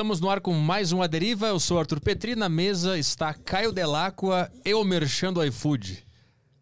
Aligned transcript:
Estamos 0.00 0.18
no 0.18 0.30
ar 0.30 0.40
com 0.40 0.54
mais 0.54 0.92
um 0.92 1.02
A 1.02 1.06
Deriva. 1.06 1.48
Eu 1.48 1.60
sou 1.60 1.78
Arthur 1.78 2.00
Petri. 2.00 2.34
Na 2.34 2.48
mesa 2.48 2.96
está 2.96 3.34
Caio 3.34 3.70
Delacqua, 3.70 4.50
eu 4.64 4.82
merchando 4.82 5.44
iFood. 5.44 6.06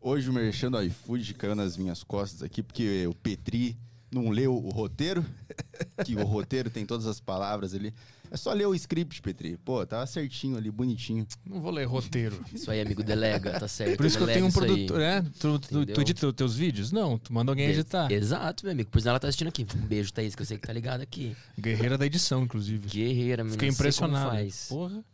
Hoje 0.00 0.28
o 0.28 0.32
merchan 0.32 0.72
do 0.72 0.82
iFood 0.82 1.34
caiu 1.34 1.54
nas 1.54 1.76
minhas 1.76 2.02
costas 2.02 2.42
aqui, 2.42 2.64
porque 2.64 3.06
o 3.06 3.14
Petri 3.14 3.78
não 4.10 4.30
leu 4.30 4.54
o 4.54 4.70
roteiro, 4.70 5.24
que 6.04 6.14
o 6.16 6.24
roteiro 6.24 6.70
tem 6.70 6.86
todas 6.86 7.06
as 7.06 7.20
palavras 7.20 7.74
ali. 7.74 7.92
É 8.30 8.36
só 8.36 8.52
ler 8.52 8.66
o 8.66 8.74
script, 8.74 9.22
Petri. 9.22 9.56
Pô, 9.56 9.84
tava 9.86 10.06
certinho 10.06 10.56
ali, 10.56 10.70
bonitinho. 10.70 11.26
Não 11.46 11.60
vou 11.60 11.70
ler 11.70 11.86
roteiro. 11.86 12.44
Isso 12.52 12.70
aí, 12.70 12.80
amigo, 12.80 13.02
delega, 13.02 13.58
tá 13.58 13.66
certo. 13.66 13.96
Por 13.96 14.04
isso 14.04 14.18
que 14.18 14.24
eu 14.24 14.28
tenho 14.28 14.46
um 14.46 14.52
produtor. 14.52 15.00
É? 15.00 15.22
Tu, 15.38 15.58
tu, 15.58 15.86
tu 15.86 16.00
edita 16.00 16.26
os 16.26 16.34
teus 16.34 16.54
vídeos? 16.54 16.92
Não, 16.92 17.18
tu 17.18 17.32
manda 17.32 17.50
alguém 17.50 17.68
editar. 17.70 18.10
Exato, 18.12 18.64
meu 18.64 18.72
amigo. 18.72 18.90
Por 18.90 18.98
isso 18.98 19.08
ela 19.08 19.18
tá 19.18 19.28
assistindo 19.28 19.48
aqui. 19.48 19.66
Um 19.74 19.86
beijo, 19.86 20.12
Thaís, 20.12 20.34
que 20.34 20.42
eu 20.42 20.46
sei 20.46 20.58
que 20.58 20.66
tá 20.66 20.72
ligado 20.72 21.00
aqui. 21.00 21.34
Guerreira 21.58 21.96
da 21.96 22.04
edição, 22.04 22.42
inclusive. 22.42 22.86
Guerreira, 22.88 23.42
menina. 23.42 23.52
Fiquei 23.52 23.70
sei 23.70 23.92
como 23.92 24.08
impressionado. 24.08 24.30
faz. 24.30 24.66
Porra. 24.68 25.04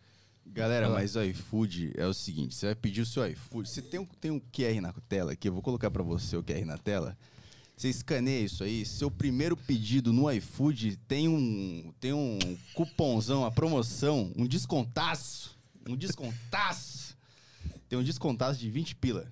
Galera, 0.47 0.89
mas 0.89 1.17
o 1.17 1.23
iFood 1.23 1.93
é 1.97 2.07
o 2.07 2.15
seguinte: 2.15 2.55
você 2.55 2.67
vai 2.67 2.75
pedir 2.75 3.01
o 3.01 3.07
seu 3.07 3.27
iFood. 3.27 3.69
Você 3.69 3.83
tem 3.83 3.99
um, 3.99 4.07
tem 4.21 4.31
um 4.31 4.41
QR 4.41 4.81
na 4.81 4.93
tela 5.09 5.33
aqui, 5.33 5.49
eu 5.49 5.53
vou 5.53 5.63
colocar 5.63 5.91
pra 5.91 6.03
você 6.03 6.37
o 6.37 6.43
QR 6.43 6.65
na 6.65 6.79
tela. 6.79 7.17
Você 7.77 7.89
escaneia 7.89 8.45
isso 8.45 8.63
aí, 8.63 8.87
seu 8.87 9.11
primeiro 9.11 9.57
pedido 9.57 10.13
no 10.13 10.31
iFood 10.31 10.97
tem 11.09 11.29
um, 11.29 11.93
tem 11.99 12.13
um 12.13 12.39
cupomzão, 12.73 13.45
a 13.45 13.51
promoção, 13.51 14.33
um 14.37 14.47
descontaço. 14.47 15.59
Um 15.89 15.97
descontaço. 15.97 17.17
Tem 17.89 17.99
um 17.99 18.03
descontaço 18.03 18.61
de 18.61 18.71
20 18.71 18.95
pila. 18.97 19.29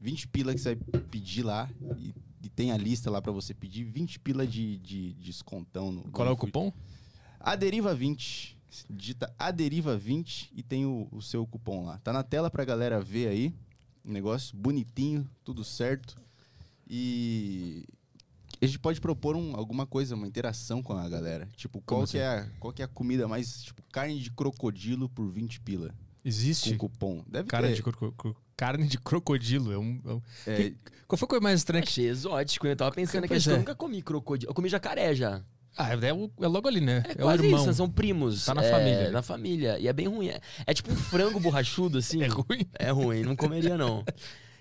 20 0.00 0.28
pila 0.28 0.54
que 0.54 0.60
você 0.60 0.76
vai 0.76 1.00
pedir 1.02 1.42
lá 1.42 1.68
e, 1.98 2.14
e 2.42 2.48
tem 2.48 2.70
a 2.72 2.76
lista 2.76 3.10
lá 3.10 3.20
pra 3.20 3.32
você 3.32 3.52
pedir 3.52 3.84
20 3.84 4.20
pila 4.20 4.46
de, 4.46 4.78
de 4.78 5.12
descontão. 5.14 5.90
No, 5.90 6.04
no 6.04 6.10
Qual 6.10 6.26
é 6.26 6.30
o 6.30 6.36
cupom? 6.36 6.72
A 7.38 7.56
Deriva 7.56 7.94
20. 7.94 8.56
Digita 8.88 9.34
A 9.36 9.50
Deriva 9.50 9.96
20 9.96 10.52
e 10.54 10.62
tem 10.62 10.86
o, 10.86 11.08
o 11.10 11.20
seu 11.20 11.44
cupom 11.44 11.84
lá. 11.84 11.98
Tá 11.98 12.12
na 12.12 12.22
tela 12.22 12.48
pra 12.48 12.64
galera 12.64 13.00
ver 13.00 13.28
aí. 13.28 13.54
Um 14.04 14.12
negócio 14.12 14.56
bonitinho, 14.56 15.28
tudo 15.44 15.64
certo. 15.64 16.16
E 16.92 17.84
a 18.60 18.66
gente 18.66 18.80
pode 18.80 19.00
propor 19.00 19.36
um- 19.36 19.54
alguma 19.54 19.86
coisa, 19.86 20.16
uma 20.16 20.26
interação 20.26 20.82
com 20.82 20.92
a 20.92 21.08
galera. 21.08 21.48
Tipo, 21.56 21.80
qual, 21.80 22.00
Como 22.00 22.08
que, 22.10 22.18
é, 22.18 22.26
a- 22.26 22.48
qual 22.58 22.72
que 22.72 22.82
é 22.82 22.84
a 22.84 22.88
comida 22.88 23.28
mais. 23.28 23.62
Tipo, 23.62 23.80
carne 23.92 24.18
de 24.18 24.30
crocodilo 24.32 25.08
por 25.08 25.28
20 25.30 25.60
pila. 25.60 25.94
Existe 26.24 26.72
Com 26.72 26.88
cupom. 26.88 27.24
Deve 27.28 27.48
carne 27.48 27.68
ter. 27.68 27.74
de, 27.76 27.82
cro- 27.82 28.12
cro- 28.12 28.36
carne 28.56 28.86
de 28.86 28.98
crocodilo. 28.98 29.72
É 29.72 29.78
um, 29.78 30.00
é 30.04 30.12
um- 30.12 30.22
É, 30.46 30.72
Qual 31.06 31.16
foi 31.16 31.26
a 31.26 31.28
coisa 31.28 31.42
mais 31.42 31.60
estranha 31.60 31.82
que. 31.82 31.88
Achei 31.88 32.08
exótico. 32.08 32.66
Eu 32.66 32.76
tava 32.76 32.90
pensando 32.92 33.26
que 33.26 33.32
é. 33.32 33.36
eu 33.38 33.56
nunca 33.56 33.74
comi 33.74 34.02
crocodilo. 34.02 34.50
Eu 34.50 34.54
comi 34.54 34.68
jacaré 34.68 35.14
já. 35.14 35.40
Ah, 35.76 35.92
é, 35.94 36.12
o- 36.12 36.30
é 36.40 36.46
logo 36.48 36.66
ali, 36.68 36.80
né? 36.80 37.02
É, 37.06 37.12
É, 37.12 37.14
o 37.14 37.18
quase 37.26 37.44
irmão. 37.44 37.62
isso, 37.64 37.72
são 37.74 37.88
primos. 37.88 38.44
Tá 38.44 38.52
na 38.54 38.62
É, 38.64 38.70
família, 38.70 39.02
né? 39.04 39.10
Na 39.10 39.22
família. 39.22 39.78
E 39.78 39.86
é 39.88 39.92
bem 39.92 40.08
ruim. 40.08 40.28
É, 40.28 40.40
é 40.66 40.74
tipo 40.74 40.92
um 40.92 40.96
frango 40.96 41.38
borrachudo, 41.40 41.96
assim. 41.98 42.20
É 42.22 42.26
ruim? 42.26 42.66
É 42.78 42.90
ruim, 42.90 43.22
não 43.22 43.34
comeria, 43.36 43.78
não. 43.78 44.04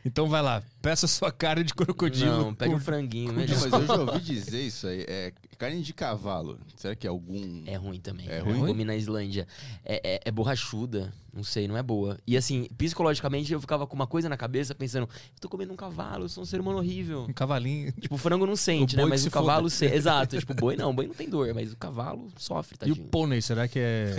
Então 0.05 0.28
vai 0.30 0.42
lá, 0.42 0.64
peça 0.81 1.08
sua 1.08 1.31
carne 1.31 1.64
de 1.64 1.73
crocodilo. 1.73 2.38
Não, 2.38 2.55
pega 2.55 2.72
com- 2.72 2.78
um 2.78 2.80
franguinho, 2.80 3.33
melhor. 3.33 3.58
mas 3.59 3.73
eu 3.73 3.86
já 3.88 3.95
ouvi 3.95 4.19
dizer 4.22 4.61
isso 4.61 4.88
aí. 4.88 5.05
É 5.08 5.33
carne 5.58 5.81
de 5.81 5.94
cavalo. 5.94 6.58
Será 6.78 6.95
que 6.95 7.05
é 7.05 7.09
algum. 7.09 7.64
É 7.66 7.75
ruim 7.75 8.00
também. 8.00 8.27
É 8.30 8.39
Eu 8.39 8.45
ruim? 8.45 8.66
Comi 8.66 8.86
na 8.86 8.95
Islândia. 8.95 9.45
É, 9.83 10.16
é- 10.16 10.22
é 10.25 10.31
borrachuda. 10.31 11.14
Não 11.33 11.44
sei, 11.44 11.67
não 11.67 11.77
é 11.77 11.83
boa. 11.83 12.17
E 12.25 12.35
assim, 12.35 12.67
psicologicamente 12.77 13.52
eu 13.53 13.61
ficava 13.61 13.85
com 13.85 13.95
uma 13.95 14.08
coisa 14.08 14.27
na 14.27 14.38
cabeça 14.38 14.73
pensando: 14.73 15.03
eu 15.03 15.39
tô 15.39 15.49
comendo 15.49 15.73
um 15.73 15.75
cavalo, 15.75 16.25
eu 16.25 16.30
sou 16.30 16.44
um 16.44 16.45
ser 16.45 16.59
humano 16.59 16.80
horrível. 16.80 17.25
Um 17.30 17.33
cavalinho. 17.33 17.91
Tipo, 17.99 18.16
o 18.16 18.17
frango 18.17 18.45
não 18.45 18.55
sente, 18.55 18.95
O 18.95 18.97
né? 18.97 19.05
Mas 19.05 19.21
que 19.21 19.27
o 19.27 19.31
se 19.31 19.33
cavalo 19.33 19.69
sente. 19.69 19.94
Exato. 19.95 20.38
Tipo, 20.39 20.53
o 20.53 20.55
boi 20.55 20.75
não, 20.75 20.89
o 20.91 20.94
boi 20.94 21.08
não 21.08 21.13
tem 21.13 21.30
dor, 21.30 21.53
mas 21.53 21.71
o 21.71 21.77
cavalo 21.77 22.27
sofre, 22.38 22.77
E 22.86 22.91
o 22.91 22.95
pônei, 22.95 23.41
será 23.41 23.67
que 23.67 23.80
é, 23.80 24.16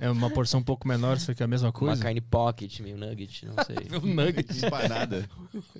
é 0.00 0.10
uma 0.10 0.30
porção 0.30 0.60
um 0.60 0.62
pouco 0.62 0.86
menor, 0.86 1.16
isso 1.16 1.30
aqui 1.30 1.42
é 1.42 1.44
a 1.44 1.48
mesma 1.48 1.68
Uma 1.68 1.72
coisa? 1.72 2.02
carne 2.02 2.20
pocket, 2.20 2.80
meio 2.80 2.96
nugget, 2.96 3.46
não 3.46 3.54
sei. 3.64 3.76
Um 4.02 4.14
nugget. 4.14 4.66
Empanada. 4.66 5.28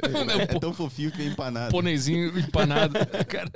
é, 0.03 0.43
é 0.43 0.47
tão 0.59 0.73
fofinho 0.73 1.11
que 1.11 1.23
é 1.23 1.27
empanada. 1.27 1.71
Pôneizinho 1.71 2.39
empanado. 2.39 2.95
Cara. 3.29 3.51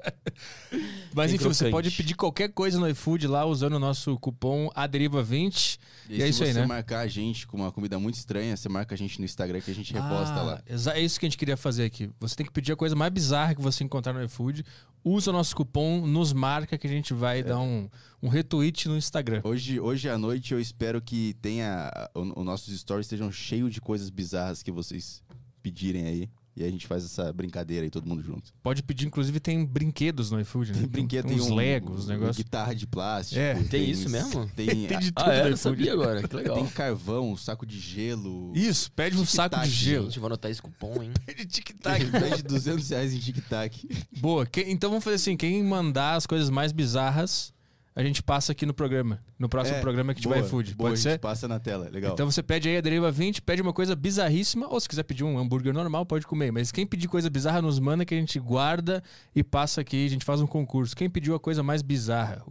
Mas 1.15 1.33
enfim, 1.33 1.45
você 1.45 1.71
pode 1.71 1.91
pedir 1.91 2.15
qualquer 2.15 2.49
coisa 2.51 2.79
no 2.79 2.89
iFood 2.89 3.27
lá 3.27 3.45
usando 3.45 3.75
o 3.75 3.79
nosso 3.79 4.19
cupom 4.19 4.69
ADERIVA20. 4.75 5.79
E, 6.09 6.23
é 6.23 6.27
se 6.27 6.31
isso 6.31 6.45
aí, 6.45 6.53
você 6.53 6.61
né? 6.61 6.67
marcar 6.67 7.06
a 7.07 7.09
gente 7.09 7.47
com 7.47 7.57
uma 7.57 7.73
comida 7.73 7.99
muito 7.99 8.15
estranha, 8.17 8.57
você 8.57 8.69
marca 8.69 8.95
a 8.95 8.99
gente 8.99 9.19
no 9.19 9.25
Instagram 9.25 9.61
que 9.61 9.71
a 9.71 9.75
gente 9.75 9.93
reposta 9.93 10.35
Ah, 10.35 10.43
lá. 10.43 10.63
É 10.95 11.01
isso 11.01 11.19
que 11.19 11.27
a 11.27 11.29
gente 11.29 11.39
queria 11.39 11.57
fazer 11.57 11.85
aqui. 11.85 12.11
Você 12.21 12.37
tem 12.37 12.45
que 12.47 12.53
pedir 12.53 12.73
a 12.73 12.77
coisa 12.77 12.95
mais 12.95 13.13
bizarra 13.13 13.55
que 13.55 13.61
você 13.63 13.83
encontrar 13.85 14.13
no 14.13 14.23
iFood. 14.25 14.65
Usa 15.05 15.31
o 15.31 15.33
nosso 15.33 15.55
cupom, 15.55 16.05
nos 16.07 16.33
marca 16.33 16.77
que 16.77 16.87
a 16.87 16.91
gente 16.91 17.15
vai 17.15 17.43
dar 17.43 17.61
um, 17.61 17.89
um 18.23 18.29
retweet 18.29 18.89
no 18.89 18.97
Instagram. 18.97 19.41
Hoje, 19.45 19.79
hoje 19.79 20.09
à 20.09 20.19
noite 20.19 20.53
eu 20.53 20.61
espero 20.61 21.01
que 21.01 21.35
tenha. 21.41 21.91
o- 22.15 22.41
Os 22.41 22.45
nossos 22.45 22.77
stories 22.81 23.07
estejam 23.07 23.31
cheios 23.31 23.73
de 23.73 23.81
coisas 23.81 24.11
bizarras 24.11 24.63
que 24.65 24.73
vocês 24.73 25.23
pedirem 25.63 26.07
aí. 26.07 26.31
E 26.57 26.65
a 26.65 26.71
gente 26.71 26.87
faz 26.87 27.05
essa 27.05 27.31
brincadeira 27.35 27.85
aí, 27.85 27.91
todo 27.91 28.07
mundo 28.09 28.23
junto. 28.23 28.51
Pode 28.63 28.83
pedir, 28.83 29.07
inclusive 29.07 29.39
tem 29.39 29.63
brinquedos 29.65 30.31
no 30.31 30.41
iFood, 30.41 30.73
né? 30.73 30.79
Tem 30.79 30.89
brinquedo, 30.89 31.27
tem 31.27 31.37
uns 31.39 31.51
um, 31.51 31.55
Legos, 31.55 32.07
um- 32.07 32.09
negócio. 32.09 32.43
guitarra 32.43 32.75
de 32.75 32.87
plástico. 32.87 33.39
É. 33.39 33.55
Tem 33.65 33.91
isso 33.91 34.09
mesmo? 34.09 34.47
Tem, 34.57 34.87
Tem 34.87 34.99
de 34.99 35.13
tudo 35.13 35.29
Ah, 35.29 35.35
é? 35.35 35.43
no 35.43 35.49
Eu 35.51 35.55
iFood. 35.55 35.59
sabia 35.59 35.93
agora. 35.93 36.27
Que 36.27 36.35
legal. 36.37 36.57
tem 36.57 36.67
carvão, 36.69 37.33
um 37.33 37.37
saco 37.37 37.67
de 37.67 37.79
gelo. 37.79 38.53
Isso, 38.55 38.91
pede 38.93 39.19
um 39.19 39.27
saco 39.27 39.61
de 39.61 39.69
gelo. 39.71 40.07
Gente, 40.07 40.19
vou 40.19 40.29
anotar 40.29 40.51
esse 40.51 40.63
cupom, 40.63 41.03
hein? 41.03 41.11
Pede 41.27 41.39
Tem 41.39 41.47
tic-tac. 41.47 42.05
mais 42.11 42.37
de 42.39 42.43
200 42.45 42.89
reais 42.89 43.13
em 43.13 43.19
tic-tac. 43.19 43.87
Boa. 44.19 44.47
Que- 44.47 44.63
então 44.67 44.89
vamos 44.89 45.05
fazer 45.05 45.17
assim: 45.17 45.37
quem 45.37 45.63
mandar 45.63 46.15
as 46.15 46.27
coisas 46.27 46.49
mais 46.49 46.73
bizarras, 46.73 47.53
a 47.97 48.03
gente 48.05 48.23
passa 48.23 48.53
aqui 48.53 48.65
no 48.67 48.75
programa. 48.75 49.19
No 49.39 49.49
próximo 49.49 49.79
É, 49.79 49.81
programa 49.81 50.15
que 50.15 50.21
tiver 50.21 50.41
iFood. 50.41 50.75
boa, 50.75 50.91
Pode 50.91 51.01
a 51.01 51.03
ser? 51.03 51.19
passa 51.19 51.49
na 51.49 51.59
tela, 51.59 51.89
legal. 51.91 52.13
Então 52.13 52.31
você 52.31 52.43
pede 52.43 52.69
aí 52.69 52.77
a 52.77 52.81
Deriva 52.81 53.11
20, 53.11 53.41
pede 53.43 53.63
uma 53.63 53.73
coisa 53.73 53.97
bizarríssima, 53.97 54.69
ou 54.69 54.79
se 54.79 54.89
quiser 54.89 55.03
pedir 55.03 55.25
um 55.25 55.39
hambúrguer 55.39 55.73
normal, 55.73 56.05
pode 56.07 56.27
comer. 56.27 56.53
Mas 56.53 56.71
quem 56.71 56.87
pedir 56.87 57.09
coisa 57.09 57.29
bizarra, 57.31 57.61
nos 57.63 57.79
manda 57.81 58.05
que 58.05 58.15
a 58.15 58.19
gente 58.19 58.39
guarda 58.39 59.03
e 59.35 59.43
passa 59.43 59.81
aqui, 59.81 60.05
a 60.07 60.11
gente 60.11 60.25
faz 60.25 60.41
um 60.41 60.47
concurso. 60.47 60.95
Quem 60.95 61.09
pediu 61.11 61.35
a 61.35 61.41
coisa 61.41 61.63
mais 61.63 61.81
bizarra? 61.83 62.45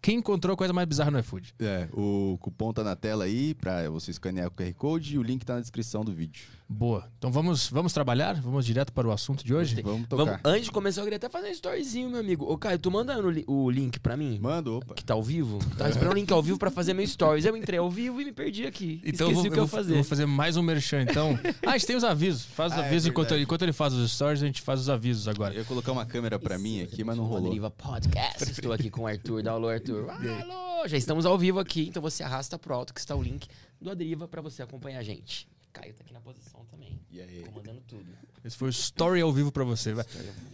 Quem 0.00 0.18
encontrou 0.18 0.54
a 0.54 0.56
coisa 0.56 0.72
mais 0.72 0.86
bizarra 0.86 1.10
no 1.10 1.18
iFood? 1.18 1.52
É, 1.58 1.88
o 1.92 2.38
cupom 2.40 2.72
tá 2.72 2.84
na 2.84 2.94
tela 2.94 3.24
aí 3.24 3.54
pra 3.54 3.90
você 3.90 4.12
escanear 4.12 4.46
o 4.46 4.50
QR 4.52 4.72
Code 4.74 5.14
e 5.14 5.18
o 5.18 5.22
link 5.22 5.44
tá 5.44 5.54
na 5.56 5.60
descrição 5.60 6.04
do 6.04 6.12
vídeo. 6.12 6.44
Boa. 6.68 7.08
Então 7.16 7.30
vamos, 7.30 7.68
vamos 7.70 7.92
trabalhar? 7.92 8.34
Vamos 8.40 8.66
direto 8.66 8.92
para 8.92 9.06
o 9.06 9.12
assunto 9.12 9.44
de 9.44 9.54
hoje? 9.54 9.80
Vamos 9.82 10.08
tocar. 10.08 10.24
Vamos, 10.24 10.40
antes 10.44 10.64
de 10.64 10.72
começar, 10.72 11.00
eu 11.00 11.04
queria 11.04 11.16
até 11.16 11.28
fazer 11.28 11.46
um 11.48 11.52
storyzinho, 11.52 12.10
meu 12.10 12.18
amigo. 12.18 12.44
Ô, 12.44 12.58
Caio, 12.58 12.76
tu 12.76 12.90
manda 12.90 13.14
li- 13.20 13.44
o 13.46 13.70
link 13.70 14.00
pra 14.00 14.16
mim? 14.16 14.36
Manda, 14.42 14.72
opa. 14.72 14.92
Que 14.94 15.04
tá 15.04 15.14
ao 15.14 15.22
vivo? 15.22 15.60
Tava 15.78 15.90
esperando 15.90 16.12
o 16.12 16.16
link 16.16 16.32
ao 16.32 16.42
vivo 16.42 16.58
pra 16.58 16.68
fazer 16.68 16.92
meu 16.92 17.06
stories. 17.06 17.44
Eu 17.44 17.56
entrei 17.56 17.78
ao 17.78 17.88
vivo 17.88 18.20
e 18.20 18.24
me 18.24 18.32
perdi 18.32 18.66
aqui. 18.66 19.00
Então 19.04 19.28
Esqueci 19.30 19.30
eu 19.30 19.34
vou, 19.34 19.42
o 19.46 19.52
que 19.52 19.58
eu 19.60 19.62
eu 19.62 19.68
fazer. 19.68 19.94
vou 19.94 20.02
fazer 20.04 20.26
mais 20.26 20.56
um 20.56 20.62
merchan, 20.62 21.02
então. 21.02 21.38
ah, 21.64 21.70
a 21.70 21.78
gente 21.78 21.86
tem 21.86 21.94
os 21.96 22.02
avisos. 22.02 22.44
Faz 22.46 22.72
os 22.72 22.78
Ah, 22.78 22.82
é 22.82 22.86
avisos 22.88 23.06
enquanto, 23.10 23.26
verdade. 23.28 23.38
ele, 23.38 23.44
enquanto 23.44 23.62
ele 23.62 23.72
faz 23.72 23.94
os 23.94 24.10
stories, 24.12 24.42
a 24.42 24.46
gente 24.46 24.60
faz 24.60 24.80
os 24.80 24.90
avisos 24.90 25.28
agora. 25.28 25.54
Eu 25.54 25.60
ia 25.60 25.64
colocar 25.64 25.92
uma 25.92 26.04
câmera 26.04 26.36
pra 26.36 26.58
mim 26.58 26.82
aqui, 26.82 27.04
mas 27.04 27.16
não 27.16 27.26
rolou. 27.26 27.44
Deriva 27.44 27.70
Podcast. 27.70 28.42
Estou 28.50 28.72
aqui 28.72 28.90
com 28.90 29.02
o 29.02 29.06
Arthur. 29.06 29.40
Dá 29.40 29.52
alô, 29.52 29.68
Arthur. 29.68 30.10
Alô! 30.10 30.88
Já 30.88 30.96
estamos 30.96 31.24
ao 31.26 31.38
vivo 31.38 31.60
aqui, 31.60 31.86
então 31.88 32.02
você 32.02 32.24
arrasta 32.24 32.58
pro 32.58 32.74
alto 32.74 32.92
que 32.92 32.98
está 33.00 33.14
o 33.14 33.22
link 33.22 33.46
do 33.80 33.88
Aderiva 33.88 34.26
pra 34.26 34.42
você 34.42 34.62
acompanhar 34.62 34.98
a 34.98 35.02
gente. 35.04 35.46
Caio 35.80 35.94
tá 35.94 36.02
aqui 36.02 36.12
na 36.12 36.20
posição 36.20 36.64
também, 36.70 37.00
E 37.10 37.20
aí? 37.20 37.42
comandando 37.46 37.80
tudo. 37.86 38.04
Esse 38.44 38.56
foi 38.56 38.68
o 38.68 38.70
story 38.70 39.20
ao 39.20 39.32
vivo 39.32 39.50
pra 39.50 39.64
você. 39.64 39.92
vai. 39.92 40.04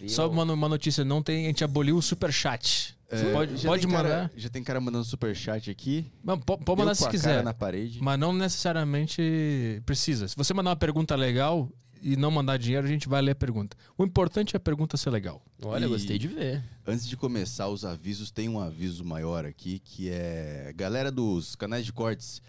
Só 0.09 0.29
uma, 0.29 0.45
uma 0.45 0.69
notícia, 0.69 1.05
não 1.05 1.23
tem, 1.23 1.45
a 1.45 1.49
gente 1.49 1.63
aboliu 1.65 1.97
o 1.97 2.03
superchat. 2.03 2.97
Você 3.11 3.27
É, 3.27 3.33
pode, 3.33 3.57
já 3.59 3.69
pode 3.69 3.87
mandar. 3.87 4.03
Cara, 4.09 4.31
já 4.35 4.49
tem 4.49 4.65
cara 4.65 4.81
mandando 4.81 5.05
superchat 5.05 5.71
aqui. 5.71 6.11
Mas 6.25 6.39
po- 6.41 6.57
Pode 6.57 6.71
eu 6.71 6.77
mandar 6.87 6.95
se 6.95 7.07
quiser. 7.11 7.43
na 7.45 7.53
parede. 7.53 7.99
Mas 8.03 8.19
não 8.19 8.33
necessariamente 8.33 9.83
precisa. 9.85 10.27
Se 10.29 10.37
você 10.37 10.55
mandar 10.55 10.71
uma 10.71 10.77
pergunta 10.77 11.15
legal 11.15 11.69
e 12.03 12.17
não 12.17 12.31
mandar 12.31 12.57
dinheiro, 12.59 12.87
a 12.87 12.91
gente 12.91 13.09
vai 13.09 13.23
ler 13.23 13.31
a 13.33 13.35
pergunta. 13.35 13.77
O 13.97 14.05
importante 14.05 14.55
é 14.55 14.59
a 14.59 14.61
pergunta 14.61 14.97
ser 14.97 15.11
legal. 15.11 15.41
Olha, 15.65 15.85
E- 15.85 15.89
gostei 15.89 16.19
de 16.19 16.29
ver. 16.29 16.63
Antes 16.87 17.07
de 17.09 17.17
começar 17.17 17.69
os 17.69 17.85
avisos, 17.85 18.31
tem 18.31 18.49
um 18.49 18.59
aviso 18.59 19.05
maior 19.05 19.45
aqui, 19.45 19.79
que 19.79 20.11
é... 20.11 20.73
Galera 20.77 21.11
dos 21.13 21.55
canais 21.55 21.85
de 21.87 21.93
cortes, 21.93 22.43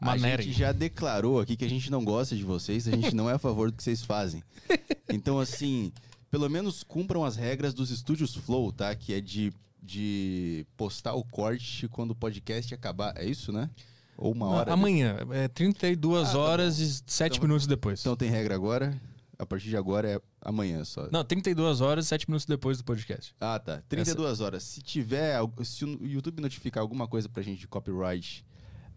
a 0.00 0.16
gente 0.16 0.52
já 0.52 0.72
declarou 0.72 1.40
aqui 1.40 1.56
que 1.56 1.64
a 1.64 1.70
gente 1.70 1.90
não 1.90 2.04
gosta 2.04 2.34
de 2.36 2.42
vocês, 2.42 2.88
a 2.88 2.90
gente 2.90 3.14
não 3.14 3.30
é 3.30 3.34
a 3.34 3.38
favor 3.38 3.70
do 3.70 3.76
que 3.76 3.82
vocês 3.82 4.02
fazem. 4.02 4.42
Então, 5.08 5.38
assim, 5.38 5.92
pelo 6.28 6.50
menos 6.50 6.82
cumpram 6.82 7.24
as 7.24 7.36
regras 7.36 7.72
dos 7.72 7.92
estúdios 7.92 8.34
Flow, 8.34 8.72
tá? 8.72 8.92
Que 8.92 9.14
é 9.14 9.20
de, 9.20 9.52
de 9.80 10.66
postar 10.76 11.14
o 11.14 11.22
corte 11.22 11.86
quando 11.86 12.10
o 12.10 12.14
podcast 12.14 12.74
acabar. 12.74 13.14
É 13.16 13.24
isso, 13.24 13.52
né? 13.52 13.70
Ou 14.16 14.32
uma 14.32 14.46
hora. 14.46 14.72
Amanhã, 14.72 15.16
é 15.32 15.46
32 15.48 16.28
Ah, 16.28 16.32
tá 16.32 16.38
horas 16.38 16.78
e 16.78 17.02
7 17.06 17.34
Então- 17.36 17.46
minutos 17.48 17.66
depois. 17.66 18.00
Então 18.00 18.16
tem 18.16 18.30
regra 18.30 18.54
agora. 18.54 18.98
A 19.38 19.44
partir 19.44 19.68
de 19.68 19.76
agora 19.76 20.08
é 20.08 20.20
amanhã 20.40 20.82
só. 20.82 21.08
Não, 21.12 21.22
32 21.22 21.82
horas 21.82 22.06
e 22.06 22.08
7 22.08 22.26
minutos 22.26 22.46
depois 22.46 22.78
do 22.78 22.84
podcast. 22.84 23.34
Ah, 23.38 23.58
tá. 23.58 23.82
32 23.86 24.40
horas. 24.40 24.62
Se 24.62 24.80
tiver, 24.80 25.38
se 25.62 25.84
o 25.84 26.06
YouTube 26.06 26.40
notificar 26.40 26.80
alguma 26.80 27.06
coisa 27.06 27.28
pra 27.28 27.42
gente 27.42 27.58
de 27.60 27.68
copyright 27.68 28.42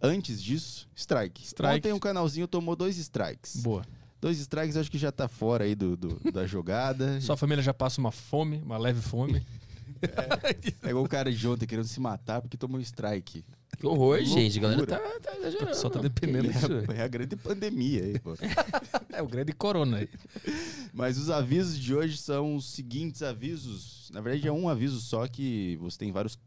antes 0.01 0.41
disso, 0.41 0.87
strike. 0.95 1.43
Strike. 1.45 1.75
Ontem 1.79 1.91
um 1.91 1.99
canalzinho 1.99 2.47
tomou 2.47 2.73
dois 2.73 2.97
strikes. 2.97 3.57
Boa. 3.57 3.83
Dois 4.21 4.39
strikes 4.39 4.77
acho 4.77 4.89
que 4.89 4.97
já 4.97 5.11
tá 5.11 5.27
fora 5.27 5.65
aí 5.65 5.75
do, 5.75 5.97
do- 5.97 6.31
da 6.31 6.45
jogada. 6.47 7.19
Sua 7.19 7.35
família 7.35 7.61
já 7.61 7.73
passa 7.73 7.99
uma 7.99 8.11
fome, 8.11 8.61
uma 8.63 8.77
leve 8.77 9.01
fome. 9.01 9.45
É 10.83 10.89
igual 10.89 11.03
o 11.05 11.09
cara 11.09 11.31
de 11.31 11.47
ontem 11.47 11.65
querendo 11.65 11.87
se 11.87 11.99
matar 11.99 12.41
porque 12.41 12.57
tomou 12.57 12.77
um 12.77 12.81
strike. 12.81 13.43
Que 13.77 13.85
horror, 13.85 14.17
Que 14.19 14.25
gente. 14.25 14.57
A 14.57 14.61
galera 14.61 14.85
tá, 14.85 14.97
tá 15.21 15.37
exagerando. 15.37 15.75
Só 15.75 15.89
tá 15.89 15.99
Que 15.99 16.09
dependendo. 16.09 16.49
isso? 16.49 16.67
É 16.93 17.01
a 17.03 17.07
grande 17.07 17.35
pandemia 17.35 18.03
aí, 18.03 18.19
pô. 18.19 18.33
É 19.11 19.21
o 19.21 19.27
grande 19.27 19.51
corona 19.53 19.97
aí. 19.97 20.09
Mas 20.93 21.17
os 21.17 21.29
avisos 21.29 21.77
de 21.77 21.93
hoje 21.93 22.17
são 22.17 22.55
os 22.55 22.65
seguintes 22.71 23.21
avisos. 23.21 24.09
Na 24.13 24.21
verdade, 24.21 24.47
é 24.47 24.51
um 24.51 24.67
aviso 24.69 24.99
só 25.01 25.27
que 25.27 25.77
você 25.81 25.97
tem 25.97 26.11
vários. 26.11 26.37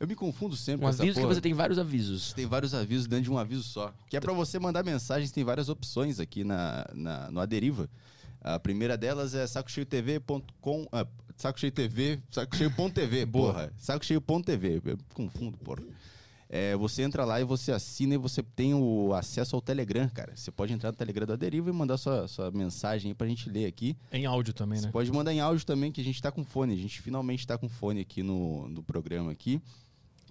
Eu 0.00 0.06
me 0.06 0.14
confundo 0.14 0.56
sempre 0.56 0.78
Um 0.78 0.82
com 0.84 0.88
essa 0.90 1.02
aviso 1.02 1.16
que 1.16 1.20
porra. 1.22 1.34
você 1.34 1.40
tem 1.40 1.52
vários 1.54 1.78
avisos. 1.78 2.32
Tem 2.32 2.46
vários 2.46 2.72
avisos 2.74 3.06
dentro 3.06 3.24
de 3.24 3.30
um 3.30 3.38
aviso 3.38 3.62
só. 3.64 3.92
Que 4.08 4.16
é 4.16 4.20
pra 4.20 4.32
você 4.32 4.58
mandar 4.58 4.84
mensagens, 4.84 5.30
tem 5.32 5.44
várias 5.44 5.68
opções 5.68 6.20
aqui 6.20 6.44
na, 6.44 6.86
na, 6.94 7.30
no 7.30 7.40
Aderiva. 7.40 7.88
A 8.40 8.58
primeira 8.58 8.96
delas 8.96 9.34
é 9.34 9.46
sacocheiotv.com. 9.46 10.86
Sacocheio 11.36 11.70
TV, 11.72 12.20
sacocheio.tv, 12.30 13.24
Boa. 13.26 13.52
porra. 13.52 13.72
Sacocheio.tv, 13.76 14.82
confundo, 15.14 15.56
porra. 15.58 15.82
É, 16.50 16.74
você 16.76 17.02
entra 17.02 17.24
lá 17.26 17.38
e 17.40 17.44
você 17.44 17.70
assina 17.70 18.14
e 18.14 18.16
você 18.16 18.42
tem 18.42 18.72
o 18.74 19.12
acesso 19.12 19.54
ao 19.54 19.60
Telegram, 19.60 20.08
cara. 20.08 20.32
Você 20.34 20.50
pode 20.50 20.72
entrar 20.72 20.90
no 20.90 20.96
Telegram 20.96 21.26
do 21.26 21.34
Aderiva 21.34 21.68
e 21.68 21.72
mandar 21.72 21.98
sua, 21.98 22.26
sua 22.26 22.50
mensagem 22.50 23.10
aí 23.10 23.14
pra 23.14 23.26
gente 23.28 23.50
ler 23.50 23.66
aqui. 23.66 23.94
Em 24.10 24.24
áudio 24.24 24.54
também, 24.54 24.78
Você 24.80 24.86
né? 24.86 24.92
pode 24.92 25.12
mandar 25.12 25.32
em 25.32 25.40
áudio 25.40 25.64
também, 25.66 25.92
que 25.92 26.00
a 26.00 26.04
gente 26.04 26.20
tá 26.22 26.32
com 26.32 26.42
fone. 26.42 26.72
A 26.72 26.76
gente 26.76 27.00
finalmente 27.02 27.46
tá 27.46 27.58
com 27.58 27.68
fone 27.68 28.00
aqui 28.00 28.22
no, 28.22 28.66
no 28.68 28.82
programa 28.82 29.30
aqui. 29.30 29.60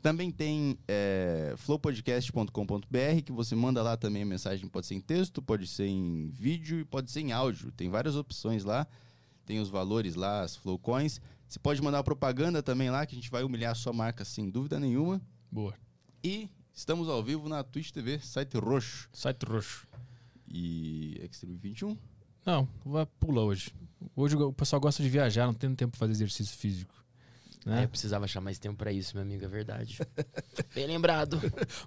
Também 0.08 0.32
tem 0.32 0.80
é, 0.88 1.54
flowpodcast.com.br, 1.58 3.22
que 3.26 3.32
você 3.34 3.58
manda 3.58 3.84
lá 3.84 3.98
também 3.98 4.24
a 4.24 4.26
mensagem, 4.26 4.66
pode 4.66 4.88
ser 4.88 4.96
em 4.96 5.02
texto, 5.02 5.42
pode 5.42 5.68
ser 5.68 5.88
em 5.88 6.30
vídeo 6.30 6.80
e 6.80 6.86
pode 6.86 7.12
ser 7.12 7.20
em 7.20 7.34
áudio. 7.34 7.74
Tem 7.74 7.90
várias 7.90 8.16
opções 8.16 8.64
lá. 8.64 8.88
Tem 9.46 9.60
os 9.60 9.68
valores 9.68 10.16
lá, 10.16 10.44
as 10.44 10.56
Flowcoins. 10.56 11.20
Você 11.46 11.60
pode 11.60 11.82
mandar 11.82 12.04
propaganda 12.04 12.64
também 12.64 12.90
lá, 12.90 13.06
que 13.06 13.16
a 13.16 13.18
gente 13.18 13.30
vai 13.30 13.44
humilhar 13.44 13.74
a 13.74 13.76
sua 13.76 13.92
marca 13.92 14.24
sem 14.24 14.50
dúvida 14.50 14.80
nenhuma. 14.80 15.22
Boa. 15.52 15.74
E 16.24 16.50
estamos 16.74 17.10
ao 17.10 17.22
vivo 17.22 17.50
na 17.50 17.62
Twitch 17.62 17.92
TV, 17.92 18.18
site 18.20 18.58
roxo. 18.58 19.10
Site 19.12 19.44
roxo. 19.44 19.86
E 20.48 21.20
Extreme 21.22 21.58
21. 21.58 21.98
Não, 22.46 22.66
vai 22.86 23.06
pula 23.20 23.42
hoje. 23.42 23.76
Hoje 24.16 24.38
o 24.38 24.54
pessoal 24.54 24.80
gosta 24.80 25.04
de 25.04 25.10
viajar, 25.10 25.48
não 25.48 25.54
tem 25.54 25.76
tempo 25.76 25.92
pra 25.92 26.00
fazer 26.00 26.14
exercício 26.14 26.58
físico. 26.58 26.96
É, 27.68 27.76
Né? 27.76 27.84
eu 27.84 27.90
precisava 27.90 28.26
achar 28.26 28.42
mais 28.42 28.58
tempo 28.58 28.78
pra 28.78 28.92
isso, 28.92 29.16
meu 29.16 29.24
amigo, 29.24 29.44
é 29.46 29.48
verdade. 29.48 29.98
Bem 30.74 30.88
lembrado. 30.88 31.40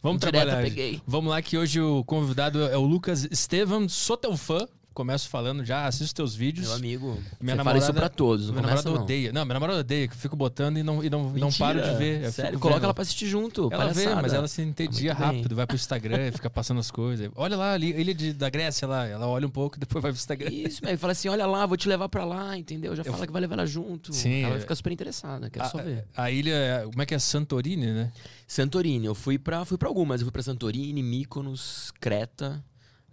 Vamos 0.03 0.21
Direta 0.21 0.45
trabalhar. 0.47 0.63
peguei. 0.63 1.01
Vamos 1.07 1.31
lá 1.31 1.41
que 1.43 1.57
hoje 1.57 1.81
o 1.81 2.05
convidado 2.05 2.63
é 2.65 2.77
o 2.77 2.83
Lucas 2.85 3.25
Estevam. 3.31 3.89
Sou 3.89 4.17
teu 4.17 4.37
fã. 4.37 4.67
Começo 5.01 5.31
falando 5.31 5.65
já, 5.65 5.87
assisto 5.87 6.15
teus 6.15 6.35
vídeos. 6.35 6.67
Meu 6.67 6.77
amigo, 6.77 7.19
Minha 7.41 7.57
você 7.57 7.65
fala 7.65 7.79
isso 7.79 7.87
namorada- 7.87 7.93
pra 7.93 8.09
todos, 8.11 8.47
não 8.49 8.53
Minha 8.53 8.63
começa 8.65 8.83
namorada 8.83 8.99
não. 8.99 9.03
odeia. 9.05 9.33
Não, 9.33 9.45
minha 9.47 9.55
namorada 9.55 9.79
odeia, 9.81 10.07
que 10.07 10.13
eu 10.15 10.19
fico 10.19 10.37
botando 10.37 10.77
e 10.77 10.83
não, 10.83 11.03
e 11.03 11.09
não, 11.09 11.31
não 11.33 11.51
paro 11.53 11.81
de 11.81 11.95
ver. 11.95 12.31
Sério, 12.31 12.59
coloca 12.61 12.79
vendo. 12.81 12.85
ela 12.85 12.93
pra 12.95 13.01
assistir 13.01 13.27
junto, 13.27 13.71
Ela 13.73 13.87
vê, 13.89 13.95
palhaçada. 14.03 14.21
mas 14.23 14.33
ela 14.35 14.47
se 14.47 14.61
entedia 14.61 15.15
muito 15.15 15.27
bem. 15.27 15.37
rápido, 15.39 15.57
vai 15.57 15.67
pro 15.67 15.75
Instagram 15.75 16.31
fica 16.33 16.51
passando 16.51 16.81
as 16.81 16.91
coisas. 16.91 17.31
Olha 17.35 17.57
lá, 17.57 17.73
ali, 17.73 17.99
ilha 17.99 18.13
de, 18.15 18.35
da 18.35 18.51
Grécia 18.51 18.87
lá, 18.87 19.07
ela 19.07 19.27
olha 19.27 19.47
um 19.47 19.51
pouco 19.51 19.79
e 19.79 19.81
depois 19.81 20.03
vai 20.03 20.13
pro 20.13 20.19
Instagram. 20.19 20.51
Isso, 20.53 20.83
velho. 20.83 20.99
Fala 20.99 21.13
assim, 21.13 21.29
olha 21.31 21.47
lá, 21.47 21.65
vou 21.65 21.79
te 21.79 21.89
levar 21.89 22.11
pra 22.11 22.27
lá, 22.27 22.59
entendeu? 22.59 22.95
Já 22.95 23.03
Eu- 23.03 23.11
fala 23.13 23.27
que 23.27 23.33
vai 23.33 23.41
levar 23.41 23.55
ela 23.55 23.67
junto. 23.67 24.13
Sim, 24.13 24.41
Ela 24.41 24.49
vai 24.51 24.59
é- 24.59 24.61
ficar 24.61 24.75
super 24.75 24.93
interessada, 24.93 25.49
quero 25.49 25.67
só 25.71 25.79
ver. 25.79 26.05
A, 26.15 26.25
a 26.25 26.31
ilha, 26.31 26.53
é- 26.53 26.83
como 26.85 27.01
é 27.01 27.07
que 27.07 27.15
é? 27.15 27.19
Santorini, 27.19 27.87
né? 27.87 28.13
Santorini, 28.47 29.07
eu 29.07 29.15
fui 29.15 29.39
pra, 29.39 29.65
fui 29.65 29.79
pra 29.79 29.89
algumas. 29.89 30.21
Eu 30.21 30.27
fui 30.27 30.33
pra 30.33 30.43
Santorini, 30.43 31.03
Mykonos, 31.03 31.91
Creta. 31.99 32.63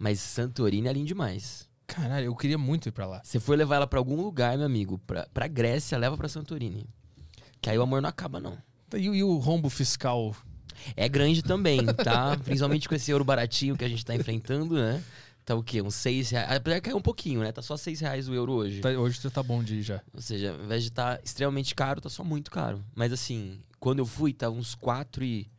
Mas 0.00 0.20
Santorini 0.20 0.86
é 0.86 0.92
lindo 0.92 1.06
demais. 1.06 1.67
Caralho, 1.88 2.26
eu 2.26 2.36
queria 2.36 2.58
muito 2.58 2.88
ir 2.88 2.92
pra 2.92 3.06
lá. 3.06 3.20
Você 3.24 3.40
foi 3.40 3.56
levar 3.56 3.76
ela 3.76 3.86
pra 3.86 3.98
algum 3.98 4.20
lugar, 4.22 4.56
meu 4.56 4.66
amigo. 4.66 4.98
Pra, 5.06 5.26
pra 5.34 5.48
Grécia, 5.48 5.96
leva 5.98 6.16
pra 6.16 6.28
Santorini. 6.28 6.86
Que 7.60 7.70
aí 7.70 7.78
o 7.78 7.82
amor 7.82 8.00
não 8.02 8.08
acaba, 8.10 8.38
não. 8.38 8.56
E, 8.94 9.08
o- 9.08 9.14
e 9.14 9.24
o 9.24 9.36
rombo 9.38 9.68
fiscal? 9.68 10.36
É 10.96 11.08
grande 11.08 11.42
também, 11.42 11.84
tá? 11.86 12.36
Principalmente 12.44 12.88
com 12.88 12.94
esse 12.94 13.10
euro 13.10 13.24
baratinho 13.24 13.76
que 13.76 13.84
a 13.84 13.88
gente 13.88 14.04
tá 14.04 14.14
enfrentando, 14.14 14.76
né? 14.76 15.02
Tá 15.44 15.54
o 15.54 15.62
quê? 15.62 15.80
Uns 15.80 15.94
seis 15.94 16.28
reais. 16.30 16.52
Apesar 16.56 16.76
que 16.76 16.82
caiu 16.82 16.98
um 16.98 17.02
pouquinho, 17.02 17.40
né? 17.40 17.50
Tá 17.52 17.62
só 17.62 17.74
seis 17.76 17.98
reais 18.00 18.28
o 18.28 18.34
euro 18.34 18.52
hoje. 18.52 18.80
Tá- 18.80 18.90
hoje 18.90 19.18
já 19.20 19.30
tá 19.30 19.42
bom 19.42 19.64
de 19.64 19.76
ir 19.76 19.82
já. 19.82 20.00
Ou 20.12 20.20
seja, 20.20 20.52
ao 20.52 20.62
invés 20.62 20.82
de 20.82 20.90
estar 20.90 21.18
extremamente 21.24 21.74
caro, 21.74 22.00
tá 22.02 22.10
só 22.10 22.22
muito 22.22 22.50
caro. 22.50 22.84
Mas 22.94 23.12
assim, 23.12 23.60
quando 23.80 23.98
eu 24.00 24.06
fui, 24.06 24.32
tava 24.34 24.54
uns 24.54 24.74
4 24.74 25.24
e... 25.24 25.50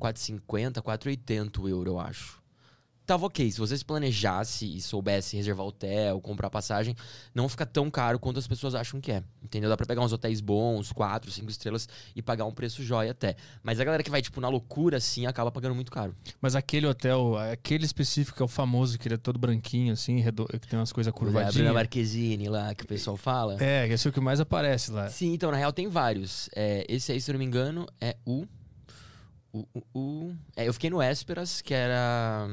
4,50, 0.00 0.82
4,80 0.82 1.58
o 1.60 1.68
euro, 1.68 1.90
eu 1.92 2.00
acho. 2.00 2.42
Tava 3.06 3.26
ok, 3.26 3.50
se 3.52 3.58
você 3.58 3.76
se 3.76 3.84
planejasse 3.84 4.64
e 4.76 4.80
soubesse 4.80 5.36
reservar 5.36 5.66
hotel, 5.66 6.20
comprar 6.22 6.48
passagem, 6.48 6.96
não 7.34 7.48
fica 7.50 7.66
tão 7.66 7.90
caro 7.90 8.18
quanto 8.18 8.38
as 8.38 8.46
pessoas 8.46 8.74
acham 8.74 9.00
que 9.00 9.12
é. 9.12 9.22
Entendeu? 9.42 9.68
Dá 9.68 9.76
pra 9.76 9.84
pegar 9.84 10.00
uns 10.02 10.12
hotéis 10.12 10.40
bons, 10.40 10.90
4, 10.90 11.30
5 11.30 11.50
estrelas 11.50 11.86
e 12.16 12.22
pagar 12.22 12.46
um 12.46 12.50
preço 12.52 12.82
jóia 12.82 13.10
até. 13.10 13.36
Mas 13.62 13.78
a 13.78 13.84
galera 13.84 14.02
que 14.02 14.10
vai, 14.10 14.22
tipo, 14.22 14.40
na 14.40 14.48
loucura, 14.48 14.96
assim, 14.96 15.26
acaba 15.26 15.52
pagando 15.52 15.74
muito 15.74 15.92
caro. 15.92 16.16
Mas 16.40 16.56
aquele 16.56 16.86
hotel, 16.86 17.36
aquele 17.36 17.84
específico 17.84 18.36
que 18.38 18.42
é 18.42 18.46
o 18.46 18.48
famoso, 18.48 18.98
que 18.98 19.06
ele 19.06 19.16
é 19.16 19.18
todo 19.18 19.38
branquinho, 19.38 19.92
assim, 19.92 20.20
redo- 20.20 20.46
que 20.46 20.66
tem 20.66 20.78
umas 20.78 20.92
coisas 20.92 21.12
A 21.12 21.14
Bruna 21.16 21.32
curvadinhas. 21.32 21.74
Marquezine 21.74 22.48
lá, 22.48 22.74
que 22.74 22.84
o 22.84 22.86
pessoal 22.86 23.16
fala. 23.18 23.62
É, 23.62 23.86
esse 23.88 24.06
é 24.06 24.10
o 24.10 24.12
que 24.12 24.20
mais 24.20 24.40
aparece 24.40 24.90
lá. 24.90 25.08
Sim, 25.10 25.34
então, 25.34 25.50
na 25.50 25.56
real 25.58 25.72
tem 25.74 25.88
vários. 25.88 26.48
É, 26.56 26.86
esse 26.88 27.12
aí, 27.12 27.20
se 27.20 27.30
eu 27.30 27.34
não 27.34 27.38
me 27.38 27.44
engano, 27.44 27.86
é 28.00 28.16
o. 28.24 28.46
O, 29.94 30.32
é, 30.56 30.66
eu 30.66 30.72
fiquei 30.72 30.90
no 30.90 31.02
Esperas, 31.02 31.60
que 31.60 31.72
era. 31.72 32.48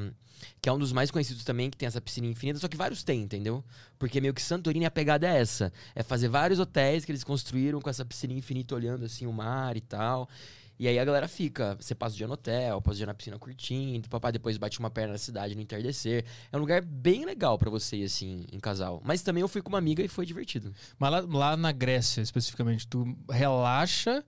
Que 0.60 0.68
é 0.68 0.72
um 0.72 0.78
dos 0.78 0.92
mais 0.92 1.10
conhecidos 1.10 1.44
também, 1.44 1.70
que 1.70 1.76
tem 1.76 1.86
essa 1.86 2.00
piscina 2.00 2.26
infinita, 2.26 2.58
só 2.58 2.68
que 2.68 2.76
vários 2.76 3.02
tem, 3.02 3.22
entendeu? 3.22 3.64
Porque 3.98 4.20
meio 4.20 4.34
que 4.34 4.42
Santorini 4.42 4.84
a 4.84 4.90
pegada 4.90 5.26
é 5.26 5.40
essa. 5.40 5.72
É 5.94 6.02
fazer 6.02 6.28
vários 6.28 6.58
hotéis 6.58 7.04
que 7.04 7.12
eles 7.12 7.24
construíram 7.24 7.80
com 7.80 7.88
essa 7.88 8.04
piscina 8.04 8.32
infinita 8.32 8.74
olhando 8.74 9.04
assim 9.04 9.26
o 9.26 9.32
mar 9.32 9.76
e 9.76 9.80
tal. 9.80 10.28
E 10.78 10.88
aí 10.88 10.98
a 10.98 11.04
galera 11.04 11.28
fica. 11.28 11.76
Você 11.78 11.94
passa 11.94 12.14
o 12.14 12.18
dia 12.18 12.26
no 12.26 12.34
hotel, 12.34 12.82
passa 12.82 12.94
o 12.94 12.96
dia 12.96 13.06
na 13.06 13.14
piscina 13.14 13.38
curtindo, 13.38 14.08
papai 14.08 14.32
depois 14.32 14.56
bate 14.56 14.80
uma 14.80 14.90
perna 14.90 15.12
na 15.12 15.18
cidade 15.18 15.54
no 15.54 15.60
entardecer. 15.60 16.24
É 16.50 16.56
um 16.56 16.60
lugar 16.60 16.82
bem 16.82 17.24
legal 17.24 17.56
pra 17.56 17.70
você 17.70 17.98
ir 17.98 18.04
assim, 18.04 18.44
em 18.52 18.58
casal. 18.58 19.00
Mas 19.04 19.22
também 19.22 19.42
eu 19.42 19.48
fui 19.48 19.62
com 19.62 19.68
uma 19.68 19.78
amiga 19.78 20.02
e 20.02 20.08
foi 20.08 20.26
divertido. 20.26 20.72
Mas 20.98 21.10
lá, 21.10 21.20
lá 21.20 21.56
na 21.56 21.70
Grécia, 21.70 22.20
especificamente, 22.20 22.86
tu 22.86 23.16
relaxa 23.30 24.24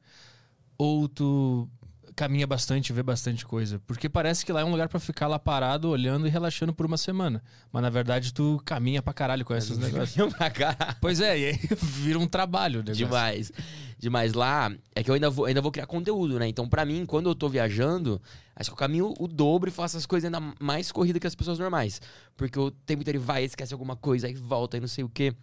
ou 0.79 1.09
tu 1.09 1.69
caminha 2.15 2.47
bastante, 2.47 2.93
vê 2.93 3.03
bastante 3.03 3.45
coisa? 3.45 3.81
Porque 3.87 4.09
parece 4.09 4.45
que 4.45 4.53
lá 4.53 4.61
é 4.61 4.65
um 4.65 4.71
lugar 4.71 4.89
pra 4.89 5.01
ficar 5.01 5.27
lá 5.27 5.39
parado, 5.39 5.89
olhando 5.89 6.27
e 6.27 6.31
relaxando 6.31 6.73
por 6.73 6.87
uma 6.87 6.97
semana. 6.97 7.43
Mas 7.73 7.83
na 7.83 7.91
verdade 7.91 8.33
tu 8.33 8.61
caminha 8.65 9.03
pra 9.03 9.13
caralho 9.13 9.45
com 9.45 9.55
esses 9.55 9.77
negócios. 9.79 10.35
pra 10.35 10.51
caralho. 10.51 10.97
Pois 11.01 11.21
é, 11.21 11.39
e 11.39 11.47
aí 11.47 11.61
vira 11.81 12.19
um 12.19 12.27
trabalho. 12.27 12.83
Demais. 12.83 13.53
Demais. 13.99 14.33
Lá 14.33 14.73
é 14.95 15.03
que 15.03 15.11
eu 15.11 15.15
ainda 15.15 15.31
vou, 15.31 15.47
ainda 15.47 15.61
vou 15.61 15.73
criar 15.73 15.87
conteúdo, 15.87 16.39
né? 16.39 16.47
Então, 16.49 16.69
pra 16.69 16.85
mim, 16.85 17.05
quando 17.05 17.29
eu 17.29 17.35
tô 17.35 17.49
viajando, 17.49 18.21
acho 18.55 18.71
que 18.71 18.75
eu 18.75 18.79
caminho 18.79 19.15
o 19.19 19.27
dobro 19.27 19.69
e 19.69 19.73
faço 19.73 19.97
as 19.97 20.07
coisas 20.07 20.33
ainda 20.33 20.55
mais 20.61 20.93
corrida 20.93 21.19
que 21.19 21.27
as 21.27 21.35
pessoas 21.35 21.59
normais. 21.59 22.01
Porque 22.37 22.59
o 22.59 22.71
tempo 22.71 23.03
inteiro 23.03 23.19
ele 23.19 23.25
vai, 23.25 23.45
esquece 23.45 23.73
alguma 23.73 23.97
coisa, 23.97 24.27
aí 24.27 24.35
volta, 24.35 24.77
aí 24.77 24.81
não 24.81 24.89
sei 24.89 25.05
o 25.05 25.09
quê. 25.09 25.35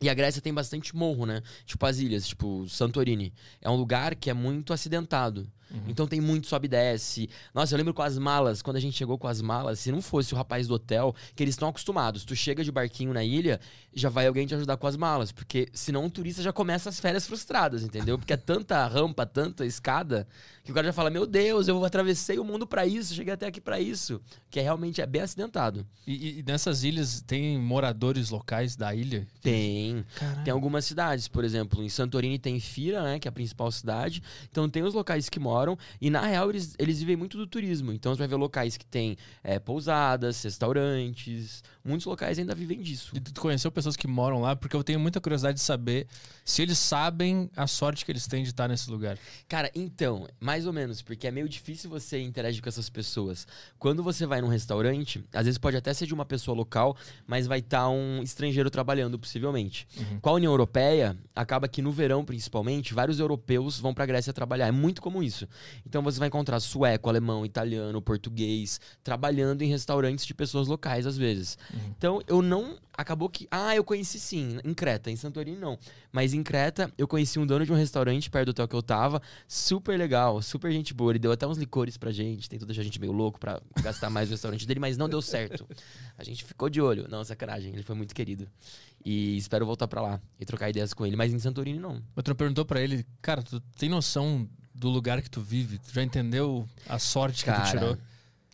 E 0.00 0.10
a 0.10 0.14
Grécia 0.14 0.42
tem 0.42 0.52
bastante 0.52 0.94
morro, 0.94 1.24
né? 1.24 1.42
Tipo 1.64 1.86
as 1.86 1.98
ilhas, 1.98 2.28
tipo 2.28 2.68
Santorini. 2.68 3.32
É 3.62 3.70
um 3.70 3.76
lugar 3.76 4.14
que 4.14 4.28
é 4.28 4.34
muito 4.34 4.72
acidentado. 4.72 5.50
Então 5.88 6.06
tem 6.06 6.20
muito 6.20 6.46
sobe 6.46 6.66
e 6.66 6.68
desce. 6.68 7.28
Nossa, 7.54 7.74
eu 7.74 7.78
lembro 7.78 7.92
com 7.92 8.02
as 8.02 8.18
malas, 8.18 8.62
quando 8.62 8.76
a 8.76 8.80
gente 8.80 8.96
chegou 8.96 9.18
com 9.18 9.26
as 9.26 9.40
malas, 9.40 9.80
se 9.80 9.90
não 9.90 10.00
fosse 10.00 10.32
o 10.32 10.36
rapaz 10.36 10.66
do 10.68 10.74
hotel, 10.74 11.14
que 11.34 11.42
eles 11.42 11.54
estão 11.54 11.68
acostumados. 11.68 12.24
Tu 12.24 12.36
chega 12.36 12.62
de 12.62 12.70
barquinho 12.70 13.12
na 13.12 13.24
ilha, 13.24 13.60
já 13.92 14.08
vai 14.08 14.26
alguém 14.26 14.46
te 14.46 14.54
ajudar 14.54 14.76
com 14.76 14.86
as 14.86 14.96
malas. 14.96 15.32
Porque 15.32 15.68
senão 15.72 16.06
o 16.06 16.10
turista 16.10 16.42
já 16.42 16.52
começa 16.52 16.88
as 16.88 17.00
férias 17.00 17.26
frustradas, 17.26 17.82
entendeu? 17.82 18.18
Porque 18.18 18.32
é 18.32 18.36
tanta 18.38 18.86
rampa, 18.86 19.26
tanta 19.26 19.66
escada, 19.66 20.26
que 20.64 20.70
o 20.70 20.74
cara 20.74 20.86
já 20.86 20.92
fala: 20.92 21.10
Meu 21.10 21.26
Deus, 21.26 21.68
eu 21.68 21.84
atravessei 21.84 22.38
o 22.38 22.44
mundo 22.44 22.66
pra 22.66 22.86
isso, 22.86 23.14
cheguei 23.14 23.34
até 23.34 23.46
aqui 23.46 23.60
pra 23.60 23.80
isso. 23.80 24.20
Que 24.50 24.60
é, 24.60 24.62
realmente 24.62 25.00
é 25.00 25.06
bem 25.06 25.22
acidentado. 25.22 25.86
E, 26.06 26.38
e 26.38 26.44
nessas 26.46 26.84
ilhas 26.84 27.20
tem 27.20 27.58
moradores 27.58 28.30
locais 28.30 28.76
da 28.76 28.94
ilha? 28.94 29.26
Tem. 29.40 30.04
Caralho. 30.14 30.44
Tem 30.44 30.52
algumas 30.52 30.84
cidades, 30.84 31.28
por 31.28 31.44
exemplo, 31.44 31.82
em 31.82 31.88
Santorini 31.88 32.38
tem 32.38 32.60
Fira, 32.60 33.02
né, 33.02 33.18
que 33.18 33.26
é 33.26 33.30
a 33.30 33.32
principal 33.32 33.70
cidade. 33.72 34.22
Então 34.50 34.68
tem 34.68 34.82
os 34.82 34.94
locais 34.94 35.28
que 35.28 35.40
moram 35.40 35.55
e 36.00 36.10
na 36.10 36.20
real 36.20 36.50
eles, 36.50 36.74
eles 36.78 36.98
vivem 37.00 37.16
muito 37.16 37.36
do 37.36 37.46
turismo. 37.46 37.92
Então 37.92 38.14
você 38.14 38.18
vai 38.18 38.28
ver 38.28 38.36
locais 38.36 38.76
que 38.76 38.84
tem 38.84 39.16
é, 39.42 39.58
pousadas, 39.58 40.42
restaurantes, 40.42 41.62
muitos 41.84 42.06
locais 42.06 42.38
ainda 42.38 42.54
vivem 42.54 42.80
disso. 42.80 43.12
E 43.14 43.20
tu 43.20 43.40
conheceu 43.40 43.70
pessoas 43.70 43.96
que 43.96 44.06
moram 44.06 44.40
lá? 44.40 44.56
Porque 44.56 44.74
eu 44.74 44.84
tenho 44.84 44.98
muita 44.98 45.20
curiosidade 45.20 45.58
de 45.58 45.64
saber 45.64 46.06
se 46.44 46.62
eles 46.62 46.78
sabem 46.78 47.50
a 47.56 47.66
sorte 47.66 48.04
que 48.04 48.12
eles 48.12 48.26
têm 48.26 48.42
de 48.42 48.50
estar 48.50 48.68
nesse 48.68 48.90
lugar. 48.90 49.18
Cara, 49.48 49.70
então, 49.74 50.26
mais 50.40 50.66
ou 50.66 50.72
menos, 50.72 51.02
porque 51.02 51.26
é 51.26 51.30
meio 51.30 51.48
difícil 51.48 51.88
você 51.88 52.20
interagir 52.20 52.62
com 52.62 52.68
essas 52.68 52.90
pessoas. 52.90 53.46
Quando 53.78 54.02
você 54.02 54.26
vai 54.26 54.40
num 54.40 54.48
restaurante, 54.48 55.24
às 55.32 55.44
vezes 55.44 55.58
pode 55.58 55.76
até 55.76 55.92
ser 55.94 56.06
de 56.06 56.14
uma 56.14 56.24
pessoa 56.24 56.56
local, 56.56 56.96
mas 57.26 57.46
vai 57.46 57.60
estar 57.60 57.88
um 57.88 58.22
estrangeiro 58.22 58.70
trabalhando, 58.70 59.18
possivelmente. 59.18 59.86
Uhum. 59.96 60.20
Com 60.20 60.30
a 60.30 60.32
União 60.34 60.52
Europeia, 60.52 61.16
acaba 61.34 61.68
que 61.68 61.82
no 61.82 61.92
verão, 61.92 62.24
principalmente, 62.24 62.94
vários 62.94 63.18
europeus 63.18 63.78
vão 63.78 63.94
pra 63.94 64.06
Grécia 64.06 64.32
trabalhar. 64.32 64.66
É 64.66 64.72
muito 64.72 65.00
comum 65.02 65.22
isso. 65.22 65.45
Isso. 65.46 65.80
Então 65.86 66.02
você 66.02 66.18
vai 66.18 66.28
encontrar 66.28 66.60
sueco, 66.60 67.08
alemão, 67.08 67.44
italiano, 67.44 68.00
português, 68.02 68.80
trabalhando 69.02 69.62
em 69.62 69.68
restaurantes 69.68 70.26
de 70.26 70.34
pessoas 70.34 70.68
locais 70.68 71.06
às 71.06 71.16
vezes. 71.16 71.58
Então 71.96 72.20
eu 72.26 72.42
não. 72.42 72.76
Acabou 72.98 73.28
que. 73.28 73.46
Ah, 73.50 73.76
eu 73.76 73.84
conheci 73.84 74.18
sim, 74.18 74.58
em 74.64 74.72
Creta, 74.72 75.10
em 75.10 75.16
Santorini 75.16 75.58
não. 75.58 75.78
Mas 76.10 76.32
em 76.32 76.42
Creta 76.42 76.90
eu 76.96 77.06
conheci 77.06 77.38
um 77.38 77.46
dono 77.46 77.64
de 77.64 77.72
um 77.72 77.76
restaurante 77.76 78.30
perto 78.30 78.46
do 78.46 78.50
hotel 78.50 78.68
que 78.68 78.74
eu 78.74 78.82
tava. 78.82 79.20
Super 79.46 79.98
legal, 79.98 80.40
super 80.40 80.72
gente 80.72 80.94
boa. 80.94 81.12
Ele 81.12 81.18
deu 81.18 81.30
até 81.30 81.46
uns 81.46 81.58
licores 81.58 81.96
pra 81.98 82.10
gente, 82.10 82.48
tentou 82.48 82.66
deixar 82.66 82.80
a 82.80 82.84
gente 82.84 82.98
meio 82.98 83.12
louco 83.12 83.38
pra 83.38 83.60
gastar 83.82 84.08
mais 84.08 84.28
no 84.28 84.34
restaurante 84.34 84.66
dele, 84.66 84.80
mas 84.80 84.96
não 84.96 85.08
deu 85.08 85.20
certo. 85.20 85.66
A 86.16 86.24
gente 86.24 86.42
ficou 86.44 86.70
de 86.70 86.80
olho. 86.80 87.06
Não, 87.08 87.22
sacanagem, 87.22 87.72
ele 87.72 87.82
foi 87.82 87.94
muito 87.94 88.14
querido. 88.14 88.48
E 89.04 89.36
espero 89.36 89.66
voltar 89.66 89.86
pra 89.86 90.00
lá 90.00 90.20
e 90.40 90.44
trocar 90.44 90.70
ideias 90.70 90.92
com 90.94 91.04
ele. 91.04 91.16
Mas 91.16 91.32
em 91.32 91.38
Santorini 91.38 91.78
não. 91.78 92.02
Outro 92.16 92.34
perguntou 92.34 92.64
pra 92.64 92.80
ele, 92.80 93.06
cara, 93.20 93.42
tu 93.42 93.60
tem 93.78 93.88
noção 93.88 94.48
do 94.76 94.88
lugar 94.88 95.20
que 95.22 95.30
tu 95.30 95.40
vive? 95.40 95.78
Tu 95.78 95.92
já 95.94 96.02
entendeu 96.02 96.68
a 96.88 96.98
sorte 96.98 97.44
que 97.44 97.50
tu 97.50 97.54
Cara, 97.56 97.70
tirou? 97.70 97.98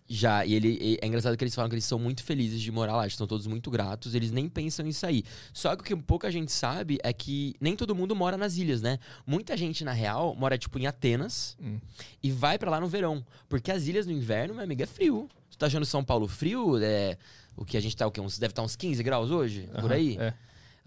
Já, 0.09 0.45
e 0.45 0.53
ele 0.53 0.99
é 1.01 1.07
engraçado 1.07 1.37
que 1.39 1.43
eles 1.45 1.55
falam 1.55 1.71
que 1.71 1.75
eles 1.75 1.85
são 1.87 1.99
muito 1.99 2.23
felizes 2.23 2.61
de 2.61 2.71
morar 2.71 2.97
lá, 2.97 3.05
eles 3.05 3.15
estão 3.15 3.27
todos 3.27 3.47
muito 3.47 3.71
gratos, 3.71 4.15
eles 4.15 4.31
nem 4.31 4.47
pensam 4.47 4.87
em 4.87 4.93
sair. 4.93 5.25
Só 5.55 5.75
que 5.75 5.81
o 5.83 5.85
que 5.85 5.97
pouca 5.97 6.31
gente 6.31 6.53
sabe 6.53 6.99
é 7.03 7.13
que 7.15 7.55
nem 7.59 7.75
todo 7.75 7.95
mundo 7.95 8.15
mora 8.15 8.37
nas 8.37 8.57
ilhas, 8.59 8.83
né? 8.83 8.99
Muita 9.27 9.57
gente, 9.57 9.85
na 9.85 9.93
real, 9.93 10.35
mora 10.37 10.59
tipo 10.59 10.79
em 10.79 10.87
Atenas 10.87 11.57
Hum. 11.61 11.79
e 12.23 12.31
vai 12.31 12.59
pra 12.59 12.71
lá 12.71 12.79
no 12.79 12.89
verão. 12.89 13.25
Porque 13.49 13.71
as 13.73 13.87
ilhas 13.87 14.05
no 14.07 14.13
inverno, 14.13 14.55
meu 14.55 14.65
amigo, 14.65 14.83
é 14.83 14.87
frio. 14.87 15.29
Você 15.49 15.57
tá 15.57 15.67
achando 15.67 15.87
São 15.87 16.05
Paulo 16.05 16.29
frio? 16.29 16.77
É. 16.83 17.17
O 17.57 17.65
que 17.65 17.77
a 17.77 17.81
gente 17.81 17.97
tá, 17.97 18.07
o 18.07 18.11
quê? 18.11 18.21
Uns, 18.21 18.39
deve 18.39 18.53
estar 18.53 18.63
uns 18.63 18.77
15 18.77 19.03
graus 19.03 19.31
hoje? 19.31 19.69
por 19.75 19.85
Aham, 19.85 19.95
aí? 19.95 20.17
É. 20.21 20.35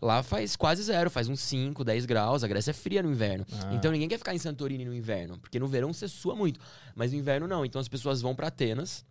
Lá 0.01 0.21
faz 0.21 0.55
quase 0.55 0.83
zero, 0.83 1.09
faz 1.09 1.29
uns 1.29 1.39
5, 1.39 1.83
10 1.83 2.05
graus. 2.05 2.43
A 2.43 2.47
Grécia 2.47 2.71
é 2.71 2.73
fria 2.73 3.01
no 3.01 3.11
inverno. 3.11 3.45
Ah. 3.51 3.73
Então 3.73 3.91
ninguém 3.91 4.09
quer 4.09 4.17
ficar 4.17 4.35
em 4.35 4.37
Santorini 4.37 4.85
no 4.85 4.93
inverno, 4.93 5.37
porque 5.39 5.59
no 5.59 5.67
verão 5.67 5.93
você 5.93 6.07
sua 6.07 6.35
muito. 6.35 6.59
Mas 6.95 7.11
no 7.11 7.17
inverno 7.17 7.47
não. 7.47 7.65
Então 7.65 7.79
as 7.79 7.87
pessoas 7.87 8.21
vão 8.21 8.35
pra 8.35 8.47
Atenas. 8.47 9.05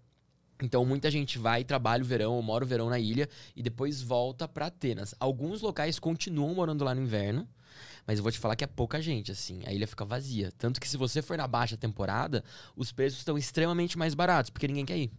Então 0.63 0.85
muita 0.85 1.11
gente 1.11 1.39
vai, 1.39 1.65
trabalha 1.65 2.03
o 2.03 2.07
verão, 2.07 2.35
ou 2.35 2.43
mora 2.43 2.65
o 2.65 2.67
verão 2.67 2.89
na 2.89 2.99
ilha 2.99 3.29
e 3.57 3.63
depois 3.63 4.01
volta 4.03 4.47
pra 4.47 4.67
Atenas. 4.67 5.15
Alguns 5.19 5.63
locais 5.63 5.99
continuam 5.99 6.55
morando 6.55 6.85
lá 6.85 6.95
no 6.95 7.03
inverno. 7.03 7.49
Mas 8.07 8.19
eu 8.19 8.23
vou 8.23 8.31
te 8.31 8.39
falar 8.39 8.55
que 8.55 8.63
é 8.63 8.67
pouca 8.67 9.01
gente, 9.01 9.33
assim. 9.33 9.63
A 9.67 9.73
ilha 9.73 9.87
fica 9.87 10.05
vazia. 10.05 10.53
Tanto 10.59 10.81
que 10.81 10.89
se 10.89 10.97
você 10.97 11.23
for 11.23 11.37
na 11.37 11.49
baixa 11.49 11.77
temporada, 11.77 12.45
os 12.77 12.93
preços 12.93 13.19
estão 13.19 13.37
extremamente 13.39 13.97
mais 13.99 14.15
baratos, 14.15 14.51
porque 14.51 14.69
ninguém 14.69 14.85
quer 14.85 14.99
ir. 14.99 15.13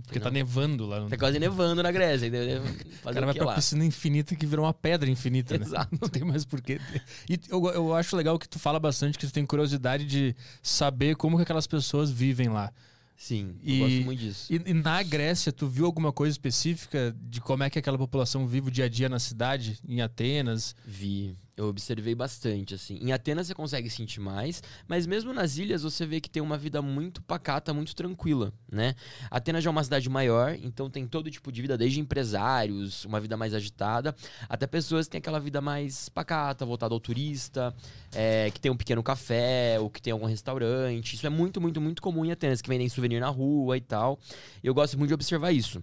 Porque 0.00 0.18
tá 0.20 0.30
nevando 0.30 0.86
lá. 0.86 1.06
Tá 1.08 1.16
quase 1.16 1.38
nevando 1.38 1.82
na 1.82 1.90
Grécia? 1.92 2.30
O 3.02 3.12
cara 3.12 3.26
vai 3.26 3.34
pra 3.34 3.44
lá? 3.46 3.54
piscina 3.54 3.84
infinita 3.84 4.34
que 4.36 4.46
virou 4.46 4.64
uma 4.64 4.72
pedra 4.72 5.10
infinita, 5.10 5.58
né? 5.58 5.64
Exato. 5.66 5.98
Não 6.00 6.08
tem 6.08 6.22
mais 6.24 6.44
porquê. 6.44 6.80
E 7.28 7.38
eu, 7.48 7.64
eu 7.70 7.94
acho 7.94 8.16
legal 8.16 8.38
que 8.38 8.48
tu 8.48 8.58
fala 8.58 8.78
bastante, 8.78 9.18
que 9.18 9.26
tu 9.26 9.32
tem 9.32 9.44
curiosidade 9.44 10.04
de 10.06 10.34
saber 10.62 11.16
como 11.16 11.36
que 11.36 11.42
aquelas 11.42 11.66
pessoas 11.66 12.10
vivem 12.10 12.48
lá. 12.48 12.72
Sim, 13.16 13.54
E- 13.62 13.78
eu 13.78 13.86
gosto 13.86 14.04
muito 14.04 14.18
disso. 14.20 14.52
E, 14.52 14.60
e 14.70 14.74
na 14.74 15.00
Grécia, 15.02 15.52
tu 15.52 15.68
viu 15.68 15.84
alguma 15.86 16.12
coisa 16.12 16.32
específica 16.32 17.14
de 17.20 17.40
como 17.40 17.62
é 17.62 17.70
que 17.70 17.78
aquela 17.78 17.98
população 17.98 18.46
vive 18.46 18.68
o 18.68 18.70
dia 18.70 18.86
a 18.86 18.88
dia 18.88 19.08
na 19.08 19.18
cidade, 19.18 19.78
em 19.88 20.00
Atenas? 20.00 20.74
Vi, 20.84 21.36
eu 21.56 21.66
observei 21.66 22.14
bastante, 22.14 22.74
assim. 22.74 22.98
Em 23.00 23.12
Atenas 23.12 23.46
você 23.46 23.54
consegue 23.54 23.90
sentir 23.90 24.20
mais, 24.20 24.62
mas 24.88 25.06
mesmo 25.06 25.32
nas 25.32 25.58
ilhas 25.58 25.82
você 25.82 26.06
vê 26.06 26.20
que 26.20 26.30
tem 26.30 26.42
uma 26.42 26.56
vida 26.56 26.80
muito 26.80 27.22
pacata, 27.22 27.74
muito 27.74 27.94
tranquila, 27.94 28.52
né? 28.70 28.94
Atenas 29.30 29.62
já 29.62 29.68
é 29.68 29.72
uma 29.72 29.84
cidade 29.84 30.08
maior, 30.08 30.56
então 30.62 30.88
tem 30.88 31.06
todo 31.06 31.30
tipo 31.30 31.52
de 31.52 31.60
vida, 31.60 31.76
desde 31.76 32.00
empresários, 32.00 33.04
uma 33.04 33.20
vida 33.20 33.36
mais 33.36 33.52
agitada, 33.52 34.14
até 34.48 34.66
pessoas 34.66 35.06
que 35.06 35.12
têm 35.12 35.18
aquela 35.18 35.38
vida 35.38 35.60
mais 35.60 36.08
pacata, 36.08 36.64
voltada 36.64 36.94
ao 36.94 37.00
turista, 37.00 37.74
é, 38.14 38.50
que 38.50 38.60
tem 38.60 38.70
um 38.70 38.76
pequeno 38.76 39.02
café, 39.02 39.78
ou 39.78 39.90
que 39.90 40.00
tem 40.00 40.12
algum 40.12 40.26
restaurante. 40.26 41.14
Isso 41.14 41.26
é 41.26 41.30
muito, 41.30 41.60
muito, 41.60 41.80
muito 41.80 42.00
comum 42.00 42.24
em 42.24 42.32
Atenas, 42.32 42.62
que 42.62 42.68
vendem 42.68 42.88
souvenir 42.88 43.20
na 43.20 43.28
rua 43.28 43.76
e 43.76 43.80
tal. 43.80 44.18
Eu 44.64 44.72
gosto 44.72 44.98
muito 44.98 45.08
de 45.08 45.14
observar 45.14 45.52
isso. 45.52 45.82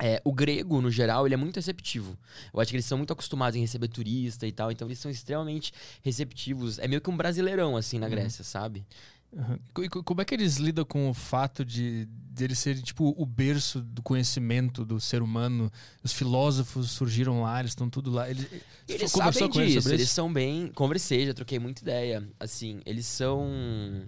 É, 0.00 0.20
o 0.24 0.32
grego, 0.32 0.80
no 0.80 0.90
geral, 0.90 1.26
ele 1.26 1.34
é 1.34 1.36
muito 1.36 1.56
receptivo. 1.56 2.16
Eu 2.54 2.60
acho 2.60 2.70
que 2.70 2.76
eles 2.76 2.86
são 2.86 2.96
muito 2.98 3.12
acostumados 3.12 3.56
em 3.56 3.60
receber 3.60 3.88
turista 3.88 4.46
e 4.46 4.52
tal, 4.52 4.70
então 4.70 4.86
eles 4.86 4.98
são 4.98 5.10
extremamente 5.10 5.72
receptivos. 6.02 6.78
É 6.78 6.86
meio 6.86 7.00
que 7.00 7.10
um 7.10 7.16
brasileirão, 7.16 7.76
assim, 7.76 7.98
na 7.98 8.08
Grécia, 8.08 8.44
sabe? 8.44 8.86
Uhum. 9.30 9.58
E 9.84 9.88
co- 9.90 10.02
como 10.02 10.22
é 10.22 10.24
que 10.24 10.34
eles 10.34 10.56
lidam 10.56 10.84
com 10.84 11.10
o 11.10 11.12
fato 11.12 11.62
de, 11.64 12.06
de 12.06 12.44
eles 12.44 12.58
serem, 12.58 12.80
tipo, 12.80 13.14
o 13.18 13.26
berço 13.26 13.82
do 13.82 14.00
conhecimento 14.00 14.84
do 14.84 14.98
ser 15.00 15.20
humano? 15.20 15.70
Os 16.02 16.12
filósofos 16.12 16.92
surgiram 16.92 17.42
lá, 17.42 17.58
eles 17.60 17.72
estão 17.72 17.90
tudo 17.90 18.10
lá. 18.10 18.30
Eles, 18.30 18.46
Eles 18.88 19.10
sabem 19.10 19.42
eles 19.42 19.52
disso, 19.52 19.82
sobre 19.82 19.98
eles 19.98 20.10
são 20.10 20.32
bem... 20.32 20.68
Conversei, 20.68 21.26
já 21.26 21.34
troquei 21.34 21.58
muita 21.58 21.82
ideia. 21.82 22.26
Assim, 22.40 22.80
eles 22.86 23.04
são... 23.04 24.06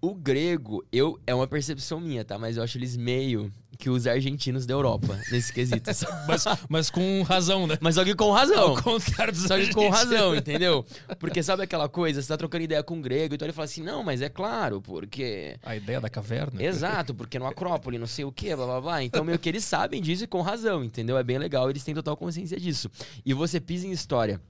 O 0.00 0.14
grego, 0.14 0.84
eu 0.90 1.20
é 1.24 1.32
uma 1.34 1.46
percepção 1.46 2.00
minha, 2.00 2.24
tá? 2.24 2.36
Mas 2.36 2.56
eu 2.56 2.62
acho 2.64 2.78
eles 2.78 2.96
meio 2.96 3.52
que 3.82 3.90
os 3.90 4.06
argentinos 4.06 4.64
da 4.64 4.74
Europa, 4.74 5.18
nesse 5.32 5.52
quesito. 5.52 5.90
Mas, 6.28 6.44
mas 6.68 6.90
com 6.90 7.22
razão, 7.22 7.66
né? 7.66 7.76
Mas 7.80 7.96
só 7.96 8.04
que 8.04 8.14
com 8.14 8.30
razão. 8.30 8.76
Ao 8.76 8.82
contrário 8.82 9.32
dos 9.32 9.42
Só 9.42 9.58
que 9.58 9.74
com 9.74 9.88
razão, 9.88 10.34
entendeu? 10.36 10.86
Porque 11.18 11.42
sabe 11.42 11.64
aquela 11.64 11.88
coisa, 11.88 12.22
você 12.22 12.28
tá 12.28 12.36
trocando 12.36 12.62
ideia 12.62 12.82
com 12.82 12.94
um 12.94 13.02
grego, 13.02 13.34
então 13.34 13.44
ele 13.44 13.52
fala 13.52 13.64
assim, 13.64 13.82
não, 13.82 14.04
mas 14.04 14.22
é 14.22 14.28
claro, 14.28 14.80
porque... 14.80 15.56
A 15.64 15.74
ideia 15.74 16.00
da 16.00 16.08
caverna. 16.08 16.62
Exato, 16.62 17.12
porque 17.12 17.40
no 17.40 17.46
Acrópole, 17.46 17.98
não 17.98 18.06
sei 18.06 18.24
o 18.24 18.30
que, 18.30 18.54
blá 18.54 18.66
blá 18.66 18.80
blá. 18.80 19.02
Então, 19.02 19.24
meio 19.24 19.38
que 19.38 19.48
eles 19.48 19.64
sabem 19.64 20.00
disso 20.00 20.22
e 20.22 20.26
com 20.28 20.42
razão, 20.42 20.84
entendeu? 20.84 21.18
É 21.18 21.24
bem 21.24 21.38
legal, 21.38 21.68
eles 21.68 21.82
têm 21.82 21.94
total 21.94 22.16
consciência 22.16 22.60
disso. 22.60 22.88
E 23.26 23.34
você 23.34 23.58
pisa 23.58 23.86
em 23.86 23.90
história. 23.90 24.40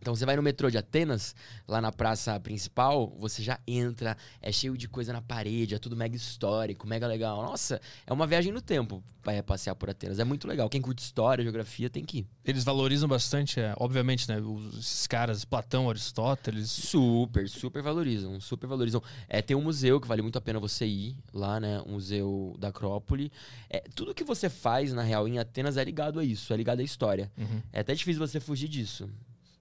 Então 0.00 0.14
você 0.14 0.24
vai 0.24 0.34
no 0.34 0.42
metrô 0.42 0.70
de 0.70 0.78
Atenas, 0.78 1.34
lá 1.68 1.80
na 1.80 1.92
praça 1.92 2.38
principal, 2.40 3.14
você 3.18 3.42
já 3.42 3.60
entra, 3.66 4.16
é 4.40 4.50
cheio 4.50 4.76
de 4.76 4.88
coisa 4.88 5.12
na 5.12 5.20
parede, 5.20 5.74
é 5.74 5.78
tudo 5.78 5.94
mega 5.94 6.16
histórico, 6.16 6.86
mega 6.86 7.06
legal. 7.06 7.42
Nossa, 7.42 7.80
é 8.06 8.12
uma 8.12 8.26
viagem 8.26 8.52
no 8.52 8.62
tempo 8.62 9.02
para 9.22 9.42
passear 9.42 9.74
por 9.74 9.90
Atenas. 9.90 10.18
É 10.18 10.24
muito 10.24 10.48
legal. 10.48 10.68
Quem 10.68 10.80
curte 10.80 11.02
história, 11.02 11.42
geografia, 11.42 11.90
tem 11.90 12.04
que 12.04 12.20
ir. 12.20 12.26
Eles 12.44 12.64
valorizam 12.64 13.08
bastante, 13.08 13.60
é, 13.60 13.74
obviamente, 13.76 14.26
né? 14.28 14.40
Os, 14.40 14.78
esses 14.78 15.06
caras, 15.06 15.44
Platão, 15.44 15.90
Aristóteles. 15.90 16.70
Super, 16.70 17.48
super 17.48 17.82
valorizam, 17.82 18.40
super 18.40 18.66
valorizam. 18.66 19.02
É, 19.28 19.42
tem 19.42 19.56
um 19.56 19.62
museu 19.62 20.00
que 20.00 20.08
vale 20.08 20.22
muito 20.22 20.38
a 20.38 20.40
pena 20.40 20.58
você 20.58 20.86
ir 20.86 21.16
lá, 21.32 21.60
né? 21.60 21.82
Um 21.86 21.92
museu 21.92 22.56
da 22.58 22.68
Acrópole. 22.68 23.30
É, 23.68 23.84
tudo 23.94 24.14
que 24.14 24.24
você 24.24 24.48
faz, 24.48 24.92
na 24.92 25.02
real, 25.02 25.28
em 25.28 25.38
Atenas 25.38 25.76
é 25.76 25.84
ligado 25.84 26.18
a 26.18 26.24
isso, 26.24 26.52
é 26.52 26.56
ligado 26.56 26.80
à 26.80 26.82
história. 26.82 27.30
Uhum. 27.36 27.60
É 27.72 27.80
até 27.80 27.94
difícil 27.94 28.26
você 28.26 28.40
fugir 28.40 28.68
disso. 28.68 29.08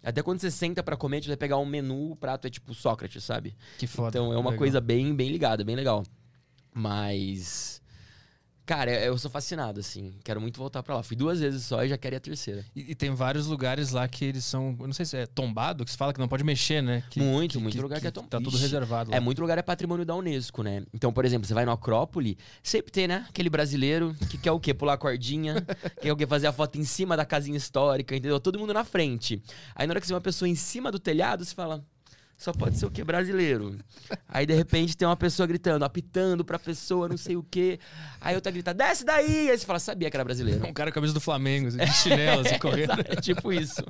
Até 0.04 0.22
quando 0.24 0.40
você 0.40 0.50
senta 0.50 0.82
pra 0.82 0.96
comer, 0.96 1.22
você 1.22 1.28
vai 1.28 1.38
pegar 1.38 1.58
um 1.58 1.66
menu, 1.66 2.12
o 2.12 2.16
prato 2.16 2.48
é 2.48 2.50
tipo 2.50 2.74
Sócrates, 2.74 3.24
sabe? 3.24 3.56
Que 3.78 3.86
foda. 3.86 4.10
Então 4.10 4.32
é 4.32 4.38
uma 4.38 4.52
Legal. 4.52 4.58
coisa 4.58 4.80
bem, 4.82 5.14
bem 5.14 5.30
ligada, 5.30 5.64
bem 5.64 5.76
legal. 5.76 6.04
Mas. 6.74 7.79
Cara, 8.70 8.92
eu 9.04 9.18
sou 9.18 9.32
fascinado, 9.32 9.80
assim. 9.80 10.14
Quero 10.24 10.40
muito 10.40 10.60
voltar 10.60 10.84
pra 10.84 10.94
lá. 10.98 11.02
Fui 11.02 11.16
duas 11.18 11.40
vezes 11.40 11.64
só 11.66 11.84
e 11.84 11.90
já 11.90 11.98
quero 11.98 12.14
ir 12.14 12.18
a 12.18 12.20
terceira. 12.20 12.64
E, 12.76 12.92
e 12.92 12.94
tem 12.94 13.10
vários 13.16 13.48
lugares 13.48 13.90
lá 13.90 14.08
que 14.08 14.24
eles 14.24 14.46
são. 14.46 14.78
Eu 14.80 14.86
não 14.86 14.94
sei 14.94 15.08
se 15.08 15.18
é 15.18 15.26
tombado, 15.26 15.84
que 15.84 15.90
se 15.90 15.98
fala 15.98 16.14
que 16.14 16.20
não 16.20 16.28
pode 16.28 16.44
mexer, 16.44 16.80
né? 16.84 17.02
Que, 17.10 17.20
Muito, 17.20 17.60
muito 17.60 17.82
lugar 17.82 18.00
que 18.00 18.06
é 18.06 18.12
tom- 18.12 18.22
Tá 18.22 18.38
tudo 18.38 18.50
Ixi, 18.54 18.62
reservado. 18.62 19.10
lá. 19.10 19.18
É, 19.18 19.20
muito 19.20 19.42
lugar 19.42 19.58
é 19.58 19.64
patrimônio 19.64 20.06
da 20.06 20.16
Unesco, 20.16 20.62
né? 20.62 20.84
Então, 20.94 21.12
por 21.12 21.26
exemplo, 21.26 21.48
você 21.48 21.54
vai 21.56 21.66
no 21.66 21.72
Acrópole, 21.72 22.38
sempre 22.62 22.92
tem, 22.92 23.08
né? 23.08 23.26
Aquele 23.28 23.50
brasileiro 23.50 24.16
que 24.30 24.38
quer 24.38 24.52
o 24.52 24.60
quê? 24.60 24.72
Pular 24.72 24.94
a 24.94 24.98
cordinha, 25.00 25.56
quer 26.00 26.14
o 26.14 26.16
quê? 26.16 26.28
Fazer 26.28 26.46
a 26.46 26.54
foto 26.54 26.78
em 26.78 26.84
cima 26.84 27.18
da 27.18 27.26
casinha 27.26 27.58
histórica, 27.58 28.16
entendeu? 28.16 28.40
Todo 28.40 28.60
mundo 28.60 28.72
na 28.72 28.84
frente. 28.84 29.42
Aí 29.74 29.88
na 29.88 29.94
hora 29.94 30.00
que 30.00 30.06
você 30.06 30.14
vê 30.14 30.16
uma 30.16 30.22
pessoa 30.22 30.48
em 30.48 30.54
cima 30.54 30.92
do 30.92 31.00
telhado, 31.00 31.44
você 31.44 31.56
fala. 31.56 31.84
Só 32.40 32.54
pode 32.54 32.78
ser 32.78 32.86
o 32.86 32.90
quê? 32.90 33.04
Brasileiro. 33.04 33.78
Aí, 34.26 34.46
de 34.46 34.54
repente, 34.54 34.96
tem 34.96 35.06
uma 35.06 35.18
pessoa 35.18 35.46
gritando, 35.46 35.84
apitando 35.84 36.46
pra 36.46 36.58
pessoa, 36.58 37.10
não 37.10 37.18
sei 37.18 37.36
o 37.36 37.44
quê. 37.44 37.78
Aí 38.22 38.34
outra 38.34 38.50
grita, 38.50 38.74
desce 38.74 39.04
daí! 39.04 39.50
Aí 39.50 39.58
você 39.58 39.66
fala, 39.66 39.78
sabia 39.78 40.10
que 40.10 40.16
era 40.16 40.24
brasileiro. 40.24 40.66
Um 40.66 40.72
cara 40.72 40.90
com 40.90 40.94
a 40.94 41.02
camisa 41.02 41.14
do 41.14 41.20
Flamengo, 41.20 41.68
assim, 41.68 41.78
de 41.78 41.94
chinelo, 41.94 42.40
assim, 42.48 42.58
correndo. 42.60 42.94
Exato, 42.94 43.12
É 43.12 43.16
tipo 43.18 43.52
isso. 43.52 43.84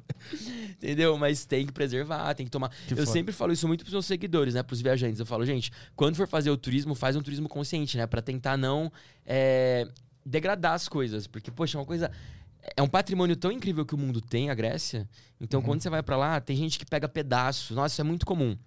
Entendeu? 0.72 1.16
Mas 1.16 1.46
tem 1.46 1.64
que 1.64 1.72
preservar, 1.72 2.34
tem 2.34 2.44
que 2.44 2.52
tomar. 2.52 2.70
Que 2.88 2.94
eu 2.94 2.98
foda. 2.98 3.12
sempre 3.12 3.32
falo 3.32 3.54
isso 3.54 3.68
muito 3.68 3.82
pros 3.82 3.94
meus 3.94 4.08
seguidores, 4.08 4.56
né? 4.56 4.64
Pros 4.64 4.82
viajantes. 4.82 5.20
Eu 5.20 5.28
falo, 5.28 5.46
gente, 5.46 5.72
quando 5.96 6.16
for 6.16 6.28
fazer 6.28 6.50
o 6.50 6.58
turismo, 6.58 6.96
faz 6.96 7.16
um 7.16 7.22
turismo 7.22 7.48
consciente, 7.48 7.98
né? 7.98 8.08
Pra 8.08 8.20
tentar 8.20 8.58
não 8.58 8.92
é, 9.28 9.88
degradar 10.26 10.74
as 10.74 10.90
coisas. 10.90 11.28
Porque, 11.28 11.52
poxa, 11.52 11.78
é 11.78 11.80
uma 11.80 11.86
coisa. 11.86 12.10
É 12.76 12.82
um 12.82 12.88
patrimônio 12.88 13.36
tão 13.36 13.52
incrível 13.52 13.86
que 13.86 13.96
o 13.96 13.98
mundo 13.98 14.22
tem, 14.22 14.50
a 14.50 14.54
Grécia. 14.54 15.08
Então, 15.40 15.62
quando 15.62 15.82
você 15.82 15.90
vai 15.90 16.04
pra 16.04 16.18
lá, 16.18 16.40
tem 16.42 16.56
gente 16.56 16.78
que 16.78 16.86
pega 16.86 17.08
pedaços. 17.08 17.76
Nossa, 17.76 17.94
isso 17.94 18.02
é 18.02 18.04
muito 18.04 18.26
comum. 18.26 18.58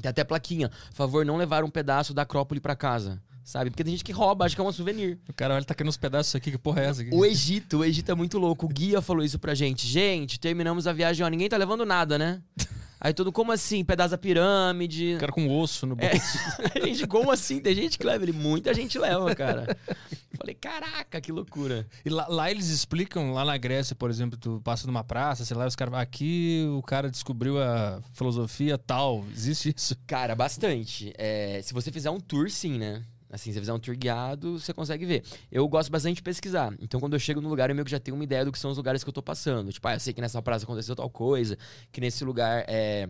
Tem 0.00 0.08
até 0.08 0.24
plaquinha. 0.24 0.70
Favor, 0.92 1.24
não 1.24 1.36
levar 1.36 1.64
um 1.64 1.70
pedaço 1.70 2.12
da 2.14 2.22
Acrópole 2.22 2.60
pra 2.60 2.76
casa. 2.76 3.20
Sabe? 3.42 3.70
Porque 3.70 3.82
tem 3.82 3.92
gente 3.92 4.04
que 4.04 4.12
rouba, 4.12 4.44
acha 4.44 4.54
que 4.54 4.60
é 4.60 4.64
um 4.64 4.70
souvenir. 4.70 5.18
O 5.28 5.32
cara 5.32 5.54
olha, 5.54 5.64
tá 5.64 5.74
querendo 5.74 5.88
uns 5.88 5.96
pedaços 5.96 6.34
aqui, 6.34 6.50
que 6.50 6.58
porra 6.58 6.82
é 6.82 6.86
essa 6.86 7.02
aqui? 7.02 7.10
O 7.12 7.24
Egito, 7.24 7.78
o 7.78 7.84
Egito 7.84 8.12
é 8.12 8.14
muito 8.14 8.38
louco. 8.38 8.66
O 8.66 8.68
guia 8.68 9.00
falou 9.00 9.24
isso 9.24 9.38
pra 9.38 9.54
gente. 9.54 9.86
Gente, 9.86 10.38
terminamos 10.38 10.86
a 10.86 10.92
viagem, 10.92 11.24
ó, 11.24 11.28
ninguém 11.28 11.48
tá 11.48 11.56
levando 11.56 11.84
nada, 11.84 12.18
né? 12.18 12.40
Aí 13.00 13.14
tudo, 13.14 13.32
como 13.32 13.50
assim? 13.50 13.82
Pedaço 13.82 14.10
da 14.10 14.18
pirâmide. 14.18 15.14
O 15.14 15.18
cara 15.18 15.32
com 15.32 15.48
osso 15.58 15.86
no 15.86 15.96
É, 15.98 16.10
bolso. 16.10 16.38
gente, 16.84 17.06
como 17.06 17.30
assim? 17.30 17.58
Tem 17.58 17.74
gente 17.74 17.98
que 17.98 18.04
leva 18.04 18.22
ele, 18.22 18.32
muita 18.32 18.74
gente 18.74 18.98
leva, 18.98 19.34
cara. 19.34 19.62
Falei, 19.64 20.36
falei, 20.36 20.54
caraca, 20.54 21.18
que 21.20 21.32
loucura. 21.32 21.86
E 22.04 22.10
lá, 22.10 22.26
lá 22.28 22.50
eles 22.50 22.68
explicam, 22.68 23.32
lá 23.32 23.42
na 23.44 23.56
Grécia, 23.56 23.96
por 23.96 24.10
exemplo, 24.10 24.38
tu 24.38 24.60
passa 24.62 24.86
numa 24.86 25.02
praça, 25.02 25.44
sei 25.46 25.56
lá, 25.56 25.66
os 25.66 25.74
caras. 25.74 25.94
Aqui 25.94 26.66
o 26.76 26.82
cara 26.82 27.10
descobriu 27.10 27.58
a 27.62 28.02
filosofia 28.12 28.76
tal. 28.76 29.24
Existe 29.34 29.72
isso? 29.74 29.96
Cara, 30.06 30.34
bastante. 30.34 31.12
É, 31.16 31.60
se 31.62 31.72
você 31.72 31.90
fizer 31.90 32.10
um 32.10 32.20
tour, 32.20 32.50
sim, 32.50 32.78
né? 32.78 33.02
Assim, 33.30 33.50
se 33.50 33.54
você 33.54 33.60
fizer 33.60 33.72
um 33.72 33.78
tour 33.78 33.96
guiado, 33.96 34.58
você 34.58 34.74
consegue 34.74 35.06
ver. 35.06 35.22
Eu 35.50 35.66
gosto 35.68 35.90
bastante 35.90 36.16
de 36.16 36.22
pesquisar. 36.22 36.74
Então, 36.80 36.98
quando 36.98 37.12
eu 37.12 37.18
chego 37.18 37.40
no 37.40 37.48
lugar, 37.48 37.70
eu 37.70 37.76
meio 37.76 37.84
que 37.84 37.90
já 37.90 38.00
tenho 38.00 38.16
uma 38.16 38.24
ideia 38.24 38.44
do 38.44 38.50
que 38.50 38.58
são 38.58 38.70
os 38.70 38.76
lugares 38.76 39.04
que 39.04 39.08
eu 39.08 39.12
tô 39.14 39.22
passando. 39.22 39.72
Tipo, 39.72 39.86
ah, 39.86 39.94
eu 39.94 40.00
sei 40.00 40.12
que 40.12 40.20
nessa 40.20 40.42
praça 40.42 40.64
aconteceu 40.64 40.96
tal 40.96 41.08
coisa, 41.08 41.56
que 41.92 42.00
nesse 42.00 42.24
lugar 42.24 42.64
é, 42.66 43.08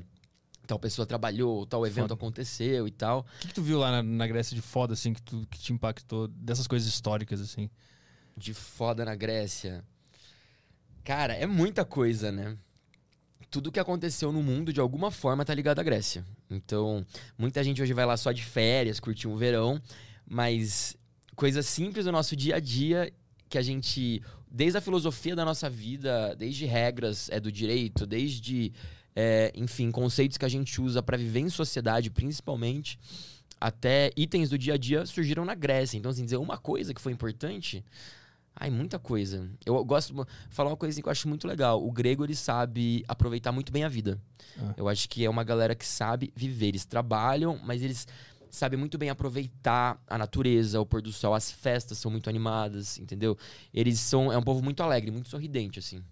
tal 0.66 0.78
pessoa 0.78 1.06
trabalhou, 1.06 1.64
tal 1.64 1.86
evento 1.86 2.08
Foda. 2.08 2.14
aconteceu 2.14 2.86
e 2.86 2.90
tal. 2.90 3.20
O 3.20 3.24
que, 3.40 3.48
que 3.48 3.54
tu 3.54 3.62
viu 3.62 3.78
lá 3.78 3.90
na, 3.90 4.02
na 4.02 4.26
Grécia 4.26 4.54
de 4.54 4.60
foda, 4.60 4.92
assim, 4.92 5.14
que, 5.14 5.22
tu, 5.22 5.46
que 5.50 5.58
te 5.58 5.72
impactou 5.72 6.28
dessas 6.28 6.66
coisas 6.66 6.86
históricas, 6.86 7.40
assim? 7.40 7.70
de 8.40 8.54
foda 8.54 9.04
na 9.04 9.14
Grécia. 9.14 9.84
Cara, 11.04 11.34
é 11.34 11.46
muita 11.46 11.84
coisa, 11.84 12.32
né? 12.32 12.56
Tudo 13.50 13.70
que 13.70 13.80
aconteceu 13.80 14.32
no 14.32 14.42
mundo, 14.42 14.72
de 14.72 14.80
alguma 14.80 15.10
forma, 15.10 15.44
tá 15.44 15.52
ligado 15.54 15.78
à 15.78 15.82
Grécia. 15.82 16.24
Então, 16.48 17.04
muita 17.36 17.62
gente 17.62 17.82
hoje 17.82 17.92
vai 17.92 18.06
lá 18.06 18.16
só 18.16 18.32
de 18.32 18.42
férias, 18.42 18.98
curtir 18.98 19.28
um 19.28 19.36
verão, 19.36 19.80
mas 20.30 20.96
coisas 21.34 21.66
simples 21.66 22.04
do 22.04 22.12
nosso 22.12 22.36
dia 22.36 22.54
a 22.54 22.60
dia 22.60 23.12
que 23.48 23.58
a 23.58 23.62
gente. 23.62 24.22
Desde 24.48 24.78
a 24.78 24.80
filosofia 24.80 25.34
da 25.36 25.44
nossa 25.44 25.68
vida, 25.68 26.34
desde 26.36 26.66
regras 26.66 27.28
é, 27.30 27.38
do 27.38 27.52
direito, 27.52 28.04
desde, 28.04 28.72
é, 29.14 29.52
enfim, 29.54 29.92
conceitos 29.92 30.36
que 30.36 30.44
a 30.44 30.48
gente 30.48 30.80
usa 30.80 31.02
para 31.02 31.16
viver 31.16 31.38
em 31.38 31.48
sociedade, 31.48 32.10
principalmente, 32.10 32.98
até 33.60 34.10
itens 34.16 34.50
do 34.50 34.58
dia 34.58 34.74
a 34.74 34.76
dia 34.76 35.06
surgiram 35.06 35.44
na 35.44 35.54
Grécia. 35.54 35.96
Então, 35.96 36.10
assim, 36.10 36.24
dizer 36.24 36.36
uma 36.36 36.58
coisa 36.58 36.92
que 36.92 37.00
foi 37.00 37.12
importante. 37.12 37.84
Ai, 38.56 38.70
muita 38.70 38.98
coisa. 38.98 39.48
Eu 39.64 39.84
gosto 39.84 40.12
de 40.12 40.24
falar 40.50 40.70
uma 40.70 40.76
coisa 40.76 41.00
que 41.00 41.06
eu 41.06 41.12
acho 41.12 41.28
muito 41.28 41.46
legal. 41.46 41.84
O 41.84 41.92
grego, 41.92 42.24
ele 42.24 42.34
sabe 42.34 43.04
aproveitar 43.06 43.52
muito 43.52 43.72
bem 43.72 43.84
a 43.84 43.88
vida. 43.88 44.20
Ah. 44.58 44.74
Eu 44.76 44.88
acho 44.88 45.08
que 45.08 45.24
é 45.24 45.30
uma 45.30 45.44
galera 45.44 45.76
que 45.76 45.86
sabe 45.86 46.32
viver. 46.34 46.68
Eles 46.68 46.84
trabalham, 46.84 47.58
mas 47.64 47.82
eles 47.82 48.06
sabem 48.50 48.78
muito 48.78 48.96
bem 48.98 49.10
aproveitar 49.10 50.02
a 50.06 50.18
natureza, 50.18 50.80
o 50.80 50.86
pôr 50.86 51.00
do 51.02 51.12
sol. 51.12 51.34
As 51.34 51.50
festas 51.50 51.98
são 51.98 52.10
muito 52.10 52.28
animadas, 52.28 52.98
entendeu? 52.98 53.36
Eles 53.72 54.00
são... 54.00 54.32
É 54.32 54.38
um 54.38 54.42
povo 54.42 54.62
muito 54.62 54.82
alegre, 54.82 55.10
muito 55.10 55.28
sorridente, 55.28 55.78
assim. 55.78 56.02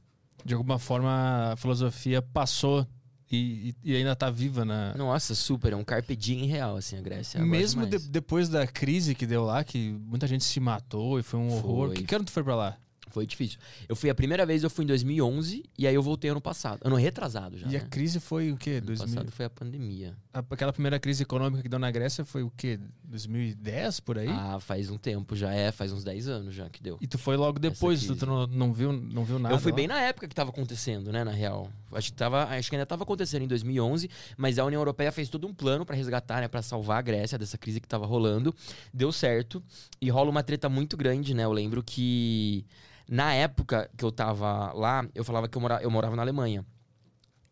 De 0.45 0.55
alguma 0.55 0.79
forma, 0.79 1.53
a 1.53 1.57
filosofia 1.57 2.23
passou 2.23 2.87
e, 3.31 3.75
e- 3.85 3.97
ainda 3.97 4.17
tá 4.17 4.31
viva 4.31 4.65
na. 4.65 4.95
Nossa, 4.95 5.35
super. 5.35 5.73
É 5.73 5.77
um 5.77 5.85
carpe 5.85 6.17
diem 6.17 6.47
real, 6.47 6.77
assim, 6.77 6.97
a 6.97 7.01
Grécia. 7.03 7.45
Mesmo 7.45 7.87
de- 7.87 7.99
depois 8.09 8.49
da 8.49 8.67
crise 8.67 9.15
que 9.15 9.27
deu 9.27 9.45
lá, 9.45 9.63
que 9.65 9.91
muita 10.01 10.27
gente 10.27 10.45
se 10.45 10.59
matou 10.61 11.19
e 11.19 11.23
foi 11.23 11.39
um 11.39 11.53
horror. 11.53 11.89
Foi. 11.89 11.97
Que, 11.97 12.05
que 12.05 12.15
ano 12.15 12.25
tu 12.25 12.31
foi 12.33 12.43
pra 12.43 12.55
lá? 12.55 12.77
Foi 13.11 13.27
difícil. 13.27 13.59
Eu 13.89 13.97
fui 13.97 14.11
a 14.11 14.15
primeira 14.15 14.45
vez, 14.47 14.63
eu 14.63 14.71
fui 14.71 14.85
em 14.85 14.89
2011, 14.89 15.65
e 15.79 15.87
aí 15.87 15.95
eu 15.95 16.03
voltei 16.03 16.31
ano 16.31 16.41
passado. 16.41 16.81
Ano 16.85 16.97
retrasado 16.97 17.59
já, 17.59 17.67
e 17.69 17.77
a 17.77 17.81
né? 17.81 17.87
crise 17.91 18.21
foi 18.21 18.53
o 18.53 18.57
quê? 18.57 18.73
Ano 18.79 18.87
2000... 18.87 19.07
passado 19.07 19.31
foi 19.33 19.45
a 19.47 19.51
pandemia. 19.51 20.15
a- 20.33 20.39
Aquela 20.51 20.73
primeira 20.73 20.99
crise 20.99 21.23
econômica 21.23 21.63
que 21.63 21.69
deu 21.69 21.79
na 21.79 21.91
Grécia 21.91 22.25
foi 22.25 22.43
o 22.43 22.51
quê? 22.57 22.79
2010 23.05 24.01
por 24.01 24.19
aí? 24.19 24.29
Ah, 24.29 24.59
faz 24.61 24.91
um 24.91 24.99
tempo 24.99 25.35
já. 25.37 25.53
É, 25.53 25.71
faz 25.73 25.93
uns 25.93 26.05
10 26.05 26.29
anos 26.29 26.55
já 26.55 26.69
que 26.69 26.83
deu. 26.83 26.99
E 27.01 27.07
tu 27.07 27.19
foi 27.19 27.37
logo 27.37 27.59
depois, 27.59 28.05
tu, 28.07 28.27
não, 28.27 28.47
não 28.47 28.73
viu, 28.73 28.93
não 28.93 29.25
viu 29.25 29.39
nada. 29.39 29.55
eu 29.55 29.59
fui 29.59 29.71
lá? 29.73 29.77
bem 29.77 29.87
na 29.87 30.01
época 30.01 30.29
que 30.29 30.35
tava 30.35 30.51
acontecendo, 30.51 31.11
né, 31.13 31.25
na 31.25 31.31
real. 31.31 31.71
Acho 31.93 32.11
que, 32.13 32.17
tava, 32.19 32.45
acho 32.45 32.69
que 32.69 32.77
ainda 32.77 32.85
tava 32.87 33.03
acontecendo 33.03 33.43
em 33.43 33.49
2011, 33.49 34.11
mas 34.37 34.59
a 34.59 34.65
União 34.65 34.81
Europeia 34.81 35.11
fez 35.11 35.29
todo 35.29 35.47
um 35.47 35.55
plano 35.55 35.87
pra 35.87 35.97
resgatar, 35.97 36.41
né, 36.41 36.49
para 36.49 36.61
salvar 36.63 36.99
a 36.99 37.03
Grécia 37.03 37.39
dessa 37.39 37.57
crise 37.57 37.81
que 37.81 37.89
tava 37.89 38.05
rolando. 38.07 38.55
Deu 38.93 39.11
certo 39.11 39.63
e 40.01 40.11
rola 40.11 40.31
uma 40.31 40.43
treta 40.43 40.69
muito 40.69 40.97
grande, 40.97 41.33
né? 41.35 41.45
Eu 41.45 41.53
lembro 41.53 41.83
que 41.83 42.65
na 43.09 43.33
época 43.33 43.91
que 43.97 44.05
eu 44.05 44.13
tava 44.13 44.73
lá, 44.73 45.09
eu 45.15 45.25
falava 45.25 45.49
que 45.49 45.57
eu, 45.57 45.63
mora, 45.63 45.81
eu 45.83 45.91
morava 45.91 46.15
na 46.15 46.23
Alemanha. 46.23 46.65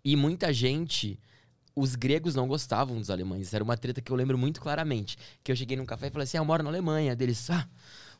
E 0.04 0.14
muita 0.14 0.52
gente 0.52 1.18
os 1.74 1.94
gregos 1.94 2.34
não 2.34 2.48
gostavam 2.48 2.98
dos 2.98 3.10
alemães. 3.10 3.52
Era 3.52 3.62
uma 3.62 3.76
treta 3.76 4.00
que 4.00 4.10
eu 4.10 4.16
lembro 4.16 4.38
muito 4.38 4.60
claramente. 4.60 5.18
Que 5.44 5.52
eu 5.52 5.56
cheguei 5.56 5.76
num 5.76 5.84
café 5.84 6.06
e 6.06 6.10
falei 6.10 6.24
assim: 6.24 6.38
ah, 6.38 6.40
eu 6.40 6.44
moro 6.44 6.62
na 6.62 6.70
Alemanha. 6.70 7.14
Deles, 7.14 7.50
ah, 7.50 7.68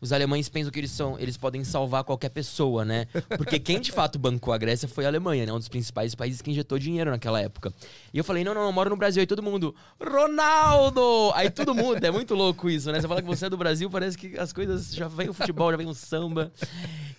os 0.01 0.13
alemães 0.13 0.49
pensam 0.49 0.71
que 0.71 0.79
eles 0.79 0.91
são, 0.91 1.19
eles 1.19 1.37
podem 1.37 1.65
salvar 1.65 2.05
qualquer 2.05 2.29
pessoa, 2.29 2.85
né? 2.85 3.07
Porque 3.37 3.59
quem 3.59 3.81
de 3.81 3.93
fato 3.93 4.19
bancou 4.19 4.53
a 4.53 4.59
Grécia 4.59 4.89
foi 4.89 5.05
a 5.05 5.09
Alemanha, 5.09 5.47
né? 5.47 5.53
Um 5.53 5.59
dos 5.59 5.69
principais 5.69 6.15
países 6.15 6.43
que 6.43 6.51
injetou 6.51 6.79
dinheiro 6.79 7.11
naquela 7.11 7.41
época. 7.41 7.73
E 8.13 8.19
eu 8.19 8.25
falei: 8.25 8.45
não, 8.45 8.55
não, 8.55 8.65
eu 8.67 8.73
moro 8.73 8.91
no 8.91 8.97
Brasil. 8.97 9.21
Aí 9.21 9.27
todo 9.27 9.43
mundo, 9.43 9.75
Ronaldo! 10.01 11.33
Aí 11.35 11.51
todo 11.51 11.75
mundo, 11.75 12.03
é 12.05 12.11
muito 12.11 12.35
louco 12.35 12.69
isso, 12.69 12.91
né? 12.93 13.01
Você 13.01 13.09
fala 13.09 13.23
que 13.23 13.29
você 13.29 13.47
é 13.47 13.51
do 13.51 13.57
Brasil, 13.57 13.91
parece 13.91 14.17
que 14.17 14.39
as 14.39 14.53
coisas 14.53 14.95
já 14.95 15.09
vem 15.09 15.29
o 15.29 15.35
futebol, 15.35 15.71
já 15.71 15.77
vem 15.77 15.89
o 15.89 15.95
samba. 15.95 16.53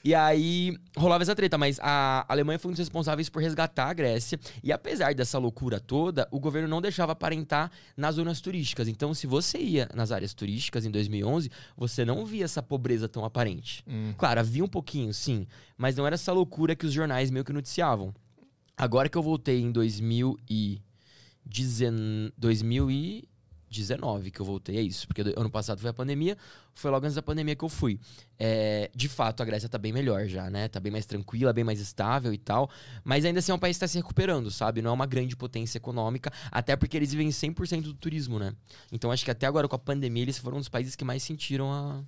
E 0.03 0.15
aí 0.15 0.77
rolava 0.95 1.23
essa 1.23 1.35
treta, 1.35 1.57
mas 1.57 1.79
a 1.81 2.25
Alemanha 2.29 2.57
foi 2.57 2.69
um 2.69 2.71
dos 2.71 2.79
responsáveis 2.79 3.29
por 3.29 3.41
resgatar 3.41 3.89
a 3.89 3.93
Grécia. 3.93 4.39
E 4.63 4.71
apesar 4.71 5.13
dessa 5.13 5.37
loucura 5.37 5.79
toda, 5.79 6.27
o 6.31 6.39
governo 6.39 6.67
não 6.67 6.81
deixava 6.81 7.11
aparentar 7.11 7.71
nas 7.95 8.15
zonas 8.15 8.39
turísticas. 8.39 8.87
Então, 8.87 9.13
se 9.13 9.27
você 9.27 9.57
ia 9.57 9.89
nas 9.93 10.11
áreas 10.11 10.33
turísticas 10.33 10.85
em 10.85 10.91
2011, 10.91 11.51
você 11.75 12.05
não 12.05 12.25
via 12.25 12.45
essa 12.45 12.63
pobreza 12.67 13.07
tão 13.07 13.25
aparente. 13.25 13.83
Hum. 13.87 14.13
Claro, 14.17 14.39
havia 14.39 14.63
um 14.63 14.67
pouquinho, 14.67 15.13
sim, 15.13 15.47
mas 15.77 15.95
não 15.95 16.05
era 16.05 16.15
essa 16.15 16.31
loucura 16.31 16.75
que 16.75 16.85
os 16.85 16.93
jornais 16.93 17.31
meio 17.31 17.45
que 17.45 17.53
noticiavam. 17.53 18.13
Agora 18.77 19.09
que 19.09 19.17
eu 19.17 19.23
voltei 19.23 19.59
em 19.59 19.71
2019, 19.71 20.87
2019 22.39 24.31
que 24.31 24.39
eu 24.39 24.45
voltei, 24.45 24.77
é 24.77 24.81
isso, 24.81 25.07
porque 25.07 25.21
ano 25.35 25.49
passado 25.49 25.79
foi 25.79 25.89
a 25.89 25.93
pandemia, 25.93 26.37
foi 26.73 26.91
logo 26.91 27.05
antes 27.05 27.15
da 27.15 27.21
pandemia 27.21 27.55
que 27.55 27.65
eu 27.65 27.69
fui. 27.69 27.99
É, 28.37 28.89
de 28.95 29.09
fato, 29.09 29.41
a 29.41 29.45
Grécia 29.45 29.67
tá 29.67 29.77
bem 29.77 29.91
melhor 29.91 30.27
já, 30.27 30.49
né? 30.49 30.67
Tá 30.67 30.79
bem 30.79 30.91
mais 30.91 31.05
tranquila, 31.05 31.51
bem 31.51 31.63
mais 31.63 31.79
estável 31.79 32.31
e 32.31 32.37
tal, 32.37 32.69
mas 33.03 33.25
ainda 33.25 33.39
assim 33.39 33.51
é 33.51 33.55
um 33.55 33.59
país 33.59 33.77
que 33.77 33.81
tá 33.81 33.87
se 33.87 33.97
recuperando, 33.97 34.51
sabe? 34.51 34.81
Não 34.81 34.91
é 34.91 34.93
uma 34.93 35.07
grande 35.07 35.35
potência 35.35 35.77
econômica, 35.77 36.31
até 36.51 36.75
porque 36.75 36.95
eles 36.95 37.11
vivem 37.11 37.29
100% 37.29 37.81
do 37.81 37.93
turismo, 37.93 38.37
né? 38.37 38.53
Então 38.91 39.11
acho 39.11 39.25
que 39.25 39.31
até 39.31 39.47
agora 39.47 39.67
com 39.67 39.75
a 39.75 39.79
pandemia 39.79 40.23
eles 40.23 40.37
foram 40.37 40.57
um 40.57 40.59
dos 40.59 40.69
países 40.69 40.95
que 40.95 41.03
mais 41.03 41.23
sentiram 41.23 41.73
a, 41.73 42.03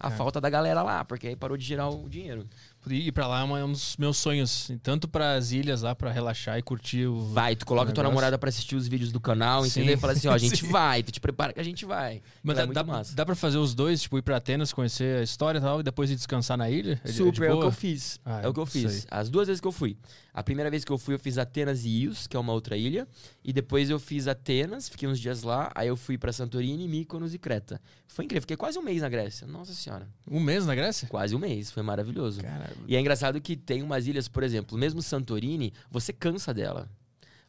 a 0.00 0.08
É. 0.08 0.10
falta 0.10 0.40
da 0.40 0.48
galera 0.48 0.82
lá, 0.82 1.04
porque 1.04 1.28
aí 1.28 1.36
parou 1.36 1.56
de 1.56 1.64
girar 1.64 1.90
o 1.90 2.08
dinheiro. 2.08 2.46
Ir 2.88 3.12
pra 3.12 3.26
lá 3.26 3.46
é 3.46 3.60
é 3.60 3.64
um 3.64 3.72
dos 3.72 3.94
meus 3.98 4.16
sonhos. 4.16 4.70
Tanto 4.82 5.06
pras 5.06 5.52
ilhas 5.52 5.82
lá, 5.82 5.94
pra 5.94 6.10
relaxar 6.10 6.58
e 6.58 6.62
curtir 6.62 7.06
o. 7.06 7.20
Vai, 7.32 7.54
tu 7.54 7.66
coloca 7.66 7.92
tua 7.92 8.02
namorada 8.02 8.38
pra 8.38 8.48
assistir 8.48 8.74
os 8.74 8.88
vídeos 8.88 9.12
do 9.12 9.20
canal, 9.20 9.62
Sim. 9.64 9.80
entendeu? 9.80 9.94
E 9.94 9.96
fala 9.98 10.14
assim, 10.14 10.28
ó, 10.28 10.32
a 10.32 10.38
gente 10.38 10.64
vai, 10.64 11.02
tu 11.02 11.12
te 11.12 11.20
prepara 11.20 11.52
que 11.52 11.60
a 11.60 11.62
gente 11.62 11.84
vai. 11.84 12.22
Mas 12.42 12.56
dá, 12.56 12.62
é 12.62 12.66
dá, 12.66 12.82
massa. 12.82 13.14
dá 13.14 13.26
pra 13.26 13.34
fazer 13.34 13.58
os 13.58 13.74
dois, 13.74 14.00
tipo, 14.00 14.16
ir 14.16 14.22
pra 14.22 14.38
Atenas, 14.38 14.72
conhecer 14.72 15.18
a 15.18 15.22
história 15.22 15.58
e 15.58 15.60
tal, 15.60 15.80
e 15.80 15.82
depois 15.82 16.10
ir 16.10 16.16
descansar 16.16 16.56
na 16.56 16.70
ilha? 16.70 16.98
É 17.04 17.10
é 17.10 17.12
Super, 17.12 17.50
é 17.50 17.52
o 17.52 17.60
que 17.60 17.66
eu 17.66 17.72
fiz. 17.72 18.18
Ah, 18.24 18.40
é 18.42 18.48
o 18.48 18.54
que 18.54 18.60
eu 18.60 18.66
fiz. 18.66 19.06
As 19.10 19.28
duas 19.28 19.46
vezes 19.48 19.60
que 19.60 19.68
eu 19.68 19.72
fui. 19.72 19.98
A 20.32 20.42
primeira 20.42 20.70
vez 20.70 20.84
que 20.84 20.92
eu 20.92 20.98
fui, 20.98 21.14
eu 21.14 21.18
fiz 21.18 21.38
Atenas 21.38 21.84
e 21.84 21.88
Ios, 21.88 22.26
que 22.26 22.36
é 22.36 22.40
uma 22.40 22.52
outra 22.52 22.76
ilha. 22.76 23.06
E 23.44 23.52
depois 23.52 23.90
eu 23.90 23.98
fiz 23.98 24.28
Atenas, 24.28 24.88
fiquei 24.88 25.08
uns 25.08 25.18
dias 25.18 25.42
lá. 25.42 25.70
Aí 25.74 25.88
eu 25.88 25.96
fui 25.96 26.16
pra 26.16 26.32
Santorini, 26.32 26.86
Mykonos 26.86 27.34
e 27.34 27.38
Creta. 27.38 27.80
Foi 28.08 28.24
incrível, 28.24 28.42
fiquei 28.42 28.56
quase 28.56 28.78
um 28.78 28.82
mês 28.82 29.02
na 29.02 29.08
Grécia. 29.08 29.46
Nossa 29.46 29.72
senhora. 29.72 30.08
Um 30.30 30.40
mês 30.40 30.66
na 30.66 30.74
Grécia? 30.74 31.08
Quase 31.08 31.34
um 31.34 31.38
mês, 31.38 31.70
foi 31.70 31.82
maravilhoso. 31.82 32.40
Caralho. 32.40 32.76
E 32.86 32.96
é 32.96 33.00
engraçado 33.00 33.40
que 33.40 33.56
tem 33.56 33.82
umas 33.82 34.06
ilhas, 34.06 34.28
por 34.28 34.42
exemplo, 34.42 34.78
mesmo 34.78 35.02
Santorini, 35.02 35.72
você 35.90 36.12
cansa 36.12 36.54
dela. 36.54 36.88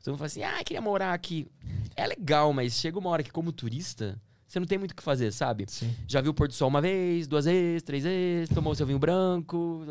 Todo 0.03 0.13
mundo 0.13 0.17
fala 0.17 0.27
assim, 0.27 0.43
ah, 0.43 0.63
queria 0.63 0.81
morar 0.81 1.13
aqui. 1.13 1.47
É 1.95 2.07
legal, 2.07 2.51
mas 2.53 2.73
chega 2.73 2.97
uma 2.97 3.09
hora 3.11 3.21
que, 3.21 3.31
como 3.31 3.51
turista, 3.51 4.19
você 4.47 4.59
não 4.59 4.65
tem 4.65 4.77
muito 4.77 4.91
o 4.91 4.95
que 4.95 5.03
fazer, 5.03 5.31
sabe? 5.31 5.65
Sim. 5.67 5.95
Já 6.07 6.19
viu 6.19 6.31
o 6.31 6.33
pôr 6.33 6.47
do 6.47 6.53
sol 6.53 6.67
uma 6.67 6.81
vez, 6.81 7.27
duas 7.27 7.45
vezes, 7.45 7.83
três 7.83 8.03
vezes, 8.03 8.49
tomou 8.49 8.73
seu 8.73 8.85
vinho 8.85 8.99
branco, 8.99 9.85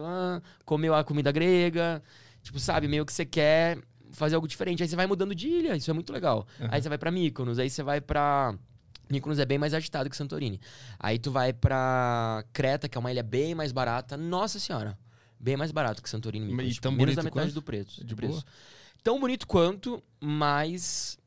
comeu 0.64 0.94
a 0.94 1.04
comida 1.04 1.30
grega. 1.30 2.02
Tipo, 2.42 2.58
sabe, 2.58 2.88
meio 2.88 3.04
que 3.04 3.12
você 3.12 3.24
quer 3.24 3.78
fazer 4.12 4.34
algo 4.34 4.48
diferente. 4.48 4.82
Aí 4.82 4.88
você 4.88 4.96
vai 4.96 5.06
mudando 5.06 5.34
de 5.34 5.48
ilha, 5.48 5.76
isso 5.76 5.90
é 5.90 5.94
muito 5.94 6.12
legal. 6.12 6.46
Aham. 6.60 6.68
Aí 6.72 6.82
você 6.82 6.88
vai 6.88 6.98
pra 6.98 7.10
Mykonos, 7.10 7.58
aí 7.58 7.70
você 7.70 7.82
vai 7.82 8.00
pra... 8.00 8.54
Mykonos 9.10 9.38
é 9.40 9.44
bem 9.44 9.58
mais 9.58 9.74
agitado 9.74 10.08
que 10.08 10.16
Santorini. 10.16 10.60
Aí 10.98 11.18
tu 11.18 11.32
vai 11.32 11.52
pra 11.52 12.44
Creta, 12.52 12.88
que 12.88 12.96
é 12.96 13.00
uma 13.00 13.10
ilha 13.10 13.22
bem 13.22 13.54
mais 13.54 13.72
barata. 13.72 14.16
Nossa 14.16 14.60
senhora, 14.60 14.96
bem 15.38 15.56
mais 15.56 15.72
barato 15.72 16.02
que 16.02 16.08
Santorini 16.08 16.46
e 16.46 16.48
E 16.48 16.52
Mykonos. 16.52 16.74
Tipo, 16.74 16.82
tão 16.82 16.92
menos 16.92 17.16
da 17.16 17.22
metade 17.22 17.46
quanto? 17.46 17.54
do 17.54 17.62
preço. 17.62 18.04
De 18.04 18.14
preço. 18.14 18.44
Tão 19.02 19.18
bonito 19.18 19.46
quanto, 19.46 20.02
mas 20.20 21.18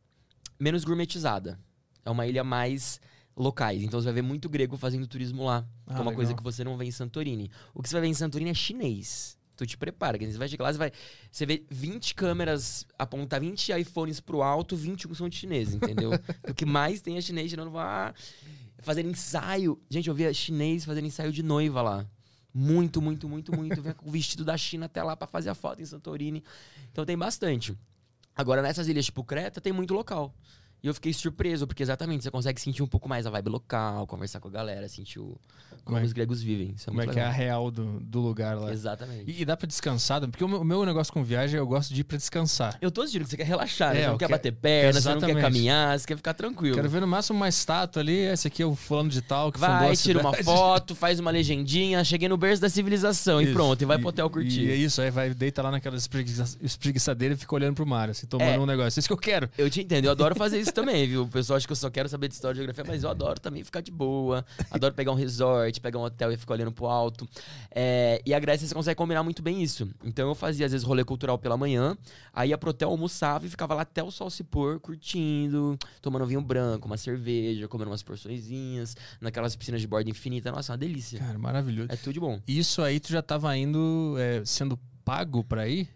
menos 0.59 0.83
gourmetizada. 0.85 1.59
É 2.05 2.09
uma 2.09 2.25
ilha 2.25 2.43
mais 2.43 3.01
locais. 3.35 3.83
Então 3.83 3.99
você 3.99 4.05
vai 4.05 4.13
ver 4.13 4.21
muito 4.21 4.47
grego 4.47 4.77
fazendo 4.77 5.07
turismo 5.07 5.43
lá. 5.45 5.65
Ah, 5.87 5.93
que 5.93 5.99
é 5.99 6.01
uma 6.01 6.13
coisa 6.13 6.31
legal. 6.31 6.37
que 6.37 6.43
você 6.43 6.63
não 6.63 6.77
vê 6.77 6.85
em 6.85 6.91
Santorini. 6.91 7.49
O 7.73 7.81
que 7.81 7.89
você 7.89 7.95
vai 7.95 8.01
ver 8.03 8.07
em 8.07 8.13
Santorini 8.13 8.51
é 8.51 8.53
chinês. 8.53 9.37
Tu 9.55 9.67
te 9.67 9.77
prepara, 9.77 10.17
que 10.17 10.25
você 10.25 10.37
vai 10.37 10.47
chegar 10.47 10.65
lá, 10.65 10.73
você 10.73 10.79
vai. 10.79 10.91
Você 11.31 11.45
vê 11.45 11.63
20 11.69 12.15
câmeras, 12.15 12.87
apontar 12.97 13.39
20 13.39 13.71
iPhones 13.73 14.19
pro 14.19 14.41
alto, 14.41 14.75
21 14.75 15.13
são 15.13 15.29
de 15.29 15.37
chinês, 15.37 15.73
entendeu? 15.73 16.11
o 16.49 16.53
que 16.53 16.65
mais 16.65 17.01
tem 17.01 17.17
é 17.17 17.21
chinês 17.21 17.49
tirando 17.49 17.71
lá. 17.71 18.13
Fazer 18.79 19.05
ensaio. 19.05 19.79
Gente, 19.89 20.09
eu 20.09 20.15
via 20.15 20.33
chinês 20.33 20.83
fazendo 20.83 21.05
ensaio 21.05 21.31
de 21.31 21.43
noiva 21.43 21.81
lá. 21.81 22.05
Muito, 22.53 23.01
muito, 23.01 23.29
muito, 23.29 23.55
muito. 23.55 23.81
Vem 23.81 23.93
com 23.93 24.09
o 24.09 24.11
vestido 24.11 24.43
da 24.43 24.57
China 24.57 24.87
até 24.87 25.01
lá 25.01 25.15
pra 25.15 25.27
fazer 25.27 25.49
a 25.49 25.55
foto 25.55 25.81
em 25.81 25.85
Santorini. 25.85 26.43
Então 26.91 27.05
tem 27.05 27.17
bastante. 27.17 27.77
Agora, 28.35 28.61
nessas 28.61 28.87
ilhas 28.87 29.05
tipo 29.05 29.23
Creta, 29.23 29.61
tem 29.61 29.71
muito 29.71 29.93
local. 29.93 30.33
E 30.83 30.87
eu 30.87 30.93
fiquei 30.93 31.13
surpreso, 31.13 31.65
porque 31.65 31.81
exatamente 31.81 32.23
você 32.25 32.29
consegue 32.29 32.59
sentir 32.59 32.83
um 32.83 32.87
pouco 32.87 33.07
mais 33.07 33.25
a 33.25 33.29
vibe 33.29 33.47
local, 33.47 34.05
conversar 34.05 34.41
com 34.41 34.49
a 34.49 34.51
galera, 34.51 34.89
sentir 34.89 35.17
o, 35.17 35.39
como 35.85 35.97
é- 35.97 36.03
os 36.03 36.11
gregos 36.11 36.41
vivem. 36.43 36.75
É 36.77 36.85
Como 36.85 37.01
é 37.01 37.07
que 37.07 37.17
é 37.17 37.23
a 37.23 37.29
real 37.31 37.71
do, 37.71 38.01
do 38.01 38.19
lugar 38.19 38.57
lá. 38.57 38.69
Exatamente. 38.73 39.31
E, 39.31 39.41
e 39.41 39.45
dá 39.45 39.55
pra 39.55 39.65
descansar? 39.65 40.19
Porque 40.27 40.43
o 40.43 40.47
meu, 40.47 40.59
o 40.59 40.65
meu 40.65 40.85
negócio 40.85 41.13
com 41.13 41.23
viagem, 41.23 41.57
eu 41.57 41.65
gosto 41.65 41.93
de 41.93 42.01
ir 42.01 42.03
pra 42.03 42.17
descansar. 42.17 42.77
Eu 42.81 42.91
tô 42.91 42.99
assistindo 43.01 43.23
que 43.23 43.29
você 43.29 43.37
quer 43.37 43.45
relaxar, 43.45 43.93
né? 43.93 44.01
É, 44.01 44.03
Você 44.03 44.07
não 44.09 44.17
quer 44.17 44.25
quero- 44.25 44.31
bater 44.37 44.51
perna, 44.51 44.99
você 45.01 45.09
não 45.15 45.21
quer 45.21 45.39
caminhar, 45.41 45.97
você 45.97 46.05
quer 46.05 46.17
ficar 46.17 46.33
tranquilo. 46.33 46.75
Quero 46.75 46.89
ver 46.89 46.99
no 46.99 47.07
máximo 47.07 47.37
uma 47.37 47.47
estátua 47.47 48.01
ali, 48.01 48.17
esse 48.17 48.47
aqui 48.49 48.61
é 48.61 48.65
o 48.65 48.75
fulano 48.75 49.07
de 49.09 49.21
tal 49.21 49.53
que 49.53 49.59
Vai, 49.61 49.95
tira 49.95 50.19
uma 50.19 50.33
foto, 50.43 50.93
faz 50.95 51.17
uma 51.17 51.31
legendinha, 51.31 52.03
cheguei 52.03 52.27
no 52.27 52.35
berço 52.35 52.61
da 52.61 52.69
civilização 52.69 53.39
e 53.41 53.45
Isso. 53.45 53.53
pronto, 53.53 53.81
e 53.81 53.85
vai 53.85 53.97
pro 53.97 54.09
hotel 54.09 54.29
curtir. 54.29 54.63
E 54.65 54.71
é 54.71 54.75
isso, 54.75 55.01
aí 55.01 55.09
vai, 55.09 55.33
deita 55.33 55.61
lá 55.61 55.71
naquela 55.71 55.95
espreguiça- 55.95 56.57
espreguiçadeira 56.61 57.35
e 57.35 57.37
fica 57.37 57.55
olhando 57.55 57.75
pro 57.75 57.85
mar, 57.87 58.09
assim, 58.09 58.27
tomando 58.27 58.49
É. 58.51 58.59
um 58.59 58.65
negócio. 58.65 58.99
Isso 58.99 59.07
que 59.07 59.13
eu 59.13 59.17
quero. 59.17 59.49
Eu 59.57 59.69
te 59.69 59.79
entendo, 59.79 60.03
eu 60.05 60.11
adoro 60.11 60.35
fazer 60.35 60.59
isso 60.59 60.72
também, 60.73 61.07
viu? 61.07 61.23
O 61.23 61.27
pessoal 61.27 61.57
acha 61.57 61.65
que 61.65 61.71
eu 61.71 61.77
só 61.77 61.89
quero 61.89 62.09
saber 62.09 62.27
de 62.27 62.33
história 62.33 62.55
e 62.55 62.57
geografia, 62.57 62.83
mas 62.85 63.03
eu 63.03 63.09
adoro 63.09 63.39
também 63.39 63.63
ficar 63.63 63.81
de 63.81 63.91
boa. 63.91 64.45
Adoro 64.71 64.93
pegar 64.93 65.11
um 65.11 65.15
resort, 65.15 65.79
pegar 65.79 65.99
um 65.99 66.03
hotel 66.03 66.31
e 66.31 66.37
ficar 66.37 66.53
olhando 66.53 66.71
pro 66.71 66.87
alto. 66.87 67.27
É, 67.71 68.21
e 68.25 68.33
a 68.33 68.39
Grécia 68.39 68.67
você 68.67 68.73
consegue 68.73 68.95
combinar 68.95 69.23
muito 69.23 69.41
bem 69.41 69.61
isso. 69.61 69.89
Então 70.03 70.27
eu 70.27 70.35
fazia, 70.35 70.65
às 70.65 70.71
vezes, 70.71 70.85
rolê 70.85 71.03
cultural 71.03 71.37
pela 71.37 71.55
manhã, 71.55 71.97
aí 72.33 72.49
ia 72.49 72.57
pro 72.57 72.71
hotel, 72.71 72.89
almoçava 72.89 73.45
e 73.45 73.49
ficava 73.49 73.73
lá 73.73 73.83
até 73.83 74.03
o 74.03 74.11
sol 74.11 74.29
se 74.29 74.43
pôr, 74.43 74.79
curtindo, 74.79 75.77
tomando 76.01 76.25
vinho 76.25 76.41
branco, 76.41 76.87
uma 76.87 76.97
cerveja, 76.97 77.67
comendo 77.67 77.91
umas 77.91 78.03
porçõezinhas, 78.03 78.95
naquelas 79.21 79.55
piscinas 79.55 79.81
de 79.81 79.87
borda 79.87 80.09
infinita. 80.09 80.51
Nossa, 80.51 80.73
uma 80.73 80.77
delícia. 80.77 81.19
Cara, 81.19 81.37
maravilhoso. 81.37 81.91
É 81.91 81.95
tudo 81.95 82.13
de 82.13 82.19
bom. 82.19 82.41
Isso 82.47 82.81
aí 82.81 82.99
tu 82.99 83.11
já 83.11 83.21
tava 83.21 83.55
indo, 83.55 84.15
é, 84.17 84.43
sendo 84.45 84.77
pago 85.05 85.43
pra 85.43 85.67
ir? 85.67 85.87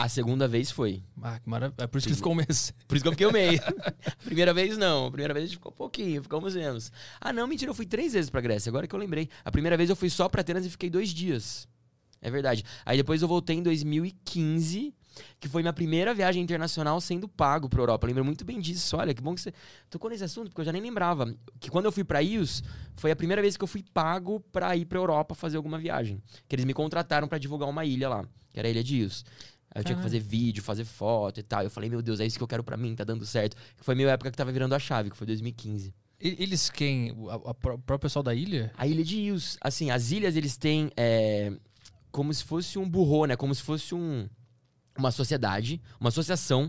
A 0.00 0.08
segunda 0.08 0.46
vez 0.46 0.70
foi. 0.70 1.02
Ah, 1.20 1.40
que 1.40 1.50
maravilha. 1.50 1.74
É 1.82 1.86
por 1.88 1.98
isso 1.98 2.06
que 2.06 2.14
ficou 2.14 2.30
um 2.30 2.36
mês. 2.36 2.72
Por 2.86 2.94
isso 2.94 3.02
que 3.02 3.08
eu 3.08 3.12
fiquei 3.12 3.26
o 3.26 3.32
meio. 3.32 3.58
Primeira 4.24 4.54
vez 4.54 4.78
não. 4.78 5.06
A 5.06 5.10
primeira 5.10 5.34
vez 5.34 5.42
a 5.42 5.46
gente 5.48 5.56
ficou 5.56 5.72
um 5.72 5.74
pouquinho, 5.74 6.22
ficamos 6.22 6.54
menos. 6.54 6.92
Ah, 7.20 7.32
não, 7.32 7.48
mentira, 7.48 7.68
eu 7.68 7.74
fui 7.74 7.84
três 7.84 8.12
vezes 8.12 8.30
pra 8.30 8.40
Grécia, 8.40 8.70
agora 8.70 8.86
que 8.86 8.94
eu 8.94 8.98
lembrei. 8.98 9.28
A 9.44 9.50
primeira 9.50 9.76
vez 9.76 9.90
eu 9.90 9.96
fui 9.96 10.08
só 10.08 10.28
pra 10.28 10.42
Atenas 10.42 10.64
e 10.64 10.70
fiquei 10.70 10.88
dois 10.88 11.08
dias. 11.08 11.66
É 12.22 12.30
verdade. 12.30 12.64
Aí 12.86 12.96
depois 12.96 13.22
eu 13.22 13.26
voltei 13.26 13.56
em 13.56 13.62
2015, 13.62 14.94
que 15.40 15.48
foi 15.48 15.62
minha 15.62 15.72
primeira 15.72 16.14
viagem 16.14 16.40
internacional 16.40 17.00
sendo 17.00 17.26
pago 17.26 17.68
pra 17.68 17.80
Europa. 17.80 18.06
Eu 18.06 18.08
lembro 18.08 18.24
muito 18.24 18.44
bem 18.44 18.60
disso. 18.60 18.96
Olha, 18.96 19.12
que 19.12 19.20
bom 19.20 19.34
que 19.34 19.40
você 19.40 19.52
tocou 19.90 20.10
nesse 20.10 20.22
assunto, 20.22 20.48
porque 20.48 20.60
eu 20.60 20.64
já 20.64 20.72
nem 20.72 20.80
lembrava. 20.80 21.34
Que 21.58 21.68
quando 21.70 21.86
eu 21.86 21.92
fui 21.92 22.04
pra 22.04 22.20
IOS, 22.20 22.62
foi 22.94 23.10
a 23.10 23.16
primeira 23.16 23.42
vez 23.42 23.56
que 23.56 23.64
eu 23.64 23.68
fui 23.68 23.84
pago 23.92 24.38
pra 24.52 24.76
ir 24.76 24.84
pra 24.84 24.98
Europa 24.98 25.34
fazer 25.34 25.56
alguma 25.56 25.76
viagem. 25.76 26.22
Que 26.48 26.54
eles 26.54 26.64
me 26.64 26.72
contrataram 26.72 27.26
pra 27.26 27.36
divulgar 27.36 27.68
uma 27.68 27.84
ilha 27.84 28.08
lá, 28.08 28.24
que 28.52 28.60
era 28.60 28.68
a 28.68 28.70
ilha 28.70 28.84
de 28.84 28.98
IOS. 28.98 29.24
Aí 29.78 29.82
eu 29.82 29.84
tinha 29.84 29.96
que 29.96 30.02
fazer 30.02 30.18
vídeo, 30.20 30.62
fazer 30.62 30.84
foto 30.84 31.38
e 31.40 31.42
tal. 31.42 31.62
Eu 31.62 31.70
falei, 31.70 31.88
meu 31.88 32.02
Deus, 32.02 32.20
é 32.20 32.26
isso 32.26 32.36
que 32.36 32.42
eu 32.42 32.48
quero 32.48 32.64
pra 32.64 32.76
mim, 32.76 32.94
tá 32.94 33.04
dando 33.04 33.24
certo. 33.24 33.56
Foi 33.78 33.94
meio 33.94 34.08
época 34.08 34.30
que 34.30 34.36
tava 34.36 34.50
virando 34.52 34.74
a 34.74 34.78
chave, 34.78 35.10
que 35.10 35.16
foi 35.16 35.26
2015. 35.26 35.94
E- 36.20 36.36
Eles 36.42 36.68
quem? 36.68 37.12
O 37.12 37.54
próprio 37.54 37.98
pessoal 38.00 38.22
da 38.22 38.34
ilha? 38.34 38.72
A 38.76 38.86
ilha 38.86 39.04
de 39.04 39.16
Ilhos, 39.18 39.56
assim, 39.60 39.90
as 39.90 40.10
ilhas 40.10 40.36
eles 40.36 40.56
têm 40.56 40.90
é, 40.96 41.52
como 42.10 42.32
se 42.34 42.42
fosse 42.44 42.78
um 42.78 42.88
burro, 42.88 43.26
né? 43.26 43.36
Como 43.36 43.54
se 43.54 43.62
fosse 43.62 43.94
um, 43.94 44.28
uma 44.98 45.12
sociedade, 45.12 45.80
uma 46.00 46.08
associação 46.08 46.68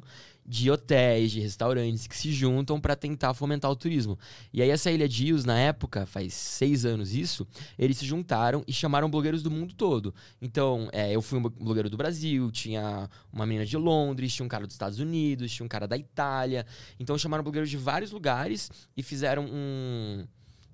de 0.50 0.72
hotéis, 0.72 1.32
de 1.32 1.40
restaurantes 1.40 2.08
que 2.08 2.18
se 2.18 2.34
juntam 2.34 2.82
para 2.82 2.96
tentar 2.96 3.36
fomentar 3.36 3.70
o 3.70 3.76
turismo. 3.76 4.18
E 4.52 4.64
aí 4.64 4.72
essa 4.72 4.90
ilha 4.90 5.08
de 5.08 5.28
Ilhos, 5.28 5.46
na 5.46 5.60
época, 5.60 6.08
faz 6.08 6.34
seis 6.34 6.86
anos 6.86 7.14
isso, 7.14 7.48
eles 7.78 7.98
se 7.98 8.06
juntaram 8.06 8.64
e 8.68 8.74
chamaram 8.74 9.12
blogueiros 9.12 9.44
do 9.44 9.52
mundo 9.52 9.76
todo. 9.76 10.12
Então, 10.42 10.90
é, 10.92 11.16
eu 11.16 11.22
fui 11.22 11.38
um 11.38 11.44
blogueiro 11.44 11.88
do 11.88 11.96
Brasil, 11.96 12.50
tinha 12.50 13.08
uma 13.32 13.46
menina 13.46 13.64
de 13.64 13.78
Londres, 13.78 14.34
tinha 14.34 14.44
um 14.44 14.50
cara 14.50 14.66
dos 14.66 14.74
Estados 14.74 14.98
Unidos, 14.98 15.52
tinha 15.52 15.64
um 15.64 15.70
cara 15.70 15.88
da 15.88 15.96
Itália. 15.96 16.66
Então 17.00 17.16
chamaram 17.16 17.44
blogueiros 17.44 17.70
de 17.70 17.78
vários 17.78 18.12
lugares 18.12 18.72
e 18.98 19.04
fizeram 19.04 19.46
um 19.46 20.26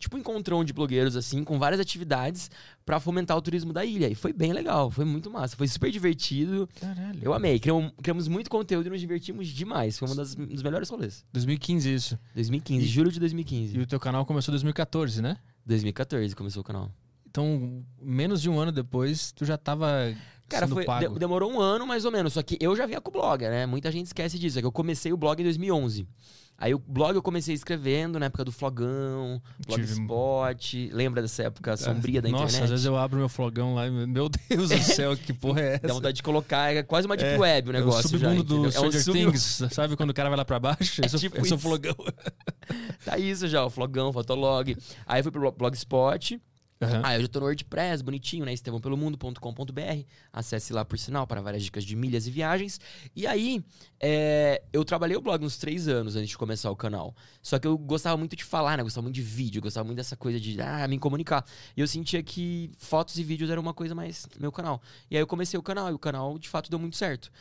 tipo 0.05 0.15
um 0.17 0.19
encontrão 0.19 0.63
de 0.63 0.71
blogueiros 0.73 1.15
assim, 1.15 1.43
com 1.43 1.57
várias 1.59 1.79
atividades 1.79 2.49
pra 2.85 2.99
fomentar 2.99 3.35
o 3.35 3.41
turismo 3.41 3.73
da 3.73 3.83
ilha. 3.83 4.07
E 4.07 4.15
foi 4.15 4.31
bem 4.31 4.53
legal, 4.53 4.89
foi 4.91 5.03
muito 5.05 5.29
massa, 5.29 5.55
foi 5.55 5.67
super 5.67 5.91
divertido. 5.91 6.67
Caralho. 6.79 7.19
Eu 7.21 7.33
amei, 7.33 7.59
criamos, 7.59 7.91
criamos 8.01 8.27
muito 8.27 8.49
conteúdo 8.49 8.87
e 8.87 8.89
nos 8.89 8.99
divertimos 9.01 9.47
demais. 9.47 9.97
Foi 9.97 10.07
um 10.09 10.15
das- 10.15 10.35
dos 10.35 10.63
melhores 10.63 10.89
rolês. 10.89 11.25
2015 11.33 11.93
isso. 11.93 12.19
2015, 12.33 12.85
E- 12.85 12.87
julho 12.89 13.11
de 13.11 13.19
2015. 13.19 13.77
E 13.77 13.81
o 13.81 13.87
teu 13.87 13.99
canal 13.99 14.25
começou 14.25 14.51
em 14.51 14.55
2014, 14.55 15.21
né? 15.21 15.37
2014 15.65 16.35
começou 16.35 16.61
o 16.61 16.63
canal. 16.63 16.91
Então, 17.27 17.83
menos 18.01 18.41
de 18.41 18.49
um 18.49 18.57
ano 18.59 18.71
depois, 18.71 19.31
tu 19.33 19.43
já 19.43 19.57
tava 19.57 20.15
Cara, 20.47 20.67
foi, 20.67 20.85
de- 20.85 21.19
demorou 21.19 21.51
um 21.51 21.59
ano 21.59 21.85
mais 21.85 22.05
ou 22.05 22.11
menos, 22.11 22.33
só 22.33 22.41
que 22.43 22.57
eu 22.61 22.75
já 22.75 22.85
vinha 22.85 23.01
com 23.01 23.09
o 23.09 23.13
blog, 23.13 23.41
né? 23.41 23.65
Muita 23.65 23.91
gente 23.91 24.05
esquece 24.05 24.37
disso. 24.39 24.57
É 24.59 24.61
que 24.61 24.65
eu 24.67 24.71
comecei 24.71 25.11
o 25.11 25.17
blog 25.17 25.39
em 25.41 25.43
2011. 25.43 26.07
Aí 26.57 26.73
o 26.73 26.79
blog 26.79 27.15
eu 27.15 27.21
comecei 27.21 27.53
escrevendo 27.53 28.17
na 28.17 28.27
época 28.27 28.45
do 28.45 28.51
Flogão, 28.51 29.41
Tive- 29.67 29.95
Blogspot. 29.95 30.89
Lembra 30.93 31.21
dessa 31.21 31.43
época 31.43 31.75
sombria 31.75 32.21
da 32.21 32.29
Nossa, 32.29 32.43
internet? 32.45 32.63
às 32.63 32.69
vezes 32.69 32.85
eu 32.85 32.95
abro 32.97 33.17
meu 33.19 33.27
flogão 33.27 33.75
lá 33.75 33.85
e, 33.87 33.91
meu 33.91 34.29
Deus 34.49 34.69
do 34.69 34.77
céu, 34.81 35.17
que 35.17 35.33
porra 35.33 35.59
é 35.59 35.73
essa? 35.75 35.87
Dá 35.87 35.93
vontade 35.93 36.15
de 36.15 36.23
colocar, 36.23 36.73
é 36.73 36.81
quase 36.81 37.07
uma 37.07 37.17
deep 37.17 37.37
web 37.37 37.69
o 37.69 37.73
É 37.73 37.75
o 37.75 37.79
negócio 37.79 38.17
já, 38.17 38.29
submundo 38.29 38.43
do? 38.43 38.67
É 38.67 38.71
Stranger 38.71 39.03
sub- 39.03 39.17
Things, 39.19 39.63
sabe 39.71 39.97
quando 39.97 40.11
o 40.11 40.13
cara 40.13 40.29
vai 40.29 40.37
lá 40.37 40.45
pra 40.45 40.57
baixo? 40.59 41.01
É 41.03 41.05
esse, 41.07 41.19
tipo 41.19 41.35
esse 41.37 41.51
é 41.51 41.55
o 41.55 41.57
isso. 41.57 41.57
flogão. 41.59 41.95
Tá 43.03 43.17
isso 43.19 43.47
já, 43.47 43.63
o 43.63 43.69
Flogão, 43.69 44.11
Fotolog. 44.11 44.75
Aí 45.05 45.21
fui 45.21 45.31
pro 45.31 45.51
Blogspot. 45.51 46.41
Aham. 46.81 47.01
Ah, 47.05 47.15
eu 47.15 47.21
já 47.21 47.27
tô 47.27 47.39
no 47.39 47.45
WordPress, 47.45 48.03
bonitinho, 48.03 48.45
né? 48.45 48.51
estevãopelomundo.com.br. 48.53 50.03
Acesse 50.33 50.73
lá, 50.73 50.83
por 50.83 50.99
sinal, 50.99 51.25
para 51.25 51.41
várias 51.41 51.63
dicas 51.63 51.85
de 51.85 51.95
milhas 51.95 52.27
e 52.27 52.31
viagens. 52.31 52.79
E 53.15 53.25
aí, 53.25 53.63
é, 53.99 54.61
eu 54.73 54.83
trabalhei 54.83 55.15
o 55.15 55.21
blog 55.21 55.43
uns 55.45 55.57
três 55.57 55.87
anos 55.87 56.17
antes 56.17 56.29
de 56.29 56.37
começar 56.37 56.69
o 56.69 56.75
canal. 56.75 57.15
Só 57.41 57.57
que 57.57 57.65
eu 57.65 57.77
gostava 57.77 58.17
muito 58.17 58.35
de 58.35 58.43
falar, 58.43 58.77
né? 58.77 58.83
Gostava 58.83 59.03
muito 59.03 59.15
de 59.15 59.21
vídeo, 59.21 59.61
gostava 59.61 59.85
muito 59.85 59.97
dessa 59.97 60.17
coisa 60.17 60.37
de 60.37 60.59
ah, 60.59 60.85
me 60.87 60.99
comunicar. 60.99 61.45
E 61.77 61.81
eu 61.81 61.87
sentia 61.87 62.21
que 62.21 62.71
fotos 62.77 63.17
e 63.17 63.23
vídeos 63.23 63.49
eram 63.49 63.61
uma 63.61 63.73
coisa 63.73 63.95
mais 63.95 64.27
meu 64.37 64.51
canal. 64.51 64.81
E 65.09 65.15
aí 65.15 65.21
eu 65.21 65.27
comecei 65.27 65.57
o 65.57 65.63
canal, 65.63 65.89
e 65.89 65.93
o 65.93 65.99
canal 65.99 66.37
de 66.37 66.49
fato 66.49 66.69
deu 66.69 66.77
muito 66.77 66.97
certo. 66.97 67.31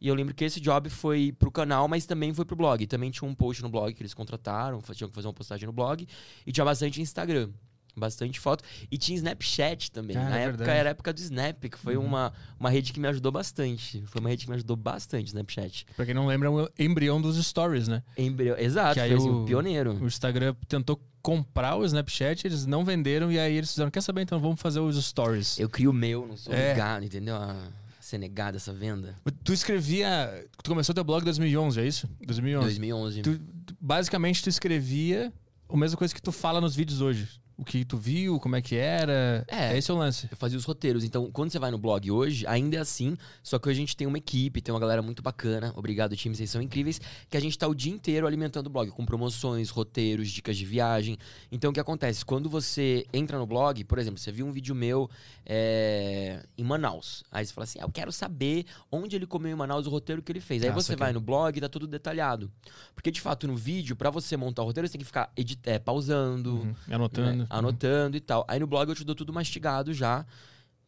E 0.00 0.06
eu 0.06 0.14
lembro 0.14 0.34
que 0.34 0.44
esse 0.44 0.60
job 0.60 0.88
foi 0.88 1.32
pro 1.32 1.50
canal, 1.50 1.88
mas 1.88 2.06
também 2.06 2.32
foi 2.32 2.44
pro 2.44 2.54
blog. 2.54 2.86
Também 2.86 3.10
tinha 3.10 3.28
um 3.28 3.34
post 3.34 3.62
no 3.62 3.68
blog 3.68 3.92
que 3.92 4.02
eles 4.02 4.14
contrataram, 4.14 4.80
tinham 4.92 5.08
que 5.08 5.14
fazer 5.14 5.26
uma 5.26 5.32
postagem 5.32 5.66
no 5.66 5.72
blog. 5.72 6.06
E 6.46 6.52
tinha 6.52 6.64
bastante 6.64 7.00
Instagram. 7.00 7.50
Bastante 7.96 8.40
foto. 8.40 8.64
E 8.90 8.98
tinha 8.98 9.16
Snapchat 9.16 9.90
também. 9.92 10.16
Ah, 10.16 10.28
Na 10.28 10.38
é 10.38 10.42
época 10.44 10.56
verdade. 10.58 10.78
era 10.78 10.88
a 10.88 10.92
época 10.92 11.12
do 11.12 11.20
Snap, 11.20 11.62
que 11.68 11.78
foi 11.78 11.96
uma, 11.96 12.32
uma 12.58 12.68
rede 12.70 12.92
que 12.92 12.98
me 12.98 13.06
ajudou 13.08 13.30
bastante. 13.30 14.02
Foi 14.06 14.20
uma 14.20 14.28
rede 14.28 14.44
que 14.44 14.50
me 14.50 14.56
ajudou 14.56 14.76
bastante, 14.76 15.28
Snapchat. 15.28 15.86
Pra 15.96 16.04
quem 16.04 16.14
não 16.14 16.26
lembra, 16.26 16.48
é 16.48 16.50
o 16.50 16.68
embrião 16.78 17.20
dos 17.20 17.36
stories, 17.44 17.86
né? 17.86 18.02
Embrião. 18.18 18.56
Exato, 18.58 18.94
Que 18.94 19.00
aí 19.00 19.14
o- 19.14 19.42
o 19.42 19.44
pioneiro. 19.44 19.92
O 20.02 20.06
Instagram 20.06 20.54
tentou 20.66 21.00
comprar 21.22 21.76
o 21.76 21.84
Snapchat, 21.84 22.46
eles 22.46 22.66
não 22.66 22.84
venderam 22.84 23.30
e 23.32 23.38
aí 23.38 23.56
eles 23.56 23.70
fizeram, 23.70 23.90
quer 23.90 24.02
saber, 24.02 24.22
então 24.22 24.38
vamos 24.40 24.60
fazer 24.60 24.80
os 24.80 25.02
stories. 25.02 25.58
Eu 25.58 25.68
crio 25.70 25.90
o 25.90 25.94
meu, 25.94 26.26
não 26.26 26.36
sou 26.36 26.52
É. 26.52 26.70
obrigado, 26.70 27.04
entendeu? 27.04 27.36
A 27.36 27.56
ser 28.00 28.18
negado 28.18 28.56
essa 28.58 28.72
venda. 28.72 29.16
Tu 29.42 29.52
escrevia, 29.54 30.46
tu 30.62 30.68
começou 30.70 30.94
teu 30.94 31.02
blog 31.04 31.22
em 31.22 31.24
2011, 31.24 31.80
é 31.80 31.86
isso? 31.86 32.06
2011. 32.26 32.66
2011. 32.66 33.22
Tu- 33.22 33.38
tu- 33.64 33.76
basicamente, 33.80 34.42
tu 34.42 34.48
escrevia 34.50 35.32
a 35.68 35.76
mesma 35.76 35.96
coisa 35.96 36.14
que 36.14 36.20
tu 36.20 36.30
fala 36.30 36.60
nos 36.60 36.76
vídeos 36.76 37.00
hoje. 37.00 37.26
O 37.56 37.64
que 37.64 37.84
tu 37.84 37.96
viu, 37.96 38.40
como 38.40 38.56
é 38.56 38.60
que 38.60 38.74
era. 38.74 39.44
É. 39.46 39.78
Esse 39.78 39.88
é 39.88 39.94
o 39.94 39.96
lance. 39.96 40.26
Eu 40.28 40.36
fazia 40.36 40.58
os 40.58 40.64
roteiros. 40.64 41.04
Então, 41.04 41.30
quando 41.30 41.52
você 41.52 41.58
vai 41.60 41.70
no 41.70 41.78
blog 41.78 42.10
hoje, 42.10 42.44
ainda 42.48 42.76
é 42.76 42.80
assim. 42.80 43.16
Só 43.44 43.60
que 43.60 43.68
hoje 43.68 43.78
a 43.78 43.80
gente 43.80 43.96
tem 43.96 44.08
uma 44.08 44.18
equipe, 44.18 44.60
tem 44.60 44.74
uma 44.74 44.80
galera 44.80 45.00
muito 45.00 45.22
bacana. 45.22 45.72
Obrigado, 45.76 46.16
time, 46.16 46.34
vocês 46.34 46.50
são 46.50 46.60
incríveis. 46.60 47.00
Que 47.30 47.36
a 47.36 47.40
gente 47.40 47.56
tá 47.56 47.68
o 47.68 47.74
dia 47.74 47.92
inteiro 47.92 48.26
alimentando 48.26 48.66
o 48.66 48.70
blog, 48.70 48.90
com 48.90 49.06
promoções, 49.06 49.70
roteiros, 49.70 50.30
dicas 50.30 50.56
de 50.56 50.64
viagem. 50.64 51.16
Então, 51.52 51.70
o 51.70 51.72
que 51.72 51.78
acontece? 51.78 52.24
Quando 52.24 52.50
você 52.50 53.06
entra 53.12 53.38
no 53.38 53.46
blog, 53.46 53.84
por 53.84 54.00
exemplo, 54.00 54.18
você 54.18 54.32
viu 54.32 54.46
um 54.46 54.50
vídeo 54.50 54.74
meu 54.74 55.08
é, 55.46 56.42
em 56.58 56.64
Manaus. 56.64 57.22
Aí 57.30 57.46
você 57.46 57.52
fala 57.52 57.64
assim: 57.64 57.78
ah, 57.80 57.84
eu 57.84 57.90
quero 57.92 58.10
saber 58.10 58.64
onde 58.90 59.14
ele 59.14 59.26
comeu 59.26 59.52
em 59.52 59.54
Manaus, 59.54 59.86
o 59.86 59.90
roteiro 59.90 60.22
que 60.22 60.32
ele 60.32 60.40
fez. 60.40 60.62
Aí 60.62 60.70
Ah, 60.70 60.72
você 60.72 60.88
saquei. 60.88 61.04
vai 61.06 61.12
no 61.12 61.20
blog 61.20 61.56
e 61.56 61.60
tá 61.60 61.68
tudo 61.68 61.86
detalhado. 61.86 62.50
Porque, 62.94 63.10
de 63.10 63.20
fato, 63.20 63.46
no 63.46 63.54
vídeo, 63.56 63.94
pra 63.94 64.10
você 64.10 64.36
montar 64.36 64.62
o 64.62 64.66
roteiro, 64.66 64.88
você 64.88 64.92
tem 64.92 64.98
que 65.00 65.04
ficar 65.06 65.30
edit- 65.36 65.60
é, 65.64 65.78
pausando 65.78 66.54
Uhum. 66.56 66.74
Anotando. 66.90 67.36
né? 67.38 67.43
Anotando 67.50 68.16
e 68.16 68.20
tal. 68.20 68.44
Aí 68.48 68.58
no 68.58 68.66
blog 68.66 68.88
eu 68.88 68.94
te 68.94 69.04
dou 69.04 69.14
tudo 69.14 69.32
mastigado 69.32 69.92
já, 69.92 70.24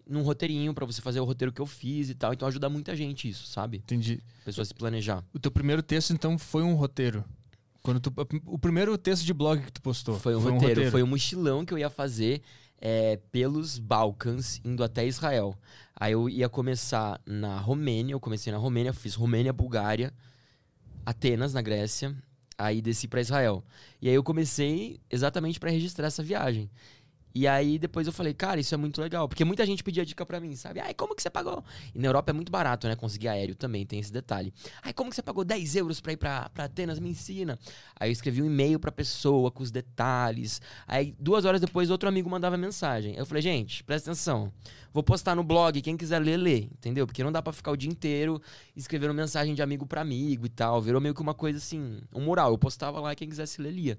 num 0.09 0.23
roteirinho 0.23 0.73
pra 0.73 0.87
você 0.87 1.03
fazer 1.03 1.21
o 1.21 1.25
roteiro 1.25 1.53
que 1.53 1.61
eu 1.61 1.67
fiz 1.67 2.11
e 2.11 2.15
tal. 2.15 2.33
Então 2.33 2.47
ajuda 2.47 2.69
muita 2.69 2.95
gente 2.95 3.29
isso, 3.29 3.47
sabe? 3.47 3.79
Entendi. 3.79 4.23
A 4.43 4.45
pessoa 4.45 4.65
se 4.65 4.75
planejar. 4.75 5.25
O 5.33 5.39
teu 5.39 5.51
primeiro 5.51 5.83
texto, 5.83 6.13
então, 6.13 6.39
foi 6.39 6.63
um 6.63 6.75
roteiro. 6.75 7.25
Quando 7.83 8.01
tu, 8.01 8.13
o 8.47 8.59
primeiro 8.59 8.99
texto 8.99 9.25
de 9.25 9.33
blog 9.33 9.63
que 9.63 9.73
tu 9.73 9.81
postou. 9.81 10.19
Foi 10.19 10.35
um, 10.35 10.41
roteiro, 10.41 10.91
foi 10.91 11.03
um 11.03 11.07
mochilão 11.07 11.65
que 11.65 11.73
eu 11.73 11.79
ia 11.79 11.89
fazer 11.89 12.43
é, 12.81 13.17
pelos 13.31 13.79
Balcãs, 13.79 14.61
indo 14.65 14.83
até 14.83 15.07
Israel. 15.07 15.57
Aí 15.95 16.13
eu 16.13 16.29
ia 16.29 16.49
começar 16.49 17.21
na 17.25 17.59
Romênia, 17.59 18.13
eu 18.13 18.21
comecei 18.21 18.53
na 18.53 18.59
Romênia, 18.59 18.93
fiz 18.93 19.15
Romênia, 19.15 19.53
Bulgária, 19.53 20.13
Atenas, 21.05 21.55
na 21.55 21.63
Grécia. 21.63 22.15
Aí 22.59 22.81
desci 22.81 23.07
pra 23.07 23.21
Israel. 23.21 23.63
E 24.01 24.09
aí 24.09 24.15
eu 24.15 24.23
comecei 24.23 25.01
exatamente 25.11 25.61
pra 25.61 25.71
registrar 25.71 26.07
essa 26.07 26.23
viagem. 26.23 26.71
E 27.39 27.47
aí 27.47 27.79
depois 27.79 28.07
eu 28.07 28.15
falei, 28.15 28.33
cara, 28.33 28.59
isso 28.59 28.73
é 28.75 28.79
muito 28.79 28.99
legal. 28.99 29.29
Porque 29.29 29.45
muita 29.45 29.67
gente 29.67 29.85
pedia 29.85 30.07
dica 30.07 30.25
pra 30.25 30.41
mim, 30.41 30.57
sabe? 30.57 30.81
Ai, 30.81 30.95
como 30.95 31.15
que 31.15 31.21
você 31.21 31.29
pagou? 31.29 31.63
E 31.95 31.99
na 31.99 32.09
Europa 32.09 32.31
é 32.31 32.33
muito 32.33 32.51
barato, 32.51 32.89
né? 32.89 32.97
Conseguir 32.97 33.29
aéreo 33.29 33.55
também, 33.55 33.85
tem 33.85 34.01
esse 34.01 34.11
detalhe. 34.11 34.55
Ai, 34.83 34.95
como 34.95 35.11
que 35.11 35.17
você 35.17 35.23
pagou 35.23 35.45
10 35.45 35.77
euros 35.77 36.01
pra 36.01 36.15
ir 36.15 36.17
pra, 36.17 36.49
pra 36.49 36.65
Atenas? 36.65 36.99
Me 36.99 37.11
ensina. 37.11 37.59
Aí 38.01 38.09
eu 38.09 38.13
escrevi 38.13 38.41
um 38.41 38.47
e-mail 38.47 38.81
pra 38.81 38.91
pessoa 38.91 39.51
com 39.51 39.63
os 39.63 39.71
detalhes. 39.71 40.63
Aí 40.87 41.15
duas 41.21 41.45
horas 41.45 41.61
depois 41.61 41.91
outro 41.91 42.09
amigo 42.09 42.31
mandava 42.31 42.57
mensagem. 42.57 43.15
Eu 43.17 43.27
falei, 43.27 43.43
gente, 43.43 43.85
presta 43.85 44.11
atenção. 44.11 44.51
Vou 44.97 45.03
postar 45.03 45.35
no 45.37 45.45
blog, 45.45 45.83
quem 45.83 45.95
quiser 45.95 46.19
ler, 46.21 46.39
lê, 46.39 46.57
entendeu? 46.73 47.07
Porque 47.07 47.23
não 47.23 47.31
dá 47.31 47.43
pra 47.43 47.53
ficar 47.53 47.71
o 47.71 47.77
dia 47.77 47.91
inteiro 47.91 48.41
escrevendo 48.75 49.13
mensagem 49.13 49.55
de 49.55 49.61
amigo 49.61 49.85
pra 49.85 50.01
amigo 50.01 50.47
e 50.47 50.49
tal. 50.49 50.81
Virou 50.81 51.03
meio 51.03 51.15
que 51.15 51.21
uma 51.21 51.35
coisa 51.35 51.59
assim, 51.59 52.01
um 52.15 52.23
moral. 52.25 52.51
Eu 52.53 52.57
postava 52.57 52.99
lá 52.99 53.13
e 53.13 53.15
quem 53.17 53.29
quisesse 53.29 53.61
ler, 53.61 53.73
lia. 53.73 53.99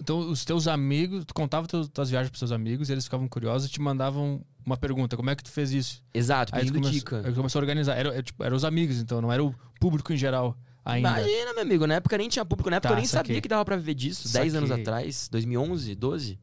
Então, 0.00 0.18
os 0.30 0.42
teus 0.42 0.66
amigos, 0.66 1.26
tu 1.26 1.34
contava 1.34 1.66
teus, 1.66 1.90
tuas 1.90 2.08
viagens 2.08 2.30
pros 2.30 2.38
seus 2.38 2.52
amigos, 2.52 2.88
e 2.88 2.92
eles 2.92 3.04
ficavam 3.04 3.28
curiosos 3.28 3.68
e 3.68 3.70
te 3.70 3.82
mandavam 3.82 4.42
uma 4.64 4.78
pergunta: 4.78 5.14
como 5.14 5.28
é 5.28 5.36
que 5.36 5.44
tu 5.44 5.50
fez 5.50 5.72
isso? 5.72 6.02
Exato, 6.14 6.54
Aí 6.54 6.60
pedindo 6.62 6.80
come- 6.80 6.90
dica. 6.90 7.20
aí 7.22 7.34
começou 7.34 7.58
a 7.58 7.62
organizar. 7.62 7.96
Era, 7.98 8.16
é, 8.18 8.22
tipo, 8.22 8.42
eram 8.42 8.56
os 8.56 8.64
amigos, 8.64 8.98
então, 8.98 9.20
não 9.20 9.30
era 9.30 9.44
o 9.44 9.54
público 9.78 10.10
em 10.10 10.16
geral 10.16 10.56
ainda. 10.82 11.10
Imagina, 11.20 11.52
meu 11.52 11.62
amigo, 11.64 11.86
na 11.86 11.96
época 11.96 12.16
nem 12.16 12.30
tinha 12.30 12.46
público, 12.46 12.70
na 12.70 12.76
época 12.76 12.88
Tá, 12.88 12.94
eu 12.94 12.96
nem 12.98 13.04
saquei. 13.06 13.26
sabia 13.34 13.42
que 13.42 13.48
dava 13.48 13.62
pra 13.66 13.76
viver 13.76 13.92
disso. 13.92 14.32
10 14.32 14.54
anos 14.54 14.70
atrás, 14.70 15.28
2011, 15.30 15.94
12. 15.94 16.38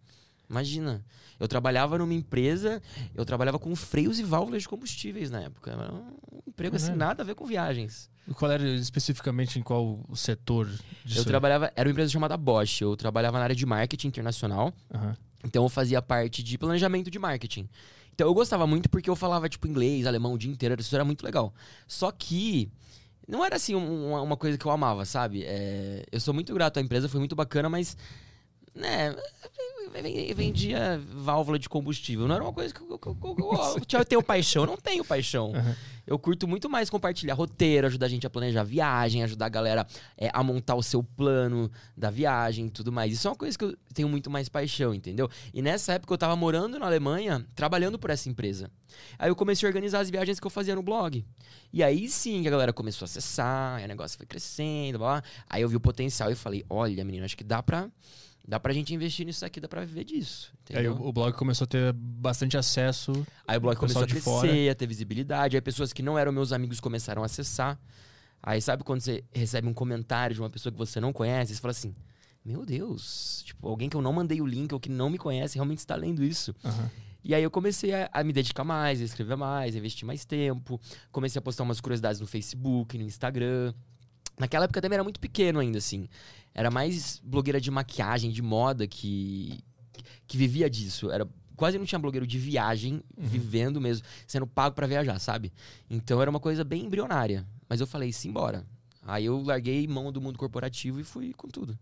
Imagina. 0.49 1.03
Eu 1.39 1.47
trabalhava 1.47 1.97
numa 1.97 2.13
empresa, 2.13 2.81
eu 3.13 3.25
trabalhava 3.25 3.59
com 3.59 3.75
freios 3.75 4.17
e 4.17 4.23
válvulas 4.23 4.61
de 4.63 4.69
combustíveis 4.69 5.29
na 5.29 5.41
época. 5.41 5.71
Era 5.71 5.93
um 5.93 6.39
emprego 6.47 6.75
assim, 6.75 6.87
Caralho. 6.87 6.99
nada 6.99 7.23
a 7.23 7.25
ver 7.25 7.35
com 7.35 7.45
viagens. 7.45 8.09
Qual 8.35 8.49
era 8.51 8.67
especificamente 8.75 9.59
em 9.59 9.61
qual 9.61 9.99
setor 10.15 10.67
disso? 11.05 11.19
Eu 11.19 11.25
trabalhava, 11.25 11.71
era 11.75 11.87
uma 11.87 11.91
empresa 11.91 12.11
chamada 12.11 12.35
Bosch, 12.37 12.81
eu 12.81 12.95
trabalhava 12.97 13.37
na 13.37 13.43
área 13.43 13.55
de 13.55 13.65
marketing 13.65 14.07
internacional. 14.07 14.73
Aham. 14.93 15.15
Então 15.45 15.63
eu 15.63 15.69
fazia 15.69 16.01
parte 16.01 16.41
de 16.41 16.57
planejamento 16.57 17.11
de 17.11 17.19
marketing. 17.19 17.69
Então 18.13 18.25
eu 18.27 18.33
gostava 18.33 18.65
muito 18.65 18.89
porque 18.89 19.09
eu 19.09 19.15
falava, 19.15 19.47
tipo, 19.47 19.67
inglês, 19.67 20.07
alemão 20.07 20.33
o 20.33 20.37
dia 20.37 20.51
inteiro, 20.51 20.79
isso 20.81 20.95
era 20.95 21.05
muito 21.05 21.23
legal. 21.23 21.53
Só 21.87 22.11
que 22.11 22.71
não 23.27 23.45
era 23.45 23.57
assim 23.57 23.75
um- 23.75 24.09
uma, 24.09 24.21
uma 24.21 24.35
coisa 24.37 24.57
que 24.57 24.65
eu 24.65 24.71
amava, 24.71 25.05
sabe? 25.05 25.43
É, 25.45 26.03
eu 26.11 26.19
sou 26.19 26.33
muito 26.33 26.51
grato 26.53 26.77
à 26.79 26.81
empresa, 26.81 27.07
foi 27.07 27.19
muito 27.19 27.35
bacana, 27.35 27.69
mas. 27.69 27.95
Né, 28.77 29.15
ven- 30.01 30.33
vendia 30.33 31.01
válvula 31.11 31.57
de 31.57 31.67
combustível. 31.67 32.27
Não 32.27 32.35
era 32.35 32.43
uma 32.43 32.53
coisa 32.53 32.73
que 32.73 32.79
eu, 32.81 32.97
que 32.99 33.07
eu- 33.07 33.15
que 33.15 33.25
eu- 33.25 33.99
eu- 33.99 34.05
tenho 34.05 34.21
paixão. 34.21 34.63
Eu 34.63 34.67
não 34.67 34.77
tenho 34.77 35.03
paixão. 35.03 35.51
Aham. 35.55 35.75
Eu 36.05 36.17
curto 36.17 36.47
muito 36.47 36.69
mais 36.69 36.89
compartilhar 36.89 37.33
roteiro, 37.33 37.85
ajudar 37.87 38.05
a 38.05 38.09
gente 38.09 38.25
a 38.25 38.29
planejar 38.29 38.63
viagem, 38.63 39.23
ajudar 39.23 39.47
a 39.47 39.49
galera 39.49 39.85
é, 40.17 40.29
a 40.31 40.41
montar 40.41 40.75
o 40.75 40.81
seu 40.83 41.03
plano 41.03 41.69
da 41.97 42.09
viagem 42.09 42.67
e 42.67 42.69
tudo 42.69 42.93
mais. 42.93 43.11
Isso 43.11 43.27
é 43.27 43.31
uma 43.31 43.35
coisa 43.35 43.57
que 43.57 43.65
eu 43.65 43.75
tenho 43.93 44.07
muito 44.07 44.29
mais 44.29 44.47
paixão, 44.47 44.93
entendeu? 44.93 45.29
E 45.53 45.61
nessa 45.61 45.93
época 45.93 46.13
eu 46.13 46.17
tava 46.17 46.33
morando 46.37 46.79
na 46.79 46.85
Alemanha, 46.85 47.45
trabalhando 47.55 47.99
por 47.99 48.09
essa 48.09 48.29
empresa. 48.29 48.71
Aí 49.19 49.29
eu 49.29 49.35
comecei 49.35 49.67
a 49.67 49.69
organizar 49.69 49.99
as 49.99 50.09
viagens 50.09 50.39
que 50.39 50.47
eu 50.47 50.51
fazia 50.51 50.75
no 50.75 50.81
blog. 50.81 51.25
E 51.73 51.83
aí 51.83 52.07
sim 52.07 52.41
que 52.41 52.47
a 52.47 52.51
galera 52.51 52.71
começou 52.71 53.03
a 53.03 53.07
acessar, 53.07 53.75
aí 53.79 53.83
o 53.83 53.87
negócio 53.89 54.17
foi 54.17 54.25
crescendo, 54.25 54.99
blá, 54.99 55.19
blá. 55.19 55.23
Aí 55.49 55.61
eu 55.61 55.67
vi 55.67 55.75
o 55.75 55.79
potencial 55.81 56.31
e 56.31 56.35
falei, 56.35 56.63
olha, 56.69 57.03
menino, 57.03 57.25
acho 57.25 57.35
que 57.35 57.43
dá 57.43 57.61
pra, 57.61 57.89
dá 58.47 58.59
pra 58.59 58.71
gente 58.73 58.93
investir 58.93 59.25
nisso 59.25 59.45
aqui, 59.45 59.59
dá 59.59 59.67
pra 59.67 59.83
viver 59.83 60.05
disso. 60.05 60.53
Aí 60.69 60.75
Entendeu? 60.85 60.93
o, 60.93 61.09
o 61.09 61.13
blog 61.13 61.33
começou 61.33 61.65
a 61.65 61.67
ter 61.67 61.91
bastante 61.93 62.57
acesso. 62.57 63.11
Aí 63.45 63.57
o 63.57 63.61
blog 63.61 63.75
começou 63.75 64.03
a 64.03 64.07
crescer, 64.07 64.21
fora. 64.21 64.71
a 64.71 64.75
ter 64.75 64.87
visibilidade. 64.87 65.57
Aí 65.57 65.61
pessoas 65.61 65.91
que 65.91 66.01
não 66.01 66.17
eram 66.17 66.31
meus 66.31 66.53
amigos 66.53 66.79
começaram 66.79 67.23
a 67.23 67.25
acessar. 67.25 67.77
Aí 68.41 68.61
sabe 68.61 68.83
quando 68.83 69.01
você 69.01 69.23
recebe 69.33 69.67
um 69.67 69.73
comentário 69.73 70.33
de 70.33 70.41
uma 70.41 70.49
pessoa 70.49 70.71
que 70.71 70.77
você 70.77 71.01
não 71.01 71.11
conhece, 71.11 71.53
você 71.53 71.59
fala 71.59 71.71
assim: 71.71 71.93
Meu 72.45 72.65
Deus, 72.65 73.41
tipo, 73.43 73.67
alguém 73.67 73.89
que 73.89 73.97
eu 73.97 74.01
não 74.01 74.13
mandei 74.13 74.39
o 74.39 74.45
link 74.45 74.71
ou 74.73 74.79
que 74.79 74.89
não 74.89 75.09
me 75.09 75.17
conhece 75.17 75.55
realmente 75.55 75.79
está 75.79 75.95
lendo 75.95 76.23
isso. 76.23 76.55
Aham. 76.63 76.89
E 77.23 77.35
aí 77.35 77.43
eu 77.43 77.51
comecei 77.51 77.93
a, 77.93 78.09
a 78.13 78.23
me 78.23 78.31
dedicar 78.31 78.63
mais, 78.63 79.01
a 79.01 79.03
escrever 79.03 79.35
mais, 79.35 79.75
a 79.75 79.77
investir 79.77 80.05
mais 80.05 80.23
tempo. 80.23 80.79
Comecei 81.11 81.39
a 81.39 81.41
postar 81.41 81.63
umas 81.63 81.81
curiosidades 81.81 82.21
no 82.21 82.27
Facebook, 82.27 82.97
no 82.97 83.03
Instagram. 83.03 83.73
Naquela 84.37 84.65
época 84.65 84.81
também 84.81 84.95
era 84.95 85.03
muito 85.03 85.19
pequeno 85.19 85.59
ainda, 85.59 85.77
assim. 85.77 86.07
Era 86.53 86.69
mais 86.69 87.19
blogueira 87.23 87.59
de 87.59 87.71
maquiagem, 87.71 88.31
de 88.31 88.41
moda 88.41 88.87
que, 88.87 89.59
que 90.27 90.37
vivia 90.37 90.69
disso. 90.69 91.11
Era 91.11 91.27
quase 91.55 91.77
não 91.77 91.85
tinha 91.85 91.99
blogueiro 91.99 92.27
de 92.27 92.37
viagem, 92.37 93.01
vivendo 93.17 93.81
mesmo, 93.81 94.05
sendo 94.27 94.45
pago 94.45 94.75
pra 94.75 94.85
viajar, 94.85 95.19
sabe? 95.19 95.51
Então 95.89 96.21
era 96.21 96.29
uma 96.29 96.39
coisa 96.39 96.63
bem 96.63 96.85
embrionária. 96.85 97.45
Mas 97.67 97.81
eu 97.81 97.87
falei, 97.87 98.13
simbora. 98.13 98.63
Aí 99.01 99.25
eu 99.25 99.41
larguei 99.41 99.87
mão 99.87 100.11
do 100.11 100.21
mundo 100.21 100.37
corporativo 100.37 100.99
e 100.99 101.03
fui 101.03 101.33
com 101.33 101.47
tudo. 101.47 101.77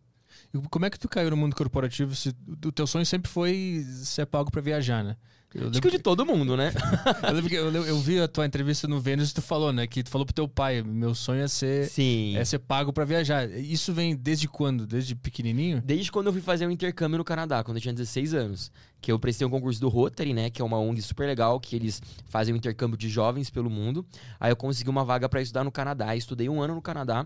E 0.53 0.57
como 0.69 0.85
é 0.85 0.89
que 0.89 0.99
tu 0.99 1.07
caiu 1.09 1.29
no 1.29 1.37
mundo 1.37 1.55
corporativo 1.55 2.15
se 2.15 2.35
o 2.65 2.71
teu 2.71 2.87
sonho 2.87 3.05
sempre 3.05 3.29
foi 3.29 3.85
ser 4.03 4.25
pago 4.25 4.51
pra 4.51 4.61
viajar, 4.61 5.03
né? 5.03 5.15
Eu 5.55 5.69
Acho 5.69 5.81
que 5.81 5.89
de 5.89 5.99
todo 5.99 6.25
mundo, 6.25 6.57
né? 6.57 6.73
eu, 7.23 7.33
lembro 7.33 7.49
que 7.49 7.55
eu, 7.55 7.71
eu 7.85 7.99
vi 7.99 8.19
a 8.19 8.27
tua 8.27 8.45
entrevista 8.45 8.89
no 8.89 8.99
Vênus 8.99 9.31
e 9.31 9.35
tu 9.35 9.41
falou, 9.41 9.71
né? 9.71 9.87
Que 9.87 10.03
tu 10.03 10.09
falou 10.09 10.25
pro 10.25 10.35
teu 10.35 10.49
pai, 10.49 10.83
meu 10.83 11.15
sonho 11.15 11.43
é 11.43 11.47
ser, 11.47 11.87
Sim. 11.87 12.35
é 12.35 12.43
ser 12.43 12.59
pago 12.59 12.91
pra 12.91 13.05
viajar. 13.05 13.49
Isso 13.49 13.93
vem 13.93 14.17
desde 14.17 14.49
quando? 14.49 14.85
Desde 14.85 15.15
pequenininho? 15.15 15.81
Desde 15.81 16.11
quando 16.11 16.27
eu 16.27 16.33
fui 16.33 16.41
fazer 16.41 16.67
um 16.67 16.71
intercâmbio 16.71 17.17
no 17.17 17.23
Canadá, 17.23 17.63
quando 17.63 17.77
eu 17.77 17.81
tinha 17.81 17.93
16 17.93 18.33
anos. 18.33 18.69
Que 18.99 19.09
eu 19.09 19.17
prestei 19.17 19.47
um 19.47 19.49
concurso 19.49 19.79
do 19.79 19.87
Rotary, 19.87 20.33
né? 20.33 20.49
Que 20.49 20.61
é 20.61 20.65
uma 20.65 20.77
ONG 20.77 21.01
super 21.01 21.25
legal, 21.25 21.57
que 21.57 21.73
eles 21.73 22.01
fazem 22.25 22.53
um 22.53 22.57
intercâmbio 22.57 22.97
de 22.97 23.07
jovens 23.07 23.49
pelo 23.49 23.69
mundo. 23.69 24.05
Aí 24.37 24.51
eu 24.51 24.57
consegui 24.57 24.89
uma 24.89 25.05
vaga 25.05 25.29
pra 25.29 25.41
estudar 25.41 25.63
no 25.63 25.71
Canadá. 25.71 26.13
Estudei 26.17 26.49
um 26.49 26.61
ano 26.61 26.75
no 26.75 26.81
Canadá. 26.81 27.25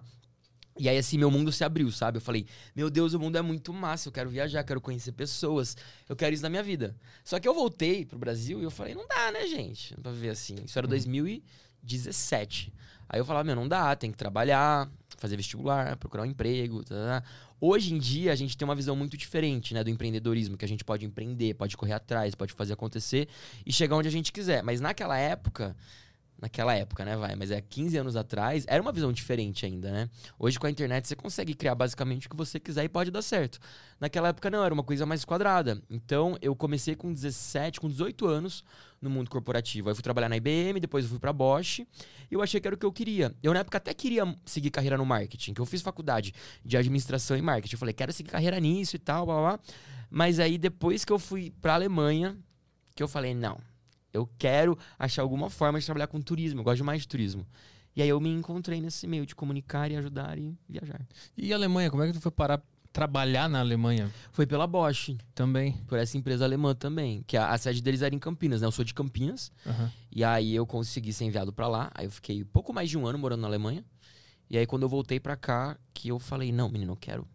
E 0.79 0.87
aí, 0.87 0.97
assim, 0.97 1.17
meu 1.17 1.29
mundo 1.29 1.51
se 1.51 1.61
abriu, 1.61 1.91
sabe? 1.91 2.17
Eu 2.17 2.21
falei, 2.21 2.45
meu 2.73 2.89
Deus, 2.89 3.13
o 3.13 3.19
mundo 3.19 3.37
é 3.37 3.41
muito 3.41 3.73
massa, 3.73 4.07
eu 4.07 4.13
quero 4.13 4.29
viajar, 4.29 4.63
quero 4.63 4.79
conhecer 4.79 5.11
pessoas, 5.11 5.75
eu 6.07 6.15
quero 6.15 6.33
isso 6.33 6.41
na 6.41 6.49
minha 6.49 6.63
vida. 6.63 6.95
Só 7.21 7.37
que 7.37 7.45
eu 7.45 7.53
voltei 7.53 8.05
pro 8.05 8.17
Brasil 8.17 8.61
e 8.61 8.63
eu 8.63 8.71
falei, 8.71 8.95
não 8.95 9.05
dá, 9.05 9.29
né, 9.29 9.45
gente? 9.45 9.93
Pra 10.01 10.09
viver 10.09 10.29
assim. 10.29 10.55
Isso 10.63 10.79
era 10.79 10.87
2017. 10.87 12.73
Aí 13.09 13.19
eu 13.19 13.25
falava, 13.25 13.43
meu, 13.43 13.57
não 13.57 13.67
dá, 13.67 13.93
tem 13.93 14.09
que 14.09 14.17
trabalhar, 14.17 14.89
fazer 15.17 15.35
vestibular, 15.35 15.97
procurar 15.97 16.23
um 16.23 16.27
emprego, 16.27 16.81
tá, 16.83 16.95
tá, 16.95 17.21
tá. 17.21 17.27
Hoje 17.59 17.93
em 17.93 17.99
dia, 17.99 18.31
a 18.31 18.35
gente 18.35 18.57
tem 18.57 18.65
uma 18.65 18.75
visão 18.75 18.95
muito 18.95 19.17
diferente, 19.17 19.73
né, 19.73 19.83
do 19.83 19.89
empreendedorismo, 19.89 20.55
que 20.55 20.63
a 20.63 20.67
gente 20.67 20.85
pode 20.85 21.05
empreender, 21.05 21.55
pode 21.55 21.75
correr 21.75 21.91
atrás, 21.91 22.33
pode 22.35 22.53
fazer 22.53 22.71
acontecer 22.71 23.27
e 23.65 23.73
chegar 23.73 23.97
onde 23.97 24.07
a 24.07 24.11
gente 24.11 24.31
quiser. 24.31 24.63
Mas 24.63 24.79
naquela 24.79 25.17
época, 25.17 25.75
naquela 26.41 26.73
época, 26.73 27.03
né, 27.05 27.15
vai, 27.15 27.35
mas 27.35 27.51
é 27.51 27.61
15 27.61 27.97
anos 27.97 28.15
atrás, 28.15 28.65
era 28.67 28.81
uma 28.81 28.91
visão 28.91 29.11
diferente 29.11 29.65
ainda, 29.65 29.91
né? 29.91 30.09
Hoje 30.37 30.59
com 30.59 30.67
a 30.67 30.69
internet 30.69 31.07
você 31.07 31.15
consegue 31.15 31.53
criar 31.53 31.75
basicamente 31.75 32.27
o 32.27 32.29
que 32.29 32.35
você 32.35 32.59
quiser 32.59 32.83
e 32.83 32.89
pode 32.89 33.11
dar 33.11 33.21
certo. 33.21 33.59
Naquela 33.99 34.29
época 34.29 34.49
não, 34.49 34.63
era 34.63 34.73
uma 34.73 34.83
coisa 34.83 35.05
mais 35.05 35.25
quadrada. 35.25 35.81
Então, 35.89 36.37
eu 36.41 36.55
comecei 36.55 36.95
com 36.95 37.11
17, 37.11 37.79
com 37.79 37.89
18 37.89 38.25
anos 38.27 38.63
no 39.01 39.09
mundo 39.09 39.29
corporativo. 39.29 39.89
Aí 39.89 39.95
fui 39.95 40.03
trabalhar 40.03 40.29
na 40.29 40.37
IBM, 40.37 40.79
depois 40.79 41.05
fui 41.05 41.19
pra 41.19 41.33
Bosch, 41.33 41.79
e 41.79 41.87
eu 42.31 42.41
achei 42.41 42.59
que 42.59 42.67
era 42.67 42.75
o 42.75 42.79
que 42.79 42.85
eu 42.85 42.91
queria. 42.91 43.35
Eu 43.43 43.53
na 43.53 43.59
época 43.59 43.77
até 43.77 43.93
queria 43.93 44.23
seguir 44.45 44.69
carreira 44.69 44.97
no 44.97 45.05
marketing, 45.05 45.53
que 45.53 45.61
eu 45.61 45.65
fiz 45.65 45.81
faculdade 45.81 46.33
de 46.63 46.77
administração 46.77 47.35
e 47.37 47.41
marketing. 47.41 47.75
Eu 47.75 47.79
falei, 47.79 47.93
quero 47.93 48.13
seguir 48.13 48.29
carreira 48.29 48.59
nisso 48.59 48.95
e 48.95 48.99
tal, 48.99 49.25
blá 49.25 49.35
blá. 49.35 49.59
Mas 50.09 50.39
aí 50.39 50.57
depois 50.57 51.05
que 51.05 51.11
eu 51.11 51.19
fui 51.19 51.53
pra 51.61 51.75
Alemanha, 51.75 52.37
que 52.95 53.03
eu 53.03 53.07
falei, 53.07 53.33
não, 53.33 53.59
eu 54.13 54.29
quero 54.37 54.77
achar 54.97 55.21
alguma 55.21 55.49
forma 55.49 55.79
de 55.79 55.85
trabalhar 55.85 56.07
com 56.07 56.19
turismo, 56.21 56.59
eu 56.59 56.63
gosto 56.63 56.77
demais 56.77 57.01
de 57.01 57.07
turismo. 57.07 57.45
E 57.95 58.01
aí 58.01 58.09
eu 58.09 58.19
me 58.19 58.29
encontrei 58.29 58.79
nesse 58.79 59.07
meio 59.07 59.25
de 59.25 59.35
comunicar 59.35 59.91
e 59.91 59.95
ajudar 59.97 60.37
e 60.37 60.55
viajar. 60.67 61.01
E 61.37 61.51
a 61.51 61.55
Alemanha, 61.55 61.89
como 61.89 62.03
é 62.03 62.07
que 62.07 62.13
tu 62.13 62.21
foi 62.21 62.31
parar 62.31 62.61
trabalhar 62.91 63.47
na 63.47 63.59
Alemanha 63.59 64.11
Foi 64.31 64.47
pela 64.47 64.65
Bosch, 64.65 65.15
também? 65.35 65.73
por 65.87 65.99
essa 65.99 66.17
empresa 66.17 66.43
alemã 66.43 66.73
também, 66.73 67.23
que 67.27 67.37
a, 67.37 67.51
a 67.51 67.57
sede 67.57 67.81
deles 67.83 68.01
era 68.01 68.15
em 68.15 68.19
Campinas, 68.19 68.61
né? 68.61 68.67
Eu 68.67 68.71
sou 68.71 68.83
de 68.83 68.95
Campinas, 68.95 69.51
Aham. 69.65 69.91
e 70.11 70.23
aí 70.23 70.55
eu 70.55 70.65
consegui 70.65 71.13
ser 71.13 71.25
enviado 71.25 71.53
pra 71.53 71.67
lá. 71.67 71.91
Aí 71.93 72.05
eu 72.05 72.11
fiquei 72.11 72.43
pouco 72.43 72.73
mais 72.73 72.89
de 72.89 72.97
um 72.97 73.05
ano 73.05 73.19
morando 73.19 73.41
na 73.41 73.47
Alemanha. 73.47 73.85
E 74.49 74.57
aí 74.57 74.65
quando 74.65 74.83
eu 74.83 74.89
voltei 74.89 75.19
pra 75.19 75.35
cá, 75.35 75.77
que 75.93 76.07
eu 76.09 76.17
falei, 76.17 76.51
não, 76.51 76.67
menino, 76.67 76.93
eu 76.93 76.97
quero 76.97 77.27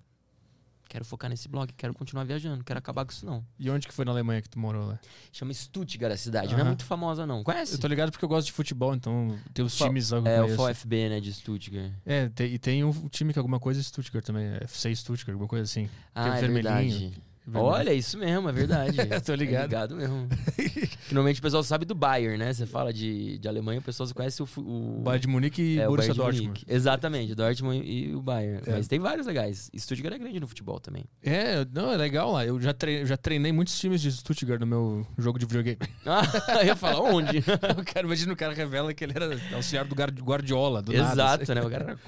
quero 0.89 1.05
focar 1.05 1.29
nesse 1.31 1.49
blog, 1.49 1.73
quero 1.77 1.93
continuar 1.95 2.25
viajando, 2.25 2.63
quero 2.65 2.79
acabar 2.79 3.05
com 3.05 3.13
isso 3.13 3.25
não. 3.27 3.45
E 3.59 3.69
onde 3.71 3.87
que 3.89 3.95
foi 3.95 4.05
na 4.05 4.11
Alemanha 4.13 4.41
que 4.43 4.49
tu 4.49 4.59
morou 4.59 4.87
lá? 4.87 4.99
Chama 5.33 5.53
Stuttgart 5.53 6.13
a 6.13 6.17
cidade, 6.17 6.53
não 6.53 6.61
é 6.61 6.65
muito 6.65 6.85
famosa 6.85 7.27
não. 7.27 7.43
Conhece? 7.43 7.73
Eu 7.75 7.79
tô 7.79 7.87
ligado 7.89 8.11
porque 8.11 8.25
eu 8.25 8.29
gosto 8.29 8.47
de 8.47 8.53
futebol, 8.53 8.95
então 8.95 9.39
tem 9.53 9.65
os 9.65 9.77
times 9.77 10.11
eu 10.13 10.27
É, 10.27 10.43
o. 10.43 10.49
VfB, 10.57 11.09
né, 11.09 11.21
de 11.21 11.33
Stuttgart. 11.33 11.91
É, 12.07 12.29
tem- 12.29 12.53
e 12.55 12.59
tem 12.59 12.85
um 12.85 13.09
time 13.09 13.33
que 13.33 13.39
é 13.39 13.41
alguma 13.41 13.59
coisa 13.61 13.83
Stuttgart 13.83 14.25
também, 14.25 14.47
é 14.47 14.65
FC 14.65 14.95
Stuttgart, 14.95 15.35
alguma 15.35 15.49
coisa 15.49 15.65
assim. 15.65 15.89
Ah, 16.15 16.37
é 16.37 16.41
vermelhinho. 16.41 16.99
verdade. 17.01 17.23
Olha, 17.53 17.93
isso 17.93 18.17
mesmo, 18.19 18.49
é 18.49 18.53
verdade. 18.53 18.97
Tô 19.25 19.35
ligado. 19.35 19.63
É 19.63 19.67
ligado 19.67 19.97
mesmo. 19.97 20.29
normalmente 21.11 21.41
o 21.41 21.43
pessoal 21.43 21.63
sabe 21.63 21.85
do 21.85 21.95
Bayern, 21.95 22.39
né? 22.39 22.53
Você 22.53 22.67
fala 22.67 22.93
de, 22.93 23.39
de 23.39 23.49
Alemanha, 23.49 23.81
o 23.81 23.83
pessoal 23.83 24.09
conhece 24.15 24.43
o... 24.43 24.49
o... 24.59 25.03
Bayern 25.03 25.21
de 25.21 25.29
Munique 25.29 25.63
e 25.63 25.79
é, 25.79 25.87
Borussia 25.87 26.15
Dortmund. 26.15 26.65
Exatamente, 26.67 27.35
Dortmund 27.35 27.83
e 27.85 28.15
o 28.15 28.23
Bayern. 28.23 28.63
É. 28.67 28.73
Mas 28.73 28.89
tem 28.89 28.99
vários 28.99 29.27
legais. 29.27 29.71
Stuttgart 29.77 30.15
é 30.15 30.19
grande 30.19 30.41
no 30.41 30.47
futebol 30.47 30.81
também. 30.81 31.05
É, 31.23 31.67
não, 31.73 31.93
é 31.93 31.97
legal 31.97 32.33
lá. 32.33 32.45
Eu 32.47 32.61
já, 32.61 32.73
treinei, 32.73 33.05
já 33.05 33.17
treinei 33.17 33.53
muitos 33.53 33.79
times 33.79 34.01
de 34.01 34.11
Stuttgart 34.11 34.61
no 34.61 34.67
meu 34.67 35.07
jogo 35.19 35.39
de 35.39 35.47
videogame. 35.47 35.79
Ah, 36.07 36.61
eu 36.61 36.67
ia 36.67 36.77
falar 36.77 37.01
onde? 37.01 37.39
o 37.39 37.85
cara, 37.85 38.07
imagina 38.07 38.33
o 38.33 38.37
cara 38.37 38.53
revela 38.53 38.93
que 38.93 39.03
ele 39.03 39.15
era 39.17 39.39
auxiliar 39.55 39.85
do 39.87 39.95
Guard- 39.95 40.21
Guardiola, 40.21 40.83
do 40.83 40.93
nada. 40.93 41.13
Exato, 41.13 41.43
assim. 41.43 41.55
né? 41.55 41.63
O 41.63 41.71
cara 41.71 41.85
era 41.85 41.99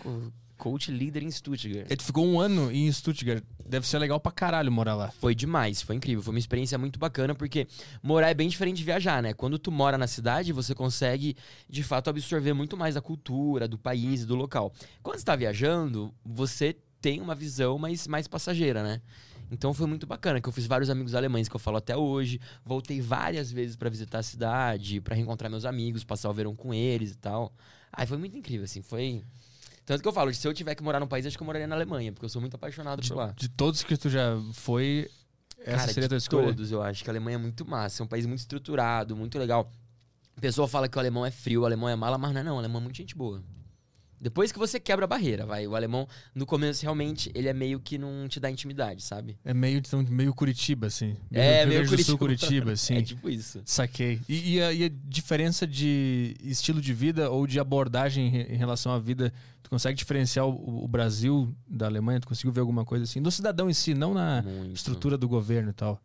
coach 0.57 0.91
líder 0.91 1.23
em 1.23 1.31
Stuttgart. 1.31 1.87
Ele 1.91 2.03
ficou 2.03 2.27
um 2.27 2.41
ano 2.41 2.71
em 2.73 2.91
Stuttgart. 2.91 3.43
Deve 3.69 3.87
ser 3.87 3.99
legal 3.99 4.19
pra 4.21 4.33
caralho 4.33 4.71
morar 4.71 4.95
lá. 4.95 5.11
Foi 5.11 5.35
demais, 5.35 5.83
foi 5.83 5.97
incrível. 5.97 6.23
Foi 6.23 6.33
uma 6.33 6.39
experiência 6.39 6.79
muito 6.79 6.99
bacana, 6.99 7.35
porque 7.35 7.67
morar 8.03 8.31
é 8.31 8.35
bem 8.35 8.49
diferente 8.49 8.79
de 8.79 8.85
viajar, 8.85 9.23
né? 9.23 9.33
Quando 9.33 9.59
tu 9.59 9.71
mora 9.71 9.99
na 9.99 10.07
cidade, 10.07 10.53
você 10.53 10.75
consegue, 10.75 11.37
de 11.69 11.83
fato, 11.83 12.11
absorver 12.11 12.53
muito 12.53 12.77
mais 12.77 12.95
da 12.95 13.01
cultura, 13.01 13.67
do 13.69 13.79
país 13.79 14.23
e 14.23 14.27
do 14.27 14.35
local. 14.35 14.73
Quando 15.03 15.19
você 15.19 15.25
tá 15.25 15.37
viajando, 15.37 16.15
você 16.25 16.77
tem 17.01 17.21
uma 17.21 17.35
visão 17.35 17.79
mais, 17.79 18.07
mais 18.07 18.27
passageira, 18.27 18.83
né? 18.83 19.01
Então 19.51 19.73
foi 19.73 19.87
muito 19.87 20.07
bacana, 20.07 20.41
que 20.41 20.49
eu 20.49 20.53
fiz 20.53 20.67
vários 20.67 20.91
amigos 20.91 21.15
alemães 21.15 21.49
que 21.49 21.55
eu 21.55 21.61
falo 21.61 21.77
até 21.77 21.97
hoje. 21.97 22.41
Voltei 22.65 23.01
várias 23.01 23.51
vezes 23.51 23.77
para 23.77 23.89
visitar 23.89 24.19
a 24.19 24.23
cidade, 24.23 25.01
para 25.01 25.15
reencontrar 25.15 25.51
meus 25.51 25.65
amigos, 25.65 26.03
passar 26.03 26.31
o 26.31 26.35
verão 26.35 26.55
com 26.57 26.75
eles 26.75 27.13
e 27.13 27.17
tal. 27.17 27.53
Aí 27.93 28.07
foi 28.07 28.19
muito 28.19 28.37
incrível, 28.37 28.65
assim, 28.65 28.83
foi... 28.83 29.23
Tanto 29.87 30.03
que 30.03 30.09
eu 30.09 30.13
falo, 30.13 30.35
se 30.35 30.47
eu 30.47 30.53
tiver 30.53 30.75
que 30.75 30.83
morar 30.83 30.99
num 31.01 31.07
país, 31.07 31.25
acho 31.25 31.37
que 31.37 31.43
eu 31.43 31.47
moraria 31.47 31.67
na 31.67 31.77
Alemanha, 31.77 32.13
porque 32.13 32.25
eu 32.25 32.29
sou 32.29 32.41
muito 32.41 32.55
apaixonado 32.55 33.01
De, 33.01 33.09
por 33.09 33.17
lá. 33.17 33.33
de 33.37 33.49
todos 33.49 33.83
que 33.85 33.97
tu 33.97 34.11
já 34.11 34.37
foi, 34.53 35.09
essa 35.61 35.77
Cara, 35.79 35.93
seria 35.93 36.07
a 36.07 36.09
tua 36.09 36.19
de 36.19 36.23
escolha? 36.25 36.47
todos, 36.49 36.73
eu 36.73 36.83
acho 36.83 37.05
que 37.05 37.09
a 37.09 37.13
Alemanha 37.13 37.37
é 37.37 37.39
muito 37.39 37.65
massa. 37.65 38.03
É 38.03 38.05
um 38.05 38.09
país 38.09 38.27
muito 38.27 38.41
estruturado, 38.41 39.15
muito 39.17 39.39
legal. 39.39 39.71
A 40.37 40.41
pessoa 40.41 40.67
fala 40.69 40.89
que 40.89 40.97
o 40.99 41.01
alemão 41.01 41.25
é 41.25 41.31
frio, 41.31 41.63
o 41.63 41.65
alemão 41.65 41.89
é 41.89 41.95
mala, 41.97 42.19
mas 42.19 42.33
não 42.35 42.41
é 42.41 42.45
não. 42.45 42.57
O 42.57 42.59
alemão 42.59 42.81
é 42.81 42.85
muito 42.85 42.97
gente 42.97 43.15
boa. 43.17 43.43
Depois 44.21 44.51
que 44.51 44.59
você 44.59 44.81
quebra 44.81 45.05
a 45.05 45.09
barreira, 45.09 45.45
vai. 45.45 45.67
O 45.67 45.77
alemão, 45.77 46.09
no 46.35 46.47
começo, 46.47 46.83
realmente, 46.83 47.31
ele 47.35 47.49
é 47.49 47.53
meio 47.53 47.79
que 47.79 47.99
não 47.99 48.27
te 48.29 48.41
dá 48.41 48.51
intimidade, 48.51 49.03
sabe? 49.03 49.39
É 49.45 49.53
meio, 49.53 49.79
então, 49.79 50.03
meio 50.09 50.33
Curitiba, 50.35 50.87
assim. 50.87 51.17
É, 51.31 51.61
Rio 51.61 51.69
meio 51.69 51.83
do 51.83 52.03
Sul, 52.03 52.19
Curitiba. 52.19 52.47
Curitiba, 52.49 52.73
assim. 52.73 52.95
É 52.97 53.03
tipo 53.03 53.29
isso. 53.29 53.61
Saquei. 53.65 54.21
E, 54.29 54.55
e 54.55 54.63
a, 54.63 54.73
e 54.73 54.85
a 54.85 54.91
diferença 55.05 55.67
de 55.67 56.35
estilo 56.43 56.81
de 56.81 56.95
vida 56.95 57.31
ou 57.31 57.47
de 57.47 57.61
abordagem 57.61 58.27
em 58.27 58.57
relação 58.57 58.93
à 58.93 58.99
vida, 58.99 59.33
tu 59.63 59.69
consegue 59.69 59.97
diferenciar 59.97 60.47
o, 60.47 60.85
o 60.85 60.89
Brasil 60.89 61.55
da 61.69 61.87
Alemanha? 61.87 62.21
Tu 62.21 62.29
conseguiu 62.29 62.53
ver 62.53 62.61
alguma 62.61 62.85
coisa 62.85 63.05
assim? 63.05 63.21
Do 63.21 63.31
cidadão 63.31 63.69
em 63.69 63.75
si, 63.75 63.93
não 63.95 64.15
na 64.15 64.43
Muito. 64.43 64.75
estrutura 64.75 65.19
do 65.19 65.29
governo 65.29 65.71
e 65.71 65.75
tal. 65.75 66.01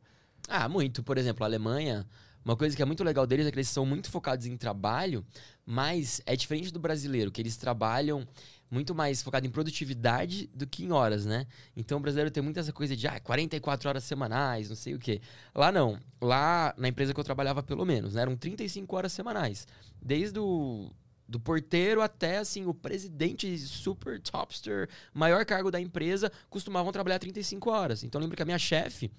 Ah, 0.49 0.67
muito. 0.67 1.01
Por 1.01 1.17
exemplo, 1.17 1.43
a 1.43 1.47
Alemanha, 1.47 2.05
uma 2.43 2.55
coisa 2.55 2.75
que 2.75 2.81
é 2.81 2.85
muito 2.85 3.03
legal 3.03 3.27
deles 3.27 3.45
é 3.45 3.51
que 3.51 3.57
eles 3.57 3.69
são 3.69 3.85
muito 3.85 4.09
focados 4.09 4.45
em 4.45 4.57
trabalho, 4.57 5.25
mas 5.65 6.21
é 6.25 6.35
diferente 6.35 6.71
do 6.71 6.79
brasileiro, 6.79 7.31
que 7.31 7.41
eles 7.41 7.55
trabalham 7.55 8.27
muito 8.69 8.95
mais 8.95 9.21
focado 9.21 9.45
em 9.45 9.49
produtividade 9.49 10.49
do 10.53 10.65
que 10.65 10.83
em 10.83 10.91
horas, 10.91 11.25
né? 11.25 11.45
Então 11.75 11.97
o 11.97 12.01
brasileiro 12.01 12.31
tem 12.31 12.41
muito 12.41 12.57
essa 12.57 12.71
coisa 12.71 12.95
de 12.95 13.05
ah, 13.05 13.19
44 13.19 13.89
horas 13.89 14.03
semanais, 14.05 14.69
não 14.69 14.77
sei 14.77 14.95
o 14.95 14.99
quê. 14.99 15.21
Lá 15.53 15.71
não. 15.71 15.99
Lá 16.21 16.73
na 16.77 16.87
empresa 16.87 17.13
que 17.13 17.19
eu 17.19 17.23
trabalhava, 17.23 17.61
pelo 17.61 17.85
menos, 17.85 18.13
né? 18.13 18.21
Eram 18.21 18.37
35 18.37 18.95
horas 18.95 19.11
semanais. 19.11 19.67
Desde 20.01 20.39
o 20.39 20.89
do 21.27 21.39
porteiro 21.39 22.01
até 22.01 22.39
assim 22.39 22.65
o 22.65 22.73
presidente 22.73 23.57
super 23.57 24.19
topster, 24.19 24.89
maior 25.13 25.45
cargo 25.45 25.71
da 25.71 25.79
empresa, 25.79 26.29
costumavam 26.49 26.91
trabalhar 26.91 27.19
35 27.19 27.69
horas. 27.69 28.03
Então 28.03 28.19
eu 28.19 28.23
lembro 28.23 28.35
que 28.35 28.43
a 28.43 28.45
minha 28.45 28.59
chefe 28.59 29.09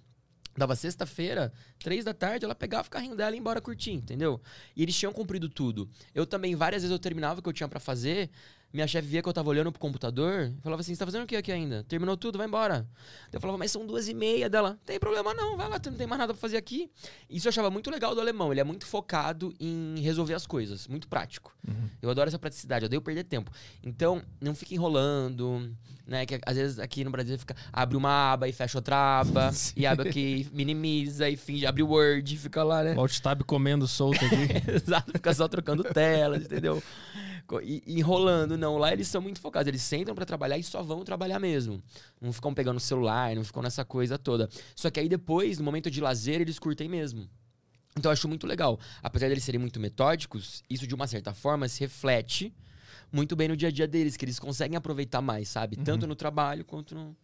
Dava 0.57 0.77
sexta-feira, 0.77 1.53
três 1.79 2.05
da 2.05 2.13
tarde, 2.13 2.45
ela 2.45 2.55
pegava 2.55 2.87
o 2.87 2.91
carrinho 2.91 3.17
dela 3.17 3.31
e 3.31 3.35
ia 3.37 3.41
embora 3.41 3.61
curtir, 3.61 3.93
entendeu? 3.93 4.41
E 4.77 4.83
eles 4.83 4.95
tinham 4.95 5.13
cumprido 5.13 5.49
tudo. 5.49 5.89
Eu 6.15 6.27
também, 6.27 6.55
várias 6.55 6.83
vezes 6.83 6.93
eu 6.93 6.99
terminava 6.99 7.41
o 7.41 7.43
que 7.43 7.49
eu 7.49 7.53
tinha 7.53 7.69
pra 7.69 7.81
fazer, 7.81 8.31
minha 8.73 8.87
chefe 8.87 9.09
via 9.09 9.23
que 9.23 9.29
eu 9.29 9.33
tava 9.33 9.51
olhando 9.51 9.71
pro 9.71 9.81
computador, 9.81 10.53
e 10.57 10.63
falava 10.63 10.81
assim, 10.81 10.95
você 10.95 10.99
tá 10.99 11.07
fazendo 11.07 11.25
o 11.25 11.27
que 11.27 11.37
aqui 11.37 11.53
ainda? 11.53 11.85
Terminou 11.85 12.17
tudo, 12.17 12.39
vai 12.39 12.47
embora. 12.47 12.87
Eu 13.33 13.41
falava, 13.41 13.59
mas 13.59 13.71
são 13.71 13.87
duas 13.87 14.09
e 14.09 14.15
meia 14.15 14.49
dela. 14.49 14.79
Tem 14.87 14.99
problema 14.99 15.35
não, 15.35 15.57
vai 15.57 15.69
lá, 15.69 15.79
tu 15.79 15.91
não 15.91 15.99
tem 15.99 16.07
mais 16.07 16.19
nada 16.19 16.33
pra 16.33 16.41
fazer 16.41 16.57
aqui. 16.57 16.91
Isso 17.29 17.49
eu 17.49 17.51
achava 17.51 17.71
muito 17.71 17.91
legal 17.91 18.15
do 18.15 18.21
alemão, 18.21 18.51
ele 18.53 18.61
é 18.61 18.65
muito 18.65 18.87
focado 18.87 19.55
em 19.61 20.01
resolver 20.01 20.35
as 20.35 20.47
coisas, 20.47 20.89
muito 20.89 21.09
prático. 21.09 21.55
Eu 22.01 22.11
adoro 22.11 22.29
essa 22.29 22.39
praticidade, 22.39 22.85
eu 22.85 22.87
odeio 22.87 23.03
perder 23.03 23.25
tempo. 23.25 23.51
Então, 23.83 24.23
não 24.41 24.55
fica 24.55 24.75
enrolando, 24.75 25.71
né? 26.07 26.27
Que 26.27 26.41
às 26.45 26.57
vezes 26.57 26.79
aqui 26.79 27.05
no 27.05 27.11
Brasil 27.11 27.39
fica 27.39 27.55
abre 27.73 27.97
uma 27.97 28.33
aba 28.33 28.49
e 28.49 28.53
fecha 28.53 28.79
outra 28.79 29.21
aba, 29.21 29.51
e 29.77 29.87
abre 29.87 30.09
aqui, 30.09 30.49
minimiza 30.53 31.29
e 31.29 31.37
finge, 31.37 31.67
abre 31.67 31.83
o 31.83 31.89
Word, 31.89 32.37
fica 32.37 32.63
lá, 32.63 32.83
né? 32.83 32.95
O 32.97 33.01
Alt 33.01 33.19
Tab 33.21 33.43
comendo 33.45 33.87
solto 33.87 34.25
aqui. 34.25 34.71
Exato, 34.71 35.13
fica 35.13 35.35
só 35.35 35.47
trocando 35.49 35.85
telas, 35.85 36.45
entendeu? 36.45 36.83
E, 37.61 37.83
e 37.87 37.99
enrolando, 37.99 38.57
não. 38.57 38.79
Lá 38.79 38.93
eles 38.93 39.09
são 39.09 39.21
muito 39.21 39.41
focados, 39.41 39.67
eles 39.69 39.83
sentam 39.83 40.15
pra 40.15 40.25
trabalhar 40.25 40.57
e 40.59 40.63
só 40.63 40.83
vão 40.83 41.05
trabalhar 41.05 41.39
mesmo. 41.39 41.83
Não 42.21 42.33
ficam 42.33 42.55
pegando 42.55 42.77
o 42.77 42.81
celular, 42.81 43.35
não 43.35 43.45
ficam 43.45 43.63
nessa 43.63 43.85
coisa 43.85 44.17
toda. 44.19 44.49
Só 44.77 44.91
que 44.91 45.01
aí 45.01 45.09
depois, 45.09 45.59
no 45.59 45.65
momento 45.65 45.91
de 45.91 46.01
lazer, 46.01 46.41
eles 46.41 46.59
curtem 46.59 46.89
mesmo. 46.89 47.29
Então 47.99 48.11
eu 48.11 48.13
acho 48.15 48.27
muito 48.29 48.47
legal. 48.47 48.79
Apesar 49.03 49.29
deles 49.29 49.45
serem 49.45 49.61
muito 49.61 49.79
metódicos, 49.81 50.63
isso 50.71 50.87
de 50.87 50.95
uma 50.95 51.07
certa 51.07 51.35
forma 51.35 51.69
se 51.69 51.81
reflete 51.81 52.55
muito 53.13 53.37
bem 53.37 53.49
no 53.49 53.57
dia 53.57 53.69
a 53.69 53.71
dia 53.73 53.87
deles, 53.87 54.17
que 54.17 54.25
eles 54.25 54.39
conseguem 54.39 54.77
aproveitar 54.77 55.21
mais, 55.21 55.49
sabe? 55.49 55.77
Tanto 55.77 56.07
no 56.07 56.15
trabalho 56.15 56.65
quanto 56.65 56.95
no- 56.95 57.15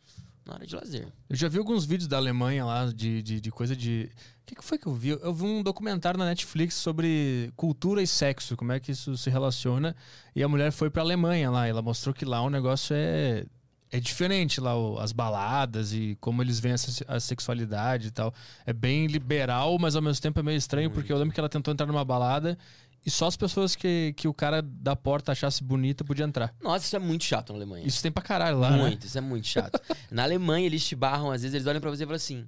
na 0.49 0.55
hora 0.55 0.67
de 0.67 0.75
lazer. 0.75 1.07
Eu 1.29 1.37
já 1.37 1.49
vi 1.49 1.59
alguns 1.59 1.85
vídeos 1.85 2.09
da 2.09 2.17
Alemanha 2.17 2.65
lá, 2.65 2.87
de, 2.87 3.23
de, 3.23 3.41
de 3.41 3.51
coisa 3.51 3.77
de. 3.77 4.09
O 4.43 4.47
que, 4.49 4.55
que 4.57 4.65
foi 4.65 4.79
que 4.79 4.87
eu 4.87 4.95
vi? 4.95 5.11
Eu 5.11 5.33
vi 5.35 5.45
um 5.45 5.63
documentário 5.63 6.19
na 6.19 6.25
Netflix 6.25 6.75
sobre 6.75 7.53
cultura 7.55 8.03
e 8.03 8.07
sexo, 8.07 8.57
como 8.57 8.73
é 8.73 8.81
que 8.81 8.91
isso 8.93 9.17
se 9.17 9.29
relaciona. 9.29 9.95
E 10.35 10.43
a 10.43 10.49
mulher 10.49 10.73
foi 10.73 10.89
pra 10.91 11.03
Alemanha 11.03 11.51
lá, 11.51 11.67
ela 11.67 11.83
mostrou 11.83 12.15
que 12.15 12.25
lá 12.25 12.41
o 12.43 12.51
negócio 12.51 12.97
é. 12.97 13.45
É 13.91 13.99
diferente 13.99 14.61
lá, 14.61 14.77
o- 14.77 14.99
as 14.99 15.13
baladas 15.13 15.95
e 15.95 16.15
como 16.21 16.43
eles 16.43 16.61
veem 16.61 16.75
a, 16.75 17.15
a 17.17 17.19
sexualidade 17.21 18.09
e 18.09 18.11
tal. 18.11 18.35
É 18.67 18.73
bem 18.73 19.07
liberal, 19.07 19.79
mas 19.79 19.97
ao 19.97 20.03
mesmo 20.03 20.21
tempo 20.21 20.39
é 20.41 20.43
meio 20.43 20.59
estranho, 20.59 20.91
porque 20.91 21.11
eu 21.11 21.17
lembro 21.17 21.33
que 21.33 21.41
ela 21.41 21.49
tentou 21.49 21.73
entrar 21.73 21.87
numa 21.87 22.05
balada 22.05 22.59
e 23.05 23.11
só 23.11 23.27
as 23.27 23.37
pessoas 23.37 23.75
que, 23.75 24.13
que 24.17 24.29
o 24.29 24.35
cara 24.35 24.61
da 24.63 24.95
porta 24.95 25.33
achasse 25.33 25.63
bonita 25.63 26.05
podia 26.05 26.25
entrar. 26.25 26.55
Nossa, 26.61 26.85
isso 26.85 26.97
é 26.97 26.99
muito 26.99 27.25
chato 27.25 27.53
na 27.53 27.59
Alemanha. 27.59 27.87
Isso 27.87 28.03
tem 28.03 28.13
pra 28.13 28.23
caralho 28.23 28.59
lá, 28.59 28.71
né? 28.71 28.77
muito, 28.79 29.07
isso 29.07 29.17
é 29.17 29.21
muito 29.21 29.47
chato. 29.47 29.81
Na 30.11 30.25
Alemanha, 30.25 30.67
eles 30.67 30.87
te 30.87 30.95
barram, 30.95 31.31
às 31.31 31.43
vezes 31.43 31.55
eles 31.55 31.67
olham 31.67 31.81
pra 31.81 31.91
você 31.91 32.03
e 32.03 32.07
falam 32.07 32.17
assim: 32.17 32.47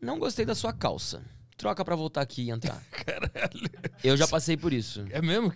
Não 0.00 0.18
gostei 0.18 0.44
da 0.44 0.54
sua 0.54 0.72
calça. 0.72 1.22
Troca 1.56 1.84
pra 1.84 1.94
voltar 1.94 2.20
aqui 2.20 2.42
e 2.42 2.50
entrar. 2.50 2.82
Eu 4.02 4.16
já 4.16 4.26
passei 4.26 4.56
por 4.56 4.72
isso. 4.72 5.04
É 5.10 5.22
mesmo? 5.22 5.52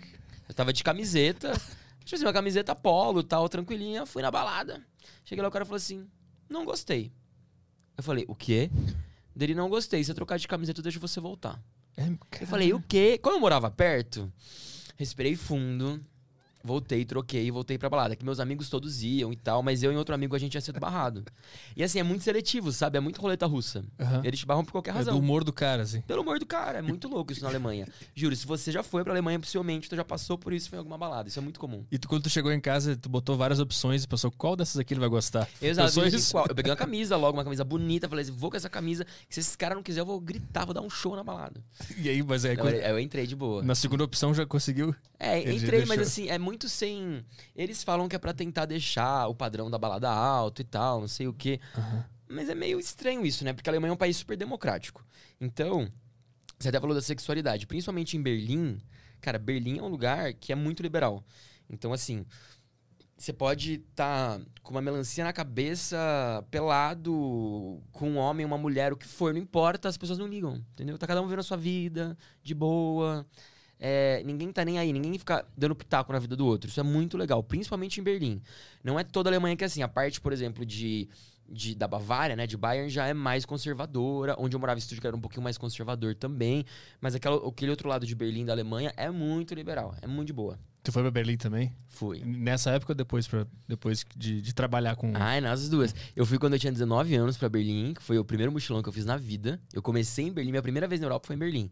Eu 0.47 0.55
tava 0.55 0.71
de 0.71 0.83
camiseta, 0.83 1.51
tipo 2.03 2.15
assim, 2.15 2.25
uma 2.25 2.33
camiseta 2.33 2.73
polo 2.73 3.21
tal, 3.21 3.49
tranquilinha, 3.49 4.05
fui 4.05 4.21
na 4.21 4.31
balada. 4.31 4.81
Cheguei 5.25 5.41
lá, 5.41 5.49
o 5.49 5.51
cara 5.51 5.65
falou 5.65 5.77
assim: 5.77 6.07
Não 6.49 6.65
gostei. 6.65 7.11
Eu 7.97 8.03
falei: 8.03 8.25
O 8.27 8.35
quê? 8.35 8.71
Dele 9.35 9.53
não 9.53 9.69
gostei. 9.69 10.03
Se 10.03 10.09
eu 10.09 10.15
trocar 10.15 10.39
de 10.39 10.47
camiseta, 10.47 10.79
eu 10.79 10.83
deixo 10.83 10.99
você 10.99 11.19
voltar. 11.19 11.61
É, 11.97 12.07
Eu 12.41 12.47
falei, 12.47 12.73
o 12.73 12.79
quê? 12.79 13.17
Como 13.21 13.35
eu 13.35 13.39
morava 13.39 13.69
perto, 13.71 14.31
respirei 14.95 15.35
fundo, 15.35 15.99
voltei, 16.63 17.05
troquei, 17.05 17.49
voltei 17.51 17.77
pra 17.77 17.89
balada. 17.89 18.15
Que 18.15 18.23
meus 18.25 18.39
amigos 18.39 18.69
todos 18.69 19.01
iam 19.03 19.31
e 19.31 19.35
tal, 19.35 19.61
mas 19.63 19.83
eu 19.83 19.91
e 19.91 19.95
outro 19.95 20.13
amigo 20.13 20.35
a 20.35 20.39
gente 20.39 20.55
ia 20.55 20.61
ser 20.61 20.77
barrado. 20.79 21.23
E 21.75 21.83
assim, 21.83 21.99
é 21.99 22.03
muito 22.03 22.23
seletivo, 22.23 22.71
sabe? 22.71 22.97
É 22.97 23.01
muito 23.01 23.21
roleta 23.21 23.45
russa. 23.45 23.83
Aham. 23.99 24.21
Eles 24.23 24.39
te 24.39 24.45
barram 24.45 24.63
por 24.65 24.71
qualquer 24.71 24.91
É 24.91 24.93
do 24.93 24.97
razão. 24.97 25.17
humor 25.19 25.43
do 25.43 25.53
cara, 25.53 25.83
assim. 25.83 26.01
Pelo 26.01 26.21
amor 26.21 26.39
do 26.39 26.45
cara, 26.45 26.79
é 26.79 26.81
muito 26.81 27.07
louco 27.07 27.31
isso 27.31 27.41
na 27.43 27.49
Alemanha. 27.49 27.87
Juro, 28.15 28.35
se 28.35 28.45
você 28.45 28.71
já 28.71 28.83
foi 28.83 29.03
pra 29.03 29.13
Alemanha, 29.13 29.39
possivelmente 29.39 29.89
tu 29.89 29.95
já 29.95 30.03
passou 30.03 30.37
por 30.37 30.53
isso 30.53 30.73
em 30.73 30.77
alguma 30.77 30.97
balada. 30.97 31.29
Isso 31.29 31.39
é 31.39 31.41
muito 31.41 31.59
comum. 31.59 31.85
E 31.91 31.97
tu, 31.97 32.07
quando 32.07 32.23
tu 32.23 32.29
chegou 32.29 32.51
em 32.51 32.59
casa, 32.59 32.95
tu 32.95 33.09
botou 33.09 33.37
várias 33.37 33.59
opções 33.59 34.03
e 34.03 34.07
pensou, 34.07 34.31
qual 34.31 34.55
dessas 34.55 34.77
aqui 34.77 34.93
ele 34.93 34.99
vai 34.99 35.09
gostar? 35.09 35.47
Exato. 35.61 35.99
Eu 35.99 36.11
qual? 36.31 36.45
Eu 36.49 36.55
peguei 36.55 36.71
uma 36.71 36.75
camisa 36.77 37.15
logo, 37.17 37.37
uma 37.37 37.43
camisa 37.43 37.63
bonita, 37.63 38.07
falei 38.09 38.23
assim, 38.23 38.31
vou 38.33 38.49
com 38.49 38.57
essa 38.57 38.69
camisa. 38.69 39.05
que 39.27 39.33
Se 39.35 39.39
esses 39.39 39.55
caras 39.55 39.75
não 39.75 39.83
quiserem, 39.83 40.01
eu 40.01 40.05
vou 40.05 40.19
gritar, 40.19 40.65
vou 40.65 40.73
dar 40.73 40.81
um 40.81 40.89
show 40.89 41.15
na 41.15 41.23
balada. 41.23 41.61
E 41.97 42.09
aí, 42.09 42.21
mas 42.23 42.43
é, 42.45 42.53
Então, 42.53 42.65
quando- 42.65 42.75
eu, 42.75 42.99
entrei 42.99 43.25
de 43.27 43.35
boa. 43.35 43.61
na 43.63 43.75
segunda 43.75 44.03
opção 44.03 44.33
já 44.33 44.45
conseguiu? 44.45 44.93
É, 45.19 45.39
entrei, 45.53 45.85
mas 45.85 45.99
assim, 45.99 46.27
é 46.29 46.37
muito 46.47 46.69
sem. 46.69 47.25
Eles 47.53 47.83
falam 47.83 48.07
que 48.07 48.15
é 48.15 48.19
pra 48.19 48.33
tentar 48.33 48.65
deixar 48.65 49.27
o 49.27 49.35
padrão 49.35 49.69
da 49.69 49.77
balada 49.77 50.09
alto 50.09 50.61
e 50.61 50.65
tal, 50.65 51.01
não 51.01 51.07
sei 51.07 51.27
o 51.27 51.33
quê. 51.33 51.59
Mas 52.29 52.47
é 52.47 52.55
meio 52.55 52.79
estranho 52.79 53.25
isso, 53.25 53.43
né? 53.43 53.51
Porque 53.51 53.69
a 53.69 53.71
Alemanha 53.71 53.91
é 53.91 53.93
um 53.93 53.97
país 53.97 54.15
super 54.15 54.37
democrático. 54.37 55.05
Então, 55.41 55.91
você 56.57 56.69
até 56.69 56.79
falou 56.79 56.95
da 56.95 57.01
sexualidade, 57.01 57.67
principalmente 57.67 58.15
em 58.15 58.21
Berlim. 58.21 58.79
Cara, 59.19 59.37
Berlim 59.37 59.79
é 59.79 59.83
um 59.83 59.89
lugar 59.89 60.33
que 60.33 60.53
é 60.53 60.55
muito 60.55 60.81
liberal. 60.81 61.21
Então, 61.69 61.91
assim, 61.91 62.25
você 63.17 63.33
pode 63.33 63.73
estar 63.73 64.39
com 64.63 64.71
uma 64.71 64.81
melancia 64.81 65.25
na 65.25 65.33
cabeça, 65.33 65.97
pelado, 66.49 67.81
com 67.91 68.11
um 68.11 68.17
homem, 68.17 68.45
uma 68.45 68.57
mulher, 68.57 68.93
o 68.93 68.97
que 68.97 69.05
for, 69.05 69.33
não 69.33 69.41
importa, 69.41 69.89
as 69.89 69.97
pessoas 69.97 70.17
não 70.17 70.27
ligam, 70.27 70.63
entendeu? 70.73 70.97
Tá 70.97 71.07
cada 71.07 71.21
um 71.21 71.25
vivendo 71.25 71.39
a 71.39 71.43
sua 71.43 71.57
vida, 71.57 72.17
de 72.41 72.55
boa. 72.55 73.25
É, 73.79 74.21
ninguém 74.25 74.51
tá 74.51 74.65
nem 74.65 74.79
aí, 74.79 74.91
ninguém 74.91 75.17
fica 75.17 75.45
dando 75.55 75.75
pitaco 75.75 76.11
na 76.11 76.19
vida 76.19 76.35
do 76.35 76.45
outro. 76.45 76.69
Isso 76.69 76.79
é 76.79 76.83
muito 76.83 77.17
legal, 77.17 77.43
principalmente 77.43 77.99
em 77.99 78.03
Berlim. 78.03 78.41
Não 78.83 78.99
é 78.99 79.03
toda 79.03 79.29
a 79.29 79.31
Alemanha 79.31 79.55
que 79.55 79.63
é 79.63 79.67
assim. 79.67 79.81
A 79.81 79.87
parte, 79.87 80.19
por 80.19 80.33
exemplo, 80.33 80.65
de, 80.65 81.07
de 81.47 81.75
da 81.75 81.87
Bavária, 81.87 82.35
né, 82.35 82.47
de 82.47 82.57
Bayern, 82.57 82.89
já 82.89 83.07
é 83.07 83.13
mais 83.13 83.45
conservadora. 83.45 84.35
Onde 84.39 84.55
eu 84.55 84.59
morava 84.59 84.77
em 84.77 84.81
Stuttgart 84.81 85.09
era 85.09 85.15
um 85.15 85.21
pouquinho 85.21 85.43
mais 85.43 85.57
conservador 85.57 86.15
também. 86.15 86.65
Mas 86.99 87.13
aquela, 87.13 87.47
aquele 87.47 87.69
outro 87.71 87.87
lado 87.87 88.05
de 88.05 88.15
Berlim, 88.15 88.45
da 88.45 88.53
Alemanha, 88.53 88.91
é 88.97 89.11
muito 89.11 89.53
liberal, 89.53 89.95
é 90.01 90.07
muito 90.07 90.27
de 90.27 90.33
boa. 90.33 90.59
Tu 90.81 90.91
foi 90.91 91.01
pra 91.01 91.11
Berlim 91.11 91.35
também? 91.35 91.75
Fui. 91.87 92.23
Nessa 92.23 92.71
época 92.71 92.93
ou 92.93 92.95
depois, 92.95 93.27
pra, 93.27 93.45
depois 93.67 94.05
de, 94.15 94.41
de 94.41 94.55
trabalhar 94.55 94.95
com... 94.95 95.11
Ai, 95.15 95.41
nas 95.41 95.67
duas. 95.67 95.93
Eu 96.15 96.25
fui 96.25 96.39
quando 96.39 96.53
eu 96.53 96.59
tinha 96.59 96.71
19 96.71 97.13
anos 97.13 97.35
pra 97.35 97.49
Berlim, 97.49 97.93
que 97.93 98.01
foi 98.01 98.17
o 98.17 98.23
primeiro 98.23 98.53
mochilão 98.53 98.81
que 98.81 98.87
eu 98.87 98.93
fiz 98.93 99.03
na 99.03 99.17
vida. 99.17 99.61
Eu 99.73 99.81
comecei 99.81 100.25
em 100.25 100.31
Berlim, 100.31 100.51
minha 100.51 100.61
primeira 100.61 100.87
vez 100.87 101.01
na 101.01 101.07
Europa 101.07 101.27
foi 101.27 101.35
em 101.35 101.39
Berlim. 101.39 101.69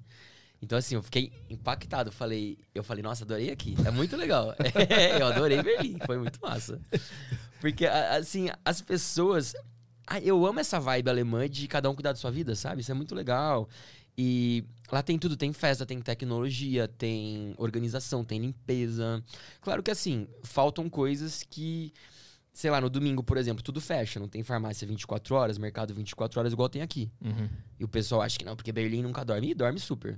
Então, 0.61 0.77
assim, 0.77 0.95
eu 0.95 1.03
fiquei 1.03 1.31
impactado. 1.49 2.09
Eu 2.09 2.13
falei, 2.13 2.57
eu 2.73 2.83
falei, 2.83 3.03
nossa, 3.03 3.23
adorei 3.23 3.51
aqui. 3.51 3.75
É 3.85 3.91
muito 3.91 4.15
legal. 4.15 4.55
É, 4.89 5.21
eu 5.21 5.27
adorei 5.27 5.61
Berlim, 5.61 5.97
foi 6.05 6.17
muito 6.17 6.39
massa. 6.41 6.79
Porque, 7.59 7.85
assim, 7.85 8.49
as 8.63 8.81
pessoas. 8.81 9.53
Ah, 10.07 10.19
eu 10.19 10.45
amo 10.45 10.59
essa 10.59 10.79
vibe 10.79 11.09
alemã 11.09 11.49
de 11.49 11.67
cada 11.67 11.89
um 11.89 11.95
cuidar 11.95 12.11
da 12.11 12.17
sua 12.17 12.29
vida, 12.29 12.55
sabe? 12.55 12.81
Isso 12.81 12.91
é 12.91 12.95
muito 12.95 13.15
legal. 13.15 13.67
E 14.17 14.63
lá 14.91 15.03
tem 15.03 15.19
tudo, 15.19 15.35
tem 15.35 15.51
festa, 15.51 15.85
tem 15.85 15.99
tecnologia, 15.99 16.87
tem 16.87 17.53
organização, 17.57 18.23
tem 18.23 18.39
limpeza. 18.39 19.23
Claro 19.61 19.83
que 19.83 19.91
assim, 19.91 20.27
faltam 20.43 20.89
coisas 20.89 21.43
que, 21.43 21.91
sei 22.53 22.71
lá, 22.71 22.79
no 22.79 22.89
domingo, 22.89 23.21
por 23.21 23.37
exemplo, 23.37 23.61
tudo 23.61 23.81
fecha, 23.81 24.19
não 24.19 24.29
tem 24.29 24.41
farmácia 24.41 24.87
24 24.87 25.35
horas, 25.35 25.57
mercado 25.57 25.93
24 25.93 26.39
horas 26.39 26.53
igual 26.53 26.69
tem 26.69 26.81
aqui. 26.81 27.11
Uhum. 27.21 27.49
E 27.79 27.83
o 27.83 27.87
pessoal 27.87 28.21
acha 28.21 28.37
que 28.37 28.45
não, 28.45 28.55
porque 28.55 28.71
Berlim 28.71 29.01
nunca 29.01 29.25
dorme. 29.25 29.51
E 29.51 29.53
dorme 29.53 29.79
super. 29.79 30.17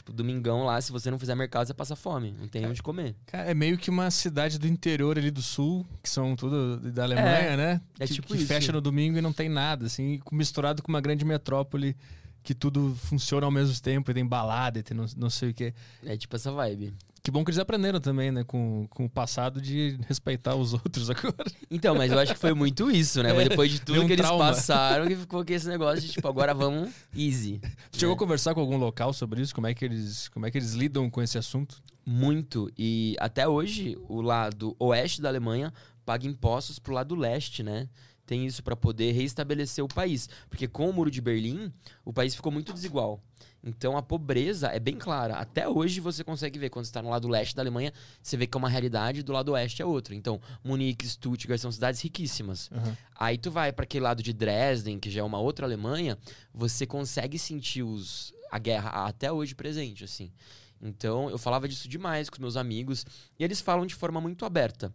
Tipo, 0.00 0.14
domingão 0.14 0.64
lá, 0.64 0.80
se 0.80 0.90
você 0.90 1.10
não 1.10 1.18
fizer 1.18 1.34
mercado, 1.34 1.66
você 1.66 1.74
passa 1.74 1.94
fome. 1.94 2.34
Não 2.40 2.48
tem 2.48 2.66
onde 2.66 2.82
comer. 2.82 3.14
Cara, 3.26 3.50
é 3.50 3.52
meio 3.52 3.76
que 3.76 3.90
uma 3.90 4.10
cidade 4.10 4.58
do 4.58 4.66
interior 4.66 5.18
ali 5.18 5.30
do 5.30 5.42
sul, 5.42 5.86
que 6.02 6.08
são 6.08 6.34
tudo 6.34 6.78
da 6.90 7.02
Alemanha, 7.02 7.54
né? 7.54 7.80
é 7.98 8.06
que, 8.06 8.14
tipo 8.14 8.28
que 8.28 8.36
isso. 8.36 8.46
fecha 8.46 8.72
no 8.72 8.80
domingo 8.80 9.18
e 9.18 9.20
não 9.20 9.30
tem 9.30 9.50
nada, 9.50 9.84
assim, 9.84 10.18
misturado 10.32 10.82
com 10.82 10.88
uma 10.88 11.02
grande 11.02 11.22
metrópole 11.22 11.94
que 12.42 12.54
tudo 12.54 12.96
funciona 12.96 13.44
ao 13.44 13.52
mesmo 13.52 13.78
tempo, 13.82 14.10
e 14.10 14.14
tem 14.14 14.26
balada, 14.26 14.78
e 14.78 14.82
tem 14.82 14.96
não, 14.96 15.04
não 15.18 15.28
sei 15.28 15.50
o 15.50 15.54
quê. 15.54 15.74
É 16.02 16.16
tipo 16.16 16.34
essa 16.34 16.50
vibe. 16.50 16.94
Que 17.22 17.30
bom 17.30 17.44
que 17.44 17.50
eles 17.50 17.58
aprenderam 17.58 18.00
também, 18.00 18.30
né, 18.30 18.44
com, 18.44 18.86
com 18.88 19.04
o 19.04 19.10
passado 19.10 19.60
de 19.60 19.98
respeitar 20.08 20.54
os 20.54 20.72
outros 20.74 21.10
agora. 21.10 21.34
Então, 21.70 21.94
mas 21.94 22.10
eu 22.10 22.18
acho 22.18 22.32
que 22.32 22.38
foi 22.40 22.54
muito 22.54 22.90
isso, 22.90 23.22
né? 23.22 23.34
Foi 23.34 23.44
É, 23.44 23.48
depois 23.50 23.70
de 23.70 23.80
tudo 23.80 24.00
um 24.02 24.06
que 24.06 24.14
eles 24.14 24.24
trauma. 24.24 24.46
passaram 24.46 25.06
que 25.06 25.16
ficou 25.16 25.40
aqui 25.40 25.52
esse 25.52 25.68
negócio 25.68 26.00
de, 26.00 26.12
tipo, 26.12 26.26
agora 26.26 26.54
vamos 26.54 26.90
easy. 27.14 27.60
Chegou 27.92 28.14
a 28.14 28.16
né? 28.16 28.18
conversar 28.18 28.54
com 28.54 28.60
algum 28.60 28.78
local 28.78 29.12
sobre 29.12 29.42
isso? 29.42 29.54
Como 29.54 29.66
é 29.66 29.74
que 29.74 29.84
eles, 29.84 30.28
como 30.28 30.46
é 30.46 30.50
que 30.50 30.56
eles 30.56 30.72
lidam 30.72 31.10
com 31.10 31.20
esse 31.20 31.36
assunto? 31.36 31.82
Muito. 32.06 32.70
E 32.78 33.14
até 33.20 33.46
hoje, 33.46 33.98
o 34.08 34.22
lado 34.22 34.74
oeste 34.78 35.20
da 35.20 35.28
Alemanha 35.28 35.72
paga 36.06 36.26
impostos 36.26 36.78
pro 36.78 36.94
lado 36.94 37.14
leste, 37.14 37.62
né? 37.62 37.86
Tem 38.24 38.46
isso 38.46 38.62
para 38.62 38.74
poder 38.76 39.12
reestabelecer 39.12 39.84
o 39.84 39.88
país. 39.88 40.28
Porque 40.48 40.66
com 40.68 40.88
o 40.88 40.92
Muro 40.92 41.10
de 41.10 41.20
Berlim, 41.20 41.70
o 42.04 42.12
país 42.12 42.34
ficou 42.34 42.50
muito 42.50 42.72
desigual. 42.72 43.20
Então 43.62 43.96
a 43.96 44.02
pobreza 44.02 44.68
é 44.68 44.80
bem 44.80 44.96
clara. 44.96 45.34
Até 45.34 45.68
hoje 45.68 46.00
você 46.00 46.24
consegue 46.24 46.58
ver, 46.58 46.70
quando 46.70 46.86
você 46.86 46.90
está 46.90 47.02
no 47.02 47.10
lado 47.10 47.28
leste 47.28 47.54
da 47.54 47.62
Alemanha, 47.62 47.92
você 48.22 48.36
vê 48.36 48.46
que 48.46 48.56
é 48.56 48.58
uma 48.58 48.68
realidade, 48.68 49.22
do 49.22 49.32
lado 49.32 49.52
oeste 49.52 49.82
é 49.82 49.84
outra. 49.84 50.14
Então, 50.14 50.40
Munique, 50.64 51.06
Stuttgart 51.06 51.60
são 51.60 51.70
cidades 51.70 52.00
riquíssimas. 52.00 52.70
Aham. 52.72 52.96
Aí 53.14 53.36
tu 53.36 53.50
vai 53.50 53.70
para 53.70 53.84
aquele 53.84 54.04
lado 54.04 54.22
de 54.22 54.32
Dresden, 54.32 54.98
que 54.98 55.10
já 55.10 55.20
é 55.20 55.24
uma 55.24 55.38
outra 55.38 55.66
Alemanha, 55.66 56.16
você 56.54 56.86
consegue 56.86 57.38
sentir 57.38 57.82
os, 57.82 58.32
a 58.50 58.58
guerra 58.58 59.06
até 59.06 59.30
hoje 59.30 59.54
presente, 59.54 60.04
assim. 60.04 60.32
Então, 60.80 61.28
eu 61.28 61.36
falava 61.36 61.68
disso 61.68 61.86
demais 61.86 62.30
com 62.30 62.36
os 62.36 62.40
meus 62.40 62.56
amigos, 62.56 63.04
e 63.38 63.44
eles 63.44 63.60
falam 63.60 63.84
de 63.84 63.94
forma 63.94 64.20
muito 64.20 64.46
aberta. 64.46 64.92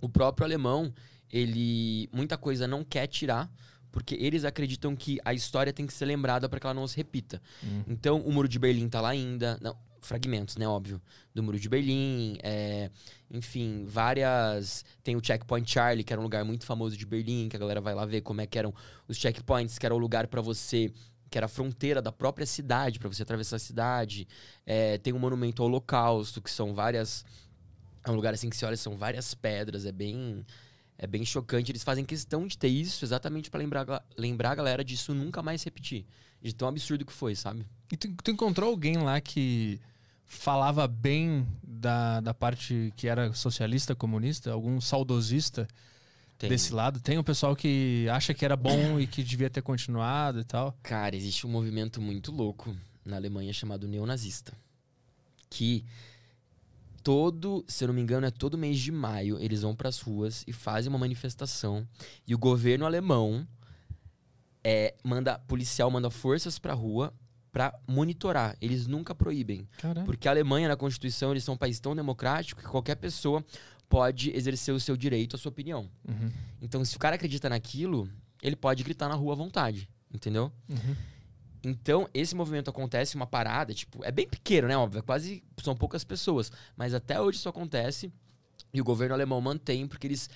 O 0.00 0.08
próprio 0.08 0.46
alemão, 0.46 0.92
ele 1.30 2.08
muita 2.10 2.38
coisa 2.38 2.66
não 2.66 2.82
quer 2.82 3.06
tirar, 3.06 3.50
porque 3.98 4.14
eles 4.14 4.44
acreditam 4.44 4.94
que 4.94 5.18
a 5.24 5.34
história 5.34 5.72
tem 5.72 5.84
que 5.84 5.92
ser 5.92 6.04
lembrada 6.04 6.48
para 6.48 6.60
que 6.60 6.66
ela 6.66 6.72
não 6.72 6.86
se 6.86 6.96
repita. 6.96 7.42
Hum. 7.64 7.82
Então, 7.88 8.20
o 8.20 8.32
Muro 8.32 8.46
de 8.46 8.56
Berlim 8.56 8.88
tá 8.88 9.00
lá 9.00 9.08
ainda. 9.08 9.58
Não, 9.60 9.76
fragmentos, 10.00 10.56
né? 10.56 10.68
Óbvio. 10.68 11.02
Do 11.34 11.42
Muro 11.42 11.58
de 11.58 11.68
Berlim. 11.68 12.38
é, 12.40 12.92
enfim, 13.28 13.84
várias. 13.88 14.84
Tem 15.02 15.16
o 15.16 15.20
Checkpoint 15.20 15.68
Charlie, 15.68 16.04
que 16.04 16.12
era 16.12 16.20
um 16.20 16.22
lugar 16.22 16.44
muito 16.44 16.64
famoso 16.64 16.96
de 16.96 17.04
Berlim, 17.04 17.48
que 17.48 17.56
a 17.56 17.58
galera 17.58 17.80
vai 17.80 17.92
lá 17.92 18.06
ver 18.06 18.20
como 18.20 18.40
é 18.40 18.46
que 18.46 18.56
eram 18.56 18.72
os 19.08 19.16
checkpoints, 19.16 19.80
que 19.80 19.84
era 19.84 19.92
o 19.92 19.98
lugar 19.98 20.28
para 20.28 20.40
você. 20.40 20.92
Que 21.28 21.36
era 21.36 21.46
a 21.46 21.48
fronteira 21.48 22.00
da 22.00 22.12
própria 22.12 22.46
cidade, 22.46 23.00
para 23.00 23.08
você 23.08 23.24
atravessar 23.24 23.56
a 23.56 23.58
cidade. 23.58 24.28
É, 24.64 24.96
tem 24.98 25.12
o 25.12 25.18
Monumento 25.18 25.60
ao 25.60 25.68
Holocausto, 25.68 26.40
que 26.40 26.52
são 26.52 26.72
várias. 26.72 27.24
É 28.06 28.12
um 28.12 28.14
lugar 28.14 28.32
assim 28.32 28.48
que 28.48 28.56
você 28.56 28.64
olha, 28.64 28.76
são 28.76 28.96
várias 28.96 29.34
pedras, 29.34 29.84
é 29.86 29.90
bem. 29.90 30.46
É 30.98 31.06
bem 31.06 31.24
chocante. 31.24 31.70
Eles 31.70 31.84
fazem 31.84 32.04
questão 32.04 32.46
de 32.46 32.58
ter 32.58 32.68
isso 32.68 33.04
exatamente 33.04 33.48
para 33.48 33.60
lembrar, 33.60 34.04
lembrar 34.16 34.50
a 34.50 34.54
galera 34.56 34.84
disso 34.84 35.14
nunca 35.14 35.40
mais 35.40 35.62
repetir. 35.62 36.04
De 36.42 36.52
tão 36.52 36.68
absurdo 36.68 37.06
que 37.06 37.12
foi, 37.12 37.36
sabe? 37.36 37.64
E 37.90 37.96
tu, 37.96 38.12
tu 38.22 38.30
encontrou 38.30 38.70
alguém 38.70 38.96
lá 38.98 39.20
que 39.20 39.80
falava 40.26 40.86
bem 40.86 41.46
da, 41.62 42.20
da 42.20 42.34
parte 42.34 42.92
que 42.96 43.08
era 43.08 43.32
socialista, 43.32 43.94
comunista? 43.94 44.52
Algum 44.52 44.80
saudosista 44.80 45.66
Tem. 46.36 46.50
desse 46.50 46.72
lado? 46.72 47.00
Tem 47.00 47.16
um 47.16 47.24
pessoal 47.24 47.56
que 47.56 48.06
acha 48.10 48.34
que 48.34 48.44
era 48.44 48.56
bom 48.56 49.00
e 49.00 49.06
que 49.06 49.22
devia 49.22 49.48
ter 49.48 49.62
continuado 49.62 50.40
e 50.40 50.44
tal? 50.44 50.76
Cara, 50.82 51.16
existe 51.16 51.46
um 51.46 51.50
movimento 51.50 52.00
muito 52.00 52.30
louco 52.30 52.76
na 53.04 53.16
Alemanha 53.16 53.52
chamado 53.52 53.88
neonazista. 53.88 54.52
Que 55.48 55.84
todo, 57.02 57.64
se 57.68 57.84
eu 57.84 57.88
não 57.88 57.94
me 57.94 58.00
engano, 58.00 58.26
é 58.26 58.30
todo 58.30 58.58
mês 58.58 58.78
de 58.78 58.92
maio, 58.92 59.38
eles 59.40 59.62
vão 59.62 59.74
pras 59.74 60.00
ruas 60.00 60.44
e 60.46 60.52
fazem 60.52 60.88
uma 60.90 60.98
manifestação. 60.98 61.86
E 62.26 62.34
o 62.34 62.38
governo 62.38 62.84
alemão 62.84 63.46
é, 64.62 64.94
manda, 65.02 65.38
policial 65.40 65.90
manda 65.90 66.10
forças 66.10 66.58
pra 66.58 66.74
rua 66.74 67.12
pra 67.50 67.74
monitorar. 67.86 68.56
Eles 68.60 68.86
nunca 68.86 69.14
proíbem. 69.14 69.66
Caramba. 69.78 70.04
Porque 70.04 70.28
a 70.28 70.30
Alemanha, 70.30 70.68
na 70.68 70.76
Constituição, 70.76 71.30
eles 71.30 71.44
são 71.44 71.54
um 71.54 71.58
país 71.58 71.80
tão 71.80 71.96
democrático 71.96 72.60
que 72.60 72.68
qualquer 72.68 72.96
pessoa 72.96 73.44
pode 73.88 74.30
exercer 74.36 74.74
o 74.74 74.78
seu 74.80 74.96
direito, 74.96 75.34
a 75.34 75.38
sua 75.38 75.48
opinião. 75.48 75.88
Uhum, 76.06 76.30
Então, 76.60 76.84
se 76.84 76.94
o 76.96 76.98
cara 76.98 77.16
acredita 77.16 77.48
naquilo, 77.48 78.08
ele 78.42 78.54
pode 78.54 78.84
gritar 78.84 79.08
na 79.08 79.14
rua 79.14 79.32
à 79.32 79.36
vontade, 79.36 79.88
entendeu? 80.12 80.52
uhum. 80.68 80.94
Então, 81.62 82.08
esse 82.14 82.34
movimento 82.34 82.70
acontece, 82.70 83.16
uma 83.16 83.26
parada, 83.26 83.74
tipo, 83.74 84.04
é 84.04 84.12
bem 84.12 84.26
pequeno, 84.28 84.68
né? 84.68 84.76
Óbvio, 84.76 85.00
é 85.00 85.02
quase 85.02 85.42
são 85.62 85.76
poucas 85.76 86.04
pessoas. 86.04 86.52
Mas 86.76 86.94
até 86.94 87.20
hoje 87.20 87.38
isso 87.38 87.48
acontece 87.48 88.12
e 88.72 88.80
o 88.80 88.84
governo 88.84 89.14
alemão 89.14 89.40
mantém, 89.40 89.86
porque 89.86 90.06
eles 90.06 90.28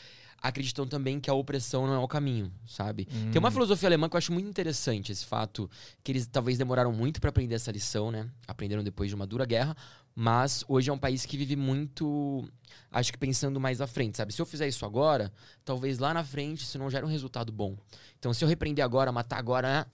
acreditam 0.42 0.86
também 0.86 1.20
que 1.20 1.30
a 1.30 1.34
opressão 1.34 1.86
não 1.86 1.94
é 1.94 1.98
o 1.98 2.08
caminho, 2.08 2.52
sabe? 2.66 3.04
Tem 3.30 3.38
uma 3.38 3.50
filosofia 3.50 3.88
alemã 3.88 4.08
que 4.08 4.16
eu 4.16 4.18
acho 4.18 4.32
muito 4.32 4.48
interessante, 4.48 5.12
esse 5.12 5.24
fato 5.24 5.70
que 6.02 6.10
eles 6.10 6.26
talvez 6.26 6.58
demoraram 6.58 6.92
muito 6.92 7.20
para 7.20 7.30
aprender 7.30 7.54
essa 7.54 7.70
lição, 7.70 8.10
né? 8.10 8.28
Aprenderam 8.48 8.82
depois 8.82 9.08
de 9.08 9.14
uma 9.14 9.24
dura 9.24 9.44
guerra, 9.46 9.76
mas 10.14 10.64
hoje 10.66 10.90
é 10.90 10.92
um 10.92 10.98
país 10.98 11.24
que 11.24 11.36
vive 11.36 11.54
muito, 11.54 12.44
acho 12.90 13.12
que 13.12 13.18
pensando 13.18 13.60
mais 13.60 13.80
à 13.80 13.86
frente, 13.86 14.16
sabe? 14.16 14.32
Se 14.32 14.42
eu 14.42 14.46
fizer 14.46 14.66
isso 14.66 14.84
agora, 14.84 15.32
talvez 15.64 16.00
lá 16.00 16.12
na 16.12 16.24
frente 16.24 16.64
isso 16.64 16.76
não 16.76 16.90
gere 16.90 17.06
um 17.06 17.08
resultado 17.08 17.52
bom. 17.52 17.76
Então, 18.18 18.34
se 18.34 18.44
eu 18.44 18.48
repreender 18.48 18.84
agora, 18.84 19.12
matar 19.12 19.38
agora? 19.38 19.86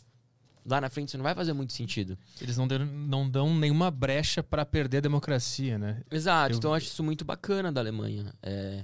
Lá 0.69 0.81
na 0.81 0.89
frente 0.89 1.09
isso 1.09 1.17
não 1.19 1.25
vai 1.25 1.35
fazer 1.35 1.53
muito 1.53 1.73
sentido. 1.73 2.17
Eles 2.41 2.57
não, 2.57 2.69
deram- 2.69 2.87
não 2.87 3.29
dão 3.29 3.55
nenhuma 3.57 3.91
brecha 3.91 4.43
pra 4.43 4.65
perder 4.65 4.99
a 4.99 5.01
democracia, 5.01 5.79
né? 5.79 6.03
Exato, 6.11 6.53
Eu- 6.55 6.59
então 6.59 6.71
eu 6.71 6.75
acho 6.75 6.87
isso 6.87 7.03
muito 7.03 7.25
bacana 7.25 7.73
da 7.73 7.81
Alemanha. 7.81 8.33
É, 8.43 8.83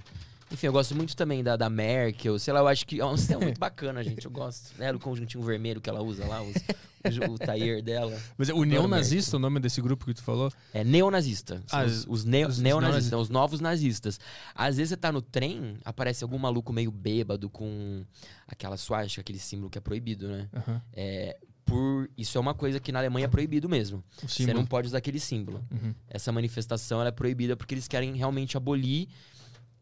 Enfim, 0.53 0.67
eu 0.67 0.73
gosto 0.73 0.95
muito 0.95 1.17
também 1.17 1.43
da, 1.43 1.57
da 1.57 1.69
Merkel, 1.69 2.39
sei 2.39 2.53
lá, 2.53 2.61
eu 2.61 2.69
acho 2.69 2.87
que 2.87 3.01
é 3.01 3.05
um 3.05 3.17
sistema 3.17 3.41
muito 3.41 3.59
bacana, 3.59 4.05
gente, 4.05 4.25
eu 4.25 4.31
gosto. 4.31 4.71
Né? 4.79 4.93
O 4.93 5.01
conjuntinho 5.01 5.43
vermelho 5.43 5.81
que 5.81 5.89
ela 5.91 6.01
usa 6.03 6.25
lá, 6.27 6.43
os, 6.43 6.55
o, 6.55 7.33
o 7.33 7.39
tailleur 7.39 7.83
dela. 7.83 8.17
Mas 8.39 8.51
é 8.51 8.55
o 8.55 8.63
neonazista, 8.63 9.37
o 9.37 9.41
nome 9.41 9.59
desse 9.59 9.81
grupo 9.81 10.05
que 10.05 10.15
tu 10.15 10.23
falou? 10.23 10.53
É 10.73 10.85
neonazista. 10.85 11.61
Ah, 11.73 11.83
os, 11.85 12.07
os 12.07 12.25
neo- 12.25 12.47
os- 12.49 12.59
neonazistas, 12.61 13.07
são 13.07 13.21
os 13.21 13.29
novos 13.31 13.59
nazistas. 13.61 14.21
Às 14.55 14.77
vezes 14.77 14.91
você 14.91 14.97
tá 14.97 15.11
no 15.11 15.23
trem, 15.23 15.77
aparece 15.85 16.23
algum 16.23 16.39
maluco 16.39 16.73
meio 16.73 16.93
bêbado 16.93 17.49
com 17.51 18.05
aquela 18.47 18.77
suástica, 18.77 19.23
aquele 19.23 19.41
símbolo 19.41 19.71
que 19.71 19.79
é 19.79 19.81
proibido, 19.81 20.29
né? 20.29 20.49
Aham. 20.55 20.83
É, 20.93 21.37
por 21.65 22.09
Isso 22.17 22.37
é 22.37 22.41
uma 22.41 22.55
coisa 22.55 22.79
que 22.79 22.93
na 22.93 22.99
Alemanha 22.99 23.25
é 23.27 23.29
proibido 23.29 23.69
mesmo. 23.69 24.03
Você 24.23 24.53
não 24.53 24.65
pode 24.67 24.89
usar 24.89 24.99
aquele 24.99 25.19
símbolo. 25.21 25.65
Uhum. 25.71 25.95
Essa 26.09 26.31
manifestação 26.33 27.03
é 27.03 27.11
proibida 27.11 27.57
porque 27.57 27.75
eles 27.75 27.89
querem 27.89 28.15
realmente 28.15 28.57
abolir 28.57 29.09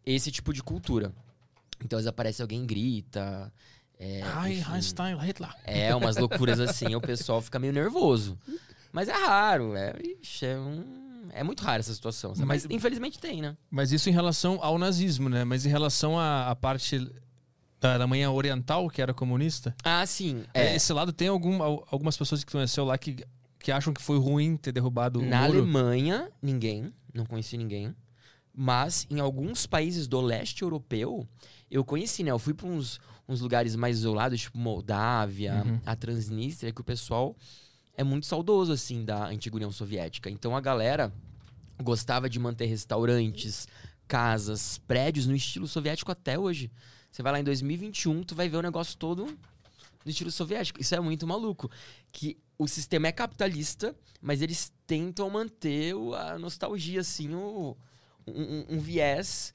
esse 0.07 0.31
tipo 0.31 0.53
de 0.53 0.63
cultura. 0.63 1.13
Então, 1.85 1.97
às 1.99 2.03
vezes 2.05 2.09
aparece 2.09 2.41
alguém 2.43 2.65
grita. 2.65 3.53
É, 3.99 4.23
Ai, 4.23 4.59
enfim. 4.59 4.71
Einstein, 4.73 5.17
Hitler. 5.19 5.51
É, 5.65 5.95
umas 5.95 6.17
loucuras 6.17 6.59
assim, 6.61 6.95
o 6.95 7.01
pessoal 7.01 7.41
fica 7.41 7.59
meio 7.59 7.73
nervoso. 7.73 8.39
Mas 8.93 9.09
é 9.09 9.13
raro, 9.13 9.75
é, 9.77 9.95
ixi, 10.21 10.47
é, 10.47 10.59
um- 10.59 11.29
é 11.33 11.43
muito 11.43 11.63
raro 11.63 11.81
essa 11.81 11.95
situação. 11.95 12.33
Mas, 12.37 12.47
Mas- 12.47 12.67
infelizmente 12.71 13.19
tem, 13.19 13.41
né? 13.41 13.57
Mas 13.71 13.91
isso 13.93 14.09
em 14.09 14.13
relação 14.13 14.59
ao 14.63 14.79
nazismo, 14.79 15.29
né? 15.29 15.45
Mas 15.45 15.65
em 15.65 15.69
relação 15.71 16.19
à, 16.19 16.49
à 16.51 16.55
parte 16.57 17.11
da 17.83 17.95
Alemanha 17.95 18.31
Oriental, 18.31 18.89
que 18.89 19.03
era 19.03 19.13
comunista, 19.13 19.75
Ah, 19.83 20.07
sim. 20.07 20.45
É, 20.55 20.77
esse 20.77 20.93
lado 20.93 21.13
tem 21.13 21.27
algum, 21.27 21.61
al- 21.63 21.87
algumas 21.91 22.17
pessoas 22.17 22.45
que 22.45 22.53
conheceu 22.53 22.85
lá 22.85 22.97
que, 22.97 23.17
que 23.59 23.73
acham 23.73 23.93
que 23.93 24.01
foi 24.01 24.19
ruim 24.19 24.57
ter 24.57 24.71
derrubado 24.71 25.21
o 25.21 25.25
na 25.25 25.41
muro. 25.43 25.59
Alemanha, 25.59 26.31
ninguém, 26.41 26.93
não 27.13 27.27
conheci 27.27 27.57
ninguém. 27.57 27.93
Mas 28.55 29.05
em 29.11 29.19
alguns 29.19 29.67
países 29.67 30.07
do 30.07 30.21
leste 30.21 30.63
europeu, 30.63 31.27
eu 31.71 31.85
conheci, 31.85 32.23
né? 32.23 32.31
Eu 32.31 32.39
fui 32.39 32.55
para 32.55 32.69
uns, 32.69 33.01
uns 33.29 33.41
lugares 33.41 33.75
mais 33.75 33.97
isolados, 33.99 34.43
tipo 34.43 34.59
Moldávia, 34.59 35.65
Uhum. 35.67 35.81
a 35.85 35.97
Transnistria, 35.97 36.71
que 36.73 36.81
o 36.81 36.85
pessoal 36.85 37.35
é 37.97 38.05
muito 38.05 38.27
saudoso, 38.27 38.71
assim, 38.73 39.05
da 39.05 39.27
antiga 39.27 39.57
União 39.57 39.73
Soviética. 39.73 40.31
Então 40.31 40.55
a 40.57 40.61
galera 40.61 41.13
gostava 41.83 42.29
de 42.29 42.39
manter 42.39 42.67
restaurantes, 42.67 43.67
casas, 44.07 44.79
prédios 44.87 45.27
no 45.27 45.35
estilo 45.35 45.67
soviético 45.67 46.13
até 46.13 46.39
hoje. 46.39 46.71
Você 47.13 47.23
vai 47.23 47.33
lá 47.33 47.41
em 47.41 47.45
2021, 47.45 48.25
tu 48.25 48.35
vai 48.35 48.49
ver 48.49 48.57
o 48.57 48.63
negócio 48.63 48.97
todo 48.97 49.27
no 49.27 50.11
estilo 50.11 50.31
soviético. 50.31 50.81
Isso 50.81 50.95
é 50.95 51.01
muito 51.01 51.27
maluco. 51.27 51.71
Que 52.11 52.39
o 52.59 52.67
sistema 52.67 53.07
é 53.07 53.13
capitalista, 53.13 53.95
mas 54.21 54.41
eles 54.41 54.73
tentam 54.87 55.29
manter 55.29 55.95
a 56.17 56.39
nostalgia, 56.39 57.03
assim, 57.03 57.35
o, 57.35 57.77
um- 58.27 58.65
um 58.77 58.81
viés 58.81 59.53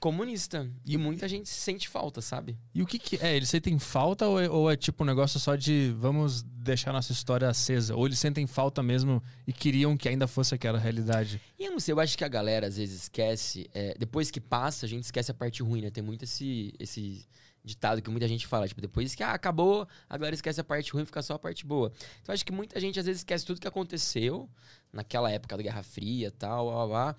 comunista. 0.00 0.70
E 0.84 0.96
muita 0.96 1.28
gente 1.28 1.48
sente 1.48 1.88
falta, 1.88 2.20
sabe? 2.20 2.56
E 2.74 2.82
o 2.82 2.86
que, 2.86 2.98
que 2.98 3.16
é? 3.24 3.36
Eles 3.36 3.48
sentem 3.48 3.78
falta 3.78 4.26
ou 4.26 4.40
é, 4.40 4.48
ou 4.48 4.70
é 4.70 4.76
tipo 4.76 5.02
um 5.02 5.06
negócio 5.06 5.38
só 5.40 5.56
de 5.56 5.94
vamos 5.98 6.42
deixar 6.42 6.92
nossa 6.92 7.12
história 7.12 7.48
acesa? 7.48 7.94
Ou 7.94 8.06
eles 8.06 8.18
sentem 8.18 8.46
falta 8.46 8.82
mesmo 8.82 9.22
e 9.46 9.52
queriam 9.52 9.96
que 9.96 10.08
ainda 10.08 10.26
fosse 10.26 10.54
aquela 10.54 10.78
realidade? 10.78 11.40
E 11.58 11.64
eu 11.64 11.72
não 11.72 11.80
sei, 11.80 11.92
eu 11.92 12.00
acho 12.00 12.16
que 12.16 12.24
a 12.24 12.28
galera 12.28 12.66
às 12.66 12.76
vezes 12.76 13.02
esquece. 13.02 13.68
é, 13.72 13.94
depois 13.98 14.30
que 14.30 14.40
passa, 14.40 14.86
a 14.86 14.88
gente 14.88 15.04
esquece 15.04 15.30
a 15.30 15.34
parte 15.34 15.62
ruim, 15.62 15.82
né? 15.82 15.90
Tem 15.90 16.02
muito 16.02 16.24
esse, 16.24 16.74
esse 16.78 17.26
ditado 17.66 18.00
que 18.00 18.08
muita 18.08 18.28
gente 18.28 18.46
fala, 18.46 18.68
tipo, 18.68 18.80
depois 18.80 19.14
que 19.14 19.22
ah, 19.24 19.32
acabou, 19.32 19.88
a 20.08 20.16
galera 20.16 20.34
esquece 20.34 20.60
a 20.60 20.64
parte 20.64 20.92
ruim, 20.92 21.04
fica 21.04 21.20
só 21.20 21.34
a 21.34 21.38
parte 21.38 21.66
boa. 21.66 21.92
Então 22.22 22.32
acho 22.32 22.46
que 22.46 22.52
muita 22.52 22.78
gente 22.78 22.98
às 22.98 23.06
vezes 23.06 23.20
esquece 23.20 23.44
tudo 23.44 23.60
que 23.60 23.66
aconteceu 23.66 24.48
naquela 24.92 25.30
época 25.30 25.56
da 25.56 25.62
Guerra 25.62 25.82
Fria 25.82 26.30
tal, 26.30 26.66
blá, 26.66 26.74
blá, 26.74 26.86
blá, 26.86 27.16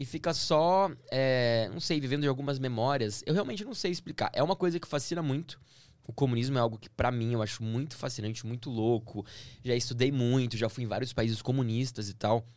e 0.00 0.04
fica 0.06 0.32
só, 0.32 0.90
é, 1.12 1.68
não 1.74 1.78
sei, 1.78 2.00
vivendo 2.00 2.22
de 2.22 2.28
algumas 2.28 2.58
memórias. 2.58 3.22
Eu 3.26 3.34
realmente 3.34 3.62
não 3.66 3.74
sei 3.74 3.90
explicar. 3.90 4.30
É 4.32 4.42
uma 4.42 4.56
coisa 4.56 4.80
que 4.80 4.88
fascina 4.88 5.22
muito. 5.22 5.60
O 6.08 6.12
comunismo 6.14 6.56
é 6.56 6.60
algo 6.62 6.78
que, 6.78 6.88
pra 6.88 7.12
mim, 7.12 7.34
eu 7.34 7.42
acho 7.42 7.62
muito 7.62 7.94
fascinante, 7.98 8.46
muito 8.46 8.70
louco. 8.70 9.26
Já 9.62 9.74
estudei 9.74 10.10
muito, 10.10 10.56
já 10.56 10.70
fui 10.70 10.84
em 10.84 10.86
vários 10.86 11.12
países 11.12 11.42
comunistas 11.42 12.08
e 12.08 12.14
tal. 12.14 12.48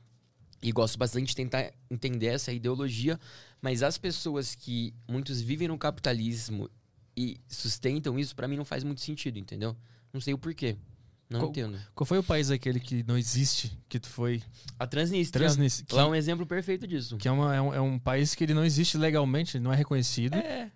E 0.62 0.72
gosto 0.72 0.98
bastante 0.98 1.28
de 1.28 1.36
tentar 1.36 1.74
entender 1.92 2.28
essa 2.28 2.54
ideologia. 2.54 3.20
Mas 3.62 3.84
as 3.84 3.98
pessoas 3.98 4.56
que 4.56 4.94
muitos 5.06 5.42
vivem 5.42 5.68
no 5.68 5.78
capitalismo 5.78 6.70
e 7.16 7.42
sustentam 7.50 8.18
isso, 8.18 8.34
pra 8.34 8.48
mim 8.48 8.56
não 8.56 8.64
faz 8.64 8.86
muito 8.86 9.02
sentido, 9.02 9.38
entendeu? 9.38 9.76
Não 10.14 10.22
sei 10.22 10.34
o 10.34 10.38
porquê. 10.38 10.78
Não 11.34 11.40
Qual- 11.40 11.50
entendo. 11.52 11.78
Qual 11.96 12.06
foi 12.06 12.18
o 12.20 12.24
país 12.24 12.50
aquele 12.52 12.80
que 12.80 13.04
não 13.08 13.18
existe, 13.18 13.78
que 13.90 14.00
tu 14.00 14.08
foi? 14.10 14.42
A 14.80 14.86
Transnistria. 14.88 15.46
Transnistria. 15.48 15.86
Que, 15.88 15.96
Lá 15.96 16.04
é 16.04 16.06
um 16.06 16.16
exemplo 16.16 16.46
perfeito 16.46 16.86
disso. 16.88 17.18
que 17.18 17.28
é, 17.28 17.32
uma- 17.32 17.56
é 17.56 17.62
um, 17.62 17.74
é 17.74 17.82
um 17.82 17.98
país 18.00 18.36
que 18.36 18.44
ele 18.44 18.54
não 18.54 18.64
existe 18.64 18.98
legalmente, 18.98 19.60
não 19.60 19.74
é 19.74 19.76
reconhecido. 19.76 20.36
É. 20.36 20.70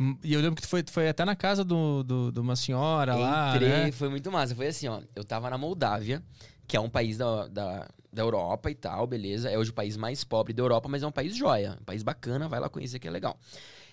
Hum, 0.00 0.16
E 0.22 0.32
eu 0.32 0.40
lembro 0.40 0.56
que 0.56 0.62
tu 0.62 0.68
foi, 0.68 0.82
tu 0.82 0.92
foi 0.92 1.08
até 1.08 1.24
na 1.24 1.34
casa 1.36 1.64
do, 1.64 2.02
do- 2.04 2.32
de 2.32 2.38
uma 2.40 2.54
senhora 2.56 3.14
lá, 3.16 3.54
Entrei, 3.54 3.68
né? 3.68 3.92
foi 3.92 4.08
muito 4.08 4.30
massa. 4.30 4.54
Foi 4.54 4.68
assim, 4.68 4.86
ó. 4.88 5.00
Eu 5.14 5.24
tava 5.24 5.50
na 5.50 5.58
Moldávia, 5.58 6.22
que 6.66 6.76
é 6.76 6.80
um 6.80 6.88
país 6.88 7.18
da, 7.18 7.48
da, 7.48 7.88
da 8.12 8.22
Europa 8.22 8.70
e 8.70 8.74
tal, 8.74 9.06
beleza. 9.06 9.50
É 9.50 9.58
hoje 9.58 9.70
o 9.70 9.74
país 9.74 9.96
mais 9.96 10.22
pobre 10.24 10.52
da 10.52 10.62
Europa, 10.62 10.88
mas 10.88 11.02
é 11.02 11.06
um 11.06 11.12
país 11.12 11.34
joia. 11.36 11.76
Um 11.80 11.84
país 11.84 12.02
bacana, 12.02 12.48
vai 12.48 12.60
lá 12.60 12.68
conhecer 12.68 12.98
que 13.00 13.08
é 13.08 13.10
legal. 13.10 13.38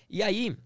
E 0.08 0.22
aí, 0.22 0.56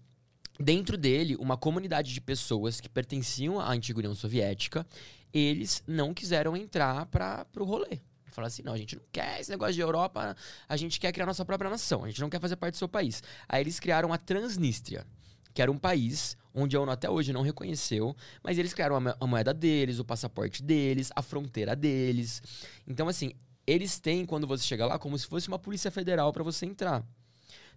dentro 0.61 0.97
dele, 0.97 1.35
uma 1.37 1.57
comunidade 1.57 2.13
de 2.13 2.21
pessoas 2.21 2.79
que 2.79 2.89
pertenciam 2.89 3.59
à 3.59 3.71
antiga 3.71 3.99
União 3.99 4.15
Soviética, 4.15 4.85
eles 5.33 5.83
não 5.87 6.13
quiseram 6.13 6.55
entrar 6.55 7.05
para 7.07 7.45
pro 7.45 7.63
rolê. 7.63 7.99
Falaram 8.31 8.47
assim, 8.47 8.63
não, 8.63 8.73
a 8.73 8.77
gente 8.77 8.95
não 8.95 9.03
quer 9.11 9.41
esse 9.41 9.49
negócio 9.49 9.73
de 9.73 9.81
Europa, 9.81 10.35
a 10.67 10.77
gente 10.77 10.99
quer 10.99 11.11
criar 11.11 11.25
nossa 11.25 11.43
própria 11.43 11.69
nação, 11.69 12.03
a 12.03 12.07
gente 12.07 12.21
não 12.21 12.29
quer 12.29 12.39
fazer 12.39 12.55
parte 12.55 12.75
do 12.75 12.77
seu 12.77 12.87
país. 12.87 13.21
Aí 13.47 13.61
eles 13.61 13.79
criaram 13.79 14.13
a 14.13 14.17
Transnistria, 14.17 15.05
que 15.53 15.61
era 15.61 15.71
um 15.71 15.77
país 15.77 16.37
onde 16.53 16.75
a 16.75 16.81
ONU 16.81 16.91
até 16.91 17.09
hoje 17.09 17.33
não 17.33 17.41
reconheceu, 17.41 18.15
mas 18.43 18.57
eles 18.57 18.73
criaram 18.73 18.95
a 18.97 19.27
moeda 19.27 19.53
deles, 19.53 19.99
o 19.99 20.05
passaporte 20.05 20.63
deles, 20.63 21.09
a 21.15 21.21
fronteira 21.21 21.75
deles. 21.75 22.41
Então, 22.87 23.07
assim, 23.07 23.33
eles 23.65 23.99
têm, 23.99 24.25
quando 24.25 24.47
você 24.47 24.63
chega 24.65 24.85
lá, 24.85 24.99
como 24.99 25.17
se 25.17 25.27
fosse 25.27 25.47
uma 25.47 25.59
polícia 25.59 25.91
federal 25.91 26.31
para 26.33 26.43
você 26.43 26.65
entrar. 26.65 27.05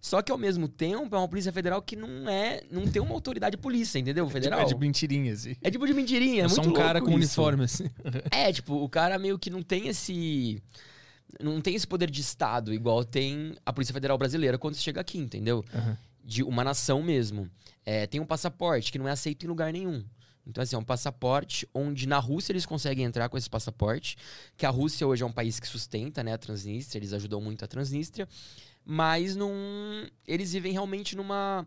Só 0.04 0.20
que 0.20 0.30
ao 0.30 0.36
mesmo 0.36 0.68
tempo 0.68 1.16
é 1.16 1.18
uma 1.18 1.26
polícia 1.26 1.50
federal 1.50 1.80
que 1.80 1.96
não 1.96 2.28
é, 2.28 2.60
não 2.70 2.86
tem 2.86 3.00
uma 3.00 3.14
autoridade 3.14 3.56
de 3.56 3.62
polícia, 3.62 3.98
entendeu? 3.98 4.28
Federal. 4.28 4.60
É 4.60 4.64
de 4.66 4.76
mentirinha, 4.76 5.32
assim. 5.32 5.56
É 5.62 5.70
tipo 5.70 5.86
de 5.86 5.94
mentirinha, 5.94 6.42
é, 6.42 6.44
É 6.44 6.48
só 6.50 6.60
um 6.60 6.74
cara 6.74 7.00
com 7.00 7.08
isso. 7.08 7.16
uniforme, 7.16 7.64
assim. 7.64 7.88
É, 8.30 8.52
tipo, 8.52 8.74
o 8.74 8.86
cara 8.86 9.18
meio 9.18 9.38
que 9.38 9.48
não 9.48 9.62
tem 9.62 9.88
esse. 9.88 10.62
Não 11.40 11.58
tem 11.58 11.74
esse 11.74 11.86
poder 11.86 12.10
de 12.10 12.20
Estado, 12.20 12.74
igual 12.74 13.02
tem 13.02 13.56
a 13.64 13.72
Polícia 13.72 13.94
Federal 13.94 14.18
Brasileira 14.18 14.58
quando 14.58 14.74
você 14.74 14.82
chega 14.82 15.00
aqui, 15.00 15.16
entendeu? 15.16 15.64
Aham. 15.74 15.96
De 16.22 16.42
uma 16.42 16.62
nação 16.62 17.02
mesmo. 17.02 17.48
É, 17.82 18.06
tem 18.06 18.20
um 18.20 18.26
passaporte 18.26 18.92
que 18.92 18.98
não 18.98 19.08
é 19.08 19.10
aceito 19.10 19.44
em 19.44 19.48
lugar 19.48 19.72
nenhum. 19.72 20.04
Então, 20.46 20.62
assim, 20.62 20.76
é 20.76 20.78
um 20.78 20.84
passaporte 20.84 21.66
onde 21.72 22.06
na 22.06 22.18
Rússia 22.18 22.52
eles 22.52 22.66
conseguem 22.66 23.06
entrar 23.06 23.30
com 23.30 23.38
esse 23.38 23.48
passaporte, 23.48 24.18
que 24.54 24.66
a 24.66 24.70
Rússia 24.70 25.06
hoje 25.06 25.22
é 25.22 25.26
um 25.26 25.32
país 25.32 25.58
que 25.58 25.66
sustenta, 25.66 26.22
né, 26.22 26.34
a 26.34 26.38
Transnistria, 26.38 26.98
eles 26.98 27.14
ajudam 27.14 27.40
muito 27.40 27.64
a 27.64 27.68
Transnistria, 27.68 28.28
mas 28.84 29.34
não, 29.34 29.52
eles 30.26 30.52
vivem 30.52 30.72
realmente 30.72 31.16
numa 31.16 31.66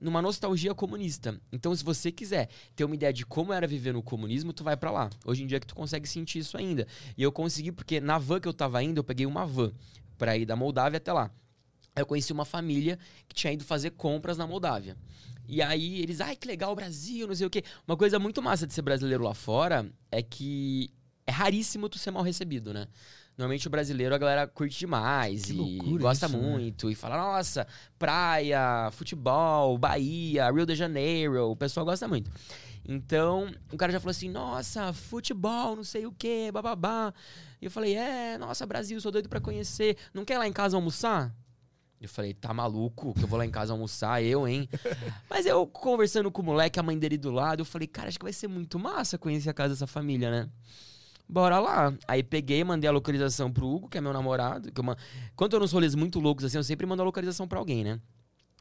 numa 0.00 0.20
nostalgia 0.20 0.74
comunista. 0.74 1.40
Então, 1.50 1.74
se 1.74 1.82
você 1.82 2.12
quiser 2.12 2.48
ter 2.76 2.84
uma 2.84 2.94
ideia 2.94 3.12
de 3.12 3.24
como 3.24 3.52
era 3.52 3.66
viver 3.66 3.94
no 3.94 4.02
comunismo, 4.02 4.52
tu 4.52 4.62
vai 4.62 4.76
pra 4.76 4.90
lá. 4.90 5.08
Hoje 5.24 5.42
em 5.42 5.46
dia 5.46 5.58
que 5.58 5.66
tu 5.66 5.74
consegue 5.74 6.06
sentir 6.06 6.40
isso 6.40 6.58
ainda. 6.58 6.86
E 7.16 7.22
eu 7.22 7.32
consegui 7.32 7.72
porque 7.72 8.00
na 8.00 8.18
van 8.18 8.38
que 8.38 8.48
eu 8.48 8.52
tava 8.52 8.82
indo, 8.82 8.98
eu 8.98 9.04
peguei 9.04 9.24
uma 9.24 9.46
van 9.46 9.72
pra 10.18 10.36
ir 10.36 10.44
da 10.44 10.56
Moldávia 10.56 10.98
até 10.98 11.12
lá. 11.12 11.30
Eu 11.96 12.04
conheci 12.04 12.32
uma 12.32 12.44
família 12.44 12.98
que 13.28 13.34
tinha 13.34 13.52
ido 13.52 13.64
fazer 13.64 13.90
compras 13.92 14.36
na 14.36 14.46
Moldávia. 14.46 14.96
E 15.46 15.62
aí 15.62 16.02
eles, 16.02 16.20
ai, 16.20 16.36
que 16.36 16.46
legal, 16.46 16.74
Brasil, 16.74 17.26
não 17.26 17.34
sei 17.34 17.46
o 17.46 17.50
quê. 17.50 17.62
Uma 17.86 17.96
coisa 17.96 18.18
muito 18.18 18.42
massa 18.42 18.66
de 18.66 18.74
ser 18.74 18.82
brasileiro 18.82 19.22
lá 19.22 19.34
fora 19.34 19.90
é 20.10 20.22
que 20.22 20.90
é 21.26 21.32
raríssimo 21.32 21.88
tu 21.88 21.98
ser 21.98 22.10
mal 22.10 22.22
recebido, 22.22 22.74
né? 22.74 22.88
Normalmente 23.36 23.66
o 23.66 23.70
brasileiro 23.70 24.14
a 24.14 24.18
galera 24.18 24.46
curte 24.46 24.78
demais 24.78 25.46
Que 25.46 25.52
e 25.52 25.98
gosta 25.98 26.26
isso, 26.26 26.38
né? 26.38 26.48
muito 26.48 26.88
e 26.88 26.94
fala, 26.94 27.16
nossa, 27.16 27.66
praia, 27.98 28.90
futebol, 28.92 29.76
Bahia, 29.76 30.50
Rio 30.50 30.64
de 30.64 30.76
Janeiro, 30.76 31.50
o 31.50 31.56
pessoal 31.56 31.84
gosta 31.84 32.06
muito. 32.06 32.30
Então, 32.86 33.50
o 33.72 33.76
cara 33.76 33.90
já 33.90 33.98
falou 33.98 34.10
assim, 34.10 34.28
nossa, 34.28 34.92
futebol, 34.92 35.74
não 35.74 35.84
sei 35.84 36.06
o 36.06 36.12
quê, 36.12 36.50
bababá. 36.52 37.12
E 37.60 37.64
eu 37.64 37.70
falei, 37.70 37.96
é, 37.96 38.36
nossa, 38.38 38.66
Brasil, 38.66 39.00
sou 39.00 39.10
doido 39.10 39.28
pra 39.28 39.40
conhecer. 39.40 39.96
Não 40.12 40.24
quer 40.24 40.34
ir 40.34 40.38
lá 40.38 40.46
em 40.46 40.52
casa 40.52 40.76
almoçar? 40.76 41.34
Eu 42.00 42.08
falei, 42.08 42.34
tá 42.34 42.52
maluco 42.52 43.14
que 43.14 43.22
eu 43.22 43.26
vou 43.26 43.38
lá 43.38 43.46
em 43.46 43.50
casa 43.50 43.72
almoçar, 43.72 44.22
eu, 44.22 44.46
hein? 44.46 44.68
Mas 45.30 45.46
eu 45.46 45.66
conversando 45.66 46.30
com 46.30 46.42
o 46.42 46.44
moleque, 46.44 46.78
a 46.78 46.82
mãe 46.82 46.98
dele 46.98 47.16
do 47.16 47.30
lado, 47.30 47.62
eu 47.62 47.64
falei, 47.64 47.88
cara, 47.88 48.08
acho 48.08 48.18
que 48.18 48.24
vai 48.24 48.32
ser 48.32 48.46
muito 48.48 48.78
massa 48.78 49.16
conhecer 49.16 49.48
a 49.48 49.54
casa 49.54 49.72
dessa 49.72 49.86
família, 49.86 50.30
né? 50.30 50.50
Bora 51.28 51.58
lá. 51.58 51.94
Aí 52.06 52.22
peguei, 52.22 52.62
mandei 52.62 52.88
a 52.88 52.92
localização 52.92 53.50
pro 53.50 53.66
Hugo, 53.66 53.88
que 53.88 53.98
é 53.98 54.00
meu 54.00 54.12
namorado. 54.12 54.70
Que 54.70 54.80
eu 54.80 54.84
man... 54.84 54.96
Quando 55.34 55.54
eu 55.54 55.60
nos 55.60 55.72
rolês 55.72 55.94
muito 55.94 56.20
loucos 56.20 56.44
assim, 56.44 56.56
eu 56.56 56.64
sempre 56.64 56.86
mando 56.86 57.02
a 57.02 57.04
localização 57.04 57.48
pra 57.48 57.58
alguém, 57.58 57.82
né? 57.84 58.00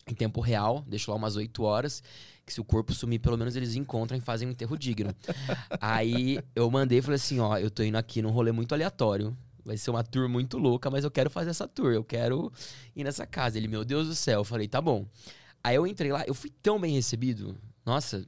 Em 0.07 0.14
tempo 0.14 0.41
real, 0.41 0.84
deixo 0.88 1.11
lá 1.11 1.18
umas 1.18 1.36
8 1.36 1.64
horas. 1.64 2.03
Que 2.45 2.53
se 2.53 2.59
o 2.59 2.64
corpo 2.64 2.93
sumir, 2.93 3.20
pelo 3.20 3.38
menos 3.38 3.55
eles 3.55 3.76
encontram 3.76 4.18
e 4.18 4.22
fazem 4.22 4.47
um 4.47 4.51
enterro 4.51 4.78
digno. 4.78 5.14
Aí 5.80 6.39
eu 6.55 6.70
mandei 6.70 6.99
e 6.99 7.01
falei 7.01 7.16
assim: 7.16 7.39
ó, 7.39 7.57
eu 7.57 7.72
tô 7.72 7.84
indo 7.84 7.97
aqui 7.97 8.22
num 8.22 8.32
rolê 8.32 8.51
muito 8.51 8.74
aleatório. 8.74 9.36
Vai 9.64 9.78
ser 9.78 9.91
uma 9.91 10.03
tour 10.03 10.28
muito 10.28 10.57
louca, 10.57 10.91
mas 10.91 11.05
eu 11.05 11.11
quero 11.11 11.30
fazer 11.30 11.51
essa 11.51 11.66
tour. 11.68 11.93
Eu 11.93 12.03
quero 12.03 12.51
ir 12.93 13.03
nessa 13.05 13.26
casa. 13.26 13.57
Ele, 13.57 13.70
meu 13.70 13.86
Deus 13.86 14.07
do 14.07 14.16
céu. 14.16 14.41
Eu 14.41 14.43
falei, 14.43 14.68
tá 14.68 14.82
bom. 14.82 15.05
Aí 15.64 15.76
eu 15.76 15.88
entrei 15.88 16.11
lá, 16.11 16.26
eu 16.28 16.34
fui 16.34 16.51
tão 16.61 16.78
bem 16.78 16.93
recebido. 16.95 17.55
Nossa, 17.86 18.26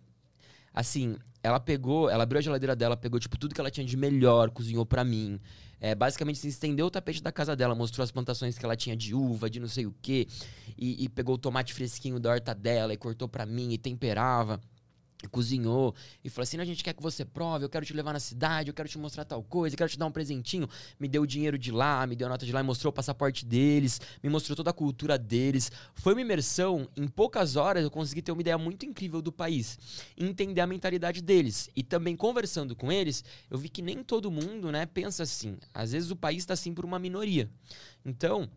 assim, 0.74 1.18
ela 1.46 1.60
pegou, 1.60 2.10
ela 2.10 2.24
abriu 2.24 2.40
a 2.40 2.42
geladeira 2.42 2.76
dela, 2.76 2.98
pegou, 2.98 3.20
tipo, 3.20 3.38
tudo 3.38 3.54
que 3.54 3.62
ela 3.62 3.70
tinha 3.70 3.86
de 3.86 3.96
melhor, 3.96 4.50
cozinhou 4.50 4.84
pra 4.84 5.04
mim. 5.04 5.40
É, 5.80 5.94
basicamente, 5.94 6.40
assim, 6.40 6.48
estendeu 6.48 6.88
o 6.88 6.90
tapete 6.90 7.22
da 7.22 7.32
casa 7.32 7.56
dela, 7.56 7.76
mostrou 7.76 8.04
as 8.04 8.10
plantações 8.10 8.58
que 8.58 8.66
ela 8.66 8.76
tinha 8.76 8.96
de 8.96 9.14
uva, 9.14 9.48
de 9.48 9.60
não 9.60 9.68
sei 9.68 9.86
o 9.86 9.94
quê. 10.02 10.28
E, 10.76 11.04
e 11.04 11.08
pegou 11.08 11.36
o 11.36 11.38
tomate 11.38 11.72
fresquinho 11.72 12.20
da 12.20 12.32
horta 12.32 12.56
dela 12.56 12.94
e 12.94 12.98
cortou 12.98 13.28
pra 13.28 13.46
mim 13.46 13.72
e 13.74 13.78
temperava. 13.78 14.60
Cozinhou 15.32 15.96
e 16.24 16.30
falou 16.30 16.44
assim: 16.44 16.58
"Não, 16.58 16.64
a 16.64 16.66
gente 16.66 16.84
quer 16.84 16.94
que 16.94 17.02
você 17.02 17.26
prove, 17.26 17.66
eu 17.66 17.70
quero 17.70 17.86
te 17.86 17.94
levar 17.94 18.14
na 18.14 18.20
cidade, 18.20 18.70
eu 18.70 18.74
quero 18.74 18.88
te 18.88 18.98
mostrar 18.98 19.26
tal 19.26 19.42
coisa, 19.42 19.74
eu 19.74 19.78
quero 19.78 19.90
te 19.90 19.98
dar 19.98 20.06
um 20.06 20.12
presentinho. 20.12 20.70
Me 21.00 21.08
deu 21.08 21.24
o 21.24 21.28
dinheiro 21.28 21.58
de 21.58 21.72
lá, 21.72 22.06
me 22.06 22.16
deu 22.16 22.28
a 22.28 22.30
nota 22.30 22.46
de 22.46 22.52
lá, 22.52 22.60
e 22.60 22.64
mostrou 22.64 22.92
o 22.92 22.94
passaporte 22.94 23.46
deles, 23.46 24.00
me 24.22 24.30
mostrou 24.30 24.56
toda 24.56 24.70
a 24.70 24.74
cultura 24.74 25.18
deles. 25.18 25.72
Foi 25.96 26.14
uma 26.14 26.22
imersão, 26.22 26.88
em 26.96 27.08
poucas 27.08 27.56
horas 27.56 27.84
eu 27.84 27.90
consegui 27.90 28.22
ter 28.22 28.32
uma 28.32 28.42
ideia 28.42 28.58
muito 28.58 28.86
incrível 28.86 29.22
do 29.22 29.32
país, 29.32 29.80
entender 30.18 30.62
a 30.62 30.68
mentalidade 30.68 31.22
deles. 31.22 31.70
E 31.76 31.82
também 31.82 32.16
conversando 32.16 32.76
com 32.76 32.92
eles, 32.92 33.24
eu 33.50 33.58
vi 33.58 33.70
que 33.70 33.82
nem 33.82 34.04
todo 34.04 34.30
mundo, 34.30 34.72
né, 34.72 34.86
pensa 34.86 35.24
assim. 35.24 35.58
Às 35.74 35.92
vezes 35.92 36.12
o 36.12 36.16
país 36.16 36.40
está 36.40 36.54
assim 36.54 36.74
por 36.74 36.86
uma 36.86 37.00
minoria. 37.00 37.50
Então, 38.06 38.50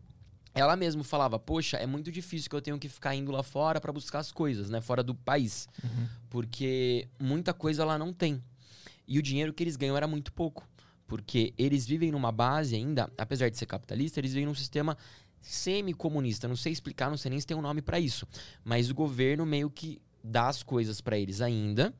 ela 0.59 0.75
mesmo 0.75 1.03
falava, 1.03 1.39
poxa, 1.39 1.77
é 1.77 1.85
muito 1.85 2.11
difícil 2.11 2.49
que 2.49 2.55
eu 2.55 2.61
tenho 2.61 2.77
que 2.77 2.89
ficar 2.89 3.15
indo 3.15 3.31
lá 3.31 3.41
fora 3.43 3.79
para 3.79 3.91
buscar 3.91 4.19
as 4.19 4.31
coisas, 4.31 4.69
né? 4.69 4.81
Fora 4.81 5.01
do 5.01 5.15
país. 5.15 5.67
Porque 6.29 7.07
muita 7.19 7.53
coisa 7.53 7.85
lá 7.85 7.97
não 7.97 8.13
tem. 8.13 8.43
E 9.07 9.17
o 9.17 9.21
dinheiro 9.21 9.53
que 9.53 9.63
eles 9.63 9.75
ganham 9.75 9.97
era 9.97 10.07
muito 10.07 10.31
pouco. 10.31 10.67
Porque 11.07 11.53
eles 11.57 11.87
vivem 11.87 12.11
numa 12.11 12.31
base 12.31 12.75
ainda, 12.75 13.11
apesar 13.17 13.49
de 13.49 13.57
ser 13.57 13.65
capitalista, 13.65 14.19
eles 14.19 14.33
vivem 14.33 14.45
num 14.45 14.53
sistema 14.53 14.95
semi-comunista. 15.41 16.47
Não 16.47 16.55
sei 16.55 16.71
explicar, 16.71 17.09
não 17.09 17.17
sei 17.17 17.31
nem 17.31 17.39
se 17.39 17.47
tem 17.47 17.57
um 17.57 17.61
nome 17.61 17.81
para 17.81 17.99
isso. 17.99 18.27
Mas 18.63 18.89
o 18.89 18.93
governo 18.93 19.45
meio 19.45 19.69
que 19.69 19.99
dá 20.23 20.47
as 20.47 20.61
coisas 20.61 21.01
para 21.01 21.17
eles 21.17 21.41
ainda. 21.41 21.93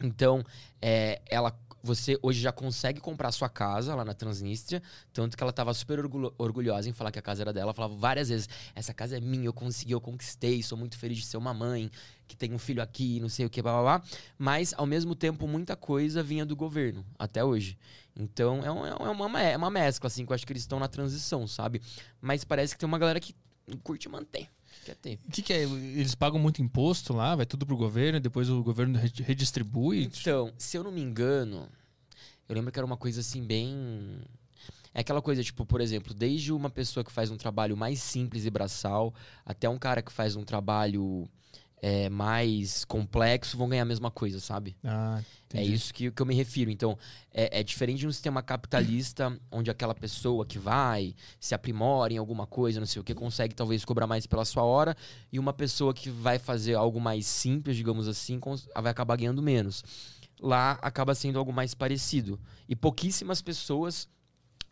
Então, 0.00 0.44
é, 0.80 1.20
ela, 1.26 1.58
você 1.82 2.18
hoje 2.22 2.40
já 2.40 2.52
consegue 2.52 3.00
comprar 3.00 3.32
sua 3.32 3.48
casa 3.48 3.94
lá 3.94 4.04
na 4.04 4.12
Transnistria, 4.14 4.82
tanto 5.12 5.36
que 5.36 5.42
ela 5.42 5.50
estava 5.50 5.72
super 5.72 5.98
orgulho- 5.98 6.34
orgulhosa 6.36 6.88
em 6.88 6.92
falar 6.92 7.10
que 7.12 7.18
a 7.18 7.22
casa 7.22 7.42
era 7.42 7.52
dela. 7.52 7.66
Ela 7.66 7.74
falava 7.74 7.94
várias 7.94 8.28
vezes: 8.28 8.48
essa 8.74 8.92
casa 8.92 9.16
é 9.16 9.20
minha, 9.20 9.46
eu 9.46 9.52
consegui, 9.52 9.92
eu 9.92 10.00
conquistei, 10.00 10.62
sou 10.62 10.76
muito 10.76 10.98
feliz 10.98 11.18
de 11.18 11.24
ser 11.26 11.36
uma 11.36 11.54
mãe 11.54 11.90
que 12.28 12.36
tem 12.36 12.52
um 12.52 12.58
filho 12.58 12.82
aqui, 12.82 13.20
não 13.20 13.28
sei 13.28 13.46
o 13.46 13.50
que, 13.50 13.62
blá 13.62 13.72
blá 13.80 13.98
blá. 13.98 14.08
Mas, 14.38 14.74
ao 14.76 14.84
mesmo 14.86 15.14
tempo, 15.14 15.46
muita 15.46 15.76
coisa 15.76 16.22
vinha 16.22 16.44
do 16.44 16.56
governo, 16.56 17.04
até 17.18 17.44
hoje. 17.44 17.78
Então, 18.14 18.64
é, 18.64 18.70
um- 18.72 18.86
é 18.86 19.10
uma, 19.10 19.40
é 19.42 19.56
uma 19.56 19.70
mescla, 19.70 20.08
assim, 20.08 20.26
que 20.26 20.32
eu 20.32 20.34
acho 20.34 20.46
que 20.46 20.52
eles 20.52 20.62
estão 20.62 20.78
na 20.80 20.88
transição, 20.88 21.46
sabe? 21.46 21.80
Mas 22.20 22.44
parece 22.44 22.74
que 22.74 22.80
tem 22.80 22.86
uma 22.88 22.98
galera 22.98 23.20
que 23.20 23.34
curte 23.82 24.08
manter. 24.08 24.48
Quer 24.86 24.94
ter. 24.96 25.18
O 25.26 25.30
que, 25.30 25.42
que 25.42 25.52
é? 25.52 25.62
Eles 25.62 26.14
pagam 26.14 26.38
muito 26.38 26.62
imposto 26.62 27.12
lá, 27.12 27.34
vai 27.34 27.44
tudo 27.44 27.66
pro 27.66 27.76
governo, 27.76 28.20
depois 28.20 28.48
o 28.48 28.62
governo 28.62 28.98
re- 28.98 29.10
redistribui. 29.22 30.04
Então, 30.04 30.52
se 30.56 30.76
eu 30.76 30.84
não 30.84 30.92
me 30.92 31.00
engano, 31.00 31.68
eu 32.48 32.54
lembro 32.54 32.70
que 32.72 32.78
era 32.78 32.86
uma 32.86 32.96
coisa 32.96 33.20
assim 33.20 33.42
bem. 33.42 34.18
É 34.94 35.00
aquela 35.00 35.20
coisa, 35.20 35.42
tipo, 35.44 35.66
por 35.66 35.80
exemplo, 35.80 36.14
desde 36.14 36.52
uma 36.52 36.70
pessoa 36.70 37.04
que 37.04 37.12
faz 37.12 37.30
um 37.30 37.36
trabalho 37.36 37.76
mais 37.76 38.00
simples 38.00 38.46
e 38.46 38.50
braçal, 38.50 39.12
até 39.44 39.68
um 39.68 39.78
cara 39.78 40.00
que 40.00 40.10
faz 40.12 40.36
um 40.36 40.42
trabalho 40.44 41.28
é, 41.86 42.10
mais 42.10 42.84
complexo, 42.84 43.56
vão 43.56 43.68
ganhar 43.68 43.82
a 43.82 43.86
mesma 43.86 44.10
coisa, 44.10 44.40
sabe? 44.40 44.76
Ah, 44.82 45.22
É 45.54 45.62
isso 45.62 45.94
que, 45.94 46.10
que 46.10 46.20
eu 46.20 46.26
me 46.26 46.34
refiro. 46.34 46.68
Então, 46.68 46.98
é, 47.32 47.60
é 47.60 47.62
diferente 47.62 48.00
de 48.00 48.08
um 48.08 48.10
sistema 48.10 48.42
capitalista, 48.42 49.38
onde 49.52 49.70
aquela 49.70 49.94
pessoa 49.94 50.44
que 50.44 50.58
vai, 50.58 51.14
se 51.38 51.54
aprimora 51.54 52.12
em 52.12 52.16
alguma 52.16 52.44
coisa, 52.44 52.80
não 52.80 52.88
sei 52.88 53.00
o 53.00 53.04
que, 53.04 53.14
consegue 53.14 53.54
talvez 53.54 53.84
cobrar 53.84 54.08
mais 54.08 54.26
pela 54.26 54.44
sua 54.44 54.64
hora, 54.64 54.96
e 55.32 55.38
uma 55.38 55.52
pessoa 55.52 55.94
que 55.94 56.10
vai 56.10 56.40
fazer 56.40 56.74
algo 56.74 57.00
mais 57.00 57.24
simples, 57.24 57.76
digamos 57.76 58.08
assim, 58.08 58.40
vai 58.74 58.90
acabar 58.90 59.16
ganhando 59.16 59.40
menos. 59.40 59.84
Lá 60.40 60.80
acaba 60.82 61.14
sendo 61.14 61.38
algo 61.38 61.52
mais 61.52 61.72
parecido. 61.72 62.36
E 62.68 62.74
pouquíssimas 62.74 63.40
pessoas 63.40 64.08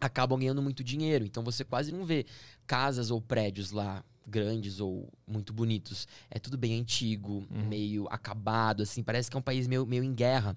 acabam 0.00 0.36
ganhando 0.36 0.60
muito 0.60 0.82
dinheiro. 0.82 1.24
Então 1.24 1.44
você 1.44 1.64
quase 1.64 1.92
não 1.92 2.04
vê 2.04 2.26
casas 2.66 3.12
ou 3.12 3.22
prédios 3.22 3.70
lá 3.70 4.04
grandes 4.27 4.81
ou 4.81 5.09
muito 5.27 5.53
bonitos. 5.53 6.07
É 6.31 6.39
tudo 6.39 6.57
bem 6.59 6.81
antigo, 6.81 7.47
Uhum. 7.51 7.68
meio 7.68 8.07
acabado, 8.11 8.83
assim. 8.83 9.03
Parece 9.03 9.31
que 9.31 9.37
é 9.37 9.39
um 9.39 9.43
país 9.43 9.66
meio, 9.66 9.85
meio 9.87 10.03
em 10.05 10.14
guerra. 10.14 10.57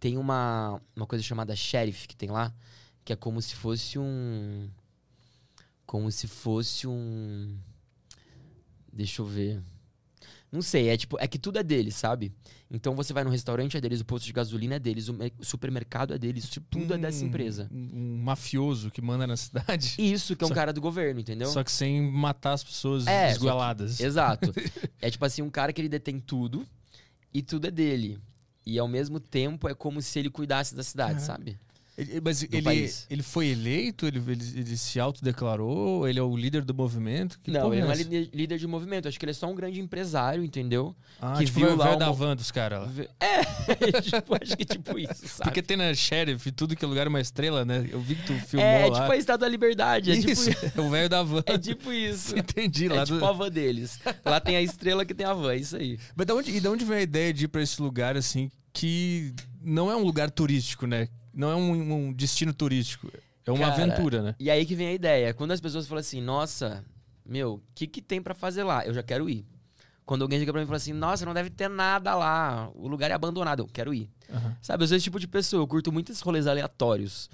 Tem 0.00 0.16
uma, 0.18 0.80
uma 0.96 1.06
coisa 1.06 1.22
chamada 1.22 1.54
sheriff 1.54 2.08
que 2.08 2.16
tem 2.16 2.30
lá, 2.30 2.52
que 3.04 3.12
é 3.12 3.16
como 3.16 3.40
se 3.40 3.54
fosse 3.54 3.98
um. 3.98 4.68
Como 5.86 6.10
se 6.10 6.26
fosse 6.26 6.86
um. 6.86 7.56
Deixa 8.92 9.22
eu 9.22 9.26
ver. 9.26 9.62
Não 10.52 10.60
sei, 10.60 10.90
é 10.90 10.96
tipo, 10.98 11.16
é 11.18 11.26
que 11.26 11.38
tudo 11.38 11.58
é 11.58 11.62
deles, 11.62 11.94
sabe? 11.94 12.30
Então 12.70 12.94
você 12.94 13.14
vai 13.14 13.24
no 13.24 13.30
restaurante 13.30 13.74
é 13.74 13.80
deles, 13.80 14.00
o 14.00 14.04
posto 14.04 14.26
de 14.26 14.34
gasolina 14.34 14.74
é 14.74 14.78
deles, 14.78 15.08
o, 15.08 15.14
me- 15.14 15.32
o 15.38 15.44
supermercado 15.46 16.12
é 16.12 16.18
deles, 16.18 16.46
tudo 16.68 16.92
é 16.92 16.98
dessa 16.98 17.24
empresa. 17.24 17.68
Um, 17.72 18.20
mafioso 18.22 18.90
que 18.90 19.00
manda 19.00 19.26
na 19.26 19.36
cidade. 19.36 19.94
Isso 19.98 20.36
que 20.36 20.44
é 20.44 20.46
um 20.46 20.48
Só- 20.48 20.54
cara 20.54 20.70
do 20.70 20.80
governo, 20.80 21.20
entendeu? 21.20 21.48
Só 21.48 21.64
que 21.64 21.72
sem 21.72 22.02
matar 22.02 22.52
as 22.52 22.62
pessoas 22.62 23.06
É, 23.06 23.32
que-. 23.32 23.46
Exato. 24.04 24.52
é 25.00 25.10
tipo 25.10 25.24
assim, 25.24 25.40
um 25.40 25.48
cara 25.50 25.72
que 25.72 25.80
ele 25.80 25.88
detém 25.88 26.20
tudo 26.20 26.68
e 27.32 27.40
tudo 27.42 27.66
é 27.66 27.70
dele. 27.70 28.18
E 28.66 28.78
ao 28.78 28.86
mesmo 28.86 29.18
tempo 29.18 29.66
é 29.70 29.74
como 29.74 30.02
se 30.02 30.18
ele 30.18 30.28
cuidasse 30.28 30.74
da 30.74 30.82
cidade, 30.84 31.12
Aham. 31.18 31.20
sabe? 31.20 31.58
Ele, 31.96 32.20
mas 32.24 32.42
ele, 32.42 32.62
país. 32.62 33.06
ele 33.10 33.22
foi 33.22 33.48
eleito? 33.48 34.06
Ele, 34.06 34.18
ele, 34.18 34.44
ele 34.60 34.76
se 34.78 34.98
autodeclarou? 34.98 36.08
Ele 36.08 36.18
é 36.18 36.22
o 36.22 36.34
líder 36.34 36.64
do 36.64 36.72
movimento? 36.74 37.38
Que 37.42 37.50
não, 37.50 37.72
ele 37.72 37.82
não 37.82 37.92
é 37.92 37.96
líder, 37.96 38.30
líder 38.32 38.58
de 38.58 38.66
movimento. 38.66 39.08
Acho 39.08 39.18
que 39.18 39.24
ele 39.26 39.30
é 39.32 39.34
só 39.34 39.46
um 39.46 39.54
grande 39.54 39.78
empresário, 39.78 40.42
entendeu? 40.42 40.96
Ah, 41.20 41.34
que 41.36 41.44
tipo, 41.44 41.60
viu 41.60 41.68
o 41.72 41.76
lá 41.76 41.84
velho 41.84 41.96
uma- 41.98 42.06
da 42.06 42.10
van 42.10 42.34
dos 42.34 42.50
caras. 42.50 42.88
É, 43.20 43.42
tipo, 44.00 44.34
acho 44.42 44.56
que 44.56 44.64
tipo 44.64 44.98
isso, 44.98 45.28
sabe? 45.28 45.42
Porque 45.44 45.60
tem 45.62 45.76
na 45.76 45.92
Sheriff, 45.92 46.50
tudo 46.52 46.74
que 46.74 46.82
é 46.84 46.88
lugar 46.88 47.06
é 47.06 47.08
uma 47.10 47.20
estrela, 47.20 47.62
né? 47.64 47.86
Eu 47.90 48.00
vi 48.00 48.14
que 48.14 48.26
tu 48.26 48.34
filmou 48.46 48.66
é, 48.66 48.86
lá. 48.86 49.00
tipo 49.00 49.12
a 49.12 49.16
Estátua 49.16 49.46
da 49.46 49.48
Liberdade. 49.48 50.12
É 50.12 50.14
isso, 50.14 50.50
tipo, 50.50 50.66
é 50.80 50.80
o 50.80 50.88
velho 50.90 51.08
da 51.10 51.22
van. 51.22 51.42
é 51.46 51.58
tipo 51.58 51.92
isso. 51.92 52.36
Entendi. 52.38 52.88
Lá 52.88 53.02
É 53.02 53.04
do... 53.04 53.14
tipo 53.14 53.24
a 53.26 53.32
van 53.32 53.50
deles. 53.50 54.00
Lá 54.24 54.40
tem 54.40 54.56
a 54.56 54.62
estrela 54.62 55.04
que 55.04 55.12
tem 55.12 55.26
a 55.26 55.34
van, 55.34 55.52
é 55.52 55.56
isso 55.58 55.76
aí. 55.76 55.98
Mas 56.16 56.26
da 56.26 56.34
onde, 56.34 56.50
e 56.56 56.58
de 56.60 56.68
onde 56.68 56.84
vem 56.86 56.96
a 56.96 57.02
ideia 57.02 57.34
de 57.34 57.44
ir 57.44 57.48
pra 57.48 57.60
esse 57.62 57.80
lugar, 57.82 58.16
assim, 58.16 58.50
que 58.72 59.34
não 59.62 59.90
é 59.90 59.96
um 59.96 60.02
lugar 60.02 60.30
turístico, 60.30 60.86
né? 60.86 61.08
Não 61.32 61.50
é 61.50 61.56
um, 61.56 62.08
um 62.08 62.12
destino 62.12 62.52
turístico. 62.52 63.10
É 63.44 63.50
uma 63.50 63.70
Cara, 63.70 63.82
aventura, 63.82 64.22
né? 64.22 64.34
E 64.38 64.50
aí 64.50 64.64
que 64.64 64.74
vem 64.74 64.88
a 64.88 64.92
ideia. 64.92 65.34
Quando 65.34 65.52
as 65.52 65.60
pessoas 65.60 65.86
falam 65.86 66.00
assim, 66.00 66.20
nossa, 66.20 66.84
meu, 67.26 67.54
o 67.54 67.62
que, 67.74 67.86
que 67.86 68.00
tem 68.00 68.22
pra 68.22 68.34
fazer 68.34 68.62
lá? 68.62 68.84
Eu 68.86 68.94
já 68.94 69.02
quero 69.02 69.28
ir. 69.28 69.44
Quando 70.04 70.22
alguém 70.22 70.38
chega 70.38 70.52
pra 70.52 70.60
mim 70.60 70.64
e 70.64 70.66
fala 70.66 70.76
assim, 70.76 70.92
nossa, 70.92 71.24
não 71.24 71.32
deve 71.32 71.50
ter 71.50 71.68
nada 71.68 72.14
lá, 72.14 72.70
o 72.74 72.88
lugar 72.88 73.10
é 73.10 73.14
abandonado, 73.14 73.60
eu 73.60 73.66
quero 73.66 73.94
ir. 73.94 74.10
Aham. 74.30 74.56
Sabe, 74.60 74.84
eu 74.84 74.88
sou 74.88 74.96
esse 74.96 75.04
tipo 75.04 75.18
de 75.18 75.28
pessoa, 75.28 75.62
eu 75.62 75.66
curto 75.66 75.92
muito 75.92 76.10
esses 76.10 76.22
rolês 76.22 76.46
aleatórios. 76.46 77.30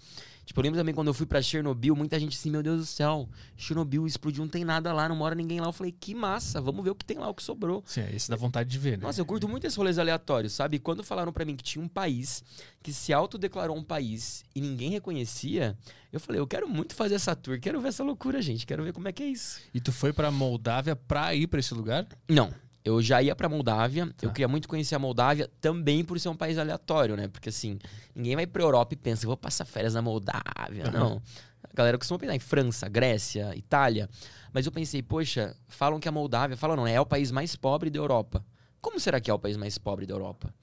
Tipo, 0.49 0.61
eu 0.61 0.62
lembro 0.62 0.80
também 0.80 0.94
quando 0.94 1.09
eu 1.09 1.12
fui 1.12 1.26
pra 1.26 1.42
Chernobyl, 1.42 1.94
muita 1.94 2.18
gente 2.18 2.34
assim, 2.34 2.51
meu 2.51 2.62
Deus 2.62 2.80
do 2.80 2.86
céu, 2.86 3.28
Chernobyl 3.55 4.07
explodiu, 4.07 4.42
não 4.42 4.49
tem 4.49 4.64
nada 4.64 4.94
lá, 4.94 5.07
não 5.07 5.14
mora 5.14 5.34
ninguém 5.34 5.61
lá. 5.61 5.66
Eu 5.66 5.72
falei, 5.74 5.92
que 5.92 6.14
massa, 6.14 6.59
vamos 6.59 6.82
ver 6.82 6.88
o 6.88 6.94
que 6.94 7.05
tem 7.05 7.18
lá, 7.18 7.28
o 7.28 7.34
que 7.34 7.42
sobrou. 7.42 7.84
Sim, 7.84 8.07
esse 8.14 8.30
dá 8.30 8.36
vontade 8.36 8.70
de 8.70 8.78
ver, 8.78 8.96
né? 8.96 9.05
Nossa, 9.05 9.20
eu 9.20 9.26
curto 9.26 9.46
muito 9.46 9.66
esses 9.66 9.76
rolês 9.76 9.99
aleatórios, 9.99 10.55
sabe? 10.55 10.78
Quando 10.78 11.05
falaram 11.05 11.34
pra 11.34 11.44
mim 11.44 11.55
que 11.55 11.62
tinha 11.62 11.84
um 11.84 11.86
país 11.86 12.42
que 12.82 12.94
se 12.94 13.12
autodeclarou 13.12 13.76
um 13.76 13.84
país 13.84 14.42
e 14.55 14.62
ninguém 14.62 14.88
reconhecia, 14.88 15.76
eu 16.11 16.18
falei, 16.18 16.40
eu 16.40 16.46
quero 16.46 16.66
muito 16.66 16.94
fazer 16.94 17.16
essa 17.16 17.36
tour, 17.36 17.61
quero 17.61 17.78
ver 17.82 17.88
essa 17.88 18.03
loucura, 18.03 18.40
gente, 18.40 18.64
quero 18.66 18.82
ver 18.82 18.94
como 18.94 19.07
é 19.07 19.12
que 19.12 19.22
é 19.22 19.26
isso. 19.26 19.61
E 19.74 19.80
tu 19.82 19.92
foi 19.92 20.14
pra 20.14 20.30
Moldávia 20.30 20.96
pra 20.96 21.34
ir 21.34 21.46
pra 21.46 21.61
esse 21.61 21.74
lugar? 21.74 22.09
Não, 22.26 22.55
eu 22.89 23.03
já 23.03 23.22
ia 23.22 23.34
pra 23.36 23.49
Moldávia, 23.49 24.03
eu 24.03 24.28
Tá. 24.28 24.30
queria 24.30 24.49
muito 24.49 24.68
conhecer 24.68 24.95
a 24.95 24.99
Moldávia 24.99 25.51
também 25.61 26.05
por 26.05 26.18
ser 26.18 26.28
um 26.28 26.36
país 26.36 26.59
aleatório, 26.59 27.16
né? 27.16 27.28
Porque 27.28 27.49
assim, 27.51 27.78
ninguém 28.14 28.34
vai 28.36 28.47
pra 28.47 28.62
Europa 28.62 28.95
e 28.95 28.97
pensa, 28.97 29.24
eu 29.24 29.28
vou 29.28 29.36
passar 29.36 29.64
férias 29.64 29.95
na 29.95 30.03
Moldávia. 30.03 30.91
Não. 30.93 31.20
A 31.62 31.74
galera 31.74 31.99
costuma 31.99 32.18
pensar 32.18 32.34
em 32.34 32.39
França, 32.41 32.89
Grécia, 32.89 33.55
Itália. 33.57 34.09
Mas 34.53 34.64
eu 34.66 34.72
pensei, 34.72 35.03
poxa, 35.03 35.57
falam 35.66 36.01
que 36.01 36.09
a 36.09 36.12
Moldávia, 36.12 36.57
falam 36.57 36.76
não, 36.76 36.86
é 36.86 37.01
o 37.01 37.07
país 37.07 37.30
mais 37.30 37.55
pobre 37.57 37.91
da 37.91 37.99
Europa. 37.99 38.45
Como 38.80 38.99
será 39.01 39.20
que 39.20 39.30
é 39.30 39.34
o 39.34 39.39
país 39.39 39.57
mais 39.57 39.76
pobre 39.76 40.07
da 40.07 40.14
Europa? 40.14 40.55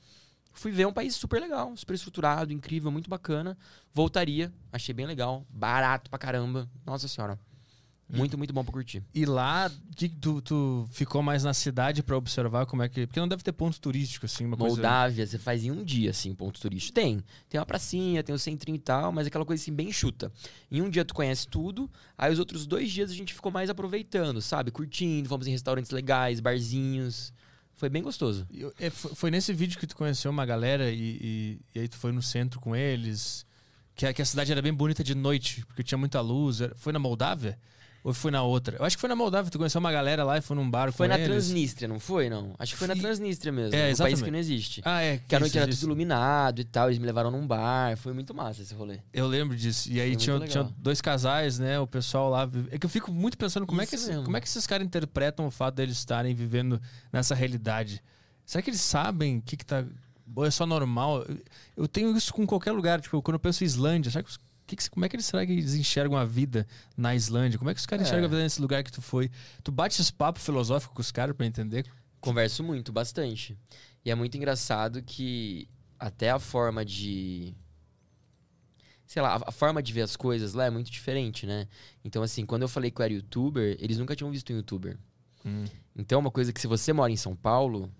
Fui 0.53 0.71
ver 0.71 0.87
um 0.87 0.93
país 0.93 1.13
super 1.15 1.41
legal, 1.41 1.75
super 1.75 1.93
estruturado, 1.93 2.53
incrível, 2.53 2.89
muito 2.89 3.09
bacana. 3.09 3.57
Voltaria, 3.93 4.53
achei 4.71 4.93
bem 4.95 5.05
legal, 5.05 5.45
barato 5.49 6.09
pra 6.09 6.17
caramba. 6.17 6.67
Nossa 6.85 7.07
senhora. 7.09 7.37
Muito, 8.07 8.37
muito 8.37 8.53
bom 8.53 8.63
pra 8.63 8.71
curtir. 8.71 9.01
E 9.15 9.25
lá, 9.25 9.71
que 9.95 10.07
tu, 10.07 10.39
tu 10.39 10.87
ficou 10.91 11.23
mais 11.23 11.43
na 11.43 11.55
cidade 11.55 12.03
pra 12.03 12.15
observar 12.15 12.67
como 12.67 12.83
é 12.83 12.87
que. 12.89 13.07
Porque 13.07 13.19
não 13.19 13.27
deve 13.27 13.41
ter 13.41 13.51
ponto 13.51 13.79
turístico, 13.81 14.27
assim, 14.27 14.45
uma 14.45 14.55
coisa. 14.55 14.75
Moldávia, 14.75 15.25
você 15.25 15.39
faz 15.39 15.63
em 15.65 15.71
um 15.71 15.83
dia, 15.83 16.11
assim, 16.11 16.33
ponto 16.35 16.59
turístico. 16.61 16.93
Tem. 16.93 17.23
Tem 17.49 17.59
uma 17.59 17.65
pracinha, 17.65 18.21
tem 18.23 18.35
o 18.35 18.37
centrinho 18.37 18.75
e 18.75 18.79
tal, 18.79 19.11
mas 19.11 19.25
aquela 19.25 19.43
coisa 19.43 19.61
assim, 19.61 19.73
bem 19.73 19.91
chuta. 19.91 20.31
Em 20.71 20.81
um 20.83 20.89
dia 20.89 21.03
tu 21.03 21.15
conhece 21.15 21.47
tudo, 21.47 21.89
aí 22.15 22.31
os 22.31 22.37
outros 22.37 22.67
dois 22.67 22.91
dias 22.91 23.09
a 23.09 23.13
gente 23.15 23.33
ficou 23.33 23.51
mais 23.51 23.71
aproveitando, 23.71 24.39
sabe? 24.39 24.69
Curtindo, 24.69 25.27
fomos 25.27 25.47
em 25.47 25.51
restaurantes 25.51 25.89
legais, 25.89 26.39
barzinhos. 26.39 27.33
Foi 27.73 27.89
bem 27.89 28.03
gostoso. 28.03 28.47
Eu- 28.53 28.71
é, 28.79 28.89
foi, 28.91 29.31
nesse 29.31 29.51
vídeo 29.51 29.79
que 29.79 29.87
tu 29.87 29.95
conheceu 29.97 30.29
uma 30.29 30.45
galera 30.45 30.91
e, 30.91 30.99
e, 31.19 31.59
e 31.73 31.79
aí 31.79 31.87
tu 31.87 31.97
foi 31.97 32.11
no 32.11 32.21
centro 32.21 32.59
com 32.59 32.75
eles. 32.75 33.45
Que 33.95 34.05
a, 34.05 34.13
que 34.13 34.21
a 34.21 34.25
cidade 34.25 34.51
era 34.51 34.61
bem 34.61 34.73
bonita 34.73 35.03
de 35.03 35.15
noite, 35.15 35.65
porque 35.65 35.81
tinha 35.81 35.97
muita 35.97 36.21
luz. 36.21 36.59
Foi 36.75 36.93
na 36.93 36.99
Moldávia? 36.99 37.57
Ou 38.05 38.13
foi 38.13 38.29
na 38.29 38.43
outra? 38.43 38.77
Eu 38.77 38.85
acho 38.85 38.95
que 38.95 39.01
foi 39.01 39.09
na 39.09 39.15
Moldávia. 39.15 39.49
Tu 39.49 39.57
conheceu 39.57 39.79
uma 39.79 39.91
galera 39.91 40.23
lá 40.23 40.37
e 40.37 40.41
foi 40.41 40.55
num 40.55 40.69
bar 40.69 40.91
Foi 40.91 41.07
na 41.07 41.15
eles. 41.15 41.27
Transnistria, 41.27 41.87
não 41.87 41.99
foi? 41.99 42.29
Não. 42.29 42.53
Acho 42.59 42.73
que 42.73 42.77
foi 42.77 42.87
na 42.87 42.95
Transnistria 42.95 43.51
mesmo. 43.51 43.75
É, 43.75 43.91
um 43.91 43.95
país 43.97 44.21
que 44.21 44.29
não 44.29 44.37
existe. 44.37 44.79
Ah, 44.85 45.01
é. 45.01 45.19
Que 45.27 45.35
a 45.35 45.39
noite 45.39 45.57
era 45.57 45.67
tudo 45.71 45.85
iluminado 45.87 46.61
e 46.61 46.63
tal, 46.65 46.87
eles 46.87 46.99
me 46.99 47.05
levaram 47.07 47.31
num 47.31 47.47
bar. 47.47 47.97
Foi 47.97 48.13
muito 48.13 48.31
massa 48.31 48.61
esse 48.61 48.75
rolê. 48.75 48.99
Eu 49.11 49.25
lembro 49.25 49.57
disso. 49.57 49.91
E 49.91 49.99
aí 49.99 50.15
tinha, 50.15 50.39
tinha 50.41 50.63
dois 50.77 51.01
casais, 51.01 51.57
né? 51.57 51.79
O 51.79 51.87
pessoal 51.87 52.29
lá. 52.29 52.47
É 52.69 52.77
que 52.77 52.85
eu 52.85 52.89
fico 52.91 53.11
muito 53.11 53.39
pensando 53.39 53.65
como, 53.65 53.81
é 53.81 53.87
que, 53.87 53.95
esse- 53.95 54.13
como 54.23 54.37
é 54.37 54.39
que 54.39 54.47
esses 54.47 54.67
caras 54.67 54.85
interpretam 54.85 55.47
o 55.47 55.49
fato 55.49 55.73
deles 55.73 55.97
estarem 55.97 56.35
vivendo 56.35 56.79
nessa 57.11 57.33
realidade. 57.33 58.03
Será 58.45 58.61
que 58.61 58.69
eles 58.69 58.81
sabem 58.81 59.39
o 59.39 59.41
que, 59.41 59.57
que 59.57 59.65
tá. 59.65 59.83
Ou 60.35 60.45
é 60.45 60.51
só 60.51 60.67
normal? 60.67 61.23
Eu- 61.23 61.37
Eu 61.75 61.87
tenho 61.87 62.15
isso 62.15 62.31
com 62.31 62.45
qualquer 62.45 62.71
lugar. 62.71 63.01
Tipo, 63.01 63.19
quando 63.23 63.33
eu 63.35 63.39
penso 63.39 63.63
em 63.63 63.65
Islândia, 63.65 64.11
será 64.11 64.23
que 64.23 64.29
os- 64.29 64.39
que 64.67 64.75
que- 64.75 64.89
como 64.89 65.05
é 65.05 65.09
que 65.09 65.15
eles 65.15 65.25
será 65.25 65.45
que 65.45 65.51
eles 65.51 65.73
enxergam 65.75 66.17
a 66.17 66.25
vida 66.25 66.65
na 66.97 67.13
Islândia? 67.15 67.57
Como 67.59 67.69
é 67.69 67.73
que 67.73 67.79
os 67.79 67.85
caras 67.85 68.05
É. 68.05 68.09
enxergam 68.09 68.25
a 68.27 68.29
vida 68.29 68.41
nesse 68.43 68.61
lugar 68.61 68.83
que 68.83 68.91
tu 68.91 69.01
foi? 69.01 69.29
Tu 69.63 69.71
bate 69.71 70.01
esse 70.01 70.11
papo 70.13 70.39
filosófico 70.39 70.93
com 70.93 71.01
os 71.01 71.11
caras 71.11 71.35
pra 71.35 71.45
entender? 71.45 71.85
Converso 72.19 72.63
muito, 72.63 72.91
bastante. 72.91 73.57
E 74.03 74.09
é 74.11 74.15
muito 74.15 74.35
engraçado 74.37 75.01
que 75.03 75.67
até 75.99 76.31
a 76.31 76.39
forma 76.39 76.83
de. 76.83 77.53
Sei 79.05 79.21
lá, 79.21 79.39
a- 79.45 79.51
forma 79.51 79.83
de 79.83 79.93
ver 79.93 80.01
as 80.01 80.15
coisas 80.15 80.53
lá 80.55 80.65
é 80.65 80.69
muito 80.71 80.89
diferente, 80.89 81.45
né? 81.45 81.67
Então, 82.03 82.23
assim, 82.23 82.43
quando 82.45 82.63
eu 82.63 82.67
falei 82.67 82.89
que 82.89 82.99
eu 82.99 83.03
era 83.05 83.13
youtuber, 83.13 83.77
eles 83.79 83.99
nunca 83.99 84.15
tinham 84.15 84.31
visto 84.31 84.51
um 84.51 84.55
youtuber. 84.55 84.97
Então, 85.95 86.19
uma 86.19 86.31
coisa 86.31 86.51
que 86.51 86.59
se 86.59 86.65
você 86.65 86.91
mora 86.91 87.11
em 87.11 87.15
São 87.15 87.35
Paulo, 87.35 87.91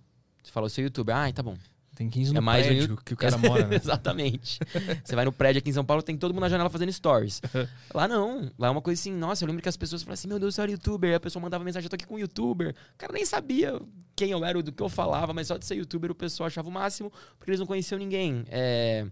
você 0.44 0.52
fala, 0.52 0.66
eu 0.66 0.70
sou 0.72 0.84
youtuber. 0.84 1.16
Ah, 1.16 1.32
tá 1.32 1.44
bom. 1.44 1.56
Tem 1.96 2.10
15 2.10 2.34
no 2.34 2.38
É 2.40 2.42
mais 2.42 2.66
prédio 2.68 2.98
que 2.98 3.14
o 3.14 3.18
cara 3.18 3.38
mora, 3.40 3.66
né? 3.66 3.78
Exatamente. 3.78 4.60
Você 5.04 5.16
vai 5.16 5.24
no 5.24 5.32
prédio 5.32 5.60
aqui 5.60 5.70
em 5.70 5.74
São 5.74 5.86
Paulo, 5.86 6.04
tem 6.04 6.18
todo 6.18 6.34
mundo 6.34 6.42
na 6.42 6.50
janela 6.50 6.70
fazendo 6.70 6.92
stories. 6.92 7.42
Lá 7.94 8.06
não. 8.08 8.52
Lá 8.60 8.68
é 8.68 8.70
uma 8.70 8.82
coisa 8.82 9.00
assim, 9.00 9.14
nossa, 9.14 9.44
eu 9.44 9.48
lembro 9.48 9.64
que 9.64 9.70
as 9.70 9.78
pessoas 9.78 10.04
falavam 10.04 10.16
assim, 10.16 10.28
meu 10.28 10.38
Deus, 10.38 10.58
eu 10.58 10.64
era 10.64 10.72
youtuber. 10.72 11.10
Aí 11.10 11.16
a 11.16 11.20
pessoa 11.20 11.42
mandava 11.42 11.64
mensagem, 11.64 11.86
eu 11.86 11.90
tô 11.90 11.96
aqui 11.96 12.06
com 12.06 12.16
um 12.16 12.20
youtuber. 12.20 12.76
O 12.96 12.98
cara 12.98 13.14
nem 13.14 13.26
sabia 13.26 13.80
quem 14.16 14.32
eu 14.32 14.44
era, 14.44 14.62
do 14.62 14.72
que 14.72 14.84
eu 14.84 14.90
falava, 14.90 15.34
mas 15.34 15.48
só 15.48 15.58
de 15.58 15.66
ser 15.66 15.76
youtuber 15.76 16.12
o 16.12 16.16
pessoal 16.16 16.48
achava 16.48 16.68
o 16.68 16.72
máximo, 16.72 17.12
porque 17.40 17.52
eles 17.52 17.60
não 17.60 17.68
conheciam 17.68 17.98
ninguém. 17.98 18.44
É... 18.50 19.08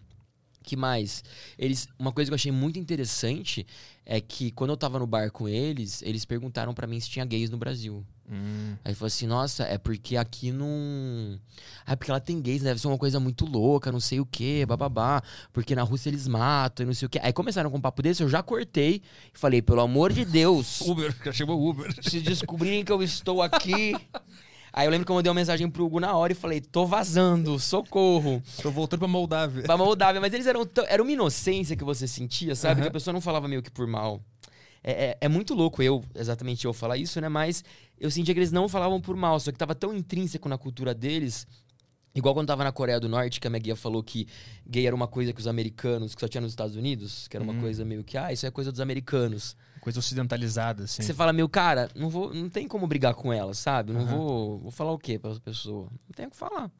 Que 0.62 0.78
mais? 0.78 1.24
Eles, 1.58 1.90
uma 2.00 2.12
coisa 2.12 2.30
que 2.30 2.34
eu 2.34 2.36
achei 2.36 2.52
muito 2.52 2.80
interessante 2.80 3.68
é 4.06 4.22
que 4.22 4.50
quando 4.52 4.70
eu 4.70 4.78
tava 4.78 4.98
no 4.98 5.06
bar 5.06 5.30
com 5.30 5.48
eles, 5.48 6.02
eles 6.02 6.24
perguntaram 6.24 6.74
pra 6.74 6.88
mim 6.88 7.00
se 7.00 7.10
tinha 7.10 7.26
gays 7.26 7.50
no 7.50 7.58
Brasil. 7.58 8.06
Hum. 8.30 8.76
Aí 8.86 8.94
falou 8.94 9.08
assim, 9.08 9.28
nossa, 9.28 9.64
é 9.64 9.78
porque 9.78 10.16
aqui 10.16 10.52
não. 10.52 11.40
Ah, 11.86 11.94
é 11.94 11.96
porque 11.96 12.12
lá 12.12 12.20
tem 12.20 12.42
gays, 12.42 12.62
né? 12.62 12.70
deve 12.70 12.80
ser 12.80 12.88
uma 12.88 12.98
coisa 12.98 13.20
muito 13.20 13.46
louca, 13.46 13.92
não 13.92 14.00
sei 14.00 14.20
o 14.20 14.26
quê, 14.26 14.66
bababá. 14.66 15.22
Porque 15.52 15.76
na 15.76 15.84
Rússia 15.84 16.10
eles 16.10 16.28
matam 16.28 16.84
e 16.84 16.88
não 16.88 16.94
sei 16.94 17.06
o 17.06 17.10
quê. 17.10 17.20
Aí 17.22 17.34
começaram 17.34 17.70
com 17.70 17.78
um 17.78 17.82
papo 17.82 18.02
desse, 18.02 18.24
eu 18.24 18.30
já 18.30 18.42
cortei 18.42 19.02
e 19.34 19.38
falei, 19.38 19.62
pelo 19.62 19.82
amor 19.82 20.14
de 20.14 20.24
Deus, 20.24 20.82
Uber, 20.88 21.14
já 21.24 21.34
chegou 21.34 21.70
Uber. 21.70 21.94
se 22.02 22.22
descobrirem 22.22 22.86
que 22.86 22.92
eu 22.92 23.04
estou 23.04 23.42
aqui. 23.42 23.94
Aí 24.76 24.88
eu 24.88 24.92
lembro 24.92 25.06
que 25.06 25.12
eu 25.12 25.16
mandei 25.16 25.30
uma 25.30 25.36
mensagem 25.36 25.70
pro 25.70 25.86
Hugo 25.86 26.00
na 26.00 26.16
hora 26.16 26.32
e 26.32 26.36
falei, 26.36 26.60
tô 26.60 26.88
vazando, 26.88 27.60
socorro. 27.60 28.42
Tô 28.60 28.72
voltando 28.72 29.02
pra 29.02 29.08
Moldávia. 29.08 29.62
Pra 29.62 29.78
Moldávia, 29.78 30.20
mas 30.20 30.34
eles 30.34 30.48
eram 30.48 30.66
tão... 30.66 30.84
Era 30.88 31.04
uma 31.04 31.12
inocência 31.12 31.76
que 31.76 31.84
você 31.84 32.08
sentia, 32.08 32.56
sabe? 32.56 32.74
Aham. 32.74 32.82
Que 32.82 32.88
a 32.88 32.92
pessoa 32.92 33.14
não 33.14 33.22
falava 33.22 33.48
meio 33.48 33.62
que 33.62 33.70
por 33.70 33.86
mal. 33.86 34.20
É, 34.84 34.92
é, 34.92 35.18
é 35.22 35.28
muito 35.30 35.54
louco 35.54 35.82
eu, 35.82 36.04
exatamente 36.14 36.66
eu 36.66 36.74
falar 36.74 36.98
isso, 36.98 37.20
né? 37.22 37.30
Mas 37.30 37.64
eu 37.98 38.12
sentia 38.12 38.34
que 38.34 38.40
eles 38.40 38.52
não 38.52 38.68
falavam 38.68 39.00
por 39.00 39.16
mal, 39.16 39.40
só 39.40 39.52
que 39.52 39.58
tava 39.58 39.74
tão 39.74 39.94
intrínseco 39.96 40.50
na 40.50 40.58
cultura 40.58 40.94
deles. 40.94 41.48
Igual 42.16 42.36
quando 42.36 42.48
tava 42.48 42.64
na 42.64 42.72
Coreia 42.72 43.00
do 43.00 43.10
Norte, 43.10 43.40
que 43.42 43.48
a 43.48 43.50
minha 43.50 43.60
guia 43.60 43.76
falou 43.76 44.04
que 44.04 44.28
gay 44.68 44.86
era 44.86 44.96
uma 44.96 45.08
coisa 45.08 45.34
que 45.34 45.40
os 45.40 45.48
americanos, 45.48 46.14
que 46.14 46.22
só 46.22 46.28
tinha 46.28 46.42
nos 46.42 46.52
Estados 46.52 46.76
Unidos, 46.76 47.28
que 47.28 47.36
era 47.36 47.44
uma 47.44 47.54
Hum. 47.54 47.62
coisa 47.62 47.84
meio 47.84 48.04
que, 48.04 48.16
ah, 48.18 48.32
isso 48.32 48.46
é 48.46 48.52
coisa 48.52 48.72
dos 48.72 48.82
americanos. 48.82 49.56
Coisa 49.82 49.98
ocidentalizada, 50.00 50.84
assim. 50.84 51.02
Você 51.02 51.14
fala, 51.14 51.34
meu, 51.34 51.50
cara, 51.50 51.90
não, 51.96 52.10
vou, 52.10 52.32
não 52.34 52.50
tem 52.50 52.68
como 52.68 52.86
brigar 52.86 53.16
com 53.16 53.34
ela, 53.34 53.54
sabe? 53.56 53.92
Não 53.94 54.06
vou. 54.06 54.60
Vou 54.60 54.72
falar 54.72 54.92
o 54.92 54.98
quê 55.00 55.18
pra 55.18 55.32
essa 55.32 55.40
pessoa? 55.40 55.90
Não 55.92 56.14
tem 56.16 56.28
o 56.28 56.30
que 56.30 56.38
falar. 56.38 56.72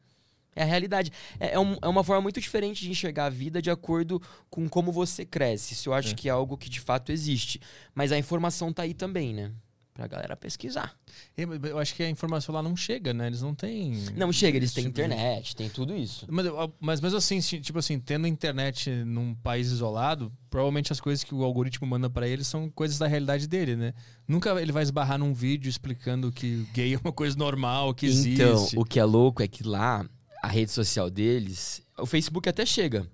É 0.56 0.62
a 0.62 0.66
realidade. 0.66 1.10
É, 1.40 1.54
é 1.54 1.58
um- 1.60 1.76
é 1.82 1.88
uma 1.88 2.04
forma 2.04 2.22
muito 2.22 2.40
diferente 2.40 2.82
de 2.82 2.90
enxergar 2.90 3.26
a 3.26 3.30
vida 3.30 3.60
de 3.60 3.70
acordo 3.70 4.20
com 4.50 4.68
como 4.68 4.92
você 4.92 5.24
cresce. 5.24 5.74
Isso 5.74 5.88
eu 5.88 5.94
acho 5.94 6.12
É. 6.12 6.14
que 6.14 6.28
é 6.28 6.32
algo 6.32 6.56
que 6.56 6.68
de 6.70 6.80
fato 6.80 7.10
existe. 7.10 7.60
Mas 7.94 8.12
a 8.12 8.18
informação 8.18 8.72
tá 8.72 8.82
aí 8.82 8.94
também, 8.94 9.34
né? 9.34 9.50
Pra 9.92 10.08
galera 10.08 10.34
pesquisar. 10.36 10.92
É, 11.36 11.44
Eu 11.44 11.78
acho 11.78 11.94
que 11.94 12.02
a 12.02 12.10
informação 12.10 12.52
lá 12.52 12.60
não 12.60 12.76
chega, 12.76 13.14
né? 13.14 13.28
Eles 13.28 13.42
não 13.42 13.54
têm. 13.54 13.92
Não 14.16 14.32
chega, 14.32 14.56
eles 14.56 14.72
têm 14.72 14.86
tipo 14.86 14.96
de- 14.96 15.02
internet, 15.02 15.54
tem 15.54 15.68
tudo 15.70 15.96
isso. 15.96 16.26
Mas, 16.28 16.46
mas 16.80 17.00
mesmo 17.00 17.16
assim, 17.18 17.40
se- 17.40 17.60
tipo 17.60 17.78
assim, 17.78 18.00
tendo 18.00 18.26
internet 18.26 18.90
num 18.90 19.36
país 19.36 19.68
isolado, 19.68 20.32
provavelmente 20.50 20.90
as 20.90 21.00
coisas 21.00 21.22
que 21.22 21.32
o 21.32 21.44
algoritmo 21.44 21.86
manda 21.86 22.10
pra 22.10 22.26
ele 22.26 22.42
são 22.42 22.68
coisas 22.68 22.98
da 22.98 23.06
realidade 23.06 23.46
dele, 23.46 23.76
né? 23.76 23.94
Nunca 24.26 24.50
ele 24.60 24.72
vai 24.72 24.82
esbarrar 24.82 25.16
num 25.16 25.32
vídeo 25.32 25.68
explicando 25.70 26.32
que 26.32 26.66
gay 26.74 26.94
é 26.94 26.98
uma 26.98 27.12
coisa 27.12 27.36
normal, 27.38 27.94
que 27.94 28.06
existe. 28.06 28.42
Então, 28.42 28.66
o 28.74 28.84
que 28.84 28.98
é 28.98 29.04
louco 29.04 29.44
é 29.44 29.46
que 29.46 29.62
lá, 29.62 30.04
a 30.44 30.46
rede 30.46 30.70
social 30.70 31.08
deles, 31.08 31.80
o 31.96 32.04
Facebook 32.04 32.46
até 32.48 32.66
chega. 32.66 33.06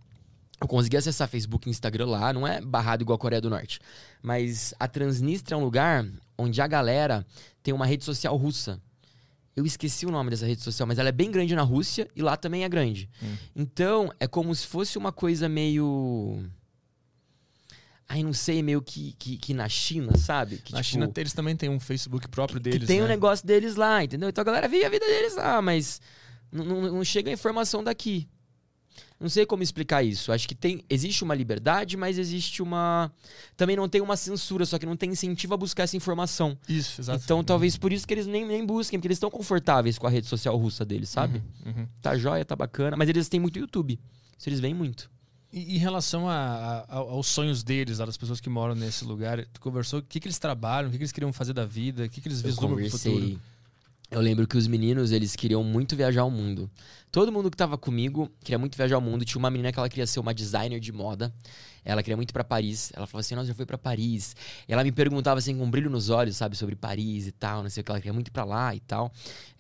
Eu 0.61 0.67
consegui 0.67 0.97
acessar 0.97 1.29
Facebook 1.29 1.69
e 1.69 1.71
Instagram 1.71 2.07
lá, 2.07 2.33
não 2.33 2.45
é 2.47 2.61
barrado 2.61 3.03
igual 3.03 3.15
a 3.15 3.19
Coreia 3.19 3.41
do 3.41 3.49
Norte. 3.49 3.79
Mas 4.21 4.75
a 4.81 4.89
Transnistria 4.89 5.55
é 5.55 5.59
um 5.59 5.63
lugar 5.63 6.05
onde 6.37 6.61
a 6.61 6.67
galera 6.67 7.25
tem 7.63 7.73
uma 7.73 7.87
rede 7.87 8.05
social 8.05 8.37
russa. 8.37 8.81
Eu 9.55 9.65
esqueci 9.65 10.07
o 10.07 10.11
nome 10.11 10.31
dessa 10.31 10.45
rede 10.45 10.61
social, 10.61 10.89
mas 10.89 10.99
ela 10.99 11.09
é 11.09 11.13
bem 11.13 11.31
grande 11.31 11.55
na 11.55 11.63
Rússia 11.63 12.09
e 12.17 12.21
lá 12.21 12.37
também 12.37 12.65
é 12.65 12.69
grande. 12.69 13.09
Hum. 13.23 13.37
Então, 13.55 14.13
é 14.19 14.27
como 14.27 14.53
se 14.55 14.67
fosse 14.67 14.99
uma 14.99 15.13
coisa 15.13 15.49
meio. 15.49 16.45
Ai, 18.09 18.25
não 18.25 18.33
sei, 18.33 18.61
meio 18.61 18.83
que, 18.83 19.15
que, 19.19 19.37
que 19.37 19.55
na 19.55 19.69
China, 19.69 20.17
sabe? 20.19 20.59
Que, 20.59 20.73
Na 20.73 20.83
tipo, 20.83 20.93
China 20.93 21.13
eles 21.17 21.33
também 21.33 21.55
têm 21.55 21.71
um 21.71 21.79
Facebook 21.79 22.27
próprio 22.27 22.59
deles, 22.59 22.89
tem 22.89 22.99
né? 22.99 23.05
um 23.05 23.09
negócio 23.09 23.47
deles 23.47 23.77
lá, 23.77 24.03
entendeu? 24.03 24.29
Então 24.29 24.43
a 24.43 24.45
galera 24.45 24.67
vive 24.67 24.85
a 24.85 24.89
vida 24.89 25.07
deles 25.07 25.37
lá, 25.37 25.63
mas 25.63 26.01
não, 26.53 26.65
não, 26.65 26.81
não 26.95 27.05
chega 27.05 27.31
a 27.31 27.33
informação 27.33 27.83
daqui. 27.85 28.29
Não 29.19 29.29
sei 29.29 29.45
como 29.45 29.63
explicar 29.63 30.03
isso. 30.03 30.33
Acho 30.33 30.49
que 30.49 30.55
tem, 30.55 30.83
existe 30.89 31.23
uma 31.23 31.35
liberdade, 31.35 31.97
mas 31.97 32.17
existe 32.19 32.63
uma. 32.63 33.13
Também 33.57 33.77
não 33.77 33.87
tem 33.89 34.01
uma 34.01 34.17
censura, 34.17 34.65
só 34.65 34.79
que 34.79 34.87
não 34.87 34.97
tem 34.97 35.11
incentivo 35.11 35.53
a 35.53 35.57
buscar 35.59 35.83
essa 35.85 35.97
informação. 35.97 36.57
Isso, 36.69 37.01
exato. 37.01 37.23
Então 37.23 37.45
talvez 37.45 37.77
por 37.77 37.93
isso 37.93 38.07
que 38.07 38.15
eles 38.15 38.27
nem, 38.27 38.47
nem 38.47 38.65
busquem, 38.65 38.99
porque 38.99 39.09
eles 39.09 39.17
estão 39.17 39.31
confortáveis 39.31 39.99
com 39.99 40.07
a 40.07 40.11
rede 40.11 40.27
social 40.27 40.57
russa 40.57 40.85
deles, 40.87 41.11
sabe? 41.11 41.43
Uhum, 41.67 41.73
uhum. 41.81 41.89
Tá 42.01 42.17
jóia, 42.17 42.45
tá 42.45 42.57
bacana. 42.57 42.97
Mas 42.97 43.09
eles 43.11 43.29
têm 43.29 43.39
muito 43.39 43.59
YouTube. 43.59 44.01
Isso 44.39 44.49
eles 44.49 44.59
veem 44.61 44.73
muito. 44.75 45.11
E 45.53 45.77
em 45.77 45.79
relação 45.79 46.29
a- 46.29 46.87
a- 46.89 46.95
aos 46.97 47.27
sonhos 47.27 47.63
deles, 47.63 47.99
das 47.99 48.17
pessoas 48.17 48.41
que 48.41 48.49
moram 48.49 48.75
nesse 48.75 49.05
lugar, 49.05 49.45
tu 49.53 49.61
conversou 49.61 49.99
o 49.99 50.03
que, 50.03 50.19
que 50.21 50.29
eles 50.29 50.39
trabalham, 50.39 50.89
o 50.89 50.93
que, 50.93 50.97
que 50.97 51.03
eles 51.03 51.13
queriam 51.13 51.33
fazer 51.33 51.53
da 51.53 51.67
vida, 51.67 52.05
o 52.05 52.09
que, 52.09 52.21
que 52.21 52.29
eles 52.29 52.41
vislumbram 52.41 52.77
pro 52.89 52.99
futuro. 52.99 53.41
Eu 54.11 54.21
lembro 54.21 54.45
que 54.45 54.57
os 54.57 54.67
meninos, 54.67 55.13
eles 55.13 55.37
queriam 55.37 55.63
muito 55.63 55.95
viajar 55.95 56.23
ao 56.23 56.31
mundo. 56.31 56.69
Todo 57.13 57.31
mundo 57.31 57.49
que 57.49 57.57
tava 57.57 57.79
comigo 57.79 58.29
queria 58.41 58.59
muito 58.59 58.77
viajar 58.77 58.97
ao 58.97 59.01
mundo. 59.01 59.25
Tinha 59.25 59.39
uma 59.39 59.51
menina 59.51 59.73
que 59.73 59.79
ela 59.79 59.89
queria 59.89 60.07
ser 60.07 60.19
uma 60.19 60.35
designer 60.35 60.81
de 60.81 60.91
moda. 60.91 61.33
Ela 61.85 62.03
queria 62.03 62.17
muito 62.17 62.33
pra 62.33 62.43
Paris. 62.43 62.91
Ela 62.95 63.07
falava 63.07 63.21
assim: 63.21 63.37
Nossa, 63.37 63.47
já 63.47 63.55
foi 63.55 63.65
pra 63.65 63.79
Paris. 63.79 64.35
Ela 64.67 64.83
me 64.83 64.91
perguntava 64.91 65.39
assim, 65.39 65.57
com 65.57 65.63
um 65.63 65.71
brilho 65.71 65.89
nos 65.89 66.11
olhos, 66.11 66.37
sabe, 66.37 66.57
sobre 66.57 66.75
Paris 66.75 67.29
e 67.29 67.33
tal, 67.33 67.63
não 67.63 67.71
sei 67.71 67.83
o 67.83 67.85
que. 67.85 67.91
Ela 67.93 68.01
queria 68.01 68.13
muito 68.13 68.33
pra 68.33 68.45
lá 68.45 68.75
e 68.75 68.81
tal. 68.81 69.13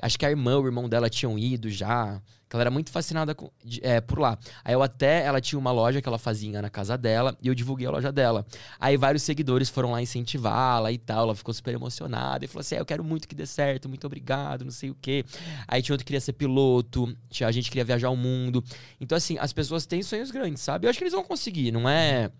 Acho 0.02 0.18
que 0.18 0.26
a 0.26 0.30
irmã, 0.30 0.58
o 0.58 0.66
irmão 0.66 0.88
dela 0.88 1.08
tinham 1.08 1.38
ido 1.38 1.70
já. 1.70 2.20
Que 2.50 2.56
ela 2.56 2.64
era 2.64 2.70
muito 2.70 2.90
fascinada 2.90 3.32
com, 3.32 3.48
é, 3.80 4.00
por 4.00 4.18
lá. 4.18 4.36
Aí 4.64 4.74
eu 4.74 4.82
até, 4.82 5.24
ela 5.24 5.40
tinha 5.40 5.56
uma 5.56 5.70
loja 5.70 6.02
que 6.02 6.08
ela 6.08 6.18
fazia 6.18 6.60
na 6.60 6.68
casa 6.68 6.98
dela 6.98 7.36
e 7.40 7.46
eu 7.46 7.54
divulguei 7.54 7.86
a 7.86 7.92
loja 7.92 8.10
dela. 8.10 8.44
Aí 8.80 8.96
vários 8.96 9.22
seguidores 9.22 9.70
foram 9.70 9.92
lá 9.92 10.02
incentivá-la 10.02 10.90
e 10.90 10.98
tal. 10.98 11.22
Ela 11.22 11.34
ficou 11.36 11.54
super 11.54 11.72
emocionada 11.72 12.44
e 12.44 12.48
falou 12.48 12.62
assim: 12.62 12.74
"É, 12.74 12.80
Eu 12.80 12.84
quero 12.84 13.04
muito 13.04 13.28
que 13.28 13.36
dê 13.36 13.46
certo, 13.46 13.88
muito 13.88 14.04
obrigado, 14.04 14.64
não 14.64 14.72
sei 14.72 14.90
o 14.90 14.96
quê. 15.00 15.24
Aí 15.68 15.80
tinha 15.80 15.94
outro 15.94 16.04
que 16.04 16.08
queria 16.08 16.20
ser 16.20 16.32
piloto, 16.32 17.16
tinha 17.28 17.48
a 17.48 17.52
gente 17.52 17.66
que 17.66 17.70
queria 17.70 17.84
viajar 17.84 18.08
ao 18.08 18.16
mundo. 18.16 18.64
Então, 19.00 19.16
assim, 19.16 19.38
as 19.38 19.52
pessoas 19.52 19.86
têm 19.86 20.02
sonhos 20.02 20.32
grandes, 20.32 20.60
sabe? 20.60 20.86
Eu 20.86 20.90
acho 20.90 20.98
que 20.98 21.04
eles 21.04 21.14
vão 21.14 21.22
conseguir, 21.22 21.70
não 21.70 21.88
é. 21.88 22.32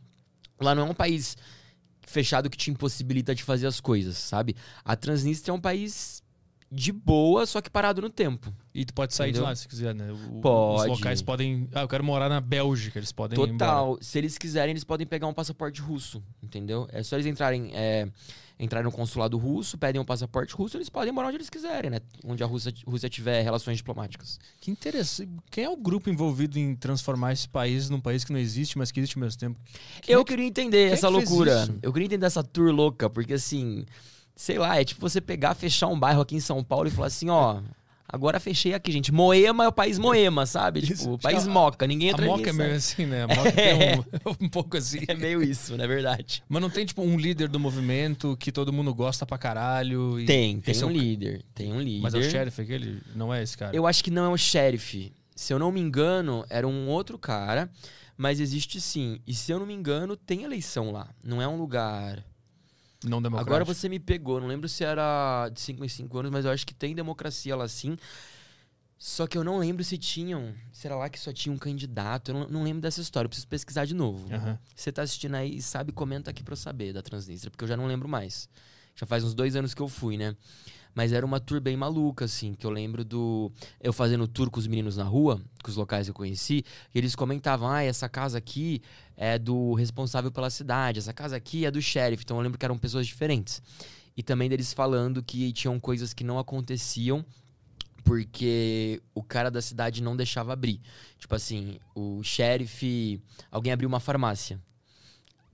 Lá 0.61 0.75
não 0.75 0.89
é 0.89 0.91
um 0.91 0.95
país 0.95 1.37
fechado 2.05 2.51
que 2.51 2.57
te 2.57 2.69
impossibilita 2.69 3.33
de 3.33 3.45
fazer 3.45 3.69
as 3.69 3.79
coisas, 3.81 4.17
sabe? 4.17 4.57
A 4.85 4.97
Transnistria 4.97 5.53
é 5.53 5.55
um 5.55 5.61
país 5.61 6.21
de 6.69 6.91
boa, 6.91 7.47
só 7.47 7.61
que 7.61 7.71
parado 7.71 8.03
no 8.03 8.11
tempo. 8.11 8.53
E 8.73 8.85
tu 8.85 8.95
pode 8.95 9.13
sair 9.15 9.31
Entendeu? 9.31 9.43
de 9.43 9.49
lá 9.49 9.57
se 9.57 9.67
quiser, 9.67 9.93
né? 9.95 10.13
O- 10.13 10.41
Pode. 10.41 10.83
Os 10.83 10.99
locais 10.99 11.21
podem. 11.21 11.69
Ah, 11.75 11.81
eu 11.83 11.89
quero 11.89 12.05
morar 12.05 12.29
na 12.29 12.41
Bélgica, 12.41 12.99
eles 13.01 13.11
podem. 13.11 13.35
Total. 13.37 13.99
Se 14.01 14.17
eles 14.17 14.39
quiserem, 14.39 14.71
eles 14.71 14.85
podem 14.85 15.05
pegar 15.07 15.27
um 15.27 15.35
passaporte 15.35 15.81
russo, 15.81 16.23
entendeu? 16.41 16.89
É 16.93 17.03
só 17.03 17.17
eles 17.17 17.27
entrarem, 17.27 17.73
é, 17.75 18.07
entrarem 18.61 18.85
no 18.89 18.93
consulado 18.93 19.37
russo, 19.37 19.77
pedem 19.77 20.01
um 20.01 20.05
passaporte 20.05 20.55
russo, 20.55 20.77
eles 20.77 20.89
podem 20.89 21.13
morar 21.13 21.27
onde 21.29 21.39
eles 21.39 21.51
quiserem, 21.51 21.91
né? 21.91 21.99
Onde 22.25 22.45
a 22.45 22.47
Rússia, 22.47 22.73
Rússia 22.87 23.09
tiver 23.11 23.43
relações 23.43 23.77
diplomáticas. 23.79 24.39
Que 24.61 24.71
interessante. 24.71 25.33
Quem 25.51 25.65
é 25.65 25.69
o 25.69 25.77
grupo 25.77 26.09
envolvido 26.09 26.57
em 26.57 26.77
transformar 26.77 27.33
esse 27.33 27.49
país 27.49 27.91
num 27.91 28.01
país 28.01 28.23
que 28.23 28.33
não 28.33 28.39
existe, 28.39 28.79
mas 28.79 28.93
que 28.93 29.01
existe 29.01 29.17
ao 29.19 29.23
mesmo 29.25 29.37
tempo? 29.41 29.59
Quem 30.01 30.15
Eu 30.15 30.21
é 30.21 30.25
que- 30.25 30.31
queria 30.31 30.47
entender 30.47 30.77
quem 30.85 30.91
é 30.91 30.93
essa 30.93 31.09
que 31.09 31.15
fez 31.17 31.29
loucura. 31.29 31.69
Eu 31.83 31.93
queria 31.93 32.07
entender 32.07 32.27
essa 32.27 32.45
tour 32.45 32.71
louca, 32.73 33.11
porque 33.11 33.33
assim, 33.33 33.85
sei 34.37 34.59
lá, 34.61 34.81
é 34.81 34.85
tipo 34.85 35.01
você 35.01 35.21
pegar, 35.21 35.55
fechar 35.57 35.89
um 35.89 35.99
bairro 35.99 36.21
aqui 36.21 36.37
em 36.37 36.41
São 36.41 36.63
Paulo 36.63 36.87
e 36.87 36.91
falar 36.93 37.09
assim, 37.09 37.29
ó. 37.29 37.61
Agora 38.13 38.41
fechei 38.41 38.75
aqui, 38.75 38.91
gente. 38.91 39.13
Moema 39.13 39.65
é 39.65 39.69
o 39.69 39.73
país 39.73 39.99
Moema, 39.99 40.45
sabe? 40.47 40.81
Isso. 40.85 40.95
Tipo, 41.03 41.13
o 41.15 41.19
país 41.19 41.47
a- 41.47 41.51
Moca. 41.51 41.87
Ninguém 41.87 42.09
A 42.09 42.13
entra 42.13 42.27
Moca 42.27 42.39
ninguém 42.39 42.51
é 42.51 42.57
meio 42.57 42.69
sai. 42.71 42.77
assim, 42.77 43.07
né? 43.07 43.23
A 43.25 43.29
Moca 43.35 43.53
tem 43.53 43.75
um, 43.75 44.35
um 44.45 44.49
pouco 44.49 44.77
assim. 44.77 45.01
É 45.07 45.15
meio 45.15 45.43
isso, 45.43 45.77
não 45.77 45.85
é 45.85 45.89
verdade? 45.89 46.43
Mas 46.49 46.61
não 46.63 46.69
tem, 46.71 46.85
tipo, 46.85 47.03
um 47.03 47.17
líder 47.17 47.49
do 47.49 47.61
movimento 47.61 48.37
que 48.37 48.51
todo 48.51 48.73
mundo 48.73 48.93
gosta 48.95 49.25
pra 49.25 49.39
caralho. 49.39 50.19
e- 50.19 50.27
Tem, 50.27 50.61
tem 50.61 50.73
esse 50.73 50.83
é 50.83 50.87
um 50.87 50.91
o- 50.91 50.93
líder. 50.93 51.45
Tem 51.55 51.73
um 51.73 51.81
líder. 51.81 52.03
Mas 52.03 52.15
é 52.15 52.19
o 52.19 52.23
sheriff 52.23 52.61
aquele? 52.61 53.01
Não 53.15 53.33
é 53.33 53.43
esse 53.43 53.57
cara? 53.57 53.75
Eu 53.77 53.87
acho 53.87 54.03
que 54.03 54.11
não 54.11 54.25
é 54.25 54.29
o 54.29 54.37
sheriff. 54.37 55.13
Se 55.37 55.53
eu 55.53 55.59
não 55.59 55.71
me 55.73 55.81
engano, 55.81 56.45
era 56.51 56.67
um 56.69 56.89
outro 56.89 57.19
cara, 57.19 57.71
mas 58.17 58.41
existe 58.41 58.81
sim. 58.81 59.21
E 59.27 59.33
se 59.33 59.51
eu 59.51 59.59
não 59.59 59.67
me 59.67 59.73
engano, 59.73 60.17
tem 60.17 60.43
eleição 60.43 60.91
lá. 60.91 61.09
Não 61.25 61.41
é 61.41 61.49
um 61.49 61.57
lugar. 61.57 62.23
Não 63.05 63.23
democrático. 63.23 63.55
Agora 63.55 63.65
você 63.65 63.89
me 63.89 63.99
pegou, 63.99 64.41
não 64.41 64.47
lembro 64.47 64.69
se 64.69 64.85
era 64.85 65.49
de 65.49 65.61
5 65.61 65.85
em 65.85 65.89
5 65.89 66.19
anos, 66.19 66.31
mas 66.31 66.45
eu 66.45 66.51
acho 66.51 66.67
que 66.67 66.75
tem 66.75 66.95
democracia 66.95 67.57
lá 67.57 67.67
sim. 67.67 67.97
Só 68.99 69.27
que 69.27 69.39
eu 69.39 69.43
não 69.43 69.59
lembro 69.59 69.83
se 69.83 69.97
tinham. 69.97 70.55
Será 70.71 70.95
lá 70.95 71.09
que 71.09 71.19
só 71.19 71.33
tinha 71.33 71.51
um 71.51 71.57
candidato? 71.57 72.31
Eu 72.31 72.35
não, 72.35 72.49
não 72.49 72.63
lembro 72.63 72.83
dessa 72.83 73.01
história, 73.01 73.25
eu 73.25 73.31
preciso 73.31 73.49
pesquisar 73.49 73.87
de 73.87 73.95
novo. 73.95 74.31
Aham. 74.33 74.59
Você 74.77 74.93
tá 74.93 75.01
assistindo 75.01 75.35
aí 75.37 75.57
e 75.57 75.63
sabe, 75.63 75.91
comenta 75.91 76.31
aqui 76.31 76.43
pra 76.43 76.53
eu 76.53 76.57
saber 76.57 76.93
da 76.93 77.01
Transnistria, 77.01 77.51
porque 77.51 77.65
eu 77.65 77.69
já 77.69 77.79
não 77.79 77.87
lembro 77.87 78.07
mais. 78.07 78.47
Já 78.95 79.07
faz 79.07 79.25
uns 79.25 79.33
dois 79.33 79.57
anos 79.57 79.73
que 79.73 79.81
eu 79.81 79.89
fui, 79.89 80.19
né? 80.19 80.37
Mas 80.95 81.13
era 81.13 81.25
uma 81.25 81.39
tour 81.39 81.61
bem 81.61 81.77
maluca, 81.77 82.25
assim, 82.25 82.55
que 82.55 82.67
eu 82.67 82.71
lembro 82.71 83.05
do. 83.05 83.51
Eu 83.81 83.93
fazendo 83.93 84.27
tour 84.27 84.51
com 84.51 84.59
os 84.59 84.67
meninos 84.67 84.97
na 84.97 85.05
rua, 85.05 85.41
com 85.63 85.71
os 85.71 85.77
locais 85.77 86.07
que 86.07 86.11
eu 86.11 86.15
conheci, 86.15 86.65
e 86.95 86.99
eles 86.99 87.15
comentavam: 87.15 87.69
ah, 87.69 87.83
essa 87.83 88.09
casa 88.09 88.39
aqui 88.39 88.83
é 89.17 89.39
do 89.39 89.75
responsável 89.75 90.31
pela 90.33 90.51
cidade, 90.51 90.99
essa 90.99 91.13
casa 91.13 91.37
aqui 91.37 91.65
é 91.65 91.71
do 91.71 91.81
sheriff. 91.81 92.23
Então 92.25 92.37
eu 92.37 92.43
lembro 92.43 92.59
que 92.59 92.65
eram 92.65 92.79
pessoas 92.79 93.07
diferentes. 93.07 93.63
E 94.17 94.23
também 94.23 94.49
deles 94.49 94.73
falando 94.73 95.23
que 95.23 95.53
tinham 95.53 95.79
coisas 95.79 96.13
que 96.13 96.25
não 96.25 96.39
aconteciam 96.39 97.25
porque 98.05 99.01
o 99.15 99.23
cara 99.23 99.51
da 99.51 99.63
cidade 99.63 100.03
não 100.03 100.17
deixava 100.17 100.53
abrir. 100.53 100.81
Tipo 101.19 101.35
assim, 101.35 101.79
o 101.95 102.23
sheriff. 102.23 103.21
Alguém 103.51 103.73
abriu 103.73 103.89
uma 103.89 104.01
farmácia. 104.01 104.61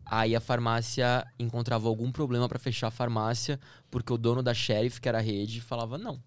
Aí 0.07 0.37
a 0.37 0.41
farmácia 0.41 1.27
encontrava 1.39 1.89
algum 1.89 2.13
problema 2.13 2.49
pra 2.49 2.59
fechar 2.59 2.87
a 2.87 2.91
farmácia, 2.93 3.59
porque 3.91 4.13
o 4.13 4.17
dono 4.17 4.43
da 4.43 4.55
sheriff, 4.55 5.01
que 5.01 5.09
era 5.09 5.19
a 5.19 5.21
rede, 5.21 5.61
falava 5.61 5.99
não. 5.99 6.21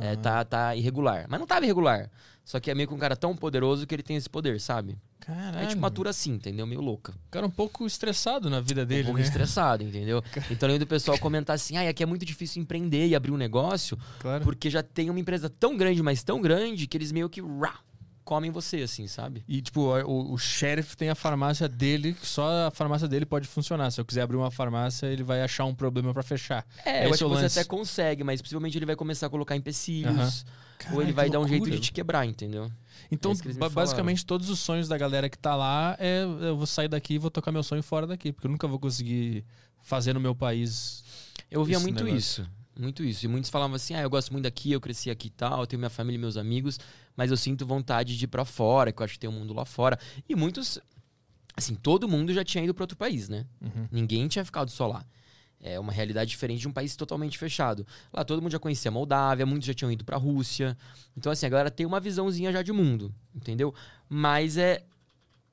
É, 0.00 0.16
tá, 0.16 0.44
tá 0.44 0.74
irregular. 0.74 1.26
Mas 1.28 1.38
não 1.40 1.46
tava 1.46 1.64
irregular. 1.64 2.10
Só 2.44 2.58
que 2.60 2.70
é 2.70 2.74
meio 2.74 2.88
que 2.88 2.94
um 2.94 2.98
cara 2.98 3.14
tão 3.16 3.36
poderoso 3.36 3.86
que 3.86 3.94
ele 3.94 4.02
tem 4.02 4.16
esse 4.16 4.28
poder, 4.28 4.58
sabe? 4.60 4.98
Caralho. 5.20 5.58
Aí 5.58 5.66
tipo 5.66 5.78
uma 5.78 5.88
atura 5.88 6.08
assim, 6.10 6.32
entendeu? 6.32 6.66
Meio 6.66 6.80
louca. 6.80 7.12
O 7.12 7.30
cara 7.30 7.46
um 7.46 7.50
pouco 7.50 7.86
estressado 7.86 8.48
na 8.48 8.60
vida 8.60 8.86
dele, 8.86 9.02
um 9.02 9.06
pouco 9.06 9.18
né? 9.20 9.24
estressado, 9.26 9.82
entendeu? 9.84 10.22
Então 10.50 10.66
além 10.66 10.78
do 10.78 10.86
pessoal 10.86 11.18
comentar 11.18 11.54
assim, 11.54 11.76
ah, 11.76 11.86
aqui 11.88 12.02
é 12.02 12.06
muito 12.06 12.24
difícil 12.24 12.62
empreender 12.62 13.06
e 13.06 13.14
abrir 13.14 13.30
um 13.32 13.36
negócio, 13.36 13.98
Claro. 14.18 14.44
porque 14.44 14.70
já 14.70 14.82
tem 14.82 15.10
uma 15.10 15.20
empresa 15.20 15.50
tão 15.50 15.76
grande, 15.76 16.02
mas 16.02 16.22
tão 16.22 16.40
grande, 16.40 16.86
que 16.86 16.96
eles 16.96 17.12
meio 17.12 17.28
que 17.28 17.42
rá, 17.42 17.78
comem 18.28 18.50
você, 18.50 18.82
assim, 18.82 19.06
sabe? 19.06 19.42
E, 19.48 19.62
tipo, 19.62 19.80
o, 19.80 20.34
o 20.34 20.36
sheriff 20.36 20.94
tem 20.94 21.08
a 21.08 21.14
farmácia 21.14 21.66
dele, 21.66 22.14
só 22.22 22.66
a 22.66 22.70
farmácia 22.70 23.08
dele 23.08 23.24
pode 23.24 23.48
funcionar. 23.48 23.90
Se 23.90 24.02
eu 24.02 24.04
quiser 24.04 24.20
abrir 24.20 24.36
uma 24.36 24.50
farmácia, 24.50 25.06
ele 25.06 25.22
vai 25.22 25.40
achar 25.40 25.64
um 25.64 25.74
problema 25.74 26.12
pra 26.12 26.22
fechar. 26.22 26.66
É, 26.84 27.06
eu 27.06 27.14
acho 27.14 27.24
é 27.24 27.26
o 27.26 27.30
que 27.30 27.36
você 27.36 27.58
até 27.58 27.66
consegue, 27.66 28.22
mas 28.22 28.42
possivelmente 28.42 28.76
ele 28.76 28.84
vai 28.84 28.94
começar 28.94 29.28
a 29.28 29.30
colocar 29.30 29.56
empecilhos. 29.56 30.10
Aham. 30.10 30.26
Ou 30.26 30.78
Caralho, 30.78 31.02
ele 31.02 31.12
vai 31.12 31.30
dar 31.30 31.40
um 31.40 31.48
jeito 31.48 31.70
de 31.70 31.80
te 31.80 31.90
quebrar, 31.90 32.26
entendeu? 32.26 32.70
Então, 33.10 33.32
É 33.32 33.68
basicamente, 33.70 34.26
todos 34.26 34.50
os 34.50 34.58
sonhos 34.58 34.88
da 34.88 34.98
galera 34.98 35.30
que 35.30 35.38
tá 35.38 35.56
lá 35.56 35.96
é 35.98 36.22
eu 36.22 36.54
vou 36.54 36.66
sair 36.66 36.88
daqui 36.88 37.14
e 37.14 37.18
vou 37.18 37.30
tocar 37.30 37.50
meu 37.50 37.62
sonho 37.62 37.82
fora 37.82 38.06
daqui, 38.06 38.30
porque 38.30 38.46
eu 38.46 38.50
nunca 38.50 38.68
vou 38.68 38.78
conseguir 38.78 39.42
fazer 39.80 40.12
no 40.12 40.20
meu 40.20 40.34
país. 40.34 41.02
Eu 41.50 41.64
via 41.64 41.80
muito 41.80 42.04
negócio. 42.04 42.42
isso. 42.42 42.58
Muito 42.78 43.02
isso. 43.02 43.24
E 43.24 43.28
muitos 43.28 43.50
falavam 43.50 43.74
assim: 43.74 43.94
ah, 43.94 44.02
eu 44.02 44.10
gosto 44.10 44.30
muito 44.32 44.44
daqui, 44.44 44.70
eu 44.70 44.80
cresci 44.80 45.10
aqui 45.10 45.26
e 45.26 45.30
tal, 45.30 45.60
eu 45.60 45.66
tenho 45.66 45.80
minha 45.80 45.90
família 45.90 46.16
e 46.16 46.20
meus 46.20 46.36
amigos, 46.36 46.78
mas 47.18 47.32
eu 47.32 47.36
sinto 47.36 47.66
vontade 47.66 48.16
de 48.16 48.24
ir 48.26 48.28
pra 48.28 48.44
fora, 48.44 48.92
que 48.92 49.02
eu 49.02 49.04
acho 49.04 49.14
que 49.14 49.18
tem 49.18 49.28
um 49.28 49.32
mundo 49.32 49.52
lá 49.52 49.64
fora. 49.64 49.98
E 50.28 50.36
muitos. 50.36 50.78
Assim, 51.56 51.74
todo 51.74 52.08
mundo 52.08 52.32
já 52.32 52.44
tinha 52.44 52.62
ido 52.62 52.72
pra 52.72 52.84
outro 52.84 52.96
país, 52.96 53.28
né? 53.28 53.44
Uhum. 53.60 53.88
Ninguém 53.90 54.28
tinha 54.28 54.44
ficado 54.44 54.70
só 54.70 54.86
lá. 54.86 55.04
É 55.60 55.80
uma 55.80 55.90
realidade 55.92 56.30
diferente 56.30 56.60
de 56.60 56.68
um 56.68 56.72
país 56.72 56.94
totalmente 56.94 57.36
fechado. 57.36 57.84
Lá 58.12 58.24
todo 58.24 58.40
mundo 58.40 58.52
já 58.52 58.60
conhecia 58.60 58.88
a 58.90 58.92
Moldávia, 58.92 59.44
muitos 59.44 59.66
já 59.66 59.74
tinham 59.74 59.90
ido 59.90 60.04
pra 60.04 60.16
Rússia. 60.16 60.78
Então, 61.16 61.32
assim, 61.32 61.46
a 61.46 61.48
galera 61.48 61.68
tem 61.72 61.84
uma 61.84 61.98
visãozinha 61.98 62.52
já 62.52 62.62
de 62.62 62.70
mundo, 62.70 63.12
entendeu? 63.34 63.74
Mas 64.08 64.56
é 64.56 64.84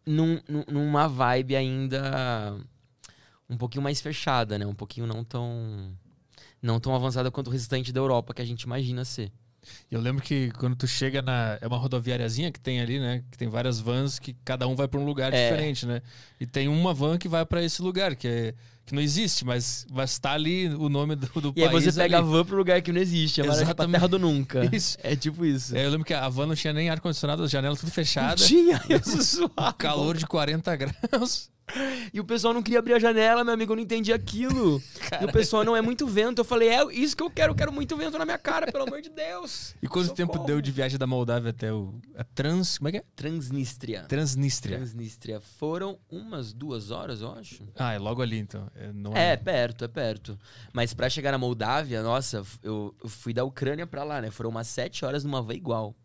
num- 0.05 0.39
num- 0.47 0.65
numa 0.71 1.07
vibe 1.07 1.55
ainda 1.55 2.55
um 3.49 3.57
pouquinho 3.57 3.81
mais 3.81 3.99
fechada, 3.99 4.59
né? 4.59 4.67
Um 4.67 4.75
pouquinho 4.75 5.07
não 5.07 5.23
tão. 5.23 5.97
Não 6.61 6.79
tão 6.79 6.93
avançada 6.95 7.31
quanto 7.31 7.47
o 7.47 7.51
restante 7.51 7.91
da 7.91 7.99
Europa 7.99 8.31
que 8.33 8.41
a 8.43 8.45
gente 8.45 8.61
imagina 8.61 9.03
ser. 9.03 9.31
E 9.91 9.95
eu 9.95 10.01
lembro 10.01 10.21
que 10.23 10.51
quando 10.57 10.75
tu 10.75 10.87
chega 10.87 11.21
na. 11.21 11.57
É 11.61 11.67
uma 11.67 11.77
rodoviáriazinha 11.77 12.51
que 12.51 12.59
tem 12.59 12.79
ali, 12.81 12.99
né? 12.99 13.23
Que 13.31 13.37
tem 13.37 13.47
várias 13.49 13.79
vans 13.79 14.19
que 14.19 14.35
cada 14.45 14.67
um 14.67 14.75
vai 14.75 14.87
pra 14.87 14.99
um 14.99 15.05
lugar 15.05 15.33
É. 15.33 15.49
diferente, 15.49 15.85
né? 15.85 16.01
E 16.39 16.45
tem 16.45 16.67
uma 16.67 16.93
van 16.93 17.17
que 17.17 17.27
vai 17.27 17.45
pra 17.45 17.63
esse 17.63 17.81
lugar, 17.81 18.15
que, 18.15 18.27
é, 18.27 18.53
que 18.85 18.93
não 18.93 19.01
existe, 19.01 19.43
mas 19.45 19.85
vai 19.89 20.05
estar 20.05 20.33
ali 20.33 20.67
o 20.67 20.89
nome 20.89 21.15
do, 21.15 21.27
do 21.41 21.53
E 21.55 21.63
aí 21.63 21.69
país. 21.69 21.83
você 21.85 21.91
pega 21.93 22.17
ali. 22.17 22.27
a 22.27 22.29
van 22.29 22.45
pro 22.45 22.57
lugar 22.57 22.81
que 22.81 22.91
não 22.91 22.99
existe, 23.01 23.41
é 23.41 23.43
pra 23.43 23.53
Exatamente. 23.53 23.93
terra 23.93 24.07
do 24.07 24.19
nunca. 24.19 24.69
Isso. 24.75 24.97
É 25.01 25.15
tipo 25.15 25.45
isso. 25.45 25.75
É, 25.75 25.85
eu 25.85 25.89
lembro 25.89 26.05
que 26.05 26.13
a 26.13 26.27
van 26.29 26.45
não 26.47 26.55
tinha 26.55 26.73
nem 26.73 26.89
ar-condicionado, 26.89 27.43
as 27.43 27.49
janelas 27.51 27.79
tudo 27.79 27.91
fechadas. 27.91 28.45
Tinha, 28.47 28.81
isso 28.89 29.23
suave. 29.23 29.77
Calor 29.77 30.17
de 30.17 30.27
40 30.27 30.75
graus. 30.75 31.49
E 32.13 32.19
o 32.19 32.23
pessoal 32.23 32.53
não 32.53 32.61
queria 32.61 32.79
abrir 32.79 32.93
a 32.93 32.99
janela, 32.99 33.43
meu 33.43 33.53
amigo, 33.53 33.71
eu 33.73 33.75
não 33.75 33.83
entendi 33.83 34.13
aquilo. 34.13 34.81
E 35.21 35.25
o 35.25 35.31
pessoal 35.31 35.63
não 35.63 35.75
é 35.75 35.81
muito 35.81 36.07
vento. 36.07 36.39
Eu 36.39 36.45
falei, 36.45 36.69
é 36.69 36.83
isso 36.93 37.15
que 37.17 37.23
eu 37.23 37.29
quero, 37.29 37.51
eu 37.51 37.55
quero 37.55 37.71
muito 37.71 37.97
vento 37.97 38.17
na 38.17 38.25
minha 38.25 38.37
cara, 38.37 38.71
pelo 38.71 38.83
amor 38.85 39.01
de 39.01 39.09
Deus. 39.09 39.75
E 39.81 39.87
quanto 39.87 40.07
Socorro. 40.07 40.15
tempo 40.33 40.45
deu 40.45 40.61
de 40.61 40.71
viagem 40.71 40.97
da 40.97 41.07
Moldávia 41.07 41.49
até 41.49 41.73
o. 41.73 41.93
A 42.15 42.23
Trans. 42.23 42.77
Como 42.77 42.87
é 42.87 42.91
que 42.91 42.97
é? 42.99 43.03
Transnistria. 43.15 44.03
Transnistria. 44.03 44.77
Transnistria. 44.77 45.39
Foram 45.41 45.97
umas 46.09 46.53
duas 46.53 46.91
horas, 46.91 47.21
eu 47.21 47.31
acho. 47.33 47.63
Ah, 47.75 47.93
é 47.93 47.99
logo 47.99 48.21
ali 48.21 48.37
então. 48.37 48.69
É, 48.75 48.91
não 48.93 49.15
É, 49.15 49.35
perto, 49.35 49.83
é 49.85 49.87
perto. 49.87 50.37
Mas 50.71 50.93
pra 50.93 51.09
chegar 51.09 51.31
na 51.31 51.37
Moldávia, 51.37 52.01
nossa, 52.03 52.43
eu, 52.63 52.95
eu 53.03 53.09
fui 53.09 53.33
da 53.33 53.43
Ucrânia 53.43 53.85
pra 53.87 54.03
lá, 54.03 54.21
né? 54.21 54.29
Foram 54.31 54.49
umas 54.49 54.67
sete 54.67 55.03
horas 55.03 55.23
numa 55.23 55.41
van 55.41 55.53
igual. 55.55 55.95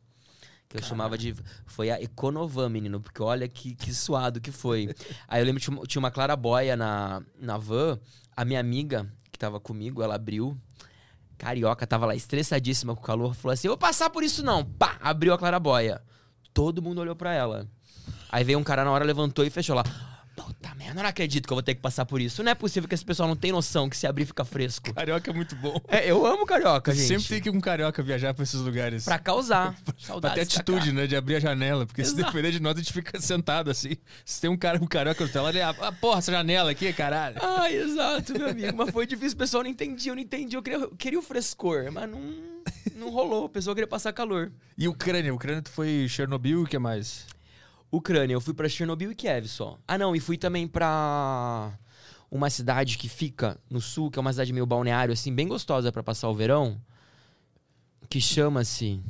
Que 0.71 0.77
eu 0.79 0.83
chamava 0.83 1.18
de. 1.18 1.35
Foi 1.66 1.91
a 1.91 2.01
Econovan, 2.01 2.68
menino, 2.68 3.01
porque 3.01 3.21
olha 3.23 3.47
que, 3.49 3.75
que 3.75 3.93
suado 3.93 4.41
que 4.41 4.51
foi. 4.53 4.95
Aí 5.29 5.43
eu 5.43 5.45
lembro 5.45 5.61
que 5.61 5.64
tinha 5.66 5.77
uma- 5.77 5.87
tinha 5.87 6.01
uma 6.01 6.11
clarabóia 6.12 6.77
na, 6.77 7.21
na 7.39 7.59
van, 7.59 7.99
a 8.37 8.45
minha 8.45 8.61
amiga 8.61 9.12
que 9.33 9.39
tava 9.39 9.59
comigo, 9.61 10.01
ela 10.03 10.14
abriu. 10.14 10.57
Carioca 11.37 11.87
tava 11.87 12.07
lá 12.07 12.14
estressadíssima 12.14 12.95
com 12.95 13.01
o 13.01 13.05
calor, 13.05 13.35
falou 13.35 13.53
assim: 13.53 13.66
Eu 13.66 13.73
vou 13.73 13.79
passar 13.79 14.11
por 14.11 14.23
isso 14.23 14.45
não. 14.45 14.64
Pá! 14.64 14.97
Abriu 15.01 15.35
a 15.35 15.39
clarabóia. 15.39 16.01
Todo 16.55 16.81
mundo 16.81 17.01
olhou 17.01 17.16
pra 17.16 17.35
ela. 17.35 17.66
Aí 18.31 18.45
veio 18.45 18.59
um 18.59 18.62
cara 18.64 18.85
na 18.85 18.91
hora, 18.93 19.05
levantou 19.05 19.45
e 19.45 19.51
fechou 19.51 19.75
lá. 19.75 19.83
Puta 20.45 20.74
merda, 20.74 21.01
eu 21.01 21.03
não 21.03 21.11
acredito 21.11 21.47
que 21.47 21.53
eu 21.53 21.57
vou 21.57 21.62
ter 21.62 21.74
que 21.74 21.80
passar 21.80 22.05
por 22.07 22.20
isso. 22.20 22.43
Não 22.43 22.51
é 22.51 22.55
possível 22.55 22.88
que 22.88 22.95
esse 22.95 23.05
pessoal 23.05 23.28
não 23.28 23.36
tem 23.36 23.53
noção 23.53 23.88
que 23.88 23.97
se 23.97 24.07
abrir 24.07 24.24
fica 24.24 24.45
fresco. 24.45 24.93
Carioca 24.95 25.30
é 25.30 25.34
muito 25.34 25.55
bom. 25.57 25.80
É, 25.88 26.11
eu 26.11 26.24
amo 26.26 26.47
carioca, 26.47 26.95
gente. 26.95 27.07
Sempre 27.07 27.28
tem 27.28 27.41
que 27.43 27.49
ir 27.49 27.53
com 27.53 27.61
carioca 27.61 28.03
viajar 28.03 28.32
pra 28.34 28.43
esses 28.43 28.61
lugares. 28.61 29.05
Pra 29.05 29.18
causar. 29.18 29.74
Pra 30.20 30.30
ter 30.30 30.43
atitude, 30.43 30.93
né? 30.93 31.07
De 31.07 31.14
abrir 31.16 31.36
a 31.36 31.41
janela. 31.41 31.86
Porque 31.86 32.05
se 32.05 32.12
Exato. 32.12 32.32
depender 32.32 32.53
de 32.53 32.61
nós, 32.61 32.74
a 32.74 32.78
gente 32.78 32.93
fica 32.93 33.20
sentado 33.20 33.70
assim. 33.70 33.97
Se 34.24 34.41
tem 34.41 34.51
um 34.51 34.57
cara 34.57 34.78
com 34.78 34.86
carioca 34.86 35.24
no 35.24 35.30
tela, 35.30 35.51
ele. 35.51 35.61
Ah, 35.62 35.93
porra, 36.01 36.18
essa 36.18 36.32
janela 36.32 36.70
aqui, 36.70 36.93
caralho. 36.93 37.36
Ai, 37.41 37.76
exato, 37.76 38.32
meu 38.32 38.49
amigo. 38.49 38.76
Mas 38.76 38.91
foi 38.91 39.07
difícil, 39.07 39.34
o 39.34 39.38
pessoal 39.38 39.62
não 39.62 39.70
entendia, 39.70 40.11
eu 40.12 40.16
não 40.16 40.22
entendia. 40.22 40.59
Eu 40.59 40.62
queria, 40.62 40.78
eu 40.78 40.97
queria 40.97 41.18
o 41.18 41.22
frescor, 41.22 41.91
mas 41.93 42.09
não, 42.11 42.20
não 42.97 43.11
rolou. 43.11 43.45
O 43.45 43.49
pessoal 43.49 43.74
queria 43.74 43.88
passar 43.88 44.12
calor. 44.12 44.51
E 44.76 44.88
Ucrânia? 44.88 45.32
Ucrânia, 45.34 45.62
tu 45.62 45.70
foi 45.70 46.07
Chernobyl 46.09 46.62
o 46.62 46.66
que 46.66 46.78
mais? 46.78 47.26
Ucrânia, 47.93 48.34
eu 48.34 48.41
fui 48.41 48.55
pra 48.55 48.68
Chernobyl 48.68 49.11
e 49.12 49.14
Kiev 49.14 49.49
só. 49.49 49.78
Ah, 49.86 49.99
não, 49.99 50.14
e 50.14 50.20
fui 50.20 50.36
também 50.38 50.66
pra 50.68 51.76
uma 52.30 52.49
cidade 52.49 52.97
que 52.97 53.09
fica 53.09 53.59
no 53.68 53.80
sul, 53.80 54.11
que 54.11 54.18
é 54.18 54.20
uma 54.22 54.32
cidade 54.32 54.53
meio 54.53 54.64
balneário, 54.66 55.12
assim, 55.12 55.34
bem 55.34 55.49
gostosa 55.49 55.91
pra 55.91 56.03
passar 56.03 56.28
o 56.28 56.34
verão, 56.34 56.80
que 58.09 58.20
chama-se 58.20 59.01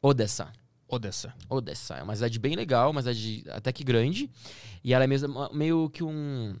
Odessa. 0.00 0.52
Odessa. 0.88 1.34
Odessa. 1.48 1.94
É 1.94 2.02
uma 2.02 2.14
cidade 2.14 2.38
bem 2.38 2.54
legal, 2.56 2.90
uma 2.90 3.00
cidade 3.02 3.44
até 3.50 3.72
que 3.72 3.84
grande. 3.84 4.30
E 4.82 4.92
ela 4.94 5.04
é 5.04 5.06
mesmo, 5.06 5.48
meio 5.52 5.88
que 5.90 6.02
um. 6.02 6.56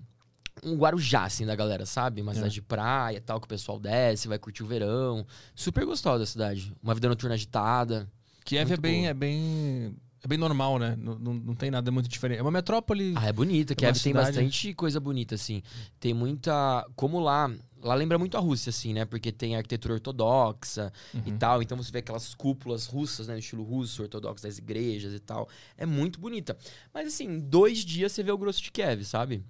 Um 0.62 0.74
Guarujá, 0.76 1.24
assim, 1.24 1.46
da 1.46 1.56
galera, 1.56 1.86
sabe? 1.86 2.20
Uma 2.20 2.32
É. 2.32 2.34
cidade 2.34 2.54
de 2.54 2.60
praia 2.60 3.16
e 3.16 3.20
tal, 3.20 3.40
que 3.40 3.46
o 3.46 3.48
pessoal 3.48 3.78
desce, 3.78 4.28
vai 4.28 4.38
curtir 4.38 4.62
o 4.62 4.66
verão. 4.66 5.24
Super 5.54 5.86
gostosa 5.86 6.24
a 6.24 6.26
cidade. 6.26 6.74
Uma 6.82 6.92
vida 6.92 7.08
noturna 7.08 7.34
agitada. 7.34 8.06
Kiev 8.44 8.70
é 8.72 8.76
bem, 8.76 8.98
boa. 9.00 9.08
é 9.10 9.14
bem. 9.14 9.96
É 10.22 10.28
bem 10.28 10.36
normal, 10.36 10.78
né? 10.78 10.94
Não, 10.98 11.18
não, 11.18 11.32
não 11.34 11.54
tem 11.54 11.70
nada 11.70 11.90
muito 11.90 12.08
diferente. 12.08 12.38
É 12.38 12.42
uma 12.42 12.50
metrópole. 12.50 13.14
Ah, 13.16 13.26
é 13.28 13.32
bonita. 13.32 13.72
É 13.72 13.76
Kiev 13.76 13.94
tem 13.94 14.12
cidade- 14.12 14.26
bastante 14.26 14.74
coisa 14.74 15.00
bonita, 15.00 15.34
assim. 15.34 15.62
Tem 15.98 16.12
muita. 16.12 16.86
Como 16.94 17.18
lá. 17.20 17.50
Lá 17.82 17.94
lembra 17.94 18.18
muito 18.18 18.36
a 18.36 18.40
Rússia, 18.40 18.68
assim, 18.68 18.92
né? 18.92 19.06
Porque 19.06 19.32
tem 19.32 19.56
arquitetura 19.56 19.94
ortodoxa 19.94 20.92
e 21.14 21.30
Uhum. 21.30 21.38
tal. 21.38 21.62
Então 21.62 21.78
você 21.78 21.90
vê 21.90 22.00
aquelas 22.00 22.34
cúpulas 22.34 22.84
russas, 22.84 23.26
né? 23.28 23.32
No 23.32 23.38
estilo 23.40 23.62
russo, 23.64 24.02
ortodoxo 24.02 24.42
das 24.44 24.58
igrejas 24.58 25.14
e 25.14 25.18
tal. 25.18 25.48
É 25.78 25.86
muito 25.86 26.20
bonita. 26.20 26.54
Mas, 26.92 27.06
assim, 27.08 27.38
dois 27.40 27.78
dias 27.78 28.12
você 28.12 28.22
vê 28.22 28.30
o 28.30 28.36
grosso 28.36 28.62
de 28.62 28.70
Kiev, 28.70 29.02
sabe? 29.04 29.42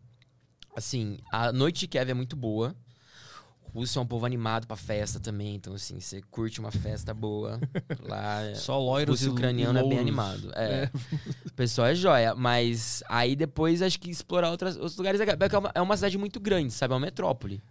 Assim, 0.77 1.19
a 1.33 1.51
noite 1.53 1.81
de 1.81 1.89
Kiev 1.89 2.09
é 2.11 2.15
muito 2.15 2.37
boa. 2.37 2.77
Rússia 3.75 3.99
é 3.99 4.03
um 4.03 4.07
povo 4.07 4.27
animado 4.27 4.67
pra 4.67 4.77
festa 4.77 5.21
também. 5.21 5.55
Então, 5.55 5.75
assim, 5.75 6.01
você 6.01 6.21
curte 6.31 6.61
uma 6.61 6.71
festa 6.71 7.15
boa. 7.15 7.61
Lá 8.03 8.43
é... 8.43 8.55
Só 8.55 8.79
loiros 8.79 9.21
Russo 9.21 9.31
e 9.31 9.33
ucraniano 9.33 9.79
é 9.79 9.83
bem 9.83 9.99
animado. 9.99 10.51
É. 10.55 10.91
O 11.47 11.53
pessoal 11.53 11.89
é 11.89 11.95
joia. 11.95 12.35
Mas 12.35 13.03
aí 13.09 13.37
depois 13.37 13.83
acho 13.83 13.99
que 13.99 14.11
explorar 14.11 14.51
outras, 14.51 14.77
outros 14.77 14.97
lugares 14.97 15.21
é 15.21 15.25
é 15.75 15.81
uma, 15.81 15.95
é 15.95 15.97
cidade 15.97 16.19
muito 16.19 16.41
grande, 16.41 16.73
sabe? 16.73 16.93
É 16.93 16.97
uma 16.97 17.07
metrópole. 17.07 17.63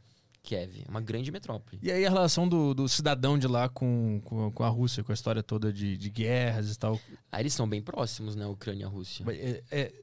Kiev. 0.41 0.84
É 0.88 0.89
uma 0.89 1.02
grande 1.02 1.32
metrópole. 1.32 1.80
E 1.82 1.91
aí 1.91 2.06
a 2.06 2.10
relação 2.10 2.47
do, 2.47 2.74
do 2.74 2.88
cidadão 2.88 3.38
de 3.38 3.47
lá 3.47 3.70
com, 3.70 4.22
com, 4.24 4.52
com 4.52 4.64
a 4.64 4.70
Rússia, 4.70 5.04
com 5.04 5.12
a 5.12 5.16
história 5.16 5.43
toda 5.43 5.72
de, 5.72 5.97
de 5.97 6.10
guerras 6.10 6.74
e 6.74 6.80
tal. 6.80 7.00
Aí 7.32 7.43
eles 7.43 7.54
são 7.54 7.68
bem 7.68 7.82
próximos, 7.82 8.36
né? 8.36 8.45
Ucrânia 8.47 8.86
e 8.86 8.88
Rússia. 8.88 9.26
É, 9.28 9.64
é, 9.70 9.93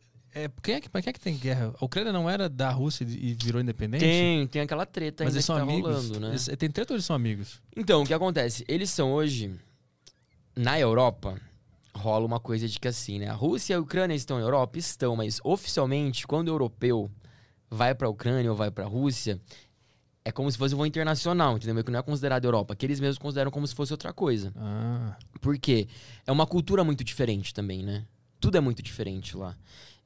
é- 0.45 0.51
quem, 0.63 0.75
é 0.75 0.81
que, 0.81 0.89
quem 0.89 1.03
é 1.07 1.13
que 1.13 1.21
tem 1.21 1.37
guerra? 1.37 1.75
A 1.81 1.85
Ucrânia 1.85 2.13
não 2.13 2.29
era 2.29 2.49
da 2.49 2.71
Rússia 2.71 3.05
e 3.09 3.35
virou 3.35 3.61
independente? 3.61 4.01
Tem, 4.05 4.47
tem 4.47 4.63
aquela 4.63 4.85
treta 4.87 5.25
Mas 5.25 5.33
ainda 5.33 5.39
eles 5.39 5.45
são 5.45 5.57
tá 5.57 5.63
amigos? 5.63 5.89
rolando, 5.97 6.21
né? 6.21 6.29
Eles- 6.29 6.47
tem 6.59 6.71
treta 6.71 6.93
ou 6.93 6.97
eles 6.97 7.05
são 7.05 7.17
amigos? 7.17 7.61
Então, 7.77 8.03
o 8.03 8.07
que 8.07 8.15
acontece? 8.15 8.65
Eles 8.69 8.91
são 8.91 9.13
hoje. 9.13 9.55
Na 10.55 10.79
Europa, 10.81 11.39
rola 11.95 12.25
uma 12.25 12.41
coisa 12.41 12.67
de 12.69 12.79
que 12.81 12.89
assim, 12.89 13.19
né? 13.19 13.29
A 13.29 13.35
Rússia 13.35 13.75
e 13.75 13.77
a 13.77 13.81
Ucrânia 13.81 14.15
estão 14.15 14.39
na 14.39 14.43
Europa? 14.45 14.79
Estão, 14.79 15.15
mas 15.17 15.41
oficialmente, 15.45 16.27
quando 16.27 16.49
o 16.49 16.53
europeu 16.53 17.11
vai 17.71 17.95
pra 17.95 18.09
Ucrânia 18.09 18.51
ou 18.51 18.57
vai 18.57 18.71
pra 18.71 18.87
Rússia, 18.87 19.41
é 20.25 20.33
como 20.33 20.51
se 20.51 20.57
fosse 20.59 20.75
um 20.75 20.79
voo 20.79 20.87
internacional, 20.87 21.57
entendeu? 21.57 21.85
Que 21.85 21.91
não 21.91 21.99
é 21.99 22.03
considerado 22.03 22.45
Europa, 22.45 22.75
que 22.75 22.87
eles 22.87 23.01
mesmos 23.01 23.19
consideram 23.19 23.51
como 23.51 23.67
se 23.67 23.75
fosse 23.75 23.93
outra 23.93 24.13
coisa. 24.13 24.53
Ah, 24.57 25.17
Por 25.41 25.59
quê? 25.59 25.87
É 26.27 26.33
uma 26.33 26.47
cultura 26.47 26.83
muito 26.83 27.05
diferente 27.05 27.53
também, 27.55 27.83
né? 27.83 28.05
Tudo 28.41 28.57
é 28.57 28.61
muito 28.61 28.83
diferente 28.83 29.37
lá. 29.37 29.57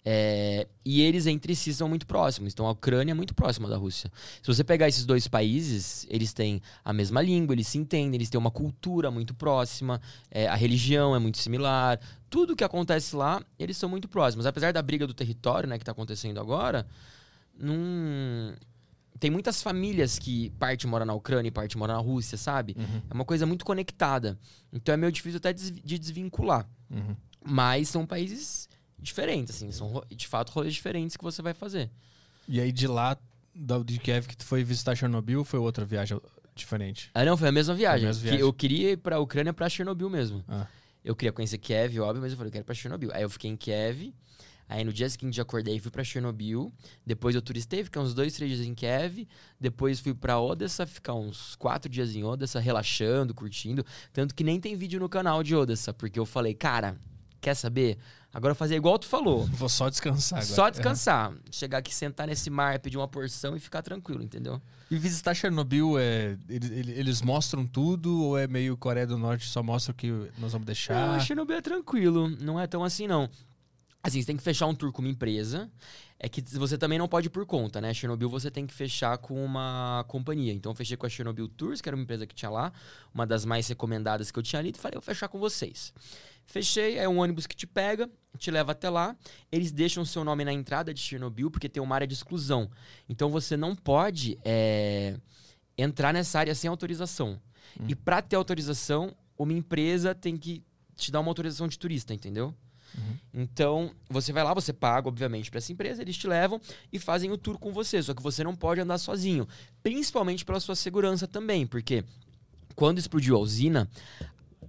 É, 0.03 0.67
e 0.83 1.03
eles 1.03 1.27
entre 1.27 1.55
si 1.55 1.75
são 1.75 1.89
muito 1.89 2.07
próximos. 2.07 2.53
Então 2.53 2.67
a 2.67 2.71
Ucrânia 2.71 3.13
é 3.13 3.15
muito 3.15 3.35
próxima 3.35 3.69
da 3.69 3.77
Rússia. 3.77 4.11
Se 4.43 4.47
você 4.47 4.65
pegar 4.65 4.89
esses 4.89 5.05
dois 5.05 5.29
países, 5.29 6.07
eles 6.09 6.33
têm 6.33 6.63
a 6.85 6.93
mesma 6.93 7.21
língua, 7.21 7.55
eles 7.55 7.69
se 7.69 7.77
entendem, 7.79 8.15
eles 8.17 8.31
têm 8.31 8.39
uma 8.39 8.51
cultura 8.51 9.11
muito 9.11 9.35
próxima, 9.35 10.01
é, 10.31 10.49
a 10.49 10.55
religião 10.55 11.15
é 11.15 11.19
muito 11.19 11.39
similar. 11.39 12.01
Tudo 12.31 12.57
que 12.57 12.65
acontece 12.65 13.15
lá, 13.15 13.43
eles 13.59 13.77
são 13.77 13.89
muito 13.89 14.09
próximos. 14.09 14.47
Apesar 14.47 14.73
da 14.73 14.81
briga 14.81 15.07
do 15.07 15.13
território, 15.13 15.69
né, 15.69 15.79
que 15.79 15.85
tá 15.85 15.93
acontecendo 15.93 16.41
agora, 16.41 16.87
não. 17.59 18.55
tem 19.19 19.31
muitas 19.31 19.63
famílias 19.63 20.19
que 20.19 20.51
parte 20.59 20.87
mora 20.87 21.05
na 21.05 21.13
Ucrânia 21.13 21.49
e 21.49 21.53
parte 21.53 21.77
mora 21.77 21.93
na 21.93 21.99
Rússia, 21.99 22.39
sabe? 22.39 22.75
Uhum, 22.79 23.03
É 23.11 23.15
uma 23.15 23.25
coisa 23.25 23.45
muito 23.45 23.65
conectada. 23.67 24.39
Então 24.73 24.95
é 24.95 24.97
meio 24.97 25.13
difícil 25.13 25.37
até 25.37 25.53
de 25.53 25.99
desvincular. 25.99 26.67
uhum. 26.91 27.15
Mas 27.43 27.89
são 27.89 28.05
países 28.05 28.69
diferentes, 29.01 29.57
assim. 29.57 29.71
São 29.73 30.03
de 30.09 30.27
fato 30.29 30.51
rolês 30.51 30.75
diferentes 30.75 31.17
que 31.17 31.25
você 31.25 31.41
vai 31.43 31.55
fazer. 31.55 31.91
E 32.49 32.61
aí 32.61 32.73
de 32.73 32.87
lá, 32.87 33.17
da, 33.55 33.79
de 33.79 33.99
Kiev, 33.99 34.27
que 34.27 34.37
tu 34.37 34.45
foi 34.45 34.63
visitar 34.65 34.95
Chernobyl, 34.97 35.39
ou 35.41 35.45
foi 35.45 35.59
outra 35.59 35.85
viagem 35.85 36.21
diferente? 36.55 37.11
Ah, 37.15 37.25
não, 37.25 37.37
foi 37.37 37.49
a 37.49 37.53
mesma 37.53 37.75
viagem. 37.75 38.07
mesma 38.07 38.21
Que 38.23 38.29
viagem. 38.29 38.41
eu 38.41 38.53
queria 38.53 38.93
ir 38.93 38.97
pra 38.99 39.19
Ucrânia 39.21 39.53
pra 39.53 39.69
Chernobyl 39.69 40.11
mesmo. 40.11 40.45
Ah. 40.49 40.67
Eu 41.05 41.17
queria 41.17 41.33
conhecer 41.33 41.59
Kiev, 41.59 41.99
óbvio, 42.01 42.21
mas 42.23 42.33
eu 42.33 42.37
falei, 42.37 42.49
eu 42.49 42.53
quero 42.53 42.65
ir 42.65 42.67
pra 42.67 42.75
Chernobyl. 42.75 43.11
Aí 43.13 43.23
eu 43.23 43.31
fiquei 43.31 43.51
em 43.51 43.57
Kiev. 43.57 44.13
Aí 44.69 44.85
no 44.85 44.93
dia 44.93 45.09
seguinte 45.09 45.37
eu 45.39 45.43
acordei 45.43 45.75
e 45.77 45.81
fui 45.81 45.91
pra 45.91 46.05
Chernobyl. 46.05 46.73
Depois 47.05 47.35
eu 47.35 47.43
turistei, 47.43 47.83
fiquei 47.83 48.01
uns 48.01 48.15
dois, 48.15 48.35
três 48.35 48.53
dias 48.53 48.65
em 48.67 48.75
Kiev. 48.75 49.27
Depois 49.59 49.99
fui 49.99 50.15
pra 50.15 50.39
Odessa, 50.39 50.87
ficar 50.87 51.15
uns 51.15 51.57
quatro 51.57 51.91
dias 51.91 52.15
em 52.15 52.23
Odessa, 52.23 52.61
relaxando, 52.61 53.35
curtindo. 53.35 53.85
Tanto 54.13 54.33
que 54.35 54.45
nem 54.45 54.61
tem 54.61 54.77
vídeo 54.77 55.01
no 55.01 55.09
canal 55.09 55.43
de 55.43 55.57
Odessa, 55.57 55.93
porque 55.93 56.21
eu 56.21 56.27
falei, 56.27 56.55
cara, 56.55 56.97
quer 57.41 57.55
saber? 57.55 57.99
Agora 58.33 58.53
eu 58.53 58.57
fazer 58.57 58.77
igual 58.77 58.99
tu 58.99 59.07
falou. 59.07 59.45
Vou 59.53 59.69
só 59.69 59.89
descansar 59.89 60.39
agora. 60.39 60.55
Só 60.55 60.71
descansar. 60.71 61.33
Chegar 61.51 61.79
aqui, 61.79 61.95
sentar 61.95 62.27
nesse 62.27 62.49
mar, 62.49 62.79
pedir 62.79 62.97
uma 62.97 63.09
porção 63.09 63.57
e 63.57 63.61
ficar 63.61 63.83
tranquilo, 63.83 64.23
entendeu? 64.23 64.61
E 64.91 64.97
visitar 64.97 65.35
Chernobyl, 65.35 65.99
é, 65.99 66.37
eles, 66.49 66.71
eles 66.71 67.23
mostram 67.23 67.67
tudo 67.67 68.23
ou 68.25 68.39
é 68.39 68.47
meio 68.47 68.77
Coreia 68.77 69.07
do 69.07 69.17
Norte, 69.19 69.47
só 69.49 69.63
mostra 69.63 69.93
o 69.93 69.95
que 69.95 70.11
nós 70.39 70.53
vamos 70.53 70.53
Não, 70.53 70.65
deixar? 70.65 71.11
a 71.11 71.21
Chernobyl 71.21 71.57
é 71.57 71.61
tranquilo, 71.61 72.29
não 72.29 72.59
é 72.59 72.67
tão 72.67 72.83
assim, 72.85 73.07
não. 73.07 73.29
Assim, 74.03 74.21
você 74.21 74.27
tem 74.27 74.37
que 74.37 74.43
fechar 74.43 74.67
um 74.67 74.75
tour 74.75 74.93
com 74.93 75.03
uma 75.03 75.11
empresa. 75.11 75.71
É 76.19 76.29
que 76.29 76.43
você 76.43 76.77
também 76.77 76.99
não 76.99 77.09
pode 77.09 77.29
ir 77.29 77.31
por 77.31 77.47
conta, 77.47 77.81
né? 77.81 77.95
Chernobyl 77.95 78.29
você 78.29 78.51
tem 78.51 78.67
que 78.67 78.75
fechar 78.75 79.17
com 79.19 79.43
uma 79.43 80.05
companhia. 80.07 80.53
Então 80.53 80.73
eu 80.73 80.77
fechei 80.77 80.97
com 80.97 81.07
a 81.07 81.09
Chernobyl 81.09 81.49
Tours, 81.49 81.81
que 81.81 81.89
era 81.89 81.97
uma 81.97 82.03
empresa 82.03 82.27
que 82.27 82.35
tinha 82.35 82.51
lá, 82.51 82.73
uma 83.15 83.27
das 83.27 83.45
mais 83.45 83.67
recomendadas 83.69 84.31
que 84.31 84.39
eu 84.39 84.43
tinha 84.43 84.61
ali, 84.61 84.71
e 84.71 84.79
falei, 84.79 84.97
eu 84.97 85.01
vou 85.01 85.07
fechar 85.07 85.29
com 85.29 85.39
vocês. 85.39 85.93
Fechei, 86.51 86.99
é 86.99 87.09
um 87.09 87.21
ônibus 87.21 87.47
que 87.47 87.55
te 87.55 87.65
pega, 87.65 88.11
te 88.37 88.51
leva 88.51 88.73
até 88.73 88.91
lá. 88.91 89.17
Eles 89.53 89.71
deixam 89.71 90.05
seu 90.05 90.25
nome 90.25 90.45
na 90.45 90.53
entrada 90.53 90.93
de 90.93 91.01
Chernobyl, 91.01 91.49
porque 91.49 91.69
tem 91.69 91.81
uma 91.81 91.95
área 91.95 92.09
de 92.09 92.15
exclusão. 92.15 92.69
Então 93.09 93.31
você 93.31 93.57
não 93.57 93.77
pode 93.77 94.37
é, 94.45 95.17
entrar 95.79 96.13
nessa 96.13 96.41
área 96.41 96.53
sem 96.53 96.69
autorização. 96.69 97.41
E 97.87 97.95
para 97.95 98.21
ter 98.21 98.35
autorização, 98.35 99.15
uma 99.39 99.53
empresa 99.53 100.13
tem 100.13 100.37
que 100.37 100.65
te 100.97 101.13
dar 101.13 101.21
uma 101.21 101.31
autorização 101.31 101.69
de 101.69 101.79
turista, 101.79 102.13
entendeu? 102.13 102.53
Então, 103.33 103.93
você 104.09 104.33
vai 104.33 104.43
lá, 104.43 104.53
você 104.53 104.73
paga, 104.73 105.07
obviamente, 105.07 105.53
para 105.53 105.59
essa 105.59 105.73
empresa, 105.73 106.03
eles 106.03 106.17
te 106.17 106.27
levam 106.27 106.61
e 106.93 106.99
fazem 106.99 107.31
o 107.31 107.39
tour 107.39 107.61
com 107.61 107.73
você. 107.73 108.03
Só 108.03 108.13
que 108.13 108.21
você 108.21 108.43
não 108.43 108.57
pode 108.57 108.81
andar 108.81 108.99
sozinho. 108.99 109.47
Principalmente 109.85 110.45
pela 110.45 110.59
sua 110.59 110.75
segurança 110.75 111.29
também, 111.29 111.65
porque 111.65 112.05
quando 112.75 112.99
explodiu 112.99 113.37
a 113.37 113.39
usina, 113.39 113.89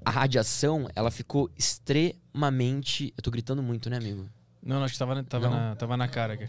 a 0.04 0.12
radiação, 0.12 0.88
ela 0.96 1.12
ficou 1.12 1.50
extremamente. 1.58 3.14
Eu 3.18 3.24
tô 3.24 3.32
gritando 3.32 3.62
muito, 3.62 3.90
né, 3.90 3.98
amigo? 3.98 4.28
Não, 4.64 4.78
não, 4.78 4.84
acho 4.84 4.94
que 4.94 5.00
tava, 5.00 5.24
tava, 5.24 5.50
Não? 5.50 5.56
na, 5.56 5.76
tava 5.76 5.98
na 5.98 6.08
cara 6.08 6.34
aqui. 6.34 6.48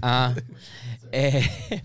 Ah, 0.00 0.34
é. 1.12 1.82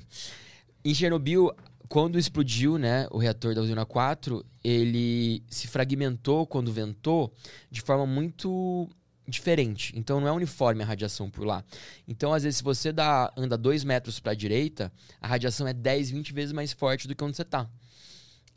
Em 0.84 0.94
Chernobyl, 0.94 1.52
quando 1.90 2.18
explodiu, 2.18 2.78
né, 2.78 3.08
o 3.12 3.18
reator 3.18 3.54
da 3.54 3.62
usina 3.62 3.86
4, 3.86 4.46
ele 4.64 5.44
se 5.50 5.68
fragmentou 5.68 6.46
quando 6.48 6.72
ventou 6.72 7.34
de 7.70 7.82
forma 7.82 8.06
muito 8.06 8.90
diferente. 9.28 9.92
Então 9.96 10.22
não 10.22 10.28
é 10.28 10.32
uniforme 10.32 10.84
a 10.84 10.86
radiação 10.86 11.30
por 11.30 11.46
lá. 11.46 11.64
Então, 12.08 12.34
às 12.34 12.44
vezes, 12.44 12.58
se 12.58 12.64
você 12.64 12.92
dá, 12.94 13.32
anda 13.36 13.58
dois 13.58 13.84
metros 13.84 14.20
para 14.20 14.32
a 14.32 14.36
direita, 14.36 14.92
a 15.22 15.28
radiação 15.28 15.68
é 15.68 15.74
10, 15.74 16.12
20 16.12 16.34
vezes 16.34 16.54
mais 16.54 16.72
forte 16.72 17.08
do 17.08 17.16
que 17.16 17.24
onde 17.24 17.36
você 17.36 17.44
tá. 17.44 17.70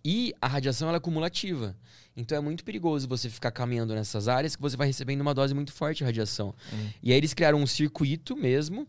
E 0.04 0.32
a 0.40 0.46
radiação 0.46 0.88
ela 0.88 0.96
é 0.96 1.00
cumulativa. 1.00 1.76
Então 2.20 2.36
é 2.36 2.40
muito 2.40 2.62
perigoso 2.62 3.08
você 3.08 3.28
ficar 3.30 3.50
caminhando 3.50 3.94
nessas 3.94 4.28
áreas 4.28 4.54
que 4.54 4.62
você 4.62 4.76
vai 4.76 4.86
recebendo 4.86 5.22
uma 5.22 5.32
dose 5.34 5.54
muito 5.54 5.72
forte 5.72 5.98
de 5.98 6.04
radiação. 6.04 6.54
E 7.02 7.12
aí 7.12 7.18
eles 7.18 7.32
criaram 7.32 7.58
um 7.58 7.66
circuito 7.66 8.36
mesmo, 8.36 8.86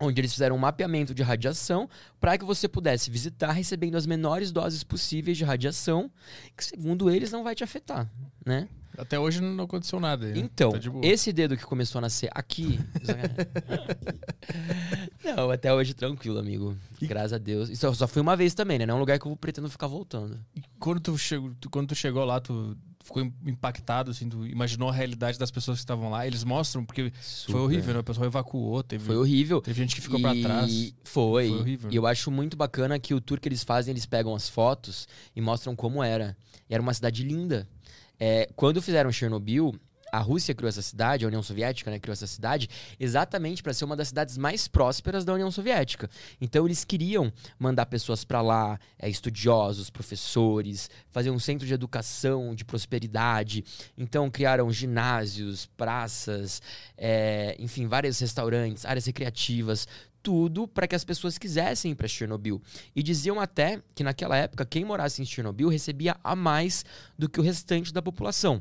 onde 0.00 0.20
eles 0.20 0.32
fizeram 0.32 0.56
um 0.56 0.58
mapeamento 0.58 1.14
de 1.14 1.22
radiação 1.22 1.88
para 2.20 2.36
que 2.36 2.44
você 2.44 2.68
pudesse 2.68 3.10
visitar 3.10 3.52
recebendo 3.52 3.96
as 3.96 4.06
menores 4.06 4.50
doses 4.52 4.82
possíveis 4.84 5.36
de 5.38 5.44
radiação, 5.44 6.10
que 6.56 6.64
segundo 6.64 7.08
eles 7.10 7.30
não 7.32 7.42
vai 7.44 7.54
te 7.54 7.62
afetar, 7.64 8.10
né? 8.44 8.68
Até 8.98 9.18
hoje 9.18 9.42
não 9.42 9.64
aconteceu 9.64 10.00
nada. 10.00 10.26
né? 10.26 10.38
Então, 10.38 10.72
Tá 10.72 10.78
esse 11.02 11.30
dedo 11.30 11.54
que 11.54 11.66
começou 11.66 11.98
a 11.98 12.02
nascer 12.02 12.30
aqui. 12.32 12.80
não, 15.22 15.50
até 15.50 15.72
hoje 15.72 15.94
tranquilo, 15.94 16.38
amigo. 16.38 16.76
Graças 17.02 17.34
a 17.34 17.38
Deus. 17.38 17.68
Isso 17.68 17.92
só 17.94 18.06
fui 18.06 18.22
uma 18.22 18.36
vez 18.36 18.54
também, 18.54 18.78
né? 18.78 18.86
Não 18.86 18.94
é 18.94 18.96
um 18.96 19.00
lugar 19.00 19.18
que 19.18 19.26
eu 19.26 19.36
pretendo 19.36 19.68
ficar 19.68 19.86
voltando. 19.86 20.38
E 20.54 20.62
quando 20.78 21.00
tu, 21.00 21.18
chegou, 21.18 21.52
tu- 21.60 21.68
quando 21.68 21.88
tu 21.88 21.94
chegou 21.94 22.24
lá, 22.24 22.40
tu 22.40 22.76
ficou 23.06 23.22
im- 23.22 23.32
impactado, 23.46 24.10
assim, 24.10 24.28
tu 24.28 24.46
imaginou 24.46 24.88
a 24.88 24.92
realidade 24.92 25.38
das 25.38 25.50
pessoas 25.50 25.78
que 25.78 25.82
estavam 25.84 26.10
lá. 26.10 26.26
Eles 26.26 26.42
mostram, 26.44 26.84
porque 26.84 27.12
Super. 27.20 27.52
foi 27.52 27.60
horrível, 27.62 27.94
né? 27.94 28.00
O 28.00 28.04
pessoal 28.04 28.26
evacuou, 28.26 28.82
teve, 28.82 29.04
Foi 29.04 29.16
horrível. 29.16 29.60
teve 29.62 29.80
gente 29.80 29.94
que 29.94 30.00
ficou 30.00 30.20
pra 30.20 30.34
E 30.34 30.42
trás. 30.42 30.94
Foi. 31.04 31.48
Foi 31.48 31.58
horrível. 31.58 31.90
E 31.92 31.96
eu 31.96 32.06
acho 32.06 32.30
muito 32.30 32.56
bacana 32.56 32.98
que 32.98 33.14
o 33.14 33.20
tour 33.20 33.40
que 33.40 33.48
eles 33.48 33.62
fazem, 33.62 33.92
eles 33.92 34.04
pegam 34.06 34.34
as 34.34 34.48
fotos 34.48 35.06
e 35.34 35.40
mostram 35.40 35.74
como 35.76 36.02
era. 36.02 36.36
E 36.68 36.74
era 36.74 36.82
uma 36.82 36.92
cidade 36.92 37.22
linda. 37.22 37.68
É, 38.18 38.48
quando 38.56 38.80
fizeram 38.82 39.12
Chernobyl, 39.12 39.74
a 40.12 40.18
Rússia 40.18 40.54
criou 40.54 40.68
essa 40.68 40.82
cidade, 40.82 41.24
a 41.24 41.28
União 41.28 41.42
Soviética 41.42 41.90
né, 41.90 41.98
criou 41.98 42.12
essa 42.12 42.26
cidade, 42.26 42.68
exatamente 42.98 43.62
para 43.62 43.72
ser 43.72 43.84
uma 43.84 43.96
das 43.96 44.08
cidades 44.08 44.38
mais 44.38 44.68
prósperas 44.68 45.24
da 45.24 45.32
União 45.32 45.50
Soviética. 45.50 46.08
Então 46.40 46.64
eles 46.66 46.84
queriam 46.84 47.32
mandar 47.58 47.86
pessoas 47.86 48.24
para 48.24 48.40
lá, 48.40 48.78
é, 48.98 49.08
estudiosos, 49.08 49.90
professores, 49.90 50.88
fazer 51.10 51.30
um 51.30 51.38
centro 51.38 51.66
de 51.66 51.74
educação, 51.74 52.54
de 52.54 52.64
prosperidade. 52.64 53.64
Então 53.96 54.30
criaram 54.30 54.70
ginásios, 54.70 55.66
praças, 55.76 56.62
é, 56.96 57.56
enfim, 57.58 57.86
vários 57.86 58.18
restaurantes, 58.18 58.84
áreas 58.84 59.06
recreativas, 59.06 59.86
tudo 60.22 60.66
para 60.66 60.88
que 60.88 60.94
as 60.96 61.04
pessoas 61.04 61.38
quisessem 61.38 61.92
ir 61.92 61.94
para 61.94 62.08
Chernobyl. 62.08 62.60
E 62.94 63.02
diziam 63.02 63.40
até 63.40 63.80
que 63.94 64.02
naquela 64.02 64.36
época 64.36 64.66
quem 64.66 64.84
morasse 64.84 65.22
em 65.22 65.24
Chernobyl 65.24 65.68
recebia 65.68 66.16
a 66.22 66.34
mais 66.34 66.84
do 67.18 67.28
que 67.28 67.38
o 67.38 67.42
restante 67.42 67.92
da 67.92 68.02
população. 68.02 68.60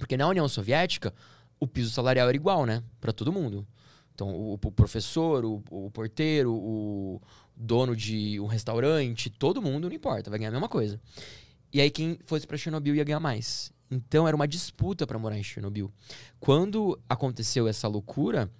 Porque 0.00 0.16
na 0.16 0.26
União 0.26 0.48
Soviética, 0.48 1.14
o 1.60 1.66
piso 1.66 1.90
salarial 1.90 2.26
era 2.26 2.36
igual, 2.36 2.64
né? 2.64 2.82
Para 2.98 3.12
todo 3.12 3.30
mundo. 3.30 3.66
Então, 4.14 4.30
o, 4.30 4.54
o 4.54 4.72
professor, 4.72 5.44
o, 5.44 5.62
o 5.70 5.90
porteiro, 5.90 6.52
o 6.52 7.20
dono 7.54 7.94
de 7.94 8.40
um 8.40 8.46
restaurante, 8.46 9.28
todo 9.28 9.60
mundo, 9.60 9.88
não 9.88 9.94
importa, 9.94 10.30
vai 10.30 10.38
ganhar 10.38 10.48
a 10.48 10.52
mesma 10.52 10.68
coisa. 10.68 10.98
E 11.70 11.80
aí, 11.80 11.90
quem 11.90 12.18
fosse 12.24 12.46
para 12.46 12.56
Chernobyl 12.56 12.94
ia 12.94 13.04
ganhar 13.04 13.20
mais. 13.20 13.70
Então, 13.90 14.26
era 14.26 14.34
uma 14.34 14.48
disputa 14.48 15.06
para 15.06 15.18
morar 15.18 15.38
em 15.38 15.42
Chernobyl. 15.42 15.92
Quando 16.40 16.98
aconteceu 17.06 17.68
essa 17.68 17.86
loucura, 17.86 18.50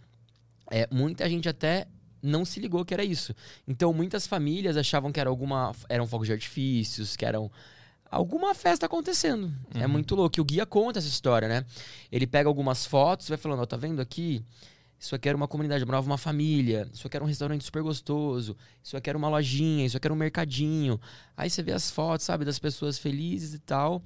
é, 0.71 0.87
muita 0.93 1.29
gente 1.29 1.49
até 1.49 1.89
não 2.23 2.45
se 2.45 2.61
ligou 2.61 2.85
que 2.85 2.93
era 2.93 3.03
isso. 3.03 3.35
Então, 3.67 3.95
muitas 3.95 4.27
famílias 4.27 4.77
achavam 4.77 5.11
que 5.11 5.19
era 5.19 5.31
alguma, 5.31 5.73
eram 5.89 6.07
fogos 6.07 6.27
de 6.27 6.35
artifícios, 6.35 7.17
que 7.17 7.25
eram 7.25 7.51
alguma 8.11 8.55
festa 8.55 8.87
acontecendo. 8.87 9.53
É 9.75 9.87
muito 9.87 10.15
louco. 10.15 10.39
E 10.39 10.41
o 10.41 10.45
guia 10.45 10.67
conta 10.67 10.99
essa 10.99 11.09
história, 11.09 11.49
né? 11.49 11.65
Ele 12.11 12.27
pega 12.27 12.49
algumas 12.49 12.85
fotos 12.85 13.27
e 13.27 13.31
vai 13.31 13.39
falando, 13.39 13.61
ó, 13.61 13.67
tá 13.67 13.77
vendo 13.77 14.01
aqui? 14.01 14.43
Isso 14.99 15.15
aqui 15.15 15.29
era 15.29 15.37
uma 15.37 15.49
comunidade, 15.49 15.85
morava 15.87 16.07
uma 16.07 16.19
família. 16.19 16.87
Isso 16.93 17.07
aqui 17.07 17.17
era 17.17 17.25
um 17.25 17.29
restaurante 17.29 17.65
super 17.65 17.83
gostoso. 17.83 18.57
Isso 18.83 18.97
aqui 18.97 19.09
era 19.09 19.17
uma 19.17 19.29
lojinha. 19.29 19.87
Isso 19.87 19.97
aqui 19.97 20.07
era 20.07 20.13
um 20.13 20.17
mercadinho. 20.17 21.01
Aí 21.37 21.49
você 21.49 21.63
vê 21.63 21.73
as 21.73 21.91
fotos, 21.91 22.27
sabe, 22.27 22.45
das 22.45 22.59
pessoas 22.59 22.99
felizes 22.99 23.55
e 23.55 23.59
tal. 23.59 24.03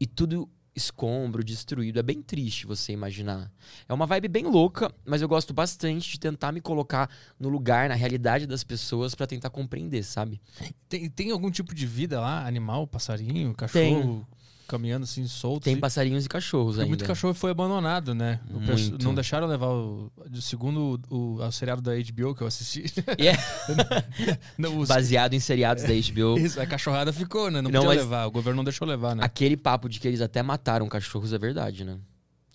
E 0.00 0.06
tudo 0.06 0.48
escombro, 0.74 1.42
destruído. 1.44 1.98
É 1.98 2.02
bem 2.02 2.22
triste 2.22 2.66
você 2.66 2.92
imaginar. 2.92 3.50
É 3.88 3.92
uma 3.92 4.06
vibe 4.06 4.28
bem 4.28 4.44
louca, 4.44 4.92
mas 5.04 5.22
eu 5.22 5.28
gosto 5.28 5.52
bastante 5.52 6.12
de 6.12 6.20
tentar 6.20 6.52
me 6.52 6.60
colocar 6.60 7.10
no 7.38 7.48
lugar, 7.48 7.88
na 7.88 7.94
realidade 7.94 8.46
das 8.46 8.64
pessoas 8.64 9.14
pra 9.14 9.26
tentar 9.26 9.50
compreender, 9.50 10.02
sabe? 10.02 10.40
Tem, 10.88 11.08
tem 11.08 11.30
algum 11.30 11.50
tipo 11.50 11.74
de 11.74 11.86
vida 11.86 12.20
lá? 12.20 12.46
Animal, 12.46 12.86
passarinho, 12.86 13.54
cachorro, 13.54 14.26
caminhando 14.70 15.04
assim, 15.04 15.26
solto? 15.26 15.64
Tem 15.64 15.74
assim? 15.74 15.80
passarinhos 15.80 16.24
e 16.24 16.28
cachorros 16.28 16.74
Porque 16.74 16.80
ainda. 16.82 16.88
muito 16.88 17.04
cachorro 17.04 17.34
foi 17.34 17.50
abandonado, 17.50 18.14
né? 18.14 18.40
O. 18.50 19.02
Não 19.04 19.14
deixaram 19.14 19.46
levar 19.46 19.68
o. 19.68 20.10
Segundo 20.40 21.00
o, 21.10 21.36
o 21.42 21.52
seriado 21.52 21.82
da 21.82 21.92
HBO 21.94 22.34
que 22.34 22.42
eu 22.42 22.46
assisti. 22.46 22.84
E 23.18 23.28
é 23.28 23.34
não, 24.56 24.78
os- 24.78 24.88
baseado 24.88 25.34
em 25.34 25.40
seriados 25.40 25.82
da 25.82 25.90
HBO. 25.90 26.38
Isso, 26.40 26.60
a 26.60 26.66
cachorrada 26.66 27.12
ficou, 27.12 27.50
né? 27.50 27.60
Não, 27.60 27.70
Não, 27.70 27.80
podia 27.82 27.88
mas- 27.88 27.98
levar. 27.98 28.26
O 28.26 28.30
governo 28.30 28.56
não 28.58 28.64
deixou 28.64 28.86
levar, 28.86 29.14
né? 29.16 29.22
Aquele 29.24 29.56
papo 29.56 29.88
de 29.88 29.98
que 30.00 30.06
eles 30.08 30.20
até 30.20 30.42
mataram 30.42 30.88
cachorros 30.88 31.32
é 31.32 31.38
verdade, 31.38 31.84
né? 31.84 31.98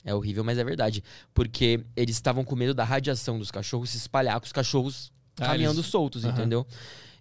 É 0.03 0.13
horrível, 0.13 0.43
mas 0.43 0.57
é 0.57 0.63
verdade. 0.63 1.03
Porque 1.33 1.83
eles 1.95 2.15
estavam 2.15 2.43
com 2.43 2.55
medo 2.55 2.73
da 2.73 2.83
radiação 2.83 3.39
dos 3.39 3.49
cachorros 3.51 3.89
se 3.89 3.97
espalhar 3.97 4.39
com 4.39 4.45
os 4.45 4.51
cachorros 4.51 5.11
Ah, 5.39 5.47
caminhando 5.47 5.79
eles- 5.79 5.89
soltos, 5.91 6.23
Aham. 6.23 6.33
entendeu? 6.33 6.67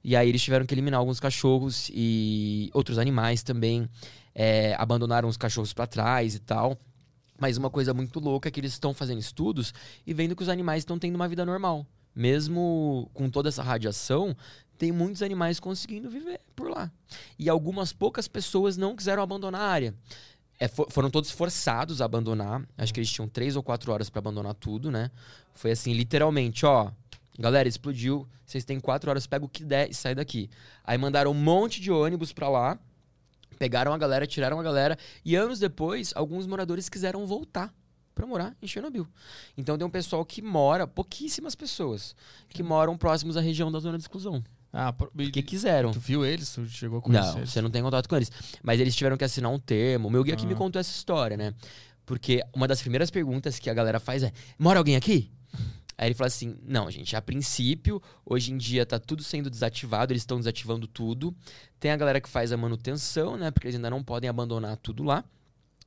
E 0.07 0.15
aí 0.15 0.29
eles 0.29 0.43
tiveram 0.43 0.67
que 0.67 0.75
eliminar 0.75 1.01
alguns 1.01 1.19
cachorros 1.19 1.91
e 1.93 2.71
outros 2.75 2.99
animais 2.99 3.43
também. 3.43 3.89
É, 4.35 4.75
abandonaram 4.79 5.29
os 5.29 5.37
cachorros 5.37 5.73
pra 5.73 5.87
trás 5.87 6.35
e 6.35 6.39
tal. 6.39 6.79
Mas 7.39 7.57
uma 7.57 7.69
coisa 7.71 7.93
muito 7.93 8.21
louca 8.21 8.49
é 8.49 8.51
que 8.51 8.61
eles 8.61 8.73
estão 8.73 8.95
fazendo 8.95 9.19
estudos 9.19 9.75
e 10.07 10.15
vendo 10.15 10.37
que 10.37 10.43
os 10.43 10.49
animais 10.49 10.83
estão 10.83 10.99
tendo 10.99 11.15
uma 11.17 11.29
vida 11.29 11.45
normal. 11.45 11.87
mesmo 12.15 13.11
com 13.13 13.29
toda 13.29 13.49
essa 13.49 13.63
radiação, 13.63 14.37
tem 14.79 14.93
muitos 14.93 15.21
animais 15.23 15.59
conseguindo 15.59 16.09
viver 16.09 16.41
por 16.55 16.71
lá. 16.71 16.91
E 17.39 17.49
algumas 17.49 17.93
poucas 17.93 18.29
pessoas 18.29 18.77
não 18.77 18.95
quiseram 18.95 19.23
abandonar 19.23 19.61
a 19.61 19.69
área. 19.69 19.95
É, 20.61 20.69
fo- 20.69 20.87
foram 20.91 21.11
todos 21.11 21.31
forçados 21.33 22.01
a 22.01 22.05
abandonar. 22.05 22.63
Acho 22.79 22.95
que 22.95 23.01
eles 23.01 23.11
tinham 23.11 23.29
três 23.29 23.57
ou 23.57 23.63
quatro 23.65 23.93
horas 23.93 24.09
para 24.09 24.21
abandonar 24.21 24.55
tudo, 24.55 24.91
né? 24.93 25.11
Foi 25.55 25.73
assim, 25.73 25.93
literalmente, 25.93 26.65
ó. 26.65 26.91
Galera, 27.37 27.69
explodiu. 27.69 28.29
Vocês 28.47 28.65
têm 28.65 28.79
quatro 28.79 29.11
horas, 29.11 29.27
pega 29.27 29.45
o 29.45 29.49
que 29.49 29.65
der 29.65 29.91
e 29.91 29.95
sai 29.95 30.15
daqui. 30.15 30.49
Aí 30.85 30.97
mandaram 30.97 31.33
um 31.33 31.35
monte 31.35 31.81
de 31.81 31.91
ônibus 31.91 32.33
pra 32.33 32.49
lá. 32.49 32.79
Pegaram 33.59 33.93
a 33.93 33.99
galera, 33.99 34.27
tiraram 34.27 34.59
a 34.59 34.63
galera. 34.63 34.97
E 35.25 35.35
anos 35.37 35.59
depois, 35.59 36.13
alguns 36.17 36.47
moradores 36.47 36.89
quiseram 36.89 37.27
voltar 37.27 37.73
pra 38.15 38.27
morar 38.27 38.55
em 38.63 38.67
Chernobyl. 38.67 39.07
Então 39.57 39.77
tem 39.77 39.87
um 39.87 39.91
pessoal 39.91 40.25
que 40.25 40.41
mora, 40.41 40.87
pouquíssimas 40.87 41.55
pessoas, 41.55 42.15
que 42.49 42.63
moram 42.63 42.97
próximos 42.97 43.37
à 43.37 43.41
região 43.41 43.73
da 43.73 43.79
zona 43.81 43.99
de 43.99 44.05
exclusão. 44.05 44.43
Ah, 44.73 44.93
por- 44.93 45.11
Porque 45.11 45.43
quiseram. 45.43 45.93
tu 45.93 46.01
viu 46.01 46.25
eles? 46.27 46.53
Tu 46.53 46.67
chegou 46.69 46.99
a 46.99 47.03
conhecer 47.03 47.27
Não, 47.31 47.39
eles? 47.39 47.51
você 47.51 47.61
não 47.63 47.71
tem 47.71 47.83
contato 47.83 48.09
com 48.09 48.17
eles. 48.17 48.31
Mas 48.63 48.81
eles 48.81 48.95
tiveram 48.95 49.17
que 49.17 49.25
assinar 49.25 49.51
um 49.51 49.59
termo. 49.59 50.09
O 50.09 50.11
meu 50.11 50.23
guia 50.25 50.35
que 50.37 50.47
me 50.47 50.55
Ah. 50.55 50.57
contou 50.57 50.81
essa 50.81 50.91
história, 50.91 51.37
né? 51.37 51.55
Porque 52.07 52.43
uma 52.55 52.67
das 52.69 52.81
primeiras 52.81 53.11
perguntas 53.11 53.59
que 53.59 53.71
a 53.71 53.75
galera 53.75 53.99
faz 54.01 54.23
é: 54.25 54.33
mora 54.59 54.79
alguém 54.79 54.97
aqui? 54.97 55.31
Aí 55.97 56.09
ele 56.09 56.15
fala 56.15 56.29
assim: 56.29 56.57
não, 56.63 56.91
gente, 56.91 57.15
a 57.17 57.23
princípio, 57.23 58.03
hoje 58.25 58.53
em 58.53 58.57
dia 58.57 58.85
tá 58.85 58.99
tudo 58.99 59.23
sendo 59.23 59.49
desativado, 59.49 60.13
eles 60.13 60.23
estão 60.23 60.39
desativando 60.39 60.87
tudo. 60.87 61.35
Tem 61.79 61.91
a 61.91 61.97
galera 61.97 62.21
que 62.21 62.29
faz 62.29 62.53
a 62.53 62.57
manutenção, 62.57 63.37
né? 63.37 63.51
Porque 63.51 63.67
eles 63.67 63.77
ainda 63.77 63.91
não 63.91 64.03
podem 64.03 64.29
abandonar 64.29 64.77
tudo 64.77 65.03
lá. 65.03 65.25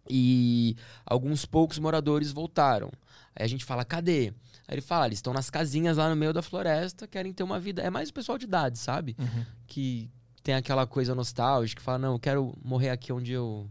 E 0.09 0.77
alguns 1.05 1.45
poucos 1.45 1.79
moradores 1.79 2.31
voltaram. 2.31 2.91
Aí 3.35 3.45
a 3.45 3.47
gente 3.47 3.65
fala: 3.65 3.83
cadê? 3.83 4.33
Aí 4.67 4.75
ele 4.75 4.81
fala: 4.81 5.05
eles 5.05 5.17
estão 5.17 5.33
nas 5.33 5.49
casinhas 5.49 5.97
lá 5.97 6.09
no 6.09 6.15
meio 6.15 6.33
da 6.33 6.41
floresta, 6.41 7.07
querem 7.07 7.33
ter 7.33 7.43
uma 7.43 7.59
vida. 7.59 7.81
É 7.81 7.89
mais 7.89 8.09
o 8.09 8.13
pessoal 8.13 8.37
de 8.37 8.45
idade, 8.45 8.77
sabe? 8.77 9.15
Uhum. 9.19 9.45
que 9.67 10.09
tem 10.47 10.55
aquela 10.55 10.87
coisa 10.87 11.13
nostálgica, 11.13 11.81
que 11.81 11.83
fala, 11.83 11.97
não, 11.97 12.13
eu 12.13 12.19
quero 12.19 12.57
morrer 12.63 12.89
aqui 12.89 13.11
onde 13.11 13.33
eu, 13.33 13.69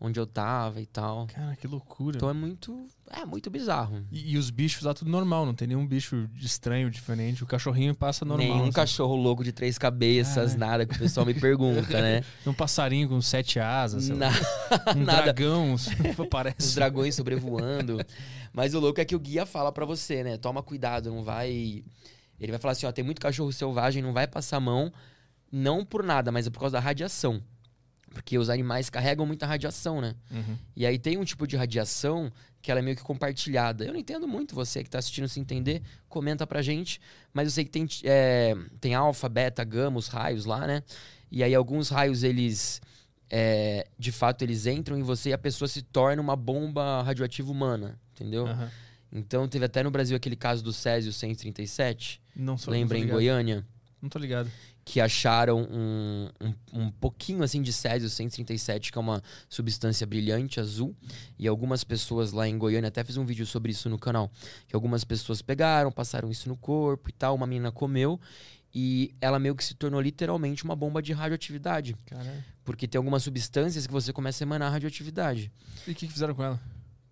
onde 0.00 0.18
eu 0.20 0.26
tava 0.26 0.80
e 0.80 0.86
tal. 0.86 1.26
Cara, 1.26 1.56
que 1.56 1.66
loucura. 1.66 2.16
Então 2.16 2.30
é 2.30 2.32
muito, 2.32 2.86
é 3.10 3.24
muito 3.24 3.50
bizarro. 3.50 4.04
E, 4.12 4.34
e 4.34 4.38
os 4.38 4.48
bichos 4.50 4.82
lá 4.84 4.94
tudo 4.94 5.10
normal, 5.10 5.44
não 5.44 5.54
tem 5.54 5.66
nenhum 5.66 5.86
bicho 5.86 6.28
estranho, 6.36 6.88
diferente. 6.90 7.42
O 7.42 7.46
cachorrinho 7.46 7.94
passa 7.94 8.24
normal. 8.24 8.46
Nenhum 8.46 8.62
assim. 8.64 8.72
cachorro 8.72 9.16
louco 9.16 9.42
de 9.42 9.50
três 9.52 9.76
cabeças, 9.76 10.54
nada 10.54 10.86
que 10.86 10.94
o 10.94 10.98
pessoal 10.98 11.26
me 11.26 11.34
pergunta, 11.34 12.00
né? 12.00 12.22
Um 12.46 12.54
passarinho 12.54 13.08
com 13.08 13.20
sete 13.20 13.58
asas, 13.58 14.04
sei 14.04 14.14
lá. 14.14 14.30
Na- 14.30 14.92
um 14.94 15.02
nada. 15.04 15.22
dragão, 15.22 15.74
parece. 16.30 16.56
Os 16.68 16.74
dragões 16.74 17.14
sobrevoando. 17.14 17.98
Mas 18.52 18.74
o 18.74 18.80
louco 18.80 19.00
é 19.00 19.04
que 19.04 19.16
o 19.16 19.18
guia 19.20 19.44
fala 19.44 19.72
pra 19.72 19.84
você, 19.84 20.22
né? 20.22 20.36
Toma 20.36 20.62
cuidado, 20.62 21.10
não 21.10 21.22
vai. 21.22 21.84
Ele 22.40 22.52
vai 22.52 22.58
falar 22.58 22.72
assim: 22.72 22.86
ó, 22.86 22.92
tem 22.92 23.04
muito 23.04 23.20
cachorro 23.20 23.52
selvagem, 23.52 24.02
não 24.02 24.12
vai 24.12 24.26
passar 24.26 24.58
a 24.58 24.60
mão, 24.60 24.92
não 25.50 25.84
por 25.84 26.02
nada, 26.04 26.30
mas 26.30 26.46
é 26.46 26.50
por 26.50 26.60
causa 26.60 26.74
da 26.74 26.80
radiação. 26.80 27.42
Porque 28.12 28.38
os 28.38 28.48
animais 28.50 28.88
carregam 28.90 29.26
muita 29.26 29.46
radiação, 29.46 30.00
né? 30.00 30.14
Uhum. 30.30 30.56
E 30.74 30.86
aí 30.86 30.98
tem 30.98 31.16
um 31.16 31.24
tipo 31.24 31.46
de 31.46 31.56
radiação 31.56 32.32
que 32.60 32.70
ela 32.70 32.80
é 32.80 32.82
meio 32.82 32.96
que 32.96 33.02
compartilhada. 33.02 33.84
Eu 33.84 33.92
não 33.92 34.00
entendo 34.00 34.26
muito, 34.26 34.54
você 34.54 34.82
que 34.82 34.90
tá 34.90 34.98
assistindo 34.98 35.28
se 35.28 35.38
entender, 35.38 35.82
comenta 36.08 36.46
pra 36.46 36.60
gente. 36.62 37.00
Mas 37.32 37.46
eu 37.46 37.50
sei 37.52 37.64
que 37.64 37.70
tem, 37.70 37.86
é, 38.04 38.56
tem 38.80 38.94
alfa, 38.94 39.28
beta, 39.28 39.62
gama, 39.62 39.98
os 39.98 40.08
raios 40.08 40.44
lá, 40.44 40.66
né? 40.66 40.82
E 41.30 41.42
aí 41.42 41.54
alguns 41.54 41.90
raios, 41.90 42.22
eles... 42.22 42.80
é, 43.30 43.86
de 43.98 44.10
fato, 44.10 44.42
eles 44.42 44.66
entram 44.66 44.98
em 44.98 45.02
você 45.02 45.30
e 45.30 45.32
a 45.32 45.38
pessoa 45.38 45.68
se 45.68 45.82
torna 45.82 46.20
uma 46.20 46.34
bomba 46.34 47.02
radioativa 47.02 47.50
humana, 47.50 47.98
entendeu? 48.14 48.46
Aham. 48.46 48.70
Então 49.10 49.48
teve 49.48 49.64
até 49.64 49.82
no 49.82 49.90
Brasil 49.90 50.16
aquele 50.16 50.36
caso 50.36 50.62
do 50.62 50.72
Césio 50.72 51.12
137, 51.12 52.20
Não 52.36 52.58
sou 52.58 52.72
lembra 52.72 52.98
não 52.98 53.04
em. 53.04 53.08
Goiânia? 53.08 53.66
Não 54.02 54.08
tô 54.08 54.18
ligado. 54.18 54.50
Que 54.88 55.02
acharam 55.02 55.68
um, 55.70 56.30
um, 56.40 56.54
um 56.72 56.90
pouquinho 56.90 57.42
assim 57.42 57.60
de 57.60 57.74
Césio 57.74 58.08
137, 58.08 58.90
que 58.90 58.96
é 58.96 59.00
uma 59.00 59.22
substância 59.46 60.06
brilhante 60.06 60.58
azul. 60.58 60.96
E 61.38 61.46
algumas 61.46 61.84
pessoas 61.84 62.32
lá 62.32 62.48
em 62.48 62.56
Goiânia, 62.56 62.88
até 62.88 63.04
fiz 63.04 63.18
um 63.18 63.24
vídeo 63.26 63.44
sobre 63.44 63.70
isso 63.70 63.90
no 63.90 63.98
canal, 63.98 64.32
que 64.66 64.74
algumas 64.74 65.04
pessoas 65.04 65.42
pegaram, 65.42 65.92
passaram 65.92 66.30
isso 66.30 66.48
no 66.48 66.56
corpo 66.56 67.10
e 67.10 67.12
tal, 67.12 67.34
uma 67.34 67.46
menina 67.46 67.70
comeu. 67.70 68.18
E 68.74 69.14
ela 69.20 69.38
meio 69.38 69.54
que 69.54 69.62
se 69.62 69.74
tornou 69.74 70.00
literalmente 70.00 70.64
uma 70.64 70.74
bomba 70.74 71.02
de 71.02 71.12
radioatividade. 71.12 71.94
Caralho. 72.06 72.42
Porque 72.64 72.88
tem 72.88 72.98
algumas 72.98 73.22
substâncias 73.22 73.86
que 73.86 73.92
você 73.92 74.10
começa 74.10 74.42
a 74.42 74.46
emanar 74.46 74.72
radioatividade. 74.72 75.52
E 75.86 75.90
o 75.90 75.94
que, 75.94 76.06
que 76.06 76.12
fizeram 76.14 76.34
com 76.34 76.42
ela? 76.42 76.58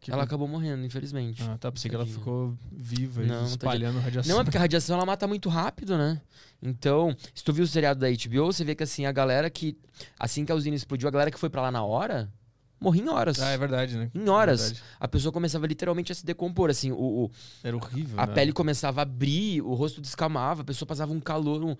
Que 0.07 0.13
Ela 0.13 0.23
acabou 0.23 0.47
morrendo, 0.47 0.85
infelizmente. 0.85 1.43
Ah, 1.43 1.59
tá. 1.59 1.73
Pensei 1.73 1.89
que 1.89 1.97
ela 1.97 2.07
ficou 2.07 2.57
viva 2.71 3.25
Não, 3.25 3.43
e 3.43 3.47
espalhando 3.49 3.99
radiação. 3.99 4.33
Não, 4.33 4.41
é 4.41 4.45
porque 4.45 4.57
a 4.57 4.61
radiação 4.61 4.95
ela 4.97 5.05
mata 5.05 5.27
muito 5.27 5.49
rápido, 5.49 5.99
né? 5.99 6.21
Então, 6.63 7.15
se 7.35 7.43
tu 7.43 7.53
viu 7.53 7.65
o 7.65 7.67
seriado 7.67 7.99
da 7.99 8.07
HBO, 8.09 8.47
você 8.47 8.63
vê 8.63 8.77
que 8.77 8.85
assim, 8.85 9.05
a 9.05 9.11
galera 9.11 9.51
que. 9.51 9.77
Assim 10.17 10.45
que 10.45 10.53
a 10.53 10.55
usina 10.55 10.77
explodiu, 10.77 11.09
a 11.09 11.11
galera 11.11 11.29
que 11.29 11.39
foi 11.41 11.51
pra 11.51 11.61
lá 11.61 11.73
na 11.73 11.83
hora, 11.83 12.33
morria 12.81 13.03
em 13.03 13.09
horas. 13.09 13.41
Ah, 13.43 13.51
é 13.51 13.59
verdade, 13.59 13.97
né? 13.99 14.09
Em 14.15 14.29
horas. 14.29 14.71
É. 14.71 14.75
A 15.01 15.09
pessoa 15.09 15.33
começava 15.33 15.67
literalmente 15.67 16.13
a 16.13 16.15
se 16.15 16.25
decompor, 16.25 16.71
assim, 16.71 16.93
o, 16.93 17.25
o- 17.25 17.31
Era 17.65 17.77
horrível. 17.77 18.15
a 18.21 18.27
né? 18.29 18.33
pele 18.33 18.53
começava 18.53 19.01
a 19.01 19.03
abrir, 19.03 19.61
o 19.61 19.75
rosto 19.75 20.01
descamava, 20.01 20.63
a 20.63 20.65
pessoa 20.65 20.87
passava 20.87 21.13
um 21.13 21.19
calor, 21.21 21.65
um... 21.65 21.77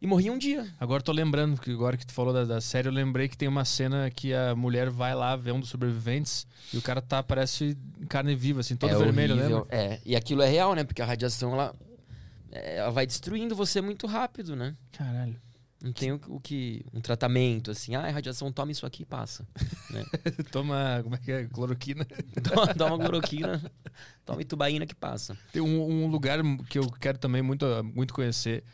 e 0.00 0.06
morria 0.06 0.32
um 0.32 0.38
dia. 0.38 0.66
Agora 0.78 1.02
tô 1.02 1.12
lembrando, 1.12 1.60
que 1.60 1.70
agora 1.70 1.96
que 1.96 2.06
tu 2.06 2.12
falou 2.12 2.32
da, 2.32 2.44
da 2.44 2.60
série, 2.60 2.88
eu 2.88 2.92
lembrei 2.92 3.28
que 3.28 3.36
tem 3.36 3.48
uma 3.48 3.64
cena 3.64 4.10
que 4.10 4.32
a 4.32 4.54
mulher 4.54 4.90
vai 4.90 5.14
lá 5.14 5.34
ver 5.34 5.52
um 5.52 5.60
dos 5.60 5.68
sobreviventes 5.68 6.46
e 6.72 6.78
o 6.78 6.82
cara 6.82 7.02
tá, 7.02 7.22
parece 7.22 7.76
carne 8.08 8.34
viva, 8.36 8.60
assim, 8.60 8.76
todo 8.76 8.90
é 8.90 8.96
vermelho, 8.96 9.34
horrível. 9.34 9.58
lembra? 9.60 9.76
É, 9.76 10.00
e 10.04 10.14
aquilo 10.14 10.42
é 10.42 10.48
real, 10.48 10.74
né? 10.74 10.84
Porque 10.84 11.02
a 11.02 11.06
radiação, 11.06 11.52
ela, 11.52 11.74
é, 12.52 12.76
ela 12.76 12.90
vai 12.90 13.06
destruindo 13.06 13.56
você 13.56 13.80
muito 13.80 14.06
rápido, 14.06 14.54
né? 14.54 14.76
Caralho. 14.92 15.40
Não 15.80 15.92
tem 15.92 16.10
o, 16.10 16.20
o 16.28 16.40
que. 16.40 16.84
Um 16.92 17.00
tratamento, 17.00 17.70
assim, 17.70 17.94
ah, 17.94 18.06
é 18.06 18.10
radiação, 18.10 18.50
toma 18.50 18.72
isso 18.72 18.84
aqui 18.84 19.02
e 19.02 19.06
passa. 19.06 19.46
Toma, 20.50 21.00
como 21.04 21.14
é 21.14 21.18
que 21.18 21.30
é? 21.30 21.44
Cloroquina. 21.44 22.04
Toma, 22.42 22.74
toma 22.74 22.98
cloroquina, 22.98 23.62
toma 24.26 24.42
itubaína 24.42 24.86
que 24.86 24.94
passa. 24.94 25.38
Tem 25.52 25.62
um, 25.62 26.04
um 26.04 26.08
lugar 26.08 26.40
que 26.68 26.78
eu 26.80 26.90
quero 26.90 27.16
também 27.18 27.42
muito, 27.42 27.64
muito 27.94 28.12
conhecer 28.12 28.64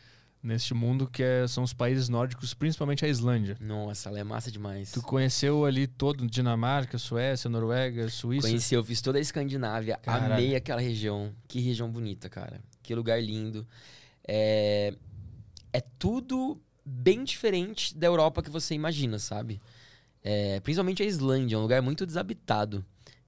neste 0.45 0.73
mundo, 0.73 1.07
que 1.07 1.23
é- 1.23 1.47
são 1.47 1.63
os 1.63 1.73
países 1.73 2.07
nórdicos, 2.07 2.53
principalmente 2.53 3.03
a 3.03 3.07
Islândia. 3.07 3.57
Nossa, 3.59 4.09
ela 4.09 4.19
é 4.19 4.23
massa 4.23 4.51
demais. 4.51 4.91
Tu 4.91 5.01
conheceu 5.01 5.65
ali 5.65 5.87
todo, 5.87 6.25
Dinamarca, 6.27 6.97
Suécia, 6.97 7.49
Noruega, 7.49 8.07
Suíça? 8.09 8.47
Conheci, 8.47 8.75
eu 8.75 8.83
fiz 8.83 9.01
toda 9.01 9.17
a 9.17 9.21
Escandinávia, 9.21 9.97
Caralho. 9.97 10.33
amei 10.33 10.55
aquela 10.55 10.79
região. 10.81 11.33
Que 11.47 11.59
região 11.59 11.89
bonita, 11.89 12.29
cara. 12.29 12.61
Que 12.83 12.93
lugar 12.93 13.21
lindo. 13.21 13.65
É, 14.27 14.93
é 15.73 15.81
tudo 15.97 16.61
bem 16.85 17.23
diferente 17.23 17.97
da 17.97 18.05
Europa 18.07 18.43
que 18.43 18.49
você 18.49 18.75
imagina, 18.75 19.17
sabe? 19.17 19.59
É, 20.23 20.59
principalmente 20.59 21.01
a 21.03 21.05
Islândia, 21.05 21.55
é 21.55 21.57
um 21.59 21.61
lugar 21.63 21.81
muito 21.81 22.05
desabitado. 22.05 22.85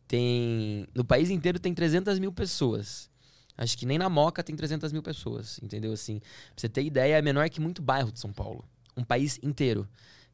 Tem. 0.07 0.87
No 0.95 1.03
país 1.03 1.29
inteiro 1.29 1.59
tem 1.59 1.73
300 1.73 2.17
mil 2.19 2.31
pessoas. 2.31 3.09
Acho 3.57 3.77
que 3.77 3.85
nem 3.85 3.97
na 3.97 4.07
Moca 4.07 4.43
tem 4.43 4.55
300 4.55 4.91
mil 4.91 5.01
pessoas, 5.01 5.59
entendeu? 5.63 5.91
Assim, 5.91 6.19
pra 6.19 6.29
você 6.55 6.69
ter 6.69 6.83
ideia, 6.83 7.17
é 7.17 7.21
menor 7.21 7.49
que 7.49 7.59
muito 7.59 7.81
bairro 7.81 8.11
de 8.11 8.19
São 8.19 8.31
Paulo. 8.31 8.63
Um 8.95 9.03
país 9.03 9.39
inteiro. 9.41 9.87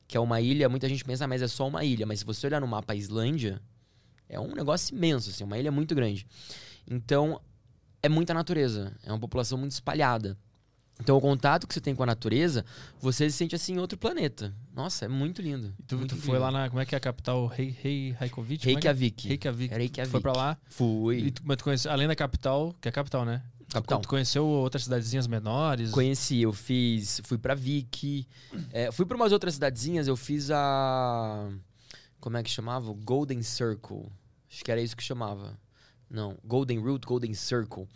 Que 0.08 0.18
é 0.18 0.20
uma 0.20 0.42
ilha, 0.42 0.68
muita 0.68 0.90
gente 0.90 1.06
pensa, 1.06 1.24
"Ah, 1.24 1.28
mas 1.28 1.42
é 1.42 1.48
só 1.48 1.68
uma 1.68 1.86
ilha. 1.86 2.06
Mas 2.06 2.20
se 2.20 2.26
você 2.26 2.46
olhar 2.48 2.60
no 2.60 2.68
mapa 2.68 2.92
a 2.92 2.96
Islândia, 2.96 3.62
é 4.28 4.38
um 4.40 4.54
negócio 4.54 4.94
imenso, 4.94 5.30
assim, 5.30 5.44
uma 5.46 5.58
ilha 5.58 5.72
muito 5.72 5.96
grande. 5.96 6.28
Então, 6.86 7.40
é 8.02 8.10
muita 8.10 8.34
natureza. 8.34 8.94
É 9.04 9.12
uma 9.12 9.20
população 9.20 9.58
muito 9.58 9.72
espalhada. 9.72 10.38
Então, 11.04 11.18
o 11.18 11.22
contato 11.22 11.68
que 11.68 11.74
você 11.74 11.82
tem 11.82 11.94
com 11.94 12.02
a 12.02 12.06
natureza, 12.06 12.64
você 13.02 13.30
se 13.30 13.36
sente 13.36 13.54
assim 13.54 13.74
em 13.74 13.78
outro 13.78 13.98
planeta. 13.98 14.56
Nossa, 14.74 15.04
é 15.04 15.08
muito 15.10 15.42
lindo. 15.42 15.74
E 15.78 15.84
tu, 15.84 15.98
muito 15.98 16.16
tu 16.16 16.22
foi 16.22 16.40
lá 16.40 16.50
na, 16.50 16.70
como 16.70 16.82
é 16.82 16.86
que 16.86 16.96
é 16.96 16.98
a 16.98 17.02
capital? 17.02 17.46
Rei, 17.46 17.76
Rei, 17.82 18.16
Reykjavik? 18.18 18.66
É 18.66 18.72
é? 18.72 18.74
Reykjavik. 18.74 19.28
Reykjavik. 19.28 19.74
Reykjavik. 19.76 20.08
Tu 20.08 20.12
foi 20.12 20.22
pra 20.22 20.32
lá? 20.32 20.58
Fui. 20.70 21.32
Tu, 21.32 21.42
mas 21.44 21.58
tu 21.58 21.66
conhece, 21.66 21.90
além 21.90 22.08
da 22.08 22.16
capital, 22.16 22.74
que 22.80 22.88
é 22.88 22.90
a 22.90 22.92
capital, 22.94 23.26
né? 23.26 23.44
Capital. 23.70 24.00
Tu 24.00 24.08
conheceu 24.08 24.46
outras 24.46 24.84
cidadezinhas 24.84 25.28
menores? 25.28 25.92
Conheci, 25.92 26.42
eu 26.42 26.54
fiz. 26.54 27.20
Fui 27.26 27.38
pra 27.38 27.54
Vicky. 27.54 28.26
é, 28.72 28.90
fui 28.90 29.06
pra 29.06 29.18
umas 29.18 29.34
outras 29.34 29.56
cidadezinhas, 29.56 30.08
eu 30.08 30.16
fiz 30.16 30.50
a. 30.52 31.50
Como 32.22 32.38
é 32.38 32.44
que 32.44 32.50
chamava? 32.50 32.94
Golden 32.94 33.42
Circle. 33.42 34.06
Acho 34.50 34.64
que 34.64 34.72
era 34.72 34.80
isso 34.80 34.96
que 34.96 35.04
chamava. 35.04 35.60
Não, 36.10 36.38
Golden 36.46 36.80
Route, 36.80 37.06
Golden 37.06 37.34
Circle. 37.34 37.88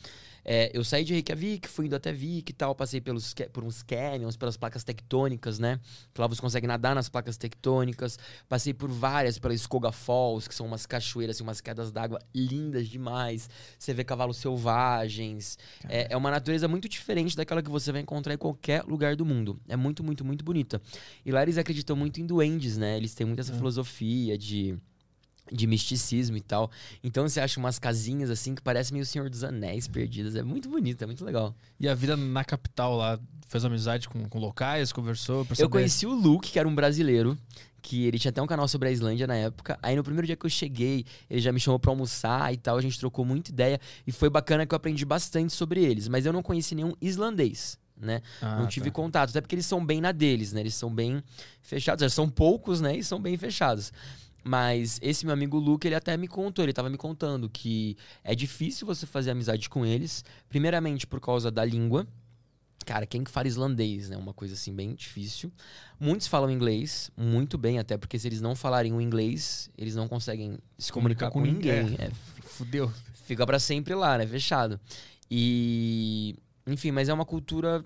É, 0.50 0.72
eu 0.74 0.82
saí 0.82 1.04
de 1.04 1.12
Reykjavik, 1.14 1.68
fui 1.68 1.88
indo 1.88 1.96
até 1.98 2.14
Vic 2.14 2.50
e 2.50 2.54
tal, 2.54 2.74
passei 2.74 3.02
pelos, 3.02 3.36
por 3.52 3.66
uns 3.66 3.84
canyons, 3.84 4.38
pelas 4.38 4.56
placas 4.56 4.82
tectônicas, 4.82 5.60
né? 5.60 5.78
Que 6.14 6.22
lá 6.22 6.26
você 6.28 6.40
consegue 6.40 6.66
nadar 6.66 6.96
nas 6.96 7.10
placas 7.10 7.36
tectônicas. 7.36 8.18
Passei 8.48 8.74
por 8.74 8.90
várias, 8.90 9.38
pela 9.38 9.54
Skoga 9.54 9.92
Falls, 9.92 10.48
que 10.48 10.56
são 10.56 10.66
umas 10.66 10.86
cachoeiras, 10.86 11.36
assim, 11.36 11.44
umas 11.44 11.60
quedas 11.60 11.92
d'água 11.92 12.18
lindas 12.34 12.88
demais. 12.88 13.50
Você 13.78 13.94
vê 13.94 14.06
cavalos 14.06 14.38
selvagens. 14.38 15.58
É, 15.90 16.14
é 16.14 16.16
uma 16.18 16.32
natureza 16.32 16.66
muito 16.68 16.88
diferente 16.88 17.36
daquela 17.36 17.62
que 17.62 17.70
você 17.70 17.92
vai 17.92 18.00
encontrar 18.00 18.34
em 18.34 18.38
qualquer 18.38 18.84
lugar 18.86 19.18
do 19.18 19.26
mundo. 19.26 19.60
É 19.68 19.76
muito, 19.76 20.02
muito, 20.02 20.24
muito 20.24 20.46
bonita. 20.46 20.82
E 21.26 21.32
lá 21.32 21.44
eles 21.44 21.58
acreditam 21.58 21.96
muito 21.96 22.22
em 22.22 22.26
duendes, 22.26 22.78
né? 22.78 22.96
Eles 22.96 23.14
têm 23.14 23.28
muito 23.28 23.40
essa 23.42 23.52
É. 23.52 23.56
filosofia 23.58 24.38
de 24.38 24.78
de 25.52 25.68
misticismo 25.68 26.38
e 26.38 26.42
tal. 26.42 26.70
Então 27.04 27.28
você 27.28 27.40
acha 27.40 27.60
umas 27.60 27.80
casinhas 27.80 28.30
assim 28.30 28.56
que 28.56 28.62
parecem 28.62 28.94
meio 28.94 29.06
Senhor 29.06 29.30
dos 29.30 29.44
Anéis 29.44 29.88
perdidas. 29.88 30.36
É 30.36 30.44
muito 30.44 30.70
bonito, 30.70 31.02
é 31.02 31.06
muito 31.06 31.24
legal. 31.24 31.56
E 31.80 31.88
a 31.88 31.96
vida 31.96 32.16
na 32.16 32.44
capital 32.44 32.96
lá, 32.96 33.20
fez 33.48 33.64
amizade 33.64 34.08
com, 34.10 34.28
com 34.28 34.40
locais, 34.40 34.92
conversou? 34.92 35.48
Eu 35.58 35.70
conheci 35.70 36.06
o 36.06 36.14
Luke, 36.14 36.52
que 36.52 36.60
era 36.60 36.68
um 36.68 36.76
brasileiro, 36.76 37.38
que 37.82 38.06
ele 38.06 38.20
tinha 38.20 38.30
até 38.30 38.42
um 38.42 38.48
canal 38.48 38.68
sobre 38.68 38.90
a 38.90 38.92
Islândia 38.92 39.26
na 39.26 39.36
época. 39.36 39.80
Aí 39.82 39.96
no 39.96 40.04
primeiro 40.04 40.28
dia 40.28 40.36
que 40.36 40.46
eu 40.46 40.50
cheguei, 40.50 41.06
ele 41.30 41.40
já 41.40 41.52
me 41.52 41.60
chamou 41.60 41.80
pra 41.80 41.92
almoçar 41.92 42.54
e 42.54 42.58
tal, 42.58 42.78
a 42.78 42.82
gente 42.82 43.00
trocou 43.00 43.24
muita 43.24 43.50
ideia 43.52 43.80
e 44.06 44.12
foi 44.12 44.30
bacana 44.30 44.66
que 44.66 44.74
eu 44.74 44.78
aprendi 44.78 45.06
bastante 45.06 45.54
sobre 45.54 45.84
eles, 45.84 46.08
mas 46.08 46.26
eu 46.26 46.34
não 46.34 46.44
conheci 46.44 46.76
nenhum 46.76 46.94
islandês. 47.02 47.80
Né? 48.00 48.22
Ah, 48.40 48.60
não 48.60 48.68
tive 48.68 48.92
tá. 48.92 48.92
contato, 48.92 49.32
até 49.32 49.42
porque 49.42 49.56
eles 49.56 49.66
são 49.66 49.84
bem 49.84 50.00
na 50.00 50.12
deles, 50.12 50.54
né? 50.54 50.60
Eles 50.60 50.76
são 50.76 50.94
bem 50.94 51.24
fechados, 51.64 52.04
já 52.04 52.10
são 52.10 52.30
poucos, 52.30 52.80
né? 52.80 52.96
E 52.96 53.04
são 53.04 53.20
bem 53.20 53.36
fechados. 53.38 53.92
Mas 54.48 54.98
esse 55.02 55.26
meu 55.26 55.34
amigo 55.34 55.58
Luke, 55.58 55.86
ele 55.86 55.96
até 55.96 56.16
me 56.16 56.28
contou, 56.28 56.64
ele 56.64 56.72
tava 56.72 56.90
me 56.90 56.98
contando 56.98 57.50
que 57.50 57.98
é 58.24 58.34
difícil 58.34 58.88
você 58.88 59.06
fazer 59.06 59.32
amizade 59.32 59.70
com 59.70 59.86
eles, 59.86 60.24
primeiramente 60.48 61.06
por 61.06 61.20
causa 61.20 61.52
da 61.52 61.66
língua. 61.66 62.08
Cara, 62.86 63.06
quem 63.06 63.26
que 63.26 63.30
fala 63.30 63.50
islandês, 63.50 64.10
né? 64.10 64.16
Uma 64.16 64.34
coisa 64.34 64.54
assim 64.54 64.74
bem 64.74 64.96
difícil. 64.96 65.52
Muitos 66.00 66.28
falam 66.28 66.50
inglês, 66.50 67.12
muito 67.18 67.58
bem, 67.58 67.78
até 67.78 67.98
porque 67.98 68.18
se 68.18 68.26
eles 68.26 68.40
não 68.40 68.56
falarem 68.56 68.94
o 68.94 69.02
inglês, 69.02 69.70
eles 69.78 69.96
não 69.96 70.08
conseguem 70.08 70.58
se 70.78 70.94
comunicar, 70.94 71.30
com, 71.30 71.42
ninguém. 71.42 71.98
É, 72.00 72.10
Fudeu. 72.42 72.90
fica 73.26 73.46
pra 73.46 73.60
sempre 73.60 73.94
lá, 73.94 74.18
né? 74.18 74.26
Fechado. 74.26 74.80
E. 75.30 76.36
Enfim, 76.66 76.92
mas 76.92 77.10
é 77.10 77.14
uma 77.14 77.26
cultura 77.26 77.84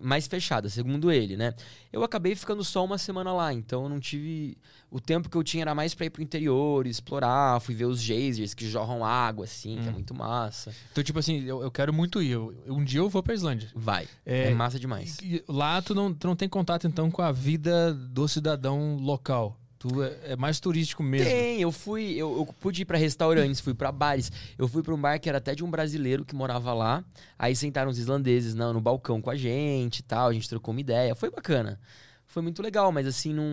mais 0.00 0.26
fechada, 0.26 0.68
segundo 0.68 1.10
ele, 1.10 1.36
né? 1.36 1.54
Eu 1.92 2.02
acabei 2.04 2.34
ficando 2.34 2.62
só 2.64 2.84
uma 2.84 2.98
semana 2.98 3.32
lá, 3.32 3.52
então 3.52 3.84
eu 3.84 3.88
não 3.88 3.98
tive. 4.00 4.56
O 4.90 5.00
tempo 5.00 5.28
que 5.28 5.36
eu 5.36 5.42
tinha 5.42 5.62
era 5.62 5.74
mais 5.74 5.94
pra 5.94 6.06
ir 6.06 6.10
pro 6.10 6.22
interior, 6.22 6.86
explorar, 6.86 7.60
fui 7.60 7.74
ver 7.74 7.86
os 7.86 8.00
geysers 8.00 8.54
que 8.54 8.68
jorram 8.68 9.04
água, 9.04 9.44
assim, 9.44 9.76
que 9.80 9.86
é 9.88 9.90
Hum. 9.90 9.94
muito 9.94 10.14
massa. 10.14 10.72
Então, 10.92 11.02
tipo 11.02 11.18
assim, 11.18 11.42
eu, 11.44 11.62
eu 11.62 11.70
quero 11.70 11.92
muito 11.92 12.22
ir. 12.22 12.30
Eu- 12.32 12.54
um 12.68 12.84
dia 12.84 13.00
eu 13.00 13.08
vou 13.08 13.22
pra 13.22 13.34
Islândia. 13.34 13.70
Vai. 13.74 14.06
É, 14.24 14.50
É, 14.50 14.54
massa 14.54 14.78
demais. 14.78 15.18
E 15.22 15.42
lá 15.48 15.80
tu 15.82 15.94
não, 15.94 16.12
tu 16.14 16.26
não 16.26 16.36
tem 16.36 16.48
contato, 16.48 16.86
então, 16.86 17.10
com 17.10 17.22
a 17.22 17.32
vida 17.32 17.92
do 17.92 18.26
cidadão 18.28 18.96
local. 18.96 19.58
Tu 19.78 20.02
é, 20.02 20.16
é 20.28 20.36
mais 20.36 20.58
turístico 20.58 21.02
mesmo. 21.02 21.28
Tem, 21.28 21.60
eu 21.60 21.70
fui, 21.70 22.12
eu, 22.12 22.36
eu 22.38 22.46
pude 22.46 22.82
ir 22.82 22.84
pra 22.84 22.96
restaurantes, 22.96 23.60
fui 23.60 23.74
pra 23.74 23.92
bares. 23.92 24.32
Eu 24.56 24.66
fui 24.66 24.82
pra 24.82 24.94
um 24.94 25.00
bar 25.00 25.18
que 25.20 25.28
era 25.28 25.38
até 25.38 25.54
de 25.54 25.62
um 25.62 25.70
brasileiro 25.70 26.24
que 26.24 26.34
morava 26.34 26.72
lá. 26.72 27.04
Aí 27.38 27.54
sentaram 27.54 27.90
os 27.90 27.98
islandeses 27.98 28.54
no, 28.54 28.72
no 28.72 28.80
balcão 28.80 29.20
com 29.20 29.30
a 29.30 29.36
gente 29.36 29.98
e 29.98 30.02
tal, 30.02 30.28
a 30.28 30.32
gente 30.32 30.48
trocou 30.48 30.72
uma 30.72 30.80
ideia. 30.80 31.14
Foi 31.14 31.30
bacana. 31.30 31.78
Foi 32.26 32.42
muito 32.42 32.62
legal, 32.62 32.90
mas 32.90 33.06
assim, 33.06 33.32
não. 33.32 33.44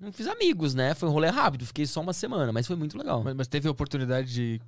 Não 0.00 0.12
fiz 0.12 0.26
amigos, 0.26 0.74
né? 0.74 0.94
Foi 0.94 1.08
um 1.08 1.12
rolê 1.12 1.28
rápido, 1.28 1.64
fiquei 1.64 1.86
só 1.86 2.00
uma 2.00 2.12
semana, 2.12 2.50
mas 2.52 2.66
foi 2.66 2.74
muito 2.74 2.98
legal. 2.98 3.22
Mas, 3.22 3.34
mas 3.34 3.46
teve 3.46 3.68
a 3.68 3.70
oportunidade 3.70 4.32
de 4.32 4.60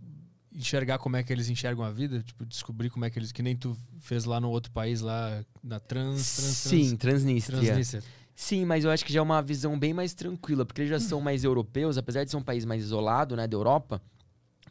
enxergar 0.54 0.98
como 0.98 1.16
é 1.16 1.22
que 1.24 1.32
eles 1.32 1.48
enxergam 1.48 1.84
a 1.84 1.90
vida? 1.90 2.22
Tipo, 2.22 2.46
descobrir 2.46 2.88
como 2.88 3.04
é 3.04 3.10
que 3.10 3.18
eles... 3.18 3.32
Que 3.32 3.42
nem 3.42 3.56
tu 3.56 3.76
fez 3.98 4.24
lá 4.24 4.40
no 4.40 4.48
outro 4.48 4.70
país, 4.70 5.00
lá 5.00 5.44
na 5.60 5.80
Trans... 5.80 6.36
trans 6.36 6.56
Sim, 6.56 6.96
Transnistria. 6.96 7.60
Transnistria. 7.60 8.02
Sim, 8.34 8.64
mas 8.64 8.84
eu 8.84 8.90
acho 8.90 9.04
que 9.04 9.12
já 9.12 9.20
é 9.20 9.22
uma 9.22 9.40
visão 9.40 9.78
bem 9.78 9.94
mais 9.94 10.12
tranquila, 10.12 10.64
porque 10.64 10.82
eles 10.82 10.90
já 10.90 10.98
são 10.98 11.20
mais 11.20 11.44
europeus, 11.44 11.96
apesar 11.96 12.24
de 12.24 12.30
ser 12.30 12.36
um 12.36 12.42
país 12.42 12.64
mais 12.64 12.82
isolado, 12.82 13.36
né, 13.36 13.46
da 13.46 13.56
Europa. 13.56 14.02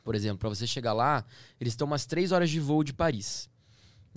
Por 0.04 0.16
exemplo, 0.16 0.40
para 0.40 0.50
você 0.50 0.68
chegar 0.68 0.92
lá, 0.92 1.24
eles 1.62 1.72
estão 1.72 1.88
umas 1.88 2.06
três 2.06 2.34
horas 2.34 2.50
de 2.50 2.60
voo 2.60 2.84
de 2.84 2.94
Paris. 2.94 3.50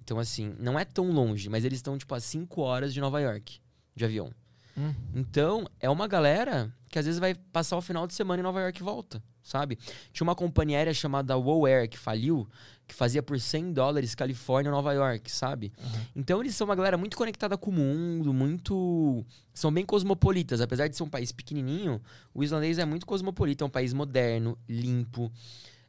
Então, 0.02 0.18
assim, 0.18 0.54
não 0.58 0.78
é 0.78 0.84
tão 0.84 1.10
longe, 1.12 1.48
mas 1.48 1.64
eles 1.64 1.78
estão, 1.78 1.96
tipo, 1.96 2.12
a 2.14 2.20
cinco 2.20 2.60
horas 2.60 2.92
de 2.92 3.00
Nova 3.00 3.20
York, 3.20 3.60
de 3.94 4.04
avião. 4.04 4.30
Hum. 4.76 4.94
Então, 5.14 5.66
é 5.80 5.88
uma 5.88 6.06
galera 6.06 6.72
que 6.88 6.98
às 6.98 7.06
vezes 7.06 7.18
vai 7.18 7.34
passar 7.34 7.76
o 7.76 7.82
final 7.82 8.06
de 8.06 8.14
semana 8.14 8.40
em 8.40 8.42
Nova 8.42 8.60
York 8.60 8.80
e 8.80 8.84
volta, 8.84 9.22
sabe? 9.42 9.78
Tinha 10.12 10.24
uma 10.26 10.34
companhia 10.34 10.78
aérea 10.78 10.94
chamada 10.94 11.36
Wow 11.36 11.66
Air 11.66 11.88
que 11.88 11.98
faliu, 11.98 12.48
que 12.86 12.94
fazia 12.94 13.22
por 13.22 13.38
100 13.38 13.72
dólares 13.72 14.14
Califórnia 14.14 14.70
Nova 14.70 14.92
York, 14.92 15.30
sabe? 15.30 15.72
Então 16.14 16.40
eles 16.40 16.54
são 16.54 16.66
uma 16.66 16.74
galera 16.74 16.96
muito 16.96 17.16
conectada 17.16 17.56
com 17.56 17.70
o 17.70 17.74
mundo, 17.74 18.32
muito. 18.32 19.24
São 19.52 19.72
bem 19.72 19.84
cosmopolitas. 19.84 20.60
Apesar 20.60 20.86
de 20.88 20.96
ser 20.96 21.02
um 21.02 21.08
país 21.08 21.32
pequenininho, 21.32 22.00
o 22.32 22.44
islandês 22.44 22.78
é 22.78 22.84
muito 22.84 23.06
cosmopolita. 23.06 23.64
É 23.64 23.66
um 23.66 23.70
país 23.70 23.92
moderno, 23.92 24.56
limpo, 24.68 25.32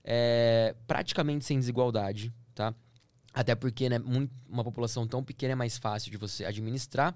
é, 0.04 0.74
praticamente 0.88 1.46
sem 1.46 1.60
desigualdade, 1.60 2.34
tá? 2.56 2.74
Até 3.34 3.54
porque, 3.54 3.88
né, 3.90 4.00
muito- 4.00 4.32
uma 4.50 4.64
população 4.64 5.08
tão 5.08 5.24
pequena 5.24 5.52
é 5.52 5.56
mais 5.56 5.78
fácil 5.78 6.10
de 6.10 6.18
você 6.18 6.44
administrar. 6.46 7.14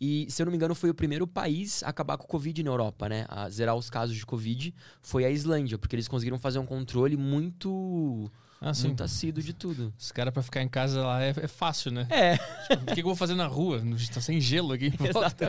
E, 0.00 0.26
se 0.30 0.40
eu 0.40 0.46
não 0.46 0.50
me 0.50 0.56
engano, 0.56 0.74
foi 0.74 0.90
o 0.90 0.94
primeiro 0.94 1.26
país 1.26 1.82
a 1.82 1.90
acabar 1.90 2.16
com 2.16 2.24
o 2.24 2.28
Covid 2.28 2.62
na 2.62 2.70
Europa, 2.70 3.08
né? 3.08 3.26
A 3.28 3.48
zerar 3.50 3.76
os 3.76 3.90
casos 3.90 4.16
de 4.16 4.24
Covid 4.24 4.74
foi 5.02 5.24
a 5.24 5.30
Islândia, 5.30 5.78
porque 5.78 5.94
eles 5.94 6.08
conseguiram 6.08 6.38
fazer 6.38 6.58
um 6.58 6.66
controle 6.66 7.16
muito, 7.16 8.30
Ah, 8.62 8.74
sim. 8.74 8.88
muito 8.88 9.02
assíduo 9.02 9.42
de 9.42 9.54
tudo. 9.54 9.92
Os 9.98 10.12
caras 10.12 10.34
pra 10.34 10.42
ficar 10.42 10.62
em 10.62 10.68
casa 10.68 11.02
lá 11.02 11.22
é, 11.22 11.30
é 11.30 11.48
fácil, 11.48 11.90
né? 11.90 12.06
É, 12.10 12.36
Tipo, 12.68 12.82
o 12.82 12.86
que, 12.88 12.94
que 12.96 13.00
eu 13.00 13.04
vou 13.04 13.16
fazer 13.16 13.34
na 13.34 13.46
rua? 13.46 13.82
Tá 14.12 14.20
sem 14.20 14.38
gelo 14.40 14.72
aqui. 14.74 14.92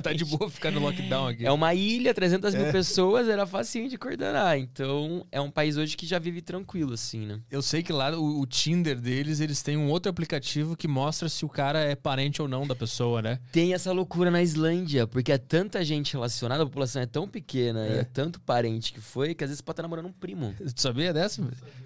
tá 0.02 0.14
de 0.14 0.24
boa 0.24 0.50
ficar 0.50 0.72
no 0.72 0.80
lockdown 0.80 1.28
aqui. 1.28 1.46
É 1.46 1.52
uma 1.52 1.74
ilha, 1.74 2.14
300 2.14 2.56
mil 2.56 2.72
pessoas, 2.72 3.28
era 3.28 3.46
facinho 3.46 3.90
de 3.90 3.98
coordenar. 3.98 4.58
Então, 4.58 5.26
é 5.32 5.42
um 5.42 5.52
país 5.52 5.76
hoje 5.76 5.98
que 5.98 6.06
já 6.06 6.18
vive 6.20 6.42
tranquilo, 6.42 6.94
assim, 6.94 7.26
né? 7.26 7.42
Eu 7.52 7.62
sei 7.62 7.84
que 7.84 7.92
lá 7.92 8.18
o, 8.18 8.40
o 8.40 8.46
Tinder 8.46 9.00
deles, 9.00 9.40
eles 9.42 9.62
têm 9.62 9.76
um 9.76 9.90
outro 9.90 10.10
aplicativo 10.10 10.78
que 10.78 10.88
mostra 10.88 11.28
se 11.28 11.44
o 11.46 11.50
cara 11.50 11.80
é 11.82 11.96
parente 11.96 12.42
ou 12.42 12.48
não 12.48 12.66
da 12.66 12.76
pessoa, 12.76 13.22
né? 13.22 13.40
Tem 13.52 13.74
essa 13.74 13.92
loucura 13.92 14.32
na 14.32 14.42
Islândia, 14.42 15.06
porque 15.06 15.32
é 15.34 15.38
tanta 15.38 15.84
gente 15.84 16.14
relacionada, 16.14 16.64
a 16.64 16.66
população 16.66 17.02
é 17.02 17.06
tão 17.06 17.28
pequena 17.28 17.86
e 17.88 17.92
É. 17.92 17.98
é 18.00 18.04
tanto 18.06 18.40
parente 18.40 18.94
que 18.94 19.02
foi, 19.02 19.36
que 19.36 19.44
às 19.44 19.50
vezes 19.50 19.62
pode 19.62 19.74
estar 19.74 19.84
namorando 19.84 20.06
um 20.06 20.14
primo. 20.14 20.54
Tu 20.58 20.82
sabia 20.82 21.14
dessa? 21.14 21.42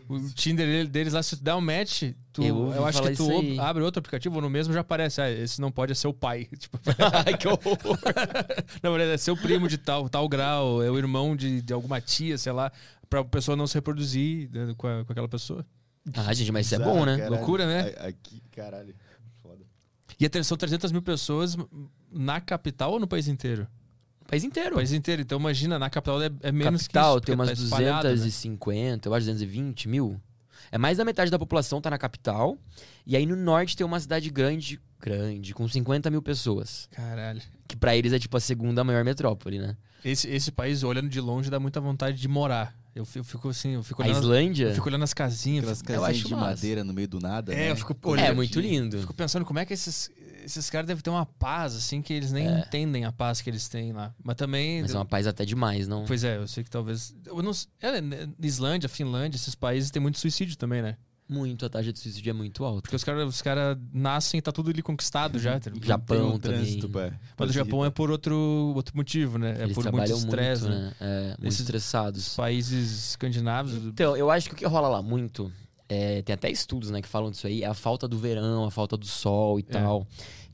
O 0.08 0.20
Tinder 0.36 0.68
dele- 0.68 0.90
deles 0.90 1.15
lá, 1.16 1.24
se 1.24 1.38
tu 1.38 1.44
dá 1.44 1.58
um 1.58 1.62
match, 1.62 2.04
tu, 2.32 2.44
Eu 2.44 2.74
eu, 2.74 2.86
acho 2.86 3.02
que 3.02 3.12
tu 3.14 3.30
abre 3.62 3.84
outro 3.84 4.00
aplicativo 4.00 4.36
ou 4.36 4.42
no 4.42 4.50
mesmo 4.50 4.74
já 4.74 4.82
aparece, 4.82 5.22
ah, 5.22 5.30
esse 5.32 5.60
não 5.60 5.72
pode 5.72 5.92
é 5.92 5.96
seu 5.96 6.14
pai. 6.14 6.48
Tipo, 6.58 6.80
Ai, 7.26 7.38
que 7.38 7.48
horror. 7.48 7.78
na 8.84 8.90
verdade, 8.90 9.12
é 9.12 9.18
seu 9.18 9.36
primo 9.36 9.68
de 9.68 9.78
tal, 9.78 10.08
tal 10.10 10.28
grau, 10.30 10.84
é 10.84 10.90
o 10.92 10.98
irmão 10.98 11.36
de, 11.36 11.62
de 11.62 11.74
alguma 11.74 12.00
tia, 12.02 12.38
sei 12.38 12.52
lá, 12.52 12.72
pra 13.10 13.24
pessoa 13.24 13.56
não 13.58 13.68
se 13.68 13.74
reproduzir 13.76 14.50
né, 14.52 14.74
com, 14.78 14.88
a- 14.88 15.04
com 15.06 15.12
aquela 15.12 15.28
pessoa. 15.28 15.66
Ah, 16.14 16.34
gente, 16.34 16.52
mas 16.52 16.66
isso 16.68 16.76
é 16.76 16.80
bom, 16.80 17.04
né? 17.06 17.18
caralho. 17.18 17.36
Loucura, 17.36 17.66
né? 17.66 17.94
Aqui, 18.08 18.42
caralho. 18.52 18.94
Foda. 19.42 19.64
E 20.20 20.26
a- 20.26 20.44
são 20.44 20.56
300 20.58 20.92
mil 20.92 21.02
pessoas 21.02 21.58
na 22.12 22.40
capital 22.40 22.92
ou 22.94 23.00
no 23.00 23.08
país 23.08 23.28
inteiro? 23.28 23.68
País 24.28 24.44
inteiro. 24.44 24.72
No 24.72 24.76
país 24.78 24.92
inteiro. 24.92 25.22
Então 25.22 25.40
imagina, 25.40 25.78
na 25.78 25.90
capital 25.90 26.22
é, 26.22 26.30
é 26.42 26.52
menos 26.52 26.84
capital 26.88 27.20
que 27.20 27.28
tem 27.28 27.34
isso. 27.34 27.42
umas 27.42 27.50
porque 27.50 27.62
tá 27.62 27.66
espalhado, 27.76 28.08
né? 28.08 28.14
250, 28.16 29.08
eu 29.10 29.14
acho 29.14 29.26
220 29.26 29.88
mil. 29.88 30.20
É 30.72 30.78
mais 30.78 30.98
da 30.98 31.06
metade 31.06 31.32
da 31.32 31.40
população 31.40 31.82
tá 31.82 31.90
na 31.90 31.98
capital. 31.98 32.58
E 33.06 33.16
aí 33.16 33.26
no 33.26 33.36
norte 33.36 33.76
tem 33.76 33.86
uma 33.86 34.00
cidade 34.00 34.30
grande, 34.30 34.80
grande, 35.00 35.54
com 35.54 35.68
50 35.68 36.10
mil 36.10 36.22
pessoas. 36.22 36.90
Caralho. 36.92 37.42
Que 37.68 37.76
pra 37.76 37.96
eles 37.96 38.14
é 38.14 38.20
tipo 38.20 38.36
a 38.38 38.40
segunda 38.40 38.84
maior 38.84 39.04
metrópole, 39.04 39.60
né? 39.60 39.76
Esse, 40.04 40.30
esse 40.30 40.52
país, 40.52 40.84
olhando 40.84 41.10
de 41.10 41.20
longe, 41.20 41.50
dá 41.50 41.60
muita 41.60 41.82
vontade 41.82 42.20
de 42.20 42.28
morar. 42.28 42.76
Eu, 42.96 43.04
fi- 43.06 43.20
eu 43.20 43.24
fico 43.26 43.50
assim, 43.50 43.72
eu 43.72 43.84
fico 43.84 44.02
A 44.02 44.06
olhando, 44.06 44.22
Islândia 44.22 44.68
eu 44.70 44.74
fico 44.76 44.88
olhando 44.88 45.04
as 45.04 45.14
casinhas. 45.14 45.64
Aquelas 45.66 45.80
fico- 45.80 45.92
Eu 45.92 46.00
casinhas 46.02 46.18
acho 46.20 46.28
de 46.30 46.34
massa. 46.34 46.46
madeira 46.48 46.84
no 46.84 46.94
meio 46.94 47.08
do 47.10 47.20
nada. 47.20 47.54
É, 47.54 47.58
né? 47.58 47.72
eu 47.72 47.76
fico 47.76 47.94
é 47.94 48.08
olhando. 48.08 48.36
muito 48.38 48.60
lindo. 48.60 49.00
Fico 49.02 49.14
pensando 49.14 49.44
como 49.46 49.60
é 49.60 49.66
que 49.66 49.74
esses, 49.74 50.10
esses 50.46 50.70
caras 50.70 50.88
devem 50.88 51.04
ter 51.04 51.10
uma 51.10 51.26
paz, 51.26 51.76
assim, 51.76 52.02
que 52.02 52.14
eles 52.14 52.32
nem 52.32 52.48
entendem 52.60 53.04
a 53.04 53.12
paz 53.12 53.42
que 53.42 53.50
eles 53.50 53.68
têm 53.68 53.92
lá. 53.92 54.14
Mas 54.24 54.36
também. 54.38 54.80
É. 54.80 54.82
Mas 54.84 54.94
é 54.96 54.98
uma 54.98 55.06
paz 55.06 55.28
até 55.28 55.44
demais, 55.44 55.88
não? 55.90 56.06
Pois 56.06 56.24
é, 56.24 56.38
eu 56.38 56.48
sei 56.48 56.64
que 56.64 56.70
talvez. 56.70 57.14
Eu 57.26 57.42
não, 57.42 57.52
é, 57.82 58.00
né, 58.00 58.30
Islândia, 58.42 58.88
Finlândia, 58.88 59.36
esses 59.38 59.56
países 59.56 59.92
têm 59.92 60.02
muito 60.02 60.18
suicídio 60.18 60.56
também, 60.58 60.82
né? 60.82 60.96
Muito, 61.28 61.66
a 61.66 61.70
taxa 61.70 61.92
de 61.92 61.98
suicídio 61.98 62.30
é 62.30 62.34
muito 62.34 62.64
alta. 62.64 62.82
Porque 62.84 62.96
os 62.96 63.04
caras 63.04 63.28
os 63.28 63.42
cara 63.42 63.80
nascem 63.92 64.38
e 64.38 64.42
tá 64.42 64.52
tudo 64.52 64.70
ali 64.70 64.82
conquistado 64.84 65.40
já. 65.40 65.60
tá 65.60 65.72
Japão 65.82 66.18
Tem 66.18 66.26
um 66.28 66.38
também. 66.40 66.60
trânsito, 66.60 66.88
pá. 66.88 67.12
Mas 67.38 67.50
o 67.50 67.54
Japão 67.54 67.84
é 67.84 67.90
por 67.90 68.12
outro, 68.12 68.36
outro 68.76 68.96
motivo, 68.96 69.40
né? 69.40 69.56
É 69.60 69.64
Eles 69.64 69.74
por 69.76 69.84
muito 69.84 69.96
trabalham 69.96 70.18
estresse, 70.18 70.62
muito, 70.64 70.76
né? 70.76 70.82
né? 70.86 70.94
É, 71.00 71.28
muito 71.30 71.40
Esses- 71.48 71.54
Os 71.56 71.60
estressados. 71.62 72.36
países 72.36 73.10
escandinavos. 73.10 73.74
Então, 73.74 74.16
eu 74.16 74.30
acho 74.30 74.50
que 74.50 74.54
o 74.54 74.58
que 74.58 74.66
rola 74.68 74.88
lá 74.88 75.02
muito, 75.02 75.52
é, 75.90 76.22
tem 76.22 76.34
até 76.36 76.52
estudos 76.52 76.92
né, 76.92 77.02
que 77.02 77.08
falam 77.08 77.32
disso 77.32 77.48
aí, 77.48 77.64
é 77.64 77.68
a 77.68 77.74
falta 77.74 78.08
do 78.08 78.20
verão, 78.20 78.64
a 78.66 78.70
falta 78.70 78.96
do 78.96 79.06
sol 79.08 79.60
e 79.60 79.64
tal. 79.64 80.06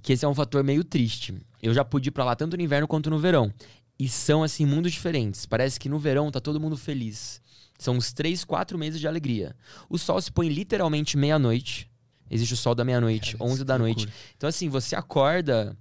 Que 0.02 0.14
esse 0.14 0.24
é 0.24 0.28
um 0.28 0.34
fator 0.34 0.64
meio 0.64 0.86
triste. 0.86 1.36
Eu 1.62 1.74
já 1.74 1.84
pude 1.84 2.08
ir 2.08 2.12
pra 2.12 2.24
lá 2.24 2.34
tanto 2.34 2.56
no 2.56 2.64
inverno 2.64 2.88
quanto 2.88 3.10
no 3.10 3.20
verão. 3.20 3.54
E 4.00 4.08
são, 4.08 4.42
assim, 4.42 4.66
mundos 4.66 4.94
diferentes. 4.94 5.46
Parece 5.46 5.78
que 5.80 5.90
no 5.90 6.00
verão 6.00 6.32
tá 6.32 6.40
todo 6.40 6.60
mundo 6.62 6.78
feliz. 6.78 7.41
São 7.82 7.96
uns 7.96 8.14
três, 8.14 8.44
quatro 8.46 8.78
meses 8.78 9.00
de 9.00 9.08
alegria. 9.08 9.56
O 9.90 9.98
sol 9.98 10.22
se 10.22 10.32
põe 10.32 10.48
literalmente 10.50 11.18
meia-noite. 11.18 11.90
Existe 12.30 12.54
o 12.54 12.58
sol 12.58 12.76
da 12.76 12.86
meia-noite, 12.86 13.36
Cara, 13.36 13.50
11 13.50 13.64
da 13.66 13.76
noite. 13.80 14.06
loucura. 14.06 14.16
Então, 14.38 14.48
assim, 14.48 14.70
você 14.70 14.96
acorda, 14.96 15.76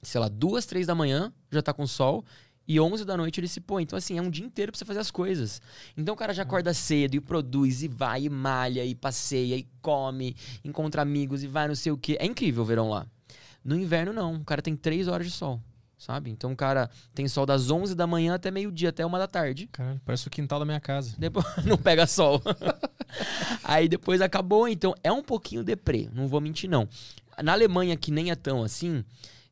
sei 0.00 0.20
lá, 0.20 0.28
duas, 0.28 0.66
três 0.66 0.86
da 0.86 0.94
manhã, 0.94 1.32
já 1.50 1.60
tá 1.60 1.72
com 1.72 1.84
sol, 1.84 2.24
e 2.66 2.78
11 2.78 3.04
da 3.04 3.16
noite 3.16 3.40
ele 3.40 3.48
se 3.48 3.60
põe. 3.60 3.82
Então, 3.82 3.96
assim, 3.96 4.16
é 4.18 4.22
um 4.22 4.30
dia 4.30 4.46
inteiro 4.46 4.70
pra 4.70 4.78
você 4.78 4.84
fazer 4.84 5.00
as 5.00 5.10
coisas. 5.10 5.60
Então, 5.96 6.14
o 6.14 6.16
cara 6.16 6.32
já 6.32 6.44
acorda 6.44 6.72
cedo 6.72 7.16
e 7.16 7.20
produz, 7.20 7.82
e 7.82 7.88
vai, 7.88 8.22
e 8.22 8.28
malha, 8.30 8.84
e 8.84 8.94
passeia, 8.94 9.56
e 9.56 9.66
come, 9.82 10.36
encontra 10.64 11.02
amigos, 11.02 11.42
e 11.42 11.48
vai 11.48 11.66
não 11.66 11.74
sei 11.74 11.90
o 11.90 11.98
quê. 11.98 12.16
É 12.20 12.24
incrível 12.24 12.62
o 12.62 12.66
verão 12.66 12.88
lá. 12.88 13.04
No 13.64 13.76
inverno, 13.76 14.12
não. 14.12 14.36
O 14.36 14.44
cara 14.44 14.62
tem 14.62 14.76
três 14.76 15.08
horas 15.08 15.26
de 15.26 15.32
sol. 15.32 15.60
Sabe? 16.02 16.30
Então, 16.30 16.54
cara, 16.56 16.90
tem 17.14 17.28
sol 17.28 17.46
das 17.46 17.70
11 17.70 17.94
da 17.94 18.06
manhã 18.06 18.34
até 18.34 18.50
meio-dia, 18.50 18.88
até 18.88 19.06
uma 19.06 19.18
da 19.18 19.28
tarde. 19.28 19.68
Caralho, 19.70 20.00
parece 20.04 20.26
o 20.26 20.30
quintal 20.30 20.58
da 20.58 20.64
minha 20.64 20.80
casa. 20.80 21.14
Depois 21.16 21.46
não 21.64 21.78
pega 21.78 22.06
sol. 22.06 22.42
Aí 23.62 23.88
depois 23.88 24.20
acabou, 24.20 24.66
então 24.66 24.94
é 25.04 25.12
um 25.12 25.22
pouquinho 25.22 25.62
deprê, 25.62 26.08
não 26.12 26.26
vou 26.26 26.40
mentir 26.40 26.68
não. 26.68 26.88
Na 27.42 27.52
Alemanha, 27.52 27.96
que 27.96 28.10
nem 28.10 28.30
é 28.30 28.34
tão 28.34 28.62
assim, 28.62 29.04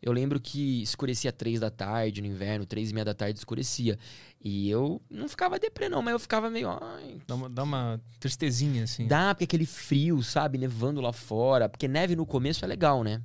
eu 0.03 0.13
lembro 0.13 0.41
que 0.41 0.83
escurecia 0.83 1.31
três 1.31 1.61
da 1.61 1.71
tarde 1.71 2.21
no 2.21 2.27
inverno, 2.27 2.67
três 2.67 2.91
e 2.91 2.95
meia 2.95 3.05
da 3.05 3.15
tarde 3.15 3.39
escurecia. 3.39 3.99
E 4.43 4.69
eu 4.71 5.01
não 5.11 5.29
ficava 5.29 5.59
deprê 5.59 5.89
não, 5.89 6.03
mas 6.03 6.13
eu 6.13 6.19
ficava 6.19 6.51
meio... 6.51 6.71
Ai, 6.71 7.19
Dá 7.29 7.35
uma, 7.35 7.49
dá 7.49 7.63
uma 7.63 8.01
tristezinha, 8.19 8.85
assim. 8.85 9.07
Dá, 9.07 9.35
porque 9.35 9.45
aquele 9.45 9.67
frio, 9.67 10.23
sabe? 10.23 10.57
Nevando 10.57 11.01
lá 11.01 11.13
fora. 11.13 11.69
Porque 11.69 11.87
neve 11.87 12.17
no 12.17 12.25
começo 12.25 12.65
é 12.65 12.69
legal, 12.69 13.05
né? 13.05 13.21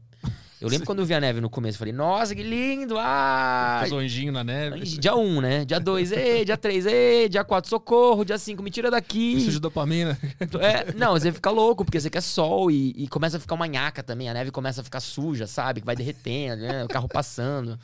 Eu 0.62 0.70
lembro 0.70 0.86
quando 0.86 1.00
eu 1.00 1.06
vi 1.06 1.14
a 1.14 1.20
neve 1.20 1.42
no 1.42 1.50
começo, 1.50 1.76
eu 1.76 1.80
falei, 1.80 1.94
nossa, 1.94 2.34
que 2.34 2.42
lindo! 2.42 2.96
Ah! 2.98 3.84
Um 3.92 3.98
anjinho 3.98 4.32
na 4.32 4.44
neve. 4.44 4.80
Dia 4.82 5.16
1, 5.16 5.20
um, 5.20 5.42
né? 5.42 5.66
Dia 5.66 5.80
2, 5.80 6.12
ei, 6.14 6.46
dia 6.46 6.58
3, 6.58 6.86
ei, 6.86 7.30
dia 7.30 7.44
4, 7.44 7.70
socorro, 7.70 8.24
dia 8.24 8.38
5, 8.38 8.64
me 8.64 8.72
tira 8.72 8.90
daqui. 8.90 9.34
Preciso 9.34 9.54
de 9.54 9.60
dopamina. 9.60 10.18
É, 10.60 10.94
não, 10.94 11.14
você 11.14 11.32
fica 11.32 11.50
louco, 11.50 11.84
porque 11.84 12.00
você 12.00 12.10
quer 12.10 12.22
sol 12.22 12.72
e, 12.72 12.94
e 12.98 13.08
começa 13.08 13.38
a 13.38 13.40
ficar 13.40 13.56
uma 13.56 13.68
nhaca 13.68 14.02
também. 14.02 14.30
A 14.30 14.34
neve 14.34 14.52
começa 14.52 14.82
a 14.82 14.84
ficar 14.84 15.00
suja, 15.00 15.46
sabe? 15.46 15.82
Que 15.82 15.86
vai 15.86 15.96
derretendo, 15.96 16.62
né? 16.62 16.86
O 16.86 16.88
carro 16.88 17.08
passando. 17.08 17.78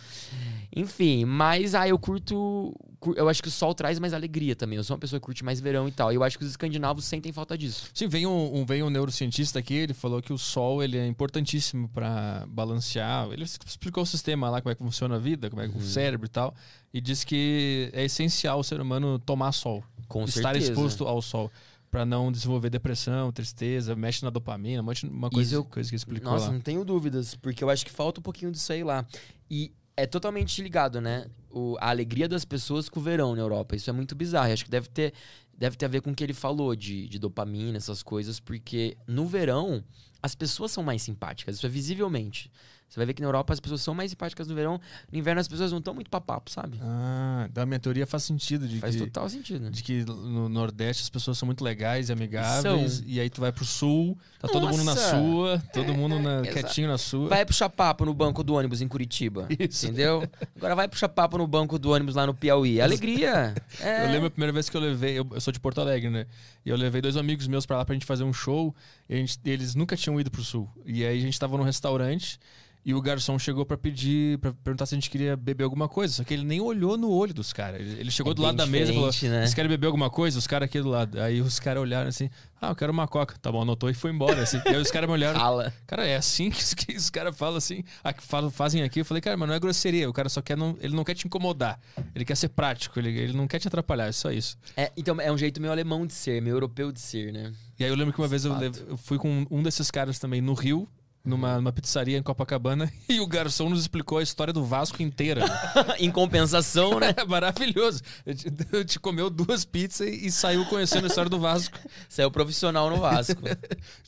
Enfim, 0.74 1.26
mas 1.26 1.76
aí 1.76 1.90
eu 1.90 2.00
curto. 2.00 2.74
Eu 3.16 3.28
acho 3.28 3.42
que 3.42 3.48
o 3.48 3.52
sol 3.52 3.74
traz 3.74 3.98
mais 3.98 4.14
alegria 4.14 4.56
também. 4.56 4.78
Eu 4.78 4.84
sou 4.84 4.94
uma 4.96 5.00
pessoa 5.00 5.20
que 5.20 5.26
curte 5.26 5.44
mais 5.44 5.60
verão 5.60 5.88
e 5.88 5.92
tal. 5.92 6.12
E 6.12 6.16
eu 6.16 6.24
acho 6.24 6.38
que 6.38 6.44
os 6.44 6.50
escandinavos 6.52 7.06
sentem 7.06 7.32
falta 7.32 7.58
disso. 7.58 7.90
Sim, 7.94 8.08
veio 8.08 8.30
um, 8.30 8.60
um- 8.62 8.66
veio 8.66 8.86
um 8.86 8.90
neurocientista 8.90 9.58
aqui, 9.60 9.74
ele 9.74 9.94
falou 9.94 10.22
que 10.22 10.32
o 10.32 10.38
sol 10.38 10.84
ele 10.84 10.98
é 10.98 11.08
importantíssimo 11.08 11.90
para 11.90 12.46
balancear. 12.48 13.28
Ele 13.32 13.44
explicou 13.44 14.04
o 14.04 14.06
sistema 14.06 14.50
lá, 14.50 14.62
como 14.62 14.72
é 14.72 14.76
que 14.76 14.84
funciona 14.84 15.16
a 15.16 15.20
vida, 15.20 15.50
como 15.50 15.62
é 15.62 15.68
que 15.68 15.78
o 15.78 15.82
cérebro 15.82 16.28
e 16.28 16.30
tal. 16.30 16.54
E 16.94 17.02
disse 17.02 17.26
que 17.26 17.90
é 17.94 18.06
essencial 18.06 18.60
o 18.60 18.64
ser 18.64 18.80
humano 18.80 19.18
tomar 19.18 19.52
sol. 19.52 19.84
Com 20.08 20.24
estar 20.26 20.54
certeza. 20.54 20.72
exposto 20.72 21.08
ao 21.08 21.22
sol. 21.22 21.52
Pra 21.90 22.06
não 22.06 22.32
desenvolver 22.32 22.70
depressão, 22.70 23.34
tristeza, 23.34 23.96
mexe 23.98 24.24
na 24.24 24.30
dopamina, 24.30 24.82
um 24.82 24.86
uma 25.10 25.30
coisa, 25.30 25.48
Isso 25.50 25.56
eu- 25.56 25.66
coisa 25.66 25.90
que 25.90 25.96
explicou 25.96 26.32
Nossa, 26.32 26.46
lá. 26.48 26.54
não 26.54 26.62
tenho 26.62 26.86
dúvidas, 26.86 27.36
porque 27.36 27.62
eu 27.64 27.70
acho 27.70 27.84
que 27.86 27.92
falta 27.92 28.20
um 28.22 28.24
pouquinho 28.24 28.50
disso 28.52 28.72
aí 28.72 28.82
lá. 28.84 29.06
E 29.50 29.74
é 29.98 30.06
totalmente 30.06 30.62
ligado, 30.62 31.02
né? 31.02 31.26
O- 31.54 31.78
a 31.80 31.90
alegria 31.90 32.28
das 32.28 32.46
pessoas 32.46 32.90
com 32.90 33.00
o 33.00 33.04
verão 33.04 33.36
na 33.36 33.42
Europa. 33.42 33.76
Isso 33.76 33.90
é 33.90 33.94
muito 33.94 34.16
bizarro. 34.16 34.48
Eu 34.50 34.54
acho 34.54 34.66
que 34.66 34.72
deve 34.72 34.90
ter, 34.90 35.14
deve 35.58 35.76
ter 35.78 35.86
a 35.86 35.90
ver 35.90 36.02
com 36.02 36.12
o 36.12 36.16
que 36.16 36.24
ele 36.24 36.34
falou 36.34 36.76
de, 36.76 37.08
de 37.08 37.20
dopamina, 37.20 37.78
essas 37.78 38.02
coisas, 38.04 38.40
porque 38.40 38.98
no 39.08 39.26
verão 39.26 39.84
as 40.24 40.36
pessoas 40.36 40.72
são 40.72 40.84
mais 40.84 41.02
simpáticas. 41.02 41.56
Isso 41.58 41.66
é 41.66 41.70
visivelmente. 41.70 42.52
Você 42.92 43.00
vai 43.00 43.06
ver 43.06 43.14
que 43.14 43.22
na 43.22 43.28
Europa 43.30 43.54
as 43.54 43.60
pessoas 43.62 43.82
são 43.82 43.94
mais 43.96 44.12
simpáticas 44.12 44.50
no 44.50 44.54
verão. 44.54 44.78
No 45.10 45.18
inverno 45.18 45.40
as 45.40 45.48
pessoas 45.48 45.72
não 45.72 45.80
estão 45.80 45.94
muito 45.94 46.10
papapo, 46.10 46.52
sabe? 46.52 46.78
Ah, 46.84 47.48
da 47.50 47.66
minha 47.66 47.80
teoria 47.80 48.06
faz 48.06 48.24
sentido 48.24 48.68
de 48.68 48.80
Faz 48.82 48.96
que, 48.98 49.04
total 49.06 49.30
sentido. 49.30 49.72
de 49.72 49.82
que 49.82 50.04
no 50.04 50.50
Nordeste 50.50 51.02
as 51.04 51.10
pessoas 51.10 51.38
são 51.38 51.46
muito 51.46 51.64
legais 51.64 52.10
e 52.10 52.12
amigáveis. 52.12 52.92
São. 52.96 53.04
E 53.08 53.18
aí 53.18 53.30
tu 53.30 53.40
vai 53.40 53.50
pro 53.54 53.64
Sul, 53.64 54.18
tá 54.40 54.50
todo 54.50 54.68
mundo 54.68 54.84
na 54.84 54.94
Nossa! 54.94 55.10
sua, 55.18 55.64
todo 55.72 55.94
mundo 55.94 56.20
na, 56.20 56.42
quietinho 56.52 56.90
na 56.90 56.98
sua. 56.98 57.30
Vai 57.30 57.46
puxar 57.46 57.70
papo 57.70 58.04
no 58.04 58.14
banco 58.14 58.44
do 58.44 58.56
ônibus 58.56 58.82
em 58.82 58.90
Curitiba. 58.90 59.48
Isso. 59.58 59.86
Entendeu? 59.86 60.30
Agora 60.58 60.76
vai 60.76 60.90
puxar 60.90 61.08
papo 61.08 61.38
no 61.38 61.48
banco 61.48 61.80
do 61.80 61.92
ônibus 61.92 62.16
lá 62.16 62.28
no 62.28 62.34
Piauí. 62.34 62.82
Alegria. 62.82 63.56
É. 63.80 64.06
Eu 64.06 64.12
lembro 64.12 64.28
a 64.28 64.30
primeira 64.30 64.52
vez 64.52 64.70
que 64.70 64.76
eu 64.76 64.82
levei, 64.82 65.18
eu, 65.18 65.26
eu 65.32 65.40
sou 65.40 65.52
de 65.54 65.60
Porto 65.60 65.80
Alegre, 65.80 66.10
né? 66.10 66.26
E 66.66 66.70
eu 66.70 66.76
levei 66.76 67.02
dois 67.02 67.16
amigos 67.16 67.48
meus 67.48 67.66
pra 67.66 67.78
lá 67.78 67.86
pra 67.86 67.94
gente 67.94 68.06
fazer 68.06 68.24
um 68.26 68.34
show. 68.34 68.76
E 69.10 69.16
gente- 69.16 69.40
eles 69.46 69.76
nunca 69.76 69.96
tinham 69.96 70.20
ido 70.20 70.30
pro 70.30 70.44
sul. 70.44 70.70
E 70.86 71.06
aí 71.06 71.18
a 71.18 71.22
gente 71.22 71.40
tava 71.40 71.58
num 71.58 71.64
restaurante 71.64 72.38
e 72.84 72.94
o 72.96 73.02
garçom 73.02 73.38
chegou 73.38 73.64
pra 73.66 73.78
pedir, 73.78 74.40
pra 74.40 74.52
perguntar 74.64 74.86
se 74.88 74.96
a 74.96 74.98
gente 74.98 75.10
queria 75.10 75.38
beber 75.38 75.64
alguma 75.64 75.88
coisa. 75.88 76.14
Só 76.16 76.24
que 76.24 76.34
ele 76.34 76.44
nem 76.44 76.60
olhou 76.60 76.98
no 76.98 77.12
olho 77.12 77.34
dos 77.34 77.54
caras. 77.54 77.80
Ele, 77.82 78.10
chegou 78.10 78.32
É 78.32 78.36
do 78.36 78.42
lado 78.42 78.56
da 78.56 78.66
mesa 78.66 78.92
e 78.92 78.96
falou: 78.96 79.10
né? 79.10 79.12
Vocês 79.14 79.54
querem 79.54 79.70
beber 79.70 79.86
alguma 79.88 80.10
coisa? 80.10 80.40
Os 80.40 80.48
caras 80.48 80.66
aqui 80.66 80.82
do 80.82 80.90
lado. 80.90 81.22
Aí 81.22 81.42
os 81.42 81.60
caras 81.60 81.82
olharam 81.82 82.10
assim: 82.10 82.28
Ah, 82.60 82.70
eu 82.70 82.76
quero 82.76 82.92
uma 82.92 83.08
coca. 83.08 83.36
Tá 83.40 83.52
bom, 83.52 83.62
anotou 83.62 83.90
e 83.90 83.94
foi 83.94 84.10
embora. 84.12 84.42
Assim. 84.42 84.60
E 84.66 84.70
aí 84.70 84.78
os 84.82 84.90
caras 84.90 85.08
me 85.08 85.14
olharam. 85.14 85.40
Fala. 85.40 85.72
Cara, 85.86 86.06
é 86.08 86.16
assim 86.16 86.50
que, 86.50 86.96
os- 86.98 87.10
caras 87.12 87.38
falam 87.38 87.58
assim, 87.58 87.84
falam- 88.22 88.50
fazem 88.50 88.82
aqui. 88.82 89.02
Eu 89.02 89.06
falei, 89.06 89.22
cara, 89.22 89.38
mas 89.38 89.48
não 89.48 89.54
é 89.56 89.60
grosseria. 89.60 90.10
O 90.10 90.14
cara 90.14 90.28
só 90.30 90.42
quer, 90.42 90.58
não, 90.58 90.76
ele 90.82 90.96
não 90.96 91.04
quer 91.04 91.14
te 91.14 91.28
incomodar. 91.28 91.80
Ele 92.16 92.26
quer 92.26 92.36
ser 92.36 92.50
prático, 92.50 92.98
ele, 93.00 93.10
ele 93.10 93.34
não 93.34 93.48
quer 93.48 93.60
te 93.60 93.68
atrapalhar, 93.68 94.08
é 94.08 94.12
só 94.12 94.32
isso. 94.32 94.58
É, 94.76 94.92
então, 94.98 95.20
é 95.22 95.32
um 95.32 95.38
jeito 95.38 95.62
meio 95.62 95.72
alemão 95.72 96.08
de 96.08 96.14
ser, 96.14 96.42
meio 96.42 96.56
europeu 96.56 96.92
de 96.92 97.00
ser, 97.00 97.32
né? 97.32 97.54
E 97.78 97.84
aí 97.84 97.90
eu 97.90 97.96
lembro 97.96 98.14
que 98.14 98.20
uma 98.20 98.28
vez 98.28 98.44
eu, 98.46 98.54
eu 98.90 98.98
fui 98.98 99.18
com 99.20 99.46
um 99.52 99.62
desses 99.62 99.90
caras 99.92 100.18
também 100.18 100.42
no 100.42 100.54
Rio, 100.54 100.88
numa, 101.24 101.58
numa 101.58 101.72
pizzaria 101.72 102.18
em 102.18 102.24
Copacabana, 102.24 102.92
e 103.08 103.20
o 103.20 103.28
garçom 103.28 103.70
nos 103.70 103.82
explicou 103.82 104.18
a 104.18 104.24
história 104.24 104.54
do 104.54 104.64
Vasco 104.64 105.02
inteira. 105.02 105.46
em 106.00 106.12
compensação, 106.12 107.00
né? 107.00 107.14
É 107.16 107.24
maravilhoso. 107.26 108.02
Eu 108.26 108.36
te, 108.36 108.54
eu 108.72 108.86
te 108.86 109.00
comeu 109.00 109.30
duas 109.30 109.66
pizzas 109.66 110.08
e, 110.08 110.28
e 110.28 110.32
saiu 110.32 110.66
conhecendo 110.66 111.06
a 111.06 111.08
história 111.08 111.30
do 111.30 111.40
Vasco. 111.40 111.78
O 112.26 112.32
profissional 112.32 112.90
no 112.90 112.98
Vasco. 112.98 113.42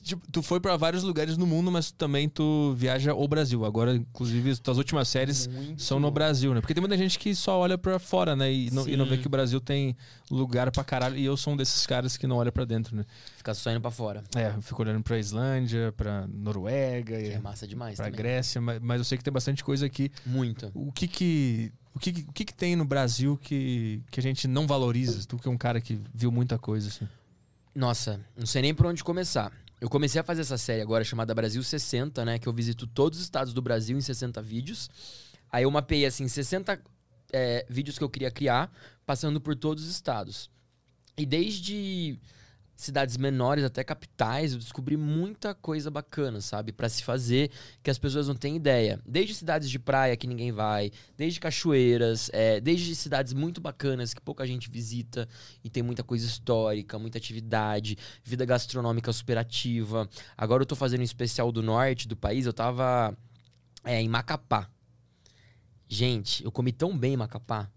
Tipo, 0.02 0.22
tu 0.32 0.42
foi 0.42 0.60
pra 0.60 0.78
vários 0.78 1.04
lugares 1.04 1.38
no 1.38 1.46
mundo, 1.46 1.72
mas 1.72 1.92
também 1.92 2.30
tu 2.30 2.74
viaja 2.76 3.14
o 3.14 3.28
Brasil. 3.28 3.66
Agora, 3.66 3.96
inclusive, 3.96 4.56
tuas 4.58 4.78
últimas 4.78 5.08
séries 5.08 5.48
Muito 5.48 5.82
são 5.82 6.00
no 6.00 6.12
Brasil, 6.12 6.54
né? 6.54 6.62
Porque 6.62 6.74
tem 6.74 6.82
muita 6.82 6.98
gente 6.98 7.18
que 7.18 7.34
só 7.36 7.60
olha 7.60 7.78
pra 7.78 8.00
fora, 8.00 8.36
né? 8.36 8.52
E 8.52 8.72
não, 8.72 8.88
e 8.88 8.96
não 8.96 9.06
vê 9.06 9.18
que 9.18 9.28
o 9.28 9.30
Brasil 9.30 9.60
tem 9.60 9.96
lugar 10.30 10.72
pra 10.72 10.84
caralho. 10.84 11.18
E 11.18 11.26
eu 11.26 11.36
sou 11.36 11.54
um 11.54 11.58
desses 11.58 11.86
caras 11.86 12.18
que 12.18 12.28
não 12.28 12.38
olha 12.38 12.52
pra 12.52 12.66
dentro, 12.66 12.96
né? 12.96 13.06
Fica 13.38 13.54
só 13.54 13.72
indo 13.72 13.82
pra 13.82 13.92
fora. 13.92 14.24
É, 14.36 14.54
eu 14.56 14.62
fico 14.62 14.82
olhando 14.82 15.04
pra 15.04 15.18
Islândia, 15.18 15.94
pra 15.96 16.28
Noruega, 16.28 17.03
Que 17.04 17.14
e 17.14 17.30
é 17.32 17.40
massa 17.40 17.68
demais 17.68 17.96
pra 17.96 18.06
também. 18.06 18.18
Grécia, 18.18 18.60
mas, 18.62 18.80
mas 18.80 18.98
eu 19.00 19.04
sei 19.06 19.18
que 19.18 19.24
tem 19.24 19.34
bastante 19.34 19.64
coisa 19.64 19.86
aqui. 19.86 20.12
Muito. 20.26 20.72
O 20.74 20.92
que 20.92 21.08
que. 21.08 21.72
O 21.96 22.00
que, 22.00 22.12
que- 22.12 22.22
o 22.28 22.34
que, 22.34 22.46
que 22.46 22.54
tem 22.54 22.76
no 22.76 22.86
Brasil 22.86 23.38
que, 23.38 24.02
que 24.10 24.20
a 24.20 24.24
gente 24.24 24.48
não 24.48 24.66
valoriza? 24.66 25.24
Tu 25.28 25.38
que 25.38 25.48
é 25.48 25.52
um 25.52 25.58
cara 25.58 25.80
que 25.80 26.00
viu 26.14 26.32
muita 26.32 26.58
coisa, 26.58 26.88
assim. 26.90 27.08
Nossa, 27.76 28.20
não 28.36 28.46
sei 28.48 28.62
nem 28.64 28.74
por 28.74 28.86
onde 28.88 29.04
começar. 29.04 29.52
Eu 29.80 29.90
comecei 29.90 30.20
a 30.20 30.24
fazer 30.24 30.42
essa 30.42 30.58
série 30.58 30.82
agora 30.82 31.04
chamada 31.04 31.36
Brasil 31.36 31.62
60, 31.62 32.24
né? 32.26 32.40
Que 32.40 32.48
eu 32.48 32.54
visito 32.54 32.88
todos 32.88 33.20
os 33.20 33.26
estados 33.26 33.54
do 33.54 33.62
Brasil 33.62 33.98
em 33.98 34.02
60 34.02 34.42
vídeos. 34.42 34.90
Aí 35.52 35.64
eu 35.64 35.72
mapeei, 35.72 36.06
assim, 36.06 36.28
60 36.28 36.82
é, 37.32 37.66
vídeos 37.70 37.98
que 37.98 38.04
eu 38.04 38.10
queria 38.10 38.32
criar, 38.32 38.72
passando 39.06 39.40
por 39.42 39.56
todos 39.56 39.84
os 39.84 39.90
estados. 39.92 40.50
E 41.18 41.26
desde 41.26 42.18
cidades 42.76 43.18
menores 43.18 43.64
até 43.64 43.84
capitais, 43.84 44.54
eu 44.54 44.60
descobri 44.60 44.98
muita 44.98 45.54
coisa 45.54 45.90
bacana, 45.92 46.42
sabe? 46.42 46.72
Pra 46.72 46.90
se 46.90 47.04
fazer 47.04 47.52
que 47.82 47.90
as 47.90 47.98
pessoas 47.98 48.28
não 48.28 48.36
têm 48.36 48.56
ideia. 48.56 49.00
Desde 49.06 49.34
cidades 49.34 49.70
de 49.70 49.80
praia 49.80 50.18
que 50.18 50.28
ninguém 50.28 50.52
vai, 50.52 50.92
desde 51.18 51.40
cachoeiras, 51.40 52.30
é, 52.34 52.60
desde 52.60 52.96
cidades 52.96 53.34
muito 53.34 53.62
bacanas 53.62 54.14
que 54.14 54.22
pouca 54.22 54.46
gente 54.46 54.70
visita 54.70 55.28
e 55.64 55.70
tem 55.70 55.84
muita 55.84 56.04
coisa 56.04 56.26
histórica, 56.26 57.00
muita 57.00 57.18
atividade, 57.18 57.98
vida 58.24 58.46
gastronômica 58.46 59.12
superativa. 59.14 60.10
Agora 60.38 60.64
eu 60.64 60.68
tô 60.68 60.76
fazendo 60.76 61.02
um 61.02 61.04
especial 61.04 61.52
do 61.52 61.62
norte 61.62 62.08
do 62.08 62.16
país, 62.16 62.46
eu 62.46 62.54
tava 62.54 63.16
é, 63.84 64.02
em 64.02 64.10
Macapá. 64.10 64.70
Gente, 65.88 66.44
eu 66.44 66.52
comi 66.52 66.72
tão 66.72 66.98
bem 66.98 67.14
em 67.14 67.18
Macapá. 67.18 67.70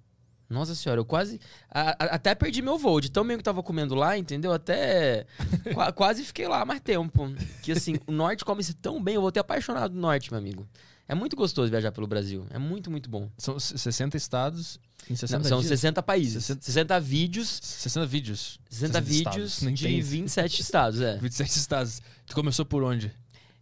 Nossa 0.48 0.74
senhora, 0.74 1.00
eu 1.00 1.04
quase. 1.04 1.40
a- 1.70 1.90
a- 2.04 2.14
até 2.14 2.34
perdi 2.34 2.62
meu 2.62 2.78
voo, 2.78 3.00
de 3.00 3.10
tão 3.10 3.26
bem 3.26 3.36
que 3.36 3.42
tava 3.42 3.62
comendo 3.62 3.94
lá, 3.94 4.16
entendeu? 4.16 4.52
Até. 4.52 5.26
qua- 5.74 5.92
quase 5.92 6.24
fiquei 6.24 6.46
lá 6.46 6.64
mais 6.64 6.80
tempo. 6.80 7.28
Que 7.62 7.72
assim, 7.72 7.96
o 8.06 8.12
norte 8.12 8.44
come-se 8.44 8.74
tão 8.74 9.02
bem, 9.02 9.16
eu 9.16 9.20
vou 9.20 9.32
ter 9.32 9.40
apaixonado 9.40 9.92
do 9.92 9.98
norte, 9.98 10.30
meu 10.30 10.38
amigo. 10.38 10.66
É 11.08 11.14
muito 11.14 11.36
gostoso 11.36 11.70
viajar 11.70 11.92
pelo 11.92 12.06
Brasil. 12.06 12.46
É 12.50 12.58
muito, 12.58 12.90
muito 12.90 13.08
bom. 13.08 13.30
São 13.38 13.58
60 13.60 14.16
estados 14.16 14.78
em 15.08 15.14
60 15.14 15.38
Não, 15.44 15.48
são 15.48 15.58
dias. 15.60 15.68
60 15.68 16.02
países. 16.02 16.44
60 16.44 16.62
60, 16.64 17.00
vídeos. 17.00 17.60
60 17.62 18.06
vídeos. 18.06 18.60
60 18.68 19.00
vídeos 19.00 19.52
estados, 19.58 19.74
de 19.78 19.84
tem. 19.84 20.00
27 20.00 20.60
estados, 20.62 21.00
é. 21.00 21.16
27 21.18 21.56
estados. 21.58 22.02
Tu 22.26 22.34
começou 22.34 22.64
por 22.64 22.82
onde? 22.82 23.12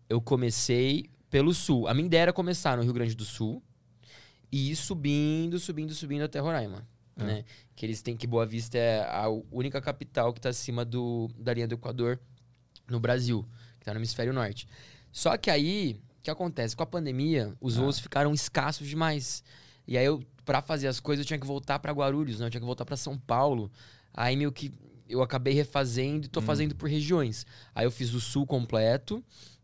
Eu 0.09 0.23
comecei 0.23 1.11
pelo 1.29 1.53
sul. 1.53 1.87
A 1.87 1.93
minha 1.93 2.07
ideia 2.07 2.23
era 2.23 2.33
começar 2.33 2.79
no 2.79 2.83
Rio 2.83 2.93
Grande 2.95 3.15
do 3.15 3.25
Sul 3.27 3.63
e 4.55 4.71
ir 4.71 4.77
subindo, 4.77 5.59
subindo, 5.59 5.93
subindo 5.95 6.23
até 6.23 6.39
Roraima. 6.39 6.87
É. 7.17 7.25
Né? 7.25 7.45
Que 7.75 7.87
eles 7.87 8.03
têm 8.03 8.17
que 8.17 8.27
Boa 8.27 8.45
Vista 8.47 8.79
é 8.79 9.01
a 9.03 9.27
única 9.51 9.81
capital 9.81 10.33
que 10.33 10.39
está 10.39 10.49
acima 10.51 10.85
do, 10.85 11.29
da 11.39 11.53
linha 11.55 11.67
do 11.67 11.75
Equador 11.75 12.19
no 12.89 13.01
Brasil, 13.01 13.45
que 13.79 13.83
está 13.83 13.93
no 13.93 13.99
hemisfério 14.01 14.33
norte. 14.33 14.67
Só 15.13 15.37
que 15.37 15.51
aí, 15.51 16.01
o 16.19 16.23
que 16.23 16.31
acontece? 16.31 16.75
Com 16.77 16.83
a 16.83 16.87
pandemia, 16.87 17.53
os 17.61 17.77
Ah. 17.79 17.81
voos 17.83 17.99
ficaram 17.99 18.33
escassos 18.35 18.87
demais. 18.89 19.43
E 19.87 19.97
aí, 19.99 20.05
eu, 20.07 20.23
pra 20.45 20.61
fazer 20.63 20.87
as 20.89 21.01
coisas, 21.01 21.25
eu 21.25 21.27
tinha 21.27 21.39
que 21.39 21.47
voltar 21.47 21.79
para 21.79 21.93
Guarulhos, 21.93 22.39
né? 22.41 22.47
Eu 22.47 22.51
tinha 22.51 22.61
que 22.61 22.67
voltar 22.67 22.85
para 22.85 22.97
São 22.97 23.17
Paulo. 23.19 23.71
Aí, 24.13 24.37
meio 24.37 24.51
que 24.53 24.73
eu 25.09 25.21
acabei 25.23 25.53
refazendo 25.55 26.27
e 26.27 26.29
tô 26.29 26.41
Hum. 26.41 26.45
fazendo 26.45 26.75
por 26.75 26.89
regiões. 26.89 27.47
Aí, 27.75 27.87
eu 27.87 27.91
fiz 27.91 28.13
o 28.15 28.21
sul 28.21 28.47
completo. 28.47 29.23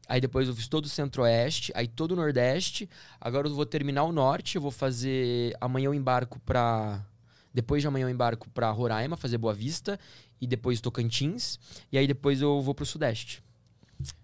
Aí 0.09 0.21
depois 0.21 0.49
eu 0.49 0.55
fiz 0.55 0.67
todo 0.67 0.87
o 0.87 0.89
centro-oeste, 0.89 1.73
aí 1.75 1.87
todo 1.87 2.13
o 2.13 2.17
nordeste. 2.17 2.89
Agora 3.21 3.47
eu 3.47 3.55
vou 3.55 3.67
terminar 3.67 4.05
o 4.05 4.13
norte, 4.13 4.57
eu 4.57 4.63
vou 4.63 4.71
fazer 4.71 5.57
amanhã 5.61 5.87
eu 5.87 5.95
embarco 5.95 6.41
pra 6.41 7.05
depois 7.53 7.83
de 7.83 7.89
amanhã 7.89 8.05
eu 8.05 8.11
embarco 8.11 8.49
pra 8.51 8.71
Roraima, 8.71 9.17
fazer 9.17 9.39
Boa 9.39 9.53
Vista 9.53 9.99
e 10.41 10.47
depois 10.47 10.81
Tocantins, 10.81 11.59
e 11.91 11.99
aí 11.99 12.07
depois 12.07 12.41
eu 12.41 12.61
vou 12.61 12.75
pro 12.75 12.87
sudeste. 12.87 13.43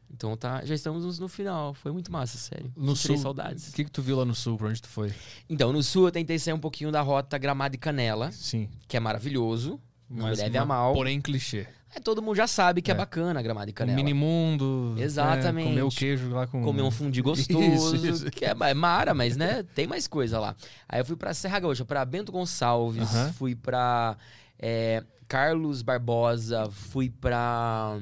Então 0.09 0.35
tá, 0.37 0.65
já 0.65 0.75
estamos 0.75 1.19
no 1.19 1.29
final. 1.29 1.75
Foi 1.75 1.93
muito 1.93 2.11
massa, 2.11 2.39
sério. 2.39 2.73
No 2.75 2.95
Tirei 2.95 3.17
sul, 3.17 3.23
saudades. 3.23 3.69
O 3.69 3.73
que, 3.75 3.85
que 3.85 3.91
tu 3.91 4.01
viu 4.01 4.17
lá 4.17 4.25
no 4.25 4.35
sul? 4.35 4.57
Pra 4.57 4.69
onde 4.69 4.81
tu 4.81 4.89
foi? 4.89 5.13
Então, 5.49 5.73
no 5.73 5.83
sul 5.83 6.07
eu 6.07 6.13
tentei 6.13 6.39
sair 6.39 6.55
um 6.55 6.59
pouquinho 6.59 6.91
da 6.91 7.03
rota 7.03 7.37
Gramado 7.37 7.75
e 7.75 7.79
Canela, 7.79 8.33
Sim. 8.33 8.69
que 8.89 8.97
é 8.97 9.01
maravilhoso. 9.01 9.79
Não 10.09 10.29
me 10.29 10.35
leve 10.37 10.57
a 10.59 10.65
mal. 10.65 10.93
Porém, 10.95 11.21
clichê. 11.21 11.67
É, 11.95 11.99
todo 12.01 12.21
mundo 12.21 12.37
já 12.37 12.47
sabe 12.47 12.83
que 12.83 12.91
é, 12.91 12.95
É. 12.95 12.97
bacana 12.97 13.41
Gramado 13.41 13.71
e 13.71 13.73
Um 13.73 13.75
Canela. 13.75 13.97
mini 13.97 14.13
mundo. 14.13 14.95
né, 14.97 15.03
Exatamente. 15.03 15.69
comer 15.71 15.83
o 15.83 15.89
queijo 15.89 16.29
lá 16.31 16.47
com. 16.47 16.63
Comer 16.63 16.83
um 16.83 16.91
fundi 16.91 17.23
gostoso, 17.23 17.97
Isso, 17.97 18.07
isso. 18.07 18.31
que 18.31 18.45
é, 18.45 18.51
é 18.59 18.75
mara, 18.75 19.15
mas 19.15 19.37
né, 19.37 19.63
tem 19.75 19.87
mais 19.87 20.07
coisa 20.07 20.39
lá. 20.39 20.55
Aí 20.89 21.01
eu 21.01 21.05
fui 21.05 21.17
pra 21.17 21.33
Serra 21.33 21.59
Gaúcha, 21.59 21.85
pra 21.85 22.05
Bento 22.05 22.31
Gonçalves, 22.31 23.15
Aham. 23.15 23.33
fui 23.33 23.55
pra 23.55 24.17
é, 24.59 25.03
Carlos 25.27 25.81
Barbosa, 25.83 26.69
fui 26.71 27.09
pra. 27.09 27.99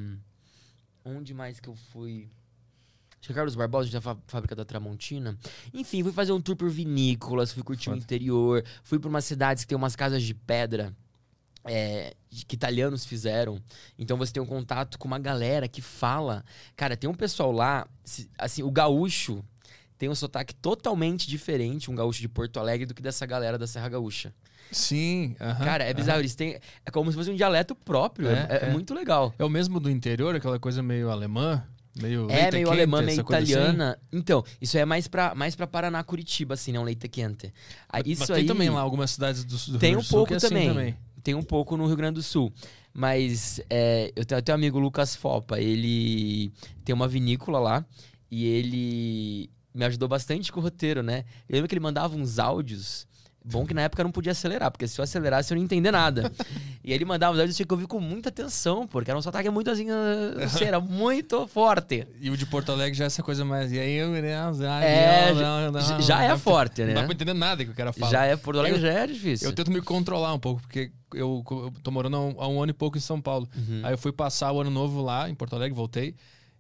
Onde 1.04 1.34
mais 1.34 1.60
que 1.60 1.68
eu 1.68 1.74
fui? 1.92 2.28
Acho 3.20 3.28
que 3.28 3.32
é 3.32 3.34
Carlos 3.34 3.54
Barbosa, 3.54 3.90
da 3.90 4.00
fá- 4.00 4.16
fábrica 4.26 4.54
da 4.54 4.64
Tramontina. 4.64 5.36
Enfim, 5.72 6.02
fui 6.02 6.12
fazer 6.12 6.32
um 6.32 6.40
tour 6.40 6.56
por 6.56 6.68
vinícolas, 6.68 7.52
fui 7.52 7.62
curtir 7.62 7.88
o 7.90 7.92
Foda. 7.92 8.02
interior, 8.02 8.64
fui 8.82 8.98
pra 8.98 9.08
umas 9.08 9.24
cidades 9.24 9.62
que 9.64 9.68
tem 9.68 9.76
umas 9.76 9.94
casas 9.96 10.22
de 10.22 10.34
pedra. 10.34 10.94
É, 11.64 12.14
que 12.46 12.54
italianos 12.54 13.04
fizeram. 13.04 13.60
Então 13.98 14.16
você 14.16 14.32
tem 14.32 14.42
um 14.42 14.46
contato 14.46 14.98
com 14.98 15.06
uma 15.08 15.18
galera 15.18 15.66
que 15.68 15.80
fala. 15.80 16.44
Cara, 16.76 16.96
tem 16.96 17.08
um 17.08 17.14
pessoal 17.14 17.50
lá, 17.52 17.86
assim, 18.38 18.62
o 18.62 18.70
gaúcho 18.70 19.44
tem 19.96 20.08
um 20.08 20.14
sotaque 20.14 20.54
totalmente 20.54 21.26
diferente, 21.28 21.90
um 21.90 21.94
gaúcho 21.94 22.20
de 22.20 22.28
Porto 22.28 22.58
Alegre, 22.58 22.84
do 22.86 22.94
que 22.94 23.00
dessa 23.02 23.24
galera 23.24 23.56
da 23.56 23.66
Serra 23.66 23.88
Gaúcha. 23.88 24.34
Sim. 24.72 25.36
aham, 25.40 25.64
Cara, 25.64 25.84
é 25.84 25.94
bizarro. 25.94 26.20
Eles 26.20 26.34
têm. 26.34 26.58
É 26.84 26.90
como 26.90 27.10
se 27.10 27.16
fosse 27.16 27.30
um 27.30 27.36
dialeto 27.36 27.74
próprio. 27.74 28.28
É, 28.28 28.46
É, 28.50 28.56
é 28.64 28.68
é. 28.68 28.72
muito 28.72 28.92
legal. 28.92 29.32
É 29.38 29.44
o 29.44 29.48
mesmo 29.48 29.78
do 29.78 29.88
interior, 29.90 30.34
aquela 30.34 30.58
coisa 30.58 30.82
meio 30.82 31.10
alemã? 31.10 31.62
Meio 31.96 32.28
É 32.28 32.34
leite 32.34 32.52
meio 32.54 32.66
quente, 32.66 32.72
alemã, 32.76 33.02
meio 33.02 33.10
assim? 33.12 33.20
italiana. 33.20 33.98
Então, 34.12 34.42
isso 34.60 34.76
é 34.76 34.84
mais 34.84 35.06
pra, 35.06 35.32
mais 35.32 35.54
pra 35.54 35.64
Paraná, 35.64 36.02
Curitiba, 36.02 36.54
assim, 36.54 36.72
né? 36.72 36.80
Um 36.80 36.82
leite 36.82 37.06
quente. 37.08 37.54
Aí, 37.88 38.02
isso 38.06 38.22
Mas 38.22 38.30
aí... 38.30 38.36
tem 38.38 38.46
também 38.46 38.68
lá 38.68 38.80
algumas 38.80 39.12
cidades 39.12 39.44
do, 39.44 39.56
do 39.72 39.78
Tem 39.78 39.90
Rio 39.90 40.00
um 40.00 40.02
Sul 40.02 40.18
pouco 40.18 40.28
que 40.28 40.34
é 40.34 40.36
assim 40.38 40.48
também. 40.48 40.96
Tem 41.24 41.34
um 41.34 41.42
pouco 41.42 41.76
no 41.76 41.86
Rio 41.86 41.96
Grande 41.96 42.16
do 42.16 42.22
Sul. 42.22 42.52
Mas 42.92 43.60
é, 43.68 44.12
eu 44.14 44.24
tenho 44.24 44.38
até 44.38 44.52
um 44.52 44.54
amigo 44.54 44.78
Lucas 44.78 45.16
Fopa. 45.16 45.58
Ele 45.58 46.52
tem 46.84 46.94
uma 46.94 47.08
vinícola 47.08 47.58
lá 47.58 47.84
e 48.30 48.44
ele 48.46 49.50
me 49.74 49.84
ajudou 49.86 50.08
bastante 50.08 50.52
com 50.52 50.60
o 50.60 50.62
roteiro, 50.62 51.02
né? 51.02 51.24
Eu 51.48 51.54
lembro 51.54 51.68
que 51.68 51.74
ele 51.74 51.80
mandava 51.80 52.14
uns 52.14 52.38
áudios. 52.38 53.08
Bom 53.46 53.66
que 53.66 53.74
na 53.74 53.82
época 53.82 54.00
eu 54.00 54.04
não 54.04 54.10
podia 54.10 54.32
acelerar, 54.32 54.70
porque 54.70 54.88
se 54.88 54.98
eu 54.98 55.02
acelerasse 55.02 55.52
eu 55.52 55.56
não 55.56 55.60
ia 55.60 55.64
entender 55.66 55.90
nada. 55.90 56.32
e 56.82 56.90
ele 56.92 57.04
mandava 57.04 57.34
os 57.34 57.38
áudios 57.40 57.56
que 57.58 57.66
ouvir 57.70 57.86
com 57.86 58.00
muita 58.00 58.30
atenção, 58.30 58.86
porque 58.86 59.10
era 59.10 59.18
um 59.18 59.22
sotaque 59.22 59.50
muito 59.50 59.70
assim, 59.70 59.90
ah, 59.90 60.40
não 60.40 60.48
sei, 60.48 60.66
era 60.68 60.80
muito 60.80 61.46
forte. 61.46 62.06
E 62.20 62.30
o 62.30 62.36
de 62.38 62.46
Porto 62.46 62.72
Alegre 62.72 62.94
já 62.96 63.04
é 63.04 63.06
essa 63.08 63.22
coisa 63.22 63.44
mais. 63.44 63.70
E 63.70 63.78
aí 63.78 63.92
eu. 63.96 64.08
né, 64.08 64.30
É, 64.82 65.32
não, 65.34 65.72
não, 65.72 65.80
já- 65.80 65.94
não, 65.94 66.00
já 66.02 66.24
é 66.24 66.38
forte, 66.38 66.82
Não 66.84 66.94
dá 66.94 67.00
né? 67.00 67.04
pra 67.06 67.14
entender 67.14 67.34
nada 67.34 67.62
que 67.64 67.70
o 67.70 67.74
cara 67.74 67.92
fala. 67.92 68.10
Já 68.10 68.24
é 68.24 68.34
Porto 68.34 68.60
Alegre, 68.60 68.78
Eu- 68.78 68.82
já 68.82 68.92
é 68.92 69.06
difícil. 69.06 69.46
Eu 69.48 69.54
tento 69.54 69.70
me 69.70 69.82
controlar 69.82 70.32
um 70.32 70.38
pouco, 70.38 70.62
porque 70.62 70.90
eu, 71.12 71.44
eu 71.50 71.72
tô 71.82 71.90
morando 71.90 72.16
há 72.16 72.20
um, 72.20 72.34
há 72.38 72.48
um 72.48 72.62
ano 72.62 72.70
e 72.70 72.74
pouco 72.74 72.96
em 72.96 73.00
São 73.00 73.20
Paulo. 73.20 73.46
Uhum. 73.54 73.80
Aí 73.84 73.92
eu 73.92 73.98
fui 73.98 74.10
passar 74.12 74.52
o 74.52 74.60
ano 74.62 74.70
novo 74.70 75.02
lá 75.02 75.28
em 75.28 75.34
Porto 75.34 75.54
Alegre, 75.54 75.74
voltei. 75.76 76.14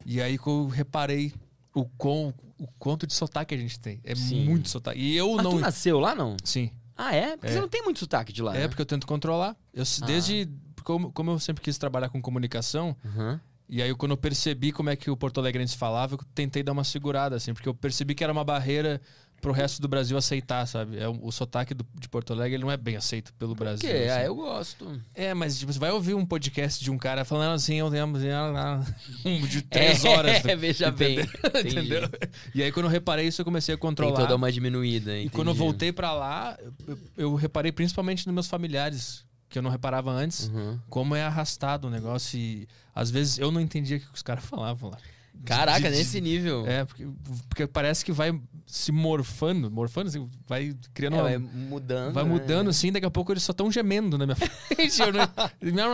E 0.04 0.20
aí 0.20 0.36
que 0.36 0.46
eu 0.46 0.66
reparei 0.68 1.32
o, 1.74 1.84
quão, 1.84 2.32
o 2.58 2.66
quanto 2.78 3.06
de 3.06 3.12
sotaque 3.14 3.54
a 3.54 3.58
gente 3.58 3.78
tem. 3.80 4.00
É 4.04 4.14
Sim. 4.14 4.44
muito 4.44 4.68
sotaque. 4.68 4.98
E 5.00 5.16
eu 5.16 5.32
Mas 5.34 5.44
não. 5.44 5.50
tu 5.52 5.58
nasceu 5.60 5.98
lá, 6.00 6.14
não? 6.14 6.36
Sim. 6.44 6.70
Ah, 6.96 7.14
é? 7.14 7.36
Porque 7.36 7.48
É. 7.48 7.52
você 7.54 7.60
não 7.60 7.68
tem 7.68 7.82
muito 7.82 7.98
sotaque 7.98 8.32
de 8.32 8.40
lá, 8.42 8.54
É 8.56 8.60
né? 8.60 8.68
porque 8.68 8.80
eu 8.82 8.86
tento 8.86 9.06
controlar. 9.06 9.56
Eu, 9.72 9.82
Ah. 10.02 10.06
Desde. 10.06 10.48
Como, 10.84 11.10
como 11.12 11.30
eu 11.32 11.38
sempre 11.38 11.62
quis 11.64 11.76
trabalhar 11.78 12.10
com 12.10 12.20
comunicação, 12.22 12.94
Uhum. 13.04 13.40
e 13.68 13.80
aí 13.82 13.94
quando 13.94 14.10
eu 14.12 14.16
percebi 14.18 14.70
como 14.70 14.90
é 14.90 14.96
que 14.96 15.10
o 15.10 15.16
Porto 15.16 15.40
Alegrense 15.40 15.76
falava, 15.78 16.14
eu 16.14 16.18
tentei 16.34 16.62
dar 16.62 16.72
uma 16.72 16.84
segurada, 16.84 17.34
assim, 17.36 17.54
porque 17.54 17.66
eu 17.68 17.74
percebi 17.74 18.14
que 18.14 18.22
era 18.22 18.30
uma 18.32 18.44
barreira 18.44 19.00
pro 19.44 19.52
resto 19.52 19.82
do 19.82 19.86
Brasil 19.86 20.16
aceitar, 20.16 20.66
sabe? 20.66 20.98
É, 20.98 21.06
o, 21.06 21.18
o 21.26 21.30
sotaque 21.30 21.74
do- 21.74 21.86
de 22.00 22.08
Porto 22.08 22.32
Alegre 22.32 22.54
ele 22.56 22.62
não 22.64 22.70
é 22.70 22.78
bem 22.78 22.96
aceito 22.96 23.30
pelo 23.34 23.54
Por 23.54 23.64
Brasil. 23.64 23.86
quê? 23.88 23.94
assim. 23.94 24.08
Ah, 24.20 24.24
eu 24.24 24.34
gosto. 24.34 25.00
É, 25.14 25.34
mas 25.34 25.58
tipo, 25.58 25.70
você 25.70 25.78
vai 25.78 25.90
ouvir 25.90 26.14
um 26.14 26.24
podcast 26.24 26.82
de 26.82 26.90
um 26.90 26.96
cara 26.96 27.26
falando 27.26 27.52
assim, 27.52 27.74
eu 27.74 27.90
tenho 27.90 28.06
um 28.06 29.46
de 29.46 29.60
três 29.62 30.02
horas. 30.06 30.42
É, 30.44 30.56
veja 30.56 30.90
bem. 30.90 31.20
Entendi. 31.44 31.68
Entendeu? 31.78 32.08
E 32.54 32.62
aí 32.62 32.72
quando 32.72 32.86
eu 32.86 32.90
reparei 32.90 33.26
isso, 33.26 33.40
eu 33.40 33.44
comecei 33.44 33.74
a 33.74 33.78
controlar. 33.78 34.12
Tentou 34.12 34.28
dar 34.28 34.36
uma 34.36 34.50
diminuída, 34.50 35.16
E 35.18 35.28
quando 35.28 35.48
eu 35.48 35.52
entendi. 35.52 35.58
voltei 35.66 35.92
pra 35.92 36.12
lá, 36.14 36.56
eu, 36.88 36.98
eu 37.16 37.34
reparei 37.34 37.70
principalmente 37.70 38.26
nos 38.26 38.32
meus 38.34 38.46
familiares, 38.46 39.24
que 39.50 39.58
eu 39.58 39.62
não 39.62 39.70
reparava 39.70 40.10
antes, 40.10 40.48
Uhum. 40.48 40.78
como 40.88 41.14
é 41.14 41.22
arrastado 41.22 41.88
o 41.88 41.90
negócio. 41.90 42.38
E 42.38 42.66
às 42.94 43.10
vezes 43.10 43.38
eu 43.38 43.50
não 43.52 43.60
entendia 43.60 43.98
o 43.98 44.00
que 44.00 44.06
os 44.14 44.22
caras 44.22 44.42
falavam 44.44 44.88
lá. 44.90 44.98
Caraca, 45.44 45.80
De- 45.80 45.90
de- 45.90 45.98
nesse 45.98 46.20
nível. 46.20 46.64
É, 46.66 46.84
porque, 46.84 47.06
porque 47.48 47.66
parece 47.66 48.04
que 48.04 48.12
vai 48.12 48.32
se 48.66 48.90
morfando, 48.90 49.70
morfando, 49.70 50.08
assim, 50.08 50.28
vai 50.46 50.74
criando 50.94 51.16
É, 51.16 51.18
uma. 51.18 51.22
vai 51.24 51.38
mudando. 51.38 52.12
Vai 52.14 52.24
né? 52.24 52.30
mudando 52.30 52.70
assim, 52.70 52.90
daqui 52.90 53.04
a 53.06 53.10
pouco 53.10 53.32
eles 53.32 53.42
só 53.42 53.52
estão 53.52 53.70
gemendo 53.70 54.16
na 54.16 54.24
minha 54.26 54.36
frente. 54.36 55.00
Eu 55.00 55.12
não, 55.12 55.92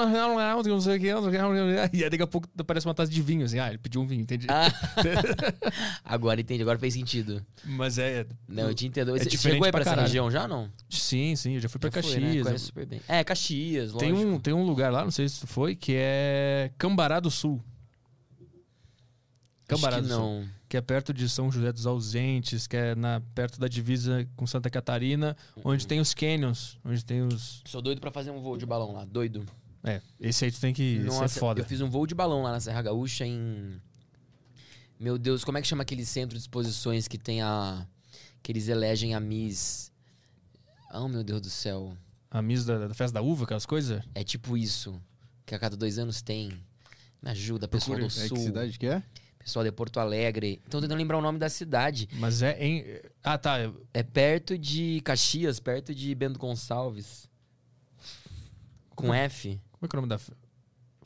não, 0.62 0.80
sei 0.80 0.96
o 0.96 1.00
que. 1.00 1.06
E 1.96 2.04
aí 2.04 2.10
daqui 2.10 2.22
a 2.22 2.26
pouco 2.26 2.48
aparece 2.58 2.86
uma 2.86 2.94
taça 2.94 3.10
de 3.10 3.20
vinho, 3.20 3.44
assim. 3.44 3.58
Ah, 3.58 3.68
ele 3.68 3.78
pediu 3.78 4.00
um 4.00 4.06
vinho, 4.06 4.22
entendi. 4.22 4.46
Ah. 4.48 4.72
agora 6.04 6.40
entendi, 6.40 6.62
agora 6.62 6.78
fez 6.78 6.94
sentido. 6.94 7.44
Mas 7.64 7.98
é. 7.98 8.26
Não, 8.48 8.68
eu 8.68 8.74
te 8.74 8.86
entendo. 8.86 9.12
Você 9.12 9.24
diferente 9.28 9.54
chegou 9.54 9.66
aí 9.66 9.72
pra 9.72 9.82
pra 9.82 9.92
essa 9.92 10.00
região 10.02 10.30
já, 10.30 10.46
não? 10.46 10.70
Sim, 10.88 11.34
sim, 11.34 11.54
eu 11.54 11.60
já 11.60 11.68
fui 11.68 11.80
pra 11.80 11.90
Já 11.90 12.02
foi, 12.02 12.16
né? 12.18 12.26
Caxias. 12.26 12.46
Conhece 12.46 12.64
super 12.66 12.86
bem. 12.86 13.00
É, 13.08 13.24
Caxias, 13.24 13.92
Tem 13.94 14.12
lógico. 14.12 14.30
um, 14.30 14.40
tem 14.40 14.54
um 14.54 14.64
lugar 14.64 14.92
lá, 14.92 15.02
não 15.02 15.10
sei 15.10 15.28
se 15.28 15.40
tu 15.40 15.46
foi, 15.46 15.74
que 15.74 15.94
é 15.96 16.70
Cambará 16.78 17.18
do 17.18 17.30
Sul. 17.30 17.60
Cambará 19.66 20.00
do 20.00 20.08
Sul. 20.08 20.16
não. 20.18 20.59
Que 20.70 20.76
é 20.76 20.80
perto 20.80 21.12
de 21.12 21.28
São 21.28 21.50
José 21.50 21.72
dos 21.72 21.84
Ausentes, 21.84 22.68
que 22.68 22.76
é 22.76 22.94
na, 22.94 23.20
perto 23.34 23.58
da 23.58 23.66
divisa 23.66 24.24
com 24.36 24.46
Santa 24.46 24.70
Catarina, 24.70 25.36
onde 25.64 25.84
tem 25.84 25.98
os 25.98 26.14
canyons, 26.14 26.78
onde 26.84 27.04
tem 27.04 27.22
os... 27.22 27.60
Sou 27.66 27.82
doido 27.82 28.00
pra 28.00 28.12
fazer 28.12 28.30
um 28.30 28.40
voo 28.40 28.56
de 28.56 28.64
balão 28.64 28.92
lá, 28.92 29.04
doido. 29.04 29.44
É, 29.82 30.00
esse 30.20 30.44
aí 30.44 30.52
tu 30.52 30.60
tem 30.60 30.72
que... 30.72 30.98
é 30.98 31.02
Nossa, 31.02 31.40
foda. 31.40 31.60
eu 31.60 31.64
fiz 31.64 31.80
um 31.80 31.90
voo 31.90 32.06
de 32.06 32.14
balão 32.14 32.44
lá 32.44 32.52
na 32.52 32.60
Serra 32.60 32.82
Gaúcha 32.82 33.26
em. 33.26 33.80
Meu 34.96 35.18
Deus, 35.18 35.42
como 35.42 35.58
é 35.58 35.60
que 35.60 35.66
chama 35.66 35.82
aquele 35.82 36.06
centro 36.06 36.36
de 36.36 36.42
exposições 36.42 37.08
que 37.08 37.18
tem 37.18 37.42
a. 37.42 37.84
que 38.40 38.52
eles 38.52 38.68
elegem 38.68 39.12
a 39.12 39.18
Miss. 39.18 39.90
Oh, 40.94 41.08
meu 41.08 41.24
Deus 41.24 41.40
do 41.40 41.50
céu. 41.50 41.96
A 42.30 42.40
Miss 42.40 42.64
da, 42.64 42.86
da 42.86 42.94
festa 42.94 43.14
da 43.14 43.22
uva, 43.22 43.42
aquelas 43.42 43.66
coisas. 43.66 44.04
É 44.14 44.22
tipo 44.22 44.56
isso. 44.56 45.02
Que 45.44 45.52
a 45.52 45.58
cada 45.58 45.76
dois 45.76 45.98
anos 45.98 46.22
tem. 46.22 46.52
Me 47.20 47.30
ajuda, 47.30 47.66
pessoal 47.66 47.98
do 47.98 48.04
É 48.04 48.10
Sul. 48.10 48.36
que 48.36 48.44
cidade 48.44 48.78
que 48.78 48.86
é? 48.86 49.02
Pessoal 49.42 49.64
de 49.64 49.72
Porto 49.72 49.98
Alegre. 49.98 50.60
Então 50.66 50.80
tentando 50.80 50.98
lembrar 50.98 51.18
o 51.18 51.22
nome 51.22 51.38
da 51.38 51.48
cidade. 51.48 52.08
Mas 52.12 52.42
é 52.42 52.56
em... 52.62 52.84
Ah, 53.24 53.36
tá. 53.38 53.56
É 53.92 54.02
perto 54.02 54.56
de 54.56 55.00
Caxias, 55.02 55.58
perto 55.58 55.94
de 55.94 56.14
Bento 56.14 56.38
Gonçalves. 56.38 57.28
Com 58.94 59.12
F. 59.14 59.60
Como 59.72 59.86
é 59.86 59.88
que 59.88 59.96
é 59.96 59.98
o 59.98 60.02
nome 60.02 60.10
da... 60.10 60.20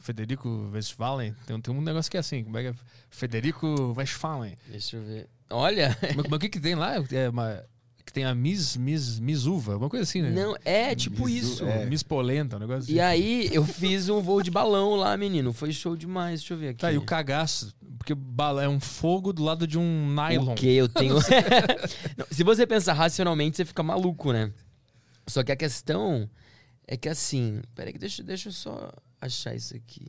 Federico 0.00 0.70
Westphalen? 0.72 1.34
Tem, 1.46 1.58
tem 1.58 1.74
um 1.74 1.80
negócio 1.80 2.10
que 2.10 2.18
é 2.18 2.20
assim, 2.20 2.44
como 2.44 2.58
é 2.58 2.62
que 2.62 2.68
é? 2.68 2.74
Federico 3.08 3.94
Westphalen. 3.96 4.58
Deixa 4.68 4.96
eu 4.96 5.02
ver. 5.02 5.30
Olha! 5.48 5.96
mas, 6.14 6.26
mas 6.28 6.32
o 6.32 6.38
que 6.38 6.50
que 6.50 6.60
tem 6.60 6.74
lá? 6.74 6.96
É 7.10 7.28
uma... 7.30 7.64
Tem 8.14 8.24
a 8.24 8.32
Miss, 8.32 8.76
Miss, 8.76 9.18
Miss 9.18 9.44
Uva, 9.44 9.76
uma 9.76 9.90
coisa 9.90 10.04
assim, 10.04 10.22
né? 10.22 10.30
Não, 10.30 10.54
é 10.64 10.94
tipo 10.94 11.26
Misu- 11.26 11.54
isso. 11.54 11.64
é. 11.66 11.84
Miss 11.84 12.04
Polenta, 12.04 12.56
um 12.56 12.60
negócio 12.60 12.84
assim. 12.84 12.92
E 12.94 13.00
aí, 13.00 13.50
eu 13.52 13.66
fiz 13.66 14.08
um 14.08 14.20
voo 14.22 14.40
de 14.40 14.52
balão 14.52 14.94
lá, 14.94 15.16
menino. 15.16 15.52
Foi 15.52 15.72
show 15.72 15.96
demais. 15.96 16.38
Deixa 16.38 16.54
eu 16.54 16.58
ver 16.58 16.68
aqui. 16.68 16.78
Tá, 16.78 16.92
e 16.92 16.96
o 16.96 17.02
cagaço, 17.02 17.74
porque 17.98 18.14
bala 18.14 18.62
é 18.62 18.68
um 18.68 18.78
fogo 18.78 19.32
do 19.32 19.42
lado 19.42 19.66
de 19.66 19.76
um 19.76 20.14
nylon. 20.14 20.52
O 20.52 20.54
que 20.54 20.68
eu 20.68 20.88
tenho. 20.88 21.16
Não, 22.16 22.24
se 22.30 22.44
você 22.44 22.64
pensar 22.64 22.92
racionalmente, 22.92 23.56
você 23.56 23.64
fica 23.64 23.82
maluco, 23.82 24.32
né? 24.32 24.52
Só 25.26 25.42
que 25.42 25.50
a 25.50 25.56
questão 25.56 26.30
é 26.86 26.96
que 26.96 27.08
assim. 27.08 27.62
Peraí, 27.74 27.94
deixa, 27.94 28.22
deixa 28.22 28.48
eu 28.48 28.52
só 28.52 28.92
achar 29.20 29.56
isso 29.56 29.74
aqui. 29.74 30.06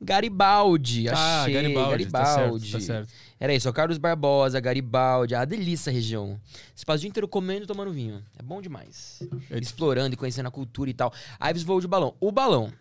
Garibaldi, 0.00 1.08
Ah, 1.08 1.42
achei. 1.42 1.54
Garibaldi, 1.54 2.06
tá 2.06 2.24
certo, 2.24 2.36
Garibaldi. 2.38 2.72
tá 2.72 2.80
certo. 2.80 3.12
Era 3.40 3.54
isso, 3.54 3.68
ó, 3.68 3.72
Carlos 3.72 3.98
Barbosa, 3.98 4.60
Garibaldi. 4.60 5.34
Ah, 5.34 5.44
delícia 5.44 5.90
a 5.90 5.92
região. 5.92 6.40
Você 6.74 6.84
passa 6.84 6.98
o 6.98 7.00
dia 7.00 7.08
inteiro 7.08 7.26
comendo 7.28 7.64
e 7.64 7.66
tomando 7.66 7.92
vinho. 7.92 8.22
É 8.38 8.42
bom 8.42 8.60
demais. 8.60 9.22
É 9.50 9.58
Explorando 9.58 10.14
e 10.14 10.16
conhecendo 10.16 10.46
a 10.46 10.50
cultura 10.50 10.90
e 10.90 10.94
tal. 10.94 11.12
Aí 11.40 11.52
você 11.52 11.64
voa 11.64 11.80
de 11.80 11.88
balão. 11.88 12.14
O 12.20 12.30
balão 12.30 12.72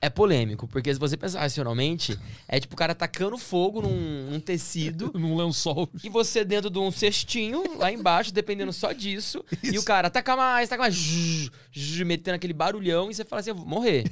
é 0.00 0.08
polêmico, 0.08 0.68
porque 0.68 0.94
se 0.94 1.00
você 1.00 1.16
pensar 1.16 1.40
racionalmente, 1.40 2.16
é 2.46 2.60
tipo 2.60 2.74
o 2.74 2.78
cara 2.78 2.94
tacando 2.94 3.36
fogo 3.36 3.82
num, 3.82 4.30
num 4.30 4.38
tecido 4.38 5.10
Num 5.18 5.36
lençol. 5.36 5.88
e 6.04 6.08
você 6.08 6.44
dentro 6.44 6.70
de 6.70 6.78
um 6.78 6.92
cestinho 6.92 7.64
lá 7.76 7.90
embaixo, 7.90 8.32
dependendo 8.32 8.72
só 8.72 8.92
disso. 8.92 9.44
E 9.64 9.76
o 9.76 9.82
cara, 9.82 10.08
taca 10.08 10.36
mais, 10.36 10.68
taca 10.68 10.82
mais, 10.82 10.94
zzz, 10.94 11.50
zzz, 11.76 12.06
metendo 12.06 12.36
aquele 12.36 12.52
barulhão 12.52 13.10
e 13.10 13.14
você 13.14 13.24
fala 13.24 13.40
assim, 13.40 13.50
eu 13.50 13.56
vou 13.56 13.66
morrer. 13.66 14.04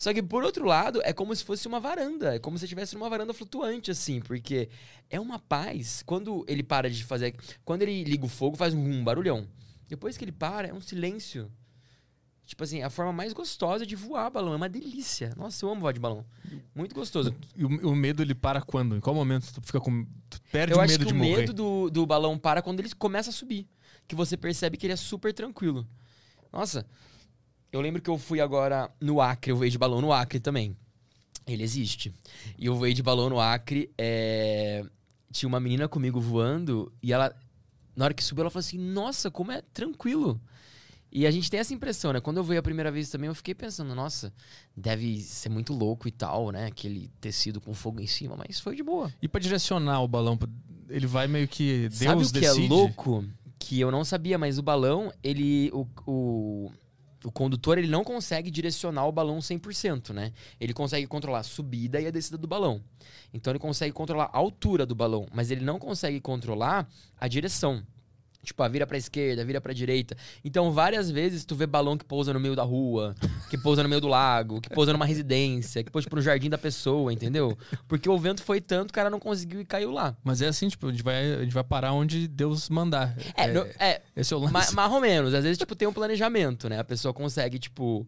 Só 0.00 0.14
que 0.14 0.22
por 0.22 0.42
outro 0.42 0.64
lado, 0.64 1.02
é 1.04 1.12
como 1.12 1.36
se 1.36 1.44
fosse 1.44 1.68
uma 1.68 1.78
varanda. 1.78 2.34
É 2.34 2.38
como 2.38 2.56
se 2.56 2.64
estivesse 2.64 2.94
numa 2.94 3.10
varanda 3.10 3.34
flutuante, 3.34 3.90
assim, 3.90 4.18
porque 4.18 4.70
é 5.10 5.20
uma 5.20 5.38
paz. 5.38 6.02
Quando 6.06 6.42
ele 6.48 6.62
para 6.62 6.88
de 6.88 7.04
fazer. 7.04 7.36
Quando 7.66 7.82
ele 7.82 8.02
liga 8.02 8.24
o 8.24 8.28
fogo, 8.28 8.56
faz 8.56 8.72
um 8.72 9.04
barulhão. 9.04 9.46
Depois 9.86 10.16
que 10.16 10.24
ele 10.24 10.32
para, 10.32 10.68
é 10.68 10.72
um 10.72 10.80
silêncio. 10.80 11.52
Tipo 12.46 12.64
assim, 12.64 12.80
a 12.82 12.88
forma 12.88 13.12
mais 13.12 13.34
gostosa 13.34 13.84
de 13.84 13.94
voar 13.94 14.30
balão. 14.30 14.54
É 14.54 14.56
uma 14.56 14.70
delícia. 14.70 15.34
Nossa, 15.36 15.66
eu 15.66 15.70
amo 15.70 15.82
voar 15.82 15.92
de 15.92 16.00
balão. 16.00 16.24
Muito 16.74 16.94
gostoso. 16.94 17.34
E 17.54 17.62
o, 17.62 17.90
o 17.90 17.94
medo 17.94 18.22
ele 18.22 18.34
para 18.34 18.62
quando? 18.62 18.96
Em 18.96 19.00
qual 19.00 19.14
momento 19.14 19.52
tu 19.52 19.60
fica 19.60 19.78
com. 19.80 20.06
Tu 20.30 20.40
perde 20.50 20.72
Eu 20.72 20.78
o 20.78 20.80
acho 20.80 20.92
medo 20.94 21.04
que 21.04 21.12
de 21.12 21.14
o 21.14 21.22
morrer? 21.22 21.36
medo 21.40 21.52
do, 21.52 21.90
do 21.90 22.06
balão 22.06 22.38
para 22.38 22.62
quando 22.62 22.80
ele 22.80 22.88
começa 22.94 23.28
a 23.28 23.32
subir. 23.34 23.68
Que 24.08 24.14
você 24.14 24.34
percebe 24.34 24.78
que 24.78 24.86
ele 24.86 24.94
é 24.94 24.96
super 24.96 25.34
tranquilo. 25.34 25.86
Nossa, 26.50 26.86
eu 27.72 27.80
lembro 27.80 28.02
que 28.02 28.10
eu 28.10 28.18
fui 28.18 28.40
agora 28.40 28.90
no 29.00 29.20
Acre, 29.20 29.52
eu 29.52 29.56
voei 29.56 29.70
de 29.70 29.78
balão 29.78 30.00
no 30.00 30.12
Acre 30.12 30.40
também. 30.40 30.76
Ele 31.46 31.62
existe. 31.62 32.14
E 32.58 32.66
eu 32.66 32.74
voei 32.74 32.94
de 32.94 33.02
balão 33.02 33.28
no 33.28 33.40
Acre, 33.40 33.90
é, 33.98 34.84
tinha 35.32 35.48
uma 35.48 35.60
menina 35.60 35.88
comigo 35.88 36.20
voando 36.20 36.92
e 37.02 37.12
ela, 37.12 37.34
na 37.96 38.06
hora 38.06 38.14
que 38.14 38.22
subiu, 38.22 38.42
ela 38.42 38.50
falou 38.50 38.60
assim: 38.60 38.78
Nossa, 38.78 39.30
como 39.30 39.52
é 39.52 39.62
tranquilo. 39.62 40.40
E 41.12 41.26
a 41.26 41.30
gente 41.30 41.50
tem 41.50 41.58
essa 41.58 41.74
impressão, 41.74 42.12
né? 42.12 42.20
Quando 42.20 42.36
eu 42.36 42.44
voei 42.44 42.56
a 42.56 42.62
primeira 42.62 42.90
vez 42.90 43.10
também, 43.10 43.26
eu 43.26 43.34
fiquei 43.34 43.52
pensando, 43.52 43.92
nossa, 43.96 44.32
deve 44.76 45.20
ser 45.20 45.48
muito 45.48 45.72
louco 45.72 46.06
e 46.06 46.10
tal, 46.12 46.52
né? 46.52 46.66
Aquele 46.66 47.10
tecido 47.20 47.60
com 47.60 47.74
fogo 47.74 48.00
em 48.00 48.06
cima, 48.06 48.36
mas 48.36 48.60
foi 48.60 48.76
de 48.76 48.82
boa. 48.82 49.12
E 49.20 49.26
pra 49.26 49.40
direcionar 49.40 50.02
o 50.02 50.08
balão, 50.08 50.38
ele 50.88 51.08
vai 51.08 51.26
meio 51.26 51.48
que. 51.48 51.88
Deus 51.88 51.94
Sabe 51.94 52.22
o 52.22 52.26
que 52.26 52.40
decide. 52.40 52.66
é 52.66 52.68
louco? 52.68 53.24
Que 53.58 53.80
eu 53.80 53.90
não 53.90 54.04
sabia, 54.04 54.38
mas 54.38 54.56
o 54.56 54.62
balão, 54.62 55.12
ele. 55.22 55.70
O, 55.72 55.86
o, 56.06 56.72
o 57.24 57.30
condutor, 57.30 57.78
ele 57.78 57.88
não 57.88 58.02
consegue 58.02 58.50
direcionar 58.50 59.06
o 59.06 59.12
balão 59.12 59.38
100%, 59.38 60.10
né? 60.10 60.32
Ele 60.58 60.72
consegue 60.72 61.06
controlar 61.06 61.40
a 61.40 61.42
subida 61.42 62.00
e 62.00 62.06
a 62.06 62.10
descida 62.10 62.38
do 62.38 62.46
balão. 62.46 62.82
Então 63.32 63.50
ele 63.50 63.58
consegue 63.58 63.92
controlar 63.92 64.30
a 64.32 64.38
altura 64.38 64.86
do 64.86 64.94
balão, 64.94 65.26
mas 65.32 65.50
ele 65.50 65.64
não 65.64 65.78
consegue 65.78 66.20
controlar 66.20 66.88
a 67.18 67.28
direção. 67.28 67.82
Tipo, 68.42 68.62
a 68.62 68.68
vira 68.68 68.86
pra 68.86 68.96
esquerda, 68.96 69.44
vira 69.44 69.60
pra 69.60 69.72
direita. 69.74 70.16
Então, 70.42 70.72
várias 70.72 71.10
vezes 71.10 71.44
tu 71.44 71.54
vê 71.54 71.66
balão 71.66 71.98
que 71.98 72.04
pousa 72.04 72.32
no 72.32 72.40
meio 72.40 72.56
da 72.56 72.62
rua, 72.62 73.14
que 73.50 73.58
pousa 73.58 73.82
no 73.82 73.88
meio 73.88 74.00
do 74.00 74.08
lago, 74.08 74.60
que 74.62 74.70
pousa 74.70 74.92
numa 74.94 75.04
residência, 75.04 75.84
que 75.84 75.90
pousa 75.90 76.04
tipo, 76.06 76.16
no 76.16 76.22
jardim 76.22 76.48
da 76.48 76.56
pessoa, 76.56 77.12
entendeu? 77.12 77.56
Porque 77.86 78.08
o 78.08 78.18
vento 78.18 78.42
foi 78.42 78.58
tanto, 78.60 78.90
o 78.90 78.94
cara 78.94 79.10
não 79.10 79.20
conseguiu 79.20 79.60
e 79.60 79.64
caiu 79.64 79.90
lá. 79.90 80.16
Mas 80.24 80.40
é 80.40 80.48
assim, 80.48 80.68
tipo, 80.68 80.86
a 80.86 80.90
gente 80.90 81.02
vai, 81.02 81.34
a 81.34 81.42
gente 81.42 81.52
vai 81.52 81.62
parar 81.64 81.92
onde 81.92 82.26
Deus 82.26 82.70
mandar. 82.70 83.14
É, 83.36 83.48
no- 83.52 83.66
é, 83.78 84.00
Esse 84.16 84.32
é 84.32 84.36
o 84.36 84.40
lance. 84.40 84.52
Ma- 84.54 84.70
mais 84.72 84.92
ou 84.92 85.00
menos. 85.00 85.34
Às 85.34 85.44
vezes, 85.44 85.58
tipo, 85.58 85.76
tem 85.76 85.86
um 85.86 85.92
planejamento, 85.92 86.66
né? 86.68 86.78
A 86.78 86.84
pessoa 86.84 87.12
consegue, 87.12 87.58
tipo. 87.58 88.06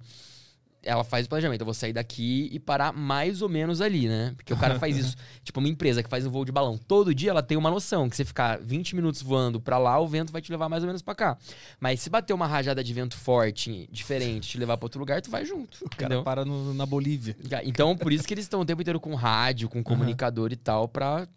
Ela 0.85 1.05
faz 1.05 1.27
o 1.27 1.29
planejamento. 1.29 1.61
Eu 1.61 1.65
vou 1.65 1.75
sair 1.75 1.93
daqui 1.93 2.49
e 2.53 2.59
parar 2.59 2.93
mais 2.93 3.41
ou 3.43 3.49
menos 3.49 3.81
ali, 3.81 4.09
né? 4.09 4.33
Porque 4.37 4.53
o 4.53 4.57
cara 4.57 4.79
faz 4.79 4.97
isso. 4.97 5.17
tipo, 5.45 5.61
uma 5.61 5.69
empresa 5.69 6.03
que 6.03 6.09
faz 6.09 6.27
um 6.27 6.31
voo 6.31 6.45
de 6.45 6.51
balão. 6.53 6.77
Todo 6.77 7.15
dia 7.15 7.31
ela 7.31 7.43
tem 7.43 7.57
uma 7.57 7.71
noção 7.71 8.09
que 8.11 8.17
você 8.17 8.25
ficar 8.25 8.59
20 8.59 8.97
minutos 8.97 9.23
voando 9.23 9.61
pra 9.61 9.79
lá, 9.79 9.99
o 10.01 10.07
vento 10.09 10.33
vai 10.33 10.43
te 10.43 10.51
levar 10.51 10.69
mais 10.69 10.83
ou 10.83 10.87
menos 10.89 11.03
pra 11.03 11.15
cá. 11.15 11.39
Mas 11.81 12.01
se 12.01 12.11
bater 12.11 12.33
uma 12.33 12.47
rajada 12.47 12.83
de 12.83 12.93
vento 12.93 13.17
forte, 13.17 13.89
diferente, 13.93 14.49
te 14.49 14.59
levar 14.59 14.77
pra 14.77 14.87
outro 14.87 14.99
lugar, 15.01 15.21
tu 15.23 15.31
vai 15.31 15.45
junto. 15.45 15.79
O 15.85 15.89
cara 15.91 16.05
entendeu? 16.07 16.23
para 16.23 16.45
no- 16.45 16.75
na 16.75 16.85
Bolívia. 16.87 17.37
Então, 17.65 17.97
por 17.97 18.13
isso 18.13 18.27
que 18.27 18.35
eles 18.35 18.45
estão 18.45 18.61
o 18.61 18.65
tempo 18.65 18.83
inteiro 18.83 18.99
com 19.01 19.15
rádio, 19.15 19.69
com 19.69 19.83
comunicador 19.83 20.53
e 20.53 20.57
tal, 20.57 20.89
pra, 20.89 21.29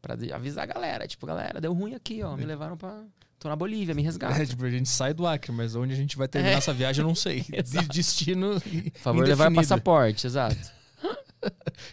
pra 0.00 0.14
avisar 0.34 0.64
a 0.64 0.66
galera. 0.66 1.06
Tipo, 1.06 1.26
galera, 1.26 1.60
deu 1.60 1.72
ruim 1.72 1.94
aqui, 1.94 2.22
ó. 2.22 2.36
Me 2.36 2.44
levaram 2.44 2.76
pra. 2.76 3.02
Tô 3.38 3.48
na 3.48 3.56
Bolívia, 3.56 3.94
me 3.94 4.02
resgata. 4.02 4.42
É, 4.42 4.44
tipo, 4.44 4.62
a 4.64 4.70
gente 4.70 4.88
sai 4.88 5.14
do 5.14 5.26
Acre, 5.26 5.50
mas 5.50 5.74
onde 5.74 5.94
a 5.94 5.96
gente 5.96 6.16
vai 6.16 6.28
terminar 6.28 6.54
É. 6.54 6.58
essa 6.58 6.74
viagem 6.74 7.02
eu 7.02 7.08
não 7.08 7.14
sei. 7.14 7.40
De 7.64 7.88
destino. 7.88 8.60
Por 8.60 9.00
favor, 9.00 9.26
levar 9.26 9.50
passaporte, 9.52 10.26
exato. 10.26 10.56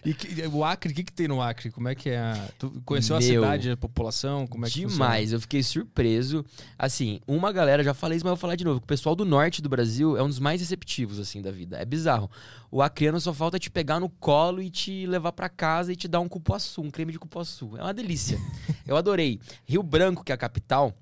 E 0.06 0.14
que- 0.14 0.46
o 0.48 0.64
Acre, 0.64 0.92
o 0.92 0.96
que, 0.96 1.04
que 1.04 1.12
tem 1.14 1.28
no 1.28 1.42
Acre? 1.42 1.72
Como 1.72 1.88
é 1.88 1.96
que 1.96 2.10
é? 2.10 2.18
a- 2.20 2.50
Tu 2.60 2.70
conheceu 2.86 3.16
a 3.16 3.20
Meu, 3.20 3.28
cidade, 3.44 3.72
a 3.72 3.78
população? 3.78 4.46
Como 4.46 4.66
é 4.66 4.70
que 4.70 4.86
Demais, 4.86 5.32
eu 5.32 5.40
fiquei 5.40 5.64
surpreso. 5.64 6.46
Assim, 6.78 7.20
uma 7.28 7.52
galera, 7.52 7.84
já 7.84 7.94
falei 7.94 8.18
isso, 8.18 8.26
mas 8.26 8.32
eu 8.32 8.36
vou 8.36 8.42
falar 8.42 8.56
de 8.56 8.64
novo. 8.66 8.80
O 8.80 8.82
pessoal 8.82 9.16
do 9.16 9.24
norte 9.26 9.62
do 9.62 9.70
Brasil 9.70 10.18
é 10.18 10.24
um 10.24 10.28
dos 10.28 10.40
mais 10.40 10.60
receptivos, 10.62 11.20
assim, 11.20 11.42
da 11.42 11.52
vida. 11.52 11.78
É 11.78 11.86
bizarro. 11.86 12.30
O 12.70 12.82
acreano 12.82 13.20
só 13.22 13.34
falta 13.34 13.58
te 13.58 13.70
pegar 13.70 14.00
no 14.00 14.10
colo 14.10 14.62
e 14.62 14.70
te 14.70 15.06
levar 15.06 15.32
pra 15.32 15.48
casa 15.50 15.94
e 15.94 15.96
te 15.96 16.08
dar 16.08 16.20
um 16.20 16.28
cupuaçu, 16.28 16.82
um 16.82 16.92
creme 16.92 17.12
de 17.14 17.20
cupuaçu. 17.20 17.78
É 17.78 17.82
uma 17.84 17.94
delícia. 17.94 18.38
eu 18.86 18.98
adorei. 18.98 19.40
Rio 19.66 19.82
Branco, 19.82 20.24
que 20.24 20.32
é 20.32 20.36
a 20.36 20.38
capital, 20.38 20.94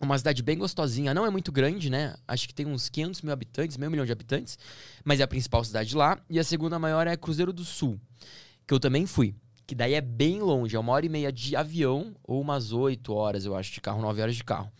uma 0.00 0.18
cidade 0.18 0.42
bem 0.42 0.58
gostosinha. 0.58 1.14
Não 1.14 1.24
é 1.24 1.30
muito 1.30 1.50
grande, 1.50 1.88
né? 1.88 2.14
Acho 2.26 2.46
que 2.46 2.54
tem 2.54 2.66
uns 2.66 2.88
500 2.88 3.22
mil 3.22 3.32
habitantes, 3.32 3.76
meio 3.76 3.90
milhão 3.90 4.04
de 4.04 4.12
habitantes. 4.12 4.58
Mas 5.04 5.20
é 5.20 5.22
a 5.22 5.28
principal 5.28 5.64
cidade 5.64 5.96
lá. 5.96 6.18
E 6.28 6.38
a 6.38 6.44
segunda 6.44 6.78
maior 6.78 7.06
é 7.06 7.16
Cruzeiro 7.16 7.52
do 7.52 7.64
Sul, 7.64 7.98
que 8.66 8.74
eu 8.74 8.80
também 8.80 9.06
fui. 9.06 9.34
Que 9.66 9.74
daí 9.74 9.94
é 9.94 10.00
bem 10.00 10.40
longe, 10.40 10.76
é 10.76 10.78
uma 10.78 10.92
hora 10.92 11.06
e 11.06 11.08
meia 11.08 11.32
de 11.32 11.56
avião 11.56 12.14
ou 12.22 12.40
umas 12.40 12.72
8 12.72 13.12
horas, 13.12 13.44
eu 13.44 13.56
acho, 13.56 13.72
de 13.72 13.80
carro, 13.80 14.00
9 14.00 14.22
horas 14.22 14.36
de 14.36 14.44
carro. 14.44 14.70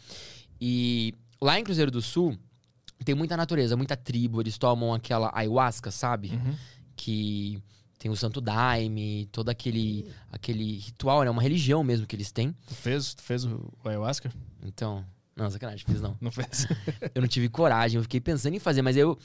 E 0.61 1.13
lá 1.41 1.59
em 1.59 1.65
Cruzeiro 1.65 1.91
do 1.91 2.01
Sul 2.01 2.39
tem 3.05 3.15
muita 3.15 3.37
natureza, 3.37 3.77
muita 3.77 3.97
tribo. 3.97 4.41
Eles 4.41 4.59
tomam 4.59 4.95
aquela 4.95 5.31
ayahuasca, 5.35 5.91
sabe? 5.91 6.31
Uhum. 6.31 6.55
Que 6.95 7.61
tem 7.99 8.11
o 8.11 8.17
Santo 8.17 8.41
Daime, 8.41 9.29
todo 9.33 9.49
aquele, 9.49 10.09
aquele 10.31 10.79
ritual, 10.79 11.25
né? 11.25 11.31
Uma 11.31 11.43
religião 11.43 11.83
mesmo 11.83 12.07
que 12.07 12.15
eles 12.15 12.31
têm. 12.31 12.55
Tu 12.67 12.75
fez, 12.75 13.15
tu 13.15 13.23
fez 13.23 13.45
o 13.45 13.73
o 13.83 13.89
ayahuasca? 13.89 14.31
Então, 14.67 15.05
não, 15.37 15.51
sacanagem, 15.51 15.85
fiz 15.87 16.01
não. 16.01 16.17
Não 16.21 16.31
fez? 16.31 16.67
Eu 17.15 17.21
não 17.23 17.29
tive 17.29 17.49
coragem, 17.49 17.99
eu 17.99 18.03
fiquei 18.03 18.21
pensando 18.21 18.55
em 18.55 18.59
fazer, 18.59 18.83
mas 18.83 18.97
eu 18.97 19.19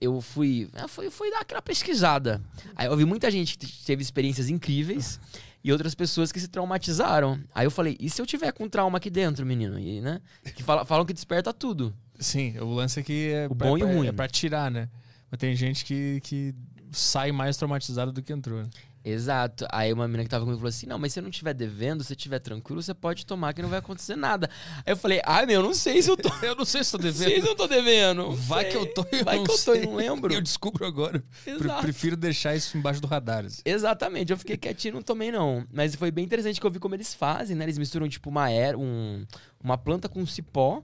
eu 0.00 0.20
fui, 0.20 0.68
eu 0.74 0.88
fui, 0.88 1.10
fui 1.10 1.30
dar 1.30 1.40
aquela 1.40 1.60
pesquisada. 1.62 2.40
Aí 2.74 2.86
eu 2.86 2.96
vi 2.96 3.04
muita 3.04 3.30
gente 3.30 3.56
que 3.58 3.66
teve 3.84 4.02
experiências 4.02 4.48
incríveis 4.48 5.20
e 5.62 5.70
outras 5.72 5.94
pessoas 5.94 6.32
que 6.32 6.40
se 6.40 6.48
traumatizaram. 6.48 7.38
Aí 7.54 7.66
eu 7.66 7.70
falei, 7.70 7.96
e 8.00 8.08
se 8.10 8.20
eu 8.20 8.26
tiver 8.26 8.50
com 8.52 8.68
trauma 8.68 8.96
aqui 8.98 9.10
dentro, 9.10 9.44
menino? 9.46 9.78
E, 9.78 10.00
né? 10.00 10.20
Que 10.56 10.62
fala- 10.62 10.84
falam 10.84 11.04
que 11.04 11.12
desperta 11.12 11.52
tudo. 11.52 11.94
Sim, 12.18 12.58
o 12.58 12.72
lance 12.74 12.98
é 13.00 13.02
que 13.02 13.30
é, 13.32 13.46
O 13.50 13.54
bom 13.54 13.76
é, 13.76 13.80
e 13.80 13.84
o 13.84 13.88
é- 13.88 13.94
ruim. 13.94 14.06
é 14.08 14.12
pra 14.12 14.26
tirar, 14.28 14.70
né? 14.70 14.88
Mas 15.30 15.38
tem 15.38 15.54
gente 15.54 15.84
que, 15.84 16.20
que 16.22 16.54
sai 16.92 17.30
mais 17.32 17.56
traumatizada 17.56 18.10
do 18.12 18.22
que 18.22 18.32
entrou. 18.32 18.62
né? 18.62 18.68
Exato. 19.04 19.66
Aí 19.70 19.92
uma 19.92 20.06
menina 20.08 20.24
que 20.24 20.30
tava 20.30 20.44
comigo 20.44 20.58
falou 20.58 20.70
assim: 20.70 20.86
Não, 20.86 20.98
mas 20.98 21.12
se 21.12 21.18
eu 21.18 21.22
não 21.22 21.28
estiver 21.30 21.52
devendo, 21.52 22.02
se 22.02 22.12
estiver 22.14 22.38
tranquilo, 22.38 22.82
você 22.82 22.94
pode 22.94 23.26
tomar 23.26 23.52
que 23.52 23.60
não 23.60 23.68
vai 23.68 23.78
acontecer 23.80 24.16
nada. 24.16 24.48
Aí 24.78 24.92
eu 24.92 24.96
falei: 24.96 25.20
Ai, 25.24 25.44
meu, 25.44 25.56
eu 25.60 25.62
não 25.62 25.74
sei 25.74 26.00
se 26.00 26.10
eu 26.10 26.16
tô. 26.16 26.30
Eu 26.42 26.56
não 26.56 26.64
sei 26.64 26.82
se 26.82 26.90
tô 26.92 26.98
Sei 27.02 27.12
devendo. 27.12 27.42
se 27.44 27.48
eu 27.50 27.54
tô 27.54 27.66
devendo. 27.66 28.32
Vai 28.32 28.62
Sei. 28.64 28.70
que 28.70 28.76
eu 28.78 28.94
tô 28.94 29.06
e 29.12 29.18
eu 29.18 29.24
Vai 29.24 29.36
que 29.36 29.42
eu 29.42 29.46
tô 29.46 29.74
e 29.74 29.78
sei. 29.78 29.86
não 29.86 29.94
lembro. 29.94 30.32
Eu 30.34 30.40
descubro 30.40 30.86
agora. 30.86 31.22
Exato. 31.46 31.82
Prefiro 31.82 32.16
deixar 32.16 32.54
isso 32.56 32.76
embaixo 32.78 33.00
do 33.00 33.06
radar. 33.06 33.44
assim. 33.44 33.60
Exatamente, 33.64 34.30
eu 34.32 34.38
fiquei 34.38 34.56
quietinho 34.56 34.92
e 34.92 34.94
não 34.94 35.02
tomei, 35.02 35.30
não. 35.30 35.66
Mas 35.72 35.94
foi 35.94 36.10
bem 36.10 36.24
interessante 36.24 36.60
que 36.60 36.66
eu 36.66 36.70
vi 36.70 36.78
como 36.78 36.94
eles 36.94 37.12
fazem, 37.14 37.56
né? 37.56 37.64
Eles 37.64 37.78
misturam, 37.78 38.08
tipo, 38.08 38.30
uma, 38.30 38.50
er 38.50 38.74
um, 38.76 39.24
uma 39.62 39.76
planta 39.78 40.08
com 40.08 40.24
cipó, 40.26 40.82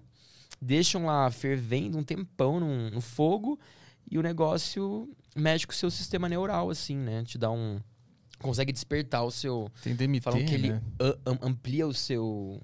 deixam 0.60 1.06
lá 1.06 1.30
fervendo 1.30 1.96
um 1.98 2.02
tempão 2.02 2.60
no, 2.60 2.90
no 2.90 3.00
fogo 3.00 3.58
e 4.10 4.18
o 4.18 4.22
negócio 4.22 5.08
mexe 5.36 5.66
com 5.66 5.72
o 5.72 5.76
seu 5.76 5.90
sistema 5.90 6.28
neural, 6.28 6.68
assim, 6.70 6.96
né? 6.96 7.22
Te 7.24 7.38
dá 7.38 7.50
um. 7.50 7.80
Consegue 8.40 8.72
despertar 8.72 9.22
o 9.22 9.30
seu. 9.30 9.70
Tem 9.82 9.94
DMT, 9.94 10.20
Falam 10.22 10.44
que 10.44 10.54
ele 10.54 10.70
né? 10.72 10.82
a- 10.98 11.30
am- 11.30 11.38
amplia 11.42 11.86
o 11.86 11.92
seu. 11.94 12.60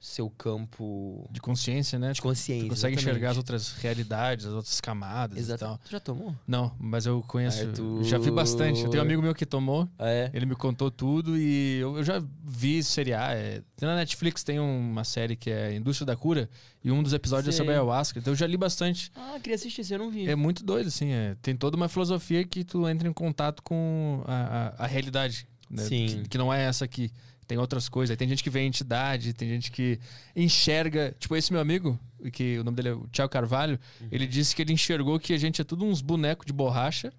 Seu 0.00 0.30
campo 0.30 1.28
De 1.30 1.40
consciência, 1.40 1.98
né? 1.98 2.12
de 2.12 2.22
consciência. 2.22 2.66
Tu 2.66 2.70
consegue 2.70 2.94
exatamente. 2.94 3.00
enxergar 3.16 3.30
as 3.32 3.36
outras 3.36 3.72
realidades, 3.72 4.46
as 4.46 4.52
outras 4.52 4.80
camadas 4.80 5.36
e 5.36 5.40
Exato. 5.40 5.64
tal. 5.64 5.78
Tu 5.78 5.90
já 5.90 5.98
tomou? 5.98 6.36
Não, 6.46 6.72
mas 6.78 7.04
eu 7.04 7.20
conheço. 7.26 7.66
Arthur. 7.66 8.04
Já 8.04 8.16
vi 8.16 8.30
bastante. 8.30 8.82
Eu 8.84 8.90
tenho 8.90 9.02
um 9.02 9.06
amigo 9.06 9.20
meu 9.20 9.34
que 9.34 9.44
tomou. 9.44 9.88
Ah, 9.98 10.08
é. 10.08 10.30
Ele 10.32 10.46
me 10.46 10.54
contou 10.54 10.88
tudo 10.88 11.36
e 11.36 11.78
eu, 11.80 11.96
eu 11.96 12.04
já 12.04 12.22
vi 12.44 12.80
seriar. 12.82 13.36
É, 13.36 13.60
na 13.80 13.96
Netflix 13.96 14.44
tem 14.44 14.60
uma 14.60 15.02
série 15.02 15.34
que 15.34 15.50
é 15.50 15.74
Indústria 15.74 16.06
da 16.06 16.14
Cura 16.14 16.48
e 16.84 16.92
um 16.92 17.02
dos 17.02 17.12
episódios 17.12 17.52
é 17.52 17.56
sobre 17.56 17.72
Sei. 17.72 17.74
ayahuasca. 17.80 18.20
Então 18.20 18.32
eu 18.32 18.36
já 18.36 18.46
li 18.46 18.56
bastante. 18.56 19.10
Ah, 19.16 19.38
queria 19.42 19.56
assistir 19.56 19.84
eu 19.92 19.98
não 19.98 20.10
vi. 20.10 20.28
É 20.28 20.36
muito 20.36 20.64
doido, 20.64 20.86
assim. 20.86 21.10
é. 21.10 21.34
Tem 21.42 21.56
toda 21.56 21.76
uma 21.76 21.88
filosofia 21.88 22.44
que 22.44 22.62
tu 22.62 22.88
entra 22.88 23.08
em 23.08 23.12
contato 23.12 23.62
com 23.64 24.22
a, 24.26 24.74
a, 24.78 24.84
a 24.84 24.86
realidade. 24.86 25.46
né? 25.68 25.82
Sim. 25.82 26.06
Que, 26.06 26.28
que 26.30 26.38
não 26.38 26.54
é 26.54 26.62
essa 26.62 26.84
aqui. 26.84 27.10
Tem 27.48 27.56
outras 27.58 27.88
coisas. 27.88 28.10
Aí 28.12 28.16
Tem 28.16 28.28
gente 28.28 28.44
que 28.44 28.50
vê 28.50 28.60
entidade, 28.60 29.32
tem 29.32 29.48
gente 29.48 29.72
que 29.72 29.98
enxerga. 30.36 31.16
Tipo, 31.18 31.34
esse 31.34 31.50
meu 31.50 31.60
amigo, 31.60 31.98
que 32.32 32.58
o 32.58 32.62
nome 32.64 32.76
dele 32.76 32.88
é 32.90 32.92
o 32.92 33.08
Thiago 33.08 33.32
Carvalho, 33.32 33.78
Uhum. 34.00 34.08
ele 34.12 34.26
disse 34.26 34.54
que 34.54 34.62
ele 34.62 34.72
enxergou 34.72 35.18
que 35.18 35.32
a 35.32 35.38
gente 35.38 35.60
é 35.60 35.64
tudo 35.64 35.84
uns 35.84 36.00
bonecos 36.02 36.44
de 36.46 36.52
borracha. 36.52 37.10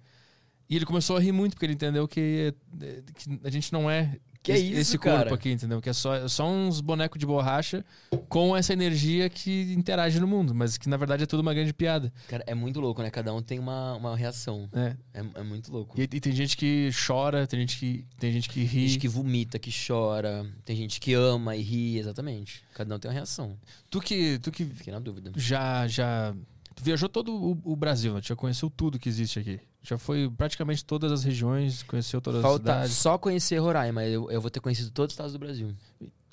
E 0.68 0.76
ele 0.76 0.86
começou 0.86 1.16
a 1.16 1.20
rir 1.20 1.32
muito, 1.32 1.54
porque 1.54 1.66
ele 1.66 1.72
entendeu 1.74 2.06
que, 2.06 2.54
é- 2.80 3.02
que 3.16 3.40
a 3.42 3.50
gente 3.50 3.72
não 3.72 3.90
é 3.90 4.16
Que 4.42 4.52
é 4.52 4.54
esse, 4.54 4.66
isso, 4.70 4.80
esse 4.80 4.98
corpo 4.98 5.18
cara? 5.18 5.34
aqui, 5.34 5.50
entendeu? 5.52 5.82
Que 5.82 5.90
é 5.90 5.92
só, 5.92 6.14
é 6.14 6.26
só 6.26 6.48
uns 6.48 6.80
bonecos 6.80 7.18
de 7.20 7.26
borracha 7.26 7.84
com 8.26 8.56
essa 8.56 8.72
energia 8.72 9.28
que 9.28 9.72
interage 9.74 10.18
no 10.18 10.26
mundo, 10.26 10.54
mas 10.54 10.78
que 10.78 10.88
na 10.88 10.96
verdade 10.96 11.24
é 11.24 11.26
tudo 11.26 11.40
uma 11.40 11.52
grande 11.52 11.74
piada. 11.74 12.10
Cara, 12.26 12.42
é 12.46 12.54
muito 12.54 12.80
louco, 12.80 13.02
né? 13.02 13.10
Cada 13.10 13.34
um 13.34 13.42
tem 13.42 13.58
uma, 13.58 13.94
uma 13.96 14.16
reação. 14.16 14.66
né? 14.72 14.96
É, 15.12 15.22
é 15.40 15.42
muito 15.42 15.70
louco. 15.70 16.00
E, 16.00 16.04
e 16.04 16.20
tem 16.20 16.32
gente 16.32 16.56
que 16.56 16.88
chora, 17.06 17.46
tem 17.46 17.60
gente 17.60 17.76
que, 17.78 18.06
tem 18.18 18.32
gente 18.32 18.48
que 18.48 18.60
Tem 18.60 18.64
ri. 18.64 18.88
gente 18.88 18.98
que 19.00 19.08
vomita, 19.08 19.58
que 19.58 19.70
chora. 19.86 20.46
Tem 20.64 20.74
gente 20.74 21.00
que 21.00 21.12
ama 21.12 21.54
e 21.54 21.60
ri, 21.60 21.98
exatamente. 21.98 22.62
Cada 22.74 22.94
um 22.94 22.98
tem 22.98 23.10
uma 23.10 23.14
reação. 23.14 23.58
Tu 23.90 24.00
que, 24.00 24.38
tu 24.38 24.50
que 24.50 24.64
Fiquei 24.64 24.92
na 24.92 25.00
dúvida. 25.00 25.32
já, 25.36 25.86
já 25.86 26.34
tu 26.74 26.82
viajou 26.82 27.10
todo 27.10 27.30
o, 27.34 27.58
o 27.62 27.76
Brasil, 27.76 28.14
né? 28.14 28.22
Tu 28.22 28.28
já 28.28 28.36
conheceu 28.36 28.70
tudo 28.70 28.98
que 28.98 29.08
existe 29.08 29.38
aqui. 29.38 29.60
Já 29.82 29.96
foi 29.96 30.30
praticamente 30.36 30.84
todas 30.84 31.10
as 31.10 31.24
regiões, 31.24 31.82
conheceu 31.82 32.20
todas 32.20 32.40
as 32.40 32.42
Falta 32.42 32.58
cidades. 32.72 32.92
só 32.92 33.16
conhecer 33.16 33.58
Roraima. 33.58 34.04
Eu, 34.04 34.30
eu 34.30 34.40
vou 34.40 34.50
ter 34.50 34.60
conhecido 34.60 34.90
todos 34.90 35.12
os 35.12 35.14
estados 35.14 35.32
do 35.32 35.38
Brasil. 35.38 35.74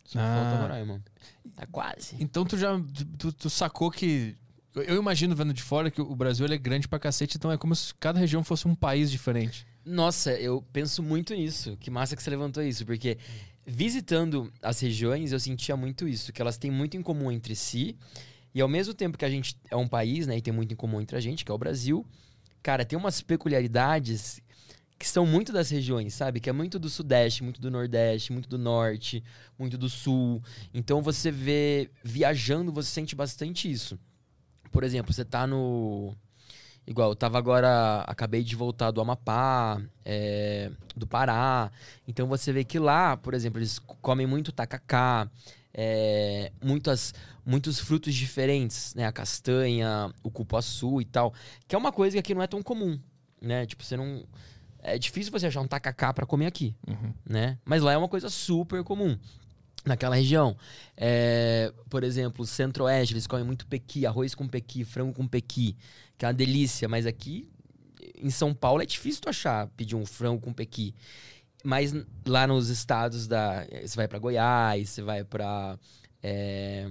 Só 0.03 0.19
Ah. 0.19 0.43
falta 0.51 0.61
Roraima. 0.61 1.01
Tá 1.55 1.65
quase. 1.67 2.15
Então 2.19 2.45
tu 2.45 2.57
já 2.57 2.79
tu, 3.17 3.31
tu 3.31 3.49
sacou 3.49 3.89
que 3.89 4.35
Eu, 4.75 4.95
imagino 4.97 5.35
vendo 5.35 5.53
de 5.53 5.63
fora 5.63 5.89
que 5.89 5.99
o 5.99 6.15
Brasil 6.15 6.45
é 6.45 6.57
grande 6.57 6.87
pra 6.87 6.99
cacete, 6.99 7.35
então 7.37 7.51
é 7.51 7.57
como 7.57 7.73
se 7.75 7.93
cada 7.95 8.19
região 8.19 8.43
fosse 8.43 8.67
um 8.67 8.75
país 8.75 9.09
diferente. 9.09 9.65
Nossa, 9.83 10.33
eu 10.33 10.61
penso 10.71 11.01
muito 11.01 11.33
nisso. 11.33 11.75
Que 11.79 11.89
massa 11.89 12.15
que 12.15 12.21
você 12.21 12.29
levantou 12.29 12.61
isso, 12.61 12.85
porque 12.85 13.17
visitando 13.65 14.51
as 14.61 14.79
regiões 14.79 15.31
eu 15.31 15.39
sentia 15.39 15.75
muito 15.75 16.07
isso, 16.07 16.31
que 16.31 16.41
elas 16.41 16.57
têm 16.57 16.69
muito 16.69 16.95
em 16.95 17.01
comum 17.01 17.31
entre 17.31 17.55
si. 17.55 17.97
E 18.53 18.61
ao 18.61 18.67
mesmo 18.67 18.93
tempo 18.93 19.17
que 19.17 19.25
a 19.25 19.29
gente 19.29 19.57
é 19.69 19.75
um 19.75 19.87
país, 19.87 20.25
né, 20.27 20.37
e 20.37 20.41
tem 20.41 20.53
muito 20.53 20.71
em 20.73 20.77
comum 20.77 21.01
entre 21.01 21.17
a 21.17 21.19
gente, 21.19 21.43
que 21.43 21.51
é 21.51 21.53
o 21.53 21.57
Brasil, 21.57 22.05
cara, 22.67 22.83
tem 22.83 22.99
umas 22.99 23.21
peculiaridades 23.21 24.41
que 24.99 25.07
são 25.07 25.25
muito 25.25 25.53
das 25.53 25.69
regiões, 25.69 26.13
sabe? 26.13 26.41
Que 26.41 26.49
é 26.49 26.51
muito 26.51 26.77
do 26.77 26.89
Sudeste, 26.89 27.41
muito 27.41 27.61
do 27.61 27.71
Nordeste, 27.71 28.33
muito 28.33 28.49
do 28.49 28.57
Norte, 28.57 29.23
muito 29.57 29.77
do 29.77 29.87
Sul. 29.87 30.43
Então 30.73 31.01
você 31.01 31.31
vê 31.31 31.89
viajando, 32.03 32.69
você 32.69 32.89
sente 32.89 33.15
bastante 33.15 33.71
isso. 33.71 33.97
Por 34.69 34.83
exemplo, 34.83 35.13
você 35.13 35.23
tá 35.23 35.47
no 35.47 36.13
Igual, 36.85 37.11
eu 37.11 37.15
tava 37.15 37.37
agora. 37.37 38.01
Acabei 38.01 38.43
de 38.43 38.53
voltar 38.53 38.91
do 38.91 38.99
Amapá, 38.99 39.81
é, 40.03 40.69
do 40.93 41.07
Pará. 41.07 41.71
Então 42.05 42.27
você 42.27 42.51
vê 42.51 42.65
que 42.65 42.79
lá, 42.79 43.15
por 43.15 43.33
exemplo, 43.33 43.59
eles 43.59 43.79
comem 43.79 44.27
muito 44.27 44.51
tacacá, 44.51 45.29
é, 45.73 46.51
muitas, 46.61 47.13
muitos 47.47 47.79
frutos 47.79 48.13
diferentes, 48.13 48.93
né? 48.93 49.05
A 49.07 49.11
castanha, 49.11 50.13
o 50.21 50.29
cupuaçu 50.29 50.99
e 51.01 51.05
tal. 51.05 51.33
Que 51.67 51.73
é 51.75 51.77
uma 51.77 51.91
coisa 51.93 52.15
que 52.15 52.19
aqui 52.19 52.35
não 52.35 52.41
é 52.43 52.47
tão 52.47 52.61
comum, 52.61 52.99
né? 53.41 53.65
Tipo, 53.65 53.83
você 53.83 53.95
não. 53.95 54.25
É 54.83 54.97
difícil 54.97 55.31
você 55.31 55.47
achar 55.47 55.61
um 55.61 55.67
tacacá 55.67 56.13
para 56.13 56.25
comer 56.25 56.45
aqui, 56.45 56.75
Uhum. 56.87 57.13
né? 57.25 57.57
Mas 57.65 57.81
lá 57.81 57.93
é 57.93 57.97
uma 57.97 58.07
coisa 58.07 58.29
super 58.29 58.83
comum 58.83 59.17
naquela 59.85 60.15
região. 60.15 60.55
É, 60.95 61.73
por 61.89 62.03
exemplo, 62.03 62.45
centro-oeste, 62.45 63.13
eles 63.13 63.25
comem 63.27 63.45
muito 63.45 63.65
pequi, 63.65 64.05
arroz 64.05 64.35
com 64.35 64.47
pequi, 64.47 64.83
frango 64.83 65.13
com 65.13 65.27
pequi, 65.27 65.75
que 66.17 66.25
é 66.25 66.27
uma 66.27 66.33
delícia. 66.33 66.87
Mas 66.87 67.05
aqui 67.05 67.49
em 68.21 68.29
São 68.29 68.53
Paulo 68.53 68.81
é 68.81 68.85
difícil 68.85 69.21
tu 69.21 69.29
achar, 69.29 69.67
pedir 69.75 69.95
um 69.95 70.05
frango 70.05 70.41
com 70.41 70.53
pequi. 70.53 70.93
Mas 71.63 71.93
lá 72.25 72.45
nos 72.47 72.69
estados 72.69 73.27
da... 73.27 73.65
Você 73.83 73.95
vai 73.95 74.07
pra 74.07 74.19
Goiás, 74.19 74.89
você 74.89 75.01
vai 75.01 75.23
pra... 75.23 75.77
é, 76.23 76.89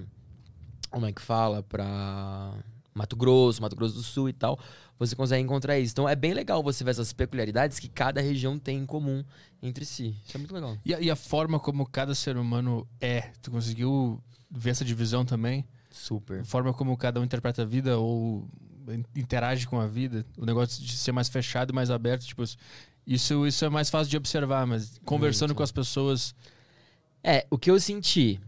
como 0.96 1.04
é 1.04 1.12
que 1.12 1.20
fala? 1.20 1.62
Pra 1.62 2.54
Mato 2.94 3.14
Grosso, 3.16 3.60
Mato 3.60 3.76
Grosso 3.76 3.94
do 3.94 4.02
Sul 4.02 4.30
e 4.30 4.32
tal. 4.32 4.58
Você 4.98 5.14
consegue 5.14 5.42
encontrar 5.44 5.78
isso. 5.78 5.92
Então 5.92 6.08
é 6.08 6.16
bem 6.16 6.32
legal 6.32 6.62
você 6.62 6.82
ver 6.82 6.92
essas 6.92 7.12
peculiaridades 7.12 7.78
que 7.78 7.86
cada 7.86 8.18
região 8.22 8.58
tem 8.58 8.78
em 8.78 8.86
comum 8.86 9.22
entre 9.62 9.84
si. 9.84 10.16
Isso 10.26 10.34
é 10.34 10.38
muito 10.38 10.54
legal. 10.54 10.78
E, 10.86 10.94
a, 10.94 11.00
e 11.02 11.10
a 11.10 11.14
forma 11.16 11.60
como 11.60 11.84
cada 11.84 12.14
ser 12.14 12.38
humano 12.38 12.88
é, 12.98 13.30
tu 13.42 13.50
conseguiu 13.50 14.18
ver 14.50 14.70
essa 14.70 14.86
divisão 14.86 15.22
também? 15.22 15.66
Super. 15.90 16.40
A 16.40 16.44
forma 16.46 16.72
como 16.72 16.96
cada 16.96 17.20
um 17.20 17.24
interpreta 17.24 17.60
a 17.60 17.66
vida 17.66 17.98
ou 17.98 18.48
in- 18.88 19.04
interage 19.14 19.66
com 19.66 19.78
a 19.78 19.86
vida, 19.86 20.24
o 20.38 20.46
negócio 20.46 20.82
de 20.82 20.96
ser 20.96 21.12
mais 21.12 21.28
fechado 21.28 21.72
e 21.72 21.74
mais 21.74 21.90
aberto, 21.90 22.24
tipo, 22.24 22.42
isso, 23.06 23.46
isso 23.46 23.64
é 23.66 23.68
mais 23.68 23.90
fácil 23.90 24.10
de 24.10 24.16
observar, 24.16 24.66
mas 24.66 24.98
conversando 25.04 25.50
Muito. 25.50 25.58
com 25.58 25.62
as 25.62 25.72
pessoas. 25.72 26.34
É, 27.22 27.46
o 27.50 27.58
que 27.58 27.70
eu 27.70 27.78
senti, 27.78 28.40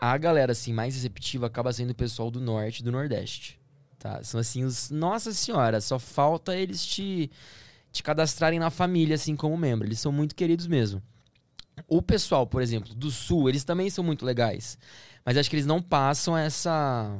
a 0.00 0.16
galera 0.16 0.52
assim 0.52 0.72
mais 0.72 0.94
receptiva 0.94 1.46
acaba 1.46 1.72
sendo 1.72 1.90
o 1.90 1.94
pessoal 1.94 2.30
do 2.30 2.40
norte 2.40 2.78
e 2.80 2.82
do 2.82 2.90
nordeste, 2.90 3.60
tá? 3.98 4.22
São 4.24 4.40
assim 4.40 4.64
os, 4.64 4.90
nossa 4.90 5.32
senhora, 5.32 5.80
só 5.80 5.98
falta 5.98 6.56
eles 6.56 6.84
te 6.84 7.30
te 7.92 8.02
cadastrarem 8.04 8.58
na 8.60 8.70
família 8.70 9.16
assim 9.16 9.34
como 9.34 9.56
membro. 9.56 9.86
Eles 9.86 9.98
são 9.98 10.12
muito 10.12 10.34
queridos 10.34 10.66
mesmo. 10.68 11.02
O 11.88 12.00
pessoal, 12.00 12.46
por 12.46 12.62
exemplo, 12.62 12.94
do 12.94 13.10
sul, 13.10 13.48
eles 13.48 13.64
também 13.64 13.90
são 13.90 14.04
muito 14.04 14.24
legais. 14.24 14.78
Mas 15.24 15.36
acho 15.36 15.50
que 15.50 15.56
eles 15.56 15.66
não 15.66 15.82
passam 15.82 16.36
essa 16.38 17.18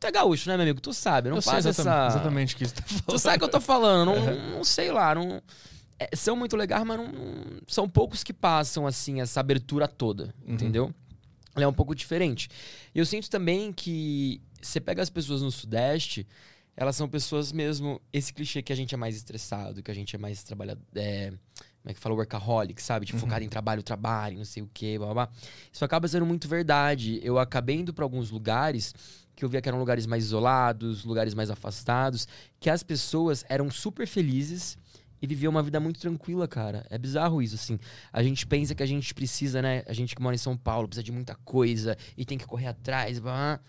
Tu 0.00 0.06
é 0.06 0.10
gaúcho, 0.10 0.48
né, 0.48 0.56
meu 0.56 0.62
amigo? 0.64 0.80
Tu 0.80 0.94
sabe, 0.94 1.28
não 1.28 1.36
eu 1.36 1.42
sei 1.42 1.52
passa 1.52 1.68
exatamente, 1.68 1.98
essa 2.08 2.16
exatamente 2.16 2.54
o 2.54 2.58
que 2.58 2.66
você 2.66 2.74
tá 2.74 2.82
falando. 2.86 3.04
Tu 3.06 3.18
sabe 3.18 3.36
o 3.36 3.38
que 3.40 3.44
eu 3.44 3.50
tô 3.50 3.60
falando, 3.60 4.06
não, 4.14 4.24
não, 4.24 4.50
não 4.56 4.64
sei 4.64 4.90
lá, 4.90 5.14
não 5.14 5.42
é, 5.98 6.16
são 6.16 6.34
muito 6.34 6.56
legais, 6.56 6.82
mas 6.84 6.96
não- 6.98 7.12
são 7.68 7.86
poucos 7.86 8.24
que 8.24 8.32
passam 8.32 8.86
assim 8.86 9.20
essa 9.20 9.38
abertura 9.40 9.86
toda, 9.86 10.34
Uhum. 10.46 10.54
entendeu? 10.54 10.94
É 11.64 11.68
um 11.68 11.72
pouco 11.72 11.94
diferente. 11.94 12.48
E 12.94 12.98
eu 12.98 13.06
sinto 13.06 13.28
também 13.30 13.72
que 13.72 14.40
você 14.60 14.80
pega 14.80 15.02
as 15.02 15.10
pessoas 15.10 15.42
no 15.42 15.50
sudeste, 15.50 16.26
elas 16.76 16.96
são 16.96 17.08
pessoas 17.08 17.52
mesmo 17.52 18.00
esse 18.12 18.32
clichê 18.32 18.62
que 18.62 18.72
a 18.72 18.76
gente 18.76 18.94
é 18.94 18.98
mais 18.98 19.16
estressado, 19.16 19.82
que 19.82 19.90
a 19.90 19.94
gente 19.94 20.14
é 20.16 20.18
mais 20.18 20.42
trabalhador, 20.42 20.82
é, 20.94 21.30
como 21.30 21.90
é 21.90 21.94
que 21.94 22.00
fala 22.00 22.14
workaholic, 22.14 22.80
sabe? 22.82 23.06
Tipo, 23.06 23.16
Uhum. 23.18 23.22
focado 23.26 23.44
em 23.44 23.48
trabalho, 23.48 23.82
trabalho, 23.82 24.38
não 24.38 24.44
sei 24.44 24.62
o 24.62 24.70
quê, 24.72 24.96
blá, 24.98 25.06
blá, 25.12 25.26
blá. 25.26 25.32
Isso 25.72 25.84
acaba 25.84 26.06
sendo 26.08 26.24
muito 26.26 26.46
verdade. 26.48 27.20
Eu 27.22 27.38
acabei 27.38 27.76
indo 27.76 27.92
pra 27.92 28.04
alguns 28.04 28.30
lugares 28.30 28.94
que 29.36 29.44
eu 29.44 29.48
via 29.48 29.60
que 29.62 29.68
eram 29.68 29.78
lugares 29.78 30.06
mais 30.06 30.24
isolados, 30.24 31.04
lugares 31.04 31.32
mais 31.34 31.50
afastados, 31.50 32.28
que 32.58 32.68
as 32.68 32.82
pessoas 32.82 33.44
eram 33.48 33.70
super 33.70 34.06
felizes 34.06 34.76
e 35.20 35.26
viviam 35.26 35.50
uma 35.50 35.62
vida 35.62 35.78
muito 35.80 36.00
tranquila, 36.00 36.48
cara. 36.48 36.86
É 36.90 36.96
bizarro 36.98 37.42
isso, 37.42 37.54
assim. 37.54 37.78
A 38.12 38.22
gente 38.22 38.46
pensa 38.46 38.74
que 38.74 38.82
a 38.82 38.86
gente 38.86 39.12
precisa, 39.14 39.60
né? 39.60 39.82
A 39.86 39.92
gente 39.92 40.14
que 40.14 40.22
mora 40.22 40.34
em 40.34 40.38
São 40.38 40.56
Paulo 40.56 40.88
precisa 40.88 41.04
de 41.04 41.12
muita 41.12 41.34
coisa 41.44 41.96
e 42.16 42.24
tem 42.24 42.38
que 42.38 42.46
correr 42.46 42.68
atrás. 42.68 43.18
blá. 43.18 43.60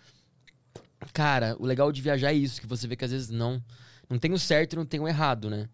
Cara, 1.13 1.55
o 1.59 1.65
legal 1.65 1.91
de 1.91 2.01
viajar 2.01 2.31
é 2.31 2.35
isso, 2.35 2.61
que 2.61 2.67
você 2.67 2.87
vê 2.87 2.95
que 2.95 3.05
às 3.05 3.11
vezes 3.11 3.29
não. 3.29 3.61
Não 4.09 4.19
tem 4.19 4.33
o 4.33 4.39
certo 4.39 4.73
e 4.73 4.75
não 4.75 4.85
tem 4.85 4.99
o 4.99 5.07
errado, 5.07 5.49
né? 5.49 5.67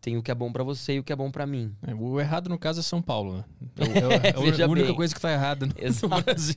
Tem 0.00 0.16
o 0.16 0.22
que 0.22 0.30
é 0.30 0.34
bom 0.34 0.50
pra 0.50 0.64
você 0.64 0.94
e 0.94 0.98
o 0.98 1.04
que 1.04 1.12
é 1.12 1.16
bom 1.16 1.30
pra 1.30 1.46
mim. 1.46 1.74
É, 1.86 1.94
O 1.94 2.18
errado, 2.18 2.48
no 2.48 2.58
caso, 2.58 2.80
é 2.80 2.82
São 2.82 3.02
Paulo, 3.02 3.36
né? 3.38 3.44
É, 3.76 4.28
é 4.28 4.60
é 4.60 4.64
a 4.64 4.68
única 4.68 4.86
bem. 4.88 4.94
coisa 4.94 5.14
que 5.14 5.20
tá 5.20 5.32
errada 5.32 5.66
no, 5.66 5.72
no. 5.74 6.22
Brasil. 6.22 6.56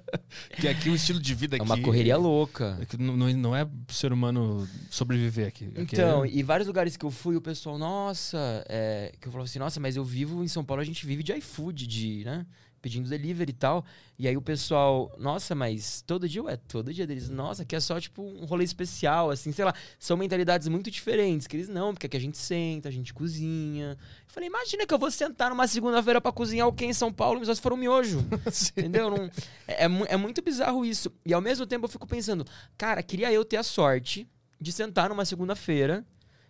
que 0.60 0.68
aqui 0.68 0.90
o 0.90 0.94
estilo 0.94 1.20
de 1.20 1.34
vida 1.34 1.56
É 1.56 1.60
aqui... 1.60 1.64
uma 1.66 1.80
correria 1.80 2.16
louca. 2.16 2.78
é 2.80 2.84
que 2.86 2.96
não, 2.96 3.16
não- 3.16 3.54
é 3.56 3.66
ser 3.88 4.12
humano 4.12 4.68
sobreviver 4.90 5.48
aqui. 5.48 5.66
Aqui 5.66 5.80
Então, 5.94 6.24
é- 6.24 6.28
e 6.28 6.42
vários 6.42 6.66
lugares 6.66 6.96
que 6.96 7.04
eu 7.04 7.10
fui, 7.10 7.36
o 7.36 7.40
pessoal, 7.40 7.78
nossa, 7.78 8.64
é, 8.68 9.12
que 9.20 9.28
eu 9.28 9.32
falava 9.32 9.48
assim, 9.48 9.58
nossa, 9.58 9.78
mas 9.80 9.96
eu 9.96 10.04
vivo 10.04 10.42
em 10.42 10.48
São 10.48 10.64
Paulo, 10.64 10.80
a 10.82 10.84
gente 10.84 11.04
vive 11.06 11.22
de 11.22 11.32
iFood, 11.34 11.86
de, 11.86 12.22
né? 12.24 12.46
Pedindo 12.86 13.08
delivery 13.08 13.50
e 13.50 13.52
tal. 13.52 13.84
E 14.16 14.28
aí 14.28 14.36
o 14.36 14.40
pessoal, 14.40 15.12
nossa, 15.18 15.56
mas 15.56 16.02
todo 16.06 16.28
dia, 16.28 16.40
ué, 16.44 16.56
todo 16.56 16.94
dia 16.94 17.04
deles, 17.04 17.28
nossa, 17.28 17.64
que 17.64 17.74
é 17.74 17.80
só 17.80 17.98
tipo 18.00 18.22
um 18.22 18.44
rolê 18.44 18.62
especial, 18.62 19.28
assim, 19.28 19.50
sei 19.50 19.64
lá. 19.64 19.74
São 19.98 20.16
mentalidades 20.16 20.68
muito 20.68 20.88
diferentes. 20.88 21.48
Que 21.48 21.56
eles 21.56 21.68
não, 21.68 21.92
porque 21.92 22.06
aqui 22.06 22.16
a 22.16 22.20
gente 22.20 22.38
senta, 22.38 22.88
a 22.88 22.92
gente 22.92 23.12
cozinha. 23.12 23.98
Eu 23.98 24.28
falei, 24.28 24.48
imagina 24.48 24.86
que 24.86 24.94
eu 24.94 24.98
vou 25.00 25.10
sentar 25.10 25.50
numa 25.50 25.66
segunda-feira 25.66 26.20
pra 26.20 26.30
cozinhar 26.30 26.68
o 26.68 26.72
que 26.72 26.84
em 26.84 26.92
São 26.92 27.12
Paulo, 27.12 27.40
mas 27.40 27.48
só 27.48 27.54
se 27.56 27.60
for 27.60 27.72
um 27.72 27.76
miojo. 27.76 28.24
Entendeu? 28.78 29.10
Não- 29.10 29.28
é, 29.66 29.84
é 29.84 29.88
é 30.10 30.16
muito 30.16 30.40
bizarro 30.42 30.84
isso. 30.84 31.10
E 31.24 31.34
ao 31.34 31.40
mesmo 31.40 31.66
tempo 31.66 31.86
eu 31.86 31.90
fico 31.90 32.06
pensando, 32.06 32.46
cara, 32.78 33.02
queria 33.02 33.32
eu 33.32 33.44
ter 33.44 33.56
a 33.56 33.64
sorte 33.64 34.28
de 34.60 34.70
sentar 34.70 35.08
numa 35.08 35.24
segunda-feira 35.24 36.06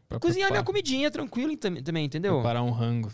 pra 0.07 0.21
cozinhar 0.21 0.51
minha 0.51 0.63
comidinha 0.63 1.11
tranquilo 1.11 1.57
também, 1.57 2.05
entendeu? 2.05 2.35
Preparar 2.35 2.63
um 2.63 2.71
rango. 2.73 3.11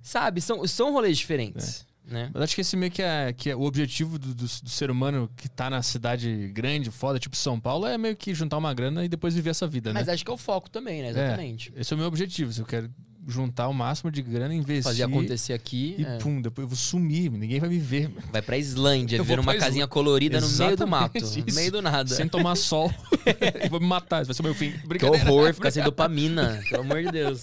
Sabe? 0.00 0.40
São, 0.40 0.64
são 0.68 0.92
rolês 0.92 1.18
diferentes. 1.18 1.84
Né? 2.08 2.30
Mas 2.32 2.44
acho 2.44 2.54
que 2.54 2.62
esse 2.62 2.74
meio 2.76 2.90
que 2.90 3.02
é, 3.02 3.32
que 3.34 3.50
é 3.50 3.54
o 3.56 3.62
objetivo 3.62 4.18
do, 4.18 4.28
do- 4.34 4.44
do 4.46 4.68
ser 4.70 4.90
humano 4.90 5.28
que 5.36 5.46
tá 5.48 5.68
na 5.68 5.82
cidade 5.82 6.48
grande, 6.54 6.90
foda, 6.90 7.18
tipo 7.18 7.36
São 7.36 7.60
Paulo, 7.60 7.86
é 7.86 7.98
meio 7.98 8.16
que 8.16 8.32
juntar 8.32 8.56
uma 8.56 8.72
grana 8.72 9.04
e 9.04 9.08
depois 9.08 9.34
viver 9.34 9.50
essa 9.50 9.66
vida, 9.66 9.92
né? 9.92 10.00
Mas 10.00 10.08
acho 10.08 10.24
que 10.24 10.30
é 10.30 10.34
o 10.34 10.38
foco 10.38 10.70
também, 10.70 11.02
né? 11.02 11.10
Exatamente. 11.10 11.70
Esse 11.76 11.92
é 11.92 11.94
o 11.94 11.98
meu 11.98 12.08
objetivo. 12.08 12.50
Se 12.50 12.60
eu 12.60 12.64
quero 12.66 12.90
juntar 13.30 13.68
o 13.68 13.74
máximo 13.74 14.10
de 14.10 14.22
grana, 14.22 14.54
investir. 14.54 14.84
Fazer 14.84 15.02
acontecer 15.02 15.52
aqui. 15.52 15.96
E 15.98 16.04
é. 16.06 16.16
pum, 16.16 16.40
depois 16.40 16.62
eu 16.64 16.68
vou 16.68 16.76
sumir, 16.78 17.30
ninguém 17.30 17.60
vai 17.60 17.68
me 17.68 17.78
ver. 17.78 18.10
Vai 18.32 18.40
pra 18.40 18.56
Islândia, 18.56 19.18
Eu 19.18 19.22
viver 19.24 19.36
numa 19.36 19.54
casinha 19.56 19.86
colorida 19.86 20.40
no 20.40 20.48
meio 20.48 20.76
do 20.78 20.86
mato. 20.88 21.18
Exatamente 21.18 21.42
No 21.42 21.48
isso. 21.50 21.56
meio 21.58 21.72
do 21.72 21.82
nada. 21.82 22.08
Sem 22.14 22.26
tomar 22.26 22.56
sol. 22.56 22.90
e 23.62 23.68
vou 23.68 23.80
me 23.80 23.86
matar, 23.86 24.22
isso 24.22 24.28
vai 24.28 24.34
ser 24.34 24.40
o 24.40 24.44
meu 24.44 24.54
fim. 24.54 24.72
Que 24.98 25.04
horror 25.04 25.52
ficar 25.52 25.70
sem 25.70 25.84
dopamina. 25.84 26.58
pelo 26.70 26.84
amor 26.84 27.02
de 27.02 27.12
Deus. 27.12 27.42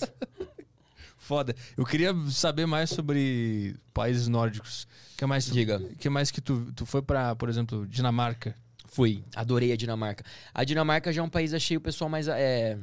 Foda. 1.25 1.55
Eu 1.75 1.83
queria 1.83 2.13
saber 2.29 2.67
mais 2.67 2.91
sobre 2.91 3.75
países 3.91 4.27
nórdicos. 4.27 4.87
que 5.17 5.25
mais 5.25 5.45
tu, 5.47 5.53
Diga. 5.53 5.79
que 5.99 6.07
mais 6.07 6.29
que 6.29 6.39
tu, 6.39 6.71
tu 6.75 6.85
foi 6.85 7.01
pra, 7.01 7.35
por 7.35 7.49
exemplo, 7.49 7.87
Dinamarca? 7.87 8.55
Fui. 8.85 9.23
Adorei 9.35 9.71
a 9.71 9.75
Dinamarca. 9.75 10.23
A 10.53 10.63
Dinamarca 10.63 11.11
já 11.11 11.21
é 11.21 11.25
um 11.25 11.29
país, 11.29 11.51
achei 11.51 11.75
o 11.75 11.81
pessoal 11.81 12.07
mais, 12.11 12.27
é, 12.27 12.77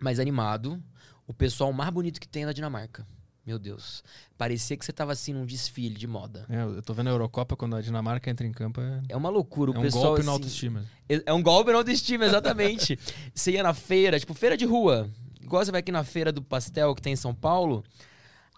mais 0.00 0.18
animado. 0.18 0.82
O 1.28 1.32
pessoal 1.32 1.72
mais 1.72 1.90
bonito 1.90 2.20
que 2.20 2.26
tem 2.26 2.42
é 2.42 2.46
da 2.46 2.52
Dinamarca. 2.52 3.06
Meu 3.46 3.56
Deus. 3.56 4.02
Parecia 4.36 4.76
que 4.76 4.84
você 4.84 4.92
tava 4.92 5.12
assim 5.12 5.32
num 5.32 5.46
desfile 5.46 5.94
de 5.94 6.08
moda. 6.08 6.46
É, 6.48 6.62
eu 6.62 6.82
tô 6.82 6.92
vendo 6.92 7.06
a 7.06 7.10
Eurocopa 7.10 7.56
quando 7.56 7.76
a 7.76 7.80
Dinamarca 7.80 8.28
entra 8.28 8.44
em 8.44 8.52
campo. 8.52 8.80
É, 8.80 9.00
É 9.10 9.16
uma 9.16 9.30
loucura. 9.30 9.70
O 9.70 9.74
é 9.76 9.78
um 9.78 9.82
pessoal, 9.82 10.04
golpe 10.06 10.18
na 10.24 10.32
assim, 10.32 10.32
autoestima. 10.32 10.84
É 11.08 11.22
é 11.26 11.32
um 11.32 11.42
golpe 11.42 11.70
na 11.70 11.78
autoestima, 11.78 12.24
exatamente. 12.24 12.98
você 13.32 13.52
ia 13.52 13.62
na 13.62 13.72
feira, 13.74 14.18
tipo, 14.18 14.34
feira 14.34 14.56
de 14.56 14.64
rua. 14.64 15.08
Igual 15.42 15.64
você 15.64 15.70
vai 15.70 15.80
aqui 15.80 15.92
na 15.92 16.04
feira 16.04 16.30
do 16.32 16.42
pastel 16.42 16.94
que 16.94 17.02
tem 17.02 17.12
em 17.14 17.16
São 17.16 17.34
Paulo. 17.34 17.84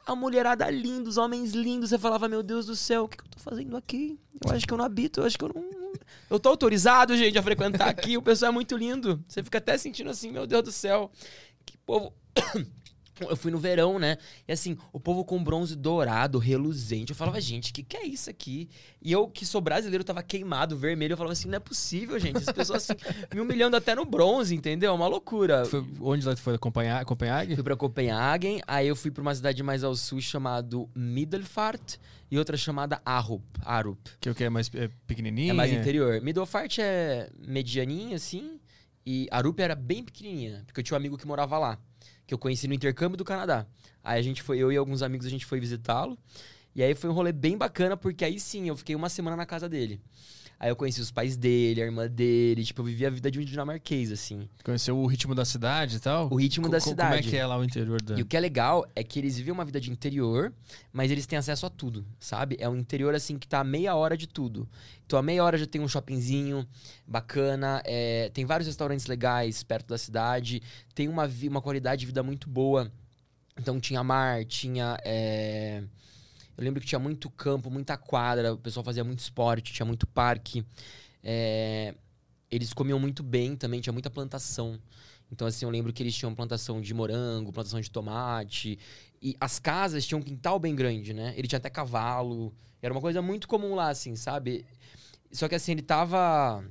A 0.04 0.16
mulherada 0.16 0.68
linda, 0.68 1.08
os 1.08 1.16
homens 1.16 1.52
lindos. 1.52 1.90
Você 1.90 1.98
falava, 1.98 2.28
meu 2.28 2.42
Deus 2.42 2.66
do 2.66 2.74
céu, 2.74 3.04
o 3.04 3.08
que, 3.08 3.16
que 3.16 3.24
eu 3.24 3.28
tô 3.28 3.38
fazendo 3.38 3.76
aqui? 3.76 4.18
Eu 4.44 4.52
acho 4.52 4.66
que 4.66 4.72
eu 4.72 4.78
não 4.78 4.84
habito, 4.84 5.20
eu 5.20 5.24
acho 5.24 5.38
que 5.38 5.44
eu 5.44 5.52
não. 5.54 5.92
Eu 6.28 6.40
tô 6.40 6.48
autorizado, 6.48 7.16
gente, 7.16 7.38
a 7.38 7.42
frequentar 7.42 7.88
aqui. 7.88 8.16
O 8.16 8.22
pessoal 8.22 8.50
é 8.50 8.52
muito 8.52 8.76
lindo. 8.76 9.22
Você 9.28 9.42
fica 9.42 9.58
até 9.58 9.78
sentindo 9.78 10.10
assim, 10.10 10.32
meu 10.32 10.46
Deus 10.46 10.62
do 10.64 10.72
céu. 10.72 11.10
Que 11.64 11.76
povo. 11.78 12.12
Eu 13.20 13.36
fui 13.36 13.50
no 13.50 13.58
verão, 13.58 13.98
né? 13.98 14.16
E 14.48 14.52
assim, 14.52 14.76
o 14.92 14.98
povo 14.98 15.24
com 15.24 15.42
bronze 15.42 15.76
dourado, 15.76 16.38
reluzente. 16.38 17.10
Eu 17.10 17.16
falava, 17.16 17.40
gente, 17.40 17.70
o 17.70 17.74
que, 17.74 17.82
que 17.82 17.96
é 17.96 18.06
isso 18.06 18.30
aqui? 18.30 18.68
E 19.00 19.12
eu, 19.12 19.28
que 19.28 19.44
sou 19.44 19.60
brasileiro, 19.60 20.02
tava 20.02 20.22
queimado, 20.22 20.76
vermelho. 20.76 21.12
Eu 21.12 21.16
falava 21.16 21.32
assim, 21.32 21.48
não 21.48 21.56
é 21.56 21.60
possível, 21.60 22.18
gente. 22.18 22.38
As 22.38 22.46
pessoas 22.46 22.90
assim, 22.90 22.94
me 23.34 23.40
humilhando 23.40 23.76
até 23.76 23.94
no 23.94 24.04
bronze, 24.04 24.54
entendeu? 24.54 24.90
É 24.90 24.94
uma 24.94 25.06
loucura. 25.06 25.64
Foi, 25.66 25.86
onde 26.00 26.26
lá 26.26 26.34
tu 26.34 26.40
foi? 26.40 26.56
Copenhague? 26.58 27.04
Copenhague? 27.04 27.54
Fui 27.54 27.64
pra 27.64 27.76
Copenhagen, 27.76 28.60
aí 28.66 28.88
eu 28.88 28.96
fui 28.96 29.10
pra 29.10 29.22
uma 29.22 29.34
cidade 29.34 29.62
mais 29.62 29.84
ao 29.84 29.94
sul 29.94 30.20
chamado 30.20 30.88
Middelfart 30.94 31.96
e 32.30 32.38
outra 32.38 32.56
chamada 32.56 33.00
Arup. 33.04 33.44
Arup. 33.62 33.98
Que 34.18 34.28
é 34.28 34.32
o 34.32 34.34
que 34.34 34.44
é 34.44 34.50
mais 34.50 34.70
é, 34.74 34.88
pequenininho? 35.06 35.50
É 35.50 35.52
mais 35.52 35.70
interior. 35.70 36.20
Middelfart 36.22 36.78
é 36.78 37.30
medianinha, 37.38 38.16
assim, 38.16 38.58
e 39.04 39.28
Arup 39.30 39.60
era 39.60 39.74
bem 39.74 40.02
pequenininha, 40.02 40.62
porque 40.66 40.80
eu 40.80 40.84
tinha 40.84 40.96
um 40.96 41.00
amigo 41.00 41.18
que 41.18 41.26
morava 41.26 41.58
lá, 41.58 41.78
que 42.26 42.34
eu 42.34 42.38
conheci 42.38 42.68
no 42.68 42.74
intercâmbio 42.74 43.16
do 43.16 43.24
Canadá. 43.24 43.66
Aí 44.02 44.18
a 44.18 44.22
gente 44.22 44.42
foi, 44.42 44.58
eu 44.58 44.72
e 44.72 44.76
alguns 44.76 45.02
amigos, 45.02 45.26
a 45.26 45.30
gente 45.30 45.46
foi 45.46 45.60
visitá-lo, 45.60 46.18
e 46.74 46.82
aí 46.82 46.94
foi 46.94 47.10
um 47.10 47.12
rolê 47.12 47.32
bem 47.32 47.56
bacana, 47.56 47.96
porque 47.96 48.24
aí 48.24 48.40
sim, 48.40 48.68
eu 48.68 48.76
fiquei 48.76 48.94
uma 48.96 49.08
semana 49.08 49.36
na 49.36 49.46
casa 49.46 49.68
dele. 49.68 50.00
Aí 50.62 50.70
eu 50.70 50.76
conheci 50.76 51.00
os 51.00 51.10
pais 51.10 51.36
dele, 51.36 51.82
a 51.82 51.84
irmã 51.84 52.08
dele, 52.08 52.62
tipo, 52.62 52.82
eu 52.82 52.84
vivia 52.84 53.08
a 53.08 53.10
vida 53.10 53.28
de 53.28 53.40
um 53.40 53.42
dinamarquês, 53.42 54.12
assim. 54.12 54.48
Conheceu 54.62 54.96
o 54.96 55.04
ritmo 55.06 55.34
da 55.34 55.44
cidade 55.44 55.96
e 55.96 55.98
tal? 55.98 56.28
O 56.30 56.36
ritmo 56.36 56.68
da 56.68 56.78
cidade. 56.78 57.16
Como 57.16 57.28
é 57.28 57.30
que 57.30 57.36
é 57.36 57.44
lá 57.44 57.58
o 57.58 57.64
interior 57.64 58.00
da... 58.00 58.16
E 58.16 58.22
o 58.22 58.24
que 58.24 58.36
é 58.36 58.40
legal 58.40 58.86
é 58.94 59.02
que 59.02 59.18
eles 59.18 59.36
vivem 59.36 59.52
uma 59.52 59.64
vida 59.64 59.80
de 59.80 59.90
interior, 59.90 60.52
mas 60.92 61.10
eles 61.10 61.26
têm 61.26 61.36
acesso 61.36 61.66
a 61.66 61.68
tudo, 61.68 62.06
sabe? 62.20 62.56
É 62.60 62.68
um 62.68 62.76
interior 62.76 63.12
assim 63.12 63.36
que 63.38 63.48
tá 63.48 63.58
a 63.58 63.64
meia 63.64 63.96
hora 63.96 64.16
de 64.16 64.28
tudo. 64.28 64.68
Então 65.04 65.18
a 65.18 65.22
meia 65.22 65.42
hora 65.42 65.58
já 65.58 65.66
tem 65.66 65.80
um 65.80 65.88
shoppingzinho 65.88 66.64
bacana, 67.04 67.82
é, 67.84 68.30
tem 68.32 68.44
vários 68.44 68.68
restaurantes 68.68 69.06
legais 69.06 69.64
perto 69.64 69.88
da 69.88 69.98
cidade, 69.98 70.62
tem 70.94 71.08
uma, 71.08 71.28
uma 71.50 71.60
qualidade 71.60 72.02
de 72.02 72.06
vida 72.06 72.22
muito 72.22 72.48
boa. 72.48 72.88
Então 73.58 73.80
tinha 73.80 74.04
mar, 74.04 74.44
tinha. 74.44 74.96
é, 75.04 75.82
Eu 76.56 76.64
lembro 76.64 76.80
que 76.80 76.86
tinha 76.86 76.98
muito 76.98 77.30
campo, 77.30 77.70
muita 77.70 77.96
quadra, 77.96 78.52
o 78.52 78.58
pessoal 78.58 78.84
fazia 78.84 79.02
muito 79.04 79.20
esporte, 79.20 79.72
tinha 79.72 79.86
muito 79.86 80.06
parque. 80.06 80.64
É, 81.22 81.94
Eles 82.50 82.72
comiam 82.72 82.98
muito 82.98 83.22
bem 83.22 83.56
também, 83.56 83.80
tinha 83.80 83.92
muita 83.92 84.10
plantação. 84.10 84.78
Então, 85.30 85.46
assim, 85.46 85.64
eu 85.64 85.70
lembro 85.70 85.92
que 85.92 86.02
eles 86.02 86.14
tinham 86.14 86.34
plantação 86.34 86.80
de 86.80 86.92
morango, 86.92 87.50
plantação 87.52 87.80
de 87.80 87.90
tomate. 87.90 88.78
E 89.22 89.34
as 89.40 89.58
casas 89.58 90.04
tinham 90.06 90.20
um 90.20 90.22
quintal 90.22 90.58
bem 90.58 90.74
grande, 90.74 91.14
né? 91.14 91.32
Ele 91.36 91.48
tinha 91.48 91.56
até 91.56 91.70
cavalo. 91.70 92.52
Era 92.82 92.92
uma 92.92 93.00
coisa 93.00 93.22
muito 93.22 93.48
comum 93.48 93.74
lá, 93.74 93.88
assim, 93.88 94.14
sabe? 94.14 94.66
Só 95.30 95.48
que, 95.48 95.54
assim, 95.54 95.72
ele 95.72 95.80
tava, 95.80 96.62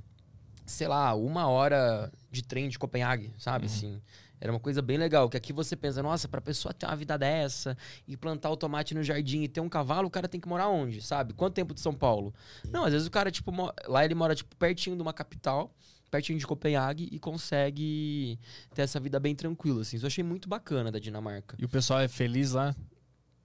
sei 0.64 0.88
lá, 0.88 1.16
uma 1.16 1.48
hora 1.48 2.12
de 2.30 2.44
trem 2.44 2.70
de 2.70 2.78
Copenhague, 2.78 3.32
sabe? 3.40 3.66
Assim, 3.66 4.00
era 4.42 4.52
uma 4.52 4.60
coisa 4.60 4.82
bem 4.82 4.98
legal. 4.98 5.30
Que 5.30 5.38
aqui 5.38 5.54
você 5.54 5.76
pensa, 5.76 6.02
nossa, 6.02 6.28
pra 6.28 6.42
pessoa 6.42 6.74
ter 6.74 6.88
uma 6.88 6.96
vida 6.96 7.18
dessa 7.18 7.78
e 8.08 8.18
plantar 8.18 8.50
o 8.50 8.58
tomate 8.58 8.96
no 8.96 9.04
jardim 9.04 9.44
e 9.44 9.48
ter 9.48 9.62
um 9.62 9.70
cavalo, 9.70 10.08
o 10.08 10.12
cara 10.12 10.28
tem 10.28 10.42
que 10.42 10.50
morar 10.50 10.68
onde, 10.68 11.02
sabe? 11.02 11.34
Quanto 11.34 11.54
tempo 11.54 11.74
de 11.74 11.80
São 11.80 11.94
Paulo? 11.94 12.34
Não, 12.70 12.84
às 12.84 12.92
vezes 12.92 13.08
o 13.08 13.12
cara, 13.12 13.30
tipo, 13.30 13.52
lá 13.88 14.04
ele 14.04 14.16
mora, 14.16 14.36
tipo, 14.36 14.56
pertinho 14.58 14.96
de 14.96 15.02
uma 15.02 15.14
capital 15.14 15.72
pertinho 16.10 16.38
de 16.38 16.46
Copenhague 16.46 17.08
e 17.10 17.18
consegue 17.18 18.38
ter 18.76 18.82
essa 18.82 19.00
vida 19.00 19.18
bem 19.18 19.34
tranquila, 19.34 19.80
assim. 19.82 19.96
Isso 19.96 20.06
eu 20.06 20.08
achei 20.08 20.24
muito 20.24 20.50
bacana 20.50 20.92
da 20.92 21.00
Dinamarca. 21.00 21.56
E 21.58 21.64
o 21.64 21.70
pessoal 21.70 22.02
é 22.02 22.08
feliz 22.10 22.52
lá? 22.52 22.76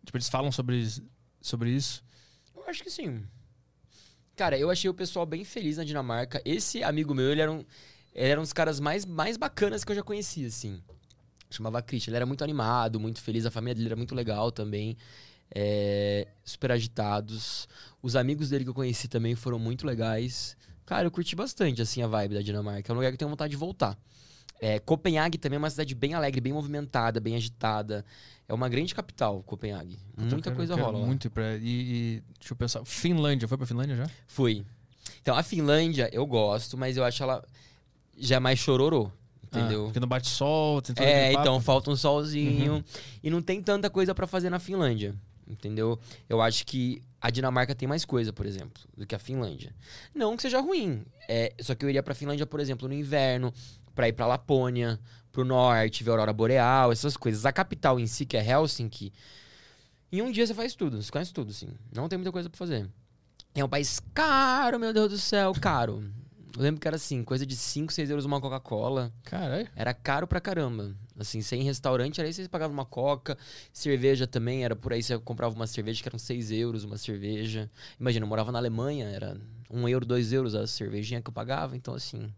Tipo, 0.04 0.18
eles 0.18 0.28
falam 0.28 0.50
sobre, 0.50 0.84
sobre 1.40 1.70
isso? 1.70 2.04
Eu 2.56 2.64
acho 2.66 2.82
que 2.82 2.90
sim. 2.90 3.22
Cara, 4.34 4.58
eu 4.58 4.68
achei 4.68 4.90
o 4.90 4.94
pessoal 4.94 5.24
bem 5.24 5.44
feliz 5.44 5.76
na 5.76 5.84
Dinamarca. 5.84 6.42
Esse 6.44 6.82
amigo 6.82 7.14
meu, 7.14 7.30
ele 7.30 7.40
era 7.40 7.52
um, 7.52 7.64
ele 8.16 8.30
era 8.32 8.40
um 8.40 8.42
dos 8.42 8.52
caras 8.52 8.80
mais, 8.80 9.04
mais 9.04 9.36
bacanas 9.36 9.84
que 9.84 9.92
eu 9.92 9.96
já 9.96 10.02
conheci, 10.02 10.44
assim. 10.46 10.80
Chamava 11.50 11.80
Christian. 11.82 12.10
Ele 12.10 12.16
era 12.16 12.26
muito 12.26 12.42
animado, 12.42 12.98
muito 12.98 13.20
feliz. 13.20 13.46
A 13.46 13.50
família 13.50 13.74
dele 13.74 13.86
era 13.86 13.96
muito 13.96 14.14
legal 14.14 14.50
também. 14.50 14.96
É, 15.54 16.26
super 16.44 16.72
agitados. 16.72 17.68
Os 18.02 18.16
amigos 18.16 18.50
dele 18.50 18.64
que 18.64 18.70
eu 18.70 18.74
conheci 18.74 19.06
também 19.08 19.34
foram 19.34 19.58
muito 19.58 19.86
legais. 19.86 20.56
Cara, 20.84 21.06
eu 21.06 21.10
curti 21.10 21.36
bastante, 21.36 21.82
assim, 21.82 22.02
a 22.02 22.06
vibe 22.06 22.34
da 22.34 22.42
Dinamarca. 22.42 22.90
É 22.90 22.92
um 22.92 22.96
lugar 22.96 23.10
que 23.10 23.14
eu 23.14 23.18
tenho 23.18 23.28
vontade 23.30 23.50
de 23.50 23.56
voltar. 23.56 23.96
É, 24.60 24.78
Copenhague 24.78 25.36
também 25.36 25.56
é 25.56 25.58
uma 25.58 25.68
cidade 25.70 25.94
bem 25.94 26.14
alegre, 26.14 26.40
bem 26.40 26.52
movimentada, 26.52 27.20
bem 27.20 27.36
agitada. 27.36 28.04
É 28.48 28.54
uma 28.54 28.68
grande 28.68 28.94
capital, 28.94 29.42
Copenhague. 29.42 29.98
Eu 30.16 30.22
Muita 30.24 30.40
quero- 30.42 30.56
coisa 30.56 30.74
rola. 30.74 30.98
Muito 31.04 31.30
pra... 31.30 31.56
e, 31.56 31.60
e 31.62 32.22
deixa 32.38 32.52
eu 32.54 32.56
pensar. 32.56 32.84
Finlândia, 32.84 33.46
foi 33.46 33.58
pra 33.58 33.66
Finlândia 33.66 33.96
já? 33.96 34.10
Fui. 34.26 34.64
Então, 35.20 35.36
a 35.36 35.42
Finlândia 35.42 36.08
eu 36.12 36.24
gosto, 36.26 36.76
mas 36.78 36.96
eu 36.96 37.04
acho 37.04 37.22
ela 37.22 37.44
já 38.18 38.36
é 38.36 38.40
mais 38.40 38.58
chororô. 38.58 39.10
Entendeu? 39.44 39.82
Ah, 39.82 39.84
porque 39.84 40.00
não 40.00 40.08
bate 40.08 40.28
sol, 40.28 40.82
tem 40.82 40.94
todo 40.94 41.06
é, 41.06 41.32
então 41.32 41.60
falta 41.60 41.90
um 41.90 41.96
solzinho. 41.96 42.74
Uhum. 42.74 42.84
E 43.22 43.30
não 43.30 43.40
tem 43.40 43.62
tanta 43.62 43.88
coisa 43.88 44.14
pra 44.14 44.26
fazer 44.26 44.50
na 44.50 44.58
Finlândia. 44.58 45.14
Entendeu? 45.48 45.98
Eu 46.28 46.42
acho 46.42 46.66
que 46.66 47.00
a 47.20 47.30
Dinamarca 47.30 47.74
tem 47.74 47.88
mais 47.88 48.04
coisa, 48.04 48.32
por 48.32 48.44
exemplo, 48.44 48.82
do 48.96 49.06
que 49.06 49.14
a 49.14 49.18
Finlândia. 49.18 49.72
Não 50.12 50.36
que 50.36 50.42
seja 50.42 50.60
ruim. 50.60 51.04
É, 51.28 51.54
só 51.60 51.74
que 51.74 51.84
eu 51.84 51.88
iria 51.88 52.02
pra 52.02 52.14
Finlândia, 52.14 52.44
por 52.44 52.58
exemplo, 52.58 52.88
no 52.88 52.94
inverno, 52.94 53.54
pra 53.94 54.08
ir 54.08 54.12
pra 54.12 54.26
Lapônia, 54.26 54.98
pro 55.30 55.44
norte, 55.44 56.02
ver 56.02 56.10
a 56.10 56.12
aurora 56.14 56.32
boreal, 56.32 56.90
essas 56.90 57.16
coisas. 57.16 57.46
A 57.46 57.52
capital 57.52 58.00
em 58.00 58.06
si, 58.08 58.26
que 58.26 58.36
é 58.36 58.44
Helsinki, 58.44 59.12
em 60.10 60.20
um 60.20 60.32
dia 60.32 60.46
você 60.46 60.54
faz 60.54 60.74
tudo, 60.74 61.00
você 61.00 61.10
conhece 61.10 61.32
tudo, 61.32 61.50
assim. 61.50 61.68
Não 61.94 62.08
tem 62.08 62.18
muita 62.18 62.32
coisa 62.32 62.50
pra 62.50 62.58
fazer. 62.58 62.88
É 63.54 63.64
um 63.64 63.68
país 63.68 64.00
caro, 64.12 64.78
meu 64.78 64.92
Deus 64.92 65.10
do 65.10 65.18
céu, 65.18 65.52
caro. 65.54 66.04
Eu 66.56 66.62
lembro 66.62 66.80
que 66.80 66.88
era 66.88 66.96
assim, 66.96 67.22
coisa 67.22 67.44
de 67.44 67.54
5, 67.54 67.92
6 67.92 68.08
euros 68.08 68.24
uma 68.24 68.40
Coca-Cola. 68.40 69.12
Caralho. 69.24 69.68
Era 69.76 69.92
caro 69.92 70.26
pra 70.26 70.40
caramba. 70.40 70.94
Assim, 71.18 71.42
sem 71.42 71.62
restaurante, 71.62 72.18
era 72.20 72.28
aí 72.28 72.32
você 72.32 72.48
pagava 72.48 72.72
uma 72.72 72.84
coca. 72.84 73.36
Cerveja 73.72 74.26
também, 74.26 74.64
era 74.64 74.74
por 74.74 74.92
aí 74.92 75.02
você 75.02 75.18
comprava 75.18 75.54
uma 75.54 75.66
cerveja 75.66 76.02
que 76.02 76.08
eram 76.08 76.18
6 76.18 76.50
euros 76.50 76.82
uma 76.84 76.96
cerveja. 76.96 77.70
Imagina, 78.00 78.24
eu 78.24 78.28
morava 78.28 78.50
na 78.50 78.58
Alemanha, 78.58 79.06
era 79.06 79.38
1 79.70 79.88
euro, 79.88 80.06
2 80.06 80.32
euros 80.32 80.54
a 80.54 80.66
cervejinha 80.66 81.20
que 81.20 81.28
eu 81.28 81.32
pagava. 81.32 81.76
Então, 81.76 81.94
assim, 81.94 82.32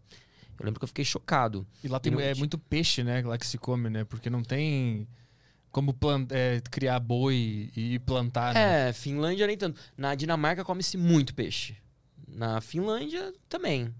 eu 0.59 0.65
lembro 0.65 0.79
que 0.79 0.83
eu 0.83 0.87
fiquei 0.89 1.05
chocado. 1.05 1.65
E 1.83 1.87
lá 1.87 1.99
tem, 1.99 2.11
E 2.11 2.15
não 2.15 2.21
é 2.21 2.33
muito 2.35 2.57
peixe, 2.57 3.03
né? 3.03 3.21
Lá 3.21 3.37
que 3.37 3.47
se 3.47 3.57
come, 3.57 3.89
né? 3.89 4.03
Porque 4.03 4.29
não 4.29 4.43
tem 4.43 5.07
como 5.71 5.93
plan- 5.93 6.25
é, 6.31 6.61
criar 6.69 6.99
boi 6.99 7.69
e 7.75 7.99
plantar, 7.99 8.53
né? 8.53 8.89
É, 8.89 8.93
Finlândia 8.93 9.47
nem 9.47 9.55
tanto. 9.57 9.79
Na 9.95 10.13
Dinamarca 10.15 10.65
come-se 10.65 10.97
muito 10.97 11.33
peixe. 11.33 11.77
Na 12.27 12.59
Finlândia 12.59 13.33
também. 13.47 13.93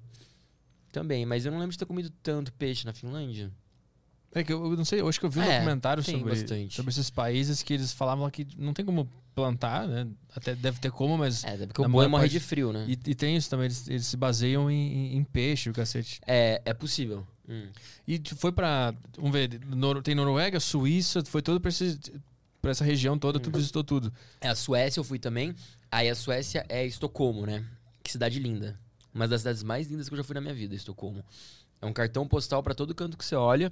Também, 0.92 1.26
mas 1.26 1.46
eu 1.46 1.52
não 1.52 1.60
lembro 1.60 1.72
de 1.72 1.78
ter 1.78 1.86
comido 1.86 2.10
tanto 2.24 2.52
peixe 2.54 2.86
na 2.86 2.94
Finlândia. 2.94 3.52
É 4.34 4.44
que 4.44 4.54
eu, 4.54 4.64
eu 4.64 4.78
não 4.78 4.86
sei, 4.86 5.02
eu 5.02 5.08
acho 5.10 5.20
que 5.20 5.26
eu 5.26 5.30
vi 5.30 5.40
um 5.40 5.44
É, 5.44 5.58
documentário 5.60 6.04
sobre, 6.04 6.24
bastante. 6.24 6.76
sobre 6.76 6.92
esses 6.92 7.10
países 7.10 7.64
que 7.64 7.74
eles 7.74 7.92
falavam 7.92 8.30
que 8.30 8.46
não 8.58 8.74
tem 8.74 8.86
como 8.86 9.10
plantar, 9.34 9.88
né? 9.88 10.08
Até 10.36 10.54
deve 10.56 10.80
ter 10.80 10.92
como, 10.92 11.18
mas. 11.18 11.44
É, 11.44 11.58
porque 11.66 11.82
o 11.82 11.90
boi 11.90 12.08
morre 12.08 12.28
de 12.30 12.40
frio, 12.40 12.72
né? 12.72 12.86
E, 12.88 12.92
e 12.92 13.16
tem 13.16 13.36
isso 13.36 13.50
também, 13.50 13.66
eles, 13.66 13.88
eles 13.88 14.06
se 14.06 14.16
baseiam 14.18 14.70
em, 14.70 15.18
em- 15.18 15.24
peixe, 15.24 15.70
o 15.70 15.74
cacete. 15.74 16.20
É, 16.28 16.62
é 16.66 16.74
possível. 16.76 17.26
Hum. 17.48 17.70
E 18.08 18.20
tu 18.20 18.36
foi 18.36 18.52
pra. 18.52 18.94
Vamos 19.16 19.32
ver, 19.32 19.60
Nor- 19.66 20.04
tem 20.04 20.14
Noruega, 20.14 20.60
Suíça, 20.60 21.24
foi 21.26 21.42
todo 21.42 21.60
pra, 21.60 21.70
esse, 21.70 22.00
pra 22.62 22.70
essa 22.72 22.84
região 22.84 23.18
toda, 23.18 23.40
tu 23.40 23.50
visitou 23.50 23.84
tudo. 23.84 24.14
É, 24.42 24.50
a 24.50 24.56
Suécia 24.56 25.00
eu 25.00 25.04
fui 25.04 25.18
também. 25.18 25.56
Aí 25.92 26.08
a 26.08 26.14
Suécia 26.14 26.64
é 26.70 26.86
Estocolmo, 26.86 27.48
né? 27.48 27.66
Que 28.04 28.12
cidade 28.12 28.40
linda. 28.40 28.80
Uma 29.14 29.28
das 29.28 29.42
cidades 29.42 29.64
mais 29.64 29.88
lindas 29.88 30.08
que 30.08 30.14
eu 30.14 30.18
já 30.18 30.24
fui 30.24 30.36
na 30.36 30.42
minha 30.42 30.54
vida, 30.54 30.76
Estocolmo. 30.76 31.24
É 31.82 31.86
um 31.86 31.94
cartão 31.94 32.28
postal 32.28 32.62
pra 32.62 32.74
todo 32.74 32.94
canto 32.94 33.18
que 33.18 33.26
você 33.26 33.36
olha. 33.36 33.72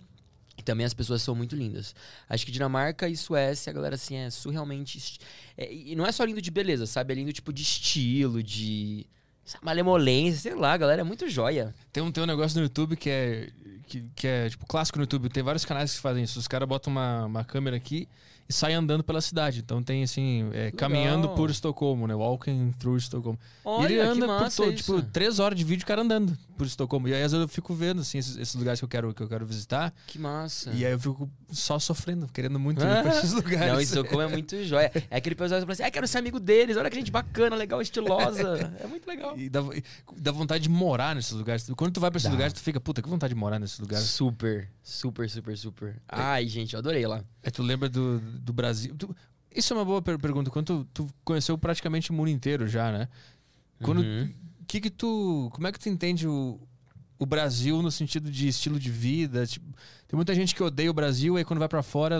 E 0.57 0.63
também 0.63 0.85
as 0.85 0.93
pessoas 0.93 1.21
são 1.21 1.35
muito 1.35 1.55
lindas. 1.55 1.93
Acho 2.27 2.43
que 2.43 2.51
Dinamarca 2.51 3.07
e 3.07 3.15
Suécia, 3.15 3.69
a 3.69 3.73
galera, 3.73 3.93
assim, 3.93 4.15
é 4.15 4.29
surrealmente. 4.31 5.19
é, 5.55 5.71
e 5.71 5.95
não 5.95 6.05
é 6.05 6.11
só 6.11 6.23
lindo 6.23 6.41
de 6.41 6.49
beleza, 6.49 6.87
sabe? 6.87 7.13
É 7.13 7.15
lindo, 7.15 7.31
tipo, 7.31 7.53
de 7.53 7.61
estilo, 7.61 8.41
de. 8.41 9.05
sabe, 9.45 9.63
Malemolência, 9.63 10.41
sei 10.41 10.55
lá, 10.55 10.75
galera 10.75 11.01
é 11.01 11.03
muito 11.03 11.29
joia. 11.29 11.75
Tem 11.93 12.01
um, 12.01 12.11
tem 12.11 12.23
um 12.23 12.27
negócio 12.27 12.57
no 12.57 12.63
YouTube 12.63 12.95
que 12.95 13.07
é, 13.07 13.51
que, 13.85 14.09
que 14.15 14.27
é 14.27 14.49
tipo 14.49 14.65
clássico 14.65 14.97
no 14.97 15.03
YouTube. 15.03 15.29
Tem 15.29 15.43
vários 15.43 15.63
canais 15.63 15.93
que 15.93 15.99
fazem 15.99 16.23
isso. 16.23 16.39
Os 16.39 16.47
caras 16.47 16.67
botam 16.67 16.91
uma, 16.91 17.25
uma 17.25 17.43
câmera 17.43 17.77
aqui 17.77 18.09
e 18.49 18.53
saem 18.53 18.75
andando 18.75 19.03
pela 19.03 19.21
cidade. 19.21 19.59
Então 19.59 19.83
tem 19.83 20.03
assim, 20.03 20.49
é, 20.53 20.71
caminhando 20.71 21.29
por 21.29 21.49
Estocolmo, 21.49 22.07
né? 22.07 22.15
Walking 22.15 22.73
through 22.79 22.97
Estocolmo. 22.97 23.39
Olha, 23.63 23.89
e 23.89 23.97
ele 23.97 23.99
anda 23.99 24.27
por 24.27 24.51
todo, 24.51 24.75
tipo, 24.75 25.01
três 25.01 25.39
horas 25.39 25.57
de 25.57 25.63
vídeo 25.63 25.83
o 25.83 25.87
cara 25.87 26.01
andando 26.01 26.37
por 26.57 26.65
Estocolmo. 26.65 27.07
E 27.07 27.13
aí 27.13 27.23
às 27.23 27.31
vezes 27.31 27.43
eu 27.43 27.47
fico 27.47 27.73
vendo, 27.73 28.01
assim, 28.01 28.17
esses, 28.17 28.37
esses 28.37 28.55
lugares 28.55 28.79
que 28.79 28.85
eu 28.85 28.89
quero, 28.89 29.13
que 29.13 29.21
eu 29.21 29.27
quero 29.27 29.45
visitar. 29.45 29.93
Que 30.07 30.17
massa. 30.17 30.71
E 30.71 30.85
aí 30.85 30.91
eu 30.91 30.99
fico 30.99 31.29
só 31.51 31.77
sofrendo, 31.77 32.27
querendo 32.27 32.59
muito 32.59 32.79
ir 32.83 33.01
pra 33.03 33.17
esses 33.17 33.33
lugares. 33.33 33.73
Não, 33.73 33.81
Estocolmo 33.81 34.21
é 34.21 34.27
muito 34.27 34.63
joia. 34.63 34.91
É 35.09 35.17
aquele 35.17 35.35
pessoal 35.35 35.59
que 35.59 35.65
fala 35.65 35.73
assim, 35.73 35.83
ah, 35.83 35.91
quero 35.91 36.07
ser 36.07 36.17
amigo 36.19 36.39
deles, 36.39 36.77
olha 36.77 36.89
que 36.89 36.95
gente 36.95 37.11
bacana, 37.11 37.55
legal, 37.55 37.81
estilosa. 37.81 38.73
É 38.79 38.87
muito 38.87 39.07
legal. 39.07 39.37
E 39.37 39.49
dá, 39.49 39.61
e 39.61 39.83
dá 40.19 40.31
vontade 40.31 40.63
de 40.63 40.69
morar 40.69 41.15
nesses 41.15 41.33
lugares. 41.33 41.69
Quando 41.75 41.91
tu 41.93 41.99
vai 41.99 42.09
pra 42.09 42.17
esses 42.17 42.27
Dá. 42.27 42.31
lugares, 42.31 42.53
tu 42.53 42.61
fica, 42.61 42.79
puta, 42.79 43.01
que 43.01 43.09
vontade 43.09 43.33
de 43.33 43.39
morar 43.39 43.59
nesses 43.59 43.79
lugares. 43.79 44.05
Super, 44.05 44.69
super, 44.81 45.29
super, 45.29 45.57
super. 45.57 46.01
Ai, 46.07 46.47
gente, 46.47 46.73
eu 46.73 46.79
adorei 46.79 47.05
lá. 47.05 47.23
Aí 47.43 47.51
tu 47.51 47.61
lembra 47.61 47.87
do, 47.87 48.21
do 48.37 48.53
Brasil. 48.53 48.95
Tu- 48.95 49.15
isso 49.55 49.73
é 49.73 49.75
uma 49.77 49.85
boa 49.85 50.01
per- 50.01 50.19
pergunta. 50.19 50.49
Quando 50.51 50.65
tu, 50.65 50.87
tu 50.93 51.13
conheceu 51.23 51.57
praticamente 51.57 52.11
o 52.11 52.13
mundo 52.13 52.29
inteiro 52.29 52.67
já, 52.67 52.91
né? 52.91 53.07
Quando, 53.81 54.01
Uhum. 54.01 54.31
que 54.67 54.81
que 54.81 54.89
tu, 54.89 55.49
como 55.53 55.67
é 55.67 55.71
que 55.71 55.79
tu 55.79 55.89
entende 55.89 56.27
o, 56.27 56.59
o 57.19 57.25
Brasil 57.25 57.81
no 57.81 57.91
sentido 57.91 58.29
de 58.31 58.47
estilo 58.47 58.79
de 58.79 58.91
vida? 58.91 59.45
Tipo, 59.45 59.65
tem 60.07 60.15
muita 60.15 60.33
gente 60.35 60.53
que 60.55 60.61
odeia 60.63 60.89
o 60.91 60.93
Brasil, 60.93 61.37
aí 61.37 61.45
quando 61.45 61.59
vai 61.59 61.67
pra 61.69 61.81
fora 61.83 62.19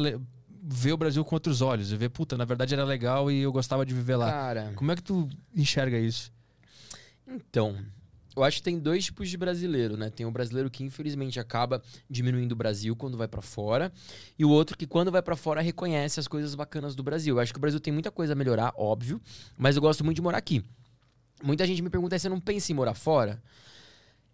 ver 0.69 0.91
o 0.93 0.97
Brasil 0.97 1.23
com 1.23 1.35
outros 1.35 1.61
olhos. 1.61 1.91
E 1.91 1.95
ver, 1.95 2.09
puta, 2.09 2.37
na 2.37 2.45
verdade 2.45 2.73
era 2.73 2.83
legal 2.83 3.31
e 3.31 3.39
eu 3.39 3.51
gostava 3.51 3.85
de 3.85 3.93
viver 3.93 4.15
lá. 4.17 4.29
Cara, 4.31 4.73
Como 4.75 4.91
é 4.91 4.95
que 4.95 5.03
tu 5.03 5.27
enxerga 5.55 5.97
isso? 5.97 6.31
então, 7.27 7.75
eu 8.37 8.43
acho 8.43 8.57
que 8.57 8.63
tem 8.63 8.77
dois 8.77 9.05
tipos 9.05 9.29
de 9.29 9.35
brasileiro, 9.35 9.97
né? 9.97 10.11
Tem 10.11 10.25
o 10.25 10.31
brasileiro 10.31 10.69
que 10.69 10.83
infelizmente 10.83 11.39
acaba 11.39 11.81
diminuindo 12.07 12.51
o 12.51 12.55
Brasil 12.55 12.95
quando 12.95 13.17
vai 13.17 13.27
pra 13.27 13.41
fora, 13.41 13.91
e 14.37 14.45
o 14.45 14.49
outro 14.49 14.77
que 14.77 14.85
quando 14.85 15.11
vai 15.11 15.23
pra 15.23 15.35
fora 15.35 15.59
reconhece 15.59 16.19
as 16.19 16.27
coisas 16.27 16.53
bacanas 16.53 16.95
do 16.95 17.01
Brasil. 17.01 17.35
Eu 17.35 17.39
acho 17.39 17.51
que 17.51 17.57
o 17.57 17.61
Brasil 17.61 17.79
tem 17.79 17.91
muita 17.91 18.11
coisa 18.11 18.33
a 18.33 18.35
melhorar, 18.35 18.73
óbvio, 18.77 19.19
mas 19.57 19.75
eu 19.75 19.81
gosto 19.81 20.05
muito 20.05 20.17
de 20.17 20.21
morar 20.21 20.37
aqui. 20.37 20.63
Muita 21.43 21.65
gente 21.65 21.81
me 21.81 21.89
pergunta 21.89 22.17
se 22.17 22.23
você 22.23 22.29
não 22.29 22.39
pensa 22.39 22.71
em 22.71 22.75
morar 22.75 22.93
fora. 22.93 23.41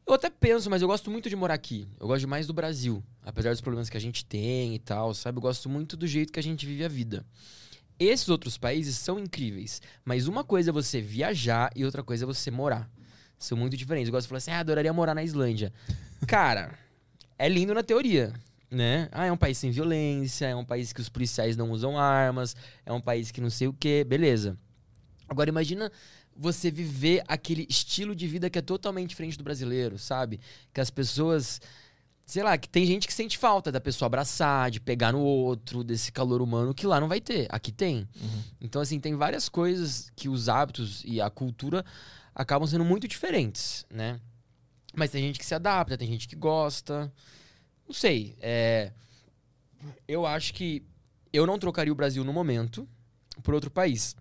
Eu 0.05 0.13
até 0.13 0.29
penso, 0.29 0.69
mas 0.69 0.81
eu 0.81 0.87
gosto 0.87 1.09
muito 1.09 1.29
de 1.29 1.35
morar 1.35 1.53
aqui. 1.53 1.87
Eu 1.97 2.07
gosto 2.07 2.27
mais 2.27 2.45
do 2.45 2.53
Brasil. 2.53 3.01
Apesar 3.21 3.51
dos 3.51 3.61
problemas 3.61 3.89
que 3.89 3.95
a 3.95 4.01
gente 4.01 4.25
tem 4.25 4.75
e 4.75 4.79
tal, 4.79 5.13
sabe? 5.13 5.37
Eu 5.37 5.41
gosto 5.41 5.69
muito 5.69 5.95
do 5.95 6.05
jeito 6.05 6.33
que 6.33 6.39
a 6.39 6.43
gente 6.43 6.65
vive 6.65 6.83
a 6.83 6.89
vida. 6.89 7.25
Esses 7.97 8.27
outros 8.27 8.57
países 8.57 8.97
são 8.97 9.17
incríveis, 9.17 9.81
mas 10.03 10.27
uma 10.27 10.43
coisa 10.43 10.71
é 10.71 10.73
você 10.73 10.99
viajar 10.99 11.71
e 11.73 11.85
outra 11.85 12.03
coisa 12.03 12.25
é 12.25 12.27
você 12.27 12.51
morar. 12.51 12.89
São 13.43 13.57
muito 13.57 13.75
diferentes. 13.75 14.07
Eu 14.07 14.11
gosto 14.11 14.25
de 14.25 14.29
falar 14.29 14.37
assim, 14.37 14.51
ah, 14.51 14.59
adoraria 14.59 14.93
morar 14.93 15.13
na 15.13 15.23
Islândia. 15.23 15.73
Cara, 16.25 16.77
é 17.37 17.49
lindo 17.49 17.73
na 17.73 17.83
teoria, 17.83 18.33
né? 18.71 19.09
Ah, 19.11 19.25
é 19.25 19.31
um 19.31 19.37
país 19.37 19.57
sem 19.57 19.69
violência, 19.69 20.45
é 20.45 20.55
um 20.55 20.63
país 20.63 20.93
que 20.93 21.01
os 21.01 21.09
policiais 21.09 21.57
não 21.57 21.71
usam 21.71 21.97
armas, 21.97 22.55
é 22.85 22.93
um 22.93 23.01
país 23.01 23.31
que 23.31 23.41
não 23.41 23.49
sei 23.49 23.67
o 23.67 23.73
quê, 23.73 24.03
beleza. 24.03 24.57
Agora 25.27 25.49
imagina 25.49 25.91
você 26.35 26.71
viver 26.71 27.23
aquele 27.27 27.67
estilo 27.69 28.15
de 28.15 28.27
vida 28.27 28.49
que 28.49 28.57
é 28.57 28.61
totalmente 28.61 29.09
diferente 29.09 29.37
do 29.37 29.43
brasileiro, 29.43 29.99
sabe? 29.99 30.39
Que 30.73 30.81
as 30.81 30.89
pessoas 30.89 31.59
sei 32.25 32.41
lá, 32.41 32.57
que 32.57 32.69
tem 32.69 32.85
gente 32.85 33.05
que 33.05 33.13
sente 33.13 33.37
falta 33.37 33.71
da 33.71 33.81
pessoa 33.81 34.07
abraçar, 34.07 34.71
de 34.71 34.79
pegar 34.79 35.11
no 35.11 35.19
outro, 35.19 35.83
desse 35.83 36.11
calor 36.11 36.41
humano 36.41 36.73
que 36.73 36.87
lá 36.87 36.99
não 36.99 37.07
vai 37.07 37.19
ter. 37.19 37.47
Aqui 37.49 37.71
tem. 37.71 38.07
Então, 38.61 38.81
assim, 38.81 38.99
tem 38.99 39.15
várias 39.15 39.49
coisas 39.49 40.09
que 40.15 40.29
os 40.29 40.47
hábitos 40.47 41.03
e 41.05 41.19
a 41.19 41.29
cultura 41.29 41.83
acabam 42.35 42.67
sendo 42.67 42.85
muito 42.85 43.07
diferentes, 43.07 43.85
né? 43.89 44.19
Mas 44.95 45.11
tem 45.11 45.23
gente 45.23 45.39
que 45.39 45.45
se 45.45 45.55
adapta, 45.55 45.97
tem 45.97 46.07
gente 46.07 46.27
que 46.27 46.35
gosta. 46.35 47.11
Não 47.87 47.93
sei. 47.93 48.35
É... 48.39 48.91
Eu 50.07 50.25
acho 50.25 50.53
que 50.53 50.83
eu 51.31 51.45
não 51.45 51.57
trocaria 51.57 51.91
o 51.91 51.95
Brasil 51.95 52.23
no 52.23 52.31
momento 52.31 52.87
por 53.41 53.53
outro 53.53 53.71
país. 53.71 54.15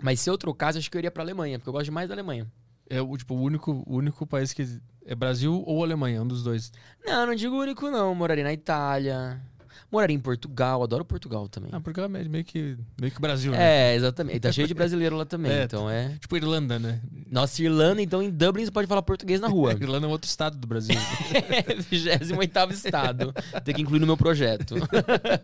Mas 0.00 0.20
se 0.20 0.30
eu 0.30 0.38
trocasse, 0.38 0.78
acho 0.78 0.90
que 0.90 0.96
eu 0.96 1.00
iria 1.00 1.10
pra 1.10 1.22
Alemanha, 1.22 1.58
porque 1.58 1.68
eu 1.68 1.72
gosto 1.72 1.92
mais 1.92 2.08
da 2.08 2.14
Alemanha. 2.14 2.50
É 2.88 3.00
o, 3.00 3.16
tipo, 3.16 3.34
o 3.34 3.40
único, 3.40 3.82
o 3.86 3.96
único 3.96 4.26
país 4.26 4.52
que. 4.52 4.80
É 5.08 5.14
Brasil 5.14 5.62
ou 5.64 5.84
Alemanha, 5.84 6.22
um 6.22 6.26
dos 6.26 6.42
dois. 6.42 6.72
Não, 7.04 7.26
não 7.26 7.34
digo 7.34 7.56
único, 7.56 7.90
não. 7.90 8.14
Moraria 8.14 8.42
na 8.42 8.52
Itália. 8.52 9.40
Moraria 9.90 10.16
em 10.16 10.20
Portugal. 10.20 10.82
Adoro 10.82 11.04
Portugal 11.04 11.48
também. 11.48 11.70
Ah, 11.72 11.80
porque 11.80 12.00
é 12.00 12.08
meio 12.08 12.44
que, 12.44 12.76
meio 13.00 13.12
que 13.12 13.20
Brasil, 13.20 13.52
né? 13.52 13.92
É, 13.92 13.94
exatamente. 13.94 14.36
E 14.36 14.40
tá 14.40 14.52
cheio 14.52 14.68
de 14.68 14.74
brasileiro 14.74 15.16
lá 15.16 15.24
também. 15.24 15.52
É, 15.52 15.64
então 15.64 15.88
é. 15.88 16.16
Tipo 16.20 16.36
Irlanda, 16.36 16.78
né? 16.78 17.00
Nossa, 17.30 17.62
Irlanda, 17.62 18.02
então 18.02 18.22
em 18.22 18.30
Dublin 18.30 18.64
você 18.64 18.70
pode 18.70 18.86
falar 18.88 19.02
português 19.02 19.40
na 19.40 19.48
rua. 19.48 19.72
Irlanda 19.80 20.06
é 20.06 20.08
um 20.08 20.12
outro 20.12 20.28
estado 20.28 20.56
do 20.56 20.66
Brasil. 20.66 20.96
28 21.90 22.72
estado. 22.72 23.34
Tem 23.64 23.74
que 23.74 23.82
incluir 23.82 24.00
no 24.00 24.06
meu 24.06 24.16
projeto. 24.16 24.74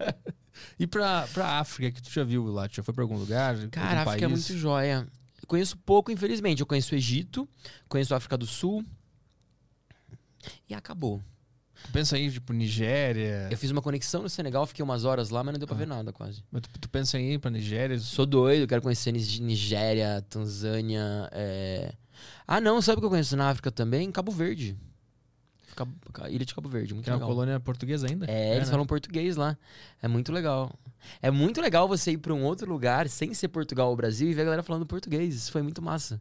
e 0.79 0.87
pra, 0.87 1.27
pra 1.33 1.59
África, 1.59 1.91
que 1.91 2.03
tu 2.03 2.11
já 2.11 2.25
viu 2.25 2.45
lá? 2.47 2.69
Tu 2.69 2.77
já 2.77 2.83
foi 2.83 2.95
pra 2.95 3.05
algum 3.05 3.17
lugar? 3.17 3.57
Cara, 3.69 4.01
algum 4.01 4.11
África 4.11 4.25
é 4.25 4.29
muito 4.29 4.57
joia. 4.57 5.07
Eu 5.41 5.49
Conheço 5.49 5.77
pouco, 5.79 6.11
infelizmente. 6.11 6.61
Eu 6.61 6.67
conheço 6.67 6.95
o 6.95 6.99
Egito, 6.99 7.49
conheço 7.89 8.15
a 8.15 8.17
África 8.17 8.37
do 8.37 8.47
Sul. 8.47 8.85
E 10.69 10.75
acabou. 10.75 11.23
Tu 11.85 11.91
pensa 11.93 12.17
aí, 12.17 12.31
tipo, 12.31 12.53
Nigéria. 12.53 13.49
Eu 13.51 13.57
fiz 13.59 13.71
uma 13.71 13.83
conexão 13.83 14.23
no 14.23 14.29
Senegal, 14.29 14.67
fiquei 14.67 14.83
umas 14.83 15.05
horas 15.05 15.31
lá, 15.31 15.43
mas 15.43 15.53
não 15.53 15.59
deu 15.59 15.69
pra 15.69 15.77
ver 15.77 15.87
nada 15.87 16.13
quase. 16.13 16.43
Mas 16.51 16.63
tu, 16.63 16.71
tu 16.81 16.89
pensa 16.89 17.19
em 17.19 17.35
ir 17.35 17.39
pra 17.39 17.51
Nigéria? 17.51 17.99
Sou 17.99 18.25
doido, 18.27 18.67
quero 18.67 18.81
conhecer 18.83 19.13
Nigéria, 19.13 20.25
Tanzânia. 20.29 21.29
é- 21.33 21.93
Ah, 22.47 22.61
não, 22.61 22.81
sabe 22.81 22.99
o 22.99 23.01
que 23.01 23.07
eu 23.07 23.11
conheço 23.11 23.37
na 23.37 23.51
África 23.51 23.71
também? 23.71 24.11
Cabo 24.13 24.31
Verde. 24.33 24.77
Cabo- 25.75 25.93
Ilha 26.29 26.45
de 26.45 26.55
Cabo 26.55 26.69
Verde, 26.69 26.93
muito 26.93 27.05
Que 27.05 27.11
é 27.11 27.15
uma 27.15 27.17
legal. 27.19 27.29
colônia 27.31 27.59
portuguesa 27.61 28.07
ainda? 28.07 28.27
É, 28.31 28.57
eles 28.57 28.69
né? 28.69 28.73
falam 28.73 28.85
português 28.87 29.37
lá. 29.37 29.57
É 30.03 30.07
muito 30.07 30.31
legal. 30.31 30.71
É 31.23 31.31
muito 31.31 31.61
legal 31.61 31.89
você 31.89 32.13
ir 32.13 32.19
pra 32.19 32.33
um 32.35 32.45
outro 32.45 32.71
lugar 32.71 33.09
sem 33.09 33.33
ser 33.33 33.49
Portugal 33.49 33.89
ou 33.89 33.97
Brasil 33.97 34.29
e 34.31 34.35
ver 34.35 34.43
a 34.43 34.45
galera 34.45 34.63
falando 34.63 34.85
português. 34.87 35.35
Isso 35.35 35.51
foi 35.51 35.63
muito 35.63 35.81
massa. 35.81 36.21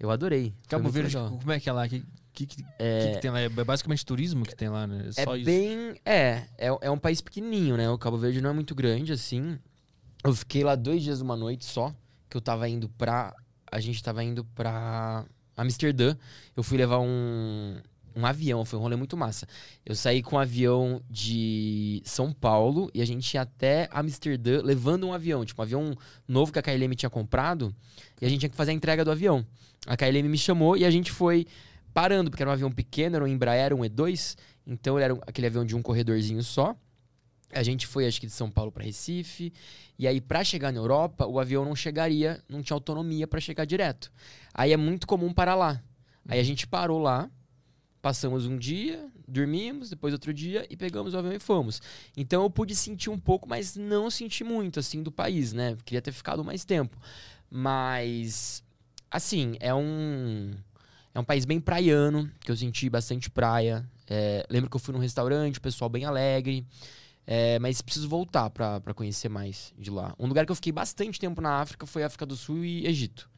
Eu 0.00 0.10
adorei. 0.10 0.54
Cabo 0.68 0.88
Verde, 0.90 1.14
legal. 1.16 1.38
como 1.38 1.52
é 1.52 1.60
que 1.60 1.68
é 1.68 1.72
lá? 1.72 1.86
Que, 1.88 2.02
que, 2.32 2.46
que, 2.46 2.64
É, 2.78 3.12
que 3.14 3.20
tem 3.20 3.30
lá? 3.30 3.40
É 3.40 3.48
basicamente 3.48 4.04
turismo 4.04 4.44
que 4.44 4.54
tem 4.54 4.68
lá, 4.68 4.86
né? 4.86 5.10
É 5.16 5.22
é 5.22 5.38
bem. 5.38 6.00
É, 6.04 6.42
é, 6.56 6.78
é 6.82 6.90
um 6.90 6.98
país 6.98 7.20
pequenininho, 7.20 7.76
né? 7.76 7.88
O 7.90 7.98
Cabo 7.98 8.16
Verde 8.16 8.40
não 8.40 8.50
é 8.50 8.52
muito 8.52 8.74
grande, 8.74 9.12
assim. 9.12 9.58
Eu 10.24 10.34
fiquei 10.34 10.64
lá 10.64 10.74
dois 10.74 11.02
dias, 11.02 11.20
uma 11.20 11.36
noite 11.36 11.64
só. 11.64 11.94
Que 12.28 12.36
eu 12.36 12.40
tava 12.40 12.68
indo 12.68 12.88
pra. 12.90 13.34
A 13.70 13.80
gente 13.80 14.02
tava 14.02 14.22
indo 14.22 14.44
pra 14.44 15.24
Amsterdã. 15.56 16.16
Eu 16.56 16.62
fui 16.62 16.78
levar 16.78 17.00
um, 17.00 17.80
um 18.14 18.26
avião, 18.26 18.64
foi 18.64 18.78
um 18.78 18.82
rolê 18.82 18.96
muito 18.96 19.16
massa. 19.16 19.46
Eu 19.84 19.94
saí 19.94 20.22
com 20.22 20.36
um 20.36 20.38
avião 20.38 21.00
de 21.08 22.02
São 22.04 22.32
Paulo 22.32 22.90
e 22.92 23.00
a 23.00 23.04
gente 23.04 23.34
ia 23.34 23.42
até 23.42 23.88
Amsterdã 23.92 24.60
levando 24.62 25.06
um 25.06 25.12
avião, 25.12 25.44
tipo 25.44 25.60
um 25.60 25.64
avião 25.64 25.94
novo 26.26 26.52
que 26.52 26.58
a 26.58 26.62
KLM 26.62 26.94
tinha 26.96 27.10
comprado. 27.10 27.74
E 28.20 28.26
a 28.26 28.28
gente 28.28 28.40
tinha 28.40 28.50
que 28.50 28.56
fazer 28.56 28.72
a 28.72 28.74
entrega 28.74 29.04
do 29.04 29.10
avião. 29.10 29.46
A 29.86 29.96
KLM 29.96 30.28
me 30.28 30.38
chamou 30.38 30.76
e 30.76 30.84
a 30.84 30.90
gente 30.90 31.12
foi 31.12 31.46
parando, 31.98 32.30
porque 32.30 32.44
era 32.44 32.50
um 32.50 32.52
avião 32.52 32.70
pequeno, 32.70 33.16
era 33.16 33.24
um 33.24 33.26
Embraer, 33.26 33.74
um 33.74 33.80
E2. 33.80 34.36
Então 34.64 34.96
era 34.96 35.14
aquele 35.26 35.48
avião 35.48 35.64
de 35.64 35.74
um 35.74 35.82
corredorzinho 35.82 36.40
só. 36.44 36.76
A 37.52 37.64
gente 37.64 37.88
foi, 37.88 38.06
acho 38.06 38.20
que 38.20 38.26
de 38.26 38.32
São 38.32 38.48
Paulo 38.48 38.70
para 38.70 38.84
Recife. 38.84 39.52
E 39.98 40.06
aí, 40.06 40.20
pra 40.20 40.44
chegar 40.44 40.72
na 40.72 40.78
Europa, 40.78 41.26
o 41.26 41.40
avião 41.40 41.64
não 41.64 41.74
chegaria, 41.74 42.40
não 42.48 42.62
tinha 42.62 42.76
autonomia 42.76 43.26
pra 43.26 43.40
chegar 43.40 43.64
direto. 43.64 44.12
Aí 44.54 44.72
é 44.72 44.76
muito 44.76 45.08
comum 45.08 45.32
parar 45.32 45.56
lá. 45.56 45.82
Aí 46.28 46.38
a 46.38 46.42
gente 46.44 46.68
parou 46.68 47.00
lá, 47.00 47.28
passamos 48.00 48.46
um 48.46 48.56
dia, 48.56 49.04
dormimos, 49.26 49.90
depois 49.90 50.12
outro 50.12 50.32
dia 50.32 50.64
e 50.70 50.76
pegamos 50.76 51.14
o 51.14 51.18
avião 51.18 51.32
e 51.32 51.40
fomos. 51.40 51.82
Então 52.16 52.44
eu 52.44 52.50
pude 52.50 52.76
sentir 52.76 53.10
um 53.10 53.18
pouco, 53.18 53.48
mas 53.48 53.74
não 53.74 54.08
senti 54.08 54.44
muito, 54.44 54.78
assim, 54.78 55.02
do 55.02 55.10
país, 55.10 55.52
né? 55.52 55.76
Queria 55.84 56.02
ter 56.02 56.12
ficado 56.12 56.44
mais 56.44 56.64
tempo. 56.64 56.96
Mas, 57.50 58.62
assim, 59.10 59.56
é 59.58 59.74
um. 59.74 60.52
É 61.18 61.20
um 61.20 61.24
país 61.24 61.44
bem 61.44 61.58
praiano, 61.58 62.30
que 62.38 62.48
eu 62.48 62.56
senti 62.56 62.88
bastante 62.88 63.28
praia. 63.28 63.84
É, 64.08 64.46
lembro 64.48 64.70
que 64.70 64.76
eu 64.76 64.80
fui 64.80 64.94
num 64.94 65.00
restaurante, 65.00 65.58
o 65.58 65.60
pessoal 65.60 65.90
bem 65.90 66.04
alegre. 66.04 66.64
É, 67.26 67.58
mas 67.58 67.82
preciso 67.82 68.08
voltar 68.08 68.48
pra 68.50 68.94
conhecer 68.94 69.28
mais 69.28 69.74
de 69.76 69.90
lá. 69.90 70.14
Um 70.16 70.28
lugar 70.28 70.46
que 70.46 70.52
eu 70.52 70.54
fiquei 70.54 70.70
bastante 70.70 71.18
tempo 71.18 71.40
na 71.40 71.60
África 71.60 71.86
foi 71.86 72.04
África 72.04 72.24
do 72.24 72.36
Sul 72.36 72.64
e 72.64 72.86
Egito. 72.86 73.28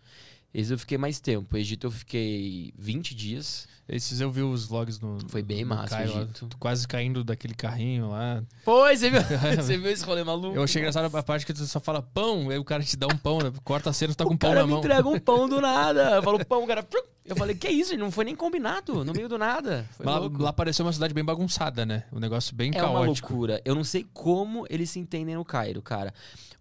Esse 0.52 0.72
eu 0.72 0.78
fiquei 0.78 0.98
mais 0.98 1.20
tempo. 1.20 1.56
Egito 1.56 1.86
eu 1.86 1.90
fiquei 1.90 2.72
20 2.76 3.14
dias. 3.14 3.68
Esses 3.88 4.20
eu 4.20 4.30
vi 4.30 4.42
os 4.42 4.66
vlogs 4.66 5.00
no. 5.00 5.18
Foi 5.28 5.42
bem 5.42 5.62
no 5.62 5.70
massa 5.70 5.94
o 5.94 5.98
Cairo 5.98 6.12
lá. 6.12 6.22
Egito. 6.22 6.46
Tu 6.46 6.58
quase 6.58 6.86
caindo 6.86 7.22
daquele 7.22 7.54
carrinho 7.54 8.10
lá. 8.10 8.42
Foi, 8.64 8.96
você 8.96 9.10
viu? 9.10 9.20
você 9.56 9.78
viu 9.78 9.90
esse 9.90 10.04
rolê 10.04 10.24
maluco? 10.24 10.56
Eu 10.56 10.62
achei 10.62 10.80
engraçado 10.80 11.16
a 11.16 11.22
parte 11.22 11.46
que 11.46 11.52
tu 11.52 11.64
só 11.66 11.78
fala 11.78 12.02
pão, 12.02 12.50
aí 12.50 12.58
o 12.58 12.64
cara 12.64 12.82
te 12.82 12.96
dá 12.96 13.06
um 13.06 13.16
pão, 13.16 13.38
né? 13.38 13.52
corta 13.64 13.90
a 13.90 13.92
cena, 13.92 14.12
tu 14.12 14.16
tá 14.16 14.24
com 14.24 14.30
o 14.30 14.34
um 14.34 14.36
pão 14.36 14.50
cara 14.50 14.60
na 14.62 14.66
mão. 14.66 14.78
entrega 14.78 15.08
um 15.08 15.18
pão 15.18 15.48
do 15.48 15.60
nada. 15.60 16.16
Eu 16.16 16.22
falo, 16.22 16.44
pão, 16.44 16.64
o 16.64 16.66
cara. 16.66 16.86
Eu 17.24 17.36
falei, 17.36 17.54
que 17.54 17.68
isso? 17.68 17.96
Não 17.96 18.10
foi 18.10 18.24
nem 18.24 18.34
combinado, 18.34 19.04
no 19.04 19.12
meio 19.12 19.28
do 19.28 19.38
nada. 19.38 19.86
Lá, 20.00 20.18
lá 20.18 20.52
pareceu 20.52 20.84
uma 20.84 20.92
cidade 20.92 21.14
bem 21.14 21.24
bagunçada, 21.24 21.86
né? 21.86 22.04
Um 22.12 22.18
negócio 22.18 22.54
bem 22.54 22.72
É 22.74 22.82
uma 22.82 23.04
caótico. 23.04 23.32
loucura. 23.32 23.60
Eu 23.64 23.74
não 23.74 23.84
sei 23.84 24.04
como 24.12 24.66
eles 24.68 24.90
se 24.90 24.98
entendem 24.98 25.36
no 25.36 25.44
Cairo, 25.44 25.80
cara. 25.80 26.12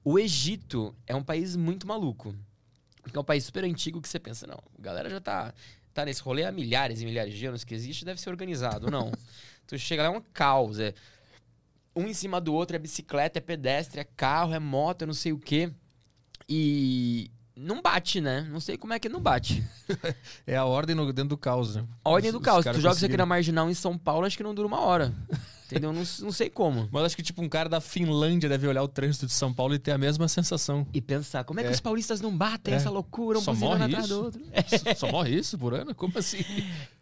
O 0.03 0.19
Egito 0.19 0.95
é 1.07 1.15
um 1.15 1.23
país 1.23 1.55
muito 1.55 1.87
maluco. 1.87 2.35
Porque 3.09 3.17
é 3.17 3.21
um 3.21 3.25
país 3.25 3.43
super 3.43 3.63
antigo 3.63 4.01
que 4.01 4.07
você 4.07 4.19
pensa, 4.19 4.45
não, 4.47 4.59
a 4.77 4.81
galera 4.81 5.09
já 5.09 5.19
tá, 5.19 5.53
tá 5.93 6.05
nesse 6.05 6.21
rolê 6.21 6.45
há 6.45 6.51
milhares 6.51 7.01
e 7.01 7.05
milhares 7.05 7.33
de 7.33 7.45
anos 7.45 7.63
que 7.63 7.73
existe, 7.73 8.05
deve 8.05 8.19
ser 8.21 8.29
organizado. 8.29 8.89
Não. 8.89 9.11
tu 9.67 9.77
chega 9.77 10.03
lá 10.03 10.09
é 10.09 10.17
um 10.17 10.21
caos. 10.33 10.79
É 10.79 10.93
um 11.95 12.07
em 12.07 12.13
cima 12.13 12.39
do 12.39 12.53
outro, 12.53 12.75
é 12.75 12.79
bicicleta, 12.79 13.39
é 13.39 13.41
pedestre, 13.41 13.99
é 13.99 14.03
carro, 14.03 14.53
é 14.53 14.59
moto, 14.59 15.01
é 15.03 15.05
não 15.05 15.13
sei 15.13 15.33
o 15.33 15.39
quê. 15.39 15.71
E 16.47 17.29
não 17.55 17.81
bate, 17.81 18.21
né? 18.21 18.47
Não 18.49 18.59
sei 18.59 18.77
como 18.77 18.93
é 18.93 18.99
que 18.99 19.09
não 19.09 19.19
bate. 19.19 19.63
É 20.47 20.55
a 20.55 20.65
ordem 20.65 20.95
no- 20.95 21.11
dentro 21.11 21.29
do 21.29 21.37
caos, 21.37 21.75
né? 21.75 21.85
A 22.03 22.09
ordem 22.09 22.31
do 22.31 22.37
os 22.37 22.43
caos. 22.43 22.63
Tu 22.65 22.79
joga 22.79 22.95
isso 22.95 23.05
aqui 23.05 23.17
na 23.17 23.25
Marginal 23.25 23.69
em 23.69 23.73
São 23.73 23.97
Paulo, 23.97 24.25
acho 24.25 24.37
que 24.37 24.43
não 24.43 24.53
dura 24.55 24.67
uma 24.67 24.79
hora. 24.81 25.13
Entendeu? 25.71 25.93
Não, 25.93 26.01
não 26.21 26.31
sei 26.31 26.49
como. 26.49 26.89
Mas 26.91 27.03
acho 27.03 27.15
que, 27.15 27.21
tipo, 27.21 27.41
um 27.43 27.47
cara 27.49 27.69
da 27.69 27.79
Finlândia 27.79 28.49
deve 28.49 28.65
olhar 28.67 28.81
o 28.81 28.87
trânsito 28.87 29.27
de 29.27 29.33
São 29.33 29.53
Paulo 29.53 29.75
e 29.75 29.79
ter 29.79 29.91
a 29.91 29.97
mesma 29.99 30.27
sensação. 30.27 30.87
E 30.91 30.99
pensar, 30.99 31.43
como 31.43 31.59
é 31.59 31.63
que 31.63 31.69
É. 31.69 31.71
os 31.71 31.79
paulistas 31.79 32.19
não 32.21 32.35
batem 32.35 32.73
É. 32.73 32.77
essa 32.77 32.89
loucura, 32.89 33.37
um 33.37 33.41
Só 33.41 33.53
morre 33.53 33.83
atrás 33.83 34.05
isso? 34.05 34.13
do 34.15 34.23
outro? 34.25 34.41
Só 34.97 35.11
morre 35.11 35.35
isso 35.35 35.57
por 35.59 35.75
ano? 35.75 35.93
Como 35.93 36.17
assim? 36.17 36.39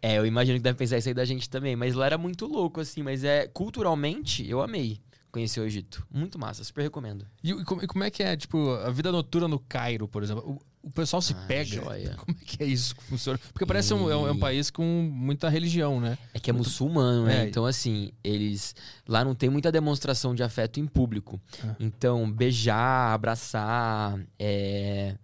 É, 0.02 0.18
eu 0.18 0.26
imagino 0.26 0.58
que 0.58 0.62
deve 0.62 0.76
pensar 0.76 0.98
isso 0.98 1.08
aí 1.08 1.14
da 1.14 1.24
gente 1.24 1.48
também. 1.48 1.74
Mas 1.76 1.94
lá 1.94 2.04
era 2.06 2.18
muito 2.18 2.46
louco, 2.46 2.80
assim. 2.80 3.02
Mas 3.02 3.24
é 3.24 3.46
culturalmente, 3.48 4.46
eu 4.48 4.60
amei 4.60 5.00
conhecer 5.30 5.60
o 5.60 5.64
Egito. 5.64 6.06
Muito 6.10 6.38
massa, 6.38 6.64
super 6.64 6.82
recomendo. 6.82 7.26
E, 7.42 7.50
e 7.52 7.64
como, 7.64 7.82
e 7.82 7.86
como 7.86 8.02
é 8.04 8.10
que 8.10 8.22
é, 8.22 8.36
tipo, 8.36 8.70
a 8.70 8.90
vida 8.90 9.12
noturna 9.12 9.46
no 9.48 9.58
Cairo, 9.58 10.08
por 10.08 10.22
exemplo? 10.22 10.42
O, 10.46 10.58
o 10.88 10.90
pessoal 10.90 11.20
se 11.22 11.32
Ah, 11.34 11.44
pega. 11.46 11.64
joia. 11.64 12.14
Como 12.18 12.36
é 12.40 12.44
que 12.44 12.62
é 12.62 12.66
isso 12.66 12.96
que 12.96 13.02
funciona? 13.04 13.38
Porque 13.52 13.64
parece 13.66 13.92
um, 13.94 14.10
é 14.10 14.16
um, 14.16 14.26
é 14.28 14.32
um 14.32 14.38
país 14.38 14.70
com 14.70 14.82
muita 15.12 15.48
religião, 15.48 16.00
né? 16.00 16.16
É 16.34 16.40
que 16.40 16.50
é 16.50 16.52
muçulmano, 16.52 17.24
né? 17.26 17.44
É. 17.44 17.48
Então, 17.48 17.64
assim, 17.66 18.10
eles. 18.24 18.74
Lá 19.06 19.24
não 19.24 19.34
tem 19.34 19.48
muita 19.50 19.70
demonstração 19.70 20.34
de 20.34 20.42
afeto 20.42 20.80
em 20.80 20.86
público. 20.86 21.40
Ah. 21.64 21.76
Então, 21.78 22.30
beijar, 22.30 23.12
abraçar, 23.14 24.18
é. 24.38 25.14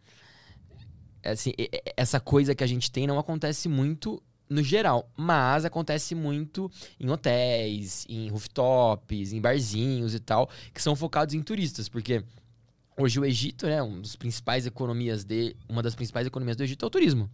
é 1.23 1.31
Assim, 1.31 1.53
e- 1.59 1.70
e- 1.73 1.82
essa 1.97 2.20
coisa 2.20 2.55
que 2.55 2.62
a 2.62 2.66
gente 2.66 2.91
tem 2.91 3.07
não 3.07 3.19
acontece 3.19 3.69
muito 3.69 4.23
no 4.49 4.62
geral, 4.62 5.11
mas 5.16 5.65
acontece 5.65 6.15
muito 6.15 6.70
em 7.01 7.09
hotéis, 7.11 8.05
em 8.09 8.28
rooftops, 8.28 9.32
em 9.32 9.41
barzinhos 9.41 10.15
e 10.15 10.20
tal, 10.20 10.49
que 10.73 10.82
são 10.82 10.95
focados 10.95 11.35
em 11.35 11.41
turistas, 11.43 11.89
porque 11.89 12.23
hoje 12.97 13.19
o 13.19 13.25
Egito, 13.25 13.66
né, 13.66 13.83
um 13.83 14.01
dos 14.01 14.16
principais 14.16 14.66
economias 14.66 15.25
de, 15.25 15.57
uma 15.69 15.83
das 15.83 15.95
principais 15.95 16.27
economias 16.27 16.57
do 16.57 16.62
Egito 16.62 16.85
é 16.85 16.87
o 16.87 16.91
turismo. 16.91 17.31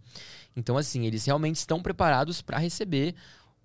Então, 0.55 0.77
assim, 0.77 1.05
eles 1.05 1.25
realmente 1.25 1.57
estão 1.57 1.81
preparados 1.81 2.41
para 2.41 2.57
receber 2.57 3.15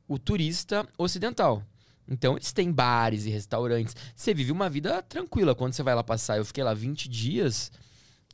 o 0.07 0.19
turista 0.19 0.87
ocidental. 0.99 1.63
Então, 2.09 2.35
eles 2.37 2.53
têm 2.53 2.71
bares 2.71 3.27
e 3.27 3.31
restaurantes. 3.31 3.97
Você 4.15 4.33
vive 4.33 4.53
uma 4.53 4.71
vida 4.71 5.03
tranquila 5.03 5.55
quando 5.55 5.73
você 5.73 5.83
vai 5.83 5.95
lá 5.95 6.05
passar. 6.05 6.37
Eu 6.39 6.45
fiquei 6.45 6.63
lá 6.63 6.73
20 6.73 7.09
dias. 7.09 7.73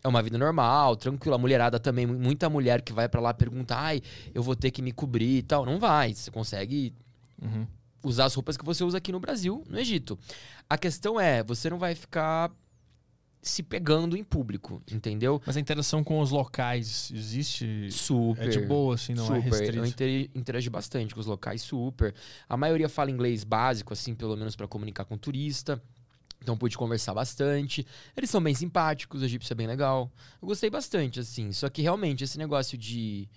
É 0.05 0.09
uma 0.09 0.21
vida 0.23 0.37
normal, 0.37 0.95
tranquila. 0.97 1.37
A 1.37 1.39
mulherada 1.39 1.81
também, 1.81 2.05
mu- 2.05 2.19
muita 2.19 2.51
mulher 2.51 2.83
que 2.83 2.93
vai 2.93 3.09
pra 3.09 3.21
lá 3.21 3.33
pergunta: 3.33 3.75
ai, 3.75 4.03
eu 4.35 4.43
vou 4.43 4.55
ter 4.55 4.71
que 4.71 4.83
me 4.83 4.93
cobrir 4.93 5.39
e 5.39 5.43
tal. 5.43 5.65
Não 5.65 5.79
vai. 5.79 6.13
Você 6.13 6.31
consegue 6.31 6.93
Uhum. 7.41 7.67
usar 8.05 8.27
as 8.27 8.35
roupas 8.35 8.57
que 8.59 8.65
você 8.65 8.85
usa 8.85 8.99
aqui 8.99 9.11
no 9.11 9.19
Brasil, 9.21 9.65
no 9.67 9.79
Egito. 9.79 10.19
A 10.69 10.77
questão 10.77 11.19
é, 11.19 11.43
você 11.43 11.71
não 11.71 11.79
vai 11.79 11.95
ficar 11.95 12.51
se 13.43 13.61
pegando 13.63 14.17
em 14.17 14.23
público, 14.23 14.81
entendeu? 14.91 15.43
Mas 15.45 15.57
a 15.57 15.61
interação 15.61 16.05
com 16.05 16.21
os 16.21 16.31
locais 16.31 17.11
existe. 17.13 17.91
Super. 17.91 18.47
É 18.47 18.49
de 18.49 18.61
boa, 18.61 18.95
assim, 18.95 19.15
não 19.15 19.25
é 19.25 19.27
super. 19.27 19.41
restrito. 19.41 19.79
Eu 19.79 19.85
interi- 19.85 20.31
interagi 20.33 20.71
bastante 20.71 21.13
com 21.13 21.21
os 21.21 21.27
locais, 21.27 21.61
super. 21.61 22.15
A 22.49 22.57
maioria 22.57 22.89
fala 22.89 23.11
inglês 23.11 23.43
básico, 23.43 23.93
assim, 23.93 24.15
pelo 24.15 24.37
menos 24.37 24.55
pra 24.55 24.69
comunicar 24.69 25.05
com 25.05 25.19
turista. 25.19 25.83
Então 26.41 26.57
pude 26.57 26.77
conversar 26.79 27.15
bastante. 27.15 27.87
Eles 28.17 28.31
são 28.31 28.41
bem 28.43 28.55
simpáticos, 28.55 29.23
o 29.23 29.25
egípcio 29.25 29.53
é 29.53 29.57
bem 29.57 29.67
legal. 29.67 30.11
Eu 30.41 30.47
gostei 30.49 30.71
bastante, 30.71 31.19
assim. 31.21 31.53
Só 31.53 31.69
que 31.69 31.83
realmente, 31.83 32.25
esse 32.25 32.37
negócio 32.39 32.77
de, 32.79 33.29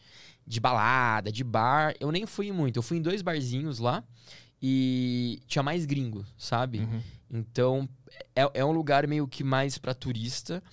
de 0.45 0.59
balada, 0.59 1.31
de 1.31 1.43
bar, 1.43 1.95
eu 1.99 2.11
nem 2.11 2.25
fui 2.25 2.51
muito. 2.51 2.77
Eu 2.77 2.83
fui 2.83 2.97
em 2.97 3.01
dois 3.01 3.21
barzinhos 3.21 3.79
lá 3.79 4.03
e 4.61 5.41
tinha 5.47 5.61
mais 5.63 5.85
gringo, 5.85 6.25
sabe? 6.37 6.79
Uhum. 6.79 7.01
Então, 7.31 7.89
é, 8.35 8.49
é 8.53 8.65
um 8.65 8.71
lugar 8.71 9.07
meio 9.07 9.27
que 9.27 9.43
mais 9.43 9.77
pra 9.77 9.93
turista. 9.93 10.63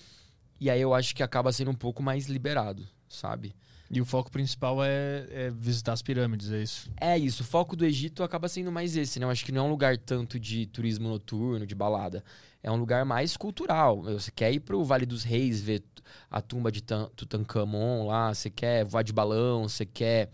E 0.59 0.69
aí 0.69 0.79
eu 0.81 0.93
acho 0.93 1.13
que 1.15 1.21
acaba 1.23 1.51
sendo 1.51 1.71
um 1.71 1.75
pouco 1.75 2.01
mais 2.01 2.27
liberado, 2.27 2.87
sabe? 3.09 3.53
E 3.91 3.99
o 4.01 4.05
foco 4.05 4.31
principal 4.31 4.83
é, 4.83 5.27
é 5.29 5.51
visitar 5.51 5.93
as 5.93 6.01
pirâmides, 6.01 6.51
é 6.51 6.61
isso. 6.63 6.89
É 6.99 7.17
isso, 7.17 7.43
o 7.43 7.45
foco 7.45 7.75
do 7.75 7.85
Egito 7.85 8.23
acaba 8.23 8.47
sendo 8.47 8.71
mais 8.71 8.95
esse, 8.95 9.19
né? 9.19 9.25
Eu 9.25 9.29
acho 9.29 9.45
que 9.45 9.51
não 9.51 9.65
é 9.65 9.67
um 9.67 9.69
lugar 9.69 9.97
tanto 9.97 10.39
de 10.39 10.65
turismo 10.67 11.07
noturno, 11.09 11.67
de 11.67 11.75
balada. 11.75 12.23
É 12.63 12.71
um 12.71 12.75
lugar 12.77 13.03
mais 13.05 13.35
cultural. 13.37 14.01
Você 14.03 14.31
quer 14.31 14.51
ir 14.53 14.61
pro 14.61 14.83
Vale 14.83 15.05
dos 15.05 15.23
Reis 15.23 15.61
ver 15.61 15.83
a 16.31 16.41
tumba 16.41 16.71
de 16.71 16.81
Tan- 16.81 17.09
Tutankhamon 17.15 18.07
lá, 18.07 18.33
você 18.33 18.49
quer 18.49 18.83
voar 18.85 19.03
de 19.03 19.11
balão, 19.13 19.67
você 19.67 19.85
quer 19.85 20.29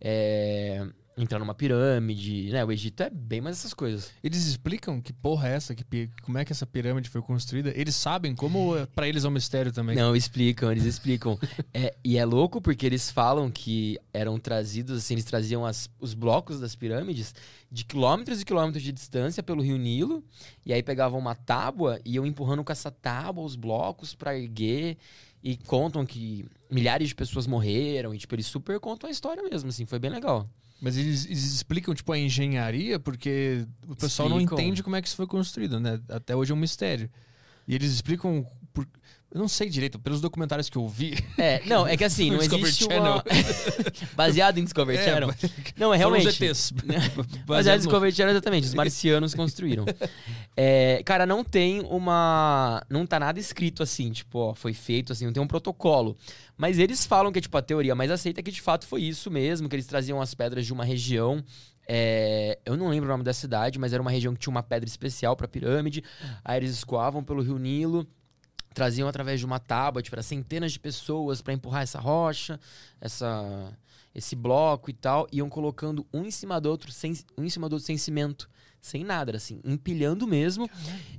é, 0.00 0.84
entrar 1.16 1.38
numa 1.38 1.54
pirâmide, 1.54 2.50
né? 2.50 2.64
O 2.64 2.72
Egito 2.72 3.02
é 3.02 3.10
bem 3.10 3.40
mais 3.40 3.58
essas 3.58 3.72
coisas. 3.72 4.10
Eles 4.22 4.46
explicam 4.46 5.00
que 5.00 5.12
porra 5.12 5.48
é 5.48 5.52
essa, 5.54 5.74
que, 5.74 6.10
como 6.22 6.38
é 6.38 6.44
que 6.44 6.50
essa 6.52 6.66
pirâmide 6.66 7.08
foi 7.08 7.22
construída? 7.22 7.72
Eles 7.76 7.94
sabem 7.94 8.34
como 8.34 8.76
é- 8.76 8.86
pra 8.86 9.06
eles 9.08 9.24
é 9.24 9.28
um 9.28 9.30
mistério 9.30 9.70
também. 9.72 9.94
Não, 9.94 10.16
explicam, 10.16 10.70
eles 10.72 10.84
explicam. 10.84 11.38
É, 11.72 11.94
e 12.04 12.16
é 12.16 12.24
louco 12.24 12.60
porque 12.60 12.86
eles 12.86 13.10
falam 13.10 13.50
que 13.50 13.98
eram 14.12 14.38
trazidos, 14.38 14.98
assim, 14.98 15.14
eles 15.14 15.24
traziam 15.24 15.64
as- 15.66 15.88
os 15.98 16.14
blocos 16.14 16.60
das 16.60 16.74
pirâmides 16.76 17.34
de 17.70 17.84
quilômetros 17.84 18.40
e 18.40 18.44
quilômetros 18.44 18.82
de 18.82 18.92
distância 18.92 19.42
pelo 19.42 19.60
rio 19.62 19.76
Nilo, 19.76 20.22
e 20.64 20.72
aí 20.72 20.82
pegavam 20.82 21.18
uma 21.18 21.34
tábua 21.34 22.00
e 22.04 22.14
iam 22.14 22.24
empurrando 22.26 22.62
com 22.62 22.70
essa 22.72 22.90
tábua 22.92 23.44
os 23.44 23.56
blocos 23.56 24.14
pra 24.14 24.36
erguer, 24.38 24.96
e 25.42 25.56
contam 25.56 26.06
que 26.06 26.44
milhares 26.70 27.08
de 27.08 27.14
pessoas 27.14 27.46
morreram, 27.46 28.14
e 28.14 28.18
tipo, 28.18 28.34
eles 28.34 28.46
super 28.46 28.78
contam 28.80 29.08
a 29.08 29.10
história 29.10 29.42
mesmo, 29.42 29.68
assim, 29.68 29.84
foi 29.84 29.98
bem 29.98 30.10
legal. 30.10 30.48
Mas 30.80 30.96
eles, 30.96 31.24
eles 31.26 31.44
explicam, 31.44 31.94
tipo, 31.94 32.12
a 32.12 32.18
engenharia, 32.18 32.98
porque 32.98 33.66
o 33.88 33.96
pessoal 33.96 34.28
não 34.28 34.38
Explicam. 34.38 34.58
entende 34.58 34.82
como 34.82 34.96
é 34.96 35.02
que 35.02 35.08
isso 35.08 35.16
foi 35.16 35.26
construído, 35.26 35.80
né? 35.80 36.00
Até 36.08 36.36
hoje 36.36 36.52
é 36.52 36.54
um 36.54 36.58
mistério. 36.58 37.08
E 37.66 37.74
eles 37.74 37.92
explicam. 37.92 38.46
Por... 38.72 38.86
Eu 39.34 39.40
não 39.40 39.48
sei 39.48 39.68
direito, 39.68 39.98
pelos 39.98 40.20
documentários 40.20 40.70
que 40.70 40.78
eu 40.78 40.88
vi. 40.88 41.18
É, 41.36 41.60
não, 41.66 41.84
é 41.84 41.96
que 41.96 42.04
assim, 42.04 42.30
não 42.30 42.38
Discovery 42.38 42.68
existe 42.68 42.84
Channel. 42.84 43.14
uma... 43.14 43.24
Baseado 44.14 44.58
em 44.58 44.62
Discovery 44.64 44.96
É, 45.02 45.04
Channel? 45.04 45.34
Não, 45.76 45.92
é 45.92 45.98
Foram 45.98 46.12
realmente... 46.12 46.44
ETs. 46.44 46.72
Mas 46.86 47.44
Baseado 47.44 47.74
é 47.74 47.78
no- 47.78 47.82
Discovery 47.82 48.12
Channel, 48.12 48.30
exatamente. 48.32 48.64
Os 48.68 48.74
marcianos 48.74 49.34
construíram. 49.34 49.84
É, 50.56 51.02
cara, 51.04 51.26
não 51.26 51.42
tem 51.42 51.80
uma. 51.80 52.80
Não 52.88 53.04
tá 53.04 53.18
nada 53.18 53.40
escrito 53.40 53.82
assim, 53.82 54.12
tipo, 54.12 54.38
ó, 54.38 54.54
foi 54.54 54.72
feito 54.72 55.12
assim, 55.12 55.26
não 55.26 55.32
tem 55.32 55.42
um 55.42 55.48
protocolo. 55.48 56.16
Mas 56.56 56.78
eles 56.78 57.04
falam 57.04 57.32
que, 57.32 57.40
tipo, 57.40 57.56
a 57.58 57.62
teoria 57.62 57.96
mais 57.96 58.12
aceita 58.12 58.38
é 58.38 58.42
que 58.42 58.52
de 58.52 58.62
fato 58.62 58.86
foi 58.86 59.02
isso 59.02 59.32
mesmo, 59.32 59.68
que 59.68 59.74
eles 59.74 59.86
traziam 59.86 60.20
as 60.22 60.32
pedras 60.32 60.64
de 60.64 60.72
uma 60.72 60.84
região. 60.84 61.42
é, 61.88 62.56
eu 62.64 62.76
não 62.76 62.88
lembro 62.88 63.08
o 63.08 63.12
nome 63.12 63.24
da 63.24 63.32
cidade, 63.32 63.80
mas 63.80 63.92
era 63.92 64.00
uma 64.00 64.12
região 64.12 64.32
que 64.32 64.38
tinha 64.38 64.52
uma 64.52 64.62
pedra 64.62 64.88
especial 64.88 65.34
pra 65.34 65.48
pirâmide. 65.48 66.04
Aí 66.44 66.58
eles 66.60 66.70
escoavam 66.70 67.24
pelo 67.24 67.42
rio 67.42 67.58
Nilo. 67.58 68.06
Traziam 68.74 69.08
através 69.08 69.38
de 69.38 69.46
uma 69.46 69.60
tábua, 69.60 70.02
era 70.12 70.22
centenas 70.22 70.72
de 70.72 70.80
pessoas 70.80 71.40
pra 71.40 71.54
empurrar 71.54 71.82
essa 71.82 72.00
rocha, 72.00 72.58
essa, 73.00 73.72
esse 74.12 74.34
bloco 74.34 74.90
e 74.90 74.92
tal, 74.92 75.28
iam 75.32 75.48
colocando 75.48 76.04
um 76.12 76.24
em 76.24 76.30
cima 76.30 76.60
do 76.60 76.68
outro, 76.68 76.90
sem, 76.90 77.16
um 77.38 77.44
em 77.44 77.48
cima 77.48 77.68
do 77.68 77.74
outro 77.74 77.86
sem 77.86 77.96
cimento, 77.96 78.50
sem 78.80 79.04
nada, 79.04 79.36
assim, 79.36 79.60
empilhando 79.64 80.26
mesmo. 80.26 80.68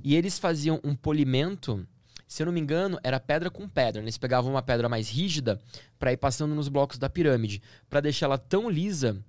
E 0.04 0.14
eles 0.14 0.38
faziam 0.38 0.78
um 0.84 0.94
polimento, 0.94 1.86
se 2.28 2.42
eu 2.42 2.46
não 2.46 2.52
me 2.52 2.60
engano, 2.60 2.98
era 3.02 3.18
pedra 3.18 3.50
com 3.50 3.66
pedra. 3.66 4.02
né? 4.02 4.04
Eles 4.04 4.18
pegavam 4.18 4.50
uma 4.50 4.62
pedra 4.62 4.88
mais 4.88 5.08
rígida 5.08 5.58
pra 5.98 6.12
ir 6.12 6.18
passando 6.18 6.54
nos 6.54 6.68
blocos 6.68 6.98
da 6.98 7.08
pirâmide, 7.08 7.62
pra 7.88 8.00
deixar 8.00 8.26
ela 8.26 8.38
tão 8.38 8.68
lisa 8.68 9.24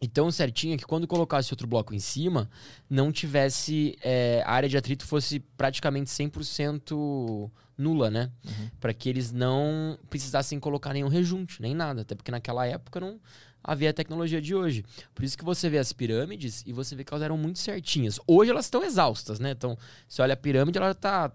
e 0.00 0.08
tão 0.08 0.30
certinha 0.30 0.76
que 0.76 0.84
quando 0.84 1.06
colocasse 1.06 1.52
outro 1.52 1.66
bloco 1.66 1.94
em 1.94 1.98
cima, 1.98 2.50
não 2.90 3.10
tivesse 3.10 3.96
é, 4.02 4.42
a 4.44 4.52
área 4.52 4.68
de 4.68 4.76
atrito 4.76 5.06
fosse 5.06 5.40
praticamente 5.40 6.10
100% 6.10 7.50
nula, 7.76 8.10
né? 8.10 8.30
Uhum. 8.44 8.70
Pra 8.80 8.92
que 8.92 9.08
eles 9.08 9.32
não 9.32 9.98
precisassem 10.08 10.60
colocar 10.60 10.92
nenhum 10.92 11.08
rejunte, 11.08 11.60
nem 11.60 11.74
nada, 11.74 12.02
até 12.02 12.14
porque 12.14 12.30
naquela 12.30 12.66
época 12.66 13.00
não 13.00 13.18
havia 13.62 13.90
a 13.90 13.94
tecnologia 13.94 14.42
de 14.42 14.54
hoje. 14.54 14.84
Por 15.14 15.24
isso 15.24 15.38
que 15.38 15.44
você 15.44 15.70
vê 15.70 15.78
as 15.78 15.92
pirâmides 15.92 16.62
e 16.66 16.72
você 16.72 16.94
vê 16.94 17.02
que 17.02 17.12
elas 17.12 17.22
eram 17.22 17.38
muito 17.38 17.58
certinhas. 17.58 18.20
Hoje 18.26 18.50
elas 18.50 18.66
estão 18.66 18.84
exaustas, 18.84 19.40
né? 19.40 19.52
Então, 19.52 19.76
você 20.06 20.20
olha 20.20 20.34
a 20.34 20.36
pirâmide, 20.36 20.76
ela 20.76 20.94
tá 20.94 21.32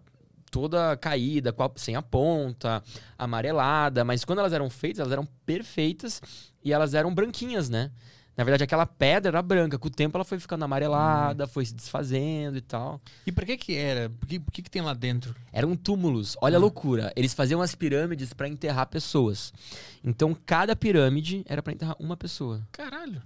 toda 0.51 0.95
caída, 0.97 1.53
sem 1.75 1.95
a 1.95 2.01
ponta, 2.01 2.83
amarelada, 3.17 4.03
mas 4.03 4.23
quando 4.23 4.39
elas 4.39 4.53
eram 4.53 4.69
feitas, 4.69 4.99
elas 4.99 5.11
eram 5.11 5.25
perfeitas 5.45 6.21
e 6.63 6.71
elas 6.71 6.93
eram 6.93 7.13
branquinhas, 7.13 7.69
né? 7.69 7.91
Na 8.39 8.45
verdade, 8.45 8.63
aquela 8.63 8.85
pedra 8.85 9.31
era 9.31 9.41
branca. 9.41 9.77
Com 9.77 9.89
o 9.89 9.91
tempo, 9.91 10.15
ela 10.15 10.23
foi 10.23 10.39
ficando 10.39 10.63
amarelada, 10.63 11.45
foi 11.45 11.65
se 11.65 11.73
desfazendo 11.73 12.57
e 12.57 12.61
tal. 12.61 13.01
E 13.27 13.33
pra 13.33 13.45
que 13.45 13.57
que 13.57 13.75
era? 13.75 14.09
Por 14.09 14.25
que, 14.25 14.39
por 14.39 14.49
que 14.53 14.61
que 14.61 14.71
tem 14.71 14.81
lá 14.81 14.93
dentro? 14.93 15.35
Eram 15.51 15.75
túmulos. 15.75 16.37
Olha 16.41 16.55
a 16.55 16.59
loucura. 16.59 17.11
Eles 17.17 17.33
faziam 17.33 17.61
as 17.61 17.75
pirâmides 17.75 18.31
pra 18.31 18.47
enterrar 18.47 18.85
pessoas. 18.85 19.53
Então, 20.01 20.33
cada 20.45 20.73
pirâmide 20.73 21.43
era 21.49 21.61
pra 21.61 21.73
enterrar 21.73 21.97
uma 21.99 22.15
pessoa. 22.15 22.65
Caralho. 22.71 23.21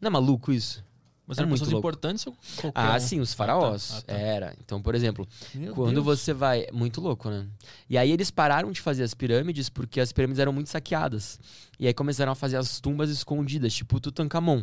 Não 0.00 0.06
é 0.06 0.10
maluco 0.10 0.50
isso? 0.50 0.82
Mas 1.26 1.38
Era 1.38 1.42
eram 1.44 1.48
muito 1.48 1.58
pessoas 1.60 1.72
louco. 1.72 1.88
importantes 1.88 2.26
ou 2.26 2.36
qualquer 2.60 2.80
Ah, 2.80 2.96
um? 2.96 3.00
sim, 3.00 3.18
os 3.20 3.30
Ah, 3.30 3.32
tá. 3.32 3.36
faraós. 3.36 3.92
Ah, 3.96 4.02
tá. 4.02 4.12
Era. 4.14 4.56
Então, 4.64 4.80
por 4.80 4.94
exemplo, 4.94 5.26
Meu 5.54 5.74
quando 5.74 5.94
Deus. 5.94 6.04
você 6.20 6.32
vai. 6.32 6.66
Muito 6.72 7.00
louco, 7.00 7.28
né? 7.28 7.46
E 7.90 7.98
aí 7.98 8.12
eles 8.12 8.30
pararam 8.30 8.70
de 8.70 8.80
fazer 8.80 9.02
as 9.02 9.12
pirâmides 9.12 9.68
porque 9.68 10.00
as 10.00 10.12
pirâmides 10.12 10.38
eram 10.38 10.52
muito 10.52 10.70
saqueadas. 10.70 11.40
E 11.80 11.86
aí 11.86 11.92
começaram 11.92 12.30
a 12.30 12.34
fazer 12.36 12.56
as 12.58 12.78
tumbas 12.80 13.10
escondidas, 13.10 13.74
tipo 13.74 13.98
Tutankhamon. 13.98 14.62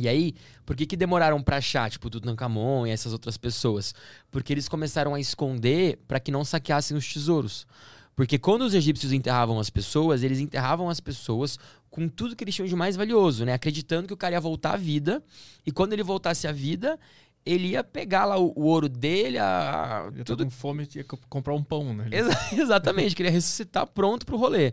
E 0.00 0.06
aí, 0.08 0.34
por 0.64 0.76
que, 0.76 0.86
que 0.86 0.96
demoraram 0.96 1.42
pra 1.42 1.56
achar, 1.56 1.90
tipo, 1.90 2.08
Tutankhamon 2.08 2.86
e 2.86 2.90
essas 2.90 3.12
outras 3.12 3.36
pessoas? 3.36 3.92
Porque 4.30 4.52
eles 4.52 4.68
começaram 4.68 5.12
a 5.14 5.18
esconder 5.20 5.98
pra 6.06 6.20
que 6.20 6.30
não 6.30 6.44
saqueassem 6.44 6.96
os 6.96 7.12
tesouros. 7.12 7.66
Porque 8.14 8.36
quando 8.38 8.62
os 8.62 8.74
egípcios 8.74 9.12
enterravam 9.12 9.58
as 9.60 9.70
pessoas, 9.70 10.22
eles 10.24 10.38
enterravam 10.40 10.88
as 10.88 10.98
pessoas 11.00 11.58
com 11.90 12.08
tudo 12.08 12.36
que 12.36 12.44
eles 12.44 12.54
tinham 12.54 12.68
de 12.68 12.76
mais 12.76 12.96
valioso, 12.96 13.44
né? 13.44 13.52
Acreditando 13.54 14.06
que 14.08 14.14
o 14.14 14.16
cara 14.16 14.34
ia 14.34 14.40
voltar 14.40 14.74
à 14.74 14.76
vida. 14.76 15.22
E 15.66 15.72
quando 15.72 15.92
ele 15.92 16.02
voltasse 16.02 16.46
à 16.46 16.52
vida, 16.52 16.98
ele 17.46 17.68
ia 17.68 17.82
pegar 17.82 18.24
lá 18.26 18.38
o, 18.38 18.52
o 18.54 18.64
ouro 18.64 18.88
dele, 18.88 19.38
a, 19.38 20.04
Eu 20.14 20.24
tô 20.24 20.36
tudo 20.36 20.44
com 20.44 20.50
fome 20.50 20.86
e 20.94 20.98
ia 20.98 21.04
co- 21.04 21.18
comprar 21.28 21.54
um 21.54 21.62
pão, 21.62 21.94
né? 21.94 22.06
Exa- 22.10 22.48
exatamente, 22.60 23.16
queria 23.16 23.30
ressuscitar 23.32 23.86
pronto 23.86 24.26
pro 24.26 24.36
rolê. 24.36 24.72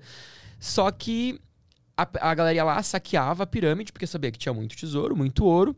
Só 0.59 0.91
que 0.91 1.39
a, 1.97 2.07
a 2.31 2.33
galera 2.35 2.63
lá, 2.63 2.83
saqueava 2.83 3.43
a 3.43 3.47
pirâmide, 3.47 3.93
porque 3.93 4.05
sabia 4.07 4.31
que 4.31 4.37
tinha 4.37 4.53
muito 4.53 4.75
tesouro, 4.75 5.15
muito 5.15 5.45
ouro. 5.45 5.75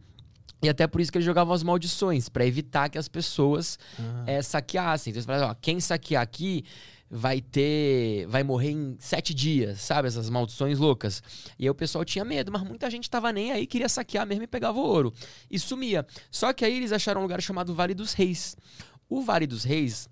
E 0.64 0.68
até 0.69 0.88
por 0.88 0.99
isso 0.99 1.11
que 1.11 1.19
eles 1.19 1.26
jogavam 1.26 1.53
as 1.53 1.61
maldições, 1.61 2.30
pra 2.30 2.43
evitar 2.43 2.89
que 2.89 2.97
as 2.97 3.07
pessoas 3.07 3.77
Ah. 3.99 4.23
eh, 4.26 4.41
saqueassem. 4.41 5.11
Então 5.11 5.19
eles 5.19 5.26
falavam, 5.27 5.49
ó, 5.51 5.55
quem 5.61 5.80
saquear 5.80 6.23
aqui 6.23 6.65
vai 7.10 7.42
ter. 7.42 8.28
vai 8.28 8.44
morrer 8.44 8.72
em 8.72 8.96
sete 9.00 9.34
dias, 9.34 9.82
sabe? 9.82 10.08
Essas 10.08 10.30
maldições 10.30 10.80
loucas. 10.80 11.22
E 11.58 11.64
aí 11.64 11.70
o 11.70 11.76
pessoal 11.76 12.04
tinha 12.04 12.26
medo, 12.26 12.52
mas 12.52 12.64
muita 12.64 12.90
gente 12.90 13.10
tava 13.10 13.32
nem 13.32 13.52
aí, 13.52 13.66
queria 13.66 13.90
saquear 13.90 14.26
mesmo 14.26 14.44
e 14.44 14.48
pegava 14.48 14.78
o 14.78 14.84
ouro. 14.84 15.14
E 15.50 15.58
sumia. 15.58 16.06
Só 16.30 16.54
que 16.54 16.66
aí 16.66 16.76
eles 16.76 16.92
acharam 16.92 17.22
um 17.22 17.24
lugar 17.24 17.42
chamado 17.42 17.74
Vale 17.74 17.94
dos 17.94 18.14
Reis. 18.14 18.56
O 19.10 19.22
Vale 19.22 19.48
dos 19.48 19.64
Reis, 19.64 20.10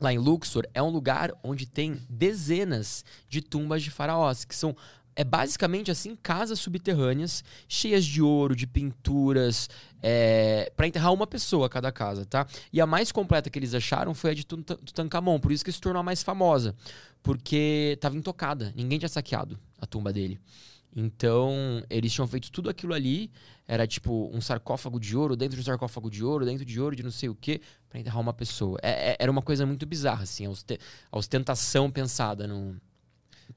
lá 0.00 0.12
em 0.12 0.18
Luxor, 0.18 0.66
é 0.74 0.82
um 0.82 0.90
lugar 0.90 1.32
onde 1.42 1.66
tem 1.66 1.98
dezenas 2.08 3.04
de 3.28 3.40
tumbas 3.40 3.82
de 3.82 3.90
faraós, 3.90 4.44
que 4.44 4.54
são 4.54 4.76
é 5.18 5.24
basicamente 5.24 5.90
assim 5.90 6.14
casas 6.14 6.60
subterrâneas 6.60 7.42
cheias 7.68 8.04
de 8.04 8.22
ouro, 8.22 8.54
de 8.54 8.68
pinturas, 8.68 9.68
é, 10.00 10.72
para 10.76 10.86
enterrar 10.86 11.12
uma 11.12 11.26
pessoa 11.26 11.68
cada 11.68 11.90
casa, 11.90 12.24
tá? 12.24 12.46
E 12.72 12.80
a 12.80 12.86
mais 12.86 13.10
completa 13.10 13.50
que 13.50 13.58
eles 13.58 13.74
acharam 13.74 14.14
foi 14.14 14.30
a 14.30 14.34
de 14.34 14.46
Tut- 14.46 14.76
Tutankhamon, 14.76 15.40
por 15.40 15.50
isso 15.50 15.64
que 15.64 15.72
se 15.72 15.80
tornou 15.80 15.98
a 15.98 16.04
mais 16.04 16.22
famosa, 16.22 16.72
porque 17.20 17.94
estava 17.96 18.16
intocada, 18.16 18.72
ninguém 18.76 18.96
tinha 19.00 19.08
saqueado 19.08 19.58
a 19.80 19.86
tumba 19.86 20.12
dele. 20.12 20.38
Então, 20.94 21.82
eles 21.90 22.12
tinham 22.12 22.26
feito 22.28 22.50
tudo 22.52 22.70
aquilo 22.70 22.94
ali, 22.94 23.28
era 23.66 23.88
tipo 23.88 24.30
um 24.32 24.40
sarcófago 24.40 25.00
de 25.00 25.16
ouro, 25.16 25.34
dentro 25.36 25.56
de 25.56 25.62
um 25.62 25.64
sarcófago 25.64 26.08
de 26.08 26.24
ouro, 26.24 26.44
dentro 26.44 26.64
de 26.64 26.80
ouro, 26.80 26.94
de 26.94 27.02
não 27.02 27.10
sei 27.10 27.28
o 27.28 27.34
quê, 27.34 27.60
pra 27.90 27.98
enterrar 27.98 28.20
uma 28.20 28.32
pessoa. 28.32 28.78
É- 28.82 29.10
é- 29.10 29.16
era 29.18 29.30
uma 29.32 29.42
coisa 29.42 29.66
muito 29.66 29.84
bizarra, 29.84 30.22
assim, 30.22 30.46
a 30.46 31.18
ostentação 31.18 31.90
pensada 31.90 32.46
no, 32.46 32.80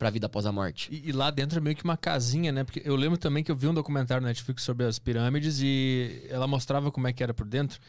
pra 0.02 0.10
vida 0.10 0.26
após 0.26 0.48
a 0.48 0.52
morte. 0.52 0.90
E, 0.92 1.10
e 1.10 1.12
lá 1.12 1.30
dentro 1.30 1.60
é 1.60 1.62
meio 1.62 1.76
que 1.76 1.84
uma 1.84 1.96
casinha, 1.96 2.52
né? 2.52 2.64
Porque 2.64 2.82
eu 2.84 2.96
lembro 2.96 3.20
também 3.20 3.44
que 3.44 3.52
eu 3.52 3.56
vi 3.56 3.68
um 3.68 3.74
documentário 3.74 4.20
na 4.20 4.30
Netflix 4.30 4.64
sobre 4.64 4.84
as 4.84 4.98
pirâmides 4.98 5.60
e 5.62 6.26
ela 6.28 6.48
mostrava 6.48 6.92
como 6.92 7.08
é 7.08 7.14
que 7.14 7.22
era 7.22 7.36
por 7.36 7.46
dentro. 7.46 7.80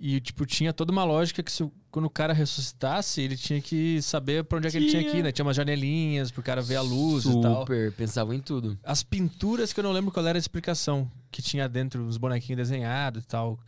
E, 0.00 0.18
tipo, 0.18 0.46
tinha 0.46 0.72
toda 0.72 0.90
uma 0.90 1.04
lógica 1.04 1.42
que 1.42 1.52
se, 1.52 1.70
quando 1.90 2.06
o 2.06 2.10
cara 2.10 2.32
ressuscitasse, 2.32 3.20
ele 3.20 3.36
tinha 3.36 3.60
que 3.60 4.00
saber 4.00 4.44
pra 4.44 4.56
onde 4.56 4.68
é 4.68 4.70
que 4.70 4.78
ele 4.78 4.88
tinha 4.88 5.04
que 5.04 5.18
ir, 5.18 5.22
né? 5.22 5.30
Tinha 5.30 5.44
umas 5.44 5.56
janelinhas 5.56 6.30
pro 6.30 6.42
cara 6.42 6.62
ver 6.62 6.76
a 6.76 6.80
luz 6.80 7.26
e 7.26 7.38
tal. 7.38 7.60
Super, 7.60 7.92
pensavam 7.92 8.32
em 8.32 8.40
tudo. 8.40 8.78
As 8.82 9.02
pinturas 9.02 9.70
que 9.70 9.78
eu 9.78 9.84
não 9.84 9.92
lembro 9.92 10.10
qual 10.10 10.26
era 10.26 10.38
a 10.38 10.40
explicação 10.40 11.10
que 11.30 11.42
tinha 11.42 11.68
dentro, 11.68 12.02
os 12.06 12.16
bonequinhos 12.16 12.56
desenhados 12.56 13.24
e 13.24 13.26
tal. 13.26 13.60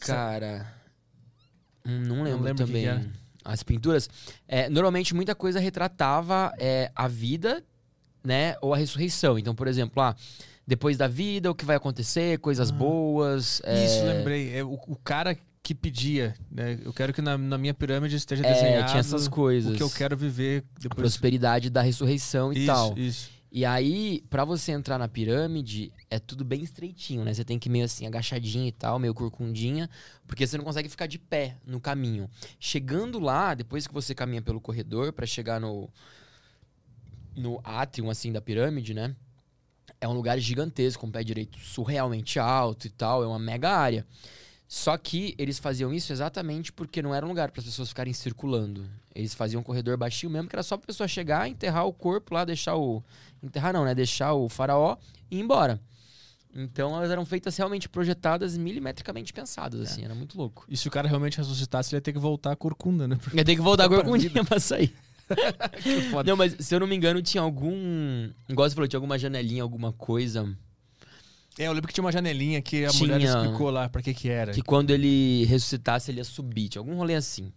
Cara, 0.00 0.70
hum, 1.82 1.98
não 2.00 2.22
lembro, 2.22 2.42
lembro 2.44 2.64
o 2.64 2.66
que 2.66 2.72
também. 2.74 3.10
As 3.52 3.62
pinturas. 3.62 4.08
É, 4.48 4.68
normalmente 4.68 5.14
muita 5.14 5.34
coisa 5.34 5.60
retratava 5.60 6.52
é, 6.58 6.90
a 6.94 7.06
vida, 7.08 7.62
né? 8.24 8.56
Ou 8.60 8.74
a 8.74 8.76
ressurreição. 8.76 9.38
Então, 9.38 9.54
por 9.54 9.68
exemplo, 9.68 10.02
lá, 10.02 10.14
depois 10.66 10.96
da 10.96 11.06
vida, 11.06 11.50
o 11.50 11.54
que 11.54 11.64
vai 11.64 11.76
acontecer, 11.76 12.38
coisas 12.38 12.70
boas. 12.72 13.62
é, 13.64 13.84
Isso, 13.84 14.04
lembrei. 14.04 14.52
É 14.56 14.64
o, 14.64 14.72
o 14.88 14.96
cara 14.96 15.36
que 15.62 15.74
pedia, 15.74 16.34
né? 16.50 16.78
Eu 16.84 16.92
quero 16.92 17.12
que 17.12 17.20
na, 17.22 17.36
na 17.38 17.56
minha 17.58 17.74
pirâmide 17.74 18.14
esteja 18.16 18.44
É, 18.46 18.52
desenhado 18.52 18.88
tinha 18.88 19.00
essas 19.00 19.26
coisas. 19.28 19.72
o 19.72 19.76
que 19.76 19.82
eu 19.82 19.90
quero 19.90 20.16
viver 20.16 20.64
A 20.76 20.80
depois. 20.80 21.00
prosperidade 21.00 21.70
da 21.70 21.82
ressurreição 21.82 22.52
e 22.52 22.58
isso, 22.58 22.66
tal. 22.66 22.94
Isso. 22.98 23.30
E 23.50 23.64
aí, 23.64 24.22
pra 24.28 24.44
você 24.44 24.72
entrar 24.72 24.98
na 24.98 25.08
pirâmide, 25.08 25.92
é 26.10 26.18
tudo 26.18 26.44
bem 26.44 26.62
estreitinho, 26.62 27.24
né? 27.24 27.32
Você 27.32 27.44
tem 27.44 27.58
que 27.58 27.68
meio 27.68 27.84
assim, 27.84 28.06
agachadinho 28.06 28.66
e 28.66 28.72
tal, 28.72 28.98
meio 28.98 29.14
corcundinha, 29.14 29.88
porque 30.26 30.46
você 30.46 30.58
não 30.58 30.64
consegue 30.64 30.88
ficar 30.88 31.06
de 31.06 31.18
pé 31.18 31.56
no 31.64 31.80
caminho. 31.80 32.28
Chegando 32.58 33.18
lá, 33.18 33.54
depois 33.54 33.86
que 33.86 33.94
você 33.94 34.14
caminha 34.14 34.42
pelo 34.42 34.60
corredor 34.60 35.12
pra 35.12 35.26
chegar 35.26 35.60
no 35.60 35.88
no 37.36 37.60
átrio 37.62 38.08
assim 38.10 38.32
da 38.32 38.40
pirâmide, 38.40 38.94
né? 38.94 39.14
É 40.00 40.08
um 40.08 40.12
lugar 40.12 40.38
gigantesco, 40.38 41.02
com 41.02 41.10
pé 41.10 41.22
direito 41.22 41.58
surrealmente 41.58 42.38
alto 42.38 42.86
e 42.86 42.90
tal, 42.90 43.22
é 43.22 43.26
uma 43.26 43.38
mega 43.38 43.70
área. 43.70 44.06
Só 44.68 44.96
que 44.98 45.34
eles 45.38 45.58
faziam 45.58 45.94
isso 45.94 46.12
exatamente 46.12 46.72
porque 46.72 47.00
não 47.00 47.14
era 47.14 47.24
um 47.24 47.28
lugar 47.28 47.50
para 47.50 47.60
as 47.60 47.66
pessoas 47.66 47.88
ficarem 47.88 48.12
circulando. 48.12 48.84
Eles 49.14 49.32
faziam 49.32 49.60
um 49.60 49.62
corredor 49.62 49.96
baixinho 49.96 50.32
mesmo, 50.32 50.48
que 50.48 50.56
era 50.56 50.62
só 50.62 50.76
pra 50.76 50.86
pessoa 50.86 51.06
chegar, 51.06 51.48
enterrar 51.48 51.86
o 51.86 51.92
corpo 51.92 52.34
lá, 52.34 52.44
deixar 52.44 52.76
o. 52.76 53.02
Enterrar 53.42 53.72
não, 53.72 53.84
né? 53.84 53.94
Deixar 53.94 54.32
o 54.34 54.48
faraó 54.48 54.96
e 55.30 55.38
ir 55.38 55.40
embora. 55.40 55.80
Então 56.52 56.96
elas 56.96 57.10
eram 57.10 57.24
feitas 57.24 57.56
realmente 57.56 57.88
projetadas 57.88 58.56
milimetricamente 58.56 59.32
pensadas, 59.32 59.78
assim, 59.80 60.04
era 60.04 60.14
muito 60.14 60.38
louco. 60.38 60.64
E 60.68 60.76
se 60.76 60.88
o 60.88 60.90
cara 60.90 61.06
realmente 61.06 61.36
ressuscitasse, 61.36 61.90
ele 61.90 61.98
ia 61.98 62.00
ter 62.00 62.14
que 62.14 62.18
voltar 62.18 62.52
a 62.52 62.56
corcunda, 62.56 63.06
né? 63.06 63.18
Ia 63.34 63.44
ter 63.44 63.54
que 63.54 63.60
voltar 63.60 63.90
um 63.90 64.16
dia 64.18 64.42
pra 64.42 64.58
sair. 64.58 64.94
foda. 66.10 66.30
Não, 66.30 66.36
mas 66.36 66.56
se 66.58 66.74
eu 66.74 66.80
não 66.80 66.86
me 66.86 66.96
engano, 66.96 67.20
tinha 67.20 67.42
algum. 67.42 68.30
Igual 68.48 68.68
você 68.68 68.74
falou, 68.74 68.88
tinha 68.88 68.98
alguma 68.98 69.18
janelinha, 69.18 69.62
alguma 69.62 69.92
coisa. 69.92 70.56
É, 71.58 71.66
eu 71.66 71.72
lembro 71.72 71.88
que 71.88 71.94
tinha 71.94 72.04
uma 72.04 72.12
janelinha 72.12 72.60
que 72.60 72.84
a 72.84 72.90
Tinha. 72.90 73.14
mulher 73.14 73.20
explicou 73.22 73.70
lá 73.70 73.88
pra 73.88 74.02
que 74.02 74.12
que 74.12 74.28
era. 74.28 74.52
Que 74.52 74.62
quando 74.62 74.90
ele 74.90 75.44
ressuscitasse, 75.46 76.10
ele 76.10 76.18
ia 76.18 76.24
subir. 76.24 76.68
Tinha 76.68 76.80
algum 76.80 76.94
rolê 76.96 77.14
assim. 77.14 77.50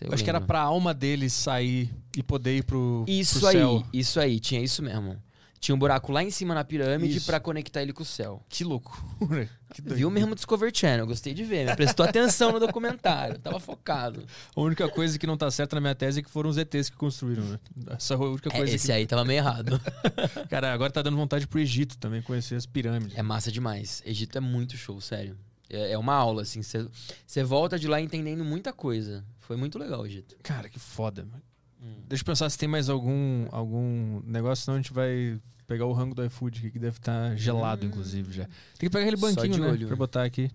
Eu 0.00 0.12
acho 0.12 0.24
que 0.24 0.30
era 0.30 0.40
pra 0.40 0.60
alma 0.60 0.92
dele 0.92 1.30
sair 1.30 1.88
e 2.16 2.22
poder 2.22 2.56
ir 2.56 2.64
pro, 2.64 3.04
Isso 3.06 3.38
pro 3.38 3.48
aí, 3.48 3.54
céu. 3.56 3.86
isso 3.92 4.18
aí, 4.18 4.40
tinha 4.40 4.60
isso 4.60 4.82
mesmo. 4.82 5.16
Tinha 5.64 5.74
um 5.74 5.78
buraco 5.78 6.12
lá 6.12 6.22
em 6.22 6.30
cima 6.30 6.54
na 6.54 6.62
pirâmide 6.62 7.22
pra 7.22 7.40
conectar 7.40 7.80
ele 7.80 7.94
com 7.94 8.02
o 8.02 8.04
céu. 8.04 8.44
Que 8.50 8.62
loucura. 8.62 9.48
Que. 9.74 9.82
Viu 9.82 10.08
mesmo 10.08 10.36
Discover 10.36 10.70
Channel, 10.72 11.04
gostei 11.04 11.34
de 11.34 11.42
ver. 11.42 11.66
Me 11.66 11.74
prestou 11.74 12.06
atenção 12.06 12.52
no 12.52 12.60
documentário, 12.60 13.40
tava 13.40 13.58
focado. 13.58 14.24
A 14.54 14.60
única 14.60 14.88
coisa 14.88 15.18
que 15.18 15.26
não 15.26 15.36
tá 15.36 15.50
certa 15.50 15.74
na 15.74 15.80
minha 15.80 15.94
tese 15.96 16.20
é 16.20 16.22
que 16.22 16.30
foram 16.30 16.48
os 16.48 16.56
ETs 16.58 16.90
que 16.90 16.96
construíram, 16.96 17.42
né? 17.42 17.58
Essa 17.88 18.14
é 18.14 18.16
a 18.16 18.20
única 18.20 18.50
É, 18.50 18.56
coisa 18.58 18.72
esse 18.72 18.86
que... 18.86 18.92
aí 18.92 19.04
tava 19.04 19.24
meio 19.24 19.38
errado. 19.38 19.80
Cara, 20.48 20.72
agora 20.72 20.92
tá 20.92 21.02
dando 21.02 21.16
vontade 21.16 21.48
pro 21.48 21.58
Egito 21.58 21.98
também, 21.98 22.22
conhecer 22.22 22.54
as 22.54 22.66
pirâmides. 22.66 23.18
É 23.18 23.22
massa 23.22 23.50
demais. 23.50 24.00
Egito 24.06 24.38
é 24.38 24.40
muito 24.40 24.76
show, 24.76 25.00
sério. 25.00 25.36
É, 25.68 25.92
é 25.92 25.98
uma 25.98 26.14
aula, 26.14 26.42
assim. 26.42 26.60
Você 26.62 27.42
volta 27.42 27.76
de 27.76 27.88
lá 27.88 28.00
entendendo 28.00 28.44
muita 28.44 28.72
coisa. 28.72 29.24
Foi 29.40 29.56
muito 29.56 29.76
legal 29.76 30.02
o 30.02 30.06
Egito. 30.06 30.36
Cara, 30.42 30.68
que 30.68 30.78
foda. 30.78 31.24
mano. 31.24 31.42
Hum. 31.82 31.96
Deixa 32.06 32.22
eu 32.22 32.26
pensar 32.26 32.48
se 32.48 32.56
tem 32.58 32.68
mais 32.68 32.88
algum, 32.88 33.48
algum 33.50 34.20
negócio, 34.24 34.64
senão 34.66 34.76
a 34.76 34.80
gente 34.80 34.92
vai 34.92 35.40
pegar 35.66 35.86
o 35.86 35.92
rango 35.92 36.14
do 36.14 36.24
iFood 36.24 36.58
aqui, 36.58 36.70
que 36.70 36.78
deve 36.78 36.98
estar 36.98 37.36
gelado, 37.36 37.84
Hum. 37.84 37.88
inclusive, 37.88 38.32
já. 38.32 38.44
Tem 38.44 38.88
que 38.88 38.90
pegar 38.90 39.00
aquele 39.06 39.16
banquinho, 39.20 39.58
né? 39.58 39.70
olho. 39.70 39.86
Pra 39.86 39.96
botar 39.96 40.24
aqui. 40.24 40.50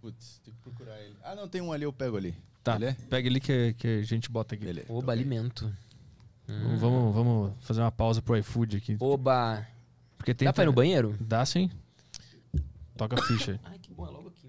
Putz, 0.00 0.40
tem 0.44 0.52
que 0.52 0.60
procurar 0.60 0.98
ele. 1.00 1.16
Ah, 1.22 1.34
não, 1.34 1.48
tem 1.48 1.60
um 1.60 1.72
ali, 1.72 1.84
eu 1.84 1.92
pego 1.92 2.16
ali. 2.16 2.34
Tá, 2.62 2.76
Ele 2.76 2.86
é? 2.86 2.92
pega 3.10 3.28
ali 3.28 3.40
que, 3.40 3.74
que 3.74 3.86
a 3.88 4.02
gente 4.02 4.30
bota 4.30 4.54
aqui. 4.54 4.64
Beleza. 4.64 4.86
Oba, 4.90 5.12
alimento. 5.12 5.70
Hum. 6.48 6.76
Vamos, 6.76 7.14
vamos 7.14 7.52
fazer 7.60 7.80
uma 7.80 7.92
pausa 7.92 8.20
pro 8.22 8.36
iFood 8.38 8.76
aqui. 8.76 8.96
Oba. 9.00 9.66
Porque 10.16 10.34
tem 10.34 10.46
Dá 10.46 10.52
pra 10.52 10.64
ir 10.64 10.66
no 10.66 10.72
banheiro? 10.72 11.16
Dá 11.20 11.44
sim. 11.44 11.70
Toca 12.96 13.18
a 13.18 13.22
ficha. 13.26 13.58
Ai, 13.64 13.78
que 13.78 13.92
bom, 13.92 14.06
é 14.06 14.10
logo 14.10 14.28
aqui. 14.28 14.48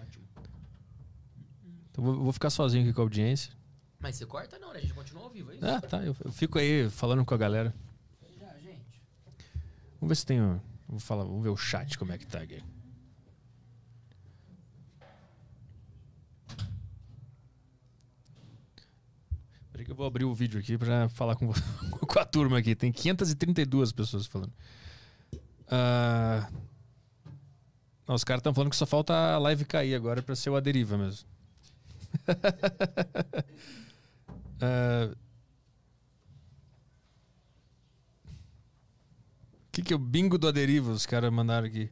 Ótimo. 0.00 0.24
Então 1.90 2.04
vou, 2.04 2.14
vou 2.24 2.32
ficar 2.32 2.50
sozinho 2.50 2.82
aqui 2.84 2.92
com 2.92 3.00
a 3.00 3.04
audiência. 3.04 3.52
Mas 4.00 4.16
você 4.16 4.26
corta 4.26 4.58
não, 4.58 4.72
né? 4.72 4.78
A 4.78 4.80
gente 4.80 4.94
continua 4.94 5.24
ao 5.24 5.30
vivo, 5.30 5.50
é 5.52 5.56
isso? 5.56 5.66
Ah, 5.66 5.80
tá. 5.80 5.98
Eu, 6.02 6.16
eu 6.24 6.32
fico 6.32 6.58
aí 6.58 6.88
falando 6.90 7.24
com 7.24 7.34
a 7.34 7.38
galera. 7.38 7.72
Vamos 10.04 10.10
ver 10.10 10.16
se 10.16 10.26
tem. 10.26 10.38
Vou 10.86 11.00
falar, 11.00 11.24
vamos 11.24 11.42
ver 11.42 11.48
o 11.48 11.56
chat 11.56 11.96
como 11.96 12.12
é 12.12 12.18
que 12.18 12.26
tá 12.26 12.38
aqui. 12.38 12.62
Peraí 19.72 19.86
que 19.86 19.90
eu 19.90 19.94
vou 19.94 20.04
abrir 20.04 20.26
o 20.26 20.34
vídeo 20.34 20.60
aqui 20.60 20.76
pra 20.76 21.08
falar 21.08 21.36
com, 21.36 21.50
com 22.06 22.18
a 22.18 22.24
turma 22.26 22.58
aqui. 22.58 22.74
Tem 22.74 22.92
532 22.92 23.92
pessoas 23.92 24.26
falando. 24.26 24.52
Ah, 25.68 26.50
não, 28.06 28.14
os 28.14 28.24
caras 28.24 28.40
estão 28.40 28.52
falando 28.52 28.68
que 28.68 28.76
só 28.76 28.84
falta 28.84 29.14
a 29.14 29.38
live 29.38 29.64
cair 29.64 29.94
agora 29.94 30.20
pra 30.20 30.36
ser 30.36 30.50
o 30.50 30.56
A 30.56 30.60
Deriva 30.60 30.98
mesmo. 30.98 31.26
Ah, 34.60 35.14
que, 39.74 39.82
que 39.82 39.92
é 39.92 39.96
o 39.96 39.98
bingo 39.98 40.38
do 40.38 40.46
Aderiva? 40.48 40.90
Os 40.92 41.04
caras 41.06 41.32
mandaram 41.32 41.66
aqui. 41.66 41.90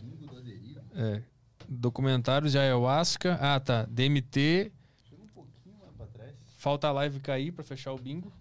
Bingo 0.00 0.26
do 0.26 0.38
Aderiva? 0.38 0.82
É. 0.94 1.22
Documentários 1.68 2.52
de 2.52 2.58
ayahuasca. 2.58 3.38
Ah, 3.40 3.58
tá. 3.58 3.84
DMT. 3.86 4.70
Chega 5.08 5.22
um 5.22 5.26
pouquinho 5.28 5.76
lá 5.80 5.92
pra 5.96 6.06
trás. 6.06 6.34
Falta 6.58 6.88
a 6.88 6.92
live 6.92 7.20
cair 7.20 7.52
pra 7.52 7.64
fechar 7.64 7.92
o 7.92 7.98
bingo. 7.98 8.32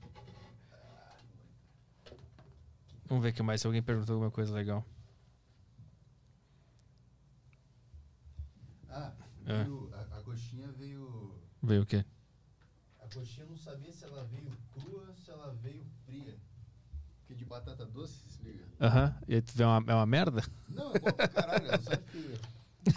Vamos 3.07 3.23
ver 3.23 3.29
o 3.29 3.33
que 3.33 3.43
mais. 3.43 3.61
Se 3.61 3.67
alguém 3.67 3.81
perguntou 3.81 4.13
alguma 4.13 4.31
coisa 4.31 4.53
legal. 4.53 4.85
Ah, 8.89 9.11
É. 9.45 9.63
veio- 9.63 9.89
a, 9.93 10.17
a 10.19 10.21
coxinha 10.21 10.67
veio... 10.71 11.33
Veio 11.61 11.81
o 11.83 11.85
quê? 11.85 12.05
A 13.01 13.07
coxinha 13.07 13.45
não 13.47 13.57
sabia 13.57 13.91
se 13.91 14.03
ela 14.05 14.23
veio 14.25 14.51
crua 14.71 15.07
ou 15.07 15.15
se 15.15 15.29
ela 15.31 15.53
veio 15.61 15.83
fria. 16.05 16.37
Porque 17.19 17.33
de 17.35 17.45
batata 17.45 17.85
doce, 17.85 18.19
Aham. 18.83 19.15
E 19.27 19.35
aí 19.35 19.41
tu 19.41 19.53
vê 19.55 19.63
uma, 19.63 19.83
é 19.87 19.93
uma 19.95 20.05
merda? 20.05 20.43
Não, 20.69 20.91
é 20.93 20.99
bom 20.99 21.11
pra 21.11 21.27
caralho. 21.27 21.69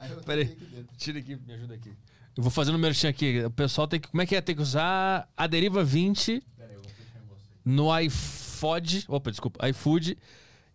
Aí 0.00 0.10
eu 0.10 0.22
Peraí. 0.22 0.46
taquei 0.46 0.64
aqui 0.66 0.74
dentro. 0.74 0.96
Tira 0.96 1.18
aqui, 1.18 1.36
me 1.36 1.52
ajuda 1.52 1.74
aqui. 1.74 1.92
Eu 2.36 2.42
vou 2.42 2.50
fazendo 2.50 2.74
o 2.76 2.78
merchan 2.78 3.08
aqui. 3.08 3.42
O 3.44 3.50
pessoal 3.50 3.86
tem 3.88 4.00
que. 4.00 4.08
Como 4.08 4.22
é 4.22 4.26
que 4.26 4.34
é? 4.36 4.40
Tem 4.40 4.54
que 4.54 4.62
usar 4.62 5.28
a 5.36 5.46
Deriva 5.46 5.82
20 5.84 6.40
Pera 6.56 6.68
aí, 6.68 6.74
eu 6.76 6.80
vou 6.82 6.90
fechar 6.90 7.18
em 7.18 7.26
você. 7.26 7.40
no 7.64 8.00
iFood. 8.00 9.04
Opa, 9.08 9.30
desculpa, 9.30 9.68
iFood. 9.68 10.16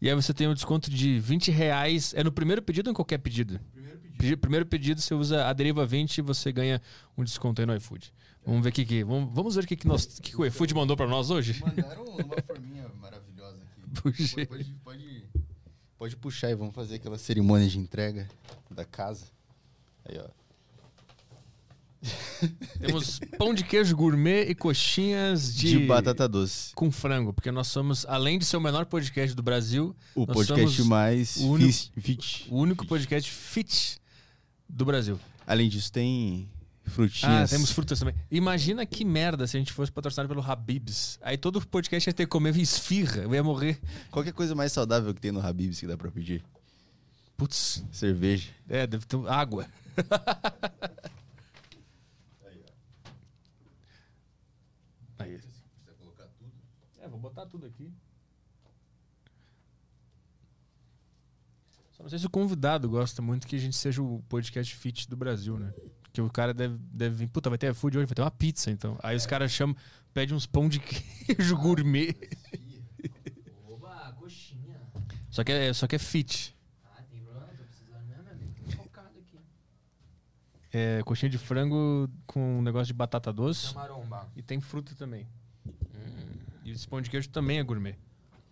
E 0.02 0.10
aí 0.10 0.16
você 0.16 0.34
tem 0.34 0.48
um 0.48 0.54
desconto 0.54 0.90
de 0.90 1.20
20 1.20 1.52
reais. 1.52 2.14
É 2.16 2.24
no 2.24 2.32
primeiro 2.32 2.62
pedido 2.62 2.88
ou 2.88 2.92
em 2.92 2.96
qualquer 2.96 3.18
pedido? 3.18 3.60
Primeiro 3.72 3.98
pedido. 4.00 4.18
Pedi- 4.18 4.38
Primeiro 4.38 4.66
pedido, 4.66 5.02
você 5.02 5.14
usa 5.14 5.48
a 5.48 5.54
Deriva 5.54 5.86
20 5.86 6.18
e 6.18 6.22
você 6.22 6.52
ganha 6.52 6.82
um 7.18 7.24
desconto 7.24 7.62
aí 7.62 7.66
no 7.66 7.76
iFood. 7.76 8.14
Vamos 8.46 8.62
ver 8.64 8.70
o 8.70 8.74
que 8.74 8.86
que... 8.86 9.04
Vamos, 9.04 9.34
vamos 9.34 9.56
ver 9.56 9.64
o 9.64 9.68
que 9.68 9.76
que, 9.76 9.88
nós, 9.88 10.06
que 10.06 10.32
que 10.32 10.38
o 10.40 10.46
iFood 10.46 10.74
mandou 10.76 10.96
pra 10.96 11.08
nós 11.08 11.32
hoje? 11.32 11.60
Mandaram 11.66 12.04
uma 12.04 12.36
forminha 12.46 12.84
maravilhosa 13.02 13.15
Puxa. 14.02 14.46
Pode, 14.48 14.64
pode, 14.84 15.24
pode 15.98 16.16
puxar 16.18 16.50
e 16.52 16.56
vamos 16.56 16.74
fazer 16.76 16.96
aquela 16.96 17.18
cerimônia 17.18 17.68
de 17.68 17.80
entrega 17.80 18.28
da 18.70 18.86
casa. 18.86 19.26
Aí, 20.06 20.18
ó. 20.20 20.28
Temos 22.80 23.20
pão 23.38 23.54
de 23.54 23.64
queijo 23.64 23.96
gourmet 23.96 24.44
e 24.48 24.54
coxinhas 24.54 25.56
de... 25.56 25.80
De, 25.80 25.86
batata 25.88 26.28
doce. 26.28 26.74
Com 26.76 26.92
frango, 26.92 27.34
porque 27.34 27.52
nós 27.52 27.68
somos, 27.68 28.06
além 28.06 28.38
de 28.38 28.46
ser 28.46 28.58
o 28.58 28.62
menor 28.62 28.86
podcast 28.86 29.36
do 29.36 29.42
Brasil, 29.42 29.96
O 30.14 30.28
podcast 30.28 30.84
mais 30.84 31.38
o 31.38 31.50
único- 31.52 31.72
fis- 31.72 31.92
fit. 31.98 32.48
o 32.52 32.58
único 32.58 32.86
podcast 32.86 33.32
fit 33.32 33.98
do 34.70 34.86
Brasil. 34.86 35.20
Além 35.48 35.68
disso, 35.70 35.92
tem 35.92 36.48
frutinhas. 36.86 37.52
Ah, 37.52 37.56
temos 37.56 37.72
frutas 37.72 38.00
também. 38.00 38.16
Imagina 38.32 38.86
que 38.86 39.04
merda 39.04 39.46
se 39.48 39.58
a 39.58 39.60
gente 39.60 39.74
fosse 39.74 39.92
patrocinado 39.92 40.30
pelo 40.30 40.42
Habibs. 40.42 41.20
Aí 41.22 41.38
todo 41.38 41.66
podcast 41.66 42.10
ia 42.10 42.14
ter 42.14 42.26
que 42.26 42.30
comer 42.30 42.56
esfirra, 42.58 43.24
eu 43.24 43.34
ia 43.34 43.44
morrer. 43.44 43.80
Qualquer 44.12 44.34
coisa 44.34 44.56
mais 44.56 44.72
saudável 44.72 45.14
que 45.14 45.22
tem 45.22 45.32
no 45.32 45.46
Habib's 45.46 45.80
que 45.80 45.88
dá 45.88 45.98
pra 45.98 46.12
pedir. 46.12 46.44
Putz, 47.38 47.84
Cerveja. 47.92 48.50
é, 48.70 48.88
deve 48.88 49.06
ter 49.06 49.18
água. 49.28 49.68
Aí. 55.20 55.40
É, 57.00 57.08
vou 57.08 57.20
botar 57.20 57.46
tudo 57.46 57.66
aqui. 57.66 57.92
Só 61.92 62.04
não 62.04 62.10
sei 62.10 62.20
se 62.20 62.26
o 62.26 62.30
convidado 62.30 62.90
gosta 62.90 63.22
muito 63.22 63.48
que 63.48 63.56
a 63.56 63.60
gente 63.60 63.76
seja 63.76 64.02
o 64.02 64.22
podcast 64.28 64.76
fit 64.76 65.10
do 65.10 65.16
Brasil, 65.16 65.58
né? 65.58 65.74
Que 66.16 66.22
o 66.22 66.30
cara 66.30 66.54
deve, 66.54 66.78
deve 66.94 67.14
vir, 67.14 67.28
puta, 67.28 67.50
vai 67.50 67.58
ter 67.58 67.74
food 67.74 67.98
hoje, 67.98 68.06
vai 68.06 68.16
ter 68.16 68.22
uma 68.22 68.32
pizza, 68.32 68.72
então. 68.72 68.98
Aí 69.04 69.18
os 69.18 69.26
caras 69.26 69.52
chamam, 69.52 69.76
pedem 70.14 70.34
uns 70.34 70.46
pão 70.46 70.70
de 70.70 70.80
queijo 71.28 71.58
gourmet. 71.58 72.16
Oba, 73.68 74.16
coxinha. 74.18 74.80
Só 75.30 75.44
que 75.44 75.52
é, 75.52 75.74
só 75.74 75.86
que 75.88 75.98
é 75.98 76.00
fit. 76.00 76.56
Ah, 76.86 77.02
tem 77.12 77.20
problema, 77.20 77.48
tô 77.48 77.64
precisando 77.66 78.06
mesmo, 78.08 78.30
amigo. 78.30 78.54
Tô 78.64 78.72
focado 78.78 79.10
aqui. 79.20 79.38
É 80.72 81.04
coxinha 81.04 81.30
de 81.30 81.38
frango 81.38 82.10
com 82.26 82.60
um 82.60 82.62
negócio 82.62 82.88
de 82.88 82.94
batata 82.94 83.34
doce. 83.34 83.76
Maromba. 83.76 84.26
E 84.38 84.42
tem 84.42 84.62
fruta 84.62 84.96
também. 84.96 85.28
E 86.64 86.72
esse 86.72 86.88
pão 86.88 87.02
de 87.02 87.10
queijo 87.10 87.28
também 87.28 87.60
é 87.60 87.64
gourmet. 87.64 87.98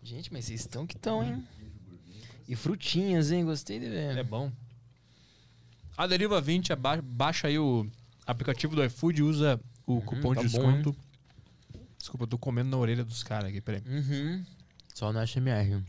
Gente, 0.03 0.33
mas 0.33 0.43
vocês 0.43 0.59
estão 0.59 0.85
que 0.85 0.97
estão, 0.97 1.23
hein? 1.23 1.47
E 2.45 2.57
frutinhas, 2.57 3.31
hein? 3.31 3.45
Gostei 3.45 3.79
de 3.79 3.87
ver. 3.87 4.17
É 4.17 4.23
bom. 4.23 4.51
A 5.97 6.07
Deriva 6.07 6.41
20, 6.41 6.73
aba- 6.73 7.01
baixa 7.01 7.47
aí 7.47 7.57
o 7.59 7.87
aplicativo 8.25 8.75
do 8.75 8.83
iFood 8.83 9.21
usa 9.23 9.59
o 9.85 10.01
cupom 10.01 10.33
tá 10.33 10.41
de 10.41 10.49
bom, 10.49 10.71
desconto. 10.81 10.95
Desculpa, 11.97 12.23
eu 12.23 12.27
tô 12.27 12.37
comendo 12.37 12.69
na 12.69 12.77
orelha 12.77 13.03
dos 13.03 13.23
caras 13.23 13.49
aqui, 13.49 13.61
peraí. 13.61 13.81
Uhum. 13.87 14.43
Só 14.93 15.11
no 15.13 15.19
HMR. 15.19 15.83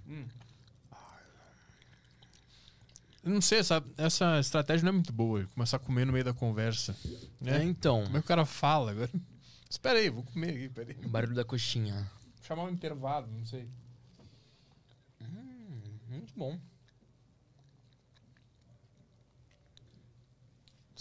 Eu 3.23 3.31
não 3.31 3.41
sei, 3.41 3.59
essa, 3.61 3.83
essa 3.97 4.39
estratégia 4.39 4.85
não 4.85 4.91
é 4.91 4.93
muito 4.93 5.13
boa. 5.13 5.47
Começar 5.55 5.79
a 5.79 5.81
comer 5.81 6.05
no 6.05 6.13
meio 6.13 6.25
da 6.25 6.35
conversa. 6.35 6.95
É, 7.43 7.59
Né? 7.59 7.65
então. 7.65 8.05
Como 8.05 8.17
é 8.19 8.21
que 8.21 8.25
o 8.27 8.29
cara 8.29 8.45
fala 8.45 8.91
agora? 8.91 9.11
Espera 9.69 9.99
aí, 9.99 10.11
vou 10.11 10.23
comer 10.25 10.51
aqui, 10.51 10.69
peraí. 10.69 10.97
O 11.05 11.09
barulho 11.09 11.35
da 11.35 11.45
coxinha. 11.45 11.95
Vou 11.95 12.45
chamar 12.45 12.65
um 12.65 12.71
intervalo, 12.71 13.27
não 13.27 13.47
sei. 13.47 13.67
Muito 16.09 16.33
bom. 16.37 16.59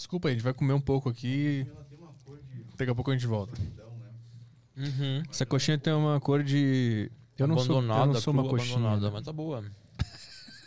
Desculpa 0.03 0.27
aí, 0.27 0.34
a 0.34 0.35
gente 0.35 0.43
vai 0.43 0.53
comer 0.53 0.73
um 0.73 0.81
pouco 0.81 1.07
aqui. 1.07 1.65
Daqui 2.75 2.91
a 2.91 2.93
pouco 2.93 3.09
a 3.09 3.13
gente 3.13 3.25
volta. 3.25 3.57
Uhum. 4.75 5.23
Essa 5.30 5.45
coxinha 5.45 5.77
tem 5.77 5.93
uma 5.93 6.19
cor 6.19 6.43
de. 6.43 7.09
Eu 7.38 7.47
não 7.47 7.57
sou, 7.57 7.75
eu 7.75 7.80
abandonada, 7.80 8.05
não 8.07 8.19
sou 8.19 8.34
uma 8.34 8.43
coxinha. 8.43 8.75
abandonada, 8.75 9.09
mas 9.09 9.23
tá 9.23 9.31
boa. 9.31 9.63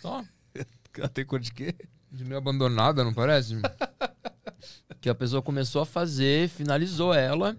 Só. 0.01 0.25
Ela 0.97 1.09
tem 1.11 1.27
cor 1.27 1.39
de 1.39 1.53
quê? 1.53 1.75
De 2.11 2.25
meio 2.25 2.39
abandonada, 2.39 3.05
não 3.05 3.13
parece? 3.13 3.57
que 5.03 5.11
a 5.11 5.15
pessoa 5.15 5.43
começou 5.43 5.83
a 5.83 5.87
fazer, 5.87 6.49
finalizou 6.49 7.13
ela, 7.13 7.59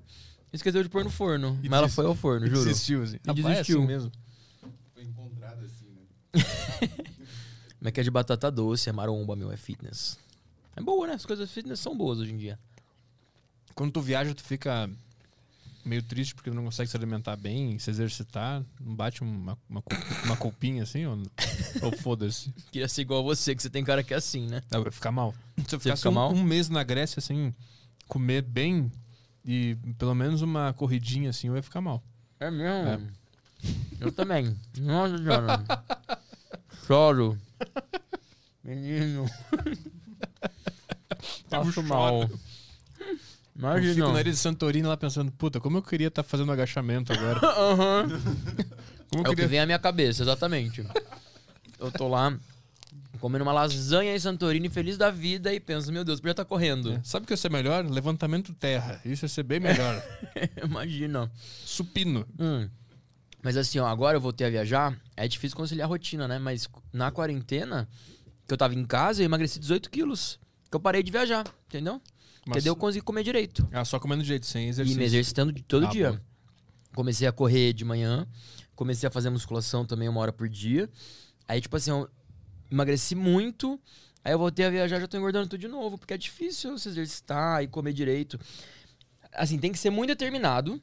esqueceu 0.51 0.81
de 0.81 0.89
pôr 0.89 1.03
no 1.03 1.11
forno. 1.11 1.59
E 1.61 1.69
mas 1.69 1.77
ela 1.77 1.89
foi 1.89 2.07
ao 2.07 2.15
forno, 2.15 2.47
juro. 2.47 2.65
Desistiu, 2.65 3.03
assim. 3.03 3.17
E 3.17 3.27
Rapaz, 3.27 3.45
é 3.45 3.49
desistiu. 3.51 3.77
assim 3.77 3.87
mesmo. 3.87 4.11
Foi 4.95 5.03
encontrado 5.03 5.63
assim, 5.63 5.91
né? 5.91 7.05
Mas 7.79 7.93
que 7.93 7.99
é 7.99 8.03
de 8.03 8.09
batata 8.09 8.49
doce, 8.49 8.89
é 8.89 8.91
maromba, 8.91 9.35
meu, 9.35 9.51
é 9.51 9.57
fitness. 9.57 10.17
É 10.77 10.81
boa, 10.81 11.07
né? 11.07 11.13
As 11.13 11.25
coisas 11.25 11.51
fitness 11.51 11.79
são 11.79 11.97
boas 11.97 12.19
hoje 12.19 12.31
em 12.31 12.37
dia. 12.37 12.59
Quando 13.73 13.91
tu 13.91 13.99
viaja, 13.99 14.33
tu 14.35 14.43
fica 14.43 14.87
meio 15.83 16.03
triste 16.03 16.35
porque 16.35 16.51
tu 16.51 16.55
não 16.55 16.65
consegue 16.65 16.89
se 16.89 16.95
alimentar 16.95 17.35
bem, 17.35 17.79
se 17.79 17.89
exercitar. 17.89 18.63
Não 18.79 18.95
bate 18.95 19.23
uma, 19.23 19.57
uma, 19.67 19.83
uma 20.23 20.37
culpinha 20.37 20.83
assim? 20.83 21.05
Ou, 21.07 21.19
ou 21.81 21.91
foda-se? 21.97 22.53
Queria 22.71 22.87
ser 22.87 23.01
igual 23.01 23.21
a 23.21 23.23
você, 23.23 23.55
que 23.55 23.61
você 23.61 23.71
tem 23.71 23.83
cara 23.83 24.03
que 24.03 24.13
é 24.13 24.17
assim, 24.17 24.45
né? 24.47 24.61
Vai 24.69 24.91
ficar 24.91 25.11
mal. 25.11 25.33
Se 25.67 25.73
eu 25.73 25.79
ficasse 25.79 26.01
fica 26.01 26.09
um, 26.09 26.13
mal? 26.13 26.31
um 26.31 26.43
mês 26.43 26.69
na 26.69 26.83
Grécia, 26.83 27.19
assim, 27.19 27.51
comer 28.07 28.43
bem 28.43 28.91
e 29.43 29.75
pelo 29.97 30.13
menos 30.13 30.43
uma 30.43 30.73
corridinha 30.73 31.31
assim, 31.31 31.47
eu 31.47 31.55
ia 31.55 31.63
ficar 31.63 31.81
mal. 31.81 32.03
É 32.39 32.51
mesmo? 32.51 33.11
Eu 33.99 34.11
também. 34.11 34.55
Nossa 34.77 35.17
senhora. 35.17 35.63
Choro. 36.85 37.35
Menino. 38.63 39.25
Passo 41.49 41.83
mal. 41.83 42.21
Eu 42.21 42.27
fico 42.27 42.39
Imagina. 43.57 44.13
na 44.13 44.21
ilha 44.21 44.31
de 44.31 44.37
Santorini 44.37 44.87
lá 44.87 44.95
pensando, 44.95 45.31
puta, 45.31 45.59
como 45.59 45.77
eu 45.77 45.81
queria 45.81 46.09
estar 46.09 46.21
fazendo 46.21 46.51
agachamento 46.51 47.11
agora. 47.11 47.39
Aham. 47.57 48.07
Como 49.09 49.23
eu 49.25 49.31
É 49.31 49.33
o 49.33 49.35
que 49.35 49.47
vem 49.47 49.59
à 49.59 49.65
minha 49.65 49.79
cabeça, 49.79 50.21
exatamente. 50.21 50.85
Eu 51.79 51.91
tô 51.91 52.07
lá 52.07 52.37
comendo 53.19 53.43
uma 53.43 53.53
lasanha 53.53 54.15
em 54.15 54.19
Santorini, 54.19 54.69
feliz 54.69 54.95
da 54.95 55.09
vida, 55.09 55.51
e 55.51 55.59
penso, 55.59 55.91
meu 55.91 56.03
Deus, 56.03 56.19
podia 56.19 56.31
estar 56.31 56.45
correndo. 56.45 56.93
É, 56.93 57.01
Sabe 57.03 57.23
o 57.23 57.27
que 57.27 57.33
ia 57.33 57.37
ser 57.37 57.49
melhor? 57.49 57.83
Levantamento 57.85 58.53
terra. 58.53 59.01
Isso 59.03 59.25
ia 59.25 59.29
ser 59.29 59.43
bem 59.43 59.59
melhor. 59.59 60.03
Imagina. 60.63 61.31
Supino. 61.65 62.27
Hum. 62.39 62.69
Mas 63.41 63.57
assim, 63.57 63.79
ó, 63.79 63.87
agora 63.87 64.17
eu 64.17 64.21
voltei 64.21 64.45
a 64.45 64.49
viajar, 64.49 64.95
é 65.15 65.27
difícil 65.27 65.57
conciliar 65.57 65.87
a 65.87 65.89
rotina, 65.89 66.27
né? 66.27 66.37
Mas 66.37 66.67
na 66.91 67.11
quarentena, 67.11 67.87
que 68.47 68.53
eu 68.53 68.57
tava 68.57 68.73
em 68.73 68.85
casa, 68.85 69.21
eu 69.21 69.25
emagreci 69.25 69.59
18 69.59 69.89
quilos. 69.89 70.39
Que 70.69 70.75
eu 70.75 70.79
parei 70.79 71.01
de 71.03 71.11
viajar, 71.11 71.45
entendeu? 71.67 71.99
Porque 72.35 72.49
Mas- 72.49 72.63
daí 72.63 72.71
eu 72.71 72.75
consegui 72.75 73.03
comer 73.03 73.23
direito. 73.23 73.67
Ah, 73.71 73.83
só 73.85 73.99
comendo 73.99 74.21
de 74.21 74.27
jeito, 74.27 74.45
sem 74.45 74.65
E 74.65 74.69
exercício. 74.69 74.97
me 74.99 75.05
exercitando 75.05 75.51
de 75.51 75.61
todo 75.63 75.85
Ah, 75.85 75.89
dia. 75.89 76.11
bom. 76.13 76.19
Comecei 76.95 77.27
a 77.27 77.31
correr 77.31 77.73
de 77.73 77.85
manhã, 77.85 78.27
comecei 78.75 79.07
a 79.07 79.11
fazer 79.11 79.29
musculação 79.29 79.85
também 79.85 80.09
uma 80.09 80.19
hora 80.19 80.33
por 80.33 80.47
dia. 80.49 80.89
Aí, 81.47 81.61
tipo 81.61 81.75
assim, 81.77 81.91
eu 81.91 82.09
emagreci 82.71 83.15
muito. 83.15 83.79
Aí 84.23 84.33
eu 84.33 84.39
voltei 84.39 84.65
a 84.65 84.69
viajar, 84.69 84.99
já 84.99 85.07
tô 85.07 85.15
engordando 85.17 85.47
tudo 85.47 85.59
de 85.61 85.67
novo, 85.67 85.97
porque 85.97 86.13
é 86.13 86.17
difícil 86.17 86.77
se 86.77 86.89
exercitar 86.89 87.63
e 87.63 87.67
comer 87.67 87.93
direito. 87.93 88.37
Assim, 89.33 89.57
tem 89.57 89.71
que 89.71 89.77
ser 89.77 89.89
muito 89.89 90.09
determinado. 90.09 90.81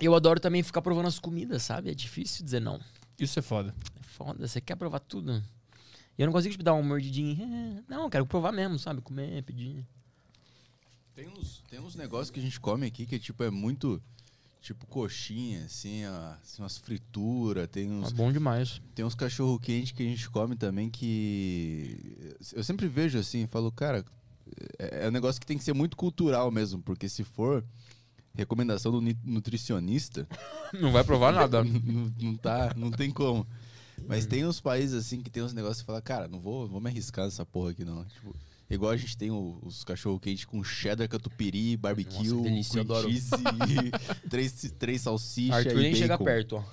Eu 0.00 0.14
adoro 0.14 0.40
também 0.40 0.62
ficar 0.62 0.80
provando 0.82 1.06
as 1.06 1.18
comidas, 1.18 1.62
sabe? 1.62 1.90
É 1.90 1.94
difícil 1.94 2.44
dizer 2.44 2.60
não. 2.60 2.80
Isso 3.18 3.38
é 3.38 3.42
foda. 3.42 3.74
É 4.00 4.02
foda, 4.02 4.46
você 4.46 4.60
quer 4.60 4.76
provar 4.76 5.00
tudo. 5.00 5.42
E 6.18 6.22
eu 6.22 6.26
não 6.26 6.32
consigo 6.32 6.50
tipo, 6.52 6.64
dar 6.64 6.74
uma 6.74 6.82
mordidinha. 6.82 7.84
Não, 7.88 8.10
quero 8.10 8.26
provar 8.26 8.50
mesmo, 8.52 8.76
sabe? 8.78 9.00
Comer, 9.00 9.42
pedir. 9.44 9.86
Tem 11.14 11.28
uns, 11.28 11.62
tem 11.70 11.78
uns 11.80 11.94
negócios 11.94 12.30
que 12.30 12.40
a 12.40 12.42
gente 12.42 12.58
come 12.60 12.86
aqui 12.86 13.06
que 13.06 13.14
é 13.14 13.18
tipo, 13.18 13.42
é 13.44 13.50
muito. 13.50 14.02
Tipo 14.60 14.86
coxinha, 14.88 15.64
assim, 15.66 16.04
ó, 16.04 16.32
assim, 16.42 16.60
umas 16.60 16.76
frituras, 16.76 17.68
tem 17.68 17.86
É 17.88 17.92
uns, 17.92 18.10
bom 18.10 18.32
demais. 18.32 18.82
tem 18.92 19.04
uns 19.04 19.14
cachorro 19.14 19.56
quente 19.60 19.94
que 19.94 20.02
a 20.02 20.06
gente 20.06 20.28
come 20.28 20.56
também 20.56 20.90
que. 20.90 22.34
Eu 22.52 22.64
sempre 22.64 22.88
vejo 22.88 23.16
assim, 23.20 23.46
falo, 23.46 23.70
cara, 23.70 24.04
é, 24.76 25.04
é 25.04 25.08
um 25.08 25.12
negócio 25.12 25.40
que 25.40 25.46
tem 25.46 25.56
que 25.56 25.62
ser 25.62 25.72
muito 25.74 25.96
cultural 25.96 26.50
mesmo, 26.50 26.82
porque 26.82 27.08
se 27.08 27.22
for 27.22 27.64
recomendação 28.34 28.90
do 28.90 29.00
ni- 29.00 29.16
nutricionista, 29.24 30.26
Não 30.74 30.90
vai 30.90 31.04
provar 31.04 31.32
nada. 31.32 31.62
não, 31.64 32.12
não 32.20 32.36
tá, 32.36 32.74
não 32.76 32.90
tem 32.90 33.12
como. 33.12 33.46
Mas 34.06 34.26
tem 34.26 34.46
uns 34.46 34.60
países 34.60 34.94
assim 34.94 35.20
que 35.22 35.30
tem 35.30 35.42
uns 35.42 35.52
negócios 35.52 35.80
que 35.80 35.86
fala, 35.86 36.00
cara, 36.00 36.28
não 36.28 36.38
vou, 36.40 36.68
vou 36.68 36.80
me 36.80 36.88
arriscar 36.88 37.24
nessa 37.24 37.44
porra 37.44 37.70
aqui 37.70 37.84
não. 37.84 38.04
Tipo, 38.04 38.34
igual 38.70 38.92
a 38.92 38.96
gente 38.96 39.16
tem 39.16 39.30
o- 39.30 39.58
os 39.62 39.84
cachorro 39.84 40.18
quente 40.20 40.46
com 40.46 40.62
cheddar, 40.64 41.08
catupiry, 41.08 41.76
barbecue, 41.76 42.28
Nossa, 42.28 42.42
delícia, 42.42 42.78
eu 42.78 42.84
cream 42.84 42.98
adoro. 42.98 43.08
cheese 43.10 43.30
três, 44.30 44.72
três 44.78 45.00
salsichas 45.02 45.56
Arthur 45.66 45.78
e 45.78 45.82
nem 45.82 45.94
chega 45.94 46.18
perto, 46.18 46.56
ó. 46.56 46.64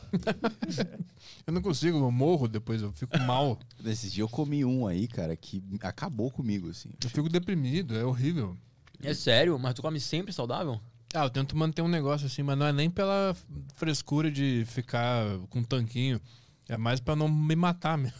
Eu 1.45 1.53
não 1.53 1.61
consigo, 1.61 1.97
eu 1.97 2.11
morro 2.11 2.47
depois, 2.47 2.81
eu 2.81 2.91
fico 2.91 3.17
mal. 3.19 3.59
Nesses 3.83 4.11
dias 4.11 4.23
eu 4.25 4.29
comi 4.29 4.65
um 4.65 4.87
aí, 4.87 5.07
cara, 5.07 5.35
que 5.35 5.63
acabou 5.81 6.31
comigo, 6.31 6.69
assim. 6.69 6.89
Eu 7.03 7.09
fico 7.09 7.29
deprimido, 7.29 7.95
é 7.95 8.03
horrível. 8.03 8.57
É 9.01 9.13
sério? 9.13 9.59
Mas 9.59 9.73
tu 9.75 9.81
come 9.81 9.99
sempre 9.99 10.33
saudável? 10.33 10.79
Ah, 11.13 11.23
eu 11.25 11.29
tento 11.29 11.55
manter 11.55 11.81
um 11.81 11.87
negócio 11.87 12.25
assim, 12.27 12.43
mas 12.43 12.57
não 12.57 12.65
é 12.65 12.73
nem 12.73 12.89
pela 12.89 13.35
frescura 13.75 14.29
de 14.31 14.65
ficar 14.67 15.23
com 15.49 15.59
um 15.59 15.63
tanquinho. 15.63 16.19
É 16.67 16.77
mais 16.77 16.99
pra 16.99 17.15
não 17.15 17.27
me 17.29 17.55
matar 17.55 17.97
mesmo. 17.97 18.17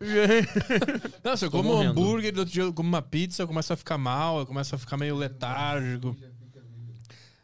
Nossa, 1.22 1.46
eu 1.46 1.50
Tô 1.50 1.58
como 1.58 1.70
um 1.70 1.76
morrendo. 1.76 1.90
hambúrguer, 1.92 2.32
do 2.32 2.40
outro 2.40 2.52
dia 2.52 2.62
eu 2.64 2.72
como 2.72 2.88
uma 2.88 3.02
pizza, 3.02 3.42
eu 3.42 3.46
começo 3.46 3.72
a 3.72 3.76
ficar 3.76 3.96
mal, 3.98 4.40
eu 4.40 4.46
começo 4.46 4.74
a 4.74 4.78
ficar 4.78 4.96
meio 4.96 5.14
letárgico. 5.16 6.16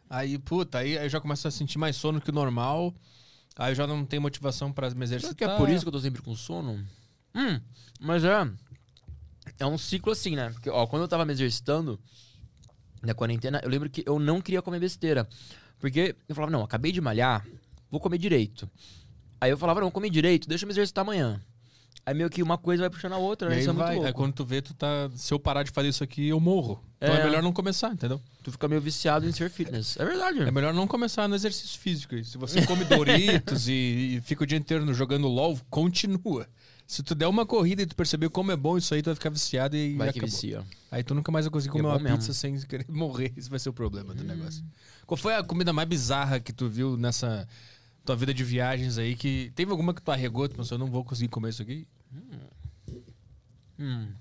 Aí, 0.09 0.37
puta, 0.37 0.79
aí 0.79 0.93
eu 0.95 1.07
já 1.09 1.21
começo 1.21 1.47
a 1.47 1.51
sentir 1.51 1.77
mais 1.77 1.95
sono 1.95 2.19
que 2.19 2.29
o 2.31 2.33
normal. 2.33 2.93
Aí 3.55 3.71
eu 3.71 3.75
já 3.75 3.85
não 3.87 4.05
tenho 4.05 4.21
motivação 4.21 4.71
pra 4.71 4.87
me 4.89 4.93
Será 4.93 5.03
exercitar. 5.03 5.35
que 5.35 5.43
é 5.43 5.57
por 5.57 5.69
isso 5.69 5.83
que 5.83 5.87
eu 5.87 5.91
tô 5.93 5.99
sempre 5.99 6.21
com 6.21 6.35
sono? 6.35 6.83
Hum, 7.35 7.61
mas 7.99 8.23
é. 8.23 8.49
É 9.59 9.65
um 9.65 9.77
ciclo 9.77 10.11
assim, 10.11 10.35
né? 10.35 10.49
Porque, 10.51 10.69
ó, 10.69 10.85
quando 10.87 11.03
eu 11.03 11.07
tava 11.07 11.25
me 11.25 11.33
exercitando 11.33 11.99
na 13.01 13.13
quarentena, 13.13 13.59
eu 13.63 13.69
lembro 13.69 13.89
que 13.89 14.03
eu 14.05 14.19
não 14.19 14.41
queria 14.41 14.61
comer 14.61 14.79
besteira. 14.79 15.27
Porque 15.79 16.15
eu 16.27 16.35
falava, 16.35 16.51
não, 16.51 16.63
acabei 16.63 16.91
de 16.91 16.99
malhar, 17.01 17.45
vou 17.89 17.99
comer 17.99 18.17
direito. 18.17 18.69
Aí 19.41 19.49
eu 19.51 19.57
falava, 19.57 19.81
não, 19.81 19.91
comer 19.91 20.09
direito, 20.09 20.47
deixa 20.47 20.65
eu 20.65 20.67
me 20.67 20.73
exercitar 20.73 21.01
amanhã. 21.03 21.41
Aí 22.05 22.13
meio 22.13 22.29
que 22.29 22.41
uma 22.41 22.57
coisa 22.57 22.81
vai 22.83 22.89
puxando 22.89 23.13
a 23.13 23.17
outra, 23.17 23.49
né? 23.49 23.55
aí 23.55 23.61
Isso 23.61 23.69
é 23.69 23.73
muito 23.73 23.85
vai, 23.85 23.93
louco. 23.95 24.07
aí 24.07 24.13
quando 24.13 24.33
tu 24.33 24.43
vê, 24.45 24.61
tu 24.61 24.73
tá. 24.73 25.09
Se 25.15 25.31
eu 25.33 25.39
parar 25.39 25.63
de 25.63 25.69
fazer 25.71 25.89
isso 25.89 26.03
aqui, 26.03 26.27
eu 26.29 26.39
morro. 26.39 26.81
Então 26.97 27.13
é 27.15 27.19
É. 27.19 27.23
melhor 27.23 27.43
não 27.43 27.53
começar, 27.53 27.91
entendeu? 27.93 28.19
Tu 28.41 28.51
fica 28.51 28.67
meio 28.67 28.81
viciado 28.81 29.27
em 29.27 29.31
ser 29.31 29.49
fitness. 29.49 29.95
É 29.97 30.05
verdade. 30.05 30.41
É 30.41 30.49
melhor 30.51 30.73
não 30.73 30.87
começar 30.87 31.27
no 31.27 31.35
exercício 31.35 31.77
físico. 31.79 32.21
Se 32.23 32.37
você 32.37 32.65
come 32.65 32.83
Doritos 32.85 33.67
e, 33.67 34.15
e 34.17 34.21
fica 34.25 34.43
o 34.43 34.47
dia 34.47 34.57
inteiro 34.57 34.91
jogando 34.93 35.27
LOL, 35.27 35.59
continua. 35.69 36.47
Se 36.87 37.03
tu 37.03 37.13
der 37.13 37.27
uma 37.27 37.45
corrida 37.45 37.83
e 37.83 37.85
tu 37.85 37.95
perceber 37.95 38.29
como 38.29 38.51
é 38.51 38.55
bom 38.55 38.75
isso 38.75 38.93
aí, 38.95 39.01
tu 39.03 39.07
vai 39.07 39.15
ficar 39.15 39.29
viciado 39.29 39.75
e 39.77 39.95
Vai 39.95 40.11
que 40.11 40.17
acabou. 40.19 40.33
vicia. 40.33 40.63
Aí 40.89 41.03
tu 41.03 41.13
nunca 41.13 41.31
mais 41.31 41.45
vai 41.45 41.51
conseguir 41.51 41.69
é 41.69 41.73
comer 41.73 41.83
bom 41.83 41.89
uma 41.89 41.99
mesmo. 41.99 42.17
pizza 42.17 42.33
sem 42.33 42.59
querer 42.61 42.85
morrer. 42.89 43.31
Esse 43.37 43.49
vai 43.49 43.59
ser 43.59 43.69
o 43.69 43.73
problema 43.73 44.15
do 44.15 44.23
negócio. 44.23 44.63
Qual 45.05 45.17
foi 45.17 45.35
a 45.35 45.43
comida 45.43 45.71
mais 45.71 45.87
bizarra 45.87 46.39
que 46.39 46.51
tu 46.51 46.67
viu 46.67 46.97
nessa 46.97 47.47
tua 48.05 48.15
vida 48.15 48.33
de 48.33 48.43
viagens 48.43 48.97
aí? 48.97 49.15
Que 49.15 49.51
teve 49.55 49.71
alguma 49.71 49.93
que 49.93 50.01
tu 50.01 50.11
arregou? 50.11 50.47
Tu 50.47 50.55
pensou, 50.55 50.75
eu 50.75 50.79
não 50.79 50.91
vou 50.91 51.03
conseguir 51.03 51.29
comer 51.29 51.49
isso 51.49 51.61
aqui? 51.61 51.87
Hum. 53.77 54.11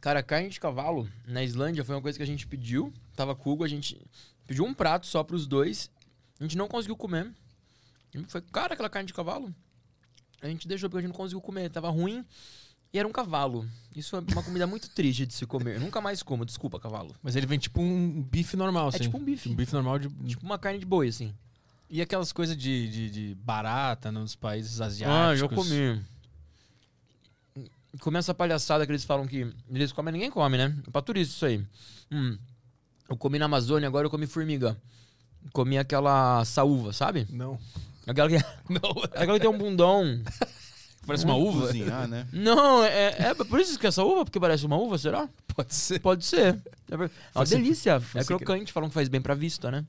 Cara, 0.00 0.22
carne 0.22 0.48
de 0.48 0.60
cavalo 0.60 1.08
na 1.26 1.42
Islândia 1.42 1.84
foi 1.84 1.94
uma 1.94 2.02
coisa 2.02 2.16
que 2.16 2.22
a 2.22 2.26
gente 2.26 2.46
pediu. 2.46 2.92
Tava 3.16 3.34
com 3.34 3.50
o 3.50 3.52
Hugo, 3.52 3.64
a 3.64 3.68
gente 3.68 4.00
pediu 4.46 4.64
um 4.64 4.72
prato 4.72 5.06
só 5.06 5.24
pros 5.24 5.46
dois. 5.46 5.90
A 6.38 6.44
gente 6.44 6.56
não 6.56 6.68
conseguiu 6.68 6.96
comer. 6.96 7.32
Foi 8.28 8.40
cara 8.40 8.74
aquela 8.74 8.88
carne 8.88 9.06
de 9.06 9.14
cavalo. 9.14 9.52
A 10.40 10.46
gente 10.46 10.68
deixou 10.68 10.88
porque 10.88 10.98
a 10.98 11.02
gente 11.02 11.10
não 11.10 11.16
conseguiu 11.16 11.40
comer. 11.40 11.68
Tava 11.68 11.90
ruim 11.90 12.24
e 12.92 12.98
era 12.98 13.06
um 13.06 13.12
cavalo. 13.12 13.68
Isso 13.94 14.16
é 14.16 14.20
uma 14.20 14.42
comida 14.42 14.66
muito 14.66 14.88
triste 14.90 15.26
de 15.26 15.34
se 15.34 15.44
comer. 15.44 15.76
Eu 15.76 15.80
nunca 15.80 16.00
mais 16.00 16.22
como, 16.22 16.44
desculpa, 16.44 16.78
cavalo. 16.78 17.14
Mas 17.22 17.36
ele 17.36 17.46
vem 17.46 17.58
tipo 17.58 17.80
um 17.80 18.22
bife 18.22 18.56
normal, 18.56 18.88
assim. 18.88 19.00
tipo 19.00 19.18
um 19.18 19.24
bife. 19.24 19.48
Um 19.50 19.54
bife 19.54 19.72
normal 19.72 19.98
de. 19.98 20.08
Tipo 20.08 20.46
uma 20.46 20.58
carne 20.58 20.78
de 20.78 20.86
boi, 20.86 21.08
assim. 21.08 21.34
E 21.90 22.02
aquelas 22.02 22.32
coisas 22.32 22.56
de, 22.56 22.88
de, 22.88 23.10
de 23.10 23.34
barata 23.36 24.12
nos 24.12 24.36
países 24.36 24.80
asiáticos? 24.80 25.20
Ah, 25.20 25.34
já 25.34 25.48
comi. 25.48 26.02
Comi 28.00 28.18
essa 28.18 28.34
palhaçada 28.34 28.84
que 28.84 28.92
eles 28.92 29.04
falam 29.04 29.26
que 29.26 29.50
eles 29.70 29.92
comem, 29.92 30.12
ninguém 30.12 30.30
come, 30.30 30.58
né? 30.58 30.76
É 30.86 30.90
pra 30.90 31.00
turista 31.00 31.34
isso 31.34 31.46
aí. 31.46 31.64
Hum. 32.12 32.36
Eu 33.08 33.16
comi 33.16 33.38
na 33.38 33.46
Amazônia, 33.46 33.88
agora 33.88 34.06
eu 34.06 34.10
comi 34.10 34.26
formiga. 34.26 34.76
Comi 35.52 35.78
aquela 35.78 36.44
saúva, 36.44 36.92
sabe? 36.92 37.26
Não. 37.30 37.58
Aquela 38.06 38.28
que, 38.28 38.36
Não. 38.68 38.90
aquela 39.04 39.34
que 39.34 39.40
tem 39.40 39.50
um 39.50 39.56
bundão. 39.58 40.22
Parece 41.06 41.24
uma 41.24 41.36
uva? 41.36 41.68
Cozinhar, 41.68 42.06
né? 42.06 42.26
Não, 42.30 42.84
é, 42.84 43.16
é 43.18 43.34
por 43.34 43.58
isso 43.58 43.78
que 43.78 43.86
é 43.86 43.88
essa 43.88 44.04
uva? 44.04 44.26
Porque 44.26 44.38
parece 44.38 44.66
uma 44.66 44.76
uva, 44.76 44.98
será? 44.98 45.26
Pode 45.54 45.74
ser. 45.74 45.98
Pode 46.00 46.24
ser. 46.24 46.54
É 46.90 46.94
é 46.94 47.10
uma 47.34 47.46
delícia. 47.46 48.02
É 48.14 48.24
crocante, 48.24 48.72
falam 48.72 48.90
que 48.90 48.94
faz 48.94 49.08
bem 49.08 49.22
pra 49.22 49.34
vista, 49.34 49.70
né? 49.70 49.86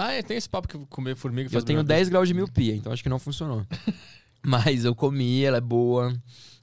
Ah, 0.00 0.12
é, 0.12 0.22
tem 0.22 0.36
esse 0.36 0.48
papo 0.48 0.66
que 0.66 0.78
comer 0.86 1.14
formiga 1.16 1.48
Eu 1.48 1.52
faz 1.52 1.64
tenho 1.64 1.78
melhor 1.78 1.88
10 1.88 2.08
graus 2.08 2.28
de 2.28 2.34
miopia, 2.34 2.74
então 2.74 2.92
acho 2.92 3.02
que 3.02 3.08
não 3.08 3.18
funcionou. 3.18 3.66
Mas 4.42 4.84
eu 4.84 4.94
comi, 4.94 5.44
ela 5.44 5.58
é 5.58 5.60
boa. 5.60 6.14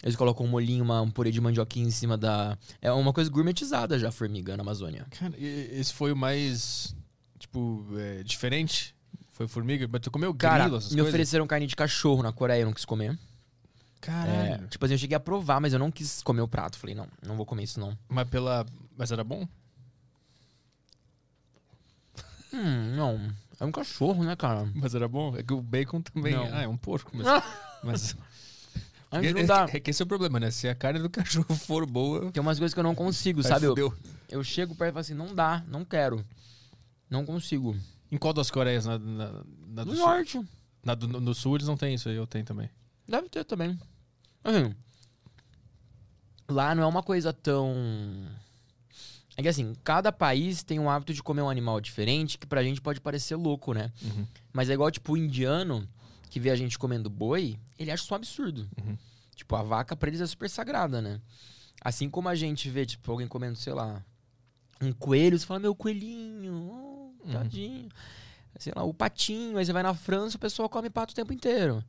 Eles 0.02 0.16
colocam 0.16 0.46
um 0.46 0.50
molhinho, 0.50 0.84
uma, 0.84 1.02
um 1.02 1.12
purê 1.12 1.32
de 1.32 1.40
mandioquinha 1.40 1.88
em 1.88 1.92
cima 1.92 2.18
da. 2.18 2.58
É 2.82 2.92
uma 2.92 3.14
coisa 3.14 3.30
gourmetizada 3.30 4.00
já, 4.00 4.12
formiga 4.12 4.58
na 4.58 4.62
Amazônia. 4.62 5.06
Cara, 5.12 5.34
esse 5.38 5.94
foi 5.94 6.12
o 6.12 6.16
mais, 6.16 6.96
tipo, 7.38 7.86
é, 7.98 8.24
diferente? 8.24 8.96
Foi 9.32 9.48
formiga? 9.48 9.88
Mas 9.92 10.02
tu 10.02 10.10
comeu 10.10 10.34
Cara, 10.34 10.64
grilo, 10.64 10.78
essas 10.78 10.92
me 10.92 10.98
coisas? 10.98 11.14
ofereceram 11.14 11.46
carne 11.46 11.68
de 11.68 11.76
cachorro 11.76 12.24
na 12.24 12.32
Coreia, 12.32 12.62
eu 12.62 12.66
não 12.66 12.74
quis 12.74 12.86
comer. 12.86 13.12
É, 13.12 13.18
Caralho. 14.00 14.68
tipo 14.68 14.86
assim, 14.86 14.94
eu 14.94 14.98
cheguei 14.98 15.18
a 15.18 15.20
provar, 15.20 15.60
mas 15.60 15.74
eu 15.74 15.80
não 15.80 15.92
quis 15.92 16.22
comer 16.24 16.42
o 16.42 16.48
prato. 16.48 16.78
Falei, 16.78 16.96
não, 16.96 17.08
não 17.26 17.36
vou 17.36 17.46
comer 17.46 17.64
isso 17.64 17.80
não. 17.80 17.98
Mas 18.08 18.28
pela... 18.30 18.66
Mas 18.98 19.12
era 19.12 19.24
bom? 19.24 19.48
Hum, 22.54 22.96
não. 22.96 23.34
É 23.60 23.66
um 23.66 23.72
cachorro, 23.72 24.24
né, 24.24 24.36
cara? 24.36 24.70
Mas 24.76 24.94
era 24.94 25.08
bom? 25.08 25.36
É 25.36 25.44
que 25.44 25.54
o 25.54 25.62
bacon 25.62 26.02
também... 26.02 26.34
Não. 26.34 26.46
Ah, 26.46 26.62
é 26.62 26.68
um 26.68 26.78
porco, 26.78 27.12
mas... 27.14 27.26
mas... 27.84 28.18
A 29.10 29.22
gente 29.22 29.38
é, 29.38 29.42
não 29.42 29.46
dá. 29.46 29.68
é 29.72 29.80
que 29.80 29.90
esse 29.90 30.02
é 30.02 30.06
o 30.06 30.08
problema, 30.08 30.40
né? 30.40 30.52
Se 30.52 30.68
a 30.68 30.76
carne 30.76 31.00
do 31.00 31.10
cachorro 31.10 31.54
for 31.56 31.86
boa... 31.86 32.32
Tem 32.32 32.42
umas 32.42 32.60
coisas 32.60 32.74
que 32.74 32.80
eu 32.80 32.84
não 32.84 32.94
consigo, 32.94 33.42
sabe? 33.42 33.66
Eu, 33.66 33.94
eu 34.30 34.44
chego 34.44 34.76
perto 34.76 34.92
e 34.92 34.94
falo 34.94 35.02
assim, 35.02 35.14
não 35.14 35.34
dá, 35.34 35.64
não 35.68 35.84
quero. 35.86 36.24
Não 37.10 37.26
consigo. 37.26 37.76
Em 38.12 38.18
qual 38.18 38.34
das 38.34 38.52
Coreias? 38.52 38.86
Na, 38.86 39.00
na, 39.00 39.32
na 39.68 39.84
do 39.84 39.92
No 39.92 39.96
sul? 39.96 40.06
norte. 40.06 40.42
Na 40.84 40.96
do, 40.96 41.08
no 41.08 41.34
sul 41.34 41.56
eles 41.56 41.68
não 41.68 41.78
tem 41.78 41.94
isso 41.94 42.10
aí, 42.10 42.16
eu 42.16 42.28
tenho 42.28 42.46
também. 42.46 42.70
Deve 43.08 43.30
ter 43.30 43.44
também. 43.44 43.80
Assim, 44.44 44.76
lá 46.48 46.76
não 46.76 46.84
é 46.84 46.86
uma 46.86 47.04
coisa 47.04 47.34
tão. 47.34 47.74
É 49.38 49.42
que 49.44 49.48
assim, 49.48 49.76
cada 49.84 50.12
país 50.12 50.64
tem 50.64 50.80
um 50.80 50.90
hábito 50.90 51.14
de 51.14 51.22
comer 51.22 51.44
um 51.44 51.50
animal 51.50 51.80
diferente 51.80 52.40
que 52.40 52.48
pra 52.48 52.64
gente 52.64 52.82
pode 52.82 53.00
parecer 53.00 53.36
louco, 53.36 53.72
né? 53.72 53.94
Uhum. 54.02 54.26
Mas 54.52 54.68
é 54.68 54.74
igual, 54.74 54.90
tipo, 54.90 55.14
o 55.14 55.18
indiano 55.18 55.88
que 56.28 56.40
vê 56.40 56.50
a 56.50 56.56
gente 56.56 56.78
comendo 56.78 57.08
boi, 57.08 57.60
ele 57.78 57.92
acha 57.92 58.04
isso 58.04 58.14
um 58.14 58.18
absurdo. 58.18 58.68
Uhum. 58.82 58.98
Tipo, 59.36 59.56
a 59.56 59.62
vaca 59.62 59.96
pra 59.96 60.10
eles 60.10 60.22
é 60.22 60.26
super 60.26 60.50
sagrada, 60.50 61.02
né? 61.02 61.22
Assim 61.80 62.10
como 62.10 62.28
a 62.28 62.34
gente 62.34 62.68
vê, 62.68 62.84
tipo, 62.84 63.12
alguém 63.12 63.28
comendo, 63.28 63.56
sei 63.56 63.74
lá, 63.74 64.04
um 64.82 64.92
coelho, 64.92 65.38
você 65.38 65.46
fala, 65.46 65.60
meu 65.60 65.76
coelhinho, 65.76 66.72
oh, 66.72 67.32
tadinho. 67.32 67.90
Sei 68.58 68.74
lá, 68.76 68.84
o 68.84 68.94
patinho, 68.94 69.58
aí 69.58 69.66
você 69.66 69.72
vai 69.72 69.84
na 69.84 69.94
França, 69.94 70.36
o 70.36 70.40
pessoal 70.40 70.68
come 70.68 70.90
pato 70.90 71.14
o 71.14 71.16
tempo 71.16 71.32
inteiro. 71.32 71.84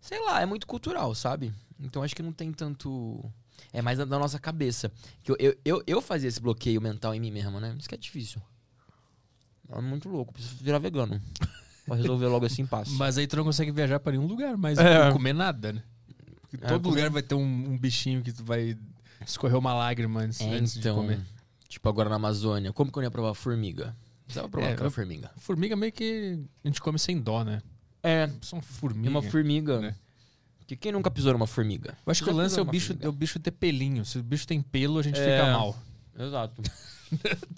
Sei 0.00 0.18
lá, 0.24 0.40
é 0.40 0.46
muito 0.46 0.66
cultural, 0.66 1.14
sabe? 1.14 1.54
Então 1.78 2.02
acho 2.02 2.16
que 2.16 2.22
não 2.22 2.32
tem 2.32 2.52
tanto. 2.52 3.24
É 3.72 3.82
mais 3.82 3.98
da, 3.98 4.06
nossa 4.06 4.38
cabeça. 4.38 4.90
Que 5.22 5.32
eu, 5.32 5.36
eu, 5.38 5.56
eu, 5.64 5.82
eu 5.86 6.02
fazia 6.02 6.28
esse 6.28 6.40
bloqueio 6.40 6.80
mental 6.80 7.14
em 7.14 7.20
mim 7.20 7.30
mesmo, 7.30 7.58
né? 7.60 7.74
Isso 7.78 7.88
que 7.88 7.94
é 7.94 7.98
difícil. 7.98 8.40
É 9.70 9.80
muito 9.80 10.08
louco, 10.08 10.32
preciso 10.32 10.56
virar 10.62 10.78
vegano. 10.78 11.20
Pra 11.84 11.96
resolver 11.96 12.26
logo 12.26 12.46
assim 12.46 12.62
em 12.62 12.66
paz. 12.66 12.88
Mas 12.90 13.16
aí 13.18 13.26
tu 13.26 13.36
não 13.36 13.44
consegue 13.44 13.70
viajar 13.70 13.98
pra 14.00 14.12
nenhum 14.12 14.26
lugar, 14.26 14.56
mas 14.56 14.78
É. 14.78 15.04
não 15.06 15.12
comer 15.12 15.32
nada, 15.32 15.72
né? 15.72 15.82
Porque 16.42 16.56
É, 16.64 16.68
todo 16.68 16.82
comer- 16.84 16.96
lugar 16.96 17.10
vai 17.10 17.22
ter 17.22 17.34
um, 17.34 17.42
um 17.42 17.78
bichinho 17.78 18.22
que 18.22 18.32
tu 18.32 18.42
vai 18.44 18.76
escorrer 19.26 19.56
uma 19.58 19.74
lágrima 19.74 20.20
antes, 20.20 20.40
É, 20.40 20.50
antes 20.54 20.74
de 20.74 20.80
então, 20.80 20.96
comer. 20.96 21.20
tipo 21.68 21.86
agora 21.88 22.08
na 22.08 22.16
Amazônia, 22.16 22.72
como 22.72 22.90
que 22.92 22.98
eu 22.98 23.02
ia 23.02 23.10
provar 23.10 23.34
formiga? 23.34 23.94
Precisava 24.24 24.48
provar 24.48 24.68
É, 24.68 24.72
aquela 24.72 24.90
formiga. 24.90 25.30
Formiga 25.36 25.76
meio 25.76 25.92
que 25.92 26.38
a 26.64 26.68
gente 26.68 26.80
come 26.80 26.98
sem 26.98 27.18
dó, 27.20 27.42
né? 27.44 27.62
É, 28.02 28.30
Só 28.42 28.56
uma 28.56 28.62
e 28.62 28.66
formiga. 28.66 29.10
uma 29.10 29.22
formiga. 29.22 29.80
né? 29.80 29.94
Que 30.68 30.76
quem 30.76 30.92
nunca 30.92 31.10
pisou 31.10 31.32
numa 31.32 31.46
formiga? 31.46 31.96
Eu 32.06 32.10
acho 32.10 32.22
que 32.22 32.28
o 32.30 32.32
lance 32.32 32.58
é 32.58 32.62
o 32.62 32.64
bicho, 32.64 32.88
formiga? 32.88 33.06
é 33.06 33.08
o 33.08 33.12
bicho 33.12 33.40
ter 33.40 33.50
pelinho. 33.50 34.04
Se 34.04 34.18
o 34.18 34.22
bicho 34.22 34.46
tem 34.46 34.60
pelo, 34.62 34.98
a 34.98 35.02
gente 35.02 35.18
É. 35.18 35.24
fica 35.38 35.50
mal. 35.52 35.76
Exato. 36.16 36.62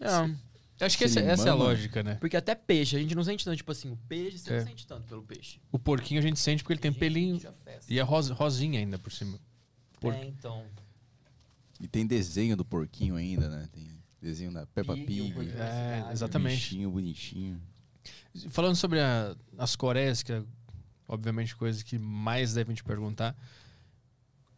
é, 0.00 0.84
acho 0.84 0.98
que 0.98 1.04
essa, 1.04 1.20
essa 1.20 1.46
é 1.48 1.50
a 1.50 1.54
lógica, 1.54 2.02
né? 2.02 2.16
porque 2.16 2.36
até 2.36 2.54
peixe, 2.54 2.96
a 2.96 2.98
gente 2.98 3.14
não 3.14 3.22
sente 3.22 3.44
tanto, 3.44 3.56
tipo 3.56 3.70
assim, 3.70 3.90
o 3.92 3.96
peixe 4.08 4.38
você 4.38 4.52
É. 4.54 4.58
não 4.60 4.66
sente 4.66 4.86
tanto 4.86 5.06
pelo 5.06 5.22
peixe. 5.22 5.60
O 5.70 5.78
porquinho 5.78 6.18
a 6.18 6.22
gente 6.22 6.38
sente 6.40 6.62
porque 6.64 6.72
ele 6.74 6.80
tem 6.80 6.90
Gente, 6.90 6.98
pelinho. 7.00 7.40
E 7.88 7.98
é 7.98 8.02
ros- 8.02 8.30
rosinha 8.30 8.80
ainda 8.80 8.98
por 8.98 9.12
cima. 9.12 9.38
Por- 10.00 10.12
É, 10.12 10.24
então. 10.24 10.64
E 11.80 11.86
tem 11.86 12.04
desenho 12.06 12.56
do 12.56 12.64
porquinho 12.64 13.14
ainda, 13.14 13.48
né? 13.48 13.68
Tem 13.72 13.88
desenho 14.20 14.52
da 14.52 14.66
Peppa 14.66 14.94
Pig, 14.94 15.06
Pig. 15.32 15.40
É, 15.40 15.52
Exatamente. 15.52 16.12
exatamente. 16.12 16.54
Bichinho 16.56 16.90
bonitinho. 16.90 17.62
Falando 18.48 18.74
sobre 18.76 18.98
a- 19.00 19.36
as 19.58 19.76
Coreias, 19.76 20.22
que 20.24 20.32
é 20.32 20.42
obviamente 21.12 21.54
coisa 21.54 21.84
que 21.84 21.98
mais 21.98 22.54
devem 22.54 22.74
te 22.74 22.82
perguntar. 22.82 23.36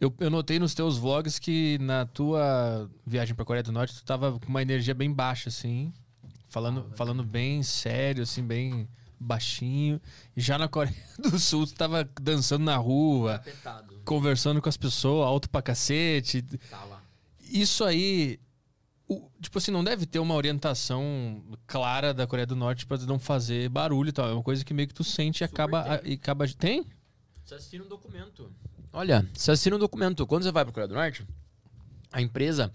Eu, 0.01 0.14
eu 0.20 0.31
notei 0.31 0.59
nos 0.59 0.72
teus 0.72 0.97
vlogs 0.97 1.39
que 1.39 1.78
na 1.81 2.06
tua 2.06 2.89
viagem 3.05 3.35
pra 3.35 3.44
Coreia 3.44 3.62
do 3.62 3.72
Norte 3.72 3.94
tu 3.94 4.05
tava 4.05 4.39
com 4.39 4.48
uma 4.48 4.62
energia 4.62 4.94
bem 4.94 5.12
baixa, 5.12 5.48
assim. 5.48 5.93
Falando, 6.48 6.86
falando 6.94 7.24
bem 7.24 7.62
sério, 7.64 8.22
assim, 8.22 8.43
bem 8.43 8.89
baixinho. 9.18 10.01
E 10.36 10.40
já 10.40 10.56
na 10.56 10.68
Coreia 10.68 10.94
do 11.18 11.39
Sul 11.39 11.66
tu 11.66 11.74
tava 11.74 12.09
dançando 12.20 12.64
na 12.64 12.76
rua, 12.76 13.43
conversando 14.05 14.62
com 14.62 14.68
as 14.68 14.76
pessoas, 14.76 15.26
alto 15.26 15.51
pra 15.51 15.60
cacete. 15.60 16.43
Tava. 16.70 17.02
Isso 17.40 17.82
aí, 17.82 18.39
o- 19.16 19.30
tipo 19.40 19.58
assim, 19.58 19.70
não 19.70 19.82
deve 19.84 20.06
ter 20.06 20.18
uma 20.18 20.34
orientação 20.34 21.42
clara 21.66 22.12
da 22.14 22.26
Coreia 22.26 22.46
do 22.46 22.56
Norte 22.56 22.86
pra 22.86 22.98
tu 22.98 23.06
não 23.06 23.18
fazer 23.18 23.68
barulho 23.68 24.08
e 24.08 24.12
tal. 24.12 24.28
É 24.28 24.32
uma 24.32 24.42
coisa 24.42 24.64
que 24.64 24.72
meio 24.74 24.88
que 24.88 24.94
tu 24.94 25.04
sente 25.04 25.42
e 25.42 25.46
Super 25.48 25.54
acaba, 25.62 25.98
tem. 25.98 26.12
e 26.12 26.14
acaba. 26.14 26.48
Tem? 26.48 26.86
Você 27.44 27.54
assina 27.54 27.84
um 27.84 27.88
documento. 27.88 28.50
Olha, 28.92 29.28
você 29.34 29.50
assina 29.50 29.76
um 29.76 29.78
documento. 29.78 30.26
Quando 30.26 30.42
você 30.44 30.52
vai 30.52 30.64
para 30.64 30.72
Coreia 30.72 30.88
do 30.88 30.94
Norte, 30.94 31.26
a 32.12 32.20
empresa 32.22 32.72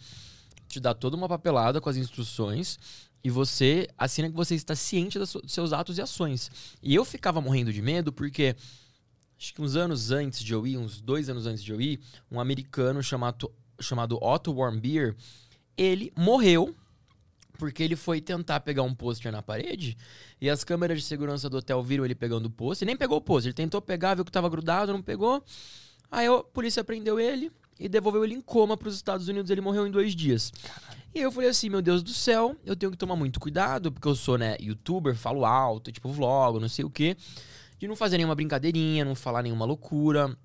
te 0.67 0.79
dá 0.79 0.93
toda 0.93 1.15
uma 1.15 1.27
papelada 1.27 1.79
com 1.81 1.89
as 1.89 1.97
instruções 1.97 2.77
e 3.23 3.29
você 3.29 3.87
assina 3.97 4.29
que 4.29 4.35
você 4.35 4.55
está 4.55 4.75
ciente 4.75 5.17
dos 5.17 5.35
seus 5.47 5.73
atos 5.73 5.97
e 5.97 6.01
ações. 6.01 6.51
E 6.83 6.93
eu 6.93 7.03
ficava 7.03 7.41
morrendo 7.41 7.73
de 7.73 7.81
medo 7.81 8.11
porque 8.13 8.55
acho 9.37 9.53
que 9.53 9.61
uns 9.61 9.75
anos 9.75 10.11
antes 10.11 10.43
de 10.43 10.53
eu 10.53 10.67
ir, 10.67 10.77
uns 10.77 11.01
dois 11.01 11.29
anos 11.29 11.45
antes 11.47 11.63
de 11.63 11.71
eu 11.71 11.81
ir, 11.81 11.99
um 12.29 12.39
americano 12.39 13.01
chamado, 13.01 13.51
chamado 13.79 14.17
Otto 14.21 14.51
Warmbier, 14.53 15.15
ele 15.80 16.11
morreu 16.15 16.76
porque 17.57 17.84
ele 17.84 17.95
foi 17.95 18.22
tentar 18.22 18.60
pegar 18.60 18.84
um 18.84 18.93
pôster 18.93 19.31
na 19.31 19.41
parede 19.41 19.97
e 20.39 20.49
as 20.49 20.64
câmeras 20.64 20.99
de 20.99 21.06
segurança 21.06 21.49
do 21.49 21.57
hotel 21.57 21.81
viram 21.84 22.06
ele 22.06 22.15
pegando 22.15 22.45
o 22.47 22.49
pôster. 22.49 22.85
Nem 22.85 22.95
pegou 22.95 23.18
o 23.18 23.22
pôster, 23.22 23.49
ele 23.49 23.53
tentou 23.53 23.81
pegar, 23.81 24.15
viu 24.15 24.26
que 24.26 24.31
tava 24.31 24.49
grudado, 24.49 24.91
não 24.91 25.01
pegou. 25.01 25.43
Aí 26.11 26.27
a 26.27 26.43
polícia 26.43 26.84
prendeu 26.84 27.19
ele 27.19 27.51
e 27.80 27.88
devolveu 27.88 28.23
ele 28.23 28.35
em 28.35 28.41
coma 28.41 28.76
para 28.76 28.88
os 28.88 28.95
Estados 28.95 29.27
Unidos. 29.27 29.51
Ele 29.51 29.61
morreu 29.61 29.88
em 29.88 29.91
dois 29.91 30.15
dias. 30.15 30.51
E 31.14 31.19
eu 31.19 31.31
falei 31.31 31.49
assim, 31.49 31.69
meu 31.69 31.81
Deus 31.81 32.03
do 32.03 32.14
céu, 32.14 32.56
eu 32.65 32.76
tenho 32.76 32.91
que 32.91 32.97
tomar 32.97 33.15
muito 33.15 33.39
cuidado, 33.39 33.91
porque 33.91 34.07
eu 34.07 34.15
sou, 34.15 34.38
né, 34.38 34.56
youtuber, 34.60 35.15
falo 35.15 35.45
alto, 35.45 35.91
tipo 35.91 36.10
vlog, 36.10 36.60
não 36.60 36.69
sei 36.69 36.85
o 36.85 36.89
quê. 36.89 37.18
De 37.77 37.88
não 37.88 37.95
fazer 37.95 38.18
nenhuma 38.18 38.35
brincadeirinha, 38.35 39.06
não 39.06 39.15
falar 39.15 39.41
nenhuma 39.43 39.65
loucura. 39.65 40.35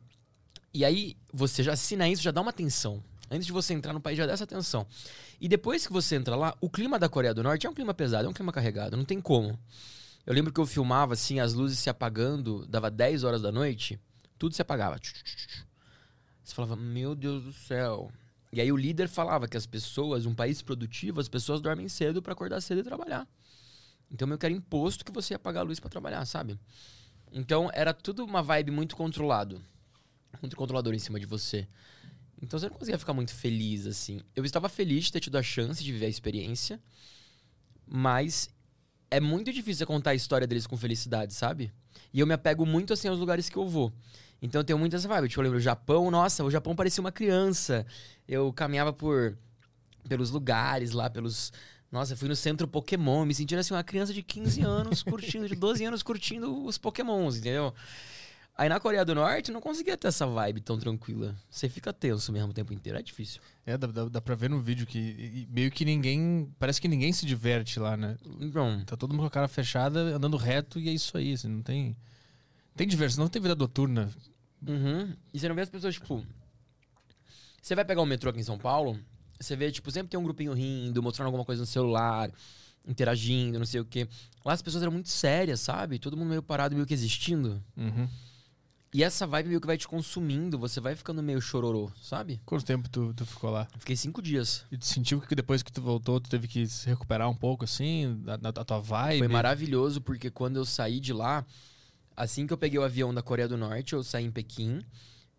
E 0.73 0.85
aí, 0.85 1.16
você 1.32 1.62
já 1.62 1.73
assina 1.73 2.09
isso, 2.09 2.23
já 2.23 2.31
dá 2.31 2.40
uma 2.40 2.51
atenção. 2.51 3.02
Antes 3.35 3.47
de 3.47 3.52
você 3.52 3.74
entrar 3.74 3.93
no 3.93 4.01
país, 4.01 4.16
já 4.16 4.27
dá 4.27 4.32
essa 4.32 4.44
atenção. 4.44 4.86
E 5.40 5.48
depois 5.48 5.86
que 5.86 5.93
você 5.93 6.16
entra 6.16 6.36
lá, 6.36 6.56
o 6.61 6.70
clima 6.70 6.98
da 6.98 7.09
Coreia 7.09 7.35
do 7.35 7.43
Norte 7.43 7.66
é 7.66 7.70
um 7.70 7.74
clima 7.74 7.93
pesado, 7.93 8.27
é 8.27 8.31
um 8.31 8.32
clima 8.32 8.52
carregado, 8.52 8.97
não 8.97 9.05
tem 9.05 9.20
como. 9.20 9.59
Eu 10.27 10.32
lembro 10.32 10.52
que 10.52 10.61
eu 10.61 10.66
filmava 10.66 11.15
assim, 11.15 11.40
as 11.40 11.52
luzes 11.52 11.78
se 11.78 11.90
apagando, 11.90 12.66
dava 12.66 12.90
10 12.90 13.24
horas 13.24 13.43
da 13.43 13.52
noite, 13.52 13.98
tudo 14.39 14.55
se 14.55 14.62
apagava. 14.62 14.98
Você 16.43 16.55
falava, 16.55 16.77
meu 16.77 17.15
Deus 17.15 17.43
do 17.43 17.52
céu. 17.52 18.12
E 18.52 18.61
aí 18.61 18.70
o 18.70 18.77
líder 18.77 19.09
falava 19.09 19.48
que 19.48 19.56
as 19.56 19.66
pessoas, 19.66 20.27
um 20.27 20.35
país 20.35 20.62
produtivo, 20.62 21.20
as 21.20 21.28
pessoas 21.28 21.61
dormem 21.61 21.89
cedo 21.89 22.23
para 22.23 22.32
acordar 22.32 22.61
cedo 22.61 22.81
e 22.81 22.85
trabalhar. 22.85 23.27
Então 24.11 24.28
meio 24.28 24.39
que 24.39 24.47
era 24.47 24.55
imposto 24.55 25.05
que 25.05 25.11
você 25.11 25.35
ia 25.35 25.36
apagar 25.36 25.62
a 25.62 25.66
luz 25.66 25.81
para 25.81 25.90
trabalhar, 25.90 26.24
sabe? 26.24 26.59
Então 27.32 27.69
era 27.74 27.93
tudo 27.93 28.24
uma 28.24 28.43
vibe 28.43 28.70
muito 28.70 28.94
controlado. 28.94 29.61
Muito 30.40 30.55
controlador 30.56 30.94
em 30.94 30.98
cima 30.98 31.19
de 31.19 31.27
você. 31.27 31.66
Então 32.44 32.58
você 32.58 32.68
não 32.68 32.74
conseguia 32.74 32.98
ficar 32.98 33.14
muito 33.14 33.34
feliz, 33.34 33.86
assim. 33.86 34.20
Eu 34.36 34.44
estava 34.44 34.68
feliz 34.68 35.04
de 35.04 35.12
ter 35.12 35.20
tido 35.20 35.36
a 35.36 35.42
chance 35.42 35.82
de 35.82 35.90
viver 35.90 36.06
a 36.06 36.10
experiência, 36.10 36.80
mas 37.86 38.50
é 39.10 39.18
muito 39.18 39.52
difícil 39.52 39.86
contar 39.86 40.10
a 40.10 40.14
história 40.14 40.46
deles 40.46 40.66
com 40.66 40.76
felicidade, 40.76 41.34
sabe? 41.34 41.72
E 42.12 42.20
eu 42.20 42.26
me 42.26 42.34
apego 42.34 42.66
muito, 42.66 42.92
assim, 42.92 43.08
aos 43.08 43.18
lugares 43.18 43.48
que 43.48 43.56
eu 43.56 43.66
vou. 43.66 43.92
Então 44.42 44.60
eu 44.60 44.64
tenho 44.64 44.78
muito 44.78 44.94
essa 44.94 45.08
vibe. 45.08 45.28
Tipo, 45.28 45.40
eu 45.40 45.44
lembro, 45.44 45.58
o 45.58 45.62
Japão, 45.62 46.10
nossa, 46.10 46.44
o 46.44 46.50
Japão 46.50 46.76
parecia 46.76 47.00
uma 47.00 47.12
criança. 47.12 47.86
Eu 48.28 48.52
caminhava 48.52 48.92
por 48.92 49.36
pelos 50.06 50.30
lugares 50.30 50.92
lá, 50.92 51.08
pelos... 51.08 51.52
Nossa, 51.90 52.16
fui 52.16 52.28
no 52.28 52.36
centro 52.36 52.66
Pokémon, 52.68 53.24
me 53.24 53.34
sentindo 53.34 53.60
assim, 53.60 53.72
uma 53.72 53.84
criança 53.84 54.12
de 54.12 54.22
15 54.22 54.60
anos 54.62 55.02
curtindo, 55.04 55.48
de 55.48 55.54
12 55.54 55.84
anos 55.84 56.02
curtindo 56.02 56.64
os 56.64 56.76
Pokémons, 56.76 57.36
entendeu? 57.36 57.72
Aí 58.56 58.68
na 58.68 58.78
Coreia 58.78 59.05
do 59.05 59.14
Norte 59.16 59.51
não 59.51 59.60
conseguia 59.60 59.97
ter 59.97 60.06
essa 60.06 60.26
vibe 60.26 60.60
tão 60.60 60.78
tranquila. 60.78 61.35
Você 61.51 61.68
fica 61.68 61.93
tenso 61.93 62.32
mesmo 62.32 62.51
o 62.51 62.55
tempo 62.55 62.72
inteiro, 62.72 62.98
é 62.98 63.02
difícil. 63.02 63.40
É, 63.66 63.76
dá, 63.76 63.89
dá, 63.89 64.05
dá 64.05 64.20
pra 64.20 64.36
ver 64.36 64.48
no 64.48 64.60
vídeo 64.60 64.86
que 64.86 65.48
meio 65.51 65.72
que 65.72 65.85
ninguém. 65.85 66.48
Parece 66.59 66.81
que 66.81 66.86
ninguém 66.86 67.12
se 67.12 67.26
diverte 67.26 67.81
lá, 67.81 67.97
né? 67.97 68.16
Então. 68.40 68.85
Tá 68.86 68.97
todo 68.97 69.10
mundo 69.10 69.20
com 69.22 69.26
a 69.26 69.31
cara 69.31 69.48
fechada, 69.48 69.98
andando 70.16 70.36
reto 70.36 70.78
e 70.78 70.89
é 70.89 70.93
isso 70.93 71.16
aí. 71.16 71.32
Assim, 71.32 71.48
não 71.48 71.62
tem. 71.62 71.97
Tem 72.76 72.86
diversão, 72.86 73.24
não 73.24 73.28
tem 73.28 73.43
vida 73.43 73.56
noturna. 73.56 74.09
Uhum. 74.66 75.12
E 75.32 75.39
você 75.39 75.48
não 75.48 75.56
vê 75.56 75.62
as 75.62 75.70
pessoas, 75.70 75.94
tipo. 75.94 76.24
Você 77.60 77.74
vai 77.74 77.85
pegar 77.85 78.02
o 78.02 78.06
metrô 78.06 78.31
aqui 78.31 78.40
em 78.40 78.44
São 78.44 78.59
Paulo, 78.59 79.01
você 79.40 79.56
vê, 79.56 79.72
tipo, 79.72 79.90
sempre 79.90 80.10
tem 80.10 80.20
um 80.20 80.22
grupinho 80.22 80.52
rindo, 80.52 81.02
mostrando 81.02 81.26
alguma 81.26 81.44
coisa 81.44 81.62
no 81.62 81.66
celular, 81.66 82.31
interagindo, 82.86 83.59
não 83.59 83.66
sei 83.66 83.81
o 83.81 83.85
quê. 83.85 84.06
Lá 84.44 84.52
as 84.52 84.62
pessoas 84.62 84.82
eram 84.82 84.93
muito 84.93 85.09
sérias, 85.09 85.60
sabe? 85.60 85.98
Todo 85.98 86.16
mundo 86.16 86.28
meio 86.28 86.43
parado, 86.43 86.74
meio 86.74 86.86
que 86.86 86.94
existindo. 86.94 87.62
Uhum. 87.76 88.09
E 88.94 89.02
essa 89.02 89.26
vibe 89.26 89.48
meio 89.48 89.60
que 89.60 89.66
vai 89.66 89.76
te 89.76 89.88
consumindo, 89.88 90.56
você 90.56 90.80
vai 90.80 90.94
ficando 90.94 91.20
meio 91.20 91.40
chororô, 91.40 91.90
sabe? 92.00 92.40
Quanto 92.46 92.64
tempo 92.64 92.88
tu, 92.88 93.12
tu 93.12 93.26
ficou 93.26 93.50
lá? 93.50 93.66
Fiquei 93.76 93.96
cinco 93.96 94.22
dias. 94.22 94.64
E 94.70 94.78
tu 94.78 94.86
sentiu 94.86 95.20
que 95.20 95.34
depois 95.34 95.64
que 95.64 95.72
tu 95.72 95.82
voltou, 95.82 96.20
tu 96.20 96.30
teve 96.30 96.46
que 96.46 96.64
se 96.68 96.88
recuperar 96.88 97.28
um 97.28 97.34
pouco, 97.34 97.64
assim, 97.64 98.22
da, 98.22 98.36
da, 98.36 98.64
tua 98.64 98.78
vibe? 98.78 99.18
Foi 99.18 99.26
maravilhoso, 99.26 100.00
porque 100.00 100.30
quando 100.30 100.58
eu 100.58 100.64
saí 100.64 101.00
de 101.00 101.12
lá, 101.12 101.44
assim 102.16 102.46
que 102.46 102.52
eu 102.52 102.56
peguei 102.56 102.78
o 102.78 102.84
avião 102.84 103.12
da 103.12 103.20
Coreia 103.20 103.48
do 103.48 103.56
Norte, 103.56 103.94
eu 103.94 104.04
saí 104.04 104.26
em 104.26 104.30
Pequim. 104.30 104.80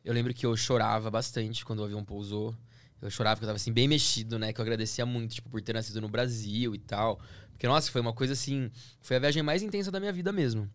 Eu 0.04 0.14
lembro 0.14 0.34
que 0.34 0.46
eu 0.46 0.58
chorava 0.58 1.10
bastante 1.10 1.64
quando 1.64 1.80
o 1.80 1.86
avião 1.86 2.04
pousou. 2.04 2.54
Eu 3.02 3.10
chorava 3.10 3.38
porque 3.38 3.46
eu 3.46 3.48
tava 3.48 3.56
assim, 3.56 3.72
bem 3.72 3.88
mexido, 3.88 4.38
né? 4.38 4.52
Que 4.52 4.60
eu 4.60 4.64
agradecia 4.64 5.06
muito, 5.06 5.36
tipo, 5.36 5.50
por 5.50 5.62
ter 5.62 5.72
nascido 5.72 6.02
no 6.02 6.10
Brasil 6.10 6.76
e 6.76 6.80
tal. 6.80 7.22
Porque, 7.52 7.66
nossa, 7.70 7.90
foi 7.90 8.02
uma 8.02 8.12
coisa 8.12 8.34
assim. 8.34 8.70
Foi 9.02 9.16
a 9.16 9.20
viagem 9.20 9.42
mais 9.42 9.64
intensa 9.64 9.90
da 9.90 10.00
minha 10.02 10.12
vida 10.12 10.34
mesmo. 10.34 10.70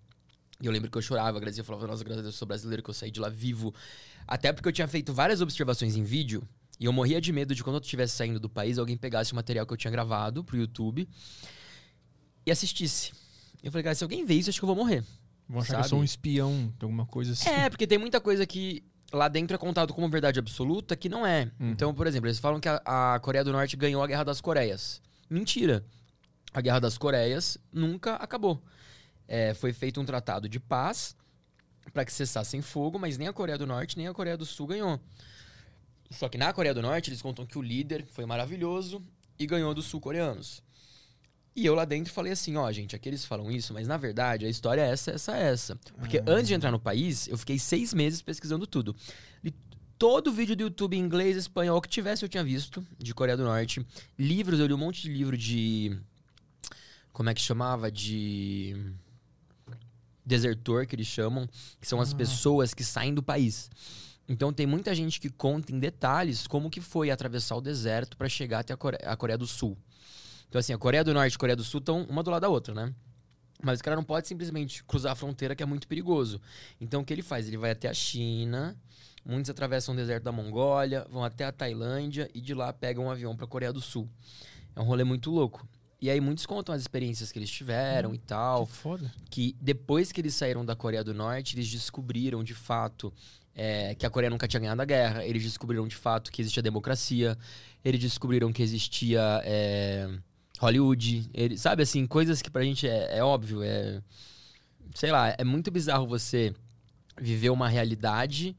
E 0.60 0.66
eu 0.66 0.72
lembro 0.72 0.90
que 0.90 0.98
eu 0.98 1.02
chorava, 1.02 1.38
agradecia, 1.38 1.62
eu 1.62 1.64
falava, 1.64 1.86
nossa, 1.86 2.04
graças 2.04 2.18
a 2.18 2.22
Deus, 2.22 2.34
eu 2.34 2.38
sou 2.38 2.46
brasileiro, 2.46 2.82
que 2.82 2.90
eu 2.90 2.94
saí 2.94 3.10
de 3.10 3.18
lá 3.18 3.28
vivo. 3.28 3.74
Até 4.26 4.52
porque 4.52 4.68
eu 4.68 4.72
tinha 4.72 4.86
feito 4.86 5.12
várias 5.12 5.40
observações 5.40 5.96
em 5.96 6.04
vídeo. 6.04 6.46
E 6.78 6.84
eu 6.84 6.92
morria 6.92 7.20
de 7.20 7.32
medo 7.32 7.54
de 7.54 7.62
quando 7.62 7.76
eu 7.76 7.80
estivesse 7.80 8.16
saindo 8.16 8.40
do 8.40 8.48
país, 8.48 8.78
alguém 8.78 8.96
pegasse 8.96 9.32
o 9.32 9.36
material 9.36 9.66
que 9.66 9.72
eu 9.72 9.76
tinha 9.76 9.90
gravado 9.90 10.42
pro 10.44 10.56
YouTube 10.56 11.08
e 12.44 12.50
assistisse. 12.50 13.12
Eu 13.62 13.70
falei, 13.70 13.84
cara, 13.84 13.94
se 13.94 14.02
alguém 14.02 14.24
ver 14.24 14.34
isso, 14.34 14.50
acho 14.50 14.58
que 14.58 14.64
eu 14.64 14.74
vou 14.74 14.76
morrer. 14.76 15.04
Vão 15.48 15.60
achar 15.60 15.72
sabe? 15.72 15.82
que 15.82 15.86
eu 15.86 15.88
sou 15.90 16.00
um 16.00 16.04
espião 16.04 16.72
de 16.78 16.84
alguma 16.84 17.04
coisa 17.04 17.32
assim. 17.32 17.48
É, 17.48 17.68
porque 17.68 17.86
tem 17.86 17.98
muita 17.98 18.20
coisa 18.20 18.46
que 18.46 18.82
lá 19.12 19.28
dentro 19.28 19.54
é 19.54 19.58
contado 19.58 19.92
como 19.92 20.08
verdade 20.08 20.38
absoluta 20.38 20.96
que 20.96 21.08
não 21.08 21.26
é. 21.26 21.50
Uhum. 21.58 21.70
Então, 21.70 21.92
por 21.92 22.06
exemplo, 22.06 22.28
eles 22.28 22.38
falam 22.38 22.60
que 22.60 22.68
a, 22.68 23.14
a 23.14 23.20
Coreia 23.20 23.44
do 23.44 23.52
Norte 23.52 23.76
ganhou 23.76 24.02
a 24.02 24.06
Guerra 24.06 24.24
das 24.24 24.40
Coreias. 24.40 25.02
Mentira. 25.28 25.84
A 26.52 26.60
Guerra 26.60 26.80
das 26.80 26.96
Coreias 26.96 27.58
nunca 27.72 28.14
acabou. 28.16 28.62
É, 29.32 29.54
foi 29.54 29.72
feito 29.72 30.00
um 30.00 30.04
tratado 30.04 30.48
de 30.48 30.58
paz 30.58 31.14
para 31.92 32.04
que 32.04 32.12
cessassem 32.12 32.60
fogo, 32.60 32.98
mas 32.98 33.16
nem 33.16 33.28
a 33.28 33.32
Coreia 33.32 33.56
do 33.56 33.64
Norte 33.64 33.96
nem 33.96 34.08
a 34.08 34.12
Coreia 34.12 34.36
do 34.36 34.44
Sul 34.44 34.66
ganhou. 34.66 35.00
Só 36.10 36.28
que 36.28 36.36
na 36.36 36.52
Coreia 36.52 36.74
do 36.74 36.82
Norte 36.82 37.10
eles 37.10 37.22
contam 37.22 37.46
que 37.46 37.56
o 37.56 37.62
líder 37.62 38.04
foi 38.06 38.26
maravilhoso 38.26 39.00
e 39.38 39.46
ganhou 39.46 39.72
dos 39.72 39.86
sul-coreanos. 39.86 40.60
E 41.54 41.64
eu 41.64 41.76
lá 41.76 41.84
dentro 41.84 42.12
falei 42.12 42.32
assim, 42.32 42.56
ó, 42.56 42.70
gente, 42.72 42.96
aqui 42.96 43.08
eles 43.08 43.24
falam 43.24 43.48
isso, 43.52 43.72
mas 43.72 43.86
na 43.86 43.96
verdade 43.96 44.46
a 44.46 44.48
história 44.48 44.82
é 44.82 44.90
essa, 44.90 45.12
essa, 45.12 45.36
essa. 45.36 45.76
Porque 45.96 46.20
antes 46.26 46.48
de 46.48 46.54
entrar 46.54 46.72
no 46.72 46.80
país, 46.80 47.28
eu 47.28 47.38
fiquei 47.38 47.58
seis 47.58 47.94
meses 47.94 48.20
pesquisando 48.20 48.66
tudo. 48.66 48.96
Li 49.44 49.54
todo 49.96 50.32
vídeo 50.32 50.56
do 50.56 50.62
YouTube 50.62 50.96
em 50.96 51.00
inglês, 51.00 51.36
espanhol, 51.36 51.80
que 51.80 51.88
tivesse 51.88 52.24
eu 52.24 52.28
tinha 52.28 52.42
visto, 52.42 52.84
de 52.98 53.14
Coreia 53.14 53.36
do 53.36 53.44
Norte. 53.44 53.86
Livros, 54.18 54.58
eu 54.58 54.66
li 54.66 54.74
um 54.74 54.78
monte 54.78 55.02
de 55.02 55.08
livro 55.12 55.36
de... 55.36 55.96
Como 57.12 57.30
é 57.30 57.34
que 57.34 57.40
chamava? 57.40 57.90
De... 57.92 58.74
Desertor, 60.30 60.86
que 60.86 60.94
eles 60.94 61.06
chamam. 61.06 61.48
Que 61.80 61.86
são 61.86 62.00
as 62.00 62.14
pessoas 62.14 62.72
que 62.72 62.84
saem 62.84 63.12
do 63.12 63.22
país. 63.22 63.70
Então 64.28 64.52
tem 64.52 64.64
muita 64.64 64.94
gente 64.94 65.20
que 65.20 65.28
conta 65.28 65.72
em 65.72 65.78
detalhes 65.80 66.46
como 66.46 66.70
que 66.70 66.80
foi 66.80 67.10
atravessar 67.10 67.56
o 67.56 67.60
deserto 67.60 68.16
para 68.16 68.28
chegar 68.28 68.60
até 68.60 68.72
a 68.72 68.76
Coreia, 68.76 69.02
a 69.04 69.16
Coreia 69.16 69.36
do 69.36 69.46
Sul. 69.46 69.76
Então, 70.48 70.58
assim, 70.58 70.72
a 70.72 70.78
Coreia 70.78 71.02
do 71.02 71.12
Norte 71.12 71.32
e 71.32 71.36
a 71.36 71.38
Coreia 71.38 71.56
do 71.56 71.64
Sul 71.64 71.78
estão 71.78 72.04
uma 72.08 72.22
do 72.22 72.30
lado 72.30 72.42
da 72.42 72.48
outra, 72.48 72.72
né? 72.72 72.94
Mas 73.62 73.80
o 73.80 73.82
cara 73.82 73.96
não 73.96 74.04
pode 74.04 74.28
simplesmente 74.28 74.82
cruzar 74.84 75.12
a 75.12 75.14
fronteira, 75.14 75.54
que 75.54 75.62
é 75.62 75.66
muito 75.66 75.86
perigoso. 75.86 76.40
Então, 76.80 77.02
o 77.02 77.04
que 77.04 77.12
ele 77.12 77.22
faz? 77.22 77.46
Ele 77.46 77.56
vai 77.56 77.72
até 77.72 77.88
a 77.88 77.94
China, 77.94 78.76
muitos 79.24 79.50
atravessam 79.50 79.94
o 79.94 79.96
deserto 79.96 80.24
da 80.24 80.32
Mongólia, 80.32 81.06
vão 81.10 81.24
até 81.24 81.44
a 81.44 81.52
Tailândia 81.52 82.30
e 82.34 82.40
de 82.40 82.54
lá 82.54 82.72
pegam 82.72 83.06
um 83.06 83.10
avião 83.10 83.36
para 83.36 83.44
a 83.44 83.48
Coreia 83.48 83.72
do 83.72 83.80
Sul. 83.80 84.08
É 84.74 84.80
um 84.80 84.84
rolê 84.84 85.04
muito 85.04 85.30
louco. 85.30 85.66
E 86.00 86.08
aí 86.08 86.20
muitos 86.20 86.46
contam 86.46 86.74
as 86.74 86.80
experiências 86.80 87.30
que 87.30 87.38
eles 87.38 87.50
tiveram 87.50 88.14
e 88.14 88.18
tal. 88.18 88.66
Que 88.66 88.72
foda. 88.72 89.12
Que 89.28 89.56
depois 89.60 90.10
que 90.10 90.20
eles 90.20 90.34
saíram 90.34 90.64
da 90.64 90.74
Coreia 90.74 91.04
do 91.04 91.12
Norte, 91.12 91.54
eles 91.54 91.70
descobriram 91.70 92.42
de 92.42 92.54
fato 92.54 93.12
é, 93.54 93.94
que 93.94 94.06
a 94.06 94.10
Coreia 94.10 94.30
nunca 94.30 94.48
tinha 94.48 94.60
ganhado 94.60 94.80
a 94.80 94.84
guerra. 94.86 95.24
Eles 95.26 95.42
descobriram 95.42 95.86
de 95.86 95.96
fato 95.96 96.32
que 96.32 96.40
existia 96.40 96.62
democracia. 96.62 97.36
Eles 97.84 98.00
descobriram 98.00 98.50
que 98.50 98.62
existia 98.62 99.42
é, 99.44 100.08
Hollywood. 100.58 101.28
Ele, 101.34 101.58
sabe 101.58 101.82
assim, 101.82 102.06
coisas 102.06 102.40
que 102.40 102.50
pra 102.50 102.62
gente 102.62 102.88
é, 102.88 103.18
é 103.18 103.22
óbvio. 103.22 103.62
É, 103.62 104.00
sei 104.94 105.12
lá, 105.12 105.34
é 105.36 105.44
muito 105.44 105.70
bizarro 105.70 106.06
você 106.06 106.54
viver 107.20 107.50
uma 107.50 107.68
realidade 107.68 108.56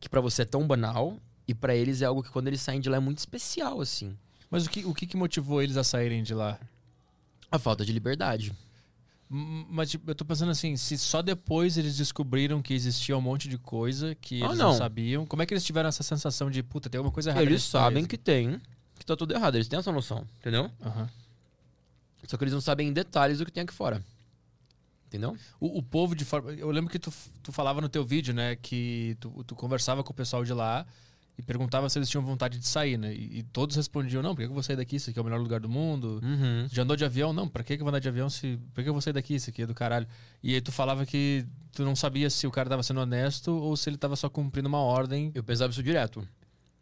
que 0.00 0.08
pra 0.08 0.20
você 0.20 0.42
é 0.42 0.46
tão 0.46 0.66
banal. 0.66 1.20
E 1.46 1.54
pra 1.54 1.76
eles 1.76 2.02
é 2.02 2.06
algo 2.06 2.22
que 2.22 2.30
quando 2.30 2.48
eles 2.48 2.60
saem 2.60 2.80
de 2.80 2.88
lá 2.88 2.96
é 2.96 3.00
muito 3.00 3.18
especial, 3.18 3.80
assim. 3.80 4.16
Mas 4.54 4.66
o 4.66 4.70
que, 4.70 4.84
o 4.84 4.94
que, 4.94 5.04
que 5.06 5.16
motivou 5.16 5.60
eles 5.60 5.76
a 5.76 5.82
saírem 5.82 6.22
de 6.22 6.32
lá? 6.32 6.60
A 7.50 7.58
falta 7.58 7.84
de 7.84 7.92
liberdade. 7.92 8.52
Mas 9.28 9.90
tipo, 9.90 10.08
eu 10.08 10.14
tô 10.14 10.24
pensando 10.24 10.50
assim, 10.52 10.76
se 10.76 10.96
só 10.96 11.20
depois 11.20 11.76
eles 11.76 11.96
descobriram 11.96 12.62
que 12.62 12.72
existia 12.72 13.16
um 13.16 13.20
monte 13.20 13.48
de 13.48 13.58
coisa 13.58 14.14
que 14.14 14.40
Ah, 14.42 14.46
eles 14.46 14.58
não. 14.58 14.68
não. 14.70 14.78
sabiam, 14.78 15.26
como 15.26 15.42
é 15.42 15.46
que 15.46 15.52
eles 15.52 15.64
tiveram 15.64 15.88
essa 15.88 16.04
sensação 16.04 16.48
de, 16.50 16.62
puta, 16.62 16.88
tem 16.88 16.98
alguma 16.98 17.12
coisa 17.12 17.30
errada 17.30 17.44
Eles 17.44 17.64
sabem 17.64 18.04
país? 18.04 18.06
que 18.06 18.16
tem, 18.16 18.60
que 18.96 19.04
tá 19.04 19.16
tudo 19.16 19.34
errado. 19.34 19.56
Eles 19.56 19.66
têm 19.66 19.78
essa 19.78 19.90
noção, 19.90 20.24
entendeu? 20.38 20.70
Aham. 20.80 21.10
Só 22.28 22.36
que 22.36 22.44
eles 22.44 22.54
não 22.54 22.60
sabem 22.60 22.88
em 22.88 22.92
detalhes 22.92 23.40
o 23.40 23.44
que 23.44 23.50
tem 23.50 23.64
aqui 23.64 23.74
fora. 23.74 24.00
Entendeu? 25.08 25.36
O, 25.58 25.78
o 25.78 25.82
povo 25.82 26.14
de 26.14 26.24
forma. 26.24 26.52
Eu 26.52 26.70
lembro 26.70 26.90
que 26.90 26.98
tu, 26.98 27.12
tu 27.42 27.50
falava 27.50 27.80
no 27.80 27.88
teu 27.88 28.04
vídeo, 28.04 28.32
né? 28.32 28.56
Que 28.56 29.16
tu, 29.20 29.42
tu 29.44 29.54
conversava 29.56 30.02
com 30.04 30.12
o 30.12 30.14
pessoal 30.14 30.44
de 30.44 30.52
lá 30.52 30.86
e 31.36 31.42
perguntava 31.42 31.88
se 31.88 31.98
eles 31.98 32.08
tinham 32.08 32.24
vontade 32.24 32.58
de 32.58 32.66
sair, 32.66 32.96
né? 32.96 33.12
E, 33.12 33.38
e 33.38 33.42
todos 33.42 33.74
respondiam: 33.74 34.22
não, 34.22 34.34
por 34.34 34.42
que 34.42 34.48
eu 34.48 34.54
vou 34.54 34.62
sair 34.62 34.76
daqui? 34.76 34.96
Isso 34.96 35.10
aqui 35.10 35.18
é 35.18 35.22
o 35.22 35.24
melhor 35.24 35.40
lugar 35.40 35.60
do 35.60 35.68
mundo. 35.68 36.20
Uhum. 36.22 36.68
Já 36.70 36.82
andou 36.82 36.96
de 36.96 37.04
avião? 37.04 37.32
Não, 37.32 37.48
pra 37.48 37.64
que 37.64 37.74
eu 37.74 37.78
vou 37.78 37.88
andar 37.88 37.98
de 37.98 38.08
avião 38.08 38.30
se. 38.30 38.58
Por 38.72 38.84
que 38.84 38.88
eu 38.88 38.94
vou 38.94 39.02
sair 39.02 39.12
daqui? 39.12 39.34
Isso 39.34 39.50
aqui 39.50 39.62
é 39.62 39.66
do 39.66 39.74
caralho. 39.74 40.06
E 40.42 40.54
aí 40.54 40.60
tu 40.60 40.70
falava 40.70 41.04
que 41.04 41.44
tu 41.72 41.84
não 41.84 41.96
sabia 41.96 42.30
se 42.30 42.46
o 42.46 42.50
cara 42.50 42.68
tava 42.68 42.82
sendo 42.82 43.00
honesto 43.00 43.50
ou 43.50 43.76
se 43.76 43.90
ele 43.90 43.96
tava 43.96 44.14
só 44.14 44.28
cumprindo 44.28 44.68
uma 44.68 44.78
ordem. 44.78 45.32
Eu 45.34 45.42
pensava 45.42 45.72
isso 45.72 45.82
direto. 45.82 46.26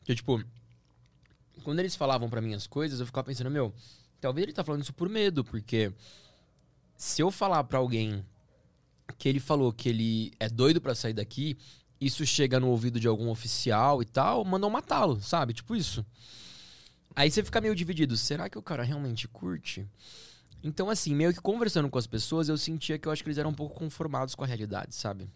Que, 0.04 0.14
tipo, 0.14 0.42
quando 1.64 1.78
eles 1.78 1.96
falavam 1.96 2.28
pra 2.28 2.42
mim 2.42 2.54
as 2.54 2.66
coisas, 2.66 3.00
eu 3.00 3.06
ficava 3.06 3.26
pensando, 3.26 3.50
meu, 3.50 3.72
talvez 4.20 4.44
ele 4.44 4.52
tá 4.52 4.62
falando 4.62 4.82
isso 4.82 4.92
por 4.92 5.08
medo, 5.08 5.44
porque 5.44 5.92
se 6.96 7.22
eu 7.22 7.30
falar 7.30 7.64
pra 7.64 7.78
alguém 7.78 8.24
que 9.16 9.28
ele 9.28 9.40
falou 9.40 9.72
que 9.72 9.88
ele 9.88 10.32
é 10.38 10.48
doido 10.48 10.80
pra 10.80 10.94
sair 10.94 11.12
daqui, 11.12 11.56
isso 12.04 12.26
chega 12.26 12.58
no 12.58 12.68
ouvido 12.68 12.98
de 12.98 13.06
algum 13.06 13.28
oficial 13.28 14.02
e 14.02 14.04
tal, 14.04 14.44
mandam 14.44 14.68
matá-lo, 14.68 15.20
sabe? 15.20 15.52
Tipo 15.52 15.76
isso. 15.76 16.04
Aí 17.14 17.30
você 17.30 17.42
fica 17.42 17.60
meio 17.60 17.74
dividido. 17.74 18.16
Será 18.16 18.48
que 18.48 18.58
o 18.58 18.62
cara 18.62 18.82
realmente 18.82 19.28
curte? 19.28 19.86
Então, 20.64 20.88
assim, 20.88 21.14
meio 21.14 21.32
que 21.32 21.40
conversando 21.40 21.88
com 21.88 21.98
as 21.98 22.06
pessoas, 22.06 22.48
eu 22.48 22.56
sentia 22.56 22.98
que 22.98 23.06
eu 23.08 23.12
acho 23.12 23.22
que 23.22 23.28
eles 23.28 23.38
eram 23.38 23.50
um 23.50 23.54
pouco 23.54 23.74
conformados 23.74 24.34
com 24.34 24.44
a 24.44 24.46
realidade, 24.46 24.94
sabe? 24.94 25.28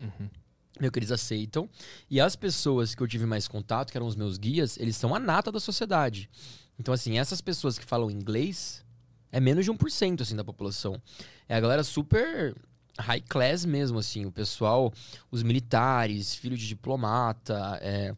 Meio 0.81 0.93
que 0.93 0.99
eles 0.99 1.11
aceitam. 1.11 1.69
E 2.09 2.21
as 2.21 2.37
pessoas 2.37 2.95
que 2.95 3.03
eu 3.03 3.09
tive 3.09 3.27
mais 3.27 3.49
contato, 3.49 3.91
que 3.91 3.99
eram 3.99 4.07
os 4.07 4.17
meus 4.17 4.39
guias, 4.39 4.77
eles 4.79 4.97
são 4.97 5.15
a 5.15 5.19
nata 5.19 5.51
da 5.51 5.59
sociedade. 5.59 6.31
Então, 6.79 6.95
assim, 6.95 7.19
essas 7.19 7.41
pessoas 7.41 7.79
que 7.79 7.85
falam 7.85 8.11
inglês 8.11 8.85
é 9.33 9.41
menos 9.41 9.65
de 9.65 9.73
1% 9.73 10.21
assim, 10.21 10.37
da 10.37 10.45
população. 10.45 11.01
É 11.49 11.57
a 11.57 11.61
galera 11.61 11.83
super 11.83 12.55
high 12.99 13.21
class 13.21 13.65
mesmo, 13.65 13.99
assim. 13.99 14.25
O 14.27 14.33
pessoal, 14.33 14.93
os 15.31 15.43
militares, 15.43 16.35
filho 16.35 16.57
de 16.57 16.67
diplomata, 16.67 17.79
é... 17.83 18.15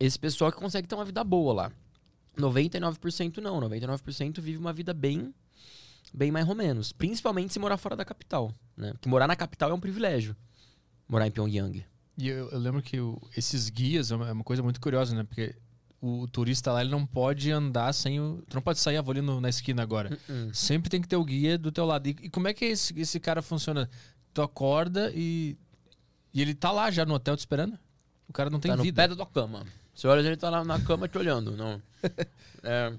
esse 0.00 0.18
pessoal 0.18 0.50
que 0.52 0.58
consegue 0.58 0.86
ter 0.88 0.94
uma 0.94 1.04
vida 1.04 1.22
boa 1.24 1.52
lá. 1.52 1.72
99% 2.36 3.38
não, 3.38 3.60
99% 3.60 4.40
vive 4.40 4.58
uma 4.58 4.72
vida 4.72 4.94
bem 4.94 5.34
bem 6.14 6.30
mais 6.30 6.46
ou 6.46 6.54
menos, 6.54 6.92
principalmente 6.92 7.52
se 7.54 7.58
morar 7.58 7.78
fora 7.78 7.96
da 7.96 8.04
capital, 8.04 8.54
né? 8.76 8.92
Porque 8.92 9.08
morar 9.08 9.26
na 9.26 9.34
capital 9.36 9.70
é 9.70 9.74
um 9.74 9.80
privilégio. 9.80 10.36
Morar 11.08 11.26
em 11.26 11.30
Pyongyang. 11.30 11.82
E 12.18 12.28
eu, 12.28 12.50
eu 12.50 12.58
lembro 12.58 12.82
que 12.82 13.00
o- 13.00 13.18
esses 13.34 13.70
guias 13.70 14.10
é 14.10 14.16
uma, 14.16 14.28
é 14.28 14.32
uma 14.32 14.44
coisa 14.44 14.62
muito 14.62 14.78
curiosa, 14.78 15.14
né? 15.14 15.24
Porque 15.24 15.54
o, 16.02 16.26
turista 16.26 16.72
lá 16.72 16.80
ele 16.82 16.90
não 16.90 17.06
pode 17.06 17.50
andar 17.52 17.92
sem 17.92 18.20
o. 18.20 18.42
Tu 18.50 18.54
não 18.54 18.60
pode 18.62 18.80
sair, 18.80 18.96
ah, 18.96 19.02
vou 19.02 19.12
ali 19.12 19.22
no- 19.22 19.40
na 19.40 19.48
esquina 19.48 19.82
agora. 19.82 20.18
Hum. 20.28 20.50
Sempre 20.52 20.90
tem 20.90 21.00
que 21.00 21.06
ter 21.06 21.16
o 21.16 21.24
guia 21.24 21.56
do 21.56 21.70
teu 21.70 21.86
lado. 21.86 22.08
E, 22.08 22.16
e 22.22 22.28
como 22.28 22.48
é 22.48 22.52
que 22.52 22.64
esse, 22.64 22.98
esse 23.00 23.20
cara 23.20 23.40
funciona? 23.40 23.88
Tu 24.34 24.42
acorda 24.42 25.12
e. 25.14 25.56
E 26.34 26.42
ele 26.42 26.54
tá 26.54 26.72
lá 26.72 26.90
já 26.90 27.06
no 27.06 27.14
hotel 27.14 27.36
te 27.36 27.40
esperando? 27.40 27.78
O 28.28 28.32
cara 28.32 28.50
não 28.50 28.58
tem 28.58 28.70
tá 28.72 28.76
no 28.76 28.82
vida. 28.82 29.00
pé 29.02 29.06
da 29.08 29.14
tua 29.14 29.26
cama. 29.26 29.64
Você 29.94 30.06
olha, 30.08 30.26
ele 30.26 30.36
tá 30.36 30.50
na, 30.50 30.64
na 30.64 30.80
cama 30.80 31.06
te 31.06 31.16
olhando. 31.16 31.56
Não. 31.56 31.80
É, 32.64 32.92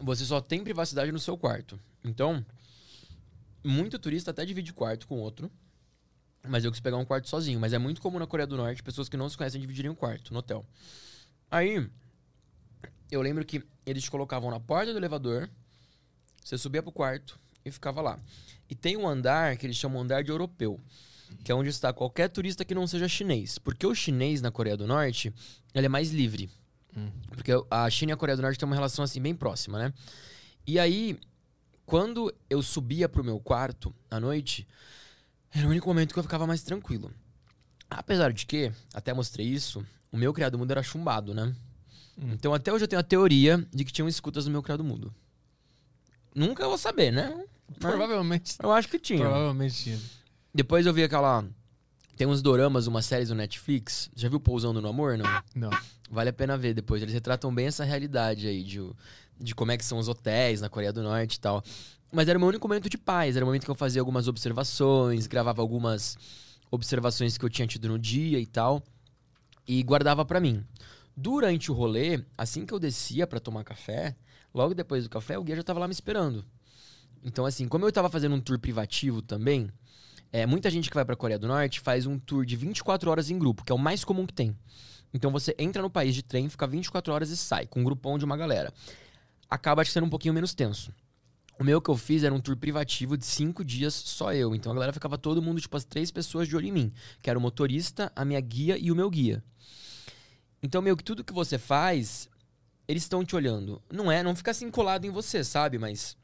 você 0.00 0.24
só 0.24 0.40
tem 0.40 0.64
privacidade 0.64 1.12
no 1.12 1.18
seu 1.18 1.36
quarto. 1.36 1.78
Então, 2.02 2.44
muito 3.62 3.98
turista 3.98 4.30
até 4.30 4.44
divide 4.44 4.72
quarto 4.72 5.06
com 5.06 5.18
outro. 5.18 5.50
Mas 6.48 6.64
eu 6.64 6.70
quis 6.70 6.80
pegar 6.80 6.96
um 6.96 7.04
quarto 7.04 7.28
sozinho. 7.28 7.60
Mas 7.60 7.72
é 7.74 7.78
muito 7.78 8.00
comum 8.00 8.18
na 8.18 8.26
Coreia 8.26 8.46
do 8.46 8.56
Norte 8.56 8.82
pessoas 8.82 9.08
que 9.08 9.16
não 9.16 9.28
se 9.28 9.36
conhecem 9.36 9.60
dividirem 9.60 9.90
um 9.90 9.94
quarto 9.94 10.32
no 10.32 10.38
hotel. 10.38 10.64
Aí, 11.50 11.88
eu 13.10 13.20
lembro 13.20 13.44
que 13.44 13.62
eles 13.84 14.04
te 14.04 14.10
colocavam 14.10 14.50
na 14.50 14.60
porta 14.60 14.92
do 14.92 14.98
elevador, 14.98 15.50
você 16.44 16.56
subia 16.56 16.82
pro 16.82 16.92
quarto 16.92 17.38
e 17.64 17.70
ficava 17.70 18.00
lá. 18.00 18.18
E 18.68 18.74
tem 18.74 18.96
um 18.96 19.08
andar 19.08 19.56
que 19.56 19.66
eles 19.66 19.76
chamam 19.76 20.02
andar 20.02 20.22
de 20.22 20.30
europeu, 20.30 20.80
que 21.42 21.50
é 21.50 21.54
onde 21.54 21.68
está 21.68 21.92
qualquer 21.92 22.28
turista 22.28 22.64
que 22.64 22.74
não 22.74 22.86
seja 22.86 23.08
chinês. 23.08 23.58
Porque 23.58 23.86
o 23.86 23.94
chinês 23.94 24.40
na 24.40 24.50
Coreia 24.50 24.76
do 24.76 24.86
Norte, 24.86 25.34
ele 25.74 25.86
é 25.86 25.88
mais 25.88 26.10
livre. 26.10 26.48
Porque 27.30 27.52
a 27.70 27.88
China 27.90 28.12
e 28.12 28.14
a 28.14 28.16
Coreia 28.16 28.36
do 28.36 28.42
Norte 28.42 28.58
têm 28.58 28.66
uma 28.66 28.74
relação 28.74 29.04
assim 29.04 29.20
bem 29.20 29.34
próxima, 29.34 29.78
né? 29.78 29.92
E 30.66 30.78
aí, 30.78 31.18
quando 31.84 32.32
eu 32.48 32.62
subia 32.62 33.08
pro 33.08 33.24
meu 33.24 33.40
quarto 33.40 33.94
à 34.10 34.20
noite, 34.20 34.66
era 35.52 35.66
o 35.66 35.70
único 35.70 35.88
momento 35.88 36.12
que 36.12 36.18
eu 36.18 36.22
ficava 36.22 36.46
mais 36.46 36.62
tranquilo. 36.62 37.12
Apesar 37.90 38.32
de 38.32 38.46
que, 38.46 38.72
até 38.94 39.12
mostrei 39.12 39.46
isso, 39.46 39.84
o 40.12 40.16
meu 40.16 40.32
criado 40.32 40.56
mudo 40.56 40.70
era 40.70 40.82
chumbado, 40.82 41.34
né? 41.34 41.54
Então 42.32 42.52
até 42.52 42.72
hoje 42.72 42.84
eu 42.84 42.88
tenho 42.88 43.00
a 43.00 43.04
teoria 43.04 43.66
de 43.72 43.84
que 43.84 43.92
tinham 43.92 44.08
escutas 44.08 44.44
no 44.44 44.52
meu 44.52 44.62
criado 44.62 44.84
mudo. 44.84 45.12
Nunca 46.34 46.66
vou 46.68 46.78
saber, 46.78 47.10
né? 47.10 47.44
Mas 47.68 47.78
Provavelmente. 47.78 48.56
eu 48.62 48.70
acho 48.72 48.88
que 48.88 48.98
tinha. 48.98 49.20
Provavelmente 49.20 49.74
tinha. 49.82 49.98
Depois 50.54 50.86
eu 50.86 50.92
vi 50.92 51.02
aquela. 51.02 51.44
Tem 52.16 52.26
uns 52.26 52.42
doramas, 52.42 52.86
umas 52.86 53.06
séries 53.06 53.30
no 53.30 53.34
Netflix. 53.34 54.10
Já 54.14 54.28
viu 54.28 54.38
Pousando 54.38 54.80
no 54.82 54.88
Amor? 54.88 55.16
Não. 55.16 55.42
Não. 55.54 55.70
Vale 56.10 56.30
a 56.30 56.32
pena 56.32 56.56
ver 56.58 56.74
depois. 56.74 57.00
Eles 57.00 57.14
retratam 57.14 57.54
bem 57.54 57.66
essa 57.66 57.84
realidade 57.84 58.46
aí 58.46 58.62
de, 58.62 58.80
de 59.40 59.54
como 59.54 59.72
é 59.72 59.78
que 59.78 59.84
são 59.84 59.98
os 59.98 60.08
hotéis 60.08 60.60
na 60.60 60.68
Coreia 60.68 60.92
do 60.92 61.02
Norte 61.02 61.34
e 61.36 61.40
tal. 61.40 61.62
Mas 62.12 62.28
era 62.28 62.38
o 62.38 62.40
meu 62.40 62.48
único 62.48 62.68
momento 62.68 62.90
de 62.90 62.98
paz. 62.98 63.36
Era 63.36 63.44
o 63.44 63.48
momento 63.48 63.64
que 63.64 63.70
eu 63.70 63.74
fazia 63.74 64.02
algumas 64.02 64.28
observações, 64.28 65.26
gravava 65.26 65.62
algumas 65.62 66.18
observações 66.70 67.36
que 67.36 67.44
eu 67.44 67.50
tinha 67.50 67.66
tido 67.66 67.88
no 67.88 67.98
dia 67.98 68.38
e 68.38 68.46
tal. 68.46 68.82
E 69.66 69.82
guardava 69.82 70.24
pra 70.24 70.40
mim. 70.40 70.64
Durante 71.16 71.70
o 71.70 71.74
rolê, 71.74 72.24
assim 72.36 72.64
que 72.64 72.72
eu 72.72 72.78
descia 72.78 73.26
pra 73.26 73.40
tomar 73.40 73.64
café, 73.64 74.16
logo 74.54 74.74
depois 74.74 75.04
do 75.04 75.10
café, 75.10 75.38
o 75.38 75.44
guia 75.44 75.56
já 75.56 75.62
tava 75.62 75.80
lá 75.80 75.86
me 75.86 75.92
esperando. 75.92 76.44
Então, 77.22 77.44
assim, 77.44 77.68
como 77.68 77.84
eu 77.84 77.92
tava 77.92 78.08
fazendo 78.08 78.34
um 78.34 78.40
tour 78.40 78.58
privativo 78.58 79.20
também, 79.20 79.70
é, 80.32 80.46
muita 80.46 80.70
gente 80.70 80.88
que 80.88 80.94
vai 80.94 81.04
pra 81.04 81.16
Coreia 81.16 81.38
do 81.38 81.48
Norte 81.48 81.80
faz 81.80 82.06
um 82.06 82.18
tour 82.18 82.46
de 82.46 82.56
24 82.56 83.10
horas 83.10 83.30
em 83.30 83.38
grupo, 83.38 83.64
que 83.64 83.72
é 83.72 83.74
o 83.74 83.78
mais 83.78 84.04
comum 84.04 84.26
que 84.26 84.32
tem. 84.32 84.56
Então 85.12 85.30
você 85.30 85.54
entra 85.58 85.82
no 85.82 85.90
país 85.90 86.14
de 86.14 86.22
trem, 86.22 86.48
fica 86.48 86.66
24 86.66 87.12
horas 87.12 87.30
e 87.30 87.36
sai, 87.36 87.66
com 87.66 87.80
um 87.80 87.84
grupão 87.84 88.16
de 88.16 88.24
uma 88.24 88.36
galera. 88.36 88.72
Acaba 89.48 89.84
sendo 89.84 90.06
um 90.06 90.10
pouquinho 90.10 90.32
menos 90.32 90.54
tenso. 90.54 90.92
O 91.60 91.64
meu 91.64 91.78
que 91.78 91.90
eu 91.90 91.96
fiz 91.96 92.24
era 92.24 92.34
um 92.34 92.40
tour 92.40 92.56
privativo 92.56 93.18
de 93.18 93.26
cinco 93.26 93.62
dias, 93.62 93.92
só 93.92 94.32
eu. 94.32 94.54
Então 94.54 94.72
a 94.72 94.74
galera 94.74 94.94
ficava 94.94 95.18
todo 95.18 95.42
mundo, 95.42 95.60
tipo, 95.60 95.76
as 95.76 95.84
três 95.84 96.10
pessoas 96.10 96.48
de 96.48 96.56
olho 96.56 96.66
em 96.66 96.72
mim. 96.72 96.92
Que 97.20 97.28
era 97.28 97.38
o 97.38 97.42
motorista, 97.42 98.10
a 98.16 98.24
minha 98.24 98.40
guia 98.40 98.78
e 98.78 98.90
o 98.90 98.96
meu 98.96 99.10
guia. 99.10 99.44
Então, 100.62 100.80
meio 100.80 100.96
que 100.96 101.04
tudo 101.04 101.22
que 101.22 101.34
você 101.34 101.58
faz, 101.58 102.30
eles 102.88 103.02
estão 103.02 103.22
te 103.22 103.36
olhando. 103.36 103.82
Não 103.92 104.10
é, 104.10 104.22
não 104.22 104.34
fica 104.34 104.52
assim 104.52 104.70
colado 104.70 105.04
em 105.04 105.10
você, 105.10 105.44
sabe? 105.44 105.78
Mas 105.78 106.16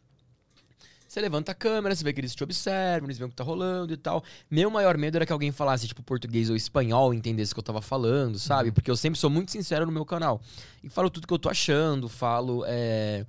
você 1.06 1.20
levanta 1.20 1.52
a 1.52 1.54
câmera, 1.54 1.94
você 1.94 2.02
vê 2.02 2.14
que 2.14 2.20
eles 2.20 2.34
te 2.34 2.42
observam, 2.42 3.06
eles 3.06 3.18
veem 3.18 3.26
o 3.26 3.30
que 3.30 3.36
tá 3.36 3.44
rolando 3.44 3.92
e 3.92 3.96
tal. 3.98 4.24
Meu 4.50 4.70
maior 4.70 4.96
medo 4.96 5.16
era 5.16 5.26
que 5.26 5.32
alguém 5.34 5.52
falasse, 5.52 5.86
tipo, 5.86 6.02
português 6.02 6.48
ou 6.48 6.56
espanhol, 6.56 7.12
entendesse 7.12 7.52
o 7.52 7.56
que 7.56 7.60
eu 7.60 7.64
tava 7.64 7.82
falando, 7.82 8.38
sabe? 8.38 8.72
Porque 8.72 8.90
eu 8.90 8.96
sempre 8.96 9.20
sou 9.20 9.28
muito 9.28 9.52
sincero 9.52 9.84
no 9.84 9.92
meu 9.92 10.06
canal. 10.06 10.40
E 10.82 10.88
falo 10.88 11.10
tudo 11.10 11.26
que 11.26 11.34
eu 11.34 11.38
tô 11.38 11.50
achando, 11.50 12.08
falo. 12.08 12.64
é, 12.66 13.26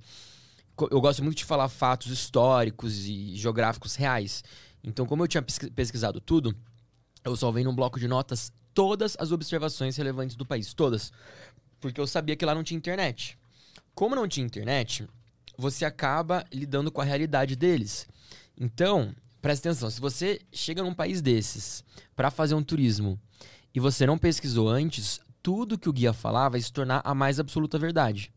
Eu 0.90 1.00
gosto 1.00 1.24
muito 1.24 1.38
de 1.38 1.44
falar 1.44 1.68
fatos 1.68 2.12
históricos 2.12 3.06
e 3.06 3.34
geográficos 3.34 3.96
reais. 3.96 4.44
Então, 4.82 5.06
como 5.06 5.24
eu 5.24 5.28
tinha 5.28 5.42
pesqui- 5.42 5.70
pesquisado 5.70 6.20
tudo, 6.20 6.54
eu 7.24 7.36
salvei 7.36 7.64
num 7.64 7.74
bloco 7.74 7.98
de 7.98 8.06
notas 8.06 8.52
todas 8.72 9.16
as 9.18 9.32
observações 9.32 9.96
relevantes 9.96 10.36
do 10.36 10.46
país. 10.46 10.72
Todas. 10.72 11.12
Porque 11.80 12.00
eu 12.00 12.06
sabia 12.06 12.36
que 12.36 12.44
lá 12.44 12.54
não 12.54 12.62
tinha 12.62 12.78
internet. 12.78 13.36
Como 13.94 14.14
não 14.14 14.28
tinha 14.28 14.46
internet, 14.46 15.08
você 15.56 15.84
acaba 15.84 16.44
lidando 16.52 16.90
com 16.92 17.00
a 17.00 17.04
realidade 17.04 17.56
deles. 17.56 18.06
Então, 18.56 19.14
presta 19.42 19.68
atenção, 19.68 19.90
se 19.90 20.00
você 20.00 20.40
chega 20.52 20.82
num 20.82 20.94
país 20.94 21.20
desses 21.20 21.82
para 22.14 22.30
fazer 22.30 22.54
um 22.54 22.62
turismo 22.62 23.18
e 23.74 23.80
você 23.80 24.06
não 24.06 24.16
pesquisou 24.16 24.68
antes, 24.68 25.20
tudo 25.42 25.78
que 25.78 25.88
o 25.88 25.92
guia 25.92 26.12
falar 26.12 26.48
vai 26.48 26.60
se 26.60 26.72
tornar 26.72 27.00
a 27.04 27.14
mais 27.14 27.40
absoluta 27.40 27.78
verdade. 27.78 28.32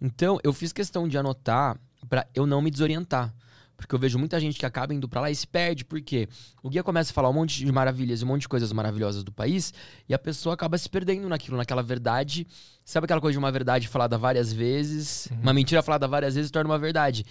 Então, 0.00 0.38
eu 0.42 0.52
fiz 0.52 0.72
questão 0.72 1.06
de 1.06 1.18
anotar 1.18 1.78
para 2.08 2.26
eu 2.34 2.46
não 2.46 2.62
me 2.62 2.70
desorientar. 2.70 3.34
Porque 3.76 3.94
eu 3.94 3.98
vejo 3.98 4.18
muita 4.18 4.38
gente 4.38 4.58
que 4.58 4.66
acaba 4.66 4.92
indo 4.92 5.08
pra 5.08 5.22
lá 5.22 5.30
e 5.30 5.34
se 5.34 5.46
perde, 5.46 5.86
porque 5.86 6.28
o 6.62 6.68
guia 6.68 6.82
começa 6.82 7.12
a 7.12 7.14
falar 7.14 7.30
um 7.30 7.32
monte 7.32 7.64
de 7.64 7.72
maravilhas, 7.72 8.22
um 8.22 8.26
monte 8.26 8.42
de 8.42 8.48
coisas 8.48 8.70
maravilhosas 8.72 9.24
do 9.24 9.32
país, 9.32 9.72
e 10.06 10.12
a 10.12 10.18
pessoa 10.18 10.54
acaba 10.54 10.76
se 10.76 10.86
perdendo 10.86 11.26
naquilo, 11.30 11.56
naquela 11.56 11.82
verdade. 11.82 12.46
Sabe 12.84 13.06
aquela 13.06 13.22
coisa 13.22 13.32
de 13.32 13.38
uma 13.38 13.50
verdade 13.50 13.88
falada 13.88 14.18
várias 14.18 14.52
vezes, 14.52 15.28
uma 15.40 15.54
mentira 15.54 15.82
falada 15.82 16.06
várias 16.06 16.34
vezes 16.34 16.50
torna 16.50 16.68
uma 16.68 16.78
verdade. 16.78 17.24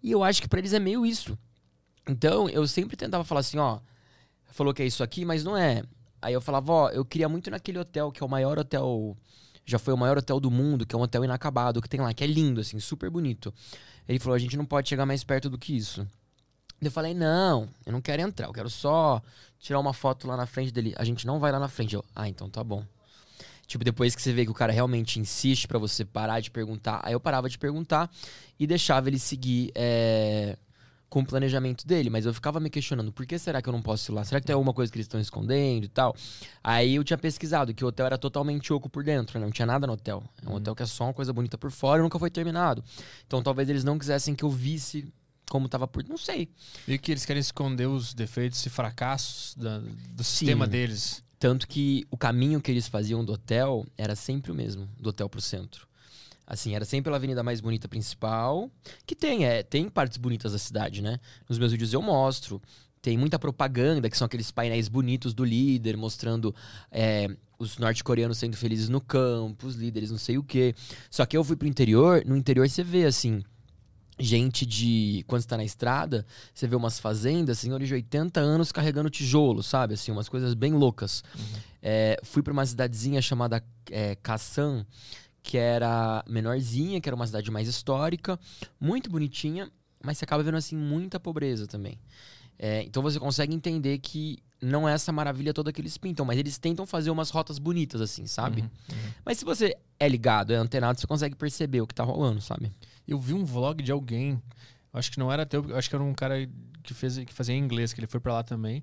E 0.00 0.12
eu 0.12 0.22
acho 0.22 0.40
que 0.40 0.46
pra 0.46 0.60
eles 0.60 0.72
é 0.72 0.78
meio 0.78 1.04
isso. 1.04 1.36
Então, 2.08 2.48
eu 2.48 2.68
sempre 2.68 2.96
tentava 2.96 3.24
falar 3.24 3.40
assim, 3.40 3.58
ó, 3.58 3.80
falou 4.52 4.72
que 4.72 4.82
é 4.82 4.86
isso 4.86 5.02
aqui, 5.02 5.24
mas 5.24 5.42
não 5.42 5.56
é. 5.56 5.82
Aí 6.22 6.32
eu 6.32 6.40
falava, 6.40 6.72
ó, 6.72 6.88
eu 6.90 7.04
queria 7.04 7.28
muito 7.28 7.50
naquele 7.50 7.78
hotel, 7.78 8.12
que 8.12 8.22
é 8.22 8.26
o 8.26 8.28
maior 8.28 8.58
hotel, 8.60 9.16
já 9.66 9.78
foi 9.78 9.92
o 9.92 9.96
maior 9.96 10.16
hotel 10.16 10.38
do 10.38 10.50
mundo, 10.50 10.86
que 10.86 10.94
é 10.94 10.98
um 10.98 11.02
hotel 11.02 11.24
inacabado 11.24 11.82
que 11.82 11.88
tem 11.88 12.00
lá, 12.00 12.14
que 12.14 12.22
é 12.22 12.26
lindo, 12.26 12.60
assim, 12.60 12.78
super 12.78 13.10
bonito. 13.10 13.52
Ele 14.08 14.20
falou, 14.20 14.36
a 14.36 14.38
gente 14.38 14.56
não 14.56 14.64
pode 14.64 14.88
chegar 14.88 15.04
mais 15.04 15.24
perto 15.24 15.50
do 15.50 15.58
que 15.58 15.76
isso. 15.76 16.06
Eu 16.80 16.90
falei, 16.90 17.12
não, 17.12 17.68
eu 17.84 17.92
não 17.92 18.00
quero 18.00 18.22
entrar, 18.22 18.46
eu 18.46 18.52
quero 18.52 18.70
só 18.70 19.20
tirar 19.58 19.80
uma 19.80 19.92
foto 19.92 20.28
lá 20.28 20.36
na 20.36 20.46
frente 20.46 20.70
dele. 20.70 20.94
A 20.96 21.04
gente 21.04 21.26
não 21.26 21.40
vai 21.40 21.50
lá 21.50 21.58
na 21.58 21.68
frente. 21.68 21.94
Eu, 21.94 22.04
ah, 22.14 22.28
então 22.28 22.48
tá 22.48 22.62
bom. 22.62 22.84
Tipo, 23.66 23.82
depois 23.82 24.14
que 24.14 24.22
você 24.22 24.32
vê 24.32 24.44
que 24.44 24.50
o 24.50 24.54
cara 24.54 24.72
realmente 24.72 25.18
insiste 25.18 25.66
pra 25.66 25.78
você 25.78 26.04
parar 26.04 26.38
de 26.38 26.50
perguntar, 26.52 27.00
aí 27.02 27.14
eu 27.14 27.18
parava 27.18 27.48
de 27.48 27.58
perguntar 27.58 28.08
e 28.60 28.66
deixava 28.66 29.08
ele 29.08 29.18
seguir 29.18 29.72
é, 29.74 30.56
com 31.08 31.20
o 31.20 31.26
planejamento 31.26 31.86
dele, 31.86 32.10
mas 32.10 32.26
eu 32.26 32.34
ficava 32.34 32.58
me 32.58 32.68
questionando, 32.68 33.12
por 33.12 33.24
que 33.26 33.38
será 33.38 33.62
que 33.62 33.68
eu 33.68 33.72
não 33.72 33.80
posso 33.80 34.10
ir 34.10 34.14
lá? 34.14 34.24
Será 34.24 34.40
que 34.40 34.46
tem 34.46 34.54
alguma 34.54 34.72
coisa 34.74 34.90
que 34.90 34.96
eles 34.98 35.04
estão 35.06 35.20
escondendo 35.20 35.84
e 35.84 35.88
tal? 35.88 36.14
Aí 36.64 36.96
eu 36.96 37.04
tinha 37.04 37.16
pesquisado 37.16 37.72
que 37.72 37.84
o 37.84 37.88
hotel 37.88 38.06
era 38.06 38.18
totalmente 38.18 38.72
oco 38.72 38.88
por 38.90 39.04
dentro, 39.04 39.38
né? 39.38 39.44
não 39.46 39.52
tinha 39.52 39.66
nada 39.66 39.86
no 39.86 39.92
hotel. 39.92 40.22
É 40.42 40.46
um 40.46 40.50
Uhum. 40.50 40.56
hotel 40.56 40.74
que 40.74 40.82
é 40.82 40.86
só 40.86 41.04
uma 41.04 41.14
coisa 41.14 41.32
bonita 41.32 41.56
por 41.56 41.70
fora 41.70 42.00
e 42.00 42.02
nunca 42.02 42.18
foi 42.18 42.30
terminado. 42.30 42.82
Então 43.26 43.42
talvez 43.42 43.68
eles 43.68 43.84
não 43.84 43.98
quisessem 43.98 44.34
que 44.34 44.44
eu 44.44 44.50
visse 44.50 45.12
como 45.48 45.68
tava 45.68 45.86
por... 45.86 46.02
Não 46.08 46.18
sei. 46.18 46.48
E 46.88 46.98
que 46.98 47.12
eles 47.12 47.24
querem 47.24 47.40
esconder 47.40 47.86
os 47.86 48.12
defeitos 48.12 48.66
e 48.66 48.68
fracassos 48.68 49.54
da- 49.54 49.78
do 50.10 50.24
sistema 50.24 50.66
deles. 50.66 51.22
Tanto 51.38 51.68
que 51.68 52.04
o 52.10 52.16
caminho 52.16 52.60
que 52.60 52.70
eles 52.70 52.88
faziam 52.88 53.24
do 53.24 53.32
hotel 53.34 53.86
era 53.96 54.16
sempre 54.16 54.50
o 54.50 54.54
mesmo, 54.54 54.88
do 54.98 55.10
hotel 55.10 55.28
pro 55.28 55.40
centro. 55.40 55.85
Assim, 56.46 56.76
era 56.76 56.84
sempre 56.84 57.04
pela 57.04 57.16
avenida 57.16 57.42
mais 57.42 57.60
bonita 57.60 57.88
principal, 57.88 58.70
que 59.04 59.16
tem, 59.16 59.44
é, 59.44 59.62
tem 59.62 59.88
partes 59.88 60.16
bonitas 60.16 60.52
da 60.52 60.58
cidade, 60.58 61.02
né? 61.02 61.18
Nos 61.48 61.58
meus 61.58 61.72
vídeos 61.72 61.92
eu 61.92 62.00
mostro. 62.00 62.62
Tem 63.02 63.18
muita 63.18 63.38
propaganda, 63.38 64.08
que 64.08 64.16
são 64.16 64.26
aqueles 64.26 64.50
painéis 64.50 64.88
bonitos 64.88 65.34
do 65.34 65.44
líder, 65.44 65.96
mostrando 65.96 66.54
é, 66.90 67.28
os 67.58 67.78
norte-coreanos 67.78 68.38
sendo 68.38 68.56
felizes 68.56 68.88
no 68.88 69.00
campo, 69.00 69.66
os 69.66 69.74
líderes 69.74 70.10
não 70.10 70.18
sei 70.18 70.38
o 70.38 70.42
quê. 70.42 70.74
Só 71.10 71.26
que 71.26 71.36
eu 71.36 71.42
fui 71.42 71.56
pro 71.56 71.66
interior, 71.66 72.24
no 72.24 72.36
interior 72.36 72.68
você 72.68 72.82
vê, 72.84 73.04
assim, 73.04 73.42
gente 74.18 74.64
de... 74.64 75.24
Quando 75.26 75.42
você 75.42 75.48
tá 75.48 75.56
na 75.56 75.64
estrada, 75.64 76.24
você 76.54 76.66
vê 76.66 76.76
umas 76.76 76.98
fazendas, 76.98 77.58
senhores 77.58 77.88
de 77.88 77.94
80 77.94 78.40
anos 78.40 78.72
carregando 78.72 79.10
tijolo, 79.10 79.62
sabe? 79.62 79.94
Assim, 79.94 80.10
umas 80.12 80.28
coisas 80.28 80.54
bem 80.54 80.72
loucas. 80.72 81.22
É, 81.82 82.18
fui 82.22 82.42
pra 82.42 82.52
uma 82.52 82.64
cidadezinha 82.64 83.20
chamada 83.22 83.62
é, 83.90 84.16
Kassan, 84.16 84.86
que 85.46 85.56
era 85.56 86.24
menorzinha, 86.28 87.00
que 87.00 87.08
era 87.08 87.14
uma 87.14 87.26
cidade 87.26 87.50
mais 87.52 87.68
histórica, 87.68 88.38
muito 88.80 89.08
bonitinha, 89.08 89.70
mas 90.02 90.18
você 90.18 90.24
acaba 90.24 90.42
vendo, 90.42 90.56
assim, 90.56 90.76
muita 90.76 91.20
pobreza 91.20 91.68
também. 91.68 91.96
É, 92.58 92.82
então 92.82 93.00
você 93.00 93.20
consegue 93.20 93.54
entender 93.54 93.98
que 93.98 94.38
não 94.60 94.88
é 94.88 94.92
essa 94.92 95.12
maravilha 95.12 95.54
toda 95.54 95.72
que 95.72 95.80
eles 95.80 95.96
pintam, 95.96 96.26
mas 96.26 96.36
eles 96.36 96.58
tentam 96.58 96.84
fazer 96.84 97.10
umas 97.10 97.30
rotas 97.30 97.60
bonitas, 97.60 98.00
assim, 98.00 98.26
sabe? 98.26 98.62
Uhum, 98.62 98.70
Mas 99.24 99.38
se 99.38 99.44
você 99.44 99.76
é 100.00 100.08
ligado, 100.08 100.52
é 100.52 100.56
antenado, 100.56 100.98
você 100.98 101.06
consegue 101.06 101.36
perceber 101.36 101.80
o 101.80 101.86
que 101.86 101.94
tá 101.94 102.02
rolando, 102.02 102.40
sabe? 102.40 102.72
Eu 103.06 103.20
vi 103.20 103.32
um 103.32 103.44
vlog 103.44 103.80
de 103.82 103.92
alguém, 103.92 104.42
acho 104.92 105.12
que 105.12 105.18
não 105.18 105.30
era 105.32 105.46
teu, 105.46 105.76
acho 105.76 105.88
que 105.88 105.94
era 105.94 106.02
um 106.02 106.14
cara 106.14 106.48
que, 106.82 106.92
fez, 106.92 107.18
que 107.18 107.32
fazia 107.32 107.54
inglês, 107.54 107.92
que 107.92 108.00
ele 108.00 108.08
foi 108.08 108.18
pra 108.18 108.32
lá 108.32 108.42
também. 108.42 108.82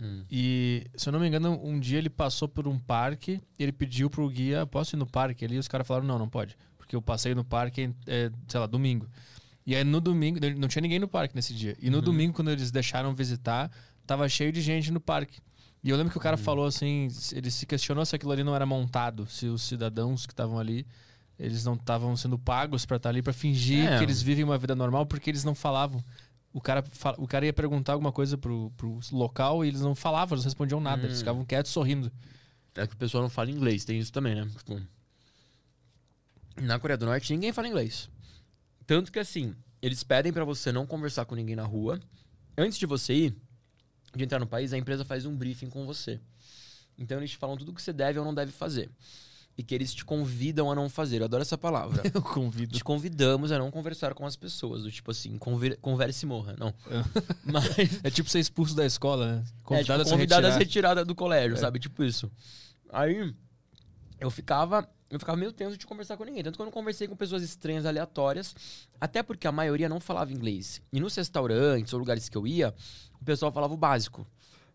Hum. 0.00 0.24
E, 0.30 0.84
se 0.96 1.08
eu 1.08 1.12
não 1.12 1.20
me 1.20 1.28
engano, 1.28 1.60
um 1.62 1.78
dia 1.78 1.98
ele 1.98 2.10
passou 2.10 2.48
por 2.48 2.66
um 2.66 2.78
parque 2.78 3.40
e 3.58 3.62
ele 3.62 3.72
pediu 3.72 4.08
pro 4.10 4.28
guia, 4.28 4.66
posso 4.66 4.96
ir 4.96 4.98
no 4.98 5.06
parque 5.06 5.44
ali? 5.44 5.56
E 5.56 5.58
os 5.58 5.68
caras 5.68 5.86
falaram, 5.86 6.06
não, 6.06 6.18
não 6.18 6.28
pode. 6.28 6.56
Porque 6.76 6.96
eu 6.96 7.02
passei 7.02 7.34
no 7.34 7.44
parque, 7.44 7.90
é, 8.06 8.30
sei 8.48 8.60
lá, 8.60 8.66
domingo. 8.66 9.06
E 9.64 9.76
aí 9.76 9.84
no 9.84 10.00
domingo, 10.00 10.40
não 10.58 10.66
tinha 10.66 10.82
ninguém 10.82 10.98
no 10.98 11.06
parque 11.06 11.34
nesse 11.36 11.54
dia. 11.54 11.76
E 11.80 11.88
no 11.88 11.98
Uhum. 11.98 12.04
domingo, 12.04 12.34
quando 12.34 12.50
eles 12.50 12.70
deixaram 12.72 13.14
visitar, 13.14 13.70
tava 14.06 14.28
cheio 14.28 14.50
de 14.50 14.60
gente 14.60 14.90
no 14.90 15.00
parque. 15.00 15.38
E 15.84 15.90
eu 15.90 15.96
lembro 15.96 16.10
que 16.10 16.16
o 16.16 16.20
Uhum. 16.20 16.22
cara 16.24 16.36
falou 16.36 16.66
assim, 16.66 17.08
ele 17.32 17.50
se 17.50 17.64
questionou 17.66 18.04
se 18.04 18.14
aquilo 18.16 18.32
ali 18.32 18.42
não 18.42 18.54
era 18.56 18.66
montado, 18.66 19.26
se 19.26 19.46
os 19.46 19.62
cidadãos 19.62 20.26
que 20.26 20.32
estavam 20.32 20.58
ali, 20.58 20.86
eles 21.38 21.64
não 21.64 21.74
estavam 21.74 22.16
sendo 22.16 22.38
pagos 22.38 22.84
pra 22.86 22.96
estar 22.98 23.08
ali 23.08 23.22
pra 23.22 23.32
fingir 23.32 23.86
É. 23.86 23.98
que 23.98 24.04
eles 24.04 24.20
vivem 24.22 24.44
uma 24.44 24.58
vida 24.58 24.74
normal 24.74 25.06
porque 25.06 25.30
eles 25.30 25.44
não 25.44 25.54
falavam. 25.54 26.02
O 26.52 26.60
cara, 26.60 26.84
o 27.18 27.26
cara 27.26 27.46
ia 27.46 27.52
perguntar 27.52 27.94
alguma 27.94 28.12
coisa 28.12 28.36
pro, 28.36 28.70
pro 28.76 29.00
local 29.10 29.64
e 29.64 29.68
eles 29.68 29.80
não 29.80 29.94
falavam, 29.94 30.34
eles 30.34 30.44
não 30.44 30.50
respondiam 30.50 30.80
nada, 30.80 31.02
eles 31.04 31.16
Hum. 31.16 31.20
ficavam 31.20 31.44
quietos 31.44 31.72
sorrindo. 31.72 32.12
É 32.74 32.86
que 32.86 32.94
o 32.94 32.96
pessoal 32.96 33.22
não 33.22 33.30
fala 33.30 33.50
inglês, 33.50 33.84
tem 33.84 33.98
isso 33.98 34.12
também, 34.12 34.34
né? 34.34 34.46
Tipo, 34.58 34.80
na 36.60 36.78
Coreia 36.78 36.96
do 36.98 37.06
Norte 37.06 37.32
ninguém 37.32 37.52
fala 37.52 37.68
inglês. 37.68 38.08
Tanto 38.86 39.10
que 39.10 39.18
assim, 39.18 39.54
eles 39.80 40.02
pedem 40.02 40.32
pra 40.32 40.44
você 40.44 40.70
não 40.72 40.86
conversar 40.86 41.24
com 41.24 41.34
ninguém 41.34 41.56
na 41.56 41.64
rua. 41.64 42.00
Antes 42.56 42.78
de 42.78 42.84
você 42.86 43.14
ir, 43.14 43.36
de 44.14 44.24
entrar 44.24 44.38
no 44.38 44.46
país, 44.46 44.72
a 44.72 44.78
empresa 44.78 45.04
faz 45.04 45.24
um 45.24 45.34
briefing 45.34 45.70
com 45.70 45.86
você. 45.86 46.20
Então 46.98 47.16
eles 47.18 47.30
te 47.30 47.36
falam 47.38 47.56
tudo 47.56 47.72
que 47.72 47.80
você 47.80 47.92
deve 47.92 48.18
ou 48.18 48.24
não 48.24 48.34
deve 48.34 48.52
fazer. 48.52 48.90
E 49.62 49.64
que 49.64 49.72
eles 49.76 49.94
te 49.94 50.04
convidam 50.04 50.72
a 50.72 50.74
não 50.74 50.88
fazer. 50.88 51.20
Eu 51.20 51.26
adoro 51.26 51.40
essa 51.40 51.56
palavra. 51.56 52.02
Eu 52.12 52.20
convido. 52.20 52.76
Te 52.76 52.82
convidamos 52.82 53.52
a 53.52 53.58
não 53.60 53.70
conversar 53.70 54.12
com 54.12 54.26
as 54.26 54.34
pessoas. 54.34 54.82
Do 54.82 54.90
tipo 54.90 55.12
assim, 55.12 55.38
conver- 55.38 55.78
converse 55.80 56.26
e 56.26 56.28
morra. 56.28 56.56
Não. 56.58 56.74
Mas. 57.46 58.00
É 58.02 58.10
tipo 58.10 58.28
ser 58.28 58.40
expulso 58.40 58.74
da 58.74 58.84
escola, 58.84 59.36
né? 59.36 59.44
Convidado 59.62 60.00
é, 60.00 60.02
a 60.02 60.04
tipo, 60.04 60.16
convidado 60.16 60.46
a 60.48 60.52
ser 60.52 60.66
tirada 60.66 61.04
do 61.04 61.14
colégio, 61.14 61.54
É. 61.54 61.60
sabe? 61.60 61.78
Tipo 61.78 62.02
isso. 62.02 62.28
Aí 62.92 63.32
eu 64.18 64.30
ficava. 64.32 64.84
Eu 65.08 65.20
ficava 65.20 65.38
meio 65.38 65.52
tenso 65.52 65.76
de 65.76 65.86
conversar 65.86 66.16
com 66.16 66.24
ninguém. 66.24 66.42
Tanto 66.42 66.56
que 66.56 66.62
eu 66.62 66.66
não 66.66 66.72
conversei 66.72 67.06
com 67.06 67.14
pessoas 67.14 67.44
estranhas, 67.44 67.86
aleatórias. 67.86 68.56
Até 69.00 69.22
porque 69.22 69.46
a 69.46 69.52
maioria 69.52 69.88
não 69.88 70.00
falava 70.00 70.32
inglês. 70.32 70.82
E 70.92 70.98
nos 70.98 71.14
restaurantes 71.14 71.92
ou 71.92 72.00
lugares 72.00 72.28
que 72.28 72.36
eu 72.36 72.48
ia, 72.48 72.74
o 73.20 73.24
pessoal 73.24 73.52
falava 73.52 73.72
o 73.72 73.76
básico. 73.76 74.26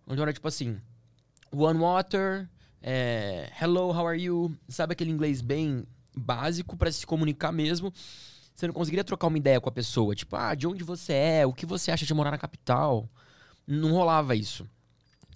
Onde 0.07 0.21
era 0.21 0.31
tipo 0.31 0.47
assim: 0.47 0.77
One 1.51 1.77
water, 1.77 2.47
é, 2.89 3.51
hello, 3.61 3.89
how 3.89 4.07
are 4.07 4.17
you? 4.17 4.55
Sabe 4.69 4.93
aquele 4.93 5.11
inglês 5.11 5.41
bem 5.41 5.85
básico 6.15 6.77
pra 6.77 6.89
se 6.89 7.05
comunicar 7.05 7.51
mesmo. 7.51 7.91
Você 8.55 8.65
não 8.65 8.73
conseguiria 8.73 9.03
trocar 9.03 9.27
uma 9.27 9.37
ideia 9.37 9.59
com 9.59 9.67
a 9.67 9.73
pessoa. 9.73 10.15
Tipo, 10.15 10.37
ah, 10.37 10.55
de 10.55 10.65
onde 10.65 10.85
você 10.85 11.11
é? 11.11 11.45
O 11.45 11.51
que 11.51 11.65
você 11.65 11.91
acha 11.91 12.05
de 12.05 12.13
morar 12.13 12.31
na 12.31 12.37
capital? 12.37 13.09
Não 13.67 13.91
rolava 13.91 14.37
isso. 14.37 14.65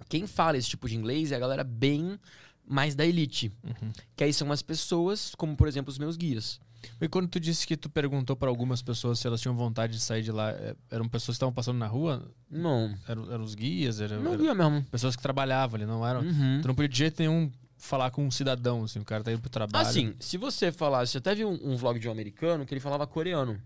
Quem 0.08 0.26
fala 0.26 0.56
esse 0.56 0.70
tipo 0.70 0.88
de 0.88 0.96
inglês 0.96 1.30
é 1.30 1.36
a 1.36 1.38
galera 1.38 1.62
bem 1.62 2.18
mais 2.66 2.94
da 2.94 3.04
elite. 3.04 3.52
Uhum. 3.62 3.92
Que 4.16 4.24
aí 4.24 4.32
são 4.32 4.50
as 4.50 4.62
pessoas, 4.62 5.34
como 5.34 5.54
por 5.54 5.68
exemplo 5.68 5.90
os 5.90 5.98
meus 5.98 6.16
guias. 6.16 6.58
E 7.00 7.08
quando 7.08 7.28
tu 7.28 7.38
disse 7.40 7.66
que 7.66 7.76
tu 7.76 7.88
perguntou 7.88 8.34
pra 8.36 8.48
algumas 8.48 8.82
pessoas 8.82 9.18
se 9.18 9.26
elas 9.26 9.40
tinham 9.40 9.54
vontade 9.54 9.94
de 9.94 10.00
sair 10.00 10.22
de 10.22 10.32
lá, 10.32 10.50
é, 10.50 10.74
eram 10.90 11.08
pessoas 11.08 11.36
que 11.36 11.38
estavam 11.38 11.52
passando 11.52 11.78
na 11.78 11.86
rua? 11.86 12.28
Não, 12.50 12.94
Eram, 13.08 13.32
eram 13.32 13.44
os 13.44 13.54
guias? 13.54 14.00
Era, 14.00 14.18
não 14.18 14.32
era 14.32 14.42
guia 14.42 14.54
mesmo. 14.54 14.82
pessoas 14.90 15.14
que 15.16 15.22
trabalhavam 15.22 15.76
ali, 15.76 15.86
não 15.86 16.06
eram? 16.06 16.20
Uhum. 16.20 16.60
Tu 16.60 16.68
não 16.68 16.74
podia 16.74 16.88
de 16.88 16.98
jeito 16.98 17.20
nenhum 17.20 17.50
falar 17.76 18.10
com 18.10 18.24
um 18.24 18.30
cidadão, 18.30 18.84
assim, 18.84 19.00
o 19.00 19.04
cara 19.04 19.24
tá 19.24 19.32
indo 19.32 19.40
pro 19.40 19.50
trabalho. 19.50 19.86
Assim, 19.86 20.14
se 20.20 20.36
você 20.38 20.70
falasse, 20.70 21.18
até 21.18 21.34
vi 21.34 21.44
um, 21.44 21.58
um 21.62 21.76
vlog 21.76 21.98
de 21.98 22.08
um 22.08 22.12
americano 22.12 22.64
que 22.64 22.72
ele 22.72 22.80
falava 22.80 23.06
coreano. 23.06 23.60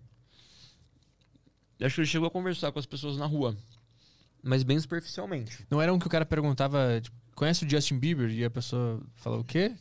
Eu 1.78 1.86
Acho 1.86 1.97
que 1.97 2.01
ele 2.01 2.09
chegou 2.09 2.28
a 2.28 2.30
conversar 2.30 2.72
com 2.72 2.78
as 2.78 2.86
pessoas 2.86 3.18
na 3.18 3.26
rua. 3.26 3.55
Mas 4.43 4.62
bem 4.62 4.78
superficialmente. 4.80 5.66
Não 5.70 5.82
era 5.82 5.93
um 5.93 5.98
que 5.98 6.06
o 6.06 6.10
cara 6.10 6.24
perguntava, 6.24 7.01
tipo, 7.01 7.16
conhece 7.34 7.64
o 7.66 7.68
Justin 7.70 7.98
Bieber? 7.98 8.30
E 8.30 8.44
a 8.44 8.51
pessoa 8.51 9.02
fala, 9.16 9.38
o 9.38 9.44
quê? 9.44 9.74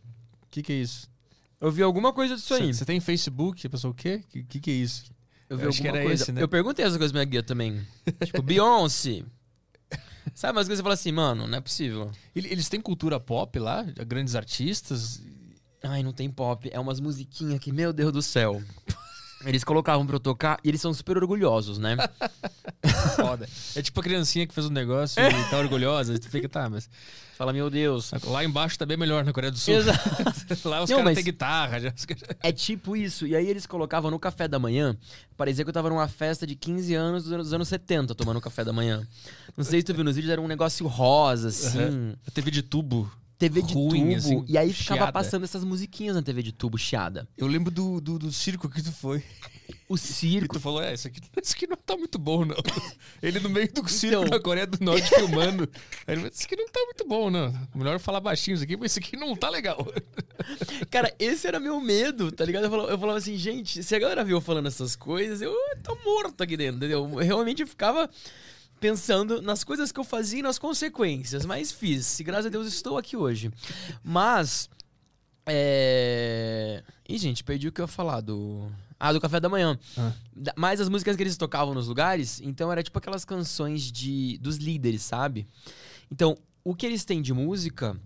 O 0.44 0.48
que, 0.52 0.62
que 0.62 0.74
é 0.74 0.76
isso? 0.76 1.10
Eu 1.60 1.72
vi 1.72 1.82
alguma 1.82 2.12
coisa 2.14 2.36
disso 2.36 2.54
aí. 2.54 2.74
Você 2.74 2.86
tem 2.86 3.00
Facebook? 3.00 3.66
A 3.66 3.70
pessoa, 3.70 3.92
o 3.92 3.96
quê? 3.96 4.22
O 4.26 4.28
que, 4.28 4.44
que, 4.44 4.60
que 4.60 4.72
é 4.72 4.74
isso? 4.74 5.06
Eu 5.50 5.58
vi 5.58 5.64
Eu 5.66 5.72
que 5.72 5.88
alguma 5.88 6.04
coisa. 6.04 6.24
esse, 6.24 6.32
né? 6.32 6.42
Eu 6.42 6.48
perguntei 6.48 6.84
essa 6.86 6.98
coisa 6.98 7.14
pra 7.14 7.20
minha 7.22 7.30
guia 7.30 7.44
também. 7.44 7.86
tipo, 8.26 8.42
Beyoncé. 8.42 9.24
Sabe 10.34 10.60
que 10.60 10.66
você 10.76 10.82
fala 10.82 10.96
assim, 10.96 11.12
mano, 11.12 11.48
não 11.48 11.58
é 11.58 11.62
possível. 11.62 12.12
Ele- 12.36 12.50
Eles 12.50 12.68
têm 12.68 12.82
cultura 12.82 13.20
pop 13.20 13.58
lá? 13.60 13.84
Grandes 14.08 14.36
artistas? 14.36 15.22
Ai, 15.84 16.02
não 16.04 16.12
tem 16.12 16.30
pop. 16.30 16.68
É 16.74 16.80
umas 16.80 17.00
musiquinhas 17.00 17.60
que, 17.60 17.72
meu 17.72 17.94
Deus 17.94 18.12
do 18.12 18.22
céu. 18.22 18.62
Eles 19.46 19.64
colocavam 19.64 20.06
pra 20.06 20.16
eu 20.16 20.20
tocar 20.20 20.60
e 20.64 20.70
eles 20.70 20.82
são 20.82 20.94
super 20.94 21.18
orgulhosos, 21.18 21.78
né? 21.78 21.96
Foda. 23.16 23.48
É 23.76 23.82
tipo 23.82 24.00
a 24.00 24.04
criancinha 24.04 24.46
que 24.48 24.54
fez 24.54 24.66
um 24.68 24.72
negócio 24.72 25.22
e 25.22 25.50
tá 25.50 25.58
orgulhosa. 25.58 26.14
e 26.14 26.20
Tu 26.20 26.30
fica, 26.30 26.50
tá, 26.50 26.70
mas 26.70 26.90
Fala, 27.38 27.52
meu 27.52 27.70
Deus. 27.70 28.12
lá 28.24 28.46
embaixo 28.46 28.78
tá 28.80 28.86
bem 28.86 28.96
melhor 28.96 29.26
na 29.26 29.34
Coreia 29.34 29.52
do 29.52 29.58
Sul. 29.58 29.74
Exato. 29.76 30.00
lá 30.70 30.82
os 30.84 30.90
caras 30.90 31.04
mas- 31.04 31.16
têm 31.16 31.24
guitarra. 31.24 31.80
Já. 31.82 31.94
É 32.42 32.52
tipo 32.52 32.96
isso. 32.96 33.28
E 33.28 33.36
aí 33.36 33.48
eles 33.48 33.66
colocavam 33.66 34.10
no 34.10 34.18
café 34.18 34.48
da 34.48 34.58
manhã. 34.58 34.96
Parecia 35.36 35.64
que 35.66 35.70
eu 35.70 35.74
tava 35.74 35.90
numa 35.90 36.08
festa 36.08 36.48
de 36.48 36.56
15 36.56 36.96
anos 36.96 37.24
dos 37.24 37.34
anos, 37.34 37.46
dos 37.48 37.54
anos 37.54 37.68
70 37.68 38.16
tomando 38.16 38.40
café 38.40 38.64
da 38.64 38.72
manhã. 38.72 39.06
Não 39.58 39.66
sei 39.66 39.82
se 39.82 39.86
tu 39.86 39.94
viu 39.94 40.04
nos 40.06 40.16
vídeos, 40.16 40.32
era 40.32 40.40
um 40.42 40.48
negócio 40.48 40.88
rosa, 40.88 41.50
assim. 41.50 41.78
Aham. 41.80 42.16
TV 42.34 42.52
de 42.52 42.62
tubo. 42.62 43.12
TV 43.38 43.62
de 43.62 43.74
Ruim, 43.74 43.90
tubo. 43.90 44.16
assim, 44.16 44.46
e 44.48 44.58
aí 44.58 44.72
ficava 44.74 45.00
chiada. 45.02 45.12
passando 45.12 45.44
essas 45.44 45.64
musiquinhas 45.64 46.16
na 46.16 46.22
TV 46.22 46.42
de 46.42 46.52
tubo, 46.52 46.78
chiada. 46.78 47.28
Eu 47.38 47.48
lembro 47.48 47.70
do, 47.72 48.00
do, 48.00 48.18
do 48.18 48.32
circo 48.32 48.70
que 48.70 48.82
tu 48.82 48.92
foi. 48.92 49.24
O 49.88 49.96
E 49.96 49.98
circo. 50.00 50.56
tu 50.56 50.60
falou, 50.60 50.82
é, 50.82 50.96
isso 50.96 51.08
aqui, 51.08 51.20
isso 51.44 51.54
aqui 51.54 51.68
não 51.68 51.78
tá 51.78 51.96
muito 51.96 52.18
bom, 52.18 52.44
não. 52.44 52.56
Ele 53.22 53.40
no 53.40 53.50
meio 53.50 53.72
do 53.72 53.88
circo 53.88 54.24
Então. 54.26 54.38
na 54.38 54.40
Coreia 54.44 54.66
do 54.66 54.84
Norte 54.84 55.08
filmando. 55.10 55.70
Aí 56.08 56.16
ele 56.16 56.22
falou, 56.22 56.32
isso 56.34 56.44
aqui 56.44 56.56
não 56.56 56.66
tá 56.68 56.80
muito 56.86 57.08
bom, 57.08 57.30
não. 57.30 57.54
Melhor 57.76 58.00
falar 58.00 58.20
baixinho 58.20 58.56
isso 58.56 58.64
aqui, 58.64 58.76
mas 58.76 58.92
isso 58.92 59.00
aqui 59.00 59.16
não 59.16 59.36
tá 59.36 59.48
legal. 59.48 59.86
Cara, 60.90 61.14
esse 61.20 61.48
era 61.48 61.60
meu 61.60 61.80
medo, 61.80 62.32
tá 62.32 62.44
ligado? 62.46 62.64
Eu 62.66 62.70
falava, 62.72 62.90
eu 62.90 62.98
falava 62.98 63.18
assim, 63.20 63.38
gente, 63.38 63.84
se 63.84 63.96
a 63.96 64.00
galera 64.00 64.24
viu 64.24 64.38
eu 64.38 64.42
falando 64.42 64.68
essas 64.68 64.96
coisas, 64.96 65.40
eu 65.42 65.54
tô 65.84 65.96
morto 66.04 66.42
aqui 66.42 66.58
dentro, 66.58 66.78
entendeu? 66.78 67.08
Eu 67.08 67.16
realmente 67.18 67.64
ficava 67.66 68.10
pensando 68.80 69.42
nas 69.42 69.64
coisas 69.64 69.92
que 69.92 70.00
eu 70.00 70.04
fazia 70.04 70.40
e 70.40 70.44
nas 70.44 70.60
consequências, 70.60 71.46
mas 71.46 71.72
fiz. 71.72 72.20
E 72.20 72.24
graças 72.24 72.48
a 72.48 72.50
Deus 72.50 72.68
estou 72.68 72.98
aqui 72.98 73.16
hoje. 73.16 73.52
Mas. 74.04 74.70
É. 75.46 76.84
Ih, 77.08 77.18
gente, 77.18 77.44
perdi 77.44 77.68
o 77.68 77.72
que 77.72 77.82
eu 77.82 77.84
ia 77.84 77.88
falar 77.88 78.22
do. 78.22 78.70
Ah, 79.00 79.14
do 79.14 79.22
café 79.22 79.40
da 79.40 79.50
manhã. 79.50 79.78
Ah. 79.98 80.14
Mas 80.56 80.80
as 80.80 80.90
músicas 80.90 81.16
que 81.16 81.24
eles 81.24 81.38
tocavam 81.38 81.74
nos 81.74 81.88
lugares, 81.88 82.40
então 82.42 82.72
era 82.72 82.82
tipo 82.82 82.98
aquelas 82.98 83.26
canções 83.26 83.92
de 83.92 84.38
dos 84.40 84.58
líderes, 84.58 85.02
sabe? 85.02 85.48
Então, 86.10 86.38
o 86.64 86.74
que 86.74 86.86
eles 86.86 87.06
têm 87.06 87.22
de 87.22 87.34
música 87.34 88.00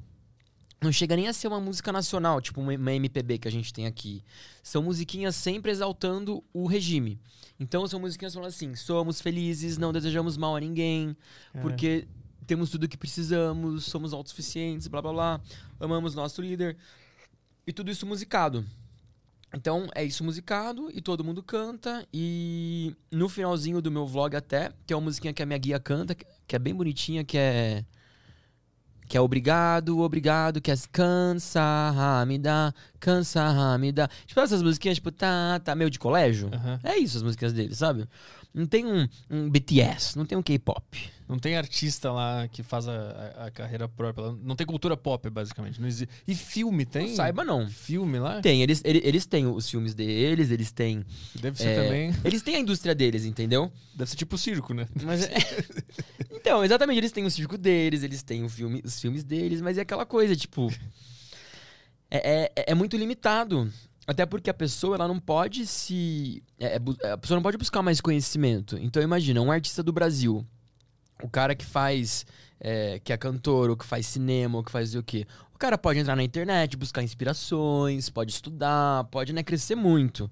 não 0.81 0.91
chega 0.91 1.15
nem 1.15 1.27
a 1.27 1.33
ser 1.33 1.47
uma 1.47 1.59
música 1.59 1.91
nacional, 1.91 2.39
tipo 2.41 2.61
uma 2.61 2.73
uma 2.73 2.93
MPB 2.93 3.37
que 3.39 3.47
a 3.47 3.51
gente 3.51 3.73
tem 3.73 3.85
aqui. 3.85 4.23
São 4.63 4.81
musiquinhas 4.83 5.35
sempre 5.35 5.71
exaltando 5.71 6.43
o 6.53 6.65
regime. 6.67 7.19
Então 7.59 7.85
são 7.87 7.99
musiquinhas 7.99 8.33
falando 8.33 8.47
assim: 8.49 8.75
somos 8.75 9.19
felizes, 9.19 9.77
não 9.77 9.91
desejamos 9.91 10.37
mal 10.37 10.55
a 10.55 10.59
ninguém, 10.59 11.15
É. 11.53 11.59
porque 11.61 12.07
temos 12.47 12.69
tudo 12.69 12.85
o 12.85 12.87
que 12.87 12.97
precisamos, 12.97 13.85
somos 13.85 14.13
autossuficientes, 14.13 14.87
blá 14.87 15.01
blá 15.01 15.11
blá, 15.13 15.41
amamos 15.79 16.15
nosso 16.15 16.41
líder. 16.41 16.77
E 17.67 17.73
tudo 17.73 17.91
isso 17.91 18.05
musicado. 18.05 18.65
Então 19.53 19.87
é 19.95 20.03
isso 20.03 20.23
musicado 20.23 20.89
e 20.93 21.01
todo 21.01 21.23
mundo 21.23 21.41
canta. 21.43 22.07
E 22.13 22.95
no 23.11 23.27
finalzinho 23.27 23.81
do 23.81 23.91
meu 23.91 24.05
vlog 24.07 24.35
até, 24.35 24.71
tem 24.85 24.95
uma 24.95 25.01
musiquinha 25.03 25.33
que 25.33 25.41
a 25.41 25.45
minha 25.45 25.57
guia 25.57 25.79
canta, 25.79 26.15
que 26.15 26.55
é 26.55 26.59
bem 26.59 26.73
bonitinha, 26.73 27.23
que 27.23 27.37
é. 27.37 27.83
Que 29.09 29.17
é 29.17 29.21
obrigado, 29.21 29.99
obrigado, 30.01 30.61
que 30.61 30.69
é 30.69 30.75
cansa, 30.91 31.59
Hamida, 31.61 32.71
cansa, 32.99 33.41
Hamida. 33.43 34.07
Tipo 34.27 34.39
essas 34.39 34.61
musiquinhas, 34.61 34.97
tipo, 34.97 35.11
tá, 35.11 35.59
tá, 35.63 35.73
meio 35.73 35.89
de 35.89 35.97
colégio. 35.97 36.51
Aham. 36.53 36.79
É 36.83 36.95
isso 36.95 37.17
as 37.17 37.23
músicas 37.23 37.51
dele, 37.51 37.73
sabe? 37.73 38.07
Não 38.53 38.65
tem 38.65 38.85
um, 38.85 39.07
um 39.29 39.49
BTS, 39.49 40.17
não 40.17 40.25
tem 40.25 40.35
um 40.37 40.41
K-pop. 40.41 40.83
Não 41.27 41.37
tem 41.37 41.55
artista 41.55 42.11
lá 42.11 42.47
que 42.47 42.63
faz 42.63 42.87
a, 42.87 43.45
a- 43.45 43.51
carreira 43.51 43.87
própria. 43.87 44.31
Não 44.41 44.55
tem 44.55 44.65
cultura 44.65 44.97
pop, 44.97 45.29
basicamente. 45.29 45.79
Não 45.79 45.87
existe. 45.87 46.11
E 46.27 46.33
filme 46.33 46.83
tem? 46.83 47.09
Não 47.09 47.15
saiba 47.15 47.45
não. 47.45 47.69
Filme 47.69 48.17
lá? 48.17 48.41
Tem, 48.41 48.63
eles, 48.63 48.81
eles, 48.83 49.01
eles 49.05 49.25
têm 49.27 49.45
os 49.45 49.69
filmes 49.69 49.93
deles, 49.93 50.49
eles 50.49 50.71
têm. 50.71 51.05
Deve 51.35 51.59
ser 51.59 51.67
é, 51.67 51.83
também. 51.83 52.15
Eles 52.25 52.41
têm 52.41 52.55
a 52.55 52.59
indústria 52.59 52.95
deles, 52.95 53.25
entendeu? 53.25 53.71
Deve 53.93 54.09
ser 54.09 54.17
tipo 54.17 54.35
circo, 54.39 54.73
né? 54.73 54.87
Mas 55.03 55.25
é- 55.25 55.35
então, 56.33 56.65
exatamente, 56.65 56.97
eles 56.97 57.11
têm 57.11 57.25
o 57.25 57.29
circo 57.31 57.55
deles, 57.55 58.01
eles 58.01 58.23
têm 58.23 58.43
o 58.43 58.49
filme, 58.49 58.81
os 58.83 58.99
filmes 58.99 59.23
deles, 59.23 59.61
mas 59.61 59.77
é 59.77 59.81
aquela 59.81 60.07
coisa, 60.07 60.35
tipo. 60.35 60.73
É, 62.09 62.51
é, 62.55 62.65
é 62.71 62.73
muito 62.73 62.97
limitado. 62.97 63.71
Até 64.09 64.25
porque 64.25 64.49
a 64.49 64.53
pessoa 64.53 64.95
ela 64.95 65.07
não 65.07 65.19
pode 65.19 65.67
se. 65.67 66.41
é- 66.59 66.79
é 67.03 67.11
a 67.11 67.17
pessoa 67.17 67.35
não 67.35 67.43
pode 67.43 67.57
buscar 67.57 67.83
mais 67.83 68.01
conhecimento. 68.01 68.75
Então 68.81 69.03
imagina, 69.03 69.39
um 69.39 69.51
artista 69.51 69.83
do 69.83 69.93
Brasil, 69.93 70.43
o 71.21 71.29
cara 71.29 71.53
que 71.53 71.65
faz. 71.65 72.25
é, 72.61 72.99
que 72.99 73.13
é 73.13 73.17
cantor, 73.17 73.69
ou 73.69 73.77
que 73.77 73.85
faz 73.85 74.05
cinema, 74.05 74.57
ou 74.57 74.63
que 74.65 74.69
faz 74.71 74.93
o 74.93 75.01
quê? 75.01 75.25
O 75.55 75.57
cara 75.57 75.77
pode 75.77 75.97
entrar 75.99 76.13
na 76.15 76.23
internet, 76.23 76.75
buscar 76.75 77.01
inspirações, 77.01 78.09
pode 78.09 78.31
estudar, 78.33 79.05
pode 79.05 79.31
né, 79.31 79.41
crescer 79.43 79.75
muito. 79.75 80.29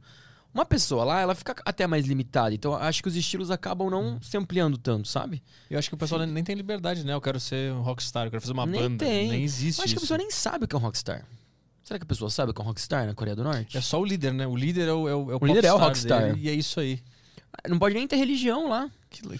Uma 0.53 0.65
pessoa 0.65 1.05
lá, 1.05 1.21
ela 1.21 1.33
fica 1.35 1.55
até 1.63 1.87
mais 1.87 2.05
limitada. 2.05 2.53
Então, 2.53 2.73
eu 2.73 2.79
acho 2.79 3.01
que 3.01 3.07
os 3.07 3.15
estilos 3.15 3.49
acabam 3.51 3.89
não 3.89 4.19
se 4.21 4.35
ampliando 4.35 4.77
tanto, 4.77 5.07
sabe? 5.07 5.41
Eu 5.69 5.79
acho 5.79 5.87
que 5.87 5.95
o 5.95 5.97
pessoal 5.97 6.19
nem, 6.19 6.29
nem 6.33 6.43
tem 6.43 6.53
liberdade, 6.55 7.05
né? 7.05 7.13
Eu 7.13 7.21
quero 7.21 7.39
ser 7.39 7.71
um 7.71 7.81
rockstar, 7.81 8.25
eu 8.25 8.31
quero 8.31 8.41
fazer 8.41 8.51
uma 8.53 8.65
Nem 8.65 8.81
banda. 8.81 9.05
tem. 9.05 9.29
Nem 9.29 9.39
Eu 9.39 9.45
existe 9.45 9.79
acho 9.79 9.87
que 9.87 9.93
a 9.93 9.95
isso. 9.95 10.01
pessoa 10.01 10.17
nem 10.17 10.29
sabe 10.31 10.65
o 10.65 10.67
que 10.67 10.75
é 10.75 10.79
um 10.79 10.81
rockstar. 10.81 11.25
Será 11.87 11.97
que 11.99 12.03
a 12.03 12.07
pessoa 12.07 12.29
sabe 12.29 12.51
o 12.51 12.53
que 12.53 12.59
é 12.59 12.63
um 12.65 12.67
rockstar 12.67 13.05
na 13.07 13.13
Coreia 13.13 13.33
do 13.33 13.45
Norte? 13.45 13.77
É 13.77 13.79
só 13.79 14.01
o 14.01 14.03
líder, 14.03 14.33
né? 14.33 14.45
O 14.45 14.57
líder 14.57 14.89
é 14.89 14.91
o, 14.91 15.07
é 15.07 15.15
o, 15.15 15.31
é 15.31 15.35
o 15.35 15.39
O 15.41 15.45
líder 15.45 15.63
é 15.63 15.71
o 15.71 15.77
rockstar. 15.77 16.33
dele, 16.33 16.41
E 16.45 16.49
é 16.49 16.53
isso 16.53 16.81
aí. 16.81 16.99
Não 17.65 17.79
pode 17.79 17.95
nem 17.95 18.05
ter 18.05 18.17
religião 18.17 18.67
lá. 18.67 18.91
Que 19.09 19.25
le- 19.25 19.39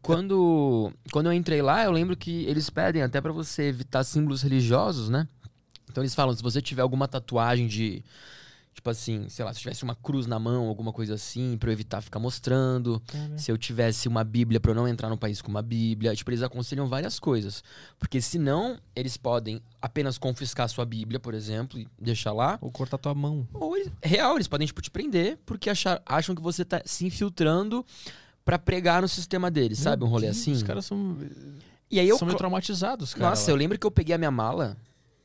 Quando, 0.00 0.92
quando 1.10 1.26
eu 1.26 1.32
entrei 1.32 1.60
lá, 1.60 1.82
eu 1.82 1.90
lembro 1.90 2.16
que 2.16 2.44
eles 2.44 2.70
pedem 2.70 3.02
até 3.02 3.20
pra 3.20 3.32
você 3.32 3.64
evitar 3.64 4.04
símbolos 4.04 4.42
religiosos, 4.42 5.08
né? 5.08 5.26
Então 5.90 6.00
eles 6.04 6.14
falam, 6.14 6.32
se 6.36 6.40
você 6.42 6.62
tiver 6.62 6.82
alguma 6.82 7.08
tatuagem 7.08 7.66
de. 7.66 8.04
Tipo 8.78 8.90
assim, 8.90 9.28
sei 9.28 9.44
lá, 9.44 9.52
se 9.52 9.58
tivesse 9.58 9.82
uma 9.82 9.96
cruz 9.96 10.24
na 10.24 10.38
mão, 10.38 10.68
alguma 10.68 10.92
coisa 10.92 11.14
assim, 11.14 11.56
pra 11.58 11.68
eu 11.68 11.72
evitar 11.72 12.00
ficar 12.00 12.20
mostrando. 12.20 13.02
Se 13.36 13.50
eu 13.50 13.58
tivesse 13.58 14.06
uma 14.06 14.22
Bíblia 14.22 14.60
pra 14.60 14.70
eu 14.70 14.74
não 14.76 14.86
entrar 14.86 15.08
no 15.08 15.18
país 15.18 15.42
com 15.42 15.50
uma 15.50 15.60
Bíblia. 15.62 16.14
Tipo, 16.14 16.30
eles 16.30 16.44
aconselham 16.44 16.86
várias 16.86 17.18
coisas. 17.18 17.64
Porque 17.98 18.20
senão, 18.20 18.78
eles 18.94 19.16
podem 19.16 19.60
apenas 19.82 20.16
confiscar 20.16 20.66
a 20.66 20.68
sua 20.68 20.84
Bíblia, 20.86 21.18
por 21.18 21.34
exemplo, 21.34 21.76
e 21.76 21.88
deixar 22.00 22.30
lá. 22.32 22.56
Ou 22.60 22.70
cortar 22.70 22.98
tua 22.98 23.16
mão. 23.16 23.48
Ou 23.52 23.76
eles, 23.76 23.90
real, 24.00 24.36
eles 24.36 24.46
podem, 24.46 24.64
tipo, 24.64 24.80
te 24.80 24.92
prender 24.92 25.40
porque 25.44 25.68
achar, 25.68 26.00
acham 26.06 26.32
que 26.32 26.40
você 26.40 26.64
tá 26.64 26.80
se 26.84 27.04
infiltrando 27.04 27.84
pra 28.44 28.60
pregar 28.60 29.02
no 29.02 29.08
sistema 29.08 29.50
deles, 29.50 29.80
sabe? 29.80 30.04
Um 30.04 30.06
Meu 30.06 30.12
rolê 30.12 30.26
Deus, 30.26 30.38
assim. 30.38 30.52
Os 30.52 30.62
caras 30.62 30.84
são, 30.86 31.18
E 31.90 31.98
aí 31.98 32.08
eu. 32.08 32.16
são 32.16 32.26
meio 32.26 32.38
traumatizados, 32.38 33.12
cara. 33.12 33.30
Nossa, 33.30 33.50
eu 33.50 33.56
lembro 33.56 33.76
que 33.76 33.84
eu 33.84 33.90
peguei 33.90 34.14
a 34.14 34.18
minha 34.18 34.30
mala 34.30 34.76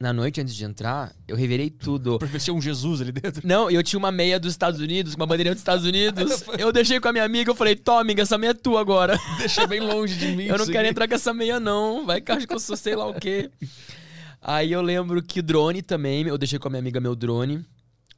na 0.03 0.11
noite 0.11 0.41
antes 0.41 0.53
de 0.53 0.65
entrar, 0.65 1.15
eu 1.25 1.35
revirei 1.37 1.69
tudo. 1.69 2.19
Se 2.37 2.49
é 2.49 2.53
um 2.53 2.61
Jesus 2.61 2.99
ali 2.99 3.13
dentro. 3.13 3.41
Não, 3.47 3.71
eu 3.71 3.81
tinha 3.81 3.97
uma 3.97 4.11
meia 4.11 4.37
dos 4.37 4.51
Estados 4.51 4.81
Unidos, 4.81 5.15
uma 5.15 5.25
bandeirinha 5.25 5.53
dos 5.55 5.61
Estados 5.61 5.85
Unidos. 5.85 6.43
Eu 6.59 6.73
deixei 6.73 6.99
com 6.99 7.07
a 7.07 7.13
minha 7.13 7.23
amiga, 7.23 7.51
eu 7.51 7.55
falei, 7.55 7.79
amiga, 7.99 8.21
essa 8.21 8.37
meia 8.37 8.51
é 8.51 8.53
tua 8.53 8.81
agora. 8.81 9.17
Deixa 9.39 9.65
bem 9.65 9.79
longe 9.79 10.15
de 10.15 10.35
mim. 10.35 10.43
Eu 10.43 10.57
não 10.57 10.65
quero 10.65 10.87
entrar 10.87 11.07
com 11.07 11.15
essa 11.15 11.33
meia, 11.33 11.59
não. 11.59 12.05
Vai 12.05 12.19
que 12.19 12.31
acho 12.31 12.45
que 12.45 12.53
eu 12.53 12.59
sou 12.59 12.75
sei 12.75 12.95
lá 12.95 13.07
o 13.07 13.13
quê. 13.13 13.49
Aí 14.41 14.73
eu 14.73 14.81
lembro 14.81 15.23
que 15.23 15.41
drone 15.41 15.81
também, 15.81 16.27
eu 16.27 16.37
deixei 16.37 16.59
com 16.59 16.67
a 16.67 16.71
minha 16.71 16.79
amiga 16.79 16.99
meu 16.99 17.15
drone. 17.15 17.65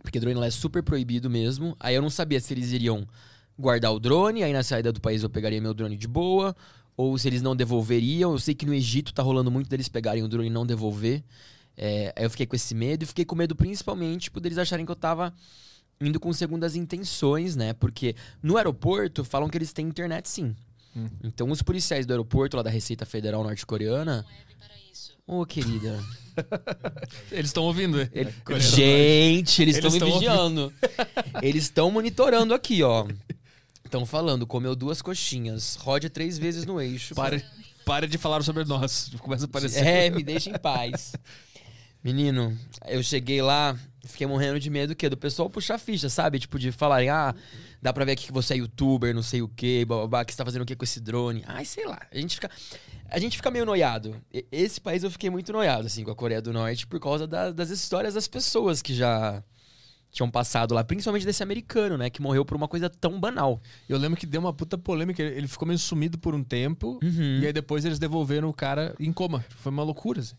Porque 0.01 0.19
drone 0.19 0.39
lá 0.39 0.47
é 0.47 0.51
super 0.51 0.81
proibido 0.81 1.29
mesmo. 1.29 1.75
Aí 1.79 1.93
eu 1.93 2.01
não 2.01 2.09
sabia 2.09 2.39
se 2.39 2.53
eles 2.53 2.71
iriam 2.71 3.07
guardar 3.57 3.93
o 3.93 3.99
drone, 3.99 4.43
aí 4.43 4.51
na 4.51 4.63
saída 4.63 4.91
do 4.91 4.99
país 4.99 5.21
eu 5.21 5.29
pegaria 5.29 5.61
meu 5.61 5.73
drone 5.73 5.95
de 5.95 6.07
boa. 6.07 6.55
Ou 6.97 7.17
se 7.17 7.27
eles 7.27 7.41
não 7.43 7.55
devolveriam. 7.55 8.31
Eu 8.31 8.39
sei 8.39 8.55
que 8.55 8.65
no 8.65 8.73
Egito 8.73 9.13
tá 9.13 9.21
rolando 9.21 9.51
muito 9.51 9.69
deles 9.69 9.87
pegarem 9.87 10.23
o 10.23 10.27
drone 10.27 10.47
e 10.47 10.51
não 10.51 10.65
devolver. 10.65 11.23
É, 11.77 12.13
aí 12.15 12.23
eu 12.25 12.29
fiquei 12.29 12.45
com 12.45 12.55
esse 12.55 12.73
medo 12.73 13.03
e 13.03 13.05
fiquei 13.05 13.25
com 13.25 13.35
medo 13.35 13.55
principalmente 13.55 14.31
por 14.31 14.45
eles 14.45 14.57
acharem 14.57 14.85
que 14.85 14.91
eu 14.91 14.95
tava 14.95 15.33
indo 15.99 16.19
com 16.19 16.31
segundas 16.33 16.75
intenções, 16.75 17.55
né? 17.55 17.73
Porque 17.73 18.15
no 18.41 18.57
aeroporto 18.57 19.23
falam 19.23 19.49
que 19.49 19.57
eles 19.57 19.73
têm 19.73 19.87
internet 19.87 20.29
sim. 20.29 20.55
Hum. 20.95 21.07
Então 21.23 21.49
os 21.51 21.61
policiais 21.61 22.05
do 22.05 22.11
aeroporto 22.11 22.55
lá 22.55 22.63
da 22.63 22.69
Receita 22.69 23.05
Federal 23.05 23.43
norte-coreana. 23.43 24.25
Ô, 25.27 25.45
querida. 25.45 25.99
Eles 27.31 27.49
estão 27.49 27.63
ouvindo. 27.63 27.99
Ele- 28.11 28.31
Gente, 28.59 29.61
eles 29.61 29.77
estão 29.77 29.89
me 29.89 29.99
tão 29.99 30.11
vigiando. 30.11 30.73
eles 31.41 31.63
estão 31.63 31.89
monitorando 31.89 32.53
aqui, 32.53 32.83
ó. 32.83 33.07
Estão 33.83 34.05
falando, 34.05 34.45
comeu 34.45 34.75
duas 34.75 35.01
coxinhas, 35.01 35.75
rode 35.77 36.09
três 36.09 36.37
vezes 36.37 36.65
no 36.65 36.79
eixo. 36.81 37.15
Para, 37.15 37.41
para 37.85 38.07
de 38.07 38.17
falar 38.17 38.43
sobre 38.43 38.65
nós. 38.65 39.11
Começa 39.19 39.45
a 39.45 39.47
aparecer. 39.47 39.85
É, 39.85 40.09
me 40.09 40.23
deixa 40.23 40.49
em 40.49 40.59
paz. 40.59 41.13
Menino, 42.05 42.55
eu 42.87 43.01
cheguei 43.01 43.41
lá, 43.41 43.75
fiquei 44.05 44.27
morrendo 44.27 44.59
de 44.59 44.69
medo 44.69 44.95
que 44.95 45.09
do 45.09 45.17
pessoal 45.17 45.49
puxar 45.49 45.79
ficha, 45.79 46.07
sabe? 46.07 46.37
Tipo, 46.37 46.59
de 46.59 46.71
falarem, 46.71 47.09
ah, 47.09 47.33
dá 47.81 47.91
pra 47.91 48.05
ver 48.05 48.11
aqui 48.11 48.27
que 48.27 48.31
você 48.31 48.53
é 48.53 48.57
youtuber, 48.57 49.13
não 49.15 49.23
sei 49.23 49.41
o 49.41 49.47
quê, 49.47 49.83
bababá, 49.87 50.23
que 50.23 50.31
você 50.31 50.37
tá 50.37 50.45
fazendo 50.45 50.61
o 50.61 50.65
quê 50.67 50.75
com 50.75 50.83
esse 50.83 50.99
drone? 50.99 51.43
Ai, 51.47 51.65
sei 51.65 51.87
lá. 51.87 51.99
A 52.11 52.15
gente 52.17 52.35
fica. 52.35 52.49
A 53.09 53.17
gente 53.19 53.37
fica 53.37 53.49
meio 53.49 53.65
noiado. 53.65 54.15
Esse 54.51 54.79
país 54.79 55.03
eu 55.03 55.09
fiquei 55.09 55.31
muito 55.31 55.51
noiado, 55.51 55.87
assim, 55.87 56.03
com 56.03 56.11
a 56.11 56.15
Coreia 56.15 56.41
do 56.41 56.53
Norte, 56.53 56.85
por 56.85 56.99
causa 56.99 57.25
da- 57.25 57.51
das 57.51 57.71
histórias 57.71 58.13
das 58.13 58.27
pessoas 58.27 58.83
que 58.83 58.93
já 58.93 59.43
tinham 60.11 60.29
passado 60.29 60.73
lá, 60.75 60.83
principalmente 60.83 61.25
desse 61.25 61.41
americano, 61.41 61.97
né? 61.97 62.09
Que 62.11 62.21
morreu 62.21 62.45
por 62.45 62.55
uma 62.55 62.67
coisa 62.67 62.87
tão 62.89 63.19
banal. 63.19 63.59
Eu 63.89 63.97
lembro 63.97 64.17
que 64.19 64.25
deu 64.27 64.39
uma 64.41 64.53
puta 64.53 64.77
polêmica. 64.77 65.21
Ele 65.23 65.47
ficou 65.47 65.67
meio 65.67 65.77
sumido 65.79 66.17
por 66.19 66.33
um 66.35 66.43
tempo. 66.43 66.99
Uhum. 67.03 67.39
E 67.41 67.47
aí 67.47 67.51
depois 67.53 67.83
eles 67.83 67.97
devolveram 67.99 68.47
o 68.47 68.53
cara 68.53 68.95
em 68.99 69.11
coma. 69.11 69.43
Foi 69.49 69.71
uma 69.71 69.83
loucura, 69.83 70.21
assim. 70.21 70.35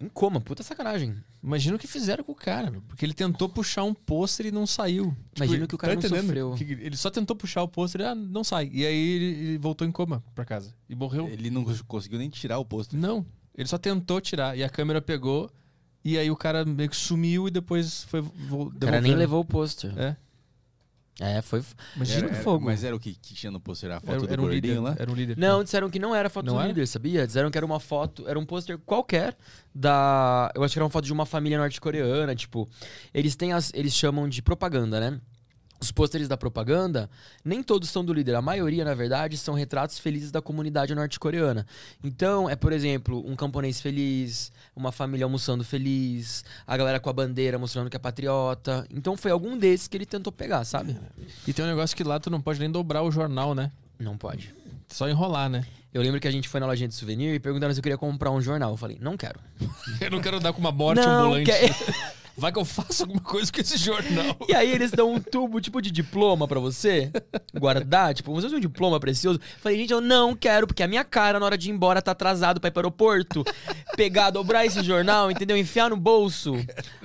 Em 0.00 0.08
coma, 0.08 0.40
puta 0.40 0.62
sacanagem. 0.62 1.16
Imagina 1.42 1.76
o 1.76 1.78
que 1.78 1.86
fizeram 1.86 2.22
com 2.22 2.32
o 2.32 2.34
cara, 2.34 2.70
meu, 2.70 2.82
porque 2.82 3.04
ele 3.04 3.14
tentou 3.14 3.48
puxar 3.48 3.84
um 3.84 3.94
pôster 3.94 4.46
e 4.46 4.50
não 4.50 4.66
saiu. 4.66 5.16
Imagina 5.36 5.66
que 5.66 5.74
o 5.74 5.78
cara 5.78 5.94
não 5.94 6.00
entendendo? 6.00 6.26
sofreu. 6.26 6.54
Que 6.54 6.64
ele 6.64 6.96
só 6.96 7.10
tentou 7.10 7.34
puxar 7.34 7.62
o 7.62 7.68
pôster 7.68 8.02
e 8.02 8.04
ah, 8.04 8.14
não 8.14 8.44
sai. 8.44 8.70
E 8.72 8.84
aí 8.84 8.96
ele, 8.96 9.24
ele 9.24 9.58
voltou 9.58 9.86
em 9.86 9.92
coma 9.92 10.22
pra 10.34 10.44
casa. 10.44 10.74
E 10.88 10.94
morreu. 10.94 11.28
Ele 11.28 11.50
não 11.50 11.64
conseguiu 11.86 12.18
nem 12.18 12.28
tirar 12.28 12.58
o 12.58 12.64
posto. 12.64 12.96
Não, 12.96 13.24
ele 13.56 13.68
só 13.68 13.78
tentou 13.78 14.20
tirar. 14.20 14.56
E 14.56 14.62
a 14.62 14.68
câmera 14.68 15.00
pegou. 15.00 15.50
E 16.02 16.16
aí 16.16 16.30
o 16.30 16.36
cara 16.36 16.64
meio 16.64 16.88
que 16.88 16.96
sumiu 16.96 17.46
e 17.46 17.50
depois 17.50 18.04
foi. 18.04 18.20
O 18.20 18.70
cara 18.78 19.00
nem 19.00 19.14
levou 19.14 19.40
o 19.40 19.44
pôster. 19.44 19.92
É. 19.98 20.16
É, 21.22 21.42
foi. 21.42 21.62
Imagina 21.94 22.28
Era- 22.28 22.34
fogo. 22.42 22.64
Mas 22.64 22.82
era 22.82 22.96
o 22.96 22.98
que, 22.98 23.12
que 23.12 23.34
tinha 23.34 23.50
no 23.52 23.60
pôster? 23.60 23.90
A 23.90 24.00
foto 24.00 24.10
era, 24.10 24.20
do 24.26 24.32
era 24.32 24.40
um 24.42 24.48
líder. 24.48 24.80
lá? 24.80 24.96
Era 24.98 25.10
um 25.10 25.14
líder. 25.14 25.36
Não, 25.36 25.62
disseram 25.62 25.90
que 25.90 25.98
não 25.98 26.14
era 26.14 26.30
foto 26.30 26.46
Não 26.46 26.54
do 26.54 26.58
era? 26.60 26.68
líder, 26.68 26.86
sabia? 26.86 27.26
Disseram 27.26 27.50
que 27.50 27.58
era 27.58 27.66
uma 27.66 27.78
foto, 27.78 28.26
era 28.26 28.38
um 28.38 28.46
pôster 28.46 28.78
qualquer 28.78 29.36
da. 29.74 30.50
Eu 30.54 30.64
acho 30.64 30.72
que 30.72 30.78
era 30.78 30.84
uma 30.84 30.90
foto 30.90 31.04
de 31.04 31.12
uma 31.12 31.26
família 31.26 31.58
norte-coreana, 31.58 32.34
tipo. 32.34 32.68
Eles 33.12 33.36
têm 33.36 33.52
as. 33.52 33.70
Eles 33.74 33.92
chamam 33.94 34.28
de 34.28 34.40
propaganda, 34.40 34.98
né? 34.98 35.20
Os 35.82 35.90
pôsteres 35.90 36.28
da 36.28 36.36
propaganda, 36.36 37.08
nem 37.42 37.62
todos 37.62 37.88
são 37.88 38.04
do 38.04 38.12
líder. 38.12 38.34
A 38.34 38.42
maioria, 38.42 38.84
na 38.84 38.92
verdade, 38.92 39.38
são 39.38 39.54
retratos 39.54 39.98
felizes 39.98 40.30
da 40.30 40.42
comunidade 40.42 40.94
norte-coreana. 40.94 41.66
Então, 42.04 42.50
é, 42.50 42.54
por 42.54 42.70
exemplo, 42.70 43.24
um 43.26 43.34
camponês 43.34 43.80
feliz, 43.80 44.52
uma 44.74 44.92
família 44.92 45.24
almoçando 45.24 45.64
feliz, 45.64 46.44
a 46.66 46.76
galera 46.76 47.00
com 47.00 47.10
a 47.10 47.12
bandeira 47.12 47.58
mostrando 47.58 47.90
que 47.90 47.96
é 47.96 48.00
patriota. 48.00 48.86
Então, 48.94 49.16
foi 49.16 49.30
algum 49.30 49.58
desses 49.58 49.88
que 49.88 49.96
ele 49.96 50.06
tentou 50.06 50.32
pegar, 50.32 50.64
sabe? 50.64 50.96
E 51.46 51.52
tem 51.52 51.64
um 51.64 51.68
negócio 51.68 51.96
que 51.96 52.04
lá 52.04 52.18
tu 52.18 52.30
não 52.30 52.40
pode 52.40 52.58
nem 52.60 52.70
dobrar 52.70 53.02
o 53.02 53.10
jornal, 53.10 53.54
né? 53.54 53.70
Não 53.98 54.16
pode. 54.16 54.54
Só 54.88 55.08
enrolar, 55.08 55.48
né? 55.48 55.64
Eu 55.92 56.02
lembro 56.02 56.20
que 56.20 56.28
a 56.28 56.30
gente 56.30 56.48
foi 56.48 56.60
na 56.60 56.66
lojinha 56.66 56.88
de 56.88 56.94
souvenir 56.94 57.34
e 57.34 57.40
perguntaram 57.40 57.74
se 57.74 57.80
eu 57.80 57.82
queria 57.82 57.98
comprar 57.98 58.30
um 58.30 58.40
jornal. 58.40 58.70
Eu 58.70 58.76
falei, 58.76 58.96
não 59.00 59.16
quero. 59.16 59.40
Eu 60.00 60.10
não 60.10 60.20
quero 60.20 60.38
dar 60.38 60.52
com 60.52 60.60
uma 60.60 60.72
morte 60.72 61.00
não 61.00 61.24
ambulante. 61.24 61.50
Vai 62.36 62.52
que 62.52 62.58
eu 62.58 62.64
faço 62.64 63.02
alguma 63.02 63.20
coisa 63.20 63.52
com 63.52 63.60
esse 63.60 63.76
jornal. 63.76 64.36
E 64.48 64.54
aí 64.54 64.70
eles 64.70 64.90
dão 64.90 65.12
um 65.12 65.20
tubo, 65.20 65.60
tipo, 65.60 65.80
de 65.80 65.90
diploma 65.90 66.48
pra 66.48 66.58
você 66.58 67.10
guardar, 67.58 68.14
tipo, 68.14 68.34
se 68.36 68.42
fosse 68.42 68.54
um 68.54 68.60
diploma 68.60 68.98
precioso. 68.98 69.40
Falei, 69.60 69.78
gente, 69.78 69.92
eu 69.92 70.00
não 70.00 70.34
quero, 70.34 70.66
porque 70.66 70.82
a 70.82 70.88
minha 70.88 71.04
cara, 71.04 71.38
na 71.38 71.46
hora 71.46 71.58
de 71.58 71.68
ir 71.68 71.72
embora, 71.72 72.00
tá 72.00 72.12
atrasado 72.12 72.60
pra 72.60 72.68
ir 72.68 72.70
pro 72.70 72.80
aeroporto. 72.80 73.44
Pegar, 73.96 74.30
dobrar 74.30 74.64
esse 74.64 74.82
jornal, 74.82 75.30
entendeu? 75.30 75.56
Enfiar 75.56 75.90
no 75.90 75.96
bolso. 75.96 76.54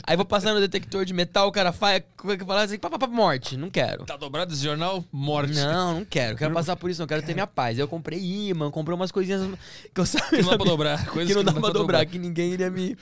Aí 0.04 0.16
vou 0.16 0.26
passar 0.26 0.54
no 0.54 0.60
detector 0.60 1.04
de 1.06 1.14
metal, 1.14 1.48
o 1.48 1.52
cara 1.52 1.72
faz, 1.72 2.04
fala 2.46 2.64
assim, 2.64 2.78
papapá, 2.78 3.08
morte. 3.08 3.58
Não 3.58 3.70
quero. 3.70 4.06
Tá 4.06 4.16
dobrado 4.16 4.54
esse 4.54 4.64
jornal? 4.64 5.04
Morte. 5.12 5.54
Não, 5.56 5.96
não 5.96 6.06
quero. 6.06 6.38
Quero 6.38 6.54
passar 6.54 6.76
por 6.76 6.90
isso, 6.90 7.02
não 7.02 7.08
quero 7.08 7.22
ter 7.24 7.34
minha 7.34 7.48
paz. 7.48 7.78
Eu 7.78 7.88
comprei 7.88 8.20
imã, 8.20 8.70
comprei 8.72 8.96
umas 8.96 9.12
coisinhas 9.12 9.42
que 9.94 10.00
eu 10.00 10.06
sabia. 10.06 10.30
Que 10.30 10.42
não 10.44 10.52
dá 10.52 10.58
pra 10.58 10.66
dobrar. 10.66 11.06
Coisas 11.08 11.36
que 11.36 11.44
não 11.44 11.44
dá 11.44 11.60
pra 11.60 11.70
dobrar, 11.72 12.06
que 12.06 12.18
ninguém 12.18 12.54
iria 12.54 12.70
me, 12.70 12.98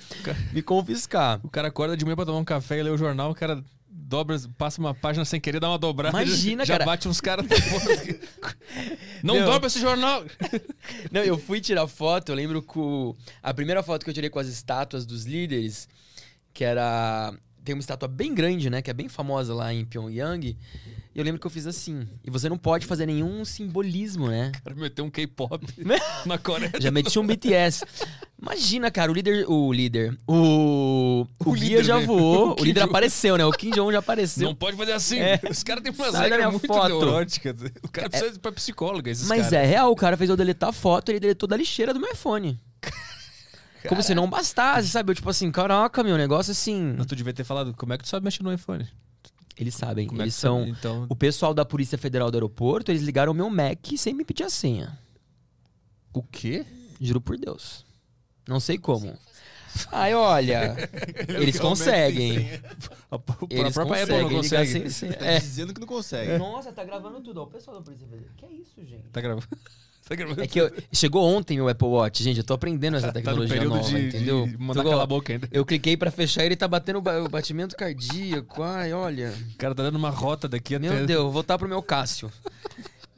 me 0.51 0.61
confiscar. 0.61 1.39
O 1.43 1.49
cara 1.49 1.67
acorda 1.67 1.95
de 1.97 2.05
manhã 2.05 2.12
pra 2.15 2.25
tomar 2.25 2.39
um 2.39 2.45
café 2.45 2.79
e 2.79 2.83
ler 2.83 2.91
o 2.91 2.97
jornal, 2.97 3.31
o 3.31 3.35
cara 3.35 3.63
dobra, 3.89 4.37
passa 4.57 4.79
uma 4.79 4.93
página 4.93 5.23
sem 5.25 5.39
querer, 5.39 5.59
dá 5.59 5.69
uma 5.69 5.77
dobrada. 5.77 6.15
Imagina, 6.21 6.63
já, 6.65 6.73
cara. 6.73 6.83
Já 6.83 6.91
bate 6.91 7.07
uns 7.07 7.21
caras. 7.21 7.45
não 9.23 9.35
Meu. 9.35 9.45
dobra 9.45 9.67
esse 9.67 9.79
jornal! 9.79 10.23
Não, 11.11 11.21
eu 11.21 11.37
fui 11.37 11.61
tirar 11.61 11.87
foto, 11.87 12.29
eu 12.29 12.35
lembro 12.35 12.61
que 12.61 12.77
o- 12.77 13.15
a 13.41 13.53
primeira 13.53 13.81
foto 13.81 14.03
que 14.03 14.09
eu 14.09 14.13
tirei 14.13 14.29
com 14.29 14.39
as 14.39 14.47
estátuas 14.47 15.05
dos 15.05 15.25
líderes, 15.25 15.87
que 16.53 16.63
era. 16.63 17.33
Tem 17.63 17.73
uma 17.73 17.79
estátua 17.79 18.07
bem 18.09 18.33
grande, 18.33 18.69
né? 18.69 18.81
Que 18.81 18.91
é 18.91 18.93
bem 18.93 19.07
famosa 19.07 19.53
lá 19.53 19.73
em 19.73 19.85
Pyongyang. 19.85 20.57
E 21.15 21.19
eu 21.19 21.23
lembro 21.23 21.39
que 21.39 21.45
eu 21.45 21.51
fiz 21.51 21.67
assim. 21.67 22.07
E 22.23 22.31
você 22.31 22.49
não 22.49 22.57
pode 22.57 22.87
fazer 22.87 23.05
nenhum 23.05 23.45
simbolismo, 23.45 24.29
né? 24.29 24.51
O 24.59 24.63
cara 24.63 24.75
meteu 24.75 25.05
um 25.05 25.11
K-pop 25.11 25.63
na 26.25 26.37
Coreia. 26.39 26.71
Já 26.79 26.89
meti 26.89 27.19
um 27.19 27.27
BTS. 27.27 27.85
Imagina, 28.41 28.89
cara, 28.89 29.11
o 29.11 29.13
líder. 29.13 29.45
O 29.47 29.71
líder. 29.71 30.17
O. 30.27 31.27
O, 31.45 31.49
O 31.51 31.53
guia 31.53 31.83
já 31.83 31.97
veio. 31.97 32.07
voou. 32.07 32.55
O 32.57 32.61
O, 32.61 32.65
líder 32.65 32.81
apareceu, 32.81 33.37
né? 33.37 33.45
O 33.45 33.51
Kim 33.51 33.69
Jong 33.69 33.91
já 33.93 33.99
apareceu. 33.99 34.43
Não 34.47 34.55
pode 34.55 34.75
fazer 34.75 34.93
assim. 34.93 35.19
É. 35.19 35.39
Os 35.49 35.63
caras 35.63 35.83
têm 35.83 35.93
umas 35.93 36.15
regras 36.15 36.49
muito 36.51 36.65
foto. 36.67 36.87
neuróticas. 36.89 37.57
O 37.83 37.89
cara 37.89 38.09
precisa 38.09 38.35
ir 38.35 38.39
pra 38.39 38.51
psicóloga, 38.51 39.11
esses 39.11 39.27
Mas 39.27 39.43
caras. 39.43 39.53
é 39.53 39.65
real, 39.65 39.91
o 39.91 39.95
cara 39.95 40.17
fez 40.17 40.29
eu 40.31 40.35
deletar 40.35 40.69
a 40.69 40.73
foto, 40.73 41.09
ele 41.09 41.19
deletou 41.19 41.47
da 41.47 41.55
lixeira 41.55 41.93
do 41.93 41.99
meu 41.99 42.11
iPhone. 42.11 42.59
Como 43.87 44.01
se 44.01 44.15
não 44.15 44.29
bastasse, 44.29 44.87
sabe? 44.89 45.11
Eu, 45.11 45.15
tipo 45.15 45.29
assim, 45.29 45.51
caraca, 45.51 46.03
meu 46.03 46.17
negócio 46.17 46.51
assim. 46.51 46.95
Mas 46.97 47.05
tu 47.05 47.15
devia 47.15 47.33
ter 47.33 47.43
falado, 47.43 47.73
como 47.75 47.93
é 47.93 47.97
que 47.97 48.03
tu 48.03 48.09
sabe 48.09 48.23
mexer 48.23 48.41
no 48.41 48.51
iPhone? 48.51 48.87
Eles 49.57 49.75
sabem, 49.75 50.07
Como 50.07 50.21
é 50.21 50.25
eles 50.25 50.33
que 50.35 50.39
tu 50.39 50.41
são. 50.41 50.59
sabe? 50.59 50.71
Então, 50.71 51.05
O 51.09 51.15
pessoal 51.15 51.53
da 51.53 51.63
Polícia 51.63 51.97
Federal 51.97 52.31
do 52.31 52.35
aeroporto, 52.35 52.91
eles 52.91 53.01
ligaram 53.03 53.31
o 53.31 53.35
meu 53.35 53.49
Mac 53.49 53.85
sem 53.97 54.13
me 54.13 54.25
pedir 54.25 54.43
a 54.43 54.49
senha. 54.49 54.97
o 56.13 56.21
quê? 56.23 56.65
Juro 56.99 57.19
por 57.21 57.37
Deus. 57.37 57.85
Não 58.47 58.59
sei 58.59 58.77
como. 58.77 59.17
Ai, 59.91 60.13
olha. 60.13 60.75
Eles 61.27 61.59
conseguem. 61.59 62.47
A, 63.09 63.19
Eles 63.49 63.73
própria 63.73 64.03
Apple 64.03 64.21
não 64.21 64.29
conseguem 64.29 64.83
consegue. 64.83 64.89
sem. 64.91 65.11
Tá 65.11 65.25
É. 65.25 65.39
dizendo 65.39 65.73
que 65.73 65.79
não 65.79 65.87
consegue. 65.87 66.37
Nossa, 66.37 66.71
tá 66.71 66.83
gravando 66.83 67.19
tudo. 67.21 67.39
Ó, 67.41 67.45
o 67.45 67.47
pessoal 67.47 67.77
da 67.77 67.83
Polícia 67.83 68.07
Federal. 68.07 68.31
Que 68.37 68.45
é 68.45 68.51
isso, 68.51 68.75
gente? 68.85 69.09
Tá 69.11 69.19
gravando. 69.19 69.47
É 70.37 70.47
que 70.47 70.59
eu- 70.59 70.71
chegou 70.91 71.23
ontem 71.25 71.55
meu 71.57 71.69
Apple 71.69 71.87
Watch, 71.87 72.23
gente. 72.23 72.37
Eu 72.39 72.43
tô 72.43 72.53
aprendendo 72.53 72.97
essa 72.97 73.07
tá 73.07 73.19
no 73.19 73.23
tecnologia 73.47 73.63
nova, 73.63 73.81
de, 73.89 74.07
entendeu? 74.07 74.45
de 74.47 74.57
mandar 74.57 75.05
boca 75.05 75.31
ainda. 75.33 75.47
Eu 75.51 75.65
cliquei 75.65 75.95
pra 75.95 76.11
fechar 76.11 76.43
ele 76.45 76.55
tá 76.55 76.67
batendo 76.67 76.99
o 76.99 77.01
ba- 77.01 77.21
o 77.23 77.29
batimento 77.29 77.75
cardíaco. 77.75 78.61
Ai, 78.61 78.91
olha. 78.93 79.33
O 79.53 79.57
cara 79.57 79.73
tá 79.73 79.83
dando 79.83 79.95
uma 79.95 80.09
rota 80.09 80.47
daqui 80.47 80.75
até... 80.75 80.89
Meu 80.89 81.05
Deus, 81.05 81.23
vou 81.23 81.31
voltar 81.31 81.57
pro 81.57 81.67
meu 81.69 81.81
Cássio. 81.81 82.29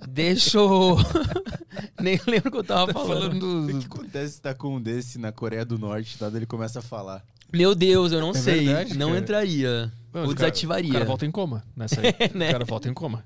Deixa 0.08 0.58
eu. 0.60 0.98
Nem 2.00 2.20
lembro 2.28 2.50
o 2.50 2.52
que 2.52 2.58
eu 2.58 2.64
tava 2.64 2.94
Tá 2.94 3.00
falando. 3.00 3.40
falando 3.40 3.64
O 3.64 3.68
do... 3.74 3.80
que 3.80 3.86
acontece 3.86 4.34
se 4.34 4.42
tá 4.42 4.54
com 4.54 4.76
um 4.76 4.82
desse 4.82 5.18
na 5.18 5.32
Coreia 5.32 5.66
do 5.66 5.80
Norte, 5.80 6.18
tá? 6.18 6.30
Daí 6.30 6.40
Ele 6.40 6.46
começa 6.46 6.80
a 6.80 6.82
falar. 6.82 7.24
Meu 7.52 7.74
Deus, 7.74 8.12
eu 8.12 8.20
não 8.22 8.32
É 8.32 8.34
sei. 8.36 8.66
verdade, 8.66 8.98
não 8.98 9.08
cara. 9.10 9.20
entraria. 9.20 9.92
Não, 10.14 10.22
Ou 10.24 10.28
o 10.32 10.36
cara- 10.36 10.50
desativaria. 10.52 10.90
O 10.90 10.94
cara 10.94 11.06
volta 11.06 11.26
em 11.26 11.32
coma 11.32 11.64
nessa 11.76 12.02
aí. 12.02 12.14
né? 12.36 12.50
O 12.50 12.52
cara 12.52 12.66
volta 12.66 12.90
em 12.90 12.94
coma. 12.94 13.24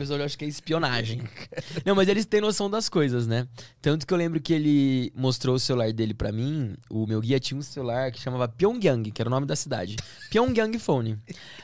Pessoal 0.00 0.22
acha 0.22 0.34
que 0.34 0.46
é 0.46 0.48
espionagem. 0.48 1.20
Não, 1.84 1.94
mas 1.94 2.08
eles 2.08 2.24
têm 2.24 2.40
noção 2.40 2.70
das 2.70 2.88
coisas, 2.88 3.26
né? 3.26 3.46
Tanto 3.82 4.06
que 4.06 4.14
eu 4.14 4.16
lembro 4.16 4.40
que 4.40 4.54
ele 4.54 5.12
mostrou 5.14 5.56
o 5.56 5.60
celular 5.60 5.92
dele 5.92 6.14
pra 6.14 6.32
mim. 6.32 6.74
O 6.88 7.06
meu 7.06 7.20
guia 7.20 7.38
tinha 7.38 7.58
um 7.58 7.62
celular 7.62 8.10
que 8.10 8.18
chamava 8.18 8.48
Pyongyang, 8.48 9.10
que 9.10 9.20
era 9.20 9.28
o 9.28 9.30
nome 9.30 9.44
da 9.44 9.54
cidade. 9.54 9.96
Pyongyang 10.30 10.78
Phone. 10.78 11.18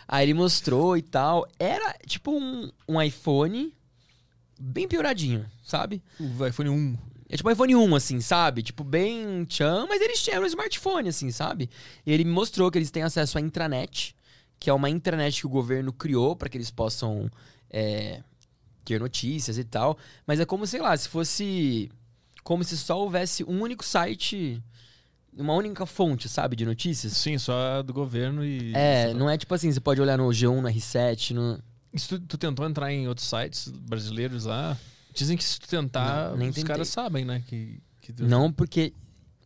Aí 0.06 0.26
ele 0.26 0.34
mostrou 0.34 0.98
e 0.98 1.00
tal. 1.00 1.48
Era 1.58 1.96
tipo 2.06 2.30
um, 2.30 2.70
um 2.86 3.00
iPhone 3.00 3.72
bem 4.60 4.86
pioradinho, 4.86 5.46
sabe? 5.64 6.02
O 6.20 6.44
iPhone 6.44 6.68
1. 6.68 6.98
É 7.30 7.38
tipo 7.38 7.48
um 7.48 7.52
iPhone 7.52 7.74
1, 7.74 7.94
assim, 7.96 8.20
sabe? 8.20 8.62
Tipo, 8.62 8.84
bem 8.84 9.46
tchan, 9.46 9.86
mas 9.88 10.02
eles 10.02 10.22
tinham 10.22 10.42
um 10.42 10.46
smartphone, 10.46 11.08
assim, 11.08 11.30
sabe? 11.30 11.70
E 12.04 12.12
ele 12.12 12.22
me 12.24 12.32
mostrou 12.32 12.70
que 12.70 12.76
eles 12.76 12.90
têm 12.90 13.02
acesso 13.02 13.38
à 13.38 13.40
intranet, 13.40 14.14
que 14.60 14.68
é 14.68 14.74
uma 14.74 14.90
intranet 14.90 15.40
que 15.40 15.46
o 15.46 15.50
governo 15.50 15.90
criou 15.90 16.36
para 16.36 16.50
que 16.50 16.58
eles 16.58 16.70
possam 16.70 17.30
é, 17.76 18.22
ter 18.84 18.98
notícias 18.98 19.58
e 19.58 19.64
tal. 19.64 19.98
Mas 20.26 20.40
é 20.40 20.46
como, 20.46 20.66
sei 20.66 20.80
lá, 20.80 20.96
se 20.96 21.08
fosse. 21.08 21.90
Como 22.42 22.64
se 22.64 22.76
só 22.78 22.98
houvesse 22.98 23.44
um 23.44 23.60
único 23.60 23.84
site, 23.84 24.62
uma 25.36 25.52
única 25.52 25.84
fonte, 25.84 26.28
sabe, 26.28 26.56
de 26.56 26.64
notícias. 26.64 27.12
Sim, 27.12 27.36
só 27.38 27.82
do 27.82 27.92
governo 27.92 28.44
e... 28.44 28.72
É, 28.72 29.12
não 29.12 29.28
é 29.28 29.36
tipo 29.36 29.52
assim, 29.52 29.70
você 29.70 29.80
pode 29.80 30.00
olhar 30.00 30.16
no 30.16 30.28
G1, 30.28 30.60
no 30.60 30.68
R7, 30.68 31.32
no. 31.32 31.60
Tu, 32.08 32.20
tu 32.20 32.38
tentou 32.38 32.64
entrar 32.66 32.92
em 32.92 33.08
outros 33.08 33.28
sites 33.28 33.68
brasileiros 33.68 34.44
lá, 34.44 34.78
dizem 35.12 35.36
que 35.36 35.42
se 35.42 35.58
tu 35.58 35.66
tentar, 35.66 36.30
Não, 36.30 36.36
nem 36.36 36.50
os 36.50 36.62
caras 36.62 36.88
sabem, 36.88 37.24
né? 37.24 37.42
Que, 37.46 37.80
que 38.00 38.12
tu- 38.12 38.24
Não, 38.24 38.52
porque. 38.52 38.92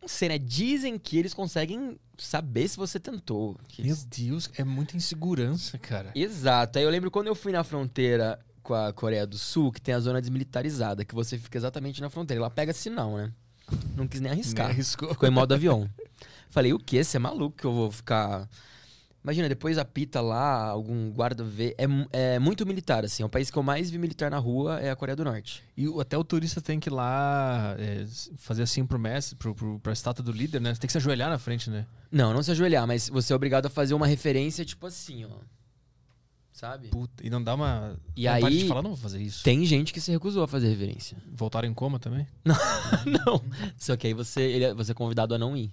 Não 0.01 0.07
sei, 0.07 0.29
né? 0.29 0.37
Dizem 0.37 0.97
que 0.99 1.17
eles 1.17 1.33
conseguem 1.33 1.97
saber 2.23 2.67
se 2.67 2.77
você 2.77 2.99
tentou. 2.99 3.57
que 3.67 3.83
Meu 3.83 3.95
Deus, 4.07 4.49
é 4.57 4.63
muita 4.63 4.95
insegurança, 4.97 5.77
cara. 5.77 6.11
Exato. 6.15 6.77
Aí 6.79 6.85
eu 6.85 6.89
lembro 6.89 7.09
quando 7.11 7.27
eu 7.27 7.35
fui 7.35 7.51
na 7.51 7.63
fronteira 7.63 8.39
com 8.63 8.73
a 8.73 8.93
Coreia 8.93 9.25
do 9.25 9.37
Sul, 9.37 9.71
que 9.71 9.81
tem 9.81 9.93
a 9.93 9.99
zona 9.99 10.21
desmilitarizada, 10.21 11.03
que 11.03 11.15
você 11.15 11.37
fica 11.37 11.57
exatamente 11.57 11.99
na 12.01 12.09
fronteira. 12.09 12.41
Ela 12.41 12.49
pega 12.49 12.73
sinal, 12.73 13.15
né? 13.17 13.31
Não 13.95 14.07
quis 14.07 14.19
nem 14.21 14.31
Nem 14.31 14.39
arriscar. 14.41 14.69
arriscou. 14.69 15.09
Ficou 15.09 15.27
em 15.27 15.31
modo 15.31 15.53
avião. 15.53 15.89
Falei, 16.49 16.73
o 16.73 16.79
quê? 16.79 17.03
Você 17.03 17.17
é 17.17 17.19
maluco 17.19 17.55
que 17.57 17.65
eu 17.65 17.73
vou 17.73 17.91
ficar. 17.91 18.47
Imagina, 19.23 19.47
depois 19.47 19.77
apita 19.77 20.19
lá, 20.19 20.65
algum 20.65 21.11
guarda 21.11 21.43
vê. 21.43 21.75
É, 21.77 22.35
é 22.35 22.39
muito 22.39 22.65
militar, 22.65 23.05
assim. 23.05 23.21
É 23.21 23.25
o 23.25 23.29
país 23.29 23.51
que 23.51 23.57
eu 23.57 23.61
mais 23.61 23.89
vi 23.91 23.99
militar 23.99 24.31
na 24.31 24.39
rua 24.39 24.79
é 24.79 24.89
a 24.89 24.95
Coreia 24.95 25.15
do 25.15 25.23
Norte. 25.23 25.63
E 25.77 25.85
até 25.99 26.17
o 26.17 26.23
turista 26.23 26.59
tem 26.59 26.79
que 26.79 26.89
ir 26.89 26.93
lá 26.93 27.75
é, 27.77 28.05
fazer 28.37 28.63
assim 28.63 28.83
pro 28.83 28.97
mestre, 28.97 29.35
pro, 29.35 29.53
pro, 29.53 29.79
pra 29.79 29.93
estátua 29.93 30.23
do 30.25 30.31
líder, 30.31 30.59
né? 30.59 30.73
Tem 30.73 30.87
que 30.87 30.91
se 30.91 30.97
ajoelhar 30.97 31.29
na 31.29 31.37
frente, 31.37 31.69
né? 31.69 31.85
Não, 32.11 32.33
não 32.33 32.41
se 32.41 32.49
ajoelhar, 32.49 32.87
mas 32.87 33.09
você 33.09 33.31
é 33.31 33.35
obrigado 33.35 33.67
a 33.67 33.69
fazer 33.69 33.93
uma 33.93 34.07
referência 34.07 34.65
tipo 34.65 34.87
assim, 34.87 35.23
ó. 35.25 35.29
Sabe? 36.51 36.89
Puta, 36.89 37.25
e 37.25 37.29
não 37.29 37.41
dá 37.43 37.55
uma 37.55 37.97
E 38.15 38.27
aí- 38.27 38.43
de 38.59 38.67
falar, 38.67 38.81
não 38.81 38.91
vou 38.91 38.97
fazer 38.99 39.21
isso. 39.21 39.43
Tem 39.43 39.63
gente 39.65 39.93
que 39.93 40.01
se 40.01 40.11
recusou 40.11 40.43
a 40.43 40.47
fazer 40.47 40.67
reverência. 40.67 41.17
Voltaram 41.31 41.67
em 41.67 41.73
coma 41.73 41.99
também? 41.99 42.27
não. 42.45 43.41
Só 43.77 43.95
que 43.95 44.07
aí 44.07 44.13
você, 44.13 44.41
ele, 44.41 44.65
é- 44.65 44.73
você 44.73 44.91
é 44.91 44.95
convidado 44.95 45.33
a 45.35 45.37
não 45.37 45.55
ir. 45.55 45.71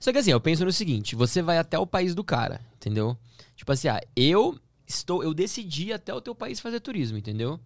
Só 0.00 0.12
que 0.12 0.18
assim, 0.18 0.30
eu 0.30 0.40
penso 0.40 0.64
no 0.64 0.72
seguinte: 0.72 1.14
você 1.14 1.42
vai 1.42 1.58
até 1.58 1.78
o 1.78 1.86
país 1.86 2.14
do 2.14 2.24
cara, 2.24 2.60
entendeu? 2.76 3.16
Tipo 3.56 3.72
assim, 3.72 3.88
ah, 3.88 4.00
eu 4.14 4.58
estou, 4.86 5.22
eu 5.22 5.34
decidi 5.34 5.92
até 5.92 6.12
o 6.12 6.20
teu 6.20 6.34
país 6.34 6.60
fazer 6.60 6.80
turismo, 6.80 7.18
entendeu? 7.18 7.58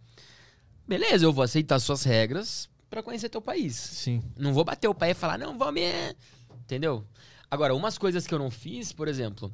Beleza, 0.86 1.24
eu 1.24 1.32
vou 1.32 1.44
aceitar 1.44 1.78
suas 1.78 2.02
regras 2.04 2.68
pra 2.88 3.02
conhecer 3.02 3.28
teu 3.28 3.40
país. 3.40 3.76
Sim. 3.76 4.22
Não 4.36 4.52
vou 4.52 4.64
bater 4.64 4.88
o 4.88 4.94
pé 4.94 5.10
e 5.10 5.14
falar, 5.14 5.38
não, 5.38 5.56
vamos. 5.56 5.80
é", 5.80 6.14
Entendeu? 6.64 7.04
Agora, 7.50 7.74
umas 7.74 7.98
coisas 7.98 8.26
que 8.26 8.34
eu 8.34 8.38
não 8.38 8.50
fiz, 8.50 8.92
por 8.92 9.08
exemplo, 9.08 9.52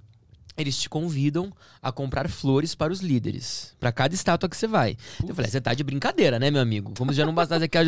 eles 0.57 0.79
te 0.79 0.89
convidam 0.89 1.53
a 1.83 1.93
comprar 1.93 2.29
flores 2.29 2.75
para 2.75 2.93
os 2.93 3.01
líderes, 3.01 3.75
Pra 3.79 3.93
cada 3.93 4.15
estátua 4.15 4.49
que 4.49 4.57
você 4.57 4.67
vai. 4.67 4.97
Eu 5.27 5.35
falei, 5.35 5.51
você 5.51 5.61
tá 5.61 5.75
de 5.75 5.85
brincadeira, 5.85 6.39
né, 6.39 6.51
meu 6.51 6.61
amigo? 6.61 6.93
Como 6.97 7.13
se 7.13 7.19
já 7.19 7.27
não 7.27 7.35
bastasse 7.35 7.65
aqui, 7.65 7.79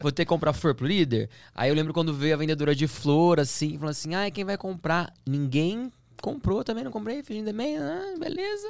vou 0.00 0.12
ter 0.12 0.24
que 0.24 0.28
comprar 0.28 0.52
flor 0.52 0.74
pro 0.74 0.86
líder. 0.86 1.28
Aí 1.54 1.70
eu 1.70 1.74
lembro 1.74 1.92
quando 1.92 2.12
veio 2.12 2.34
a 2.34 2.36
vendedora 2.36 2.74
de 2.74 2.86
flor, 2.86 3.40
assim, 3.40 3.78
falando 3.78 3.90
assim, 3.90 4.14
ai, 4.14 4.30
quem 4.30 4.44
vai 4.44 4.56
comprar? 4.56 5.12
Ninguém 5.26 5.90
comprou 6.20 6.62
também, 6.64 6.84
não 6.84 6.90
comprei, 6.90 7.22
fingindo 7.22 7.46
também, 7.46 7.78
ah, 7.78 8.14
beleza. 8.18 8.68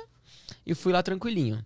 E 0.67 0.75
fui 0.75 0.93
lá 0.93 1.03
tranquilinho. 1.03 1.65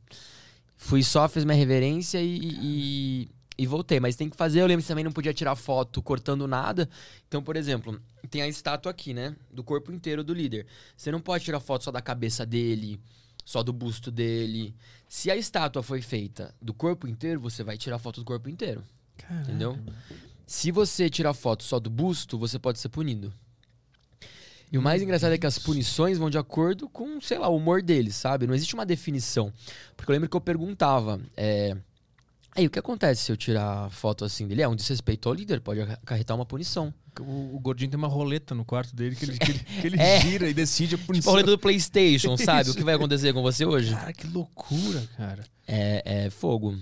Fui 0.76 1.02
só, 1.02 1.28
fiz 1.28 1.44
minha 1.44 1.56
reverência 1.56 2.20
e, 2.20 2.38
e, 2.42 3.28
e 3.56 3.66
voltei. 3.66 4.00
Mas 4.00 4.16
tem 4.16 4.28
que 4.28 4.36
fazer, 4.36 4.60
eu 4.60 4.66
lembro 4.66 4.82
que 4.82 4.88
também 4.88 5.04
não 5.04 5.12
podia 5.12 5.34
tirar 5.34 5.54
foto 5.56 6.02
cortando 6.02 6.46
nada. 6.46 6.88
Então, 7.28 7.42
por 7.42 7.56
exemplo, 7.56 8.00
tem 8.30 8.42
a 8.42 8.48
estátua 8.48 8.90
aqui, 8.90 9.12
né? 9.14 9.36
Do 9.50 9.62
corpo 9.62 9.92
inteiro 9.92 10.24
do 10.24 10.34
líder. 10.34 10.66
Você 10.96 11.10
não 11.10 11.20
pode 11.20 11.44
tirar 11.44 11.60
foto 11.60 11.84
só 11.84 11.90
da 11.90 12.02
cabeça 12.02 12.44
dele, 12.46 13.00
só 13.44 13.62
do 13.62 13.72
busto 13.72 14.10
dele. 14.10 14.74
Se 15.08 15.30
a 15.30 15.36
estátua 15.36 15.82
foi 15.82 16.00
feita 16.00 16.54
do 16.60 16.72
corpo 16.72 17.06
inteiro, 17.06 17.40
você 17.40 17.62
vai 17.62 17.76
tirar 17.76 17.98
foto 17.98 18.20
do 18.20 18.24
corpo 18.24 18.48
inteiro. 18.48 18.84
Entendeu? 19.42 19.78
Se 20.46 20.70
você 20.70 21.08
tirar 21.08 21.34
foto 21.34 21.62
só 21.62 21.78
do 21.78 21.88
busto, 21.88 22.38
você 22.38 22.58
pode 22.58 22.78
ser 22.78 22.88
punido. 22.88 23.32
E 24.70 24.78
o 24.78 24.82
mais 24.82 25.02
engraçado 25.02 25.32
é 25.32 25.38
que 25.38 25.46
as 25.46 25.58
punições 25.58 26.16
vão 26.16 26.30
de 26.30 26.38
acordo 26.38 26.88
com, 26.88 27.20
sei 27.20 27.38
lá, 27.38 27.46
o 27.48 27.56
humor 27.56 27.82
deles, 27.82 28.16
sabe? 28.16 28.46
Não 28.46 28.54
existe 28.54 28.72
uma 28.72 28.86
definição. 28.86 29.52
Porque 29.94 30.10
eu 30.10 30.14
lembro 30.14 30.30
que 30.30 30.36
eu 30.36 30.40
perguntava, 30.40 31.20
é, 31.36 31.76
Aí 32.54 32.66
o 32.66 32.70
que 32.70 32.78
acontece 32.78 33.22
se 33.22 33.32
eu 33.32 33.36
tirar 33.36 33.88
foto 33.90 34.24
assim 34.24 34.46
dele? 34.46 34.60
É 34.62 34.68
um 34.68 34.76
desrespeito 34.76 35.28
ao 35.28 35.34
líder, 35.34 35.60
pode 35.60 35.80
acarretar 35.80 36.36
uma 36.36 36.44
punição. 36.44 36.92
O, 37.20 37.56
o 37.56 37.58
gordinho 37.60 37.90
tem 37.90 37.96
uma 37.98 38.08
roleta 38.08 38.54
no 38.54 38.64
quarto 38.64 38.94
dele 38.94 39.16
que 39.16 39.24
ele, 39.24 39.38
que 39.38 39.50
ele, 39.50 39.58
que 39.80 39.86
ele 39.86 40.00
É. 40.00 40.20
gira 40.20 40.48
e 40.48 40.54
decide 40.54 40.94
a 40.94 40.98
Tipo 40.98 41.04
a 41.04 41.06
punição. 41.06 41.32
roleta 41.32 41.50
do 41.50 41.58
PlayStation, 41.58 42.36
sabe? 42.36 42.70
O 42.70 42.74
que 42.74 42.84
vai 42.84 42.94
acontecer 42.94 43.32
com 43.32 43.40
você 43.42 43.64
hoje? 43.64 43.94
Cara, 43.94 44.12
que 44.12 44.26
loucura, 44.26 45.02
cara. 45.16 45.44
É, 45.66 46.24
é 46.26 46.30
fogo. 46.30 46.76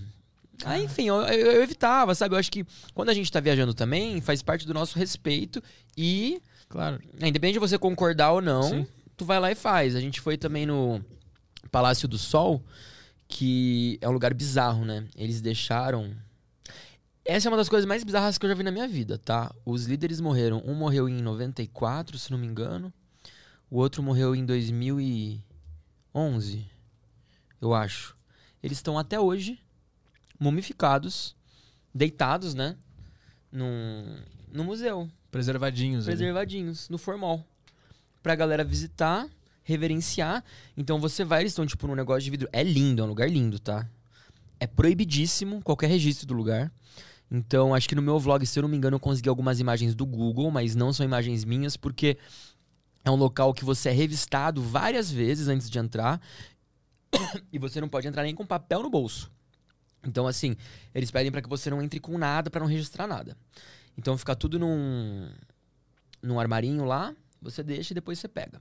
Ah, 0.65 0.79
enfim, 0.79 1.05
eu, 1.07 1.17
eu- 1.23 1.53
eu 1.53 1.63
evitava, 1.63 2.15
sabe? 2.15 2.35
Eu 2.35 2.39
acho 2.39 2.51
que 2.51 2.67
quando 2.93 3.09
a 3.11 3.15
gente 3.15 3.31
tá 3.31 3.39
viajando 3.41 3.73
também, 3.73 4.21
faz 4.21 4.43
parte 4.43 4.67
do 4.67 4.75
nosso 4.75 4.99
respeito 4.99 5.63
e, 5.97 6.43
Claro. 6.69 7.01
é, 7.21 7.29
independente 7.29 7.55
de 7.55 7.59
você 7.61 7.79
concordar 7.79 8.33
ou 8.33 8.43
não, 8.43 8.65
Sim. 8.65 8.87
tu 9.17 9.25
vai 9.25 9.39
lá 9.41 9.51
e 9.51 9.55
faz. 9.55 9.95
A 9.97 10.01
gente 10.01 10.21
foi 10.21 10.37
também 10.37 10.67
no 10.67 11.01
Palácio 11.71 12.07
do 12.09 12.19
Sol, 12.19 12.63
que 13.31 13.97
é 14.01 14.09
um 14.09 14.13
lugar 14.13 14.35
bizarro, 14.35 14.85
né? 14.85 15.07
Eles 15.17 15.41
deixaram. 15.41 16.13
Essa 17.25 17.49
é 17.49 17.51
uma 17.51 17.57
das 17.57 17.69
coisas 17.69 17.87
mais 17.87 18.03
bizarras 18.03 18.37
que 18.37 18.45
eu 18.45 18.51
já 18.51 18.57
vi 18.57 18.65
na 18.65 18.73
minha 18.73 18.89
vida, 18.89 19.17
tá? 19.17 19.55
Os 19.65 19.87
líderes 19.87 20.21
morreram. 20.21 20.61
Um 20.67 20.75
morreu 20.75 21.09
em 21.09 21.23
94, 21.23 22.19
se 22.19 22.33
não 22.33 22.39
me 22.39 22.47
engano. 22.47 22.93
O 23.71 23.79
outro 23.79 24.03
morreu 24.03 24.35
em 24.35 24.45
2011, 24.45 26.67
eu 27.61 27.73
acho. 27.73 28.17
Eles 28.61 28.79
estão 28.79 28.99
até 28.99 29.21
hoje 29.21 29.61
mumificados, 30.39 31.37
deitados, 31.95 32.55
né? 32.55 32.77
Num, 33.53 34.19
no 34.51 34.65
museu 34.65 35.09
Preservadinhos. 35.31 36.09
ali. 36.09 36.17
preservadinhos 36.17 36.89
no 36.89 36.99
formal. 36.99 37.45
Pra 38.23 38.35
galera 38.35 38.65
visitar, 38.65 39.29
reverenciar. 39.63 40.45
Então 40.77 41.01
você 41.01 41.25
vai, 41.25 41.43
eles 41.43 41.53
estão 41.53 41.67
tipo 41.67 41.87
num 41.87 41.95
negócio 41.95 42.23
de 42.23 42.31
vidro. 42.31 42.49
É 42.53 42.63
lindo, 42.63 43.03
é 43.03 43.05
um 43.05 43.09
lugar 43.09 43.29
lindo, 43.31 43.59
tá? 43.59 43.89
É 44.59 44.67
proibidíssimo 44.67 45.63
qualquer 45.63 45.89
registro 45.89 46.27
do 46.27 46.35
lugar. 46.35 46.73
Então, 47.31 47.75
acho 47.75 47.89
que 47.89 47.95
no 47.95 48.03
meu 48.03 48.19
vlog, 48.19 48.45
se 48.45 48.59
eu 48.59 48.63
não 48.63 48.69
me 48.69 48.77
engano, 48.77 48.97
eu 48.97 49.01
consegui 49.01 49.29
algumas 49.29 49.61
imagens 49.61 49.95
do 49.95 50.05
Google, 50.05 50.51
mas 50.51 50.75
não 50.75 50.93
são 50.93 51.07
imagens 51.07 51.45
minhas, 51.45 51.77
porque 51.77 52.19
é 53.05 53.11
um 53.11 53.15
local 53.15 53.55
que 53.55 53.65
você 53.65 53.89
é 53.89 53.93
revistado 53.93 54.61
várias 54.61 55.11
vezes 55.11 55.47
antes 55.47 55.71
de 55.71 55.79
entrar. 55.79 56.21
e 57.53 57.59
você 57.59 57.81
não 57.81 57.89
pode 57.89 58.09
entrar 58.09 58.25
nem 58.25 58.35
com 58.35 58.45
papel 58.45 58.83
no 58.83 58.91
bolso. 58.91 59.31
Então, 60.05 60.27
assim, 60.27 60.57
eles 60.95 61.11
pedem 61.11 61.31
pra 61.31 61.41
que 61.41 61.49
você 61.49 61.71
não 61.71 61.81
entre 61.81 62.01
com 62.01 62.19
nada 62.19 62.51
pra 62.51 62.61
não 62.61 62.67
registrar 62.67 63.07
nada. 63.07 63.37
Então 63.97 64.17
fica 64.17 64.35
tudo 64.35 64.59
num, 64.59 65.31
num 66.23 66.41
armarinho 66.41 66.85
lá, 66.85 67.15
você 67.41 67.63
deixa 67.63 67.93
e 67.93 67.95
depois 67.95 68.19
você 68.19 68.29
pega. 68.29 68.61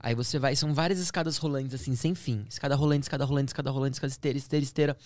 Aí 0.00 0.14
você 0.14 0.38
vai, 0.38 0.54
são 0.54 0.72
várias 0.72 0.98
escadas 0.98 1.36
rolantes 1.38 1.74
assim, 1.74 1.96
sem 1.96 2.14
fim. 2.14 2.46
Escada 2.48 2.76
rolante, 2.76 3.02
escada 3.02 3.24
rolante, 3.24 3.48
escada 3.48 3.70
rolante, 3.70 3.94
escada 3.94 4.12
esteira, 4.12 4.38
esteira, 4.38 4.64
esteira. 4.64 4.96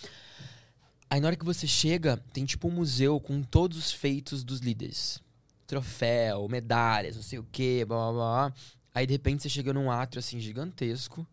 Aí 1.09 1.21
na 1.21 1.29
hora 1.29 1.37
que 1.37 1.45
você 1.45 1.67
chega, 1.67 2.19
tem 2.33 2.45
tipo 2.45 2.69
um 2.69 2.71
museu 2.71 3.19
com 3.21 3.43
todos 3.43 3.79
os 3.79 3.93
feitos 3.93 4.45
dos 4.45 4.61
líderes. 4.61 5.23
Troféu, 5.67 6.49
medalhas, 6.49 7.17
não 7.17 7.23
sei 7.23 7.39
o 7.39 7.47
quê, 7.51 7.85
blá 7.87 7.97
blá 7.97 8.13
blá. 8.13 8.55
Aí 8.95 9.07
de 9.07 9.13
repente 9.15 9.43
você 9.43 9.49
chega 9.49 9.73
num 9.73 9.91
átrio 9.91 10.21
assim 10.21 10.39
gigantesco, 10.39 11.27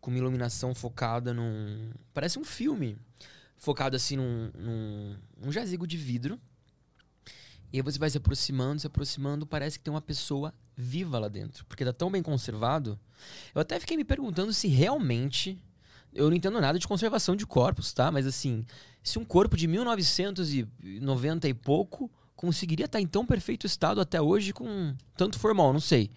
com 0.00 0.10
uma 0.10 0.18
iluminação 0.18 0.74
focada 0.74 1.32
num. 1.32 1.90
Parece 2.12 2.38
um 2.38 2.44
filme. 2.44 2.96
Focado 3.56 3.96
assim 3.96 4.16
num, 4.16 4.50
num, 4.56 5.16
num 5.36 5.52
jazigo 5.52 5.86
de 5.86 5.96
vidro. 5.96 6.38
E 7.72 7.78
aí 7.78 7.82
você 7.82 7.98
vai 7.98 8.10
se 8.10 8.18
aproximando, 8.18 8.80
se 8.80 8.86
aproximando, 8.86 9.46
parece 9.46 9.78
que 9.78 9.84
tem 9.84 9.92
uma 9.92 10.02
pessoa 10.02 10.52
viva 10.76 11.18
lá 11.18 11.28
dentro. 11.28 11.64
Porque 11.66 11.84
tá 11.84 11.92
tão 11.92 12.10
bem 12.10 12.22
conservado. 12.22 12.98
Eu 13.54 13.60
até 13.60 13.78
fiquei 13.78 13.96
me 13.96 14.04
perguntando 14.04 14.52
se 14.52 14.68
realmente. 14.68 15.58
Eu 16.12 16.28
não 16.28 16.36
entendo 16.36 16.60
nada 16.60 16.78
de 16.78 16.86
conservação 16.86 17.34
de 17.34 17.46
corpos, 17.46 17.92
tá? 17.92 18.10
Mas 18.10 18.26
assim, 18.26 18.64
se 19.02 19.18
um 19.18 19.24
corpo 19.24 19.56
de 19.56 19.66
1990 19.66 21.48
e 21.48 21.54
pouco 21.54 22.10
conseguiria 22.36 22.86
estar 22.86 23.00
em 23.00 23.06
tão 23.06 23.24
perfeito 23.24 23.66
estado 23.66 24.00
até 24.00 24.20
hoje 24.20 24.52
com 24.52 24.94
tanto 25.16 25.38
formal, 25.38 25.72
não 25.72 25.80
sei. 25.80 26.10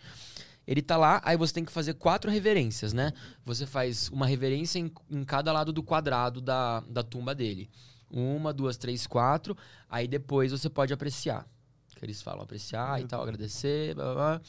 Ele 0.67 0.81
tá 0.81 0.97
lá, 0.97 1.21
aí 1.23 1.37
você 1.37 1.53
tem 1.53 1.63
que 1.63 1.71
fazer 1.71 1.93
quatro 1.93 2.29
reverências, 2.29 2.91
né? 2.91 3.13
Você 3.45 3.65
faz 3.65 4.09
uma 4.09 4.27
reverência 4.27 4.79
em, 4.79 4.91
em 5.09 5.23
cada 5.23 5.53
lado 5.53 5.71
do 5.71 5.81
quadrado 5.81 6.41
da, 6.41 6.81
da 6.81 7.01
tumba 7.01 7.33
dele. 7.33 7.69
Uma, 8.11 8.51
duas, 8.51 8.77
três, 8.77 9.07
quatro. 9.07 9.55
Aí 9.89 10.07
depois 10.07 10.51
você 10.51 10.69
pode 10.69 10.91
apreciar. 10.93 11.47
Que 11.97 12.05
eles 12.05 12.21
falam 12.21 12.43
apreciar 12.43 13.01
e 13.01 13.05
tal, 13.05 13.21
agradecer, 13.21 13.95
blá, 13.95 14.05
blá, 14.05 14.13
blá. 14.13 14.41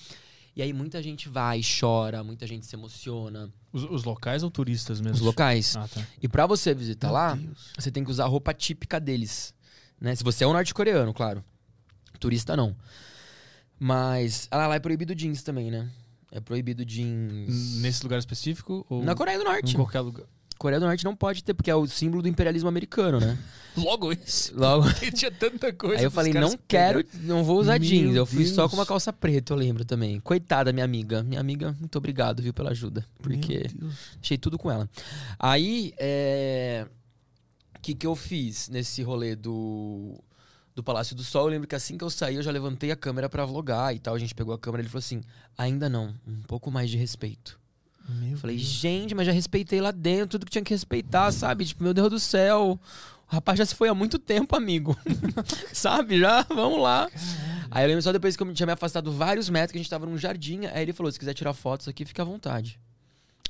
E 0.54 0.62
aí 0.62 0.72
muita 0.72 1.00
gente 1.02 1.28
vai, 1.28 1.60
chora, 1.62 2.22
muita 2.24 2.46
gente 2.46 2.66
se 2.66 2.74
emociona. 2.74 3.48
Os, 3.72 3.84
os 3.84 4.04
locais 4.04 4.42
ou 4.42 4.50
turistas 4.50 5.00
mesmo? 5.00 5.14
Os 5.16 5.20
locais. 5.20 5.76
Ah, 5.76 5.86
tá. 5.86 6.04
E 6.20 6.28
pra 6.28 6.46
você 6.46 6.74
visitar 6.74 7.06
Meu 7.08 7.14
lá, 7.14 7.34
Deus. 7.36 7.72
você 7.78 7.90
tem 7.90 8.02
que 8.04 8.10
usar 8.10 8.24
a 8.24 8.28
roupa 8.28 8.52
típica 8.52 8.98
deles. 8.98 9.54
Né? 10.00 10.14
Se 10.16 10.24
você 10.24 10.44
é 10.44 10.46
um 10.46 10.52
norte-coreano, 10.52 11.14
claro. 11.14 11.44
Turista 12.18 12.56
não. 12.56 12.74
Mas. 13.78 14.48
Ah, 14.50 14.66
lá 14.66 14.74
é 14.74 14.80
proibido 14.80 15.14
jeans 15.14 15.42
também, 15.42 15.70
né? 15.70 15.88
É 16.32 16.40
proibido 16.40 16.84
jeans. 16.84 17.76
Nesse 17.76 18.02
lugar 18.02 18.18
específico? 18.18 18.84
Ou 18.88 19.02
Na 19.02 19.14
Coreia 19.14 19.38
do 19.38 19.44
Norte. 19.44 19.72
em 19.72 19.76
qualquer 19.76 20.00
lugar? 20.00 20.26
Coreia 20.58 20.80
do 20.80 20.86
Norte 20.86 21.04
não 21.04 21.14
pode 21.14 21.44
ter, 21.44 21.54
porque 21.54 21.70
é 21.70 21.74
o 21.74 21.86
símbolo 21.86 22.20
do 22.20 22.28
imperialismo 22.28 22.68
americano, 22.68 23.20
né? 23.20 23.38
Logo 23.76 24.12
esse. 24.12 24.52
Logo. 24.52 24.86
Tinha 25.14 25.30
tanta 25.30 25.72
coisa. 25.72 25.98
Aí 25.98 26.04
eu 26.04 26.10
falei, 26.10 26.32
não 26.32 26.58
quero, 26.66 27.04
não 27.20 27.44
vou 27.44 27.60
usar 27.60 27.78
Meu 27.78 27.88
jeans. 27.88 28.16
Eu 28.16 28.26
fui 28.26 28.44
só 28.44 28.62
Deus. 28.62 28.70
com 28.70 28.76
uma 28.76 28.86
calça 28.86 29.12
preta, 29.12 29.52
eu 29.52 29.56
lembro 29.56 29.84
também. 29.84 30.18
Coitada, 30.18 30.72
minha 30.72 30.84
amiga. 30.84 31.22
Minha 31.22 31.40
amiga, 31.40 31.76
muito 31.78 31.96
obrigado, 31.96 32.42
viu, 32.42 32.52
pela 32.52 32.70
ajuda. 32.70 33.06
Porque 33.22 33.58
Meu 33.58 33.68
Deus. 33.82 33.94
achei 34.20 34.36
tudo 34.36 34.58
com 34.58 34.68
ela. 34.68 34.90
Aí, 35.38 35.94
é... 35.96 36.86
O 37.76 37.80
que 37.80 37.94
que 37.94 38.06
eu 38.06 38.16
fiz 38.16 38.68
nesse 38.68 39.02
rolê 39.02 39.36
do... 39.36 40.18
Do 40.74 40.82
Palácio 40.82 41.16
do 41.16 41.24
Sol, 41.24 41.46
eu 41.46 41.50
lembro 41.50 41.66
que 41.66 41.74
assim 41.74 41.98
que 41.98 42.04
eu 42.04 42.10
saí, 42.10 42.36
eu 42.36 42.42
já 42.42 42.52
levantei 42.52 42.92
a 42.92 42.96
câmera 42.96 43.28
pra 43.28 43.44
vlogar 43.44 43.94
e 43.94 43.98
tal. 43.98 44.14
A 44.14 44.18
gente 44.18 44.32
pegou 44.32 44.54
a 44.54 44.58
câmera 44.58 44.80
e 44.80 44.84
ele 44.84 44.88
falou 44.88 45.00
assim: 45.00 45.22
ainda 45.56 45.88
não, 45.88 46.14
um 46.24 46.40
pouco 46.42 46.70
mais 46.70 46.88
de 46.88 46.96
respeito. 46.96 47.58
Meu 48.08 48.32
Eu 48.32 48.38
falei, 48.38 48.56
Deus. 48.56 48.68
gente, 48.68 49.14
mas 49.14 49.26
já 49.26 49.32
respeitei 49.32 49.80
lá 49.80 49.90
dentro 49.90 50.28
tudo 50.28 50.46
que 50.46 50.52
tinha 50.52 50.64
que 50.64 50.72
respeitar, 50.72 51.30
sabe? 51.32 51.64
Tipo, 51.64 51.84
meu 51.84 51.92
Deus 51.94 52.10
do 52.10 52.18
céu. 52.20 52.78
O 53.30 53.34
rapaz 53.34 53.58
já 53.58 53.66
se 53.66 53.74
foi 53.74 53.88
há 53.88 53.94
muito 53.94 54.18
tempo, 54.18 54.56
amigo. 54.56 54.96
sabe? 55.72 56.18
Já, 56.18 56.42
vamos 56.42 56.80
lá. 56.80 57.08
Aí 57.70 57.84
eu 57.84 57.88
lembro 57.88 58.02
só 58.02 58.10
depois 58.12 58.36
que 58.36 58.42
eu 58.42 58.54
tinha 58.54 58.66
me 58.66 58.72
afastado 58.72 59.12
vários 59.12 59.50
metros, 59.50 59.72
que 59.72 59.78
a 59.78 59.82
gente 59.82 59.90
tava 59.90 60.06
num 60.06 60.16
jardim. 60.16 60.66
Aí 60.66 60.82
ele 60.82 60.92
falou: 60.92 61.12
se 61.12 61.18
quiser 61.18 61.34
tirar 61.34 61.52
fotos 61.52 61.86
aqui, 61.88 62.04
fica 62.04 62.22
à 62.22 62.24
vontade. 62.24 62.80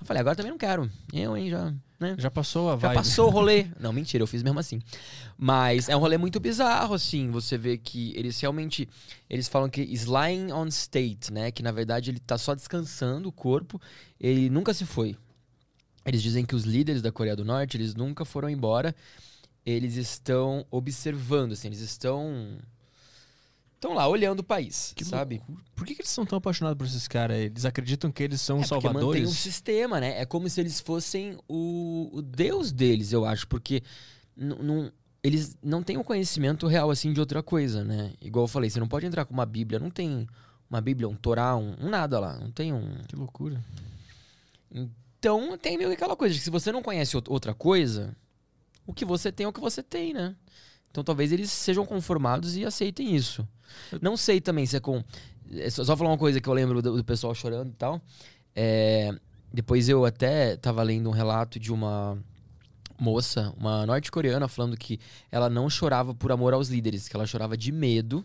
Eu 0.01 0.07
falei, 0.07 0.20
agora 0.20 0.36
também 0.36 0.51
não 0.51 0.59
quero. 0.59 0.91
Eu, 1.12 1.36
hein, 1.36 1.51
já. 1.51 1.75
Né? 1.99 2.15
Já 2.17 2.31
passou 2.31 2.68
a 2.68 2.73
Já 2.73 2.77
vibe. 2.77 2.94
passou 2.94 3.27
o 3.27 3.31
rolê. 3.31 3.67
Não, 3.81 3.93
mentira, 3.93 4.23
eu 4.23 4.27
fiz 4.27 4.41
mesmo 4.41 4.60
assim. 4.60 4.81
Mas 5.36 5.89
é 5.89 5.97
um 5.97 5.99
rolê 5.99 6.17
muito 6.17 6.39
bizarro, 6.39 6.94
assim. 6.94 7.28
Você 7.33 7.59
vê 7.59 7.77
que 7.77 8.12
eles 8.17 8.41
realmente. 8.41 8.89
Eles 9.28 9.49
falam 9.49 9.68
que 9.68 9.83
lying 9.83 10.52
on 10.52 10.68
state, 10.68 11.33
né? 11.33 11.51
Que 11.51 11.60
na 11.60 11.73
verdade 11.73 12.10
ele 12.12 12.20
tá 12.20 12.39
só 12.39 12.55
descansando 12.55 13.28
o 13.28 13.33
corpo. 13.33 13.81
Ele 14.20 14.49
nunca 14.49 14.73
se 14.73 14.86
foi. 14.86 15.17
Eles 16.07 16.23
dizem 16.23 16.44
que 16.44 16.55
os 16.55 16.62
líderes 16.62 17.02
da 17.02 17.10
Coreia 17.10 17.35
do 17.35 17.44
Norte, 17.44 17.77
eles 17.77 17.97
nunca 17.97 18.25
foram 18.25 18.49
embora. 18.49 18.94
Eles 19.67 19.97
estão 19.97 20.65
observando, 20.70 21.52
assim, 21.52 21.67
eles 21.67 21.81
estão. 21.81 22.59
Estão 23.78 23.94
lá 23.94 24.08
olhando 24.08 24.40
o 24.40 24.44
país, 24.44 24.92
Que 24.97 25.05
sabe? 25.05 25.36
loucura. 25.36 25.65
Por 25.76 25.86
que, 25.86 25.94
que 25.94 26.00
eles 26.00 26.10
são 26.10 26.26
tão 26.26 26.39
apaixonados 26.39 26.76
por 26.76 26.84
esses 26.84 27.07
caras? 27.07 27.36
Eles 27.39 27.65
acreditam 27.65 28.10
que 28.10 28.24
eles 28.24 28.40
são 28.40 28.58
É 28.58 28.66
porque 28.66 28.74
mantém 28.89 28.90
um 28.90 29.00
salvadores? 29.02 29.31
sistema, 29.39 30.00
né? 30.00 30.20
É 30.20 30.26
como 30.26 30.48
se 30.50 30.60
eles 30.60 30.81
fossem 30.81 31.39
o, 31.48 32.10
o 32.12 32.20
deus 32.20 32.73
deles, 32.73 33.12
eu 33.12 33.24
acho, 33.24 33.47
porque 33.47 33.82
não- 34.36 34.90
eles 35.23 35.57
não 35.62 35.81
têm 35.82 35.97
um 35.97 36.02
conhecimento 36.02 36.66
real 36.66 36.90
assim 36.90 37.12
de 37.12 37.20
outra 37.20 37.40
coisa, 37.40 37.84
né? 37.84 38.15
Igual 38.20 38.44
eu 38.44 38.48
falei, 38.48 38.68
você 38.68 38.81
não 38.81 38.89
pode 38.89 39.07
entrar 39.07 39.24
com 39.24 39.32
uma 39.34 39.47
Bíblia, 39.47 39.78
não 39.78 39.90
tem 39.90 40.26
uma 40.68 40.81
Bíblia, 40.81 41.08
um 41.08 41.15
Torá, 41.15 41.57
um, 41.57 41.76
um 41.81 41.89
nada 41.89 42.18
lá, 42.18 42.36
não 42.36 42.50
tem 42.50 42.73
um. 42.73 42.97
Que 43.07 43.15
loucura. 43.15 43.65
Então 45.20 45.57
tem 45.58 45.76
meio 45.76 45.90
que 45.90 45.97
aquela 45.97 46.16
coisa, 46.16 46.34
que 46.34 46.40
se 46.40 46.50
você 46.50 46.70
não 46.73 46.82
conhece 46.82 47.16
out- 47.16 47.31
outra 47.31 47.55
coisa, 47.55 48.15
o 48.86 48.92
que 48.92 49.05
você 49.05 49.31
tem 49.32 49.44
é 49.44 49.48
o 49.48 49.52
que 49.52 49.60
você 49.60 49.82
tem, 49.82 50.12
né? 50.12 50.34
Então 50.90 51.02
talvez 51.05 51.32
eles 51.32 51.50
sejam 51.50 51.84
conformados 51.86 52.57
e 52.57 52.65
aceitem 52.65 53.15
isso. 53.15 53.47
Não 54.00 54.16
sei 54.16 54.40
também 54.40 54.66
se 54.66 54.76
é 54.76 54.80
com. 54.80 55.02
é 55.52 55.70
Só, 55.70 55.84
só 55.84 55.97
falar 55.97 56.10
uma 56.10 56.18
coisa 56.18 56.40
que 56.40 56.48
eu 56.48 56.55
lembro 56.55 56.80
do, 56.82 56.97
do 56.97 57.05
pessoal 57.05 57.34
chorando 57.34 57.70
e 57.70 57.76
tal. 57.76 58.00
É, 58.55 59.10
depois 59.52 59.88
eu 59.88 60.05
até 60.05 60.56
tava 60.56 60.82
lendo 60.82 61.08
um 61.08 61.12
relato 61.12 61.58
de 61.58 61.72
uma 61.72 62.18
moça, 62.98 63.55
uma 63.56 63.86
norte-coreana, 63.86 64.48
falando 64.48 64.76
que 64.76 64.98
ela 65.30 65.48
não 65.48 65.70
chorava 65.70 66.14
por 66.14 66.32
amor 66.32 66.52
aos 66.52 66.68
líderes, 66.68 67.08
que 67.08 67.16
ela 67.16 67.26
chorava 67.26 67.56
de 67.56 67.70
medo, 67.70 68.24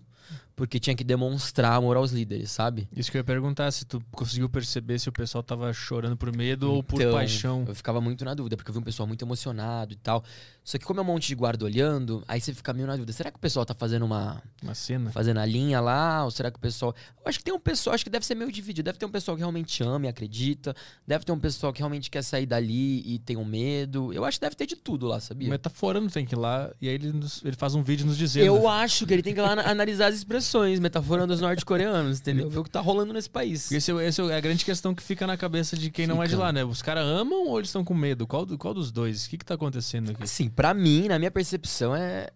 porque 0.56 0.80
tinha 0.80 0.96
que 0.96 1.04
demonstrar 1.04 1.74
amor 1.74 1.98
aos 1.98 2.12
líderes, 2.12 2.52
sabe? 2.52 2.88
Isso 2.96 3.12
que 3.12 3.18
eu 3.18 3.20
ia 3.20 3.24
perguntar, 3.24 3.72
se 3.72 3.86
tu 3.86 4.04
conseguiu 4.12 4.50
perceber 4.50 5.00
se 5.00 5.10
o 5.10 5.12
pessoal 5.12 5.44
tava 5.44 5.72
chorando 5.74 6.18
por 6.18 6.36
medo 6.36 6.72
ou 6.72 6.84
por 6.84 7.02
Então, 7.02 7.14
paixão. 7.14 7.66
Eu 7.68 7.76
ficava 7.76 8.02
muito 8.02 8.26
na 8.26 8.34
dúvida, 8.34 8.58
porque 8.58 8.70
eu 8.70 8.74
vi 8.74 8.80
um 8.80 8.84
pessoal 8.84 9.08
muito 9.08 9.24
emocionado 9.24 9.94
e 9.94 9.98
tal. 9.98 10.24
Só 10.64 10.78
que 10.78 10.86
como 10.86 11.00
é 11.00 11.04
um 11.04 11.06
monte 11.06 11.28
de 11.28 11.36
guarda 11.36 11.66
olhando, 11.66 12.24
aí 12.28 12.40
você 12.40 12.54
fica 12.54 12.72
meio 12.74 12.88
na 12.88 12.94
dúvida. 12.96 13.12
Será 13.12 13.30
que 13.30 13.38
o 13.38 13.40
pessoal 13.40 13.66
tá 13.66 13.74
fazendo 13.74 14.04
uma. 14.06 14.42
Uma 14.62 14.74
cena. 14.74 15.12
fazendo 15.12 15.40
a 15.40 15.46
linha 15.46 15.82
lá? 15.82 16.24
Ou 16.24 16.32
será 16.32 16.50
que 16.50 16.58
o 16.58 16.62
pessoal. 16.62 16.96
Eu 17.18 17.24
acho 17.30 17.38
que 17.40 17.44
tem 17.44 17.54
um 17.54 17.60
pessoal, 17.60 17.94
acho 17.94 18.04
que 18.04 18.10
deve 18.10 18.26
ser 18.26 18.34
meio 18.36 18.52
dividido. 18.52 18.86
Deve 18.86 18.98
ter 18.98 19.06
um 19.06 19.10
pessoal 19.12 19.36
que 19.36 19.42
realmente 19.42 19.84
ama 19.84 20.06
e 20.06 20.10
acredita. 20.10 20.74
Deve 21.06 21.26
ter 21.26 21.32
um 21.34 21.40
pessoal 21.40 21.74
que 21.74 21.80
realmente 21.80 22.10
quer 22.10 22.22
sair 22.24 22.46
dali 22.46 23.02
e 23.06 23.20
tem 23.20 23.36
um 23.36 23.44
medo. 23.44 24.14
Eu 24.14 24.24
acho 24.24 24.38
que 24.40 24.42
deve 24.46 24.56
ter 24.56 24.66
de 24.66 24.76
tudo 24.78 25.06
lá, 25.06 25.20
sabia? 25.20 25.50
Metaforando 25.50 26.10
tem 26.10 26.26
que 26.26 26.34
ir 26.34 26.38
lá 26.38 26.72
e 26.82 26.88
aí 26.88 26.96
ele, 26.96 27.12
nos- 27.12 27.44
ele 27.44 27.56
faz 27.58 27.76
um 27.76 27.84
vídeo 27.84 28.06
nos 28.06 28.18
dizendo. 28.18 28.46
Eu 28.46 28.68
acho 28.68 29.06
que 29.06 29.14
ele 29.14 29.22
tem 29.22 29.34
que 29.34 29.40
ir 29.40 29.44
lá 29.44 29.52
ana- 29.52 29.70
analisar 29.70 30.08
as 30.08 30.16
expressões, 30.16 30.80
metaforando 30.80 31.34
os 31.34 31.42
norte-coreanos, 31.42 32.20
entendeu? 32.22 32.50
Ver 32.50 32.60
o 32.60 32.64
que 32.64 32.70
tá 32.70 32.80
rolando 32.80 33.12
nesse 33.14 33.30
país. 33.30 33.72
Esse, 33.72 33.92
é- 33.92 34.08
esse 34.08 34.22
é 34.22 34.36
a 34.36 34.40
grande 34.40 34.64
questão 34.64 34.96
que 34.96 35.04
fica 35.04 35.28
na 35.28 35.36
cabeça 35.36 35.76
de 35.78 35.92
quem 35.92 36.08
não 36.08 36.22
é 36.24 36.26
de 36.26 36.32
Fica. 36.32 36.44
lá, 36.44 36.52
né? 36.54 36.64
Os 36.64 36.82
caras 36.82 37.06
amam 37.06 37.48
ou 37.48 37.60
eles 37.60 37.68
estão 37.70 37.84
com 37.84 37.94
medo? 37.94 38.26
Qual, 38.26 38.46
qual 38.58 38.74
dos 38.74 38.92
dois? 38.92 39.26
O 39.26 39.30
que, 39.30 39.38
que 39.38 39.46
tá 39.46 39.56
acontecendo 39.56 40.12
aqui? 40.12 40.24
Assim, 40.24 40.50
pra 40.56 40.74
mim, 40.74 41.08
na 41.08 41.18
minha 41.20 41.32
percepção, 41.32 41.96
é. 41.96 42.28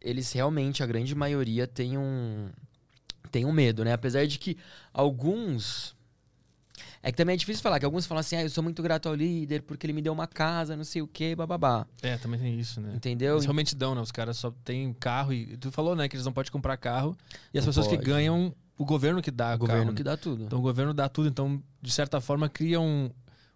Eles 0.00 0.32
realmente, 0.32 0.82
a 0.82 0.86
grande 0.86 1.14
maioria, 1.14 1.66
tem 1.66 1.96
um. 1.96 2.48
Tem 3.30 3.44
um 3.46 3.52
medo, 3.52 3.84
né? 3.84 3.92
Apesar 3.92 4.26
de 4.26 4.38
que 4.38 4.56
alguns. 4.92 5.94
É 7.04 7.10
que 7.10 7.16
também 7.16 7.34
é 7.34 7.36
difícil 7.36 7.62
falar, 7.62 7.80
que 7.80 7.84
alguns 7.84 8.06
falam 8.06 8.20
assim, 8.20 8.36
ah, 8.36 8.42
eu 8.42 8.50
sou 8.50 8.62
muito 8.62 8.80
grato 8.80 9.08
ao 9.08 9.14
líder 9.14 9.62
porque 9.62 9.84
ele 9.86 9.92
me 9.92 10.00
deu 10.00 10.12
uma 10.12 10.26
casa, 10.26 10.76
não 10.76 10.84
sei 10.84 11.02
o 11.02 11.06
quê, 11.08 11.34
bababá. 11.34 11.84
É, 12.00 12.16
também 12.16 12.38
tem 12.38 12.58
isso, 12.60 12.80
né? 12.80 12.92
Entendeu? 12.94 13.34
Eles 13.34 13.44
realmente 13.44 13.74
dão, 13.74 13.94
né? 13.94 14.00
Os 14.00 14.12
caras 14.12 14.36
só 14.36 14.52
têm 14.64 14.92
carro 14.94 15.32
e. 15.32 15.56
Tu 15.56 15.70
falou, 15.72 15.96
né, 15.96 16.08
que 16.08 16.14
eles 16.14 16.24
não 16.24 16.32
podem 16.32 16.52
comprar 16.52 16.76
carro. 16.76 17.16
E 17.52 17.58
as 17.58 17.64
Não 17.64 17.70
pessoas 17.70 17.88
que 17.88 17.96
pode. 17.96 18.06
ganham, 18.08 18.54
o 18.78 18.84
governo 18.84 19.20
que 19.20 19.30
dá 19.32 19.52
o 19.52 19.54
o 19.54 19.58
governo 19.58 19.84
carro. 19.84 19.96
que 19.96 20.02
dá 20.04 20.16
tudo. 20.16 20.44
Então 20.44 20.58
o 20.58 20.62
governo 20.62 20.94
dá 20.94 21.08
tudo. 21.08 21.28
Então, 21.28 21.60
de 21.80 21.90
certa 21.92 22.20
forma, 22.20 22.48
cria 22.48 22.80
um, 22.80 23.10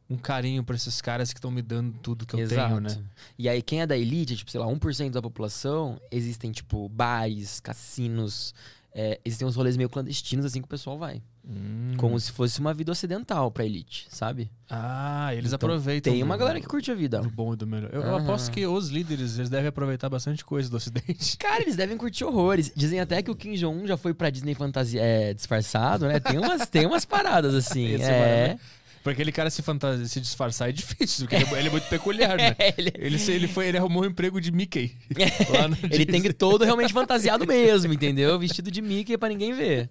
um 0.08 0.16
carinho 0.16 0.62
pra 0.62 0.76
esses 0.76 1.00
caras 1.00 1.32
que 1.32 1.38
estão 1.38 1.50
me 1.50 1.62
dando 1.62 1.92
tudo 1.98 2.24
que 2.26 2.34
eu 2.34 2.48
tenho, 2.48 2.80
né? 2.80 2.96
E 3.38 3.48
aí, 3.48 3.60
quem 3.60 3.80
é 3.80 3.86
da 3.86 3.96
elite, 3.96 4.36
tipo, 4.36 4.50
sei 4.50 4.60
lá, 4.60 4.66
1% 4.66 5.10
da 5.10 5.20
população, 5.22 6.00
existem, 6.10 6.52
tipo, 6.52 6.88
bares, 6.88 7.58
cassinos, 7.60 8.54
é, 8.94 9.20
existem 9.24 9.46
uns 9.46 9.56
rolês 9.56 9.76
meio 9.76 9.88
clandestinos, 9.90 10.44
assim, 10.46 10.60
que 10.60 10.66
o 10.66 10.68
pessoal 10.68 10.96
vai. 10.96 11.20
Hum. 11.48 11.94
Como 11.96 12.18
se 12.18 12.32
fosse 12.32 12.58
uma 12.58 12.74
vida 12.74 12.90
ocidental 12.90 13.50
pra 13.52 13.64
elite, 13.64 14.06
sabe? 14.10 14.50
Ah, 14.68 15.28
eles 15.32 15.52
Então, 15.52 15.56
aproveitam. 15.68 16.12
Tem 16.12 16.20
uma 16.22 16.36
galera 16.36 16.60
que 16.60 16.66
curte 16.66 16.90
a 16.90 16.94
vida. 16.94 17.20
do 17.20 17.30
bom 17.30 17.52
e 17.52 17.56
do 17.56 17.66
melhor. 17.66 17.90
Eu, 17.92 18.02
eu 18.02 18.14
Aham. 18.16 18.24
aposto 18.24 18.50
que 18.50 18.66
os 18.66 18.88
líderes, 18.88 19.36
eles 19.38 19.48
devem 19.50 19.68
aproveitar 19.68 20.08
bastante 20.08 20.44
coisa 20.44 20.68
do 20.68 20.76
Ocidente. 20.76 21.36
Cara, 21.38 21.62
eles 21.62 21.76
devem 21.76 21.96
curtir 21.96 22.24
horrores. 22.24 22.72
Dizem 22.74 22.98
até 23.00 23.22
que 23.22 23.30
o 23.30 23.36
Kim 23.36 23.54
Jong-un 23.54 23.86
já 23.86 23.96
foi 23.96 24.12
pra 24.14 24.28
Disney 24.30 24.54
fantasia 24.54 25.00
é, 25.00 25.32
disfarçado, 25.34 26.08
né? 26.08 26.18
Tem 26.18 26.38
umas, 26.38 26.66
tem 26.68 26.84
umas 26.86 27.04
paradas 27.04 27.54
assim. 27.54 27.86
Esse 27.94 28.04
é. 28.04 28.46
mano- 28.48 28.60
Porque 29.06 29.22
aquele 29.22 29.30
cara 29.30 29.48
se, 29.50 29.62
fantasia, 29.62 30.04
se 30.04 30.20
disfarçar 30.20 30.68
é 30.68 30.72
difícil, 30.72 31.26
porque 31.28 31.36
ele 31.36 31.44
é, 31.44 31.58
ele 31.60 31.68
é 31.68 31.70
muito 31.70 31.88
peculiar, 31.88 32.36
né? 32.36 32.56
ele, 32.76 32.92
Ele, 32.96 33.18
se- 33.20 33.30
ele, 33.30 33.46
foi, 33.46 33.68
ele 33.68 33.78
arrumou 33.78 34.02
um 34.02 34.06
emprego 34.06 34.40
de 34.40 34.50
Mickey. 34.50 34.96
ele 35.92 36.04
tem 36.04 36.20
que 36.20 36.32
todo 36.32 36.64
realmente 36.64 36.92
fantasiado 36.92 37.46
mesmo, 37.46 37.92
entendeu? 37.92 38.36
Vestido 38.36 38.68
de 38.68 38.82
Mickey 38.82 39.16
pra 39.16 39.28
ninguém 39.28 39.54
ver. 39.54 39.88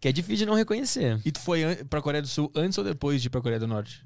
Que 0.00 0.08
é 0.08 0.12
difícil 0.12 0.38
de 0.38 0.46
não 0.46 0.54
reconhecer. 0.54 1.20
E 1.22 1.30
tu 1.30 1.38
foi 1.38 1.84
pra 1.90 2.00
Coreia 2.00 2.22
do 2.22 2.28
Sul 2.28 2.50
antes 2.54 2.78
ou 2.78 2.82
depois 2.84 3.20
de 3.20 3.28
ir 3.28 3.30
pra 3.30 3.42
Coreia 3.42 3.60
do 3.60 3.66
Norte? 3.66 4.02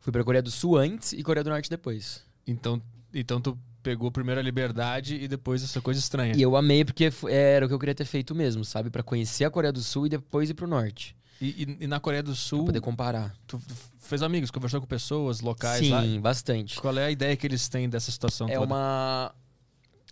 Fui 0.00 0.10
pra 0.10 0.24
Coreia 0.24 0.42
do 0.42 0.50
Sul 0.50 0.78
antes 0.78 1.12
e 1.12 1.22
Coreia 1.22 1.44
do 1.44 1.50
Norte 1.50 1.68
depois. 1.68 2.22
Então, 2.46 2.80
então 3.12 3.38
tu 3.38 3.58
pegou 3.82 4.10
primeiro 4.10 4.40
a 4.40 4.42
liberdade 4.42 5.16
e 5.16 5.28
depois 5.28 5.62
essa 5.62 5.82
coisa 5.82 6.00
estranha. 6.00 6.32
E 6.34 6.40
eu 6.40 6.56
amei 6.56 6.86
porque 6.86 7.12
era 7.28 7.66
o 7.66 7.68
que 7.68 7.74
eu 7.74 7.78
queria 7.78 7.94
ter 7.94 8.06
feito 8.06 8.34
mesmo, 8.34 8.64
sabe? 8.64 8.88
Pra 8.88 9.02
conhecer 9.02 9.44
a 9.44 9.50
Coreia 9.50 9.72
do 9.74 9.82
Sul 9.82 10.06
e 10.06 10.08
depois 10.08 10.48
ir 10.48 10.54
pro 10.54 10.66
Norte. 10.66 11.14
E, 11.40 11.76
e- 11.80 11.86
na 11.86 11.98
Coreia 12.00 12.22
do 12.22 12.32
Pra 12.32 12.40
Sul, 12.40 12.64
poder 12.64 12.80
comparar. 12.80 13.34
tu 13.46 13.60
fez 13.98 14.22
amigos, 14.22 14.50
conversou 14.50 14.80
com 14.80 14.86
pessoas 14.86 15.40
locais 15.40 15.80
Sim, 15.84 15.90
lá. 15.90 16.02
bastante. 16.20 16.78
Qual 16.80 16.96
é 16.96 17.04
a 17.06 17.10
ideia 17.10 17.36
que 17.36 17.46
eles 17.46 17.68
têm 17.68 17.88
dessa 17.88 18.10
situação 18.10 18.48
É 18.48 18.54
toda? 18.54 18.66
uma. 18.66 19.34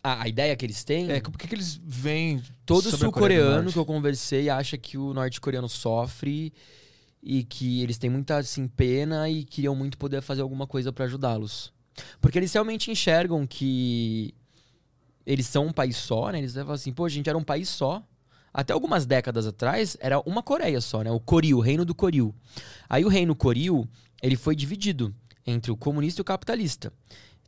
Ah, 0.04 0.22
a 0.24 0.28
ideia 0.28 0.54
que 0.56 0.66
eles 0.66 0.82
têm. 0.82 1.10
É, 1.12 1.20
por 1.20 1.38
que, 1.38 1.54
eles 1.54 1.80
veem 1.84 2.42
Todo 2.66 2.90
sul-coreano 2.90 3.72
que 3.72 3.78
eu 3.78 3.84
conversei 3.84 4.50
acha 4.50 4.76
que 4.76 4.98
o 4.98 5.14
norte-coreano 5.14 5.68
sofre 5.68 6.52
e 7.22 7.44
que 7.44 7.80
eles 7.82 7.98
têm 7.98 8.10
muita 8.10 8.38
assim, 8.38 8.66
pena 8.66 9.28
e 9.30 9.44
queriam 9.44 9.76
muito 9.76 9.96
poder 9.96 10.20
fazer 10.20 10.42
alguma 10.42 10.66
coisa 10.66 10.92
pra 10.92 11.04
ajudá-los. 11.04 11.72
Porque 12.20 12.36
eles 12.36 12.52
realmente 12.52 12.90
enxergam 12.90 13.46
que 13.46 14.34
eles 15.24 15.46
são 15.46 15.66
um 15.66 15.72
país 15.72 15.96
só, 15.96 16.30
né? 16.32 16.38
Eles 16.38 16.52
falam 16.54 16.72
assim, 16.72 16.92
pô, 16.92 17.04
a 17.04 17.08
gente 17.08 17.28
era 17.28 17.38
um 17.38 17.44
país 17.44 17.68
só. 17.68 18.02
Até 18.52 18.72
algumas 18.72 19.06
décadas 19.06 19.46
atrás, 19.46 19.96
era 20.00 20.20
uma 20.20 20.42
Coreia 20.42 20.80
só, 20.80 21.02
né? 21.02 21.10
O 21.10 21.18
Koril, 21.20 21.58
o 21.58 21.60
reino 21.60 21.84
do 21.84 21.94
Koril. 21.94 22.34
Aí 22.88 23.04
o 23.04 23.08
reino 23.08 23.34
Koril, 23.34 23.88
ele 24.22 24.36
foi 24.36 24.54
dividido 24.54 25.14
entre 25.46 25.70
o 25.70 25.76
comunista 25.76 26.20
e 26.20 26.22
o 26.22 26.24
capitalista. 26.24 26.92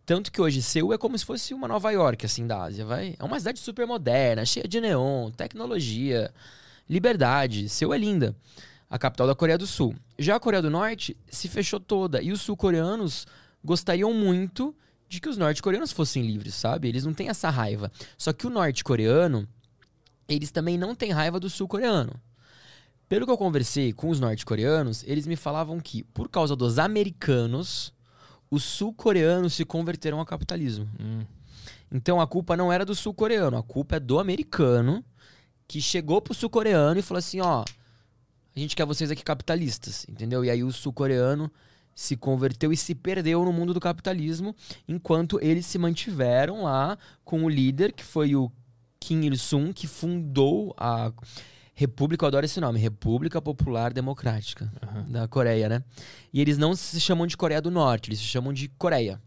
Tanto 0.07 0.31
que 0.31 0.41
hoje 0.41 0.61
Seul 0.61 0.93
é 0.93 0.99
como 0.99 1.17
se 1.17 1.25
fosse 1.25 1.55
uma 1.55 1.67
Nova 1.67 1.91
York, 1.91 2.27
assim, 2.27 2.47
da 2.47 2.63
Ásia, 2.63 2.85
vai? 2.85 3.17
É 3.19 3.25
uma 3.25 3.39
cidade 3.39 3.59
super 3.59 3.87
moderna, 3.87 4.45
cheia 4.45 4.69
de 4.69 4.81
neon, 4.81 5.31
tecnologia, 5.31 6.33
liberdade. 6.89 7.69
Seul 7.69 7.95
é 7.95 7.99
linda. 7.99 8.37
A 8.91 8.99
capital 8.99 9.27
da 9.27 9.35
Coreia 9.35 9.57
do 9.57 9.67
Sul. 9.67 9.95
Já 10.19 10.37
a 10.37 10.41
Coreia 10.41 10.63
do 10.63 10.71
Norte 10.71 11.17
se 11.29 11.49
fechou 11.49 11.81
toda. 11.81 12.23
E 12.23 12.33
os 12.33 12.43
sul-coreanos 12.43 13.27
gostariam 13.65 14.13
muito 14.13 14.75
de 15.09 15.21
que 15.21 15.29
os 15.29 15.39
norte-coreanos 15.39 15.91
fossem 15.91 16.27
livres, 16.27 16.55
sabe? 16.55 16.89
Eles 16.89 17.05
não 17.05 17.15
têm 17.15 17.29
essa 17.29 17.49
raiva. 17.49 17.91
Só 18.19 18.33
que 18.33 18.47
o 18.47 18.51
norte-coreano, 18.51 19.49
eles 20.29 20.51
também 20.51 20.79
não 20.79 20.95
têm 20.95 21.13
raiva 21.13 21.39
do 21.39 21.51
sul-coreano. 21.51 22.13
Pelo 23.09 23.27
que 23.27 23.33
eu 23.33 23.39
conversei 23.39 23.93
com 23.93 24.09
os 24.09 24.19
norte-coreanos, 24.19 25.05
eles 25.07 25.27
me 25.27 25.37
falavam 25.37 25.79
que, 25.79 26.03
por 26.05 26.29
causa 26.29 26.57
dos 26.57 26.79
americanos, 26.79 27.93
os 28.51 28.65
sul-coreanos 28.65 29.55
se 29.55 29.65
converteram 29.65 30.19
ao 30.19 30.27
capitalismo. 30.27 30.89
Hum. 31.01 31.23
Então 31.93 32.21
a 32.21 32.27
culpa 32.27 32.57
não 32.57 32.73
era 32.73 32.85
do 32.85 32.95
sul-coreano, 32.95 33.57
a 33.57 33.63
culpa 33.63 33.97
é 33.97 34.01
do 34.01 34.19
americano 34.19 35.05
que 35.69 35.81
chegou 35.81 36.21
pro 36.21 36.35
sul-coreano 36.35 36.99
e 36.99 37.03
falou 37.03 37.19
assim: 37.19 37.41
ó, 37.41 37.63
a 38.57 38.59
gente 38.59 38.75
quer 38.75 38.87
vocês 38.87 39.11
aqui 39.11 39.23
capitalistas, 39.23 40.07
entendeu? 40.09 40.45
E 40.45 40.51
aí 40.51 40.65
o 40.65 40.73
sul-coreano 40.73 41.51
se 41.95 42.17
converteu 42.17 42.73
e 42.73 42.77
se 42.77 42.95
perdeu 42.95 43.45
no 43.45 43.53
mundo 43.53 43.73
do 43.73 43.81
capitalismo, 43.81 44.55
enquanto 44.89 45.39
eles 45.41 45.67
se 45.67 45.79
mantiveram 45.79 46.65
lá 46.65 46.99
com 47.25 47.45
o 47.45 47.49
líder, 47.49 47.93
que 47.93 48.03
foi 48.03 48.35
o 48.35 48.51
Kim 49.05 49.21
Il-sung, 49.21 49.73
que 49.75 49.87
fundou 49.87 50.75
a 50.79 51.13
República, 51.75 52.25
eu 52.25 52.29
adoro 52.29 52.47
esse 52.47 52.59
nome, 52.59 52.79
República 52.79 53.43
Popular 53.43 53.93
Democrática 53.93 54.73
Aham. 54.83 55.05
da 55.07 55.29
Coreia, 55.29 55.69
né? 55.69 55.85
E 56.33 56.41
eles 56.41 56.57
não 56.57 56.75
se 56.75 56.99
chamam 56.99 57.27
de 57.27 57.37
Coreia 57.37 57.61
do 57.61 57.71
Norte, 57.71 58.09
eles 58.09 58.19
se 58.19 58.25
chamam 58.25 58.51
de 58.51 58.69
Coreia. 58.69 59.21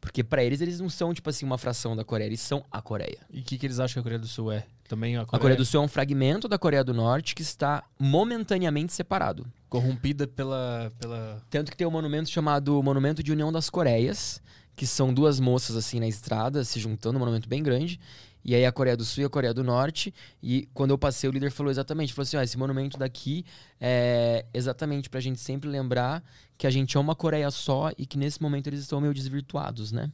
Porque 0.00 0.24
pra 0.24 0.42
eles, 0.42 0.60
eles 0.62 0.80
não 0.80 0.88
são, 0.88 1.12
tipo 1.12 1.28
assim, 1.28 1.44
uma 1.44 1.58
fração 1.58 1.94
da 1.94 2.04
Coreia, 2.04 2.28
eles 2.28 2.40
são 2.40 2.64
a 2.70 2.80
Coreia. 2.80 3.18
E 3.30 3.40
o 3.40 3.42
que, 3.42 3.58
que 3.58 3.66
eles 3.66 3.78
acham 3.78 3.94
que 3.94 3.98
a 4.00 4.02
Coreia 4.02 4.18
do 4.18 4.26
Sul 4.26 4.50
é? 4.52 4.64
Também 4.88 5.16
a 5.16 5.22
A 5.22 5.26
Coreia, 5.26 5.40
Coreia 5.40 5.56
do 5.58 5.64
Sul 5.66 5.82
é 5.82 5.84
um 5.84 5.88
fragmento 5.88 6.48
da 6.48 6.58
Coreia 6.58 6.84
do 6.84 6.94
Norte 6.94 7.34
que 7.34 7.42
está 7.42 7.84
momentaneamente 7.98 8.92
separado. 8.92 9.46
corrompida 9.68 10.26
pela, 10.26 10.90
pela... 10.98 11.42
Tanto 11.50 11.70
que 11.70 11.76
tem 11.76 11.86
um 11.86 11.90
monumento 11.90 12.30
chamado 12.30 12.82
Monumento 12.82 13.22
de 13.22 13.32
União 13.32 13.50
das 13.52 13.68
Coreias, 13.68 14.40
que 14.76 14.86
são 14.86 15.12
duas 15.12 15.40
moças 15.40 15.76
assim 15.76 16.00
na 16.00 16.06
estrada 16.06 16.64
se 16.64 16.78
juntando, 16.80 17.16
um 17.16 17.20
monumento 17.20 17.48
bem 17.48 17.62
grande. 17.62 17.98
E 18.44 18.54
aí 18.54 18.66
a 18.66 18.70
Coreia 18.72 18.96
do 18.96 19.04
Sul 19.04 19.22
e 19.22 19.26
a 19.26 19.28
Coreia 19.30 19.54
do 19.54 19.64
Norte. 19.64 20.12
E 20.42 20.68
quando 20.74 20.90
eu 20.90 20.98
passei, 20.98 21.28
o 21.30 21.32
líder 21.32 21.50
falou 21.50 21.70
exatamente, 21.70 22.12
falou 22.12 22.24
assim, 22.24 22.36
ó, 22.36 22.42
esse 22.42 22.58
monumento 22.58 22.98
daqui 22.98 23.44
é 23.80 24.44
exatamente 24.52 25.08
pra 25.08 25.20
gente 25.20 25.40
sempre 25.40 25.68
lembrar 25.68 26.22
que 26.58 26.66
a 26.66 26.70
gente 26.70 26.96
é 26.96 27.00
uma 27.00 27.14
Coreia 27.14 27.50
só 27.50 27.90
e 27.96 28.04
que 28.04 28.18
nesse 28.18 28.42
momento 28.42 28.66
eles 28.66 28.80
estão 28.80 29.00
meio 29.00 29.14
desvirtuados, 29.14 29.92
né? 29.92 30.10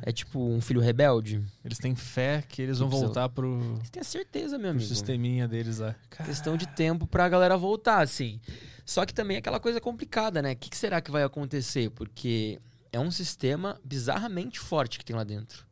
É 0.00 0.10
tipo 0.12 0.40
um 0.40 0.60
filho 0.60 0.80
rebelde. 0.80 1.42
Eles 1.64 1.78
têm 1.78 1.94
fé 1.94 2.42
que 2.48 2.62
eles 2.62 2.78
vão 2.78 2.88
voltar 2.88 3.28
pro, 3.28 3.58
Você 3.82 3.90
tem 3.90 4.00
a 4.00 4.04
certeza, 4.04 4.56
meu 4.56 4.68
pro 4.68 4.70
amigo. 4.70 4.88
sisteminha 4.88 5.46
deles 5.46 5.78
lá. 5.78 5.94
Questão 6.24 6.56
de 6.56 6.66
tempo 6.66 7.06
pra 7.06 7.28
galera 7.28 7.58
voltar, 7.58 8.00
assim. 8.00 8.40
Só 8.86 9.04
que 9.04 9.12
também 9.12 9.36
é 9.36 9.38
aquela 9.38 9.60
coisa 9.60 9.80
complicada, 9.80 10.40
né? 10.40 10.52
O 10.52 10.56
que, 10.56 10.70
que 10.70 10.76
será 10.76 11.00
que 11.00 11.10
vai 11.10 11.22
acontecer? 11.22 11.90
Porque 11.90 12.58
é 12.90 12.98
um 12.98 13.10
sistema 13.10 13.78
bizarramente 13.84 14.58
forte 14.58 14.98
que 14.98 15.04
tem 15.04 15.14
lá 15.14 15.24
dentro. 15.24 15.66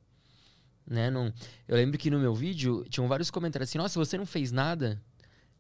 Né? 0.91 1.09
Não... 1.09 1.33
Eu 1.69 1.77
lembro 1.77 1.97
que 1.97 2.11
no 2.11 2.19
meu 2.19 2.35
vídeo 2.35 2.85
tinham 2.91 3.07
vários 3.07 3.31
comentários 3.31 3.71
assim: 3.71 3.79
Nossa, 3.79 3.97
você 3.99 4.19
não 4.19 4.27
fez 4.27 4.51
nada? 4.51 5.01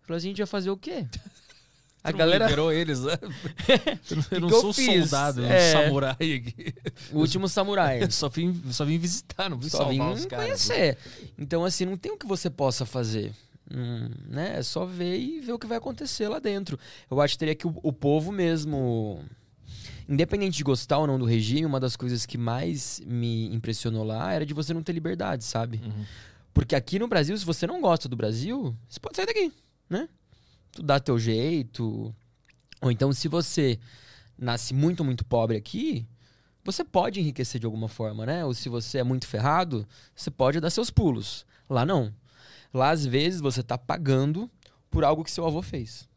Eu 0.02 0.06
falei, 0.06 0.16
a 0.18 0.20
gente 0.20 0.38
ia 0.40 0.46
fazer 0.46 0.70
o 0.70 0.76
quê? 0.76 1.06
A 2.02 2.10
galera. 2.12 2.46
liberou 2.46 2.72
eles, 2.72 3.00
né? 3.02 3.12
Eu 4.10 4.16
não- 4.16 4.24
Eu 4.30 4.40
não 4.40 4.48
que 4.48 4.54
eu 4.54 4.60
sou 4.62 4.72
soldado, 4.72 5.42
eu 5.42 5.46
sou 5.48 5.54
É. 5.54 5.68
um 5.68 5.84
samurai 5.84 6.12
aqui. 6.18 6.74
O 7.12 7.18
último 7.18 7.46
samurai. 7.46 8.00
Eu 8.02 8.10
só 8.10 8.26
vim, 8.30 8.58
só 8.72 8.86
vim 8.86 8.96
visitar, 8.98 9.50
não 9.50 9.58
vim 9.58 9.68
Só 9.68 9.84
vim 9.86 10.00
os 10.00 10.24
caras. 10.24 10.46
conhecer. 10.46 10.96
Então, 11.38 11.62
assim, 11.62 11.84
não 11.84 11.98
tem 11.98 12.10
o 12.10 12.16
que 12.16 12.26
você 12.26 12.48
possa 12.48 12.86
fazer. 12.86 13.32
Hum, 13.70 14.08
né? 14.26 14.56
É 14.58 14.62
só 14.62 14.86
ver 14.86 15.18
e 15.18 15.40
ver 15.40 15.52
o 15.52 15.58
que 15.58 15.66
vai 15.66 15.76
acontecer 15.76 16.26
lá 16.26 16.38
dentro. 16.38 16.78
Eu 17.10 17.20
acho 17.20 17.34
que 17.34 17.38
teria 17.38 17.54
que 17.54 17.66
o, 17.66 17.78
o 17.82 17.92
povo 17.92 18.32
mesmo. 18.32 19.22
Independente 20.10 20.56
de 20.56 20.64
gostar 20.64 20.98
ou 20.98 21.06
não 21.06 21.20
do 21.20 21.24
regime, 21.24 21.64
uma 21.64 21.78
das 21.78 21.94
coisas 21.94 22.26
que 22.26 22.36
mais 22.36 23.00
me 23.06 23.46
impressionou 23.54 24.02
lá 24.02 24.32
era 24.32 24.44
de 24.44 24.52
você 24.52 24.74
não 24.74 24.82
ter 24.82 24.92
liberdade, 24.92 25.44
sabe? 25.44 25.80
Uhum. 25.84 26.04
Porque 26.52 26.74
aqui 26.74 26.98
no 26.98 27.06
Brasil, 27.06 27.38
se 27.38 27.44
você 27.44 27.64
não 27.64 27.80
gosta 27.80 28.08
do 28.08 28.16
Brasil, 28.16 28.76
você 28.88 28.98
pode 28.98 29.16
sair 29.16 29.26
daqui, 29.26 29.52
né? 29.88 30.08
Tu 30.72 30.82
dá 30.82 30.98
teu 30.98 31.16
jeito. 31.16 32.12
Ou 32.82 32.90
então, 32.90 33.12
se 33.12 33.28
você 33.28 33.78
nasce 34.36 34.74
muito, 34.74 35.04
muito 35.04 35.24
pobre 35.24 35.56
aqui, 35.56 36.04
você 36.64 36.82
pode 36.82 37.20
enriquecer 37.20 37.60
de 37.60 37.66
alguma 37.66 37.86
forma, 37.86 38.26
né? 38.26 38.44
Ou 38.44 38.52
se 38.52 38.68
você 38.68 38.98
é 38.98 39.04
muito 39.04 39.28
ferrado, 39.28 39.86
você 40.12 40.28
pode 40.28 40.58
dar 40.58 40.70
seus 40.70 40.90
pulos. 40.90 41.46
Lá 41.68 41.86
não. 41.86 42.12
Lá, 42.74 42.90
às 42.90 43.06
vezes, 43.06 43.40
você 43.40 43.62
tá 43.62 43.78
pagando 43.78 44.50
por 44.90 45.04
algo 45.04 45.22
que 45.22 45.30
seu 45.30 45.46
avô 45.46 45.62
fez. 45.62 46.08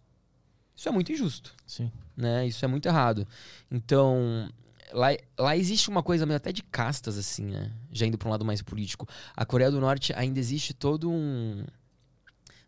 Isso 0.76 0.90
é 0.90 0.92
muito 0.92 1.12
injusto, 1.12 1.54
Sim. 1.68 1.92
Né? 2.16 2.48
Isso 2.48 2.64
é 2.64 2.68
muito 2.68 2.88
errado. 2.88 3.28
Então, 3.72 4.50
lá, 4.92 5.08
lá 5.38 5.58
existe 5.58 5.90
uma 5.90 6.04
coisa 6.04 6.32
até 6.36 6.52
de 6.52 6.64
castas, 6.64 7.18
assim, 7.18 7.46
né? 7.46 7.72
Já 7.92 8.06
indo 8.06 8.18
pra 8.18 8.28
um 8.28 8.32
lado 8.32 8.46
mais 8.46 8.62
político. 8.62 9.08
A 9.36 9.46
Coreia 9.46 9.72
do 9.72 9.80
Norte 9.80 10.14
ainda 10.16 10.40
existe 10.40 10.74
todo 10.74 11.10
um... 11.10 11.66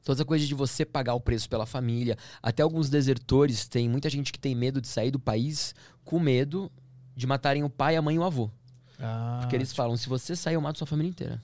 Toda 0.04 0.18
essa 0.18 0.26
coisa 0.26 0.46
de 0.46 0.54
você 0.54 0.86
pagar 0.86 1.16
o 1.16 1.20
preço 1.20 1.50
pela 1.50 1.66
família. 1.66 2.16
Até 2.42 2.62
alguns 2.62 2.90
desertores, 2.90 3.68
tem 3.68 3.90
muita 3.90 4.08
gente 4.08 4.32
que 4.32 4.38
tem 4.38 4.54
medo 4.54 4.80
de 4.80 4.88
sair 4.88 5.10
do 5.10 5.20
país 5.20 5.74
com 6.04 6.20
medo 6.20 6.72
de 7.16 7.26
matarem 7.26 7.64
o 7.64 7.70
pai, 7.70 7.96
a 7.96 8.02
mãe 8.04 8.16
e 8.16 8.20
o 8.20 8.24
avô. 8.24 8.52
Ah, 9.00 9.40
Porque 9.42 9.56
eles 9.56 9.74
falam, 9.74 9.98
se 9.98 10.08
você 10.08 10.36
sair, 10.36 10.54
eu 10.54 10.62
mato 10.62 10.78
sua 10.78 10.86
família 10.86 11.10
inteira. 11.10 11.42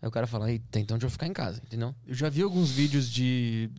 Aí 0.00 0.08
o 0.08 0.10
cara 0.10 0.26
fala, 0.26 0.50
eita, 0.50 0.80
então 0.80 0.98
deixa 0.98 1.06
eu 1.06 1.10
ficar 1.10 1.28
em 1.28 1.32
casa, 1.32 1.62
entendeu? 1.64 1.94
Eu 2.04 2.14
já 2.14 2.28
vi 2.28 2.42
alguns 2.42 2.72
vídeos 2.72 3.08
de 3.08 3.70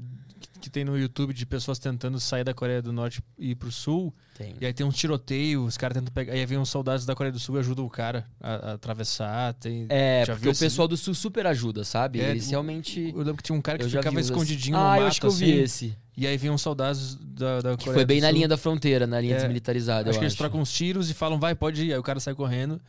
que- 0.64 0.70
tem 0.70 0.84
no 0.86 0.98
YouTube 0.98 1.34
de 1.34 1.46
pessoas 1.46 1.78
tentando 1.80 2.20
sair 2.20 2.44
da 2.44 2.54
Coreia 2.54 2.82
do 2.82 2.92
Norte 2.94 3.22
e 3.38 3.52
ir 3.52 3.56
pro 3.56 3.72
sul. 3.72 4.14
Tem. 4.38 4.56
E 4.60 4.66
aí 4.66 4.74
tem 4.74 4.86
um 4.86 4.90
tiroteio, 4.90 5.64
os 5.66 5.78
caras 5.78 5.96
tentam 5.98 6.14
pegar. 6.14 6.34
Aí 6.34 6.46
vem 6.46 6.58
uns 6.58 6.70
soldados 6.70 7.06
da 7.06 7.14
Coreia 7.16 7.32
do 7.32 7.40
Sul 7.40 7.58
e 7.58 7.60
ajudam 7.60 7.86
o 7.86 7.90
cara 7.90 8.26
a, 8.42 8.54
a 8.54 8.74
atravessar. 8.74 9.54
Tem... 9.56 9.86
É, 9.90 10.26
porque 10.26 10.50
o 10.50 10.56
pessoal 10.58 10.88
do 10.88 10.98
sul 10.98 11.14
super 11.14 11.46
ajuda, 11.46 11.84
sabe? 11.84 12.22
É, 12.22 12.32
Eles 12.32 12.50
realmente... 12.50 13.12
Eu 13.14 13.18
lembro 13.20 13.38
que 13.38 13.44
tinha 13.44 13.56
um 13.58 13.62
cara 13.62 13.78
que 13.78 13.88
ficava 13.90 14.20
os- 14.20 14.26
escondidinho 14.26 14.78
no 14.78 14.84
Ah, 14.84 14.88
mato, 14.90 15.02
eu 15.02 15.08
acho 15.08 15.20
que 15.20 15.26
eu 15.28 15.32
vi 15.32 15.52
assim, 15.54 15.62
esse. 15.64 15.98
E 16.16 16.26
aí 16.28 16.38
vinham 16.38 16.58
soldados 16.58 17.16
da, 17.16 17.62
da 17.62 17.72
Que 17.78 17.86
Coreia 17.86 17.94
foi 17.94 18.06
bem 18.06 18.22
na 18.22 18.32
linha 18.32 18.48
da 18.48 18.56
fronteira, 18.58 19.06
na 19.06 19.20
linha 19.20 19.34
É, 19.34 19.38
desmilitarizada, 19.38 20.10
Acho 20.10 20.20
que 20.20 20.24
eles 20.26 20.34
acho. 20.34 20.38
trocam 20.38 20.62
uns 20.62 20.72
tiros 20.72 21.10
e 21.10 21.14
falam, 21.14 21.40
vai, 21.40 21.54
pode 21.56 21.86
ir. 21.86 21.94
Aí 21.94 22.00
o 22.00 22.04
cara 22.04 22.20
sai 22.20 22.34
correndo. 22.36 22.80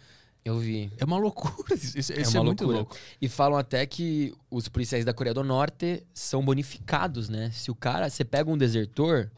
Eu 0.44 0.58
vi. 0.58 0.92
É 0.98 1.04
uma 1.04 1.16
loucura. 1.16 1.74
Isso, 1.74 1.98
isso 1.98 2.12
É 2.12 2.20
é, 2.20 2.28
uma 2.28 2.44
muito 2.44 2.60
loucura. 2.64 2.78
louco. 2.78 2.96
E 3.20 3.28
falam 3.28 3.58
até 3.58 3.86
que 3.86 4.34
os 4.50 4.68
policiais 4.68 5.04
da 5.04 5.14
Coreia 5.14 5.32
do 5.32 5.42
Norte 5.42 6.02
são 6.12 6.44
bonificados, 6.44 7.28
né? 7.28 7.50
Se 7.52 7.70
o 7.70 7.74
cara, 7.74 8.10
você 8.10 8.24
pega 8.24 8.50
um 8.50 8.58
desertor, 8.58 9.30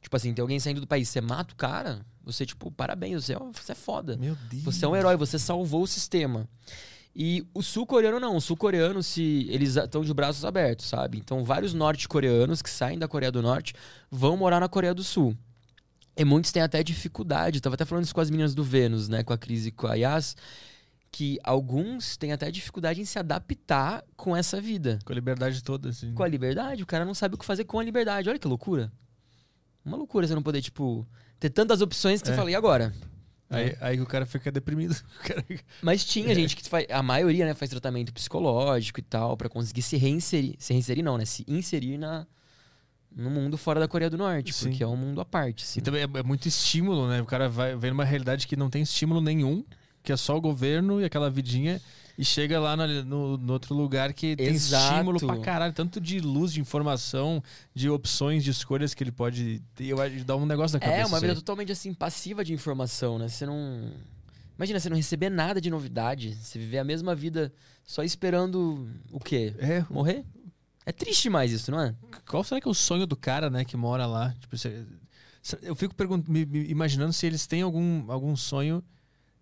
tipo 0.00 0.14
assim, 0.16 0.32
tem 0.32 0.42
alguém 0.42 0.60
saindo 0.60 0.80
do 0.80 0.86
país, 0.86 1.08
você 1.08 1.20
mata 1.20 1.52
o 1.52 1.56
cara, 1.56 2.06
você, 2.24 2.46
tipo, 2.46 2.70
parabéns, 2.70 3.24
você 3.24 3.34
é, 3.34 3.38
você 3.52 3.72
é 3.72 3.74
foda. 3.74 4.16
Meu 4.16 4.36
Deus. 4.48 4.62
Você 4.62 4.84
é 4.84 4.88
um 4.88 4.94
herói, 4.94 5.16
você 5.16 5.38
salvou 5.38 5.82
o 5.82 5.86
sistema. 5.88 6.48
E 7.16 7.46
o 7.52 7.62
sul-coreano 7.62 8.18
não. 8.18 8.36
O 8.36 8.40
sul-coreano, 8.40 9.02
se 9.02 9.46
eles 9.50 9.76
estão 9.76 10.02
de 10.02 10.12
braços 10.14 10.44
abertos, 10.44 10.86
sabe? 10.86 11.18
Então, 11.18 11.44
vários 11.44 11.74
norte-coreanos 11.74 12.62
que 12.62 12.70
saem 12.70 12.98
da 12.98 13.06
Coreia 13.08 13.30
do 13.30 13.42
Norte 13.42 13.72
vão 14.10 14.36
morar 14.36 14.58
na 14.60 14.68
Coreia 14.68 14.94
do 14.94 15.04
Sul. 15.04 15.36
E 16.16 16.24
muitos 16.24 16.52
têm 16.52 16.62
até 16.62 16.82
dificuldade. 16.82 17.60
Tava 17.60 17.74
até 17.74 17.84
falando 17.84 18.04
isso 18.04 18.14
com 18.14 18.20
as 18.20 18.30
meninas 18.30 18.54
do 18.54 18.62
Vênus, 18.62 19.08
né? 19.08 19.22
Com 19.24 19.32
a 19.32 19.38
Cris 19.38 19.66
e 19.66 19.70
com 19.72 19.86
a 19.86 19.94
Yas. 19.94 20.36
Que 21.10 21.38
alguns 21.44 22.16
têm 22.16 22.32
até 22.32 22.50
dificuldade 22.50 23.00
em 23.00 23.04
se 23.04 23.18
adaptar 23.18 24.04
com 24.16 24.36
essa 24.36 24.60
vida. 24.60 24.98
Com 25.04 25.12
a 25.12 25.14
liberdade 25.14 25.62
toda, 25.62 25.88
assim. 25.90 26.12
Com 26.14 26.22
a 26.22 26.28
liberdade. 26.28 26.82
O 26.82 26.86
cara 26.86 27.04
não 27.04 27.14
sabe 27.14 27.34
o 27.34 27.38
que 27.38 27.44
fazer 27.44 27.64
com 27.64 27.78
a 27.78 27.84
liberdade. 27.84 28.28
Olha 28.28 28.38
que 28.38 28.48
loucura. 28.48 28.92
Uma 29.84 29.96
loucura 29.96 30.26
você 30.26 30.34
não 30.34 30.42
poder, 30.42 30.60
tipo, 30.62 31.06
ter 31.38 31.50
tantas 31.50 31.80
opções 31.80 32.22
que 32.22 32.28
É. 32.28 32.32
você 32.32 32.36
fala, 32.36 32.50
e 32.50 32.54
agora? 32.54 32.92
Aí, 33.50 33.76
aí 33.80 34.00
o 34.00 34.06
cara 34.06 34.24
fica 34.24 34.50
deprimido. 34.50 34.96
Cara- 35.22 35.44
Mas 35.82 36.04
tinha 36.04 36.32
gente 36.34 36.56
que 36.56 36.68
faz, 36.68 36.86
a 36.90 37.02
maioria, 37.02 37.44
né, 37.44 37.54
faz 37.54 37.70
tratamento 37.70 38.12
psicológico 38.12 38.98
e 38.98 39.02
tal, 39.02 39.36
pra 39.36 39.48
conseguir 39.48 39.82
se 39.82 39.96
reinserir. 39.96 40.56
Se 40.58 40.72
reinserir 40.72 41.02
não, 41.04 41.18
né? 41.18 41.24
Se 41.26 41.44
inserir 41.46 41.98
na, 41.98 42.26
no 43.16 43.30
mundo 43.30 43.56
fora 43.56 43.78
da 43.80 43.86
Coreia 43.88 44.10
do 44.10 44.18
Norte, 44.18 44.52
Sim. 44.52 44.68
porque 44.70 44.82
é 44.82 44.86
um 44.86 44.96
mundo 44.96 45.20
à 45.20 45.24
parte. 45.24 45.64
Assim. 45.64 45.80
E 45.80 45.82
também 45.82 46.02
é, 46.02 46.08
é 46.18 46.22
muito 46.22 46.46
estímulo, 46.48 47.08
né? 47.08 47.20
O 47.22 47.26
cara 47.26 47.48
vai, 47.48 47.76
vem 47.76 47.90
numa 47.90 48.04
realidade 48.04 48.46
que 48.46 48.56
não 48.56 48.68
tem 48.68 48.82
estímulo 48.82 49.20
nenhum, 49.20 49.64
que 50.02 50.12
é 50.12 50.16
só 50.16 50.36
o 50.36 50.40
governo 50.40 51.00
e 51.00 51.04
aquela 51.04 51.30
vidinha, 51.30 51.80
e 52.18 52.24
chega 52.24 52.60
lá 52.60 52.76
na- 52.76 52.86
no, 52.86 53.36
no 53.36 53.52
outro 53.52 53.74
lugar 53.74 54.12
que 54.12 54.36
tem 54.36 54.48
Exato. 54.48 54.92
estímulo 54.94 55.18
pra 55.18 55.38
caralho, 55.38 55.72
tanto 55.72 56.00
de 56.00 56.20
luz, 56.20 56.52
de 56.52 56.60
informação, 56.60 57.42
de 57.74 57.88
opções, 57.90 58.44
de 58.44 58.50
escolhas 58.50 58.94
que 58.94 59.02
ele 59.02 59.10
pode 59.12 59.60
ter. 59.74 59.86
Eu 59.86 60.00
acho 60.00 60.24
dá 60.24 60.36
um 60.36 60.46
negócio 60.46 60.74
na 60.76 60.80
cabeça. 60.80 61.00
é, 61.02 61.06
uma 61.06 61.18
vida 61.20 61.34
totalmente 61.34 61.72
assim, 61.72 61.92
passiva 61.94 62.44
de 62.44 62.52
informação, 62.52 63.18
né? 63.18 63.28
Você 63.28 63.46
não. 63.46 63.90
Imagina, 64.56 64.78
você 64.78 64.88
não 64.88 64.96
receber 64.96 65.28
nada 65.30 65.60
de 65.60 65.68
novidade. 65.70 66.36
Você 66.40 66.56
viver 66.58 66.78
a 66.78 66.84
mesma 66.84 67.12
vida 67.16 67.52
só 67.84 68.04
esperando 68.04 68.88
o 69.10 69.18
quê? 69.18 69.52
É, 69.58 69.84
Morrer? 69.90 70.24
É 70.86 70.92
triste 70.92 71.24
demais 71.24 71.50
isso, 71.50 71.70
não 71.70 71.80
é? 71.80 71.94
qual 72.28 72.44
será 72.44 72.60
que 72.60 72.68
é 72.68 72.70
o 72.70 72.74
sonho 72.74 73.06
do 73.06 73.16
cara, 73.16 73.48
né, 73.48 73.64
que 73.64 73.76
mora 73.76 74.06
lá? 74.06 74.34
Tipo, 74.38 74.56
eu 75.62 75.74
fico 75.74 75.94
me, 76.28 76.44
me 76.44 76.70
imaginando 76.70 77.12
se 77.12 77.26
eles 77.26 77.46
têm 77.46 77.62
algum, 77.62 78.10
algum 78.10 78.36
sonho 78.36 78.82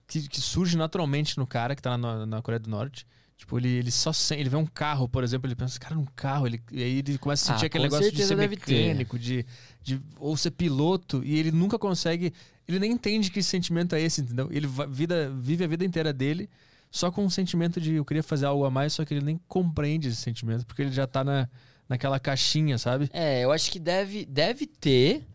que, 0.06 0.28
que 0.28 0.40
surge 0.40 0.76
naturalmente 0.76 1.38
no 1.38 1.46
cara 1.46 1.74
que 1.74 1.82
tá 1.82 1.96
na, 1.96 2.26
na 2.26 2.42
Coreia 2.42 2.60
do 2.60 2.70
Norte. 2.70 3.06
Tipo, 3.36 3.58
ele, 3.58 3.68
ele 3.68 3.90
só 3.90 4.12
sente, 4.12 4.40
ele 4.40 4.48
vê 4.48 4.56
um 4.56 4.66
carro, 4.66 5.08
por 5.08 5.24
exemplo, 5.24 5.48
ele 5.48 5.56
pensa, 5.56 5.78
cara, 5.80 5.98
um 5.98 6.06
carro, 6.14 6.46
ele, 6.46 6.62
e 6.70 6.80
aí 6.80 6.98
ele 6.98 7.18
começa 7.18 7.44
a 7.44 7.54
sentir 7.54 7.64
Ah, 7.64 7.66
aquele 7.66 7.84
negócio 7.84 8.12
de 8.12 8.24
ser 8.24 8.36
mecânico, 8.36 9.18
de, 9.18 9.44
de 9.82 10.00
ou 10.16 10.36
ser 10.36 10.52
piloto, 10.52 11.24
e 11.24 11.36
ele 11.36 11.50
nunca 11.50 11.76
consegue, 11.76 12.32
ele 12.68 12.78
nem 12.78 12.92
entende 12.92 13.32
que 13.32 13.42
sentimento 13.42 13.96
é 13.96 14.00
esse, 14.00 14.20
entendeu? 14.20 14.48
Ele 14.52 14.68
vida, 14.88 15.28
vive 15.30 15.64
a 15.64 15.66
vida 15.66 15.84
inteira 15.84 16.12
dele 16.12 16.48
só 16.92 17.10
com 17.10 17.24
um 17.24 17.30
sentimento 17.30 17.80
de 17.80 17.94
eu 17.94 18.04
queria 18.04 18.22
fazer 18.22 18.44
algo 18.46 18.64
a 18.66 18.70
mais, 18.70 18.92
só 18.92 19.04
que 19.04 19.14
ele 19.14 19.24
nem 19.24 19.40
compreende 19.48 20.08
esse 20.08 20.18
sentimento, 20.18 20.64
porque 20.66 20.82
ele 20.82 20.92
já 20.92 21.06
tá 21.06 21.24
na, 21.24 21.48
naquela 21.88 22.20
caixinha, 22.20 22.76
sabe? 22.78 23.08
É, 23.12 23.42
eu 23.42 23.50
acho 23.50 23.70
que 23.70 23.78
deve, 23.80 24.26
deve 24.26 24.66
ter, 24.66 25.26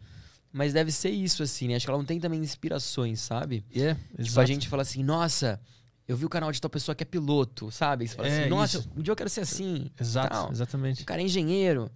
mas 0.53 0.71
deve 0.71 0.91
ser 0.91 1.09
isso, 1.09 1.41
assim, 1.41 1.67
né? 1.67 1.75
Acho 1.75 1.85
que 1.85 1.89
ela 1.89 1.97
não 1.97 2.05
tem 2.05 2.19
também 2.19 2.39
inspirações, 2.39 3.19
sabe? 3.19 3.65
É, 3.75 3.95
Tipo, 3.95 4.21
exato. 4.21 4.39
a 4.41 4.45
gente 4.45 4.67
fala 4.69 4.83
assim, 4.83 5.03
nossa, 5.03 5.59
eu 6.07 6.15
vi 6.15 6.25
o 6.25 6.29
canal 6.29 6.51
de 6.51 6.61
tal 6.61 6.69
pessoa 6.69 6.93
que 6.95 7.01
é 7.03 7.05
piloto, 7.05 7.71
sabe? 7.71 8.07
Você 8.07 8.15
fala 8.15 8.27
É, 8.27 8.41
assim, 8.41 8.49
nossa, 8.49 8.77
isso. 8.77 8.89
um 8.95 9.01
dia 9.01 9.11
eu 9.11 9.15
quero 9.15 9.29
ser 9.29 9.41
assim. 9.41 9.89
Exato, 9.99 10.29
tal. 10.29 10.51
exatamente. 10.51 11.01
O 11.01 11.05
cara 11.05 11.21
é 11.21 11.25
engenheiro. 11.25 11.89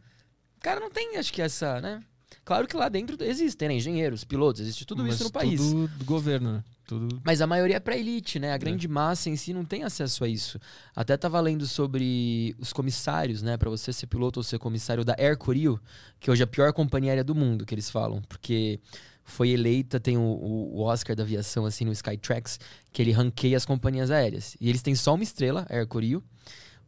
O 0.57 0.61
cara 0.61 0.79
não 0.79 0.89
tem, 0.89 1.17
acho 1.17 1.31
que 1.31 1.41
essa, 1.41 1.79
né? 1.79 2.01
Claro 2.43 2.67
que 2.67 2.75
lá 2.75 2.89
dentro 2.89 3.15
existem, 3.23 3.67
né? 3.67 3.75
Engenheiros, 3.75 4.23
pilotos, 4.23 4.61
existe 4.61 4.85
tudo 4.85 5.03
Mas 5.03 5.15
isso 5.15 5.25
no 5.25 5.31
país. 5.31 5.61
Tudo 5.61 5.87
do 5.87 6.05
governo, 6.05 6.53
né? 6.53 6.63
Tudo. 6.85 7.21
Mas 7.23 7.41
a 7.41 7.47
maioria 7.47 7.77
é 7.77 7.79
pra 7.79 7.95
elite, 7.95 8.37
né? 8.39 8.51
A 8.51 8.57
grande 8.57 8.87
massa 8.87 9.29
em 9.29 9.35
si 9.35 9.53
não 9.53 9.63
tem 9.63 9.83
acesso 9.83 10.23
a 10.23 10.27
isso. 10.27 10.59
Até 10.95 11.15
tava 11.15 11.39
lendo 11.39 11.65
sobre 11.65 12.53
os 12.59 12.73
comissários, 12.73 13.41
né? 13.41 13.55
Pra 13.55 13.69
você 13.69 13.93
ser 13.93 14.07
piloto 14.07 14.39
ou 14.39 14.43
ser 14.43 14.59
comissário 14.59 15.05
da 15.05 15.15
Air 15.17 15.37
Koryo, 15.37 15.79
que 16.19 16.29
hoje 16.29 16.41
é 16.41 16.45
a 16.45 16.47
pior 16.47 16.73
companhia 16.73 17.11
aérea 17.11 17.23
do 17.23 17.33
mundo, 17.35 17.65
que 17.65 17.73
eles 17.73 17.89
falam. 17.89 18.21
Porque 18.27 18.79
foi 19.23 19.49
eleita, 19.51 19.99
tem 19.99 20.17
o, 20.17 20.21
o- 20.21 20.81
Oscar 20.81 21.15
da 21.15 21.23
aviação, 21.23 21.65
assim, 21.65 21.85
no 21.85 21.91
Skytrax, 21.93 22.59
que 22.91 23.01
ele 23.01 23.11
ranqueia 23.11 23.55
as 23.55 23.63
companhias 23.65 24.11
aéreas. 24.11 24.57
E 24.59 24.67
eles 24.67 24.81
têm 24.81 24.95
só 24.95 25.13
uma 25.13 25.23
estrela, 25.23 25.65
Air 25.69 25.87
Koryo, 25.87 26.21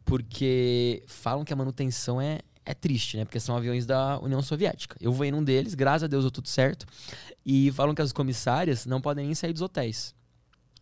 porque 0.04 1.02
falam 1.06 1.44
que 1.44 1.52
a 1.52 1.56
manutenção 1.56 2.20
é, 2.20 2.40
é 2.64 2.74
triste, 2.74 3.16
né? 3.16 3.24
Porque 3.24 3.40
são 3.40 3.56
aviões 3.56 3.86
da 3.86 4.18
União 4.20 4.42
Soviética. 4.42 4.96
Eu 5.00 5.12
voei 5.12 5.30
num 5.30 5.42
deles, 5.42 5.74
graças 5.74 6.02
a 6.04 6.06
Deus 6.06 6.24
deu 6.24 6.30
tudo 6.30 6.48
certo. 6.48 6.84
E 7.44 7.70
falam 7.72 7.94
que 7.94 8.02
as 8.02 8.12
comissárias 8.12 8.86
não 8.86 9.00
podem 9.00 9.26
nem 9.26 9.34
sair 9.34 9.52
dos 9.52 9.62
hotéis. 9.62 10.14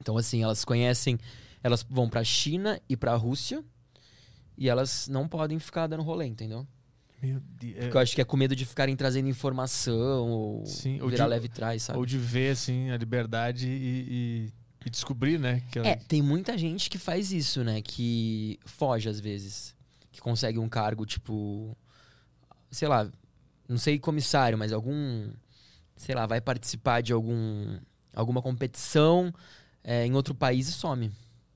Então, 0.00 0.16
assim, 0.16 0.42
elas 0.42 0.65
conhecem, 0.65 1.18
elas 1.62 1.84
vão 1.89 2.08
pra 2.08 2.23
China 2.24 2.81
e 2.89 2.97
pra 2.97 3.15
Rússia 3.16 3.65
e 4.57 4.68
elas 4.68 5.08
não 5.08 5.26
podem 5.28 5.58
ficar 5.58 5.86
dando 5.86 6.02
rolê, 6.02 6.26
entendeu? 6.26 6.66
Meu 7.23 7.41
Deus. 7.41 7.76
Porque 7.78 7.97
eu 7.97 8.00
acho 8.00 8.15
que 8.16 8.20
é 8.20 8.24
com 8.24 8.36
medo 8.36 8.55
de 8.57 8.65
ficarem 8.66 8.97
trazendo 8.97 9.28
informação 9.28 10.28
ou, 10.31 10.66
Sim, 10.66 11.00
ou 11.00 11.08
virar 11.08 11.24
de- 11.24 11.31
leve 11.31 11.49
trás, 11.49 11.84
sabe? 11.84 11.99
Ou 11.99 12.05
de 12.05 12.18
ver, 12.18 12.50
assim, 12.52 12.91
a 12.91 12.97
liberdade 12.97 13.68
e, 13.68 13.70
e- 14.50 14.52
e 14.86 14.91
descobrir, 14.91 15.39
né? 15.39 15.62
Que 15.70 15.78
É, 15.81 15.94
tem 15.94 16.20
muita 16.20 16.58
gente 16.58 16.91
que 16.91 16.99
faz 16.99 17.31
isso, 17.32 17.62
né? 17.62 17.81
Que 17.81 18.58
foge 18.65 19.08
às 19.08 19.20
vezes. 19.20 19.73
Que 20.10 20.20
consegue 20.20 20.58
um 20.58 20.68
cargo, 20.68 21.07
tipo. 21.07 21.76
Sei 22.73 22.89
lá, 22.89 23.08
não 23.68 23.78
sei 23.78 23.99
comissário, 24.00 24.58
mas 24.58 24.73
algum. 24.73 25.31
Sei 26.02 26.14
lá, 26.14 26.26
vai 26.26 26.40
participar 26.40 27.00
de 27.00 27.12
algum. 27.12 27.76
alguma 28.14 28.42
competição 28.42 29.32
é, 29.84 30.05
em 30.05 30.14
outro 30.14 30.34
país 30.34 30.68
e 30.68 30.72
some. 30.72 31.12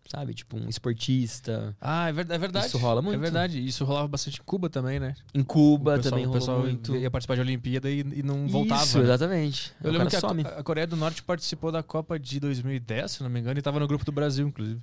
Sabe? 0.09 0.35
Tipo, 0.35 0.57
um 0.57 0.69
esportista. 0.69 1.77
Ah, 1.81 2.09
é 2.09 2.13
ver- 2.13 2.31
é 2.31 2.39
verdade. 2.39 2.67
Isso 2.69 2.79
rola 2.79 3.03
muito. 3.03 3.17
É 3.17 3.19
verdade. 3.19 3.67
Isso 3.67 3.85
rolava 3.85 4.07
bastante 4.07 4.39
em 4.41 4.45
Cuba 4.45 4.71
também, 4.71 5.01
né? 5.01 5.17
Em 5.35 5.43
Cuba 5.43 5.95
o 5.95 5.97
pessoal, 5.97 6.11
também 6.13 6.27
o 6.29 6.33
pessoal 6.33 6.61
muito. 6.61 6.95
ia 6.95 7.11
participar 7.11 7.35
de 7.35 7.41
Olimpíada 7.41 7.91
e, 7.91 8.01
e 8.01 8.23
não 8.23 8.47
voltava. 8.47 8.85
Isso, 8.85 8.99
né? 8.99 9.05
exatamente. 9.05 9.73
Eu 9.83 9.91
o 9.91 9.93
lembro 9.93 10.09
que 10.09 10.15
a, 10.15 10.59
a 10.59 10.63
Coreia 10.63 10.87
do 10.87 10.95
Norte 10.95 11.25
participou 11.25 11.73
da 11.73 11.83
Copa 11.83 12.21
de 12.21 12.39
2010, 12.39 13.11
se 13.11 13.23
não 13.25 13.29
me 13.29 13.41
engano, 13.41 13.59
e 13.59 13.63
tava 13.63 13.81
no 13.81 13.89
grupo 13.89 14.05
do 14.05 14.13
Brasil, 14.13 14.47
inclusive. 14.47 14.81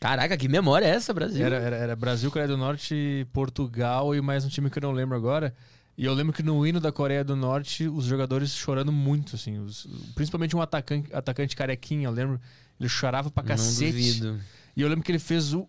Caraca, 0.00 0.36
que 0.36 0.48
memória 0.48 0.84
é 0.84 0.90
essa, 0.90 1.14
Brasil? 1.14 1.44
Era, 1.44 1.56
era, 1.56 1.76
era 1.76 1.96
Brasil, 1.96 2.30
Coreia 2.30 2.46
do 2.48 2.56
Norte, 2.58 3.26
Portugal 3.32 4.14
e 4.14 4.20
mais 4.20 4.44
um 4.44 4.48
time 4.48 4.68
que 4.68 4.78
eu 4.78 4.82
não 4.82 4.92
lembro 4.92 5.16
agora. 5.16 5.54
E 5.98 6.04
eu 6.04 6.14
lembro 6.14 6.32
que 6.32 6.44
no 6.44 6.64
hino 6.64 6.78
da 6.78 6.92
Coreia 6.92 7.24
do 7.24 7.34
Norte, 7.34 7.88
os 7.88 8.04
jogadores 8.04 8.52
chorando 8.54 8.92
muito, 8.92 9.34
assim. 9.34 9.58
os- 9.58 9.86
principalmente 10.14 10.54
um 10.56 10.62
atacante, 10.62 11.12
atacante 11.12 11.56
carequinha, 11.56 12.06
eu 12.06 12.12
lembro. 12.12 12.40
Ele 12.78 12.88
chorava 12.88 13.28
pra 13.30 13.42
Não 13.42 13.48
cacete. 13.48 13.90
duvido. 13.90 14.40
E 14.76 14.80
eu 14.82 14.88
lembro 14.88 15.04
que 15.04 15.10
ele 15.10 15.18
fez 15.18 15.52
o. 15.52 15.68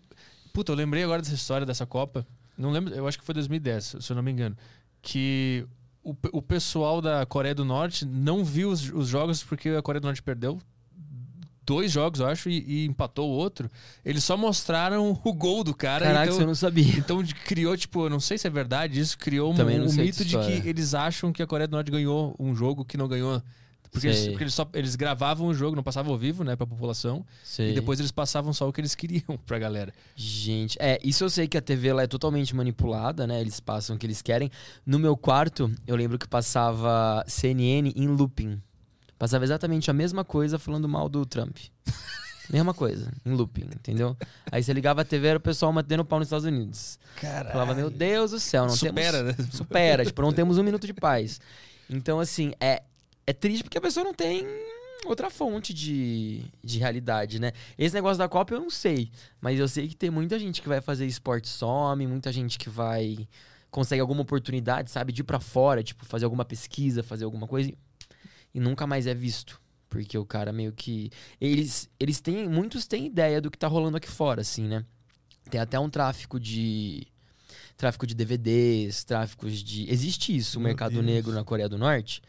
Puta, 0.53 0.71
eu 0.71 0.75
lembrei 0.75 1.03
agora 1.03 1.19
dessa 1.21 1.33
história 1.33 1.65
dessa 1.65 1.83
Copa. 1.85 2.25
Não 2.55 2.69
lembro, 2.69 2.93
eu 2.93 3.07
acho 3.07 3.17
que 3.17 3.25
foi 3.25 3.33
2010, 3.33 3.95
se 3.99 4.11
eu 4.11 4.15
não 4.15 4.21
me 4.21 4.31
engano. 4.31 4.55
Que 5.01 5.65
o, 6.03 6.15
o 6.33 6.41
pessoal 6.43 7.01
da 7.01 7.25
Coreia 7.25 7.55
do 7.55 7.65
Norte 7.65 8.05
não 8.05 8.45
viu 8.45 8.69
os, 8.69 8.91
os 8.91 9.07
jogos 9.07 9.43
porque 9.43 9.69
a 9.69 9.81
Coreia 9.81 10.01
do 10.01 10.05
Norte 10.05 10.21
perdeu 10.21 10.59
dois 11.69 11.91
jogos, 11.91 12.19
eu 12.19 12.25
acho, 12.25 12.49
e, 12.49 12.63
e 12.67 12.85
empatou 12.87 13.29
o 13.29 13.31
outro. 13.31 13.69
Eles 14.03 14.23
só 14.23 14.35
mostraram 14.35 15.15
o 15.23 15.33
gol 15.33 15.63
do 15.63 15.75
cara. 15.75 16.03
Caraca, 16.03 16.31
então, 16.31 16.41
eu 16.41 16.47
não 16.47 16.55
sabia. 16.55 16.97
então 16.97 17.23
criou, 17.45 17.77
tipo, 17.77 18.05
eu 18.05 18.09
não 18.09 18.19
sei 18.19 18.39
se 18.39 18.47
é 18.47 18.49
verdade, 18.49 18.99
isso 18.99 19.15
criou 19.15 19.51
um, 19.51 19.55
Também 19.55 19.79
um 19.79 19.93
mito 19.93 20.25
de 20.25 20.35
que 20.35 20.67
eles 20.67 20.95
acham 20.95 21.31
que 21.31 21.43
a 21.43 21.47
Coreia 21.47 21.67
do 21.67 21.73
Norte 21.73 21.91
ganhou 21.91 22.35
um 22.39 22.55
jogo 22.55 22.83
que 22.83 22.97
não 22.97 23.07
ganhou. 23.07 23.39
Porque, 23.91 24.07
eles, 24.07 24.27
porque 24.27 24.43
eles, 24.43 24.53
só, 24.53 24.69
eles 24.73 24.95
gravavam 24.95 25.47
o 25.47 25.53
jogo, 25.53 25.75
não 25.75 25.81
passavam 25.81 26.11
ao 26.11 26.17
vivo, 26.17 26.43
né, 26.43 26.55
pra 26.55 26.65
população. 26.65 27.25
Sei. 27.43 27.71
E 27.71 27.73
depois 27.73 27.99
eles 27.99 28.11
passavam 28.11 28.53
só 28.53 28.67
o 28.67 28.73
que 28.73 28.81
eles 28.81 28.93
queriam 28.95 29.37
pra 29.45 29.57
galera. 29.57 29.93
Gente, 30.15 30.77
é, 30.79 30.99
isso 31.03 31.23
eu 31.23 31.29
sei 31.29 31.47
que 31.47 31.57
a 31.57 31.61
TV 31.61 31.87
ela 31.89 32.03
é 32.03 32.07
totalmente 32.07 32.55
manipulada, 32.55 33.25
né? 33.25 33.41
Eles 33.41 33.59
passam 33.59 33.95
o 33.95 33.99
que 33.99 34.05
eles 34.05 34.21
querem. 34.21 34.49
No 34.85 34.99
meu 34.99 35.17
quarto, 35.17 35.71
eu 35.87 35.95
lembro 35.95 36.19
que 36.19 36.27
passava 36.27 37.23
CNN 37.27 37.91
em 37.95 38.07
looping. 38.07 38.61
Passava 39.19 39.43
exatamente 39.43 39.91
a 39.91 39.93
mesma 39.93 40.23
coisa 40.23 40.57
falando 40.57 40.87
mal 40.87 41.09
do 41.09 41.25
Trump. 41.25 41.57
mesma 42.49 42.73
coisa, 42.73 43.11
em 43.25 43.33
looping, 43.33 43.65
entendeu? 43.65 44.17
Aí 44.51 44.63
você 44.63 44.73
ligava 44.73 45.01
a 45.01 45.05
TV, 45.05 45.27
era 45.27 45.37
o 45.37 45.41
pessoal 45.41 45.71
mantendo 45.71 46.01
o 46.01 46.05
pau 46.05 46.17
nos 46.17 46.27
Estados 46.27 46.45
Unidos. 46.45 46.97
Caralho. 47.17 47.51
Falava, 47.51 47.75
meu 47.75 47.89
Deus 47.89 48.31
do 48.31 48.39
céu, 48.39 48.65
não 48.65 48.75
Supera, 48.75 49.23
temos... 49.23 49.37
né? 49.37 49.51
Supera, 49.51 50.05
tipo, 50.05 50.21
não 50.21 50.31
temos 50.33 50.57
um 50.57 50.63
minuto 50.63 50.87
de 50.87 50.93
paz. 50.93 51.39
Então, 51.89 52.19
assim, 52.19 52.53
é, 52.59 52.81
é 53.27 53.33
triste 53.33 53.61
porque 53.61 53.77
a 53.77 53.81
pessoa 53.81 54.03
não 54.03 54.13
tem 54.13 54.47
outra 55.05 55.29
fonte 55.29 55.73
de, 55.73 56.43
de 56.63 56.79
realidade, 56.79 57.39
né? 57.39 57.51
Esse 57.77 57.93
negócio 57.93 58.17
da 58.17 58.27
Copa 58.27 58.53
eu 58.53 58.59
não 58.61 58.69
sei, 58.69 59.11
mas 59.41 59.59
eu 59.59 59.67
sei 59.67 59.87
que 59.87 59.95
tem 59.95 60.09
muita 60.09 60.39
gente 60.39 60.61
que 60.61 60.69
vai 60.69 60.81
fazer 60.81 61.05
esporte 61.05 61.47
some, 61.47 62.07
muita 62.07 62.31
gente 62.31 62.57
que 62.57 62.69
vai 62.69 63.27
consegue 63.69 64.01
alguma 64.01 64.21
oportunidade, 64.21 64.89
sabe, 64.89 65.11
de 65.11 65.21
ir 65.21 65.23
pra 65.23 65.39
fora, 65.39 65.83
tipo, 65.83 66.03
fazer 66.03 66.25
alguma 66.25 66.43
pesquisa, 66.43 67.03
fazer 67.03 67.25
alguma 67.25 67.47
coisa 67.47 67.71
e, 68.53 68.59
nunca 68.59 68.87
mais 68.87 69.07
é 69.07 69.13
visto. 69.13 69.61
Porque 69.89 70.17
o 70.17 70.25
cara 70.25 70.53
meio 70.53 70.71
que. 70.71 71.09
Eles, 71.41 71.89
eles 71.99 72.21
têm. 72.21 72.47
Muitos 72.47 72.85
têm 72.85 73.07
ideia 73.07 73.41
do 73.41 73.49
que 73.49 73.57
tá 73.57 73.67
rolando 73.67 73.97
aqui 73.97 74.09
fora, 74.09 74.41
assim, 74.41 74.67
né? 74.67 74.85
Tem 75.49 75.59
até 75.59 75.79
um 75.79 75.89
tráfico 75.89 76.39
de. 76.39 77.07
Tráfico 77.75 78.05
de 78.05 78.13
DVDs, 78.13 79.03
tráficos 79.03 79.63
de. 79.63 79.91
Existe 79.91 80.35
isso, 80.35 80.59
o 80.59 80.61
mercado 80.61 80.93
Deus. 80.93 81.05
negro 81.05 81.31
na 81.31 81.43
Coreia 81.43 81.67
do 81.67 81.77
Norte, 81.77 82.21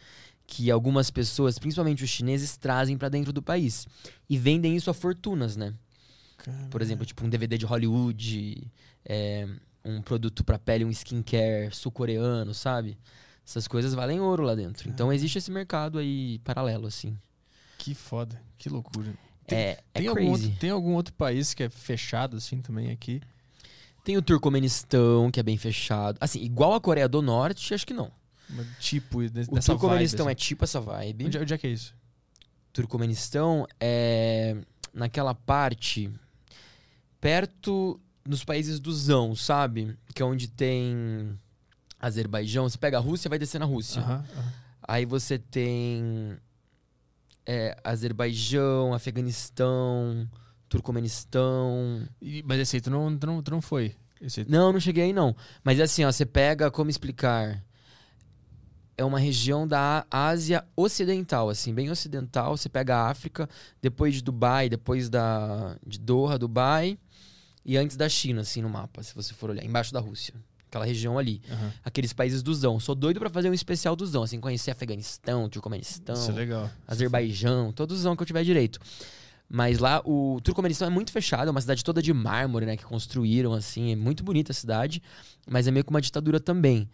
que 0.47 0.71
algumas 0.71 1.11
pessoas, 1.11 1.59
principalmente 1.59 2.03
os 2.03 2.09
chineses, 2.09 2.57
trazem 2.57 2.97
pra 2.97 3.09
dentro 3.11 3.33
do 3.33 3.43
país. 3.43 3.87
E 4.29 4.39
vendem 4.39 4.75
isso 4.75 4.89
a 4.89 4.95
fortunas, 4.95 5.57
né? 5.57 5.75
Por 6.71 6.81
exemplo, 6.81 7.05
tipo 7.05 7.25
um 7.25 7.29
DVD 7.29 7.59
de 7.59 7.67
Hollywood, 7.67 8.67
é, 9.05 9.47
um 9.85 10.01
produto 10.01 10.43
pra 10.43 10.59
pele, 10.59 10.85
um 10.85 10.91
skincare 10.91 11.75
sul-coreano, 11.75 12.55
sabe? 12.55 12.97
Essas 13.51 13.67
coisas 13.67 13.95
valem 13.95 14.21
ouro 14.21 14.45
lá 14.45 14.55
dentro. 14.55 14.89
Então 14.89 15.13
existe 15.13 15.39
esse 15.39 15.51
mercado 15.51 15.99
aí 15.99 16.39
paralelo, 16.45 16.87
assim. 16.87 17.19
Que 17.77 17.95
foda, 17.95 18.41
que 18.57 18.69
loucura. 18.69 19.13
Tem- 19.47 19.59
é 19.59 19.71
é 19.93 19.99
Tem 19.99 20.07
algum, 20.07 20.21
crazy. 20.27 20.45
outro, 20.45 20.59
tem 20.61 20.71
algum 20.71 20.95
outro 20.95 21.13
país 21.15 21.53
que 21.53 21.65
é 21.65 21.69
fechado 21.69 22.37
assim 22.37 22.61
também 22.63 22.93
aqui? 22.93 23.21
Tem 24.05 24.17
o 24.17 24.23
Turcomenistão, 24.23 25.31
que 25.33 25.41
é 25.41 25.43
bem 25.43 25.57
fechado. 25.59 26.17
Assim, 26.21 26.41
igual 26.43 26.75
a 26.75 26.81
Coreia 26.81 27.09
do 27.09 27.21
Norte, 27.21 27.75
acho 27.75 27.85
que 27.87 27.93
não. 27.93 28.13
Uma- 28.49 28.65
Tipo, 28.79 29.21
de- 29.29 29.43
O 29.49 29.55
dessa 29.57 29.73
Turcomenistão 29.73 30.27
vibe, 30.27 30.33
é 30.33 30.35
tipo 30.37 30.63
essa 30.65 30.81
vibe. 30.81 31.25
assim. 31.25 31.27
Onde, 31.27 31.39
onde 31.39 31.55
é 31.55 31.59
que 31.59 31.67
é 31.67 31.71
isso? 31.71 31.93
Turcomenistão 32.73 33.67
é 33.81 34.57
naquela 34.95 35.35
parte 35.35 36.09
perto 37.21 38.01
nos 38.25 38.45
países 38.45 38.79
do 38.79 38.93
Zão, 38.93 39.35
sabe? 39.35 39.97
Que 40.15 40.23
é 40.23 40.25
onde 40.25 40.47
tem 40.49 41.37
Azerbaijão. 42.01 42.69
Você 42.69 42.79
pega 42.79 42.97
a 42.97 43.01
Rússia, 43.01 43.29
vai 43.29 43.39
descer 43.39 43.59
na 43.59 43.67
Rússia. 43.67 44.01
Aí 44.83 45.05
você 45.05 45.39
tem 45.39 46.37
é, 47.47 47.77
Azerbaijão, 47.85 48.95
Afeganistão, 48.95 50.29
Turcomenistão. 50.69 52.07
E- 52.21 52.43
Mas 52.47 52.59
esse 52.61 52.77
aí 52.77 52.81
tu 52.81 52.91
não, 52.91 53.17
tu 53.17 53.27
não, 53.27 53.43
tu 53.43 53.51
não 53.51 53.61
foi. 53.61 53.95
Esse 54.21 54.45
Não, 54.49 54.73
não 54.73 54.81
cheguei 54.81 55.05
aí 55.05 55.13
não. 55.13 55.35
Mas 55.65 55.81
assim, 55.81 56.05
ó, 56.05 56.13
você 56.13 56.27
pega, 56.27 56.71
como 56.71 56.91
explicar? 56.91 57.63
É 58.97 59.05
uma 59.05 59.19
região 59.19 59.67
da 59.67 60.05
Ásia 60.11 60.63
Ocidental, 60.77 61.49
assim, 61.49 61.73
bem 61.73 61.91
ocidental. 61.91 62.55
Você 62.57 62.69
pega 62.69 62.97
a 62.97 63.09
África, 63.09 63.49
depois 63.81 64.15
de 64.15 64.23
Dubai, 64.23 64.69
depois 64.69 65.09
da 65.09 65.75
de 65.87 65.99
Doha, 65.99 66.39
Dubai 66.39 66.99
e 67.65 67.79
antes 67.79 67.97
da 67.97 68.09
China, 68.11 68.43
assim, 68.43 68.61
no 68.61 68.69
mapa, 68.69 69.03
se 69.03 69.15
você 69.15 69.33
for 69.33 69.49
olhar, 69.51 69.65
embaixo 69.65 69.91
da 69.93 70.01
Rússia. 70.01 70.35
Aquela 70.71 70.85
região 70.85 71.19
ali. 71.19 71.43
Aham. 71.51 71.73
Aqueles 71.85 72.13
países 72.13 72.43
do 72.43 72.55
Zão. 72.55 72.79
Sou 72.79 72.95
doido 72.95 73.19
pra 73.19 73.29
fazer 73.29 73.51
um 73.51 73.53
especial 73.55 73.97
do 73.97 74.07
Zão, 74.07 74.23
assim, 74.23 74.41
conhecer 74.41 74.71
Afeganistão, 74.71 75.49
Turcomenistão, 75.49 76.15
Isso 76.15 76.31
é 76.31 76.35
legal. 76.35 76.71
Azerbaijão, 76.87 77.73
todos 77.73 77.97
os 77.97 78.03
Zão 78.05 78.15
que 78.15 78.23
eu 78.23 78.27
tiver 78.27 78.45
direito. 78.45 78.79
Mas 79.49 79.81
lá 79.81 80.01
o 80.05 80.41
Turcomenistão 80.45 80.87
é 80.87 80.91
muito 80.91 81.11
fechado, 81.11 81.49
é 81.49 81.51
uma 81.51 81.61
cidade 81.61 81.83
toda 81.83 82.01
de 82.01 82.13
mármore, 82.13 82.67
né? 82.67 82.77
Que 82.77 82.85
construíram, 82.85 83.53
assim, 83.53 83.91
é 83.91 83.97
muito 83.97 84.23
bonita 84.23 84.53
a 84.53 84.55
cidade, 84.55 85.03
mas 85.49 85.67
é 85.67 85.73
meio 85.73 85.85
que 85.85 85.91
uma 85.91 86.01
ditadura 86.01 86.39
também. 86.39 86.89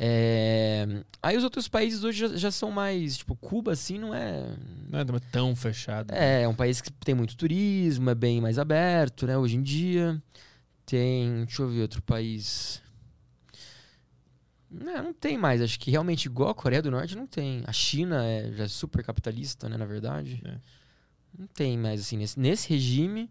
É, 0.00 0.86
Aí 1.20 1.36
os 1.36 1.44
outros 1.44 1.68
países 1.68 2.04
hoje 2.04 2.20
já, 2.20 2.28
já 2.36 2.50
são 2.50 2.70
mais, 2.70 3.18
tipo, 3.18 3.36
Cuba, 3.36 3.72
assim, 3.72 3.98
não 3.98 4.14
é. 4.14 4.56
Não 4.88 5.00
é 5.00 5.04
tão 5.30 5.54
fechado. 5.54 6.14
É, 6.14 6.42
é 6.42 6.48
um 6.48 6.54
país 6.54 6.80
que 6.80 6.90
tem 6.90 7.14
muito 7.14 7.36
turismo, 7.36 8.08
é 8.08 8.14
bem 8.14 8.40
mais 8.40 8.58
aberto, 8.58 9.26
né? 9.26 9.36
Hoje 9.36 9.56
em 9.56 9.62
dia. 9.62 10.22
Tem. 10.86 11.44
Deixa 11.44 11.60
eu 11.60 11.68
ver 11.68 11.82
outro 11.82 12.00
país. 12.00 12.80
Não, 14.70 15.02
não 15.04 15.12
tem 15.14 15.38
mais. 15.38 15.62
Acho 15.62 15.78
que 15.80 15.90
realmente 15.90 16.26
igual 16.26 16.50
a 16.50 16.54
Coreia 16.54 16.82
do 16.82 16.90
Norte 16.90 17.16
não 17.16 17.26
tem. 17.26 17.62
A 17.66 17.72
China 17.72 18.24
é, 18.24 18.52
já 18.52 18.64
é 18.64 18.68
super 18.68 19.02
capitalista, 19.04 19.68
né? 19.68 19.76
Na 19.76 19.86
verdade. 19.86 20.42
É. 20.44 20.58
Não 21.38 21.46
tem 21.46 21.78
mais, 21.78 22.00
assim. 22.00 22.16
Nesse, 22.18 22.38
nesse 22.38 22.68
regime, 22.68 23.30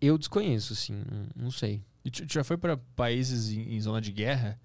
eu 0.00 0.18
desconheço, 0.18 0.72
assim. 0.72 0.92
Não, 1.10 1.44
não 1.44 1.50
sei. 1.50 1.82
E 2.04 2.10
tu, 2.10 2.26
tu 2.26 2.32
já 2.34 2.44
foi 2.44 2.56
pra 2.58 2.76
países 2.96 3.50
em, 3.50 3.74
em 3.74 3.80
zona 3.80 4.00
de 4.00 4.12
guerra? 4.12 4.60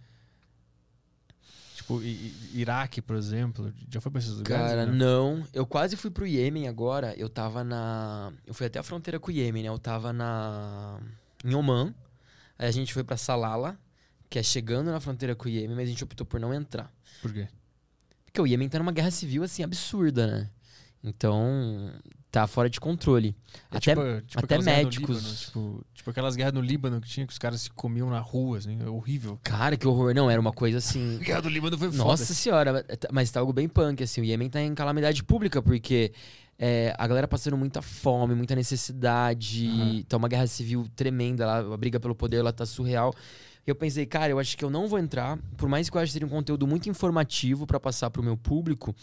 Tipo, 1.76 2.02
I- 2.02 2.08
I- 2.08 2.60
Iraque, 2.62 3.02
por 3.02 3.16
exemplo. 3.16 3.74
Já 3.90 4.02
foi 4.02 4.12
pra 4.12 4.20
esses 4.20 4.34
lugares? 4.34 4.68
Cara, 4.72 4.86
não? 4.86 5.38
não. 5.38 5.48
Eu 5.54 5.66
quase 5.66 5.96
fui 5.96 6.12
pro 6.12 6.28
Iêmen 6.28 6.68
agora. 6.68 7.14
Eu 7.18 7.30
tava 7.30 7.64
na. 7.64 8.34
Eu 8.46 8.54
fui 8.54 8.66
até 8.68 8.80
a 8.80 8.84
fronteira 8.84 9.20
com 9.20 9.30
o 9.30 9.34
Iêmen, 9.34 9.64
né? 9.64 9.70
Eu 9.70 9.80
tava 9.80 10.12
na. 10.12 11.00
Em 11.46 11.54
Oman. 11.54 11.94
Aí 12.58 12.68
a 12.68 12.72
gente 12.72 12.94
foi 12.94 13.04
pra 13.06 13.16
Salala, 13.16 13.80
que 14.30 14.38
é 14.38 14.44
chegando 14.44 14.92
na 14.92 15.00
fronteira 15.00 15.36
com 15.36 15.48
o 15.48 15.50
Iêmen, 15.50 15.76
mas 15.76 15.88
a 15.88 15.92
gente 15.92 16.04
optou 16.04 16.26
por 16.26 16.40
não 16.40 16.54
entrar. 16.54 16.94
Por 17.22 17.34
quê? 17.34 17.48
Porque 18.26 18.40
o 18.40 18.46
Iêmen 18.46 18.70
tá 18.70 18.78
numa 18.78 18.92
guerra 18.92 19.12
civil, 19.12 19.44
assim, 19.44 19.64
absurda, 19.64 20.28
né? 20.28 20.50
Então. 21.04 21.92
Tá 22.32 22.46
fora 22.46 22.70
de 22.70 22.80
controle. 22.80 23.36
É 23.72 23.78
até 23.78 23.96
tipo, 23.96 24.22
tipo 24.28 24.46
até 24.46 24.60
médicos. 24.60 25.18
Líbano, 25.18 25.36
tipo, 25.36 25.86
tipo 25.96 26.10
aquelas 26.12 26.36
guerras 26.36 26.54
no 26.54 26.62
Líbano 26.62 27.02
que 27.02 27.10
tinha 27.10 27.26
que 27.26 27.34
os 27.34 27.40
caras 27.40 27.62
se 27.62 27.72
comiam 27.72 28.08
na 28.08 28.20
rua, 28.20 28.60
assim. 28.60 28.80
É 28.80 28.88
horrível. 28.88 29.40
Cara, 29.44 29.76
que 29.76 29.88
horror. 29.88 30.14
Não, 30.14 30.30
era 30.30 30.40
uma 30.40 30.52
coisa 30.54 30.78
assim. 30.78 31.18
A 31.22 31.24
guerra 31.24 31.42
do 31.42 31.50
Líbano 31.50 31.76
foi 31.76 31.88
Nossa 31.88 32.24
foda. 32.24 32.40
senhora, 32.40 32.86
mas 33.12 33.32
tá 33.32 33.40
algo 33.40 33.52
bem 33.52 33.68
punk, 33.68 34.04
assim. 34.04 34.22
O 34.22 34.24
Iêmen 34.24 34.48
tá 34.48 34.62
em 34.62 34.76
calamidade 34.76 35.24
pública, 35.24 35.60
porque 35.60 36.14
é, 36.60 36.94
a 37.00 37.08
galera 37.08 37.28
passando 37.28 37.58
muita 37.58 37.82
fome, 37.82 38.36
muita 38.36 38.54
necessidade. 38.54 39.68
Aham. 39.68 40.04
Tá 40.08 40.18
uma 40.18 40.28
guerra 40.28 40.46
civil 40.46 40.88
tremenda 40.96 41.48
lá, 41.48 41.60
a 41.74 41.78
briga 41.78 42.00
pelo 42.00 42.14
poder 42.14 42.44
lá 42.44 42.52
tá 42.52 42.64
surreal. 42.64 43.12
Eu 43.66 43.76
pensei, 43.76 44.06
cara, 44.06 44.32
eu 44.32 44.40
acho 44.40 44.58
que 44.58 44.66
eu 44.66 44.70
não 44.70 44.88
vou 44.88 44.98
entrar, 44.98 45.38
por 45.56 45.70
mais 45.70 45.90
que 45.90 45.96
eu 45.96 46.02
ache 46.02 46.10
que 46.10 46.14
seria 46.14 46.28
um 46.28 46.32
conteúdo 46.32 46.66
muito 46.66 46.90
informativo 46.90 47.68
pra 47.68 47.80
passar 47.80 48.10
pro 48.10 48.24
meu 48.24 48.36
público. 48.36 48.96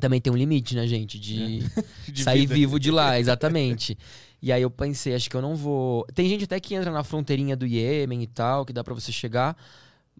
Também 0.00 0.20
tem 0.20 0.32
um 0.32 0.36
limite, 0.36 0.74
né, 0.74 0.86
gente? 0.86 1.18
De, 1.18 1.60
De 2.10 2.24
sair 2.24 2.40
vida. 2.40 2.54
vivo 2.54 2.80
de 2.80 2.90
lá, 2.90 3.18
exatamente. 3.20 3.96
e 4.42 4.50
aí 4.50 4.62
eu 4.62 4.70
pensei, 4.70 5.14
acho 5.14 5.30
que 5.30 5.36
eu 5.36 5.42
não 5.42 5.54
vou. 5.54 6.04
Tem 6.14 6.28
gente 6.28 6.44
até 6.44 6.58
que 6.58 6.74
entra 6.74 6.90
na 6.90 7.04
fronteirinha 7.04 7.56
do 7.56 7.66
Iêmen 7.66 8.22
e 8.22 8.26
tal, 8.26 8.64
que 8.64 8.72
dá 8.72 8.82
pra 8.82 8.92
você 8.94 9.12
chegar. 9.12 9.56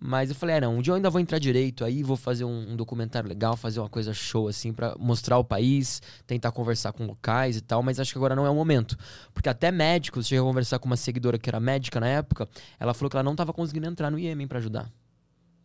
Mas 0.01 0.29
eu 0.29 0.35
falei, 0.35 0.57
é, 0.57 0.61
não, 0.61 0.77
um 0.77 0.83
dia 0.83 0.91
eu 0.91 0.97
ainda 0.97 1.09
vou 1.09 1.21
entrar 1.21 1.39
direito 1.39 1.85
aí, 1.85 2.03
vou 2.03 2.17
fazer 2.17 2.45
um, 2.45 2.73
um 2.73 2.77
documentário 2.77 3.29
legal, 3.29 3.57
fazer 3.57 3.81
uma 3.81 3.89
coisa 3.89 4.13
show, 4.13 4.49
assim, 4.49 4.73
pra 4.73 4.95
mostrar 4.99 5.39
o 5.39 5.45
país, 5.45 6.03
tentar 6.27 6.51
conversar 6.53 6.93
com 6.93 7.07
locais 7.07 7.57
e 7.57 7.61
tal, 7.61 7.83
mas 7.83 8.01
acho 8.01 8.13
que 8.13 8.19
agora 8.19 8.35
não 8.35 8.45
é 8.45 8.51
o 8.51 8.55
momento. 8.55 8.99
Porque 9.33 9.49
até 9.49 9.71
médicos, 9.71 10.27
cheguei 10.27 10.41
a 10.41 10.47
conversar 10.47 10.79
com 10.79 10.87
uma 10.87 10.97
seguidora 10.97 11.39
que 11.39 11.49
era 11.49 11.61
médica 11.61 12.01
na 12.01 12.09
época, 12.09 12.49
ela 12.79 12.93
falou 12.93 13.09
que 13.09 13.17
ela 13.17 13.23
não 13.23 13.37
tava 13.37 13.53
conseguindo 13.53 13.87
entrar 13.87 14.11
no 14.11 14.19
Iêmen 14.19 14.49
pra 14.49 14.59
ajudar. 14.59 14.91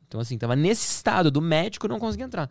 Então, 0.07 0.19
assim, 0.19 0.37
tava 0.37 0.55
nesse 0.55 0.89
estado 0.89 1.29
do 1.29 1.41
médico 1.41 1.87
não 1.87 1.99
conseguia 1.99 2.25
entrar. 2.25 2.49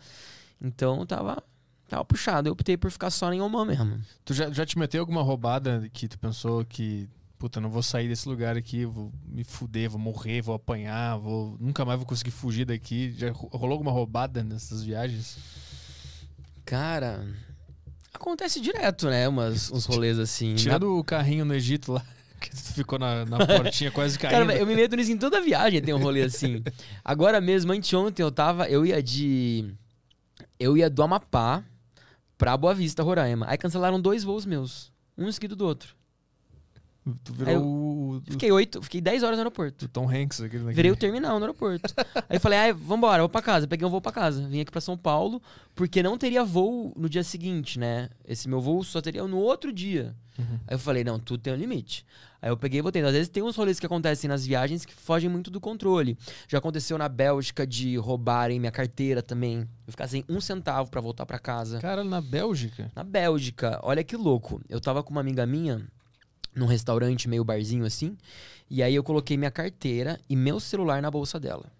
Então, 0.60 1.04
tava, 1.06 1.42
tava 1.88 2.04
puxado. 2.04 2.48
Eu 2.48 2.52
optei 2.52 2.76
por 2.76 2.90
ficar 2.90 3.10
só 3.10 3.32
em 3.32 3.40
Oman 3.40 3.64
mesmo. 3.64 4.00
Tu 4.24 4.34
já, 4.34 4.50
já 4.50 4.64
te 4.64 4.78
meteu 4.78 5.00
alguma 5.00 5.22
roubada 5.22 5.88
que 5.92 6.06
tu 6.06 6.18
pensou 6.18 6.64
que, 6.64 7.08
puta, 7.38 7.60
não 7.60 7.70
vou 7.70 7.82
sair 7.82 8.08
desse 8.08 8.28
lugar 8.28 8.56
aqui, 8.56 8.84
vou 8.84 9.12
me 9.24 9.44
fuder, 9.44 9.88
vou 9.88 10.00
morrer, 10.00 10.40
vou 10.42 10.54
apanhar, 10.54 11.16
vou 11.18 11.56
nunca 11.60 11.84
mais 11.84 11.98
vou 11.98 12.06
conseguir 12.06 12.30
fugir 12.32 12.64
daqui? 12.64 13.12
Já 13.16 13.30
ro- 13.30 13.48
rolou 13.52 13.72
alguma 13.72 13.92
roubada 13.92 14.42
nessas 14.42 14.82
viagens? 14.82 15.38
Cara, 16.64 17.26
acontece 18.12 18.60
direto, 18.60 19.06
né? 19.08 19.26
Umas, 19.28 19.70
uns 19.70 19.84
rolês 19.86 20.18
assim. 20.18 20.54
Tirando 20.54 20.98
o 20.98 21.04
carrinho 21.04 21.44
no 21.44 21.54
Egito 21.54 21.92
lá. 21.92 22.04
Que 22.40 22.50
tu 22.50 22.72
ficou 22.72 23.00
na, 23.00 23.24
na 23.24 23.38
portinha 23.44 23.90
quase 23.90 24.16
caindo. 24.16 24.46
Cara, 24.46 24.56
eu 24.56 24.64
me 24.64 24.76
meto 24.76 24.94
nisso 24.94 25.10
em 25.10 25.18
toda 25.18 25.40
viagem, 25.42 25.82
tem 25.82 25.92
um 25.92 25.98
rolê 25.98 26.22
assim. 26.22 26.62
Agora 27.04 27.40
mesmo, 27.40 27.72
anteontem 27.72 28.22
eu 28.22 28.30
tava, 28.30 28.68
eu 28.68 28.86
ia 28.86 29.02
de. 29.02 29.74
Eu 30.56 30.76
ia 30.76 30.88
do 30.88 31.02
Amapá 31.02 31.64
pra 32.36 32.56
Boa 32.56 32.72
Vista, 32.72 33.02
Roraima. 33.02 33.44
Aí 33.48 33.58
cancelaram 33.58 34.00
dois 34.00 34.22
voos 34.22 34.46
meus. 34.46 34.92
Um 35.16 35.32
seguido 35.32 35.56
do 35.56 35.66
outro. 35.66 35.96
Tu 37.24 37.32
virou 37.32 37.52
eu- 37.54 37.62
o, 37.62 38.16
o- 38.16 38.22
Fiquei 38.30 38.50
oito, 38.52 38.82
fiquei 38.82 39.00
10 39.00 39.22
horas 39.22 39.36
no 39.36 39.40
aeroporto. 39.42 39.84
o 39.84 39.88
Tom 39.88 40.08
Hanks. 40.10 40.40
Aquele, 40.40 40.72
Virei 40.72 40.90
o 40.90 40.96
terminal 40.96 41.38
no 41.38 41.44
aeroporto. 41.44 41.92
Aí 42.28 42.36
eu 42.36 42.40
falei, 42.40 42.58
ah, 42.58 42.72
vambora, 42.72 43.22
vou 43.22 43.28
pra 43.28 43.42
casa. 43.42 43.66
Peguei 43.66 43.86
um 43.86 43.90
voo 43.90 44.00
pra 44.00 44.12
casa. 44.12 44.46
Vim 44.48 44.60
aqui 44.60 44.70
pra 44.70 44.80
São 44.80 44.96
Paulo, 44.96 45.40
porque 45.74 46.02
não 46.02 46.18
teria 46.18 46.44
voo 46.44 46.92
no 46.96 47.08
dia 47.08 47.22
seguinte, 47.24 47.78
né? 47.78 48.08
Esse 48.26 48.48
meu 48.48 48.60
voo 48.60 48.82
só 48.84 49.00
teria 49.00 49.24
no 49.26 49.38
outro 49.38 49.72
dia. 49.72 50.14
Uhum. 50.38 50.58
Aí 50.68 50.74
eu 50.74 50.78
falei, 50.78 51.02
não, 51.02 51.18
tudo 51.18 51.40
tem 51.42 51.52
um 51.52 51.56
limite. 51.56 52.04
Aí 52.40 52.48
eu 52.50 52.56
peguei 52.56 52.78
e 52.78 52.82
voltei. 52.82 53.02
Às 53.02 53.10
vezes 53.12 53.28
tem 53.28 53.42
uns 53.42 53.56
rolês 53.56 53.80
que 53.80 53.86
acontecem 53.86 54.28
nas 54.28 54.46
viagens 54.46 54.84
que 54.84 54.94
fogem 54.94 55.28
muito 55.28 55.50
do 55.50 55.60
controle. 55.60 56.16
Já 56.46 56.58
aconteceu 56.58 56.96
na 56.96 57.08
Bélgica 57.08 57.66
de 57.66 57.96
roubarem 57.96 58.60
minha 58.60 58.70
carteira 58.70 59.20
também. 59.20 59.66
Eu 59.84 59.90
ficar 59.90 60.06
sem 60.06 60.24
um 60.28 60.40
centavo 60.40 60.88
pra 60.88 61.00
voltar 61.00 61.26
pra 61.26 61.40
casa. 61.40 61.80
Cara, 61.80 62.04
na 62.04 62.20
Bélgica. 62.20 62.92
Na 62.94 63.02
Bélgica, 63.02 63.80
olha 63.82 64.04
que 64.04 64.16
louco. 64.16 64.60
Eu 64.68 64.80
tava 64.80 65.02
com 65.02 65.10
uma 65.10 65.20
amiga 65.20 65.44
minha 65.44 65.84
num 66.58 66.66
restaurante 66.66 67.28
meio 67.28 67.44
barzinho 67.44 67.86
assim, 67.86 68.16
e 68.68 68.82
aí 68.82 68.94
eu 68.94 69.02
coloquei 69.02 69.36
minha 69.36 69.50
carteira 69.50 70.20
e 70.28 70.36
meu 70.36 70.60
celular 70.60 71.00
na 71.00 71.10
bolsa 71.10 71.38
dela. 71.38 71.70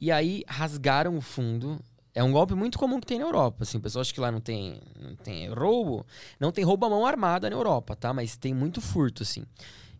E 0.00 0.12
aí 0.12 0.44
rasgaram 0.46 1.16
o 1.16 1.20
fundo. 1.20 1.80
É 2.14 2.22
um 2.22 2.32
golpe 2.32 2.54
muito 2.54 2.78
comum 2.78 2.98
que 2.98 3.06
tem 3.06 3.18
na 3.18 3.26
Europa, 3.26 3.62
assim, 3.62 3.78
pessoas 3.78 4.10
que 4.10 4.20
lá 4.20 4.32
não 4.32 4.40
tem, 4.40 4.80
não 4.98 5.14
tem 5.14 5.48
roubo, 5.50 6.04
não 6.40 6.50
tem 6.50 6.64
roubo 6.64 6.86
à 6.86 6.90
mão 6.90 7.06
armada 7.06 7.48
na 7.48 7.56
Europa, 7.56 7.94
tá? 7.94 8.12
Mas 8.12 8.36
tem 8.36 8.54
muito 8.54 8.80
furto 8.80 9.22
assim. 9.22 9.44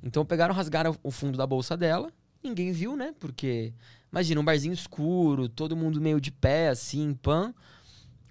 Então 0.02 0.24
pegaram, 0.24 0.55
rasgaram 0.55 0.97
o 1.02 1.10
fundo 1.10 1.36
da 1.36 1.47
bolsa 1.47 1.76
dela. 1.76 2.10
Ninguém 2.42 2.73
viu, 2.73 2.97
né? 2.97 3.15
Porque 3.20 3.73
imagina 4.10 4.40
um 4.40 4.44
barzinho 4.44 4.73
escuro, 4.73 5.48
todo 5.48 5.76
mundo 5.76 6.00
meio 6.00 6.20
de 6.20 6.31
pé 6.31 6.68
assim, 6.68 7.15
pan. 7.15 7.55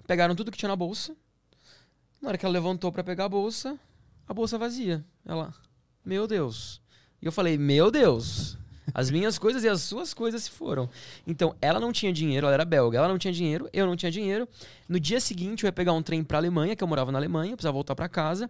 Pegaram 0.07 0.35
tudo 0.35 0.51
que 0.51 0.57
tinha 0.57 0.69
na 0.69 0.75
bolsa. 0.75 1.15
Na 2.21 2.29
hora 2.29 2.37
que 2.37 2.45
ela 2.45 2.53
levantou 2.53 2.91
pra 2.91 3.03
pegar 3.03 3.25
a 3.25 3.29
bolsa, 3.29 3.77
a 4.27 4.33
bolsa 4.33 4.57
vazia. 4.57 5.05
Ela, 5.25 5.53
meu 6.03 6.27
Deus. 6.27 6.81
E 7.21 7.25
eu 7.25 7.31
falei, 7.31 7.57
meu 7.57 7.89
Deus. 7.91 8.57
As 8.93 9.09
minhas 9.09 9.39
coisas 9.39 9.63
e 9.63 9.67
as 9.67 9.81
suas 9.81 10.13
coisas 10.13 10.43
se 10.43 10.51
foram. 10.51 10.87
Então, 11.25 11.55
ela 11.59 11.79
não 11.79 11.91
tinha 11.91 12.13
dinheiro, 12.13 12.45
ela 12.45 12.53
era 12.53 12.63
belga. 12.63 12.99
Ela 12.99 13.07
não 13.07 13.17
tinha 13.17 13.33
dinheiro, 13.33 13.67
eu 13.73 13.87
não 13.87 13.95
tinha 13.95 14.11
dinheiro. 14.11 14.47
No 14.87 14.99
dia 14.99 15.19
seguinte, 15.19 15.63
eu 15.63 15.67
ia 15.67 15.71
pegar 15.73 15.91
um 15.93 16.03
trem 16.03 16.23
pra 16.23 16.37
Alemanha, 16.37 16.75
que 16.75 16.83
eu 16.83 16.87
morava 16.87 17.11
na 17.11 17.17
Alemanha, 17.17 17.51
eu 17.53 17.57
precisava 17.57 17.73
voltar 17.73 17.95
pra 17.95 18.07
casa. 18.07 18.49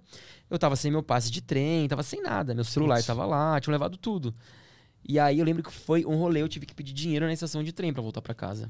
Eu 0.50 0.60
tava 0.60 0.76
sem 0.76 0.92
meu 0.92 1.02
passe 1.02 1.32
de 1.32 1.42
trem, 1.42 1.88
tava 1.88 2.04
sem 2.04 2.22
nada. 2.22 2.54
Meu 2.54 2.66
celular 2.66 2.96
Putz. 2.96 3.08
tava 3.08 3.26
lá, 3.26 3.60
tinham 3.62 3.72
levado 3.72 3.96
tudo. 3.98 4.36
E 5.08 5.18
aí 5.18 5.40
eu 5.40 5.46
lembro 5.46 5.64
que 5.64 5.72
foi 5.72 6.06
um 6.06 6.16
rolê, 6.18 6.42
eu 6.42 6.50
tive 6.50 6.66
que 6.66 6.76
pedir 6.76 6.92
dinheiro 6.94 7.26
na 7.26 7.32
estação 7.34 7.64
de 7.64 7.72
trem 7.72 7.94
pra 7.94 8.02
voltar 8.02 8.22
pra 8.22 8.34
casa. 8.34 8.70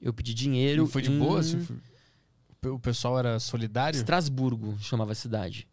Eu 0.00 0.12
pedi 0.12 0.34
dinheiro. 0.34 0.84
E 0.84 0.88
foi 0.88 1.00
de 1.00 1.10
em 1.10 1.18
boa? 1.18 1.40
assim, 1.40 1.60
foi- 1.60 2.70
O 2.70 2.78
pessoal 2.78 3.18
era 3.18 3.40
solidário? 3.40 3.96
Estrasburgo 3.96 4.76
chamava 4.80 5.12
a 5.12 5.14
cidade. 5.14 5.66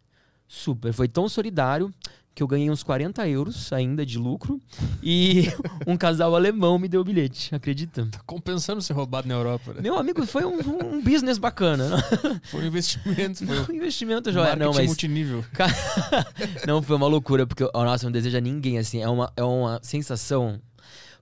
Super. 0.48 0.92
Foi 0.92 1.08
tão 1.08 1.28
solidário 1.28 1.92
que 2.34 2.42
eu 2.42 2.48
ganhei 2.48 2.68
uns 2.68 2.82
40 2.82 3.28
euros 3.28 3.72
ainda 3.72 4.04
de 4.04 4.18
lucro 4.18 4.60
e 5.00 5.44
um 5.86 5.96
casal 5.96 6.34
alemão 6.34 6.78
me 6.80 6.88
deu 6.88 7.00
o 7.00 7.04
bilhete, 7.04 7.54
acredita? 7.54 8.08
Tá 8.10 8.18
compensando 8.26 8.82
ser 8.82 8.92
roubado 8.92 9.28
na 9.28 9.34
Europa, 9.34 9.72
né? 9.72 9.80
Meu 9.80 9.96
amigo, 9.96 10.26
foi 10.26 10.44
um, 10.44 10.58
um 10.96 11.00
business 11.00 11.38
bacana. 11.38 11.88
Foi 12.50 12.62
um 12.64 12.66
investimento, 12.66 13.46
foi 13.46 13.74
um 13.74 13.76
investimento 13.78 14.32
joia. 14.32 14.56
Não, 14.56 14.72
mas 14.72 14.86
multinível. 14.86 15.44
não 16.66 16.82
foi 16.82 16.96
uma 16.96 17.06
loucura, 17.06 17.46
porque, 17.46 17.64
oh, 17.72 17.84
nossa, 17.84 18.04
não 18.04 18.12
deseja 18.12 18.40
ninguém 18.40 18.78
assim. 18.78 19.00
É 19.00 19.08
uma, 19.08 19.32
é 19.36 19.42
uma 19.42 19.78
sensação. 19.82 20.60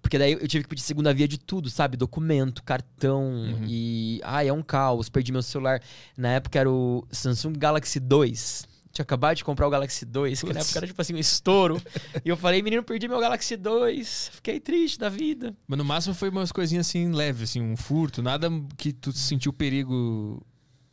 Porque 0.01 0.19
daí 0.19 0.33
eu 0.33 0.49
tive 0.49 0.65
que 0.65 0.71
pedir 0.71 0.83
segunda 0.83 1.13
via 1.15 1.29
de 1.29 1.39
tudo, 1.39 1.71
sabe? 1.71 1.97
Documento, 1.97 2.63
cartão 2.63 3.23
Uhum. 3.25 3.65
e. 3.69 4.21
Ai, 4.25 4.49
é 4.49 4.53
um 4.53 4.63
caos. 4.63 5.09
Perdi 5.09 5.31
meu 5.31 5.43
celular. 5.43 5.81
Na 6.17 6.29
época 6.31 6.59
era 6.59 6.71
o 6.71 7.07
Samsung 7.11 7.53
Galaxy 7.53 8.01
2. 8.01 8.67
Tinha 8.93 9.03
acabado 9.03 9.39
de 9.39 9.45
comprar 9.45 9.67
o 9.67 9.71
Galaxy 9.71 10.05
2, 10.05 10.43
que 10.43 10.53
na 10.53 10.61
época 10.61 10.79
era 10.79 10.87
tipo 10.87 11.01
assim, 11.01 11.15
um 11.15 11.19
estouro. 11.19 11.81
e 12.23 12.29
eu 12.29 12.37
falei, 12.37 12.61
menino, 12.61 12.83
perdi 12.83 13.09
meu 13.09 13.19
Galaxy 13.19 13.57
2. 13.57 14.31
Fiquei 14.35 14.61
triste 14.61 14.99
da 14.99 15.09
vida. 15.09 15.57
Mas 15.67 15.79
no 15.79 15.85
máximo 15.85 16.15
foi 16.15 16.29
umas 16.29 16.53
coisinhas 16.53 16.87
assim 16.87 17.11
leves, 17.11 17.51
assim, 17.51 17.63
um 17.63 17.77
furto, 17.77 18.23
nada 18.23 18.51
que 18.77 18.93
tu 18.93 19.11
sentiu 19.13 19.53
perigo 19.53 20.45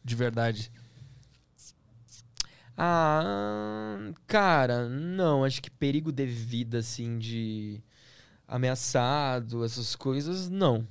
de 0.04 0.16
verdade. 0.16 0.72
Ah, 2.78 3.98
cara, 4.26 4.88
não, 4.88 5.44
acho 5.44 5.62
que 5.62 5.70
perigo 5.70 6.14
de 6.14 6.26
vida, 6.26 6.78
assim, 6.78 7.20
de 7.20 7.84
ameaçado, 8.48 9.66
essas 9.66 9.98
coisas, 9.98 10.50
não. 10.50 10.88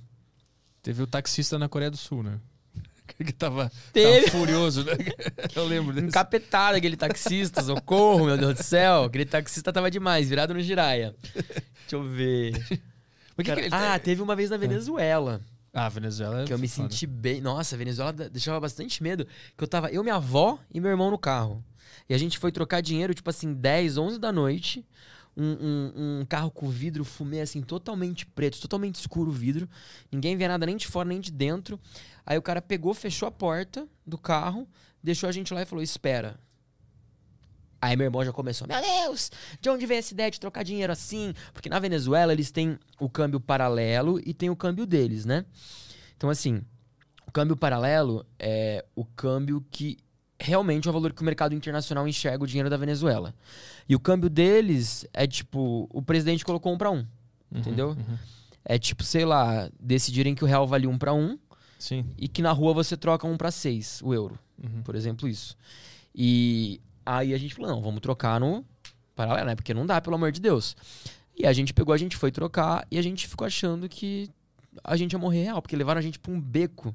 Teve 0.82 1.02
o 1.02 1.06
taxista 1.06 1.58
na 1.58 1.70
Coreia 1.70 1.90
do 1.90 1.96
Sul, 1.96 2.22
né? 2.22 2.38
Que 3.24 3.32
tava, 3.32 3.70
Teve. 3.92 4.26
tava 4.26 4.38
furioso, 4.38 4.84
né? 4.84 4.92
Eu 5.54 5.64
lembro 5.66 5.92
desse. 5.94 6.06
Encapetado 6.08 6.76
aquele 6.76 6.96
taxista, 6.96 7.62
socorro, 7.62 8.26
meu 8.26 8.36
Deus 8.38 8.54
do 8.54 8.62
céu. 8.62 9.04
Aquele 9.04 9.24
taxista 9.24 9.72
tava 9.72 9.90
demais, 9.90 10.28
virado 10.28 10.54
no 10.54 10.60
giraia. 10.60 11.14
Deixa 11.34 11.56
eu 11.92 12.02
ver. 12.02 12.52
Cara, 13.44 13.60
que 13.60 13.66
ele- 13.66 13.74
ah, 13.74 13.98
teve 13.98 14.20
uma 14.22 14.34
vez 14.36 14.50
na 14.50 14.56
Venezuela 14.56 15.40
Ah, 15.72 15.88
Venezuela. 15.88 16.42
é 16.42 16.44
que 16.44 16.52
eu 16.52 16.58
me 16.58 16.68
senti 16.68 17.06
bem. 17.06 17.40
Nossa, 17.40 17.74
a 17.74 17.78
Venezuela 17.78 18.12
deixava 18.12 18.58
bastante 18.60 19.02
medo. 19.02 19.26
Que 19.56 19.64
eu 19.64 19.68
tava, 19.68 19.90
eu, 19.90 20.02
minha 20.02 20.16
avó 20.16 20.58
e 20.72 20.80
meu 20.80 20.90
irmão 20.90 21.10
no 21.10 21.18
carro. 21.18 21.64
E 22.08 22.14
a 22.14 22.18
gente 22.18 22.38
foi 22.38 22.50
trocar 22.50 22.80
dinheiro, 22.80 23.14
tipo 23.14 23.28
assim, 23.30 23.52
10, 23.52 23.96
11 23.98 24.18
da 24.18 24.32
noite. 24.32 24.84
Um, 25.40 25.52
um- 25.52 26.20
um 26.20 26.24
carro 26.26 26.50
com 26.50 26.68
vidro 26.68 27.04
fumê, 27.04 27.40
assim, 27.40 27.62
totalmente 27.62 28.26
preto, 28.26 28.60
totalmente 28.60 28.96
escuro 28.96 29.30
o 29.30 29.32
vidro. 29.32 29.68
Ninguém 30.10 30.36
via 30.36 30.48
nada 30.48 30.66
nem 30.66 30.76
de 30.76 30.88
fora 30.88 31.08
nem 31.08 31.20
de 31.20 31.30
dentro. 31.30 31.78
Aí 32.26 32.36
o 32.36 32.42
cara 32.42 32.60
pegou, 32.60 32.92
fechou 32.92 33.28
a 33.28 33.30
porta 33.30 33.86
do 34.04 34.18
carro, 34.18 34.66
deixou 35.02 35.28
a 35.28 35.32
gente 35.32 35.54
lá 35.54 35.62
e 35.62 35.64
falou: 35.64 35.82
Espera. 35.82 36.38
Aí 37.80 37.96
meu 37.96 38.06
irmão 38.06 38.24
já 38.24 38.32
começou: 38.32 38.66
Meu 38.66 38.80
Deus, 38.82 39.30
de 39.60 39.70
onde 39.70 39.86
vem 39.86 39.98
essa 39.98 40.12
ideia 40.12 40.30
de 40.30 40.40
trocar 40.40 40.64
dinheiro 40.64 40.92
assim? 40.92 41.32
Porque 41.52 41.68
na 41.68 41.78
Venezuela 41.78 42.32
eles 42.32 42.50
têm 42.50 42.76
o 42.98 43.08
câmbio 43.08 43.38
paralelo 43.38 44.20
e 44.26 44.34
tem 44.34 44.50
o 44.50 44.56
câmbio 44.56 44.84
deles, 44.84 45.24
né? 45.24 45.44
Então, 46.16 46.28
assim, 46.28 46.60
o 47.26 47.30
câmbio 47.30 47.56
paralelo 47.56 48.26
é 48.38 48.84
o 48.96 49.04
câmbio 49.04 49.64
que 49.70 49.96
realmente 50.40 50.86
é 50.86 50.90
o 50.90 50.92
valor 50.94 51.12
que 51.12 51.22
o 51.22 51.24
mercado 51.24 51.54
internacional 51.54 52.06
enxerga 52.06 52.44
o 52.44 52.46
dinheiro 52.46 52.70
da 52.70 52.76
Venezuela. 52.76 53.34
E 53.88 53.94
o 53.96 54.00
câmbio 54.00 54.30
deles 54.30 55.06
é 55.12 55.26
tipo: 55.26 55.88
o 55.92 56.02
presidente 56.02 56.44
colocou 56.44 56.72
um 56.72 56.78
pra 56.78 56.90
um. 56.90 56.98
Uhum, 56.98 57.06
entendeu? 57.60 57.88
uhum. 57.90 58.18
É 58.64 58.78
tipo, 58.78 59.02
sei 59.02 59.24
lá, 59.24 59.70
decidirem 59.80 60.34
que 60.34 60.44
o 60.44 60.46
real 60.46 60.66
vale 60.66 60.86
um 60.86 60.98
pra 60.98 61.14
um 61.14 61.38
Sim. 61.78 62.04
e 62.18 62.28
que 62.28 62.42
na 62.42 62.52
rua 62.52 62.74
você 62.74 62.96
troca 62.96 63.26
um 63.26 63.36
pra 63.36 63.50
seis, 63.50 64.00
o 64.02 64.12
euro 64.12 64.38
Uhum. 64.62 64.82
por 64.82 64.94
exemplo, 64.94 65.26
isso. 65.28 65.56
E 66.14 66.80
aí 67.06 67.32
a 67.32 67.38
gente 67.38 67.54
falou, 67.54 67.70
não, 67.70 67.80
vamos 67.80 68.00
trocar 68.00 68.38
no 68.40 68.64
paralelo, 69.14 69.46
né? 69.46 69.54
Porque 69.54 69.72
não 69.72 69.86
dá, 69.86 70.00
pelo 70.00 70.16
amor 70.16 70.32
de 70.32 70.40
Deus. 70.40 70.76
E 71.36 71.46
a 71.46 71.52
gente 71.52 71.72
pegou, 71.72 71.94
a 71.94 71.96
gente 71.96 72.16
foi 72.16 72.30
trocar 72.32 72.86
e 72.90 72.98
a 72.98 73.02
gente 73.02 73.26
ficou 73.28 73.46
achando 73.46 73.88
que 73.88 74.28
a 74.84 74.96
gente 74.96 75.12
ia 75.12 75.18
morrer 75.18 75.44
real, 75.44 75.62
porque 75.62 75.76
levaram 75.76 75.98
a 76.00 76.02
gente 76.02 76.18
pra 76.18 76.32
um 76.32 76.40
beco. 76.40 76.94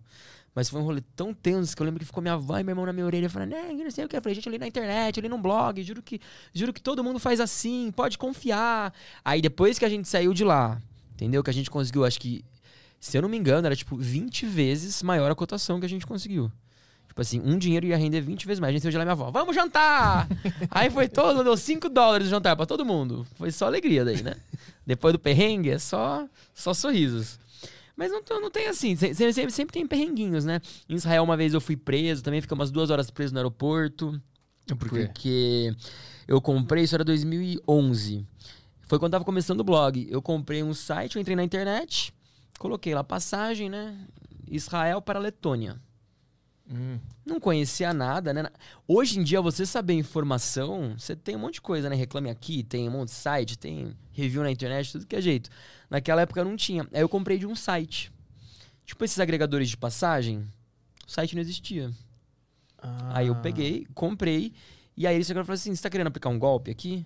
Mas 0.56 0.70
foi 0.70 0.80
um 0.80 0.84
rolê 0.84 1.02
tão 1.16 1.34
tenso 1.34 1.76
que 1.76 1.82
eu 1.82 1.86
lembro 1.86 2.00
que 2.00 2.06
ficou 2.06 2.22
minha 2.22 2.36
avó 2.36 2.60
e 2.60 2.64
meu 2.64 2.74
irmão 2.74 2.86
na 2.86 2.94
minha 2.94 3.06
orelha 3.06 3.30
falando, 3.30 3.52
não, 3.52 3.74
não 3.74 3.92
sei 3.92 4.06
o 4.06 4.08
que. 4.08 4.16
Eu 4.16 4.22
falei, 4.22 4.36
gente, 4.36 4.46
eu 4.46 4.52
li 4.52 4.60
na 4.60 4.68
internet, 4.68 5.18
eu 5.18 5.22
li 5.22 5.30
num 5.30 5.42
blog, 5.42 5.82
juro 5.82 6.02
que, 6.02 6.20
juro 6.54 6.72
que 6.72 6.82
todo 6.82 7.04
mundo 7.04 7.20
faz 7.20 7.40
assim, 7.40 7.92
pode 7.96 8.18
confiar. 8.18 8.94
Aí 9.26 9.42
depois 9.42 9.80
que 9.80 9.86
a 9.86 9.90
gente 9.90 10.08
saiu 10.08 10.34
de 10.34 10.44
lá, 10.44 10.80
entendeu? 11.14 11.44
Que 11.44 11.50
a 11.50 11.54
gente 11.54 11.72
conseguiu, 11.72 12.06
acho 12.06 12.20
que, 12.20 12.46
se 13.00 13.18
eu 13.18 13.22
não 13.22 13.30
me 13.30 13.38
engano, 13.38 13.66
era 13.66 13.76
tipo 13.76 13.98
20 13.98 14.46
vezes 14.46 15.02
maior 15.02 15.32
a 15.32 15.36
cotação 15.36 15.80
que 15.80 15.86
a 15.86 15.90
gente 15.90 16.06
conseguiu. 16.06 16.52
Tipo 17.08 17.22
assim, 17.22 17.42
um 17.44 17.58
dinheiro 17.58 17.86
ia 17.86 17.98
render 17.98 18.22
20 18.22 18.48
vezes 18.48 18.60
mais. 18.60 18.70
A 18.70 18.74
gente 18.74 18.82
saiu 18.82 18.92
de 18.92 18.98
lá, 18.98 19.04
minha 19.04 19.12
avó, 19.14 19.32
vamos 19.32 19.56
jantar! 19.56 20.28
Aí 20.70 20.90
foi 20.90 21.08
todo, 21.08 21.44
deu 21.44 21.58
5 21.58 21.90
dólares 21.90 22.26
de 22.26 22.32
jantar 22.32 22.56
pra 22.56 22.66
todo 22.66 22.86
mundo. 22.86 23.26
Foi 23.36 23.52
só 23.52 23.66
alegria 23.66 24.06
daí, 24.06 24.22
né? 24.22 24.36
Depois 24.86 25.14
do 25.14 25.20
perrengue, 25.20 25.70
é 25.70 25.80
só, 25.80 26.28
só 26.54 26.74
sorrisos. 26.74 27.40
Mas 27.96 28.12
não, 28.12 28.22
não 28.42 28.50
tem 28.50 28.68
assim, 28.68 28.96
se- 28.96 29.14
se- 29.14 29.34
sempre, 29.34 29.52
sempre 29.52 29.74
tem 29.74 29.86
perrenguinhos, 29.86 30.46
né? 30.46 30.60
Em 30.90 30.96
Israel, 30.96 31.24
uma 31.24 31.38
vez 31.38 31.54
eu 31.54 31.62
fui 31.62 31.76
preso, 31.78 32.24
também 32.24 32.42
fiquei 32.42 32.56
umas 32.56 32.72
duas 32.72 32.90
horas 32.90 33.10
preso 33.12 33.34
no 33.34 33.40
aeroporto. 33.40 34.20
Por 34.76 34.90
quê? 34.90 34.96
Porque 35.14 35.76
eu 36.28 36.42
comprei, 36.42 36.84
isso 36.84 36.96
era 36.96 37.04
2011. 37.04 38.26
Foi 38.84 38.98
quando 39.00 39.12
tava 39.12 39.24
começando 39.26 39.60
o 39.60 39.64
blog. 39.64 40.08
Eu 40.10 40.22
comprei 40.22 40.64
um 40.64 40.74
site, 40.74 41.16
eu 41.16 41.22
entrei 41.22 41.36
na 41.36 41.44
internet, 41.44 42.14
coloquei 42.60 42.94
lá 42.96 43.04
passagem, 43.04 43.70
né? 43.70 43.98
Israel 44.50 45.02
para 45.02 45.20
Letônia. 45.20 45.80
Hum. 46.72 46.98
Não 47.26 47.40
conhecia 47.40 47.94
nada, 47.94 48.34
né? 48.34 48.46
Hoje 48.88 49.20
em 49.20 49.24
dia, 49.24 49.42
você 49.42 49.66
saber 49.66 49.94
informação, 49.94 50.96
você 50.98 51.16
tem 51.16 51.36
um 51.36 51.40
monte 51.40 51.56
de 51.56 51.62
coisa, 51.62 51.90
né? 51.90 51.96
Reclame 51.96 52.30
aqui, 52.30 52.64
tem 52.64 52.88
um 52.88 52.92
monte 52.92 53.10
de 53.10 53.16
site, 53.16 53.58
tem 53.58 53.96
review 54.12 54.44
na 54.44 54.52
internet, 54.52 54.92
tudo 54.92 55.06
que 55.06 55.16
é 55.16 55.22
jeito. 55.22 55.50
Naquela 55.90 56.22
época 56.22 56.44
não 56.44 56.56
tinha. 56.56 56.88
Aí 56.94 57.02
eu 57.02 57.10
comprei 57.10 57.38
de 57.38 57.46
um 57.46 57.56
site. 57.56 58.12
Tipo 58.86 59.04
esses 59.04 59.20
agregadores 59.20 59.70
de 59.70 59.78
passagem, 59.78 60.48
o 61.08 61.12
site 61.12 61.36
não 61.36 61.42
existia. 61.42 61.92
Aí 63.14 63.28
eu 63.28 63.34
Ah. 63.34 63.40
peguei, 63.40 63.86
comprei 63.94 64.54
E 64.96 65.08
aí 65.08 65.16
ele 65.16 65.24
chegou 65.24 65.42
e 65.42 65.46
falou 65.46 65.56
assim: 65.56 65.74
você 65.76 65.82
tá 65.82 65.90
querendo 65.90 66.06
aplicar 66.06 66.30
um 66.30 66.38
golpe 66.38 66.70
aqui? 66.70 67.04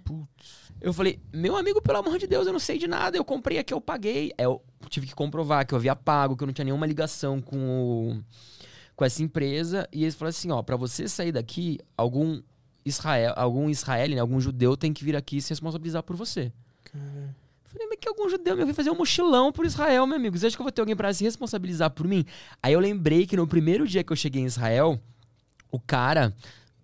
Eu 0.82 0.92
falei, 0.92 1.22
meu 1.32 1.56
amigo, 1.56 1.82
pelo 1.82 2.00
amor 2.00 2.20
de 2.20 2.28
Deus, 2.28 2.46
eu 2.46 2.52
não 2.52 2.60
sei 2.60 2.78
de 2.78 2.86
nada. 2.86 3.16
Eu 3.16 3.24
comprei 3.24 3.60
aqui, 3.60 3.74
eu 3.74 3.80
paguei. 3.80 4.34
É, 4.38 4.44
eu 4.44 4.62
tive 4.90 5.08
que 5.08 5.16
comprovar 5.16 5.66
que 5.66 5.74
eu 5.74 5.78
havia 5.78 5.96
pago, 5.96 6.36
que 6.36 6.44
eu 6.44 6.48
não 6.48 6.54
tinha 6.54 6.66
nenhuma 6.66 6.86
ligação 6.86 7.40
com, 7.40 7.58
o, 7.58 8.24
com 8.98 9.06
essa 9.06 9.24
empresa. 9.24 9.88
E 9.94 10.04
eles 10.04 10.16
falaram 10.16 10.32
assim: 10.32 10.52
ó, 10.52 10.62
pra 10.62 10.76
você 10.76 11.08
sair 11.08 11.32
daqui, 11.32 11.80
algum 11.96 12.42
Israel, 12.84 13.34
algum 13.38 13.70
israelense, 13.70 14.16
né, 14.16 14.22
algum 14.22 14.42
judeu 14.42 14.76
tem 14.76 14.92
que 14.92 15.06
vir 15.06 15.16
aqui 15.16 15.40
se 15.40 15.52
responsabilizar 15.52 16.04
por 16.04 16.18
você. 16.18 16.52
Eu 16.94 17.72
falei, 17.72 17.88
mas 17.88 18.00
que 18.00 18.10
algum 18.10 18.28
judeu 18.28 18.56
meu 18.56 18.66
vem 18.66 18.74
fazer 18.74 18.90
um 18.90 18.96
mochilão 18.96 19.52
por 19.52 19.66
Israel, 19.66 20.08
meu 20.08 20.16
amigo. 20.16 20.38
Você 20.38 20.48
acha 20.48 20.56
que 20.56 20.62
eu 20.62 20.66
vou 20.66 20.72
ter 20.72 20.82
alguém 20.82 20.96
pra 20.96 21.14
se 21.14 21.24
responsabilizar 21.24 21.92
por 21.92 22.08
mim? 22.08 22.26
Aí 22.62 22.74
eu 22.74 22.80
lembrei 22.80 23.28
que 23.28 23.38
no 23.38 23.46
primeiro 23.46 23.88
dia 23.88 24.04
que 24.04 24.12
eu 24.12 24.16
cheguei 24.18 24.42
em 24.42 24.46
Israel, 24.46 25.00
o 25.72 25.80
cara, 25.80 26.34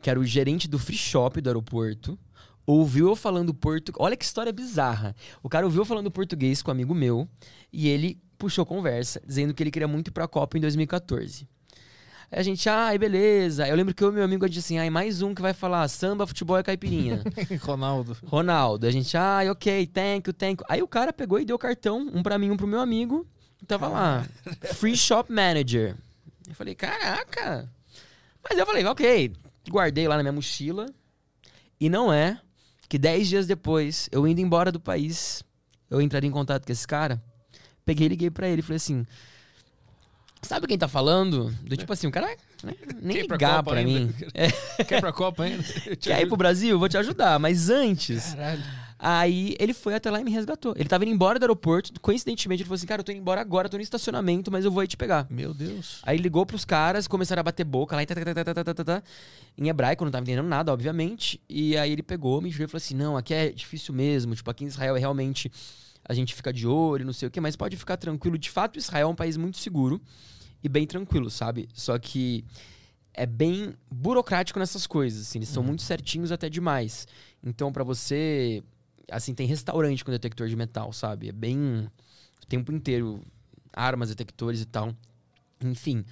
que 0.01 0.09
era 0.09 0.19
o 0.19 0.25
gerente 0.25 0.67
do 0.67 0.77
free 0.77 0.97
shop 0.97 1.41
do 1.41 1.49
aeroporto, 1.49 2.19
ouviu 2.65 3.07
eu 3.07 3.15
falando 3.15 3.53
português. 3.53 4.05
Olha 4.05 4.15
que 4.15 4.25
história 4.25 4.51
bizarra. 4.51 5.15
O 5.41 5.49
cara 5.49 5.65
ouviu 5.65 5.81
eu 5.81 5.85
falando 5.85 6.11
português 6.11 6.61
com 6.61 6.69
um 6.69 6.73
amigo 6.73 6.93
meu 6.93 7.27
e 7.71 7.87
ele 7.87 8.21
puxou 8.37 8.65
conversa, 8.65 9.21
dizendo 9.25 9.53
que 9.53 9.63
ele 9.63 9.71
queria 9.71 9.87
muito 9.87 10.09
ir 10.09 10.11
pra 10.11 10.27
Copa 10.27 10.57
em 10.57 10.61
2014. 10.61 11.47
Aí 12.33 12.39
a 12.39 12.43
gente, 12.43 12.67
ai, 12.67 12.97
beleza. 12.97 13.67
Eu 13.67 13.75
lembro 13.75 13.93
que 13.93 14.03
eu 14.03 14.09
e 14.09 14.11
meu 14.11 14.23
amigo 14.23 14.49
disse 14.49 14.73
assim, 14.73 14.79
ai, 14.79 14.89
mais 14.89 15.21
um 15.21 15.35
que 15.35 15.41
vai 15.41 15.53
falar 15.53 15.87
samba, 15.87 16.25
futebol 16.25 16.57
e 16.57 16.63
caipirinha. 16.63 17.21
Ronaldo. 17.61 18.17
Ronaldo. 18.25 18.87
A 18.87 18.91
gente, 18.91 19.15
ai, 19.15 19.51
ok, 19.51 19.85
thank 19.85 20.27
you, 20.27 20.33
thank 20.33 20.59
you. 20.59 20.65
Aí 20.67 20.81
o 20.81 20.87
cara 20.87 21.13
pegou 21.13 21.39
e 21.39 21.45
deu 21.45 21.59
cartão, 21.59 22.09
um 22.11 22.23
pra 22.23 22.39
mim, 22.39 22.49
um 22.49 22.57
pro 22.57 22.65
meu 22.65 22.79
amigo. 22.79 23.27
E 23.61 23.65
tava 23.67 23.87
lá, 23.87 24.25
Free 24.73 24.97
Shop 24.97 25.31
Manager. 25.31 25.95
Eu 26.49 26.55
falei, 26.55 26.73
caraca. 26.73 27.69
Mas 28.49 28.57
eu 28.57 28.65
falei, 28.65 28.83
ok. 28.83 29.31
Guardei 29.69 30.07
lá 30.07 30.17
na 30.17 30.23
minha 30.23 30.33
mochila. 30.33 30.87
E 31.79 31.87
não 31.87 32.11
é 32.11 32.39
que 32.89 32.97
dez 32.97 33.27
dias 33.27 33.45
depois, 33.45 34.09
eu 34.11 34.27
indo 34.27 34.41
embora 34.41 34.71
do 34.71 34.79
país, 34.79 35.43
eu 35.87 36.01
entraria 36.01 36.27
em 36.27 36.33
contato 36.33 36.65
com 36.65 36.71
esse 36.71 36.87
cara. 36.87 37.21
Peguei 37.85 38.07
e 38.07 38.09
liguei 38.09 38.31
pra 38.31 38.47
ele. 38.47 38.63
Falei 38.63 38.77
assim, 38.77 39.05
Sabe 40.43 40.67
quem 40.67 40.77
tá 40.77 40.87
falando? 40.87 41.51
Do 41.63 41.75
tipo 41.75 41.91
assim, 41.91 42.07
o 42.07 42.11
cara 42.11 42.27
né, 42.63 42.73
nem 43.01 43.17
Quer 43.17 43.21
ligar 43.23 43.63
pra, 43.63 43.73
pra 43.73 43.83
mim. 43.83 44.13
É. 44.33 44.51
Quer 44.83 44.97
ir 44.97 45.01
pra 45.01 45.11
Copa 45.11 45.43
ainda? 45.43 45.63
Quer 45.99 46.21
ir 46.21 46.27
pro 46.27 46.37
Brasil? 46.37 46.77
Vou 46.77 46.89
te 46.89 46.97
ajudar. 46.97 47.39
Mas 47.39 47.69
antes. 47.69 48.33
Caralho. 48.33 48.63
Aí 49.05 49.57
ele 49.59 49.73
foi 49.73 49.95
até 49.95 50.09
lá 50.09 50.21
e 50.21 50.23
me 50.23 50.31
resgatou. 50.31 50.73
Ele 50.77 50.87
tava 50.87 51.03
indo 51.03 51.13
embora 51.13 51.37
do 51.37 51.43
aeroporto. 51.43 51.91
Coincidentemente, 51.99 52.61
ele 52.61 52.67
falou 52.67 52.75
assim: 52.75 52.87
Cara, 52.87 53.01
eu 53.01 53.03
tô 53.03 53.11
indo 53.11 53.19
embora 53.19 53.41
agora, 53.41 53.67
tô 53.67 53.75
no 53.75 53.83
estacionamento, 53.83 54.49
mas 54.49 54.63
eu 54.63 54.71
vou 54.71 54.79
aí 54.79 54.87
te 54.87 54.95
pegar. 54.95 55.27
Meu 55.29 55.53
Deus. 55.53 55.99
Aí 56.03 56.17
ligou 56.17 56.45
pros 56.45 56.63
caras, 56.63 57.05
começaram 57.05 57.41
a 57.41 57.43
bater 57.43 57.65
boca 57.65 57.97
lá 57.97 58.03
e 58.03 58.05
tá 58.05 58.15
tá, 58.15 58.23
tá, 58.23 58.33
tá, 58.33 58.43
tá, 58.45 58.53
tá, 58.53 58.63
tá, 58.63 58.73
tá, 58.73 58.83
tá, 58.83 59.03
em 59.57 59.67
hebraico, 59.67 60.05
não 60.05 60.11
tava 60.11 60.23
entendendo 60.23 60.47
nada, 60.47 60.71
obviamente. 60.71 61.41
E 61.49 61.75
aí 61.75 61.91
ele 61.91 62.01
pegou, 62.01 62.41
me 62.41 62.49
jurou 62.49 62.65
e 62.65 62.69
falou 62.69 62.77
assim: 62.77 62.95
Não, 62.95 63.17
aqui 63.17 63.33
é 63.33 63.49
difícil 63.49 63.93
mesmo. 63.93 64.35
Tipo, 64.35 64.49
aqui 64.49 64.63
em 64.63 64.67
Israel 64.67 64.95
é 64.95 64.99
realmente 64.99 65.51
a 66.05 66.13
gente 66.13 66.33
fica 66.33 66.51
de 66.51 66.67
olho, 66.67 67.05
não 67.05 67.13
sei 67.13 67.27
o 67.27 67.31
quê, 67.31 67.39
mas 67.39 67.55
pode 67.55 67.77
ficar 67.77 67.97
tranquilo. 67.97 68.37
De 68.37 68.49
fato, 68.49 68.77
Israel 68.77 69.07
é 69.07 69.11
um 69.11 69.15
país 69.15 69.37
muito 69.37 69.57
seguro 69.57 70.01
e 70.63 70.69
bem 70.69 70.85
tranquilo, 70.85 71.29
sabe? 71.29 71.69
Só 71.73 71.97
que 71.97 72.43
é 73.13 73.25
bem 73.25 73.73
burocrático 73.91 74.59
nessas 74.59 74.87
coisas, 74.87 75.21
assim, 75.27 75.39
eles 75.39 75.49
são 75.49 75.61
muito 75.61 75.83
certinhos 75.83 76.31
até 76.31 76.49
demais. 76.49 77.07
Então, 77.43 77.71
pra 77.71 77.83
você. 77.83 78.63
Assim, 79.11 79.33
tem 79.33 79.45
restaurante 79.45 80.03
com 80.03 80.11
detector 80.11 80.47
de 80.47 80.55
metal, 80.55 80.91
sabe? 80.91 81.29
É 81.29 81.31
bem. 81.31 81.87
O 82.41 82.45
tempo 82.47 82.71
inteiro. 82.71 83.21
Armas, 83.71 84.09
detectores 84.09 84.61
e 84.61 84.65
tal. 84.65 84.95
Enfim. 85.61 86.05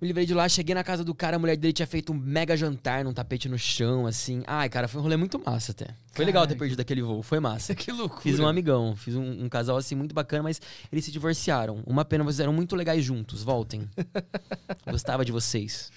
Me 0.00 0.08
livrei 0.08 0.26
de 0.26 0.34
lá, 0.34 0.48
cheguei 0.48 0.74
na 0.74 0.82
casa 0.82 1.04
do 1.04 1.14
cara, 1.14 1.36
a 1.36 1.38
mulher 1.38 1.56
dele 1.56 1.72
tinha 1.72 1.86
feito 1.86 2.12
um 2.12 2.16
mega 2.16 2.56
jantar 2.56 3.04
num 3.04 3.12
tapete 3.12 3.48
no 3.48 3.58
chão, 3.58 4.06
assim. 4.06 4.42
Ai, 4.46 4.68
cara, 4.68 4.88
foi 4.88 5.00
um 5.00 5.02
rolê 5.04 5.16
muito 5.16 5.38
massa 5.38 5.72
até. 5.72 5.94
Foi 6.12 6.24
legal 6.24 6.46
ter 6.46 6.56
perdido 6.56 6.80
aquele 6.80 7.00
voo, 7.00 7.22
foi 7.22 7.40
massa. 7.40 7.74
Que 7.84 7.92
loucura. 7.92 8.22
Fiz 8.22 8.38
um 8.38 8.46
amigão, 8.46 8.96
fiz 8.96 9.14
um, 9.14 9.44
um 9.44 9.48
casal 9.48 9.76
assim 9.76 9.94
muito 9.94 10.14
bacana, 10.14 10.42
mas 10.42 10.60
eles 10.90 11.04
se 11.04 11.10
divorciaram. 11.10 11.82
Uma 11.86 12.04
pena, 12.04 12.24
vocês 12.24 12.40
eram 12.40 12.52
muito 12.52 12.74
legais 12.76 13.04
juntos, 13.04 13.42
voltem. 13.42 13.88
Gostava 14.90 15.24
de 15.24 15.32
vocês. 15.32 15.90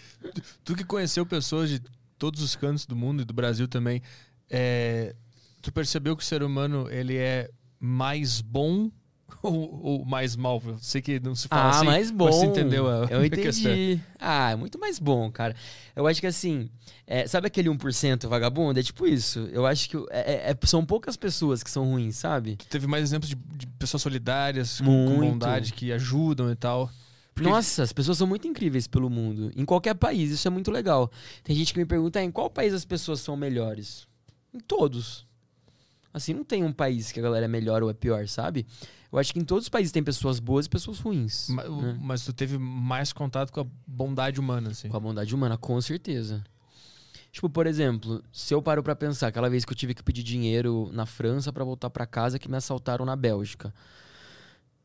Tu 0.63 0.75
que 0.75 0.83
conheceu 0.83 1.25
pessoas 1.25 1.69
de 1.69 1.81
todos 2.17 2.41
os 2.41 2.55
cantos 2.55 2.85
do 2.85 2.95
mundo 2.95 3.21
e 3.21 3.25
do 3.25 3.33
Brasil 3.33 3.67
também, 3.67 4.01
é, 4.49 5.15
tu 5.61 5.71
percebeu 5.71 6.15
que 6.15 6.23
o 6.23 6.25
ser 6.25 6.43
humano 6.43 6.87
ele 6.89 7.15
é 7.15 7.49
mais 7.79 8.41
bom 8.41 8.89
ou, 9.43 9.83
ou 9.83 10.05
mais 10.05 10.35
mal? 10.35 10.61
Eu 10.65 10.77
sei 10.79 11.01
que 11.01 11.19
não 11.19 11.35
se 11.35 11.47
fala 11.47 11.63
ah, 11.63 11.69
assim, 11.69 11.85
mais 11.85 12.11
bom. 12.11 12.29
tu 12.29 12.45
entendeu 12.45 12.87
a, 12.87 13.05
Eu 13.09 13.19
a 13.21 13.29
questão. 13.29 13.71
entendi. 13.71 14.01
Ah, 14.19 14.51
é 14.51 14.55
muito 14.55 14.79
mais 14.79 14.99
bom, 14.99 15.29
cara. 15.31 15.55
Eu 15.95 16.07
acho 16.07 16.19
que 16.21 16.27
assim, 16.27 16.69
é, 17.05 17.27
sabe 17.27 17.47
aquele 17.47 17.69
1% 17.69 18.27
vagabundo? 18.27 18.79
É 18.79 18.83
tipo 18.83 19.05
isso. 19.05 19.39
Eu 19.51 19.65
acho 19.65 19.89
que 19.89 19.97
é- 20.09 20.51
é- 20.51 20.57
são 20.65 20.85
poucas 20.85 21.15
pessoas 21.17 21.61
que 21.63 21.69
são 21.69 21.85
ruins, 21.85 22.15
sabe? 22.15 22.57
Teve 22.69 22.87
mais 22.87 23.03
exemplos 23.03 23.29
de, 23.29 23.35
de 23.35 23.67
pessoas 23.67 24.01
solidárias, 24.01 24.79
com, 24.79 24.85
com 24.85 25.19
bondade, 25.19 25.73
que 25.73 25.91
ajudam 25.91 26.51
e 26.51 26.55
tal. 26.55 26.89
Porque- 27.33 27.49
Nossa, 27.49 27.83
as 27.83 27.93
pessoas 27.93 28.17
são 28.17 28.25
muito 28.25 28.47
incríveis 28.47 28.87
pelo 28.87 29.09
mundo. 29.09 29.51
Em 29.55 29.63
qualquer 29.63 29.93
país, 29.93 30.31
isso 30.31 30.47
é 30.47 30.51
muito 30.51 30.71
legal. 30.71 31.11
Tem 31.43 31.55
gente 31.55 31.71
que 31.71 31.77
me 31.79 31.85
pergunta, 31.85 32.17
"Ah, 32.19 32.23
em 32.23 32.31
qual 32.31 32.49
país 32.49 32.73
as 32.73 32.83
pessoas 32.83 33.19
são 33.19 33.37
melhores? 33.37 34.07
Em 34.51 34.59
todos. 34.59 35.27
Assim, 36.11 36.33
não 36.33 36.43
tem 36.43 36.63
um 36.63 36.73
país 36.73 37.11
que 37.11 37.19
a 37.19 37.23
galera 37.23 37.45
é 37.45 37.47
melhor 37.47 37.83
ou 37.83 37.91
é 37.91 37.93
pior, 37.93 38.27
sabe? 38.27 38.65
Eu 39.11 39.17
acho 39.19 39.31
que 39.33 39.39
em 39.39 39.45
todos 39.45 39.65
os 39.65 39.69
países 39.69 39.91
tem 39.91 40.03
pessoas 40.03 40.39
boas 40.39 40.65
e 40.65 40.69
pessoas 40.69 40.99
ruins. 40.99 41.47
Ma- 41.49 41.63
né? 41.63 41.97
Mas 42.01 42.23
tu 42.25 42.33
teve 42.33 42.57
mais 42.57 43.13
contato 43.13 43.51
com 43.51 43.61
a 43.61 43.65
bondade 43.85 44.39
humana, 44.39 44.71
assim. 44.71 44.89
Com 44.89 44.97
a 44.97 44.99
bondade 44.99 45.33
humana, 45.33 45.57
com 45.57 45.79
certeza. 45.79 46.43
Tipo, 47.31 47.49
por 47.49 47.67
exemplo, 47.67 48.23
se 48.31 48.53
eu 48.53 48.61
paro 48.61 48.81
pra 48.83 48.95
pensar, 48.95 49.27
aquela 49.27 49.49
vez 49.49 49.63
que 49.63 49.71
eu 49.71 49.75
tive 49.77 49.93
que 49.93 50.03
pedir 50.03 50.23
dinheiro 50.23 50.89
na 50.91 51.05
França 51.05 51.53
pra 51.53 51.63
voltar 51.63 51.89
pra 51.89 52.05
casa 52.05 52.39
que 52.39 52.49
me 52.49 52.57
assaltaram 52.57 53.05
na 53.05 53.15
Bélgica. 53.15 53.73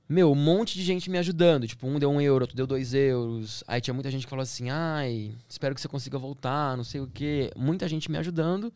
Meu, 0.08 0.30
um 0.30 0.34
monte 0.34 0.74
de 0.74 0.84
gente 0.84 1.08
me 1.08 1.16
ajudando. 1.18 1.66
Tipo, 1.66 1.86
um 1.86 1.98
deu 1.98 2.10
um 2.10 2.20
euro, 2.20 2.44
outro 2.44 2.56
deu 2.56 2.66
dois 2.66 2.92
euros. 2.92 3.64
Aí 3.66 3.80
tinha 3.80 3.94
muita 3.94 4.10
gente 4.10 4.24
que 4.26 4.30
falou 4.30 4.42
assim, 4.42 4.68
ai, 4.70 5.34
espero 5.48 5.74
que 5.74 5.80
você 5.80 5.88
consiga 5.88 6.18
voltar, 6.18 6.76
não 6.76 6.84
sei 6.84 7.00
o 7.00 7.06
quê. 7.06 7.50
Muita 7.56 7.88
gente 7.88 8.10
me 8.10 8.18
ajudando. 8.18 8.72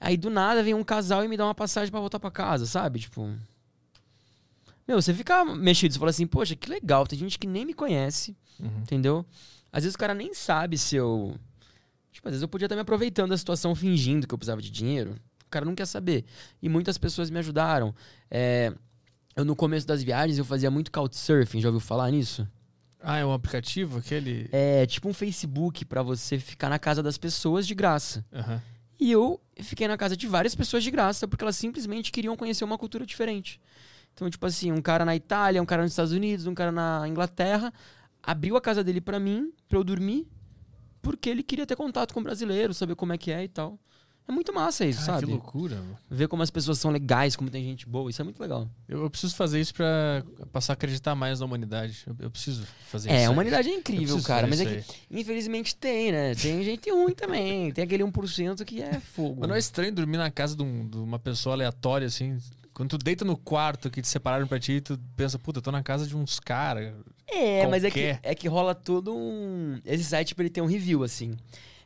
Aí 0.00 0.16
do 0.16 0.30
nada 0.30 0.62
vem 0.62 0.74
um 0.74 0.84
casal 0.84 1.24
e 1.24 1.28
me 1.28 1.36
dá 1.36 1.44
uma 1.44 1.54
passagem 1.54 1.90
pra 1.90 2.00
voltar 2.00 2.18
pra 2.18 2.30
casa, 2.30 2.64
sabe? 2.66 3.00
Tipo. 3.00 3.30
Meu, 4.88 5.00
você 5.02 5.12
fica 5.12 5.44
mexido, 5.44 5.92
você 5.92 5.98
fala 5.98 6.10
assim, 6.10 6.26
poxa, 6.26 6.56
que 6.56 6.70
legal, 6.70 7.06
tem 7.06 7.18
gente 7.18 7.38
que 7.38 7.46
nem 7.46 7.66
me 7.66 7.74
conhece, 7.74 8.34
Uhum. 8.58 8.80
entendeu? 8.80 9.24
Às 9.70 9.84
vezes 9.84 9.94
o 9.94 9.98
cara 9.98 10.14
nem 10.14 10.32
sabe 10.32 10.78
se 10.78 10.96
eu. 10.96 11.36
Tipo, 12.10 12.26
às 12.28 12.32
vezes 12.32 12.42
eu 12.42 12.48
podia 12.48 12.64
estar 12.64 12.74
me 12.74 12.80
aproveitando 12.80 13.28
da 13.30 13.36
situação 13.36 13.74
fingindo 13.74 14.26
que 14.26 14.32
eu 14.32 14.38
precisava 14.38 14.62
de 14.62 14.70
dinheiro. 14.70 15.14
O 15.46 15.50
cara 15.50 15.64
não 15.66 15.74
quer 15.74 15.86
saber. 15.86 16.24
E 16.62 16.68
muitas 16.68 16.96
pessoas 16.96 17.28
me 17.30 17.38
ajudaram. 17.38 17.94
É, 18.30 18.72
Eu, 19.36 19.44
no 19.44 19.54
começo 19.54 19.86
das 19.86 20.02
viagens, 20.02 20.36
eu 20.38 20.44
fazia 20.44 20.68
muito 20.70 20.90
couchsurfing. 20.90 21.60
Já 21.60 21.68
ouviu 21.68 21.78
falar 21.80 22.10
nisso? 22.10 22.48
Ah, 23.00 23.18
é 23.18 23.24
um 23.24 23.32
aplicativo? 23.32 23.98
Aquele. 23.98 24.48
É 24.50 24.84
tipo 24.86 25.08
um 25.08 25.12
Facebook 25.14 25.84
pra 25.84 26.02
você 26.02 26.38
ficar 26.40 26.68
na 26.68 26.78
casa 26.78 27.02
das 27.04 27.16
pessoas 27.16 27.64
de 27.66 27.72
graça. 27.74 28.24
Aham. 28.32 28.60
E 28.98 29.12
eu 29.12 29.40
fiquei 29.60 29.86
na 29.86 29.96
casa 29.96 30.16
de 30.16 30.26
várias 30.26 30.56
pessoas 30.56 30.82
de 30.82 30.90
graça 30.90 31.28
porque 31.28 31.44
elas 31.44 31.54
simplesmente 31.56 32.10
queriam 32.10 32.36
conhecer 32.36 32.64
uma 32.64 32.76
cultura 32.76 33.06
diferente. 33.06 33.60
Então, 34.18 34.28
tipo 34.28 34.44
assim, 34.44 34.72
um 34.72 34.82
cara 34.82 35.04
na 35.04 35.14
Itália, 35.14 35.62
um 35.62 35.66
cara 35.66 35.82
nos 35.82 35.92
Estados 35.92 36.10
Unidos, 36.12 36.46
um 36.48 36.54
cara 36.54 36.72
na 36.72 37.06
Inglaterra, 37.06 37.72
abriu 38.20 38.56
a 38.56 38.60
casa 38.60 38.82
dele 38.82 39.00
pra 39.00 39.20
mim, 39.20 39.52
pra 39.68 39.78
eu 39.78 39.84
dormir, 39.84 40.26
porque 41.00 41.28
ele 41.30 41.42
queria 41.44 41.64
ter 41.64 41.76
contato 41.76 42.12
com 42.12 42.18
o 42.18 42.22
brasileiro, 42.24 42.74
saber 42.74 42.96
como 42.96 43.12
é 43.12 43.18
que 43.18 43.30
é 43.30 43.44
e 43.44 43.48
tal. 43.48 43.78
É 44.26 44.32
muito 44.32 44.52
massa 44.52 44.84
isso, 44.84 45.06
Cara, 45.06 45.12
sabe? 45.20 45.26
que 45.26 45.32
loucura. 45.32 45.76
mano. 45.76 45.96
Ver 46.10 46.26
como 46.28 46.42
as 46.42 46.50
pessoas 46.50 46.78
são 46.78 46.90
legais, 46.90 47.34
como 47.34 47.48
tem 47.48 47.64
gente 47.64 47.86
boa, 47.86 48.10
isso 48.10 48.20
é 48.20 48.24
muito 48.24 48.38
legal. 48.40 48.68
Eu, 48.86 49.02
eu 49.04 49.08
preciso 49.08 49.34
fazer 49.36 49.58
isso 49.58 49.72
pra 49.72 50.22
passar 50.52 50.72
a 50.72 50.74
acreditar 50.74 51.14
mais 51.14 51.40
na 51.40 51.46
humanidade. 51.46 52.02
Eu, 52.06 52.14
eu 52.18 52.30
preciso 52.30 52.66
fazer 52.90 53.08
É, 53.08 53.12
isso. 53.14 53.22
a 53.22 53.28
aí. 53.28 53.32
humanidade 53.32 53.70
é 53.70 53.72
incrível, 53.74 54.20
cara, 54.22 54.46
mas 54.46 54.60
é 54.60 54.66
que 54.82 54.84
infelizmente 55.10 55.74
tem, 55.76 56.12
né? 56.12 56.34
Tem 56.34 56.62
gente 56.62 56.90
ruim 56.90 57.14
também. 57.14 57.72
Tem 57.72 57.84
aquele 57.84 58.02
1% 58.04 58.64
que 58.66 58.82
é 58.82 59.00
fogo. 59.00 59.36
Mas 59.40 59.48
não 59.48 59.56
é 59.56 59.58
estranho 59.60 59.94
dormir 59.94 60.18
na 60.18 60.30
casa 60.30 60.54
de, 60.54 60.62
um- 60.62 60.86
de 60.86 60.98
uma 60.98 61.18
pessoa 61.18 61.54
aleatória, 61.54 62.06
assim? 62.06 62.36
Quando 62.78 62.90
tu 62.90 62.98
deita 62.98 63.24
no 63.24 63.36
quarto 63.36 63.90
que 63.90 64.00
te 64.00 64.06
separaram 64.08 64.46
pra 64.46 64.58
ti, 64.58 64.80
tu 64.80 64.96
pensa, 65.16 65.36
puta, 65.38 65.58
eu 65.58 65.62
tô 65.62 65.70
na 65.72 65.82
casa 65.82 66.06
de 66.06 66.16
uns 66.16 66.38
caras. 66.38 66.94
É, 67.26 67.66
mas 67.66 67.82
é 67.82 67.90
que, 67.90 68.00
qualquer. 68.00 68.20
é 68.22 68.34
que 68.36 68.46
rola 68.48 68.72
todo 68.74 69.12
um. 69.14 69.80
Esse 69.84 70.04
site, 70.04 70.28
tipo, 70.28 70.40
ele 70.42 70.48
tem 70.48 70.62
um 70.62 70.66
review, 70.66 71.02
assim. 71.02 71.36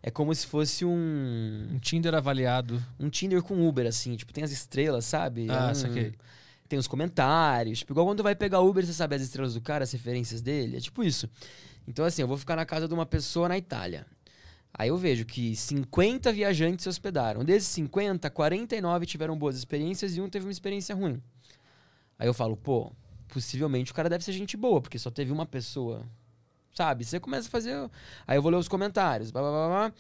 É 0.03 0.11
como 0.11 0.35
se 0.35 0.47
fosse 0.47 0.85
um, 0.85 1.69
Um 1.73 1.79
Tinder 1.79 2.15
avaliado. 2.15 2.81
um 3.01 3.09
Tinder 3.09 3.43
com 3.43 3.67
Uber, 3.67 3.87
assim. 3.87 4.15
Tipo, 4.17 4.35
tem 4.35 4.45
as 4.45 4.53
estrelas, 4.53 5.07
sabe? 5.07 5.49
É 5.49 5.53
Ah, 5.53 5.71
um- 5.71 5.75
saquei. 5.75 6.12
Tem 6.69 6.79
os 6.79 6.87
comentários. 6.87 7.79
Tipo, 7.79 7.95
igual 7.95 8.07
quando 8.07 8.19
tu 8.19 8.23
vai 8.23 8.35
pegar 8.35 8.61
Uber, 8.61 8.85
você 8.85 8.93
sabe 8.93 9.17
as 9.17 9.23
estrelas 9.23 9.55
do 9.55 9.61
cara, 9.62 9.85
as 9.85 9.93
referências 9.93 10.43
dele. 10.43 10.77
É 10.77 10.81
tipo 10.81 11.03
isso. 11.03 11.27
Então, 11.89 12.05
assim, 12.05 12.21
eu 12.23 12.29
vou 12.29 12.37
ficar 12.37 12.55
na 12.57 12.67
casa 12.67 12.87
de 12.87 12.93
uma 12.95 13.07
pessoa 13.07 13.49
na 13.49 13.57
Itália. 13.57 14.07
Aí 14.75 14.89
eu 14.89 14.97
vejo 14.97 15.25
que 15.25 15.55
50 15.55 16.33
viajantes 16.33 16.84
se 16.84 16.89
hospedaram. 16.89 17.44
Desses 17.44 17.68
50, 17.68 18.31
49 18.31 19.07
tiveram 19.07 19.36
boas 19.36 19.57
experiências 19.57 20.17
e 20.17 20.20
um 20.20 20.28
teve 20.28 20.47
uma 20.47 20.52
experiência 20.52 20.94
ruim. 20.94 21.23
Aí 22.18 22.26
eu 22.26 22.33
falo, 22.33 22.57
pô, 22.57 22.91
possivelmente 23.28 23.92
o 23.92 23.94
cara 23.94 24.09
deve 24.09 24.25
ser 24.25 24.33
gente 24.33 24.57
boa, 24.57 24.81
porque 24.81 24.99
só 24.99 25.10
teve 25.10 25.31
uma 25.33 25.44
pessoa. 25.44 26.02
Sabe? 26.75 27.05
Você 27.05 27.20
começa 27.20 27.49
a 27.49 27.51
fazer. 27.51 27.91
Aí 28.26 28.39
eu 28.39 28.42
vou 28.42 28.51
ler 28.51 28.57
os 28.57 28.68
comentários. 28.68 29.31
Blá, 29.31 29.42
blá, 29.42 29.51
blá, 29.51 29.68
blá. 29.68 29.92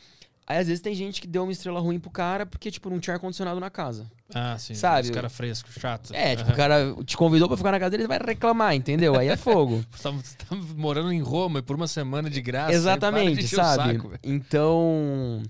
Aí 0.46 0.58
às 0.58 0.66
vezes 0.66 0.80
tem 0.82 0.94
gente 0.94 1.20
que 1.20 1.26
deu 1.26 1.44
uma 1.44 1.52
estrela 1.52 1.78
ruim 1.80 2.00
pro 2.00 2.10
cara 2.10 2.44
porque, 2.44 2.70
tipo, 2.70 2.90
não 2.90 2.98
tinha 2.98 3.14
ar-condicionado 3.14 3.60
na 3.60 3.70
casa. 3.70 4.10
Ah, 4.34 4.56
sim. 4.58 4.74
Sabe? 4.74 5.08
Os 5.08 5.10
caras 5.14 5.32
frescos, 5.32 5.74
chatos. 5.74 6.10
É, 6.12 6.34
tipo, 6.34 6.50
o 6.50 6.54
cara 6.56 6.94
te 7.04 7.16
convidou 7.16 7.46
pra 7.48 7.56
ficar 7.56 7.70
na 7.70 7.78
casa 7.78 7.90
dele, 7.90 8.02
ele 8.02 8.08
vai 8.08 8.18
reclamar, 8.18 8.74
entendeu? 8.74 9.16
Aí 9.16 9.28
é 9.28 9.36
fogo. 9.36 9.84
Você 9.92 10.02
tá, 10.02 10.14
tá 10.48 10.56
morando 10.76 11.12
em 11.12 11.20
Roma 11.22 11.60
e 11.60 11.62
por 11.62 11.76
uma 11.76 11.86
semana 11.86 12.28
de 12.28 12.40
graça. 12.42 12.72
Exatamente, 12.72 13.34
para 13.34 13.42
de 13.42 13.48
sabe? 13.48 13.92
saco, 13.94 14.12
então, 14.22 15.42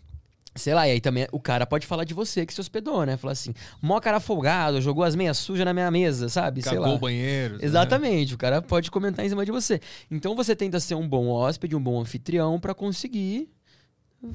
sei 0.54 0.74
lá, 0.74 0.86
e 0.86 0.92
aí 0.92 1.00
também 1.00 1.26
o 1.32 1.40
cara 1.40 1.64
pode 1.66 1.86
falar 1.86 2.04
de 2.04 2.12
você 2.12 2.44
que 2.44 2.52
se 2.52 2.60
hospedou, 2.60 3.06
né? 3.06 3.16
Falar 3.16 3.32
assim, 3.32 3.54
mó 3.80 3.98
cara 3.98 4.20
folgado, 4.20 4.80
jogou 4.80 5.04
as 5.04 5.14
meias 5.14 5.38
sujas 5.38 5.64
na 5.64 5.72
minha 5.72 5.90
mesa, 5.90 6.28
sabe? 6.28 6.62
sei 6.62 6.72
Cagou 6.72 6.86
lá. 6.88 6.94
o 6.94 6.98
banheiro. 6.98 7.54
né? 7.54 7.60
Exatamente, 7.62 8.34
o 8.34 8.38
cara 8.38 8.60
pode 8.60 8.90
comentar 8.90 9.24
em 9.24 9.28
cima 9.28 9.44
de 9.44 9.50
você. 9.50 9.80
Então 10.10 10.36
você 10.36 10.54
tenta 10.54 10.78
ser 10.78 10.96
um 10.96 11.08
bom 11.08 11.28
hóspede, 11.28 11.74
um 11.74 11.82
bom 11.82 11.98
anfitrião 12.00 12.60
pra 12.60 12.74
conseguir 12.74 13.48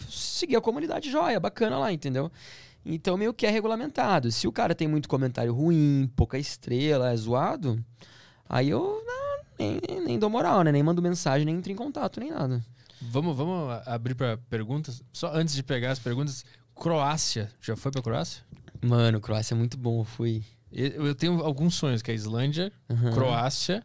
seguir 0.10 0.56
a 0.56 0.62
comunidade 0.62 1.10
joia, 1.12 1.40
bacana 1.40 1.78
lá, 1.78 1.92
entendeu? 1.92 2.32
Então 2.86 3.18
meio 3.18 3.34
que 3.34 3.46
é 3.46 3.50
regulamentado. 3.50 4.32
Se 4.32 4.48
o 4.48 4.52
cara 4.52 4.74
tem 4.74 4.88
muito 4.88 5.10
comentário 5.10 5.54
ruim, 5.54 6.10
pouca 6.16 6.38
estrela, 6.38 7.12
é 7.12 7.16
zoado, 7.18 7.84
aí 8.48 8.70
eu 8.70 9.04
não, 9.06 9.40
nem, 9.60 9.82
nem 10.06 10.20
dou 10.20 10.30
moral, 10.30 10.62
né? 10.64 10.72
Nem 10.72 10.84
mando 10.84 11.02
mensagem, 11.02 11.46
nem 11.46 11.56
entro 11.56 11.72
em 11.72 11.76
contato, 11.76 12.20
nem 12.20 12.32
nada. 12.32 12.64
Vamos, 13.02 13.36
vamos 13.36 13.86
abrir 13.88 14.16
pra 14.16 14.38
perguntas. 14.50 15.04
Só 15.14 15.32
antes 15.34 15.54
de 15.54 15.64
pegar 15.64 15.92
as 15.92 16.00
perguntas. 16.00 16.44
Croácia. 16.74 17.52
Já 17.62 17.76
foi 17.76 17.92
pra 17.92 18.02
Croácia? 18.02 18.44
Mano, 18.82 19.20
Croácia 19.20 19.54
é 19.54 19.58
muito 19.58 19.78
bom, 19.78 20.02
eu 20.02 20.06
fui. 20.06 20.44
Eu 20.72 21.08
eu 21.08 21.16
tenho 21.16 21.42
alguns 21.44 21.76
sonhos, 21.76 22.02
que 22.02 22.12
é 22.12 22.14
Islândia, 22.14 22.72
Uhum. 22.90 23.12
Croácia, 23.14 23.84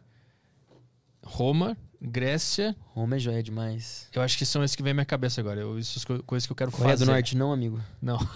Roma, 1.23 1.77
Grécia. 2.05 2.75
Roma 2.93 3.15
é 3.15 3.19
joia 3.19 3.41
demais. 3.41 4.07
Eu 4.13 4.21
acho 4.21 4.37
que 4.37 4.45
são 4.45 4.63
esses 4.63 4.75
que 4.75 4.83
vem 4.83 4.91
à 4.91 4.93
minha 4.93 5.05
cabeça 5.05 5.39
agora. 5.39 5.61
Eu, 5.61 5.77
essas 5.79 6.03
co- 6.03 6.21
coisas 6.23 6.45
que 6.45 6.51
eu 6.51 6.55
quero 6.55 6.69
Coreia 6.71 6.91
fazer. 6.91 7.05
do 7.05 7.11
Norte 7.11 7.37
não, 7.37 7.51
amigo. 7.53 7.79
Não. 8.01 8.17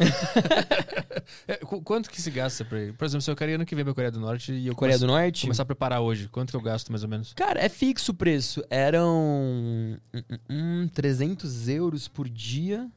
É, 1.45 1.57
qu- 1.57 1.81
quanto 1.81 2.09
que 2.09 2.21
se 2.21 2.31
gasta 2.31 2.63
pra 2.63 2.79
ir? 2.81 2.93
Por 2.93 3.03
exemplo, 3.03 3.21
se 3.21 3.29
eu 3.29 3.35
queria 3.35 3.55
ano 3.55 3.65
que 3.65 3.75
vem 3.75 3.83
pra 3.83 3.93
Coreia 3.93 4.11
do 4.11 4.19
Norte 4.19 4.53
e 4.53 4.67
eu 4.67 4.75
Coreia 4.75 4.97
do 4.97 5.07
Norte? 5.07 5.41
começar 5.41 5.63
a 5.63 5.65
preparar 5.65 5.99
hoje, 5.99 6.29
quanto 6.29 6.51
que 6.51 6.55
eu 6.55 6.61
gasto 6.61 6.89
mais 6.89 7.03
ou 7.03 7.09
menos? 7.09 7.33
Cara, 7.33 7.59
é 7.59 7.67
fixo 7.67 8.11
o 8.11 8.15
preço. 8.15 8.63
Eram 8.69 9.09
hum, 9.13 9.97
hum, 10.13 10.21
hum, 10.49 10.87
300 10.93 11.67
euros 11.67 12.07
por 12.07 12.29
dia, 12.29 12.87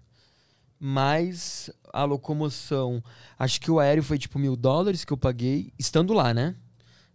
mais 0.78 1.70
a 1.92 2.04
locomoção. 2.04 3.02
Acho 3.38 3.60
que 3.60 3.70
o 3.70 3.80
aéreo 3.80 4.02
foi 4.02 4.16
tipo 4.18 4.38
mil 4.38 4.54
dólares 4.54 5.04
que 5.04 5.12
eu 5.12 5.16
paguei, 5.16 5.72
estando 5.78 6.12
lá, 6.12 6.32
né? 6.32 6.54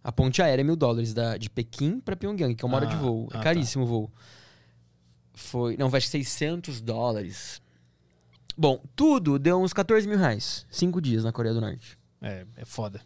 A 0.06 0.12
ponte 0.12 0.40
aérea 0.40 0.62
é 0.62 0.64
mil 0.64 0.76
dólares, 0.76 1.12
da, 1.12 1.36
de 1.36 1.50
Pequim 1.50 1.98
pra 1.98 2.14
Pyongyang, 2.14 2.54
que 2.54 2.64
é 2.64 2.68
uma 2.68 2.76
hora 2.76 2.86
de 2.86 2.94
Ah, 2.94 2.98
voo. 2.98 3.28
ah, 3.32 3.40
É 3.40 3.42
caríssimo 3.42 3.82
o 3.82 3.86
voo. 3.88 4.10
Foi. 5.34 5.76
Não, 5.76 5.88
vai 5.88 5.98
acho 5.98 6.06
que 6.06 6.12
600 6.12 6.80
dólares. 6.80 7.60
Bom, 8.56 8.80
tudo 8.94 9.36
deu 9.36 9.60
uns 9.60 9.72
14 9.72 10.06
mil 10.06 10.16
reais. 10.16 10.64
Cinco 10.70 11.00
dias 11.00 11.24
na 11.24 11.32
Coreia 11.32 11.52
do 11.54 11.60
Norte. 11.60 11.98
É, 12.22 12.46
é 12.56 12.64
foda. 12.64 13.00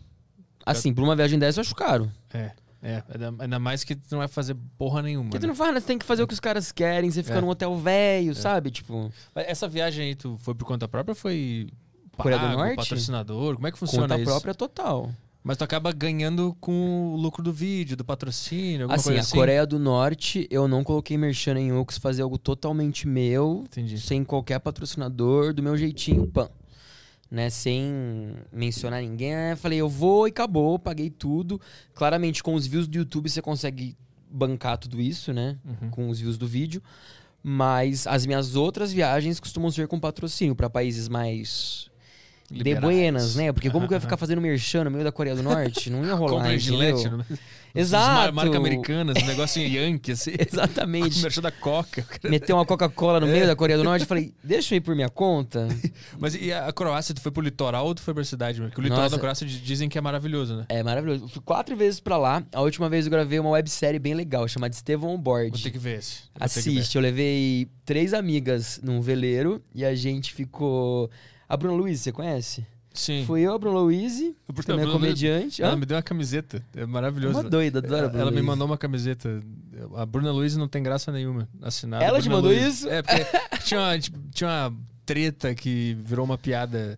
Assim, 0.65 0.93
por 0.93 1.03
uma 1.03 1.17
viagem 1.17 1.39
dessa 1.39 1.59
eu 1.59 1.63
acho 1.63 1.75
caro. 1.75 2.13
É, 2.35 2.53
é. 2.83 3.03
Ainda, 3.39 3.59
mais 3.59 3.83
que 3.83 3.97
tu 3.97 4.05
não 4.13 4.19
vai 4.19 4.29
fazer 4.29 4.55
porra 4.77 5.01
nenhuma. 5.01 5.31
Porque 5.31 5.39
tu 5.39 5.45
né? 5.45 5.49
não 5.49 5.55
faz, 5.55 5.73
né? 5.73 5.81
Você 5.81 5.87
tem 5.87 5.99
que 5.99 6.05
fazer 6.05 6.23
o 6.23 6.27
que 6.27 6.35
os 6.35 6.41
caras 6.41 6.71
querem, 6.71 7.11
você 7.11 7.23
fica 7.23 7.39
É. 7.39 7.41
num 7.41 7.49
hotel 7.49 7.77
velho, 7.79 8.35
sabe? 8.35 8.71
Tipo, 8.71 9.11
Essa 9.35 9.67
viagem 9.67 10.09
aí, 10.09 10.15
tu 10.15 10.37
foi 10.37 10.55
por 10.55 10.67
conta 10.67 10.87
própria 10.87 11.13
ou 11.13 11.17
foi 11.17 11.69
Coreia 12.15 12.39
do 12.39 12.45
pago, 12.47 12.59
Norte? 12.59 12.77
patrocinador? 12.77 13.55
Como 13.57 13.67
é 13.67 13.73
que 13.73 13.79
funciona 13.79 14.07
conta 14.07 14.21
isso? 14.21 14.31
própria 14.31 14.55
total. 14.55 15.11
Mas 15.43 15.57
tu 15.57 15.65
acaba 15.65 15.91
ganhando 15.91 16.55
com 16.61 17.15
o 17.15 17.17
lucro 17.17 17.43
do 17.43 17.53
vídeo, 17.53 17.97
do 17.97 18.05
patrocínio, 18.05 18.83
alguma 18.83 18.97
Assim, 18.97 19.05
coisa 19.05 19.21
a 19.21 19.23
assim? 19.23 19.37
Coreia 19.37 19.67
do 19.67 19.79
Norte, 19.79 20.47
eu 20.51 20.69
não 20.69 20.85
coloquei 20.85 21.17
merchan 21.17 21.59
eu 21.59 21.85
quis 21.87 21.97
fazer 21.97 22.23
algo 22.23 22.37
totalmente 22.37 23.09
meu, 23.09 23.63
Entendi. 23.65 23.99
sem 23.99 24.23
qualquer 24.23 24.59
patrocinador, 24.61 25.55
do 25.55 25.63
meu 25.63 25.77
jeitinho, 25.77 26.27
pã. 26.27 26.49
Né, 27.31 27.49
sem 27.49 28.35
mencionar 28.53 29.01
ninguém, 29.01 29.33
né? 29.33 29.57
falei, 29.57 29.79
eu 29.79 29.89
vou 29.89 30.27
e 30.27 30.31
acabou, 30.31 30.77
paguei 30.81 31.09
tudo. 31.09 31.61
Claramente, 31.95 32.43
com 32.43 32.55
os 32.55 32.67
views 32.67 32.89
do 32.89 32.99
YouTube, 32.99 33.31
você 33.31 33.41
consegue 33.41 33.97
bancar 34.29 34.77
tudo 34.77 35.01
isso, 35.01 35.33
né? 35.33 35.57
Uhum. 35.65 35.91
Com 35.91 36.09
os 36.09 36.19
views 36.19 36.37
do 36.37 36.47
vídeo. 36.49 36.83
Mas 37.41 38.05
as 38.07 38.27
minhas 38.27 38.57
outras 38.57 38.93
viagens 38.93 39.39
costumam 39.39 39.71
ser 39.71 39.87
com 39.87 39.99
patrocínio 40.01 40.57
para 40.57 40.69
países 40.69 41.09
mais 41.09 41.90
de 42.51 42.59
Liberais. 42.59 42.81
buenas, 42.83 43.37
né? 43.37 43.53
Porque 43.53 43.71
como 43.71 43.87
que 43.87 43.95
eu 43.95 43.97
ia 43.97 44.01
ficar 44.01 44.17
fazendo 44.19 44.41
merchan 44.41 44.85
no 44.85 44.91
meio 44.91 45.05
da 45.05 45.13
Coreia 45.13 45.37
do 45.37 45.43
Norte? 45.43 45.89
Não 45.91 46.05
ia 46.05 46.15
rolar, 46.15 46.33
Compra? 46.43 46.59
Gillette, 46.59 47.09
né? 47.09 47.25
Exato. 47.73 48.07
Mar- 48.13 48.33
Marca 48.33 48.57
americana, 48.57 49.13
esse 49.17 49.25
negócio 49.25 49.63
em 49.63 49.73
Yankee, 49.73 50.11
assim. 50.13 50.33
Exatamente. 50.53 51.23
Merchan 51.23 51.41
da 51.41 51.53
Coca. 51.53 52.05
Meter 52.25 52.53
uma 52.53 52.67
Coca-Cola 52.67 53.21
no 53.21 53.29
É. 53.29 53.33
meio 53.33 53.47
da 53.47 53.55
Coreia 53.55 53.79
do 53.79 53.85
Norte, 53.85 54.05
falei, 54.07 54.35
deixa 54.43 54.75
eu 54.75 54.79
ir 54.79 54.81
por 54.81 54.97
minha 54.97 55.09
conta. 55.09 55.69
Mas 56.19 56.35
e 56.35 56.53
a 56.53 56.73
Croácia, 56.73 57.15
tu 57.15 57.21
foi 57.21 57.31
pro 57.31 57.41
litoral 57.43 57.87
ou 57.87 57.95
tu 57.95 58.03
foi 58.03 58.13
pra 58.13 58.25
cidade? 58.25 58.61
Porque 58.61 58.81
o 58.81 58.83
litoral 58.83 59.05
Nossa. 59.05 59.15
da 59.15 59.21
Croácia 59.21 59.47
di- 59.47 59.61
dizem 59.61 59.89
que 59.89 59.97
é 59.97 60.01
maravilhoso, 60.01 60.57
né? 60.57 60.67
É 60.69 60.83
maravilhoso. 60.83 61.25
Eu 61.25 61.29
fui 61.29 61.43
quatro 61.45 61.77
vezes 61.77 62.01
pra 62.01 62.17
lá. 62.17 62.43
A 62.53 62.61
última 62.61 62.89
vez 62.89 63.05
eu 63.07 63.11
gravei 63.13 63.39
uma 63.39 63.51
websérie 63.51 64.01
bem 64.01 64.15
legal, 64.15 64.49
chamada 64.49 64.75
Estevão 64.75 65.15
On 65.15 65.19
Board. 65.21 65.51
Vou 65.51 65.61
ter 65.61 65.71
que 65.71 65.79
ver 65.79 65.99
esse. 66.01 66.23
Vou 66.39 66.49
que 66.49 66.55
ver. 66.55 66.61
Assiste, 66.81 66.97
eu 66.97 67.03
levei 67.03 67.69
três 67.85 68.13
amigas 68.13 68.81
num 68.83 69.01
veleiro 69.01 69.63
e 69.73 69.85
a 69.85 69.95
gente 69.95 70.35
ficou. 70.35 71.09
A 71.51 71.57
Bruna 71.57 71.75
Luiz, 71.75 72.01
você 72.01 72.13
conhece? 72.13 72.65
Sim. 72.95 73.25
Fui 73.27 73.41
eu, 73.41 73.53
a 73.53 73.59
Bruna 73.59 73.81
Luiz, 73.81 74.21
Porque 74.47 74.61
que 74.63 74.67
também 74.69 74.89
é 74.89 74.93
comediante. 74.93 75.61
Ela 75.61 75.73
Hã? 75.73 75.77
me 75.77 75.85
deu 75.85 75.97
uma 75.97 76.03
camiseta. 76.03 76.65
É 76.77 76.87
maravilhoso. 76.87 77.41
Uma 77.41 77.43
doida, 77.51 77.79
adoro 77.81 77.95
a 77.95 77.99
Ela, 77.99 78.09
Bruna 78.09 78.23
ela 78.23 78.31
me 78.31 78.43
mandou 78.43 78.69
uma 78.69 78.79
camiseta. 78.79 79.43
A 79.97 80.07
Bruna 80.07 80.31
Luiz 80.31 80.57
não 80.57 80.69
tem 80.69 80.81
graça 80.81 81.11
nenhuma. 81.11 81.49
Assinada. 81.61 82.05
Ela 82.05 82.23
te 82.23 82.29
mandou 82.29 82.53
Luiz. 82.53 82.63
isso? 82.77 82.89
É, 82.89 83.03
porque 83.03 83.25
tinha 83.65 83.81
uma, 83.81 83.99
tipo, 83.99 84.19
tinha 84.33 84.49
uma 84.49 84.77
treta 85.05 85.53
que 85.57 85.97
virou 86.05 86.25
uma 86.25 86.39
piada. 86.39 86.97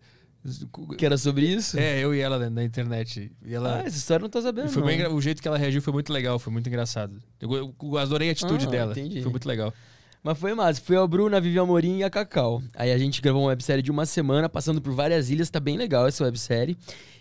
Que 0.98 1.06
era 1.06 1.16
sobre 1.16 1.47
isso? 1.47 1.78
É, 1.78 1.98
eu 2.00 2.14
e 2.14 2.20
ela 2.20 2.39
na, 2.39 2.50
na 2.50 2.62
internet. 2.64 3.32
E 3.42 3.55
ela. 3.55 3.78
Ah, 3.78 3.86
essa 3.86 3.97
história 3.97 4.28
não 4.31 4.39
e 4.39 4.42
sabendo. 4.42 4.68
foi 4.68 4.82
não. 4.82 4.86
bem 4.86 5.06
o 5.06 5.20
jeito 5.20 5.40
que 5.40 5.48
ela 5.48 5.56
reagiu 5.56 5.81
foi 5.81 5.94
muito 5.94 6.12
legal, 6.12 6.39
foi 6.39 6.52
muito 6.52 6.68
engraçado. 6.68 7.22
Eu, 7.40 7.74
eu 7.82 7.97
adorei 7.98 8.28
a 8.28 8.32
atitude 8.32 8.66
Ah, 8.66 8.70
dela. 8.70 8.92
entendi. 8.92 9.22
Foi 9.22 9.31
muito 9.31 9.47
legal. 9.48 9.72
Mas 10.23 10.39
foi 10.39 10.55
massa. 10.55 10.81
Fui 10.81 10.97
a 10.97 11.05
Bruna, 11.07 11.39
a 11.39 11.41
Vivi 11.41 11.59
Amorim 11.59 11.99
e 11.99 12.05
a 12.05 12.10
Cacau. 12.10 12.62
Aí 12.75 12.92
a 12.92 12.99
gente 12.99 13.20
gravou 13.20 13.42
uma 13.42 13.49
websérie 13.49 13.83
de 13.83 13.91
uma 13.91 14.07
semana, 14.07 14.49
passando 14.49 14.81
por 14.81 14.92
várias 14.94 15.31
ilhas. 15.31 15.51
Tá 15.51 15.59
bem 15.59 15.76
legal 15.76 16.07
essa 16.07 16.23
websérie. 16.23 16.76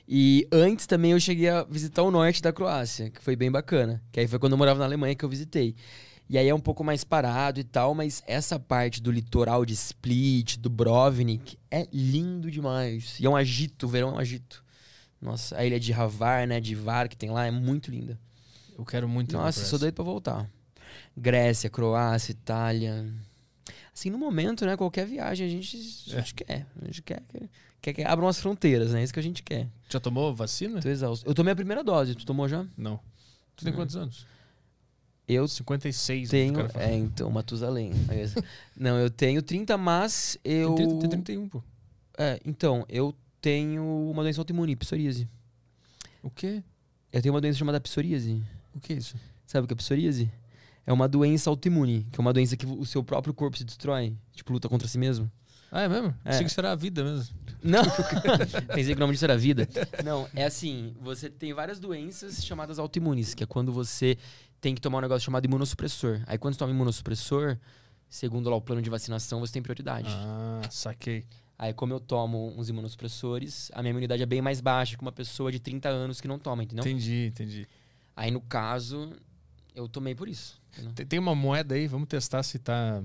E 0.08 0.48
antes 0.52 0.86
também 0.86 1.12
eu 1.12 1.20
cheguei 1.20 1.50
a 1.50 1.64
visitar 1.64 2.04
o 2.04 2.12
norte 2.12 2.42
da 2.42 2.54
Croácia, 2.54 3.10
que 3.10 3.24
foi 3.24 3.36
bem 3.36 3.50
bacana. 3.50 4.04
Que 4.12 4.20
aí 4.20 4.28
foi 4.28 4.38
quando 4.38 4.52
eu 4.52 4.58
morava 4.58 4.78
na 4.78 4.86
Alemanha 4.86 5.16
que 5.16 5.26
eu 5.26 5.30
visitei. 5.30 5.76
E 6.30 6.38
aí 6.38 6.48
é 6.48 6.54
um 6.54 6.60
pouco 6.60 6.84
mais 6.84 7.04
parado 7.04 7.60
e 7.60 7.64
tal, 7.64 7.96
mas 7.96 8.22
essa 8.28 8.60
parte 8.60 9.02
do 9.02 9.12
litoral 9.12 9.66
de 9.66 9.74
Split, 9.74 10.58
do 10.58 10.70
Brovnik, 10.70 11.58
é 11.70 11.88
lindo 11.92 12.52
demais. 12.52 13.20
E 13.20 13.26
é 13.26 13.30
um 13.30 13.36
agito, 13.36 13.86
o 13.86 13.90
verão 13.90 14.10
é 14.10 14.14
um 14.14 14.20
agito. 14.20 14.64
Nossa, 15.20 15.58
a 15.58 15.66
ilha 15.66 15.80
de 15.80 15.92
Havar, 15.92 16.48
né, 16.48 16.60
de 16.60 16.74
Var, 16.74 17.10
que 17.10 17.18
tem 17.18 17.32
lá, 17.32 17.46
é 17.46 17.52
muito 17.52 17.92
linda. 17.92 18.18
Eu 18.78 18.86
quero 18.86 19.10
muito 19.10 19.34
Nossa, 19.34 19.66
sou 19.66 19.78
doido 19.78 19.94
pra 19.94 20.04
voltar. 20.04 20.50
Grécia, 21.18 21.70
Croácia, 21.70 22.32
Itália. 22.32 23.12
Assim, 23.94 24.10
no 24.10 24.18
momento, 24.18 24.66
né? 24.66 24.78
Qualquer 24.78 25.06
viagem 25.06 25.46
a 25.46 25.50
gente, 25.50 25.78
a 26.14 26.20
gente 26.20 26.34
quer. 26.34 26.66
A 26.82 26.86
gente 26.86 27.02
quer, 27.02 27.22
quer, 27.30 27.50
quer 27.82 27.94
que 27.94 28.04
abram 28.04 28.28
as 28.28 28.40
fronteiras, 28.40 28.94
né? 28.94 29.04
Isso 29.04 29.14
que 29.14 29.20
a 29.20 29.24
gente 29.24 29.44
quer. 29.44 29.68
Já 29.90 30.00
tomou 30.00 30.34
vacina? 30.34 30.82
Tô 30.82 30.90
exausto. 30.90 31.28
Eu 31.30 31.34
tomei 31.34 31.52
a 31.54 31.56
primeira 31.56 31.84
dose. 31.84 32.16
Tu 32.16 32.26
tomou 32.26 32.48
já? 32.48 32.66
Não. 32.78 33.00
Tu 33.56 33.66
tem 33.66 33.74
Hum. 33.74 33.76
quantos 33.76 33.96
anos? 33.96 34.26
Eu 35.28 35.48
56. 35.48 36.30
tenho. 36.30 36.54
o 36.54 36.58
cara 36.58 36.70
fala. 36.70 36.86
É, 36.86 36.96
então, 36.96 37.30
Matusalém. 37.30 37.92
É. 38.10 38.42
Não, 38.76 38.98
eu 38.98 39.10
tenho 39.10 39.42
30, 39.42 39.78
mas 39.78 40.38
eu. 40.44 40.74
Tem, 40.76 40.88
30, 40.88 41.00
tem 41.02 41.10
31, 41.10 41.48
pô. 41.50 41.64
É, 42.18 42.40
então, 42.44 42.86
eu 42.90 43.14
tenho 43.40 43.84
uma 44.12 44.24
doença 44.24 44.42
autoimune, 44.42 44.76
psoríase. 44.76 45.30
O 46.24 46.30
quê? 46.30 46.62
Eu 47.14 47.22
tenho 47.22 47.34
uma 47.34 47.40
doença 47.42 47.60
chamada 47.60 47.80
psoríase. 47.80 48.42
O 48.74 48.80
que 48.80 48.94
é 48.94 48.96
isso? 48.98 49.16
Sabe 49.46 49.66
o 49.66 49.68
que 49.68 49.74
é 49.74 49.78
psoríase? 49.78 50.30
É 50.86 50.92
uma 50.92 51.08
doença 51.08 51.50
autoimune, 51.50 52.08
que 52.12 52.20
é 52.20 52.22
uma 52.22 52.34
doença 52.34 52.58
que 52.58 52.66
o 52.66 52.86
seu 52.86 53.04
próprio 53.04 53.34
corpo 53.34 53.58
se 53.58 53.64
destrói. 53.64 54.16
Tipo, 54.34 54.54
luta 54.54 54.68
contra 54.68 54.88
si 54.88 54.98
mesmo. 54.98 55.32
Ah, 55.72 55.84
é 55.84 55.88
mesmo? 55.88 56.14
É. 56.26 56.32
Pensei 56.32 56.44
que 56.44 56.52
será 56.52 56.74
a 56.74 56.76
vida 56.76 57.02
mesmo. 57.02 57.34
Não. 57.64 57.84
Pensei 58.76 58.94
que 58.94 58.98
o 58.98 59.00
nome 59.00 59.14
disso 59.14 59.24
era 59.24 59.38
vida. 59.38 59.68
Não, 60.04 60.28
é 60.36 60.44
assim, 60.44 60.94
você 61.00 61.30
tem 61.30 61.54
várias 61.54 61.80
doenças 61.80 62.44
chamadas 62.44 62.78
autoimunes, 62.78 63.34
que 63.34 63.44
é 63.44 63.48
quando 63.48 63.72
você 63.72 64.18
tem 64.60 64.76
que 64.76 64.82
tomar 64.82 64.98
um 64.98 65.02
negócio 65.02 65.24
chamado 65.24 65.46
imunossupressor. 65.46 66.22
Aí 66.28 66.38
quando 66.38 66.56
você 66.56 66.60
toma 66.60 66.74
imunossupressor, 66.74 67.58
segundo 68.10 68.50
lá 68.50 68.58
o 68.58 68.62
plano 68.62 68.82
de 68.82 68.90
vacinação, 68.90 69.40
você 69.40 69.54
tem 69.54 69.62
prioridade. 69.62 70.10
Ah, 70.10 70.62
saquei. 70.70 71.26
Aí 71.58 71.74
como 71.74 71.94
eu 71.94 72.02
tomo 72.02 72.54
uns 72.58 72.68
imunossupressores, 72.68 73.72
a 73.74 73.82
minha 73.82 73.92
imunidade 73.92 74.22
é 74.22 74.26
bem 74.26 74.42
mais 74.42 74.60
baixa 74.60 74.98
que 74.98 75.02
uma 75.02 75.12
pessoa 75.12 75.52
de 75.52 75.60
30 75.60 75.88
anos 75.88 76.20
que 76.20 76.28
não 76.28 76.38
toma, 76.38 76.64
entendeu? 76.64 76.84
Entendi, 76.84 77.28
entendi. 77.28 77.68
Aí 78.14 78.30
no 78.30 78.42
caso, 78.42 79.14
eu 79.74 79.88
tomei 79.88 80.14
por 80.14 80.28
isso. 80.28 80.61
Entendeu? 80.74 80.92
Tem, 80.94 81.06
tem 81.06 81.20
uma 81.20 81.36
moeda 81.36 81.76
aí, 81.76 81.88
vamos 81.88 82.08
testar 82.08 82.44
se 82.44 82.60
tá 82.60 83.02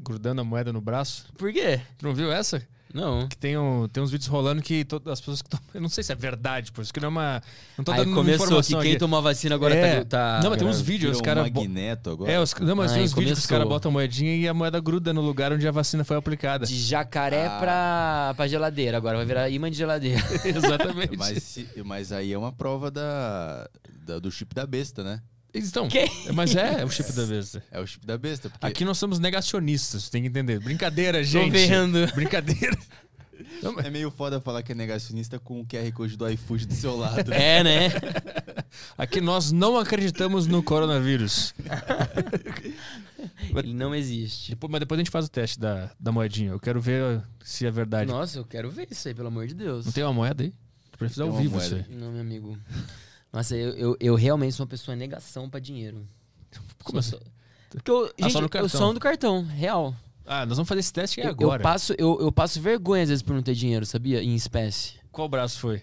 grudando 0.00 0.40
a 0.40 0.44
moeda 0.44 0.72
no 0.72 0.80
braço. 0.80 1.26
Por 1.36 1.52
quê? 1.52 1.80
Tu 1.98 2.04
não 2.06 2.14
viu 2.14 2.30
essa? 2.32 2.62
Não. 2.94 3.28
Que 3.28 3.36
tem, 3.36 3.58
um, 3.58 3.86
tem 3.86 4.02
uns 4.02 4.10
vídeos 4.10 4.28
rolando 4.28 4.62
que 4.62 4.82
to- 4.82 5.02
as 5.10 5.20
pessoas 5.20 5.42
que 5.42 5.50
tomam. 5.50 5.62
Eu 5.74 5.80
não 5.82 5.90
sei 5.90 6.02
se 6.02 6.10
é 6.10 6.14
verdade, 6.14 6.72
por 6.72 6.80
isso 6.80 6.90
que 6.90 6.98
não 6.98 7.08
é 7.08 7.10
uma. 7.10 7.42
Não 7.76 7.84
tô 7.84 7.92
Aí 7.92 7.98
dando 7.98 8.14
começou 8.14 8.62
que 8.62 8.68
quem 8.68 8.78
aqui. 8.92 8.96
tomou 8.96 9.18
a 9.18 9.20
vacina 9.20 9.54
agora 9.56 9.74
É. 9.74 10.04
tá, 10.04 10.38
tá- 10.38 10.40
Não, 10.42 10.48
mas 10.48 10.58
tem 10.58 10.66
uns 10.66 10.80
vídeos, 10.80 11.16
os 11.16 11.20
caras. 11.20 11.42
um 11.44 11.52
magneto 11.52 12.08
agora. 12.08 12.32
É, 12.32 12.40
os, 12.40 12.54
não, 12.54 12.74
mas 12.74 12.92
tem 12.92 13.00
Ai, 13.00 13.04
uns 13.06 13.12
vídeos 13.12 13.40
que 13.40 13.44
os 13.44 13.46
caras 13.46 13.68
botam 13.68 13.90
moedinha 13.92 14.34
e 14.36 14.48
a 14.48 14.54
moeda 14.54 14.80
gruda 14.80 15.12
no 15.12 15.20
lugar 15.20 15.52
onde 15.52 15.68
a 15.68 15.70
vacina 15.70 16.02
foi 16.02 16.16
aplicada. 16.16 16.64
de 16.64 16.74
jacaré 16.80 17.46
Ah. 17.48 17.58
pra, 17.60 18.32
pra 18.36 18.46
geladeira. 18.48 18.96
Agora 18.96 19.18
vai 19.18 19.26
virar 19.26 19.50
imã 19.50 19.70
de 19.70 19.76
geladeira. 19.76 20.22
Exatamente. 20.46 21.14
Mas, 21.18 21.58
mas 21.84 22.10
aí 22.10 22.32
é 22.32 22.38
uma 22.38 22.52
prova 22.52 22.90
da, 22.90 23.68
da- 24.06 24.18
do 24.18 24.30
chip 24.30 24.54
da 24.54 24.66
besta, 24.66 25.04
né? 25.04 25.20
Então, 25.54 25.88
Que? 25.88 26.06
mas 26.34 26.54
é, 26.54 26.82
é 26.82 26.84
o 26.84 26.90
chip 26.90 27.10
da 27.12 27.24
besta. 27.24 27.62
É 27.70 27.80
o 27.80 27.86
chip 27.86 28.06
da 28.06 28.18
besta. 28.18 28.50
Porque 28.50 28.66
Aqui 28.66 28.84
nós 28.84 28.98
somos 28.98 29.18
negacionistas, 29.18 30.08
tem 30.10 30.22
que 30.22 30.28
entender. 30.28 30.60
Brincadeira, 30.60 31.18
Tô 31.18 31.24
gente. 31.24 31.50
vendo. 31.52 32.06
Brincadeira. 32.14 32.76
É 33.84 33.90
meio 33.90 34.10
foda 34.10 34.40
falar 34.40 34.62
que 34.62 34.70
é 34.72 34.74
negacionista 34.74 35.38
com 35.38 35.60
o 35.60 35.66
QR 35.66 35.90
Code 35.92 36.16
do 36.16 36.28
iFood 36.30 36.66
do 36.66 36.74
seu 36.74 36.96
lado. 36.96 37.32
É, 37.32 37.62
né? 37.64 37.88
Aqui 38.96 39.20
nós 39.20 39.50
não 39.50 39.76
acreditamos 39.78 40.46
no 40.46 40.62
coronavírus. 40.62 41.54
Ele 43.56 43.72
não 43.74 43.94
existe. 43.94 44.50
Depois- 44.50 44.70
mas 44.70 44.80
depois 44.80 44.98
a 44.98 45.00
gente 45.02 45.10
faz 45.10 45.26
o 45.26 45.28
teste 45.30 45.58
da, 45.58 45.90
da 45.98 46.12
moedinha. 46.12 46.50
Eu 46.50 46.60
quero 46.60 46.80
ver 46.80 47.22
se 47.42 47.66
é 47.66 47.70
verdade. 47.70 48.10
Nossa, 48.10 48.38
eu 48.38 48.44
quero 48.44 48.70
ver 48.70 48.88
isso 48.90 49.08
aí, 49.08 49.14
pelo 49.14 49.28
amor 49.28 49.46
de 49.46 49.54
Deus. 49.54 49.86
Não 49.86 49.92
tem 49.92 50.04
uma 50.04 50.12
moeda 50.12 50.42
aí? 50.44 50.52
Tu 50.92 50.98
precisa 50.98 51.24
ao 51.24 51.32
vivo 51.32 51.58
isso 51.58 51.74
aí. 51.74 51.84
Não, 51.90 52.12
meu 52.12 52.20
amigo. 52.20 52.58
Nossa, 53.32 53.56
eu, 53.56 53.70
eu, 53.76 53.96
eu 54.00 54.14
realmente 54.14 54.54
sou 54.54 54.64
uma 54.64 54.70
pessoa 54.70 54.96
negação 54.96 55.48
pra 55.50 55.60
dinheiro. 55.60 56.06
Como 56.82 57.02
Sou- 57.02 57.18
assim? 57.18 57.30
Porque 57.70 57.90
eu, 57.90 58.06
Ah, 58.06 58.22
gente, 58.22 58.32
só 58.32 58.40
no 58.40 58.46
eu 58.46 58.50
cartão. 58.50 58.68
sou 58.80 58.94
do 58.94 59.00
cartão, 59.00 59.42
real. 59.44 59.94
Ah, 60.24 60.46
nós 60.46 60.56
vamos 60.56 60.68
fazer 60.68 60.80
esse 60.80 60.92
teste 60.92 61.20
Eu, 61.20 61.26
eu 61.26 61.30
agora. 61.32 61.62
passo, 61.62 61.94
eu, 61.98 62.18
eu 62.20 62.32
passo 62.32 62.60
vergonha 62.60 63.02
às 63.02 63.08
vezes 63.10 63.22
por 63.22 63.34
não 63.34 63.42
ter 63.42 63.54
dinheiro, 63.54 63.84
sabia? 63.84 64.22
Em 64.22 64.34
espécie. 64.34 64.94
Qual 65.12 65.28
braço 65.28 65.58
foi? 65.60 65.82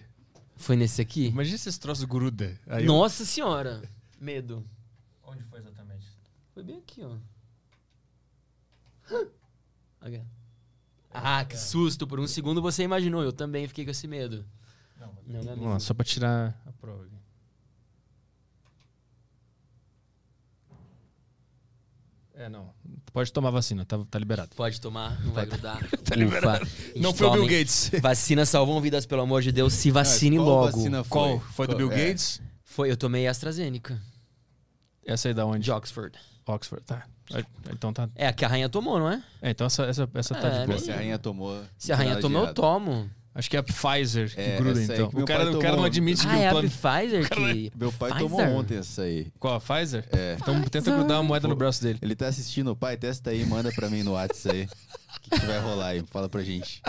Foi 0.56 0.74
nesse 0.76 1.00
aqui? 1.00 1.26
Imagina 1.26 1.54
esses 1.56 1.78
troços 1.78 2.04
gruda. 2.04 2.58
Aí 2.66 2.82
eu- 2.84 2.86
Nossa 2.92 3.24
senhora. 3.24 3.82
Medo. 4.20 4.64
Onde 5.22 5.42
foi 5.44 5.58
exatamente? 5.60 6.06
Foi 6.54 6.62
bem 6.64 6.78
aqui, 6.78 7.02
ó. 7.04 7.16
Aqui. 10.00 10.20
Ah, 11.12 11.44
que 11.44 11.56
susto. 11.56 12.06
Por 12.06 12.18
um 12.20 12.26
segundo 12.26 12.60
você 12.62 12.82
imaginou. 12.82 13.22
Eu 13.22 13.32
também 13.32 13.66
fiquei 13.68 13.84
com 13.84 13.90
esse 13.90 14.06
medo. 14.08 14.44
Não, 14.98 15.06
Não, 15.08 15.14
meu 15.26 15.40
amigo. 15.40 15.54
Vamos 15.56 15.72
lá, 15.72 15.80
só 15.80 15.94
pra 15.94 16.04
tirar 16.04 16.60
a 16.66 16.72
prova 16.72 17.06
É, 22.38 22.48
não. 22.50 22.68
Pode 23.12 23.32
tomar 23.32 23.50
vacina, 23.50 23.84
tá, 23.86 23.98
tá 24.10 24.18
liberado. 24.18 24.50
Pode 24.54 24.78
tomar, 24.80 25.18
não 25.24 25.32
vai 25.32 25.46
grudar. 25.46 25.78
Tá 26.04 26.14
liberado. 26.14 26.64
Ufa. 26.64 26.92
Não 26.96 27.12
foi 27.14 27.26
o 27.26 27.32
Bill. 27.32 27.46
Gates. 27.46 27.90
Vacinas 28.02 28.48
salvam 28.48 28.80
vidas, 28.80 29.06
pelo 29.06 29.22
amor 29.22 29.40
de 29.42 29.50
Deus. 29.50 29.72
Se 29.72 29.90
vacine 29.90 30.36
Ah, 30.36 30.40
qual 30.40 30.48
logo. 30.48 30.72
vacina 30.76 31.02
foi? 31.04 31.08
Qual? 31.10 31.40
Foi 31.40 31.66
do 31.66 31.72
Qual- 31.74 31.88
Bill 31.88 31.92
é. 31.92 32.08
Gates? 32.08 32.42
Foi, 32.62 32.90
eu 32.90 32.96
tomei 32.96 33.26
AstraZeneca, 33.26 33.98
Essa 35.06 35.28
aí 35.28 35.34
da 35.34 35.46
onde? 35.46 35.64
de 35.64 35.70
Oxford. 35.72 36.16
Oxford, 36.46 36.84
tá. 36.84 37.04
Então 37.72 37.92
tá. 37.92 38.08
É, 38.14 38.28
a 38.28 38.32
que 38.32 38.44
a 38.44 38.48
rainha 38.48 38.68
tomou, 38.68 38.98
não 38.98 39.10
é? 39.10 39.22
É, 39.42 39.50
então 39.50 39.66
essa, 39.66 39.84
essa, 39.84 40.08
essa 40.14 40.34
tá 40.34 40.46
É, 40.48 40.60
de 40.60 40.66
boa. 40.66 40.78
Se 40.78 40.92
a 40.92 40.96
rainha 40.96 41.18
tomou. 41.18 41.64
Se 41.78 41.92
a 41.92 41.96
rainha 41.96 42.14
de 42.16 42.20
tomou, 42.20 42.46
eu 42.46 42.54
tomo. 42.54 43.10
Acho 43.36 43.50
que 43.50 43.56
é 43.56 43.60
a 43.60 43.62
Pfizer 43.62 44.34
que 44.34 44.40
É, 44.40 44.56
gruda, 44.56 44.82
então. 44.82 45.08
que 45.10 45.14
O 45.14 45.18
meu 45.18 45.26
cara, 45.26 45.44
pai 45.44 45.54
o 45.54 45.58
cara 45.58 45.76
não 45.76 45.84
admite 45.84 46.22
que 46.22 46.32
Ah, 46.32 46.38
é 46.38 46.46
o 46.46 46.48
a 46.48 46.50
plano. 46.52 46.70
Pfizer 46.70 47.28
cara 47.28 47.52
que... 47.52 47.72
Meu 47.76 47.92
pai 47.92 48.10
Pfizer? 48.10 48.28
tomou 48.30 48.46
ontem 48.56 48.78
essa 48.78 49.02
aí. 49.02 49.26
Qual, 49.38 49.54
a 49.54 49.60
Pfizer? 49.60 50.04
É. 50.10 50.36
Então 50.40 50.62
tenta 50.62 50.90
grudar 50.90 51.18
uma 51.18 51.22
moeda 51.22 51.46
no 51.46 51.54
braço 51.54 51.82
dele. 51.82 51.98
Ele 52.00 52.16
tá 52.16 52.28
assistindo, 52.28 52.74
pai, 52.74 52.96
testa 52.96 53.30
aí, 53.30 53.44
manda 53.44 53.70
pra 53.72 53.90
mim 53.90 54.02
no 54.02 54.12
WhatsApp 54.12 54.56
aí. 54.56 54.64
O 54.64 55.20
que, 55.20 55.30
que 55.40 55.46
vai 55.46 55.60
rolar 55.60 55.88
aí? 55.88 56.04
Fala 56.10 56.28
pra 56.30 56.42
gente. 56.42 56.80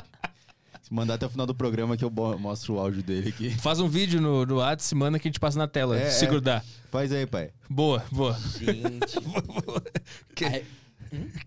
Se 0.82 0.93
mandar 0.93 1.16
até 1.16 1.26
o 1.26 1.30
final 1.30 1.45
do 1.45 1.53
programa 1.53 1.98
que 1.98 2.06
eu 2.06 2.09
mostro 2.40 2.76
o 2.76 2.80
áudio 2.80 3.03
dele 3.03 3.27
aqui. 3.27 3.50
Faz 3.59 3.82
um 3.82 3.90
vídeo 3.90 4.22
no, 4.22 4.45
no 4.45 4.56
WhatsApp, 4.59 4.95
manda 4.95 5.19
que 5.19 5.27
a 5.27 5.30
gente 5.30 5.40
passa 5.42 5.58
na 5.58 5.67
tela. 5.67 6.00
É, 6.00 6.09
se 6.09 6.24
é. 6.24 6.27
grudar. 6.30 6.64
Faz 6.90 7.11
aí, 7.11 7.26
pai. 7.27 7.50
Boa, 7.69 8.01
boa. 8.09 8.38
Gente. 8.58 9.17
Que, 10.34 10.45
Ai. 10.45 10.64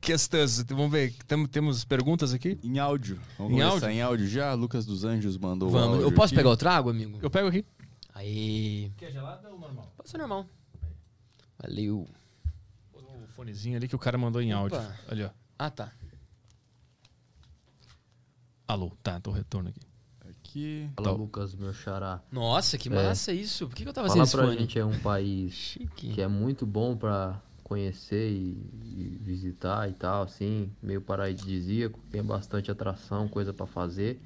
Questões. 0.00 0.62
Vamos 0.62 0.90
ver. 0.90 1.12
Tem, 1.26 1.46
temos 1.46 1.84
perguntas 1.84 2.32
aqui? 2.34 2.58
Em 2.62 2.78
áudio. 2.78 3.18
Vamos 3.38 3.52
Em 3.52 3.56
começar 3.56 3.70
áudio? 3.86 3.90
em 3.90 4.02
áudio 4.02 4.28
já? 4.28 4.52
Lucas 4.54 4.84
dos 4.86 5.04
Anjos 5.04 5.36
mandou 5.38 5.68
o 5.68 5.72
Vamos. 5.72 5.88
áudio 5.96 6.06
Eu 6.08 6.12
posso 6.12 6.26
aqui. 6.32 6.36
pegar 6.36 6.50
o 6.50 6.56
trago, 6.56 6.90
amigo? 6.90 7.18
Eu 7.22 7.30
pego 7.30 7.48
aqui. 7.48 7.64
Aí. 8.14 8.92
Quer 8.96 9.12
gelada 9.12 9.48
ou 9.50 9.58
normal? 9.58 9.92
Pode 9.96 10.10
ser 10.10 10.18
normal. 10.18 10.46
Valeu. 11.62 12.06
O 12.92 13.26
fonezinho 13.34 13.76
ali 13.76 13.86
que 13.88 13.96
o 13.96 13.98
cara 13.98 14.18
mandou 14.18 14.40
em 14.42 14.52
áudio. 14.52 14.78
Opa. 14.78 14.96
Ali, 15.08 15.22
ó. 15.24 15.30
Ah, 15.58 15.70
tá. 15.70 15.92
Alô, 18.66 18.92
tá, 19.02 19.18
tô 19.20 19.30
retorno 19.30 19.68
aqui. 19.70 19.80
Aqui. 20.28 20.90
Fala, 20.96 21.08
Tá. 21.10 21.14
Lucas, 21.14 21.54
meu 21.54 21.72
xará. 21.72 22.20
Nossa, 22.30 22.78
que 22.78 22.88
massa 22.90 23.32
isso. 23.32 23.66
Por 23.66 23.74
que, 23.74 23.82
que 23.82 23.88
eu 23.88 23.92
tava 23.92 24.08
sem 24.08 24.14
Fala 24.16 24.24
esse 24.24 24.36
pra 24.36 24.46
fone? 24.46 24.58
gente, 24.58 24.78
é 24.78 24.84
um 24.84 24.98
país 25.00 25.52
Chique. 25.52 26.12
que 26.14 26.20
é 26.22 26.28
muito 26.28 26.64
bom 26.66 26.96
pra 26.96 27.40
conhecer 27.70 28.32
e, 28.32 28.68
e 28.82 29.18
visitar 29.22 29.88
e 29.88 29.92
tal, 29.92 30.24
assim, 30.24 30.72
meio 30.82 31.00
paradisíaco, 31.00 32.00
tem 32.10 32.20
bastante 32.20 32.68
atração, 32.68 33.28
coisa 33.28 33.54
pra 33.54 33.64
fazer. 33.64 34.20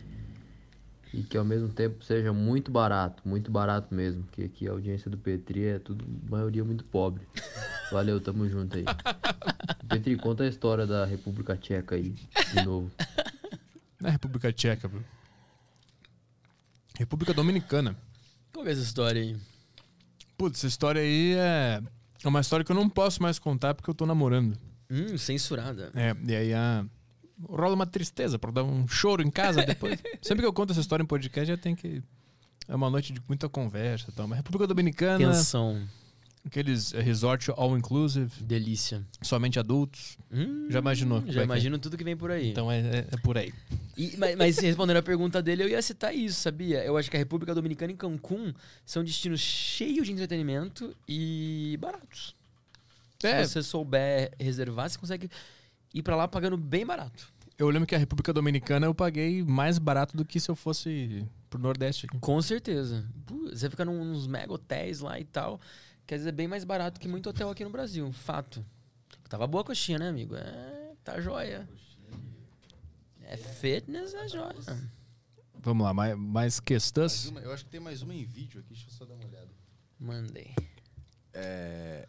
E 1.12 1.22
que 1.22 1.36
ao 1.36 1.44
mesmo 1.44 1.68
tempo 1.68 2.02
seja 2.02 2.32
muito 2.32 2.72
barato, 2.72 3.22
muito 3.28 3.50
barato 3.50 3.94
mesmo, 3.94 4.22
porque 4.22 4.44
aqui 4.44 4.66
a 4.66 4.70
audiência 4.70 5.10
do 5.10 5.18
Petri 5.18 5.66
é 5.66 5.78
tudo, 5.78 6.06
maioria 6.26 6.64
muito 6.64 6.84
pobre. 6.84 7.28
Valeu, 7.92 8.18
tamo 8.18 8.48
junto 8.48 8.78
aí. 8.78 8.84
Petri, 9.90 10.16
conta 10.16 10.44
a 10.44 10.48
história 10.48 10.86
da 10.86 11.04
República 11.04 11.54
Tcheca 11.54 11.96
aí, 11.96 12.14
de 12.54 12.64
novo. 12.64 12.90
Na 14.00 14.08
República 14.08 14.50
Tcheca, 14.54 14.88
bro. 14.88 15.04
República 16.98 17.34
Dominicana. 17.34 17.94
Qual 18.54 18.66
é 18.66 18.72
essa 18.72 18.80
história 18.80 19.20
aí? 19.20 19.36
Putz, 20.38 20.60
essa 20.60 20.66
história 20.66 21.02
aí 21.02 21.34
é 21.34 21.82
é 22.24 22.28
uma 22.28 22.40
história 22.40 22.64
que 22.64 22.72
eu 22.72 22.76
não 22.76 22.88
posso 22.88 23.22
mais 23.22 23.38
contar 23.38 23.74
porque 23.74 23.90
eu 23.90 23.94
tô 23.94 24.06
namorando. 24.06 24.56
Hum, 24.90 25.16
censurada. 25.18 25.90
É, 25.94 26.14
e 26.26 26.34
aí 26.34 26.54
a... 26.54 26.84
rola 27.42 27.74
uma 27.74 27.86
tristeza 27.86 28.38
pra 28.38 28.50
dar 28.50 28.64
um 28.64 28.86
choro 28.88 29.22
em 29.22 29.30
casa 29.30 29.64
depois. 29.64 29.98
Sempre 30.22 30.42
que 30.42 30.46
eu 30.46 30.52
conto 30.52 30.72
essa 30.72 30.80
história 30.80 31.02
em 31.02 31.06
podcast, 31.06 31.48
já 31.48 31.56
tem 31.56 31.74
que. 31.74 32.02
É 32.66 32.74
uma 32.74 32.88
noite 32.88 33.12
de 33.12 33.20
muita 33.28 33.48
conversa 33.48 34.10
e 34.10 34.12
tal. 34.12 34.26
Mas 34.26 34.38
República 34.38 34.66
Dominicana, 34.66 35.18
Tensão. 35.18 35.82
Aqueles 36.46 36.92
é, 36.94 37.00
resort 37.00 37.50
all 37.56 37.76
inclusive, 37.76 38.30
Delícia. 38.42 39.02
somente 39.22 39.58
adultos. 39.58 40.18
Hum, 40.32 40.68
Já 40.70 40.78
imaginou 40.78 41.18
é 41.18 41.22
que 41.22 41.32
Já 41.32 41.40
é? 41.40 41.44
imagino 41.44 41.78
tudo 41.78 41.96
que 41.96 42.04
vem 42.04 42.16
por 42.16 42.30
aí. 42.30 42.50
Então 42.50 42.70
é, 42.70 42.78
é- 42.80 43.06
é 43.12 43.16
por 43.22 43.38
aí. 43.38 43.52
E- 43.96 44.16
mas, 44.18 44.36
mas 44.36 44.58
respondendo 44.58 44.96
a 44.98 45.02
pergunta 45.02 45.42
dele, 45.42 45.62
eu 45.64 45.68
ia 45.68 45.80
citar 45.82 46.14
isso, 46.14 46.40
sabia? 46.40 46.84
Eu 46.84 46.96
acho 46.96 47.10
que 47.10 47.16
a 47.16 47.18
República 47.18 47.54
Dominicana 47.54 47.92
e 47.92 47.96
Cancún 47.96 48.52
são 48.84 49.02
destinos 49.04 49.40
cheios 49.40 50.06
de 50.06 50.12
entretenimento 50.12 50.94
e 51.08 51.78
baratos. 51.80 52.34
É, 53.22 53.42
Se 53.44 53.52
você 53.52 53.62
souber 53.62 54.32
reservar, 54.38 54.90
você 54.90 54.98
consegue 54.98 55.30
ir 55.94 56.02
pra 56.02 56.14
lá 56.14 56.28
pagando 56.28 56.56
bem 56.58 56.84
barato. 56.84 57.32
eu 57.56 57.70
lembro 57.70 57.86
que 57.86 57.94
a 57.94 57.98
República 57.98 58.32
Dominicana 58.34 58.84
eu 58.86 58.94
paguei 58.94 59.42
mais 59.42 59.78
barato 59.78 60.14
do 60.16 60.24
que 60.24 60.38
se 60.40 60.50
eu 60.50 60.56
fosse 60.56 61.24
pro 61.48 61.58
Nordeste 61.58 62.04
aqui. 62.06 62.18
Com 62.18 62.42
certeza. 62.42 63.02
Você 63.50 63.70
fica 63.70 63.84
nos 63.84 64.26
mega 64.26 64.52
hotéis 64.52 65.00
lá 65.00 65.18
e 65.20 65.24
tal, 65.24 65.58
que 66.06 66.14
às 66.14 66.20
vezes 66.20 66.26
é 66.28 66.32
bem 66.32 66.46
mais 66.48 66.64
barato 66.64 67.00
que 67.00 67.08
muito 67.08 67.28
hotel 67.30 67.50
aqui 67.50 67.64
no 67.64 67.70
Brasil. 67.70 68.10
Fato. 68.12 68.64
Tava 69.28 69.46
boa 69.46 69.62
a 69.62 69.64
coxinha, 69.66 69.98
né, 69.98 70.08
amigo? 70.08 70.34
É, 70.36 70.92
tá 71.02 71.20
joia. 71.20 71.68
É 73.22 73.36
fitness, 73.36 74.12
é 74.14 74.28
joia. 74.28 74.54
Vamos 75.54 75.84
lá, 75.84 75.94
mais, 75.94 76.14
mais 76.14 76.28
Mais 76.30 76.60
questões. 76.60 77.26
uma- 77.28 77.40
eu 77.40 77.52
acho 77.52 77.64
que 77.64 77.70
tem 77.70 77.80
mais 77.80 78.02
uma 78.02 78.14
em 78.14 78.22
vídeo 78.24 78.60
aqui, 78.60 78.68
deixa 78.74 78.86
eu 78.86 78.92
só 78.92 79.04
dar 79.06 79.14
uma 79.14 79.24
olhada. 79.24 79.48
Mandei. 79.98 80.54
É, 81.32 82.06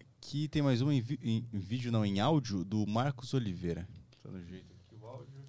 aqui 0.00 0.46
tem 0.48 0.62
mais 0.62 0.80
uma 0.80 0.94
em, 0.94 1.04
em- 1.20 1.46
em 1.52 1.58
vídeo, 1.58 1.90
não, 1.90 2.04
em 2.06 2.20
áudio, 2.20 2.64
do 2.64 2.86
Marcos 2.86 3.34
Oliveira. 3.34 3.86
Tá 4.22 4.30
no 4.30 4.42
jeito 4.44 4.72
aqui 4.86 4.94
o 5.02 5.06
áudio. 5.06 5.44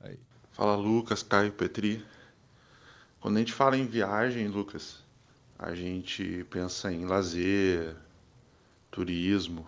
Aí. 0.00 0.20
Fala 0.52 0.76
Lucas, 0.76 1.22
Caio 1.22 1.50
Petri. 1.52 2.04
Quando 3.20 3.36
a 3.36 3.40
gente 3.40 3.52
fala 3.54 3.76
em 3.78 3.86
viagem, 3.86 4.46
Lucas, 4.48 5.01
a 5.62 5.74
gente 5.76 6.44
pensa 6.50 6.92
em 6.92 7.04
lazer, 7.06 7.94
turismo. 8.90 9.64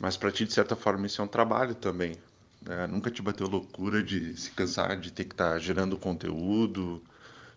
Mas 0.00 0.16
para 0.16 0.32
ti, 0.32 0.46
de 0.46 0.54
certa 0.54 0.74
forma, 0.74 1.06
isso 1.06 1.20
é 1.20 1.24
um 1.24 1.28
trabalho 1.28 1.74
também. 1.74 2.16
né? 2.62 2.86
Nunca 2.86 3.10
te 3.10 3.20
bateu 3.20 3.46
loucura 3.46 4.02
de 4.02 4.34
se 4.40 4.50
cansar 4.52 4.98
de 4.98 5.12
ter 5.12 5.24
que 5.24 5.34
estar 5.34 5.58
gerando 5.58 5.98
conteúdo, 5.98 7.02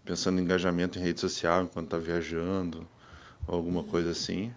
pensando 0.04 0.40
em 0.40 0.44
engajamento 0.44 1.00
em 1.00 1.02
rede 1.02 1.22
social 1.22 1.64
enquanto 1.64 1.90
tá 1.92 1.98
viajando, 1.98 2.86
ou 3.48 3.56
alguma 3.56 3.84
coisa 3.86 4.12
assim. 4.12 4.54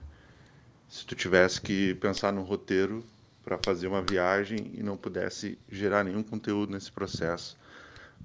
Se 0.88 1.06
tu 1.06 1.14
tivesse 1.14 1.60
que 1.60 1.94
pensar 1.94 2.32
num 2.32 2.42
roteiro 2.42 3.04
para 3.44 3.58
fazer 3.64 3.86
uma 3.86 4.02
viagem 4.02 4.72
e 4.74 4.82
não 4.82 4.96
pudesse 4.96 5.56
gerar 5.70 6.02
nenhum 6.02 6.22
conteúdo 6.24 6.72
nesse 6.72 6.90
processo, 6.90 7.56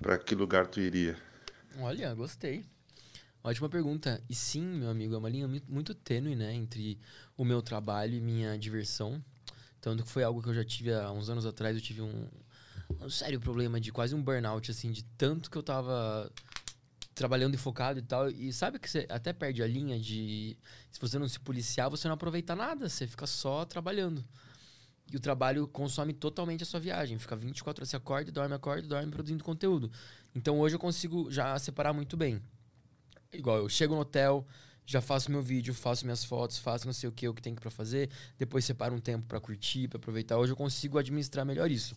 para 0.01 0.17
que 0.17 0.33
lugar 0.33 0.65
tu 0.65 0.79
iria? 0.79 1.15
Olha, 1.79 2.11
gostei. 2.15 2.65
Ótima 3.43 3.67
pergunta. 3.69 4.21
E 4.29 4.35
sim, 4.35 4.61
meu 4.61 4.89
amigo, 4.89 5.15
é 5.15 5.17
uma 5.17 5.29
linha 5.29 5.47
muito, 5.67 5.95
tênue, 5.95 6.35
né, 6.35 6.53
entre 6.53 6.99
o 7.35 7.43
meu 7.43 7.61
trabalho 7.61 8.15
e 8.15 8.21
minha 8.21 8.57
diversão. 8.57 9.23
Tanto 9.79 10.03
que 10.03 10.09
foi 10.09 10.23
algo 10.23 10.43
que 10.43 10.49
eu 10.49 10.53
já 10.53 10.63
tive 10.63 10.93
há 10.93 11.11
uns 11.11 11.29
anos 11.29 11.45
atrás, 11.45 11.75
eu 11.75 11.81
tive 11.81 12.01
um, 12.01 12.27
um 12.99 13.09
sério 13.09 13.39
problema 13.39 13.81
de 13.81 13.91
quase 13.91 14.13
um 14.13 14.21
burnout, 14.21 14.69
assim, 14.69 14.91
de 14.91 15.03
tanto 15.17 15.49
que 15.49 15.57
eu 15.57 15.63
tava 15.63 16.31
trabalhando 17.15 17.55
e 17.55 17.57
focado 17.57 17.97
e 17.97 18.03
tal. 18.03 18.29
E 18.29 18.53
sabe 18.53 18.77
que 18.77 18.89
você 18.89 19.07
até 19.09 19.33
perde 19.33 19.63
a 19.63 19.67
linha 19.67 19.99
de. 19.99 20.55
Se 20.91 21.01
você 21.01 21.17
não 21.17 21.27
se 21.27 21.39
policiar, 21.39 21.89
você 21.89 22.07
não 22.07 22.13
aproveita 22.13 22.55
nada, 22.55 22.87
você 22.87 23.07
fica 23.07 23.25
só 23.25 23.65
trabalhando. 23.65 24.23
E 25.11 25.17
o 25.17 25.19
trabalho 25.19 25.67
consome 25.67 26.13
totalmente 26.13 26.61
a 26.63 26.65
sua 26.65 26.79
viagem. 26.79 27.17
Fica 27.17 27.35
24 27.35 27.81
horas, 27.81 27.89
você 27.89 27.97
acorda, 27.97 28.31
dorme, 28.31 28.53
acorda, 28.53 28.87
dorme 28.87 29.11
produzindo 29.11 29.43
conteúdo. 29.43 29.91
Então 30.33 30.59
hoje 30.59 30.75
eu 30.75 30.79
consigo 30.79 31.29
já 31.31 31.57
separar 31.57 31.91
muito 31.91 32.15
bem. 32.15 32.41
Igual, 33.33 33.57
eu 33.57 33.69
chego 33.69 33.95
no 33.95 34.01
hotel, 34.01 34.45
já 34.85 35.01
faço 35.01 35.31
meu 35.31 35.41
vídeo, 35.41 35.73
faço 35.73 36.05
minhas 36.05 36.23
fotos, 36.23 36.57
faço 36.57 36.85
não 36.85 36.93
sei 36.93 37.07
o 37.07 37.11
que, 37.11 37.27
o 37.27 37.33
que 37.33 37.41
tem 37.41 37.55
que 37.55 37.61
pra 37.61 37.71
fazer. 37.71 38.09
Depois 38.37 38.65
separo 38.65 38.93
um 38.93 38.99
tempo 38.99 39.25
pra 39.27 39.39
curtir, 39.39 39.87
pra 39.87 39.97
aproveitar. 39.97 40.37
Hoje 40.37 40.51
eu 40.51 40.57
consigo 40.57 40.97
administrar 40.97 41.45
melhor 41.45 41.71
isso. 41.71 41.95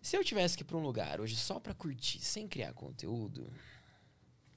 Se 0.00 0.16
eu 0.16 0.24
tivesse 0.24 0.56
que 0.56 0.62
ir 0.62 0.66
pra 0.66 0.76
um 0.76 0.82
lugar 0.82 1.20
hoje 1.20 1.36
só 1.36 1.60
pra 1.60 1.74
curtir, 1.74 2.20
sem 2.20 2.48
criar 2.48 2.72
conteúdo, 2.72 3.52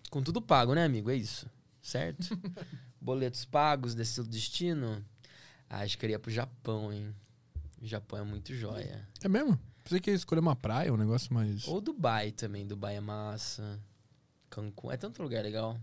com 0.09 0.23
tudo 0.23 0.41
pago, 0.41 0.73
né, 0.73 0.85
amigo? 0.85 1.09
É 1.09 1.15
isso. 1.15 1.49
Certo? 1.81 2.39
Boletos 2.99 3.45
pagos, 3.45 3.93
desse 3.93 4.23
destino. 4.23 5.05
Ah, 5.69 5.81
acho 5.81 5.97
que 5.97 6.05
eu 6.05 6.07
iria 6.07 6.19
pro 6.19 6.31
Japão, 6.31 6.91
hein? 6.91 7.13
O 7.81 7.85
Japão 7.85 8.19
é 8.19 8.23
muito 8.23 8.55
joia. 8.55 9.07
É 9.21 9.27
mesmo? 9.27 9.59
Pensei 9.83 9.99
que 9.99 10.09
ia 10.09 10.15
escolher 10.15 10.39
uma 10.39 10.55
praia, 10.55 10.91
um 10.91 10.97
negócio 10.97 11.31
mais. 11.33 11.67
Ou 11.67 11.79
Dubai 11.79 12.31
também. 12.31 12.65
Dubai 12.65 12.95
é 12.95 13.01
massa. 13.01 13.79
Cancún. 14.49 14.91
É 14.91 14.97
tanto 14.97 15.21
lugar 15.21 15.43
legal. 15.43 15.79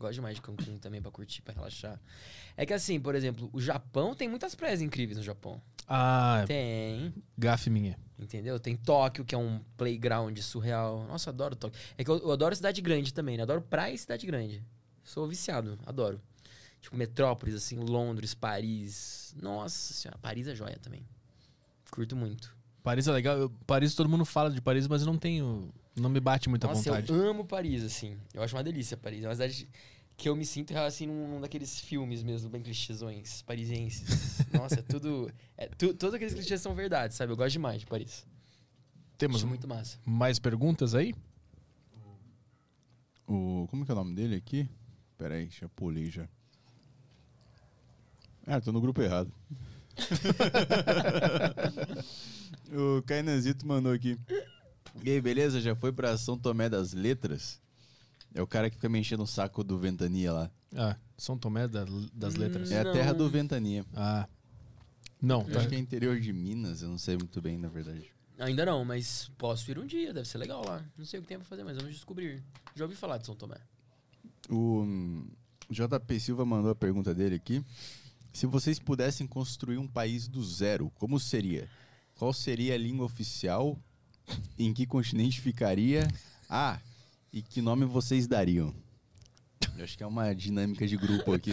Gosto 0.00 0.14
demais 0.14 0.34
de 0.36 0.40
Cancún 0.40 0.78
também 0.78 1.02
pra 1.02 1.10
curtir, 1.10 1.42
pra 1.42 1.52
relaxar. 1.52 2.00
É 2.56 2.64
que 2.64 2.72
assim, 2.72 2.98
por 2.98 3.14
exemplo, 3.14 3.50
o 3.52 3.60
Japão 3.60 4.14
tem 4.14 4.28
muitas 4.30 4.54
praias 4.54 4.80
incríveis 4.80 5.18
no 5.18 5.22
Japão. 5.22 5.60
Ah, 5.86 6.42
Tem. 6.46 7.12
gafe 7.36 7.68
minha. 7.68 7.98
Entendeu? 8.18 8.58
Tem 8.58 8.74
Tóquio, 8.76 9.24
que 9.26 9.34
é 9.34 9.38
um 9.38 9.60
playground 9.76 10.38
surreal. 10.38 11.04
Nossa, 11.06 11.28
adoro 11.28 11.54
Tóquio. 11.54 11.78
É 11.98 12.02
que 12.04 12.10
eu, 12.10 12.16
eu 12.18 12.32
adoro 12.32 12.56
cidade 12.56 12.80
grande 12.80 13.12
também, 13.12 13.36
né? 13.36 13.42
Adoro 13.42 13.60
praia 13.60 13.92
e 13.92 13.98
cidade 13.98 14.26
grande. 14.26 14.64
Sou 15.04 15.28
viciado, 15.28 15.78
adoro. 15.84 16.18
Tipo, 16.80 16.96
metrópoles, 16.96 17.54
assim, 17.54 17.76
Londres, 17.76 18.32
Paris. 18.32 19.34
Nossa 19.40 19.92
senhora, 19.92 20.18
Paris 20.18 20.48
é 20.48 20.54
joia 20.54 20.78
também. 20.80 21.04
Curto 21.90 22.16
muito. 22.16 22.56
Paris 22.82 23.06
é 23.06 23.12
legal. 23.12 23.36
Eu- 23.36 23.50
Paris, 23.66 23.94
todo 23.94 24.08
mundo 24.08 24.24
fala 24.24 24.50
de 24.50 24.62
Paris, 24.62 24.86
mas 24.88 25.02
eu 25.02 25.06
não 25.06 25.18
tenho. 25.18 25.70
Não 25.96 26.08
me 26.08 26.20
bate 26.20 26.48
muita 26.48 26.66
Nossa, 26.66 26.90
vontade. 26.90 27.12
eu 27.12 27.28
amo 27.28 27.44
Paris, 27.44 27.82
assim. 27.82 28.16
Eu 28.32 28.42
acho 28.42 28.56
uma 28.56 28.62
delícia 28.62 28.96
Paris. 28.96 29.24
É 29.24 29.28
uma 29.28 29.34
cidade 29.34 29.68
que 30.16 30.28
eu 30.28 30.36
me 30.36 30.44
sinto 30.44 30.76
assim 30.76 31.06
num, 31.06 31.28
num 31.28 31.40
daqueles 31.40 31.80
filmes 31.80 32.22
mesmo, 32.22 32.50
bem 32.50 32.62
clichêsões, 32.62 33.42
parisienses. 33.42 34.38
Nossa, 34.52 34.80
é 34.80 34.82
tudo. 34.82 35.32
É, 35.56 35.66
tu, 35.66 35.94
todos 35.94 36.14
aqueles 36.14 36.34
clichês 36.34 36.60
são 36.60 36.74
verdade, 36.74 37.14
sabe? 37.14 37.32
Eu 37.32 37.36
gosto 37.36 37.52
demais 37.52 37.80
de 37.80 37.86
Paris. 37.86 38.26
Temos 39.16 39.38
Acho 39.38 39.46
muito 39.46 39.66
massa. 39.66 39.98
mais 40.04 40.38
perguntas 40.38 40.94
aí? 40.94 41.14
O, 43.26 43.66
como 43.70 43.84
que 43.84 43.90
é 43.90 43.94
o 43.94 43.96
nome 43.96 44.14
dele 44.14 44.36
aqui? 44.36 44.68
Pera 45.16 45.36
aí, 45.36 45.48
já 45.48 45.68
pulei 45.70 46.10
já. 46.10 46.28
Ah, 48.46 48.60
tô 48.60 48.72
no 48.72 48.80
grupo 48.80 49.00
errado. 49.00 49.32
o 52.72 53.02
Cainanzito 53.02 53.66
mandou 53.66 53.92
aqui. 53.92 54.18
E 55.02 55.10
aí, 55.10 55.20
beleza? 55.20 55.60
Já 55.60 55.74
foi 55.74 55.92
pra 55.92 56.16
São 56.16 56.36
Tomé 56.38 56.68
das 56.68 56.92
Letras? 56.92 57.60
É 58.34 58.40
o 58.42 58.46
cara 58.46 58.68
que 58.70 58.76
fica 58.76 58.88
me 58.88 58.98
enchendo 58.98 59.22
o 59.22 59.26
saco 59.26 59.64
do 59.64 59.78
Ventania 59.78 60.32
lá. 60.32 60.50
Ah, 60.74 60.96
São 61.16 61.36
Tomé 61.36 61.66
da- 61.66 61.86
das 62.12 62.34
Letras. 62.36 62.70
É 62.70 62.80
a 62.80 62.92
terra 62.92 63.12
do 63.12 63.28
Ventania. 63.28 63.84
Ah. 63.94 64.28
Não, 65.20 65.42
Eu 65.42 65.52
tá. 65.52 65.58
acho 65.60 65.68
que 65.68 65.74
é 65.74 65.78
interior 65.78 66.18
de 66.18 66.32
Minas, 66.32 66.82
eu 66.82 66.88
não 66.88 66.96
sei 66.98 67.16
muito 67.16 67.40
bem, 67.42 67.58
na 67.58 67.68
verdade. 67.68 68.06
Ainda 68.38 68.64
não, 68.64 68.84
mas 68.86 69.30
posso 69.36 69.70
ir 69.70 69.78
um 69.78 69.86
dia, 69.86 70.14
deve 70.14 70.26
ser 70.26 70.38
legal 70.38 70.64
lá. 70.64 70.82
Não 70.96 71.04
sei 71.04 71.18
o 71.18 71.22
que 71.22 71.28
tem 71.28 71.36
pra 71.38 71.46
fazer, 71.46 71.62
mas 71.62 71.76
vamos 71.76 71.92
descobrir. 71.92 72.42
Já 72.74 72.84
ouvi 72.84 72.96
falar 72.96 73.18
de 73.18 73.26
São 73.26 73.34
Tomé. 73.34 73.58
O 74.48 74.80
hum, 74.82 75.28
JP 75.68 76.18
Silva 76.20 76.44
mandou 76.46 76.70
a 76.70 76.74
pergunta 76.74 77.14
dele 77.14 77.34
aqui. 77.34 77.62
Se 78.32 78.46
vocês 78.46 78.78
pudessem 78.78 79.26
construir 79.26 79.76
um 79.76 79.86
país 79.86 80.26
do 80.26 80.42
zero, 80.42 80.90
como 80.94 81.20
seria? 81.20 81.68
Qual 82.14 82.32
seria 82.32 82.74
a 82.74 82.78
língua 82.78 83.04
oficial? 83.04 83.78
Em 84.58 84.72
que 84.74 84.86
continente 84.86 85.40
ficaria? 85.40 86.06
Ah, 86.48 86.78
e 87.32 87.42
que 87.42 87.60
nome 87.62 87.84
vocês 87.84 88.26
dariam? 88.26 88.74
Eu 89.76 89.84
acho 89.84 89.96
que 89.96 90.02
é 90.02 90.06
uma 90.06 90.34
dinâmica 90.34 90.86
de 90.86 90.96
grupo 90.96 91.32
aqui. 91.32 91.52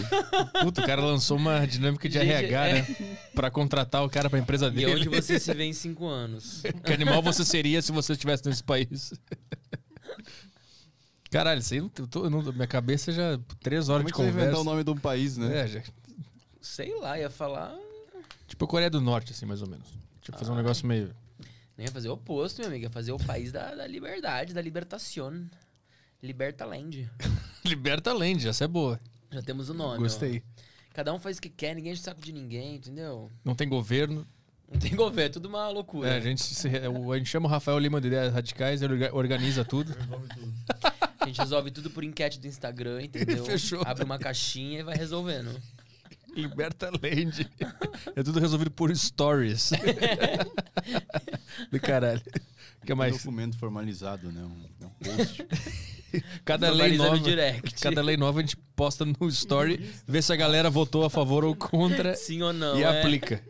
Puta, 0.62 0.82
o 0.82 0.86
cara 0.86 1.02
lançou 1.02 1.38
uma 1.38 1.66
dinâmica 1.66 2.08
de 2.10 2.16
Gente, 2.20 2.30
RH, 2.30 2.68
é. 2.68 2.74
né? 2.82 3.18
Pra 3.34 3.50
contratar 3.52 4.04
o 4.04 4.10
cara 4.10 4.30
pra 4.30 4.40
empresa 4.40 4.68
E 4.68 4.72
dele. 4.72 4.96
onde 4.96 5.10
você 5.10 5.40
se 5.40 5.54
vê 5.54 5.64
em 5.66 5.74
cinco 5.74 6.06
anos? 6.08 6.62
Que 6.86 6.94
animal 6.94 7.22
você 7.22 7.46
seria 7.46 7.82
se 7.82 7.92
você 7.92 8.14
estivesse 8.14 8.46
nesse 8.46 8.64
país? 8.64 9.14
Caralho, 11.30 11.60
isso 11.60 11.74
aí 11.74 11.82
não, 11.82 11.92
eu 12.00 12.08
tô- 12.08 12.24
eu 12.26 12.30
não- 12.30 12.42
minha 12.54 12.68
cabeça 12.68 13.12
já 13.12 13.38
três 13.62 13.90
horas 13.90 14.10
Como 14.10 14.10
é 14.10 14.12
de 14.12 14.16
você 14.18 14.22
vai 14.24 14.30
inventar 14.32 14.46
conversa. 14.56 14.62
o 14.62 14.64
nome 14.74 14.84
de 14.84 14.90
um 14.92 14.98
país, 14.98 15.38
né? 15.38 15.60
É, 15.62 15.68
já- 15.68 15.84
Sei 16.62 16.98
lá, 17.00 17.20
ia 17.20 17.30
falar. 17.30 17.76
tipo 18.48 18.64
a 18.64 18.68
Coreia 18.68 18.90
do 18.90 19.02
Norte, 19.02 19.32
assim, 19.34 19.46
mais 19.46 19.62
ou 19.62 19.68
menos. 19.68 19.88
Tipo, 20.22 20.38
fazer 20.38 20.52
um 20.52 20.56
negócio 20.56 20.88
meio. 20.88 21.14
Nem 21.78 21.86
ia 21.86 21.92
fazer 21.92 22.10
o 22.10 22.14
oposto, 22.14 22.58
minha 22.60 22.70
amiga. 22.70 22.86
Ia 22.88 22.90
fazer 22.92 23.12
o 23.12 23.18
país 23.20 23.52
da, 23.52 23.76
da 23.76 23.86
liberdade, 23.86 24.54
da 24.54 24.62
libertação. 24.62 25.48
Liberta 26.24 26.66
Land. 26.66 27.10
Liberta 27.64 28.12
Land, 28.14 28.48
essa 28.48 28.64
é 28.64 28.68
boa. 28.68 29.00
Já 29.32 29.42
temos 29.42 29.70
o 29.70 29.74
nome. 29.74 29.98
ó. 29.98 30.00
Gostei. 30.00 30.42
Cada 30.94 31.14
um 31.14 31.20
faz 31.20 31.38
o 31.38 31.42
que 31.42 31.50
quer, 31.50 31.76
ninguém 31.76 31.92
enche 31.92 32.02
o 32.02 32.06
saco 32.06 32.20
de 32.22 32.34
ninguém, 32.34 32.76
entendeu? 32.78 33.30
Não 33.46 33.54
tem 33.54 33.70
governo. 33.70 34.26
Não 34.72 34.80
tem 34.80 34.96
governo, 34.96 35.30
é 35.30 35.30
tudo 35.30 35.48
uma 35.48 35.70
loucura. 35.70 36.10
É, 36.10 36.18
a, 36.18 36.20
gente 36.20 36.42
se- 36.44 36.68
o- 36.90 37.12
a 37.14 37.18
gente 37.18 37.30
chama 37.30 37.48
o 37.48 37.50
Rafael 37.52 37.78
Lima 37.78 38.02
de 38.02 38.08
Ideias 38.08 38.34
Radicais, 38.34 38.82
ele 38.82 38.94
orga- 38.94 39.16
organiza 39.16 39.64
tudo. 39.64 39.96
A 41.20 41.26
gente 41.28 41.40
resolve 41.40 41.70
tudo 41.72 41.90
por 41.92 42.04
enquete 42.04 42.40
do 42.40 42.48
Instagram, 42.48 43.04
entendeu? 43.04 43.46
Fechou. 43.46 43.82
Abre 43.86 44.04
uma 44.04 44.18
caixinha 44.18 44.80
e 44.80 44.84
vai 44.84 44.96
resolvendo. 44.98 45.56
Liberta 46.36 46.90
Land. 46.90 47.48
É 48.16 48.24
tudo 48.24 48.40
resolvido 48.40 48.72
por 48.72 48.96
stories. 48.96 49.72
Do 51.72 51.80
caralho. 51.80 52.22
O 52.82 52.86
que 52.86 52.94
Um 52.94 52.96
mais? 52.96 53.18
documento 53.18 53.58
formalizado, 53.58 54.32
né? 54.32 54.44
Um, 54.44 54.86
um 54.86 54.90
post. 54.90 55.46
Cada 56.46 56.70
lei 56.72 56.98
nova. 56.98 57.20
direct. 57.20 57.82
Cada 57.82 58.02
lei 58.02 58.16
nova 58.18 58.40
a 58.40 58.42
gente 58.42 58.56
posta 58.76 59.04
no 59.06 59.28
story, 59.28 59.78
vê 60.08 60.22
se 60.22 60.32
a 60.32 60.36
galera 60.36 60.70
votou 60.70 61.04
a 61.04 61.10
favor 61.10 61.44
ou 61.44 61.56
contra 61.56 62.16
Sim 62.16 62.42
ou 62.42 62.54
não? 62.54 62.78
e 62.78 62.84
é? 62.84 63.00
aplica. 63.00 63.44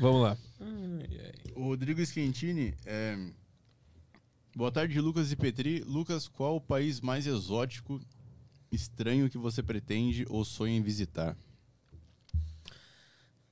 Vamos 0.00 0.22
lá. 0.22 0.38
O 1.54 1.64
Rodrigo 1.64 2.04
Schentini, 2.06 2.74
é... 2.86 3.16
boa 4.54 4.70
tarde, 4.70 5.00
Lucas 5.00 5.30
e 5.32 5.36
Petri. 5.36 5.80
Lucas, 5.80 6.28
qual 6.28 6.56
o 6.56 6.60
país 6.60 7.00
mais 7.00 7.26
exótico, 7.26 8.00
estranho 8.72 9.28
que 9.28 9.36
você 9.36 9.62
pretende 9.62 10.24
ou 10.28 10.44
sonha 10.44 10.76
em 10.76 10.82
visitar? 10.82 11.36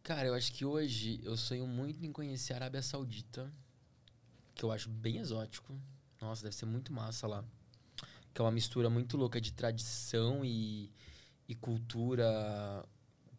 Cara, 0.07 0.29
eu 0.29 0.35
acho 0.35 0.53
que 0.53 0.65
hoje 0.65 1.19
eu 1.25 1.37
sonho 1.37 1.67
muito 1.67 2.07
em 2.07 2.13
conhecer 2.13 2.53
a 2.53 2.57
Arábia 2.59 2.81
Saudita, 2.81 3.53
que 4.55 4.65
eu 4.65 4.71
acho 4.71 4.89
bem 4.89 5.17
exótico. 5.19 5.77
Nossa, 6.21 6.45
deve 6.45 6.55
ser 6.55 6.65
muito 6.65 6.93
massa 6.93 7.27
lá. 7.27 7.45
Que 8.33 8.41
é 8.41 8.45
uma 8.45 8.53
mistura 8.53 8.89
muito 8.89 9.17
louca 9.17 9.41
de 9.41 9.53
tradição 9.53 10.45
e, 10.45 10.93
e 11.49 11.57
cultura 11.57 12.25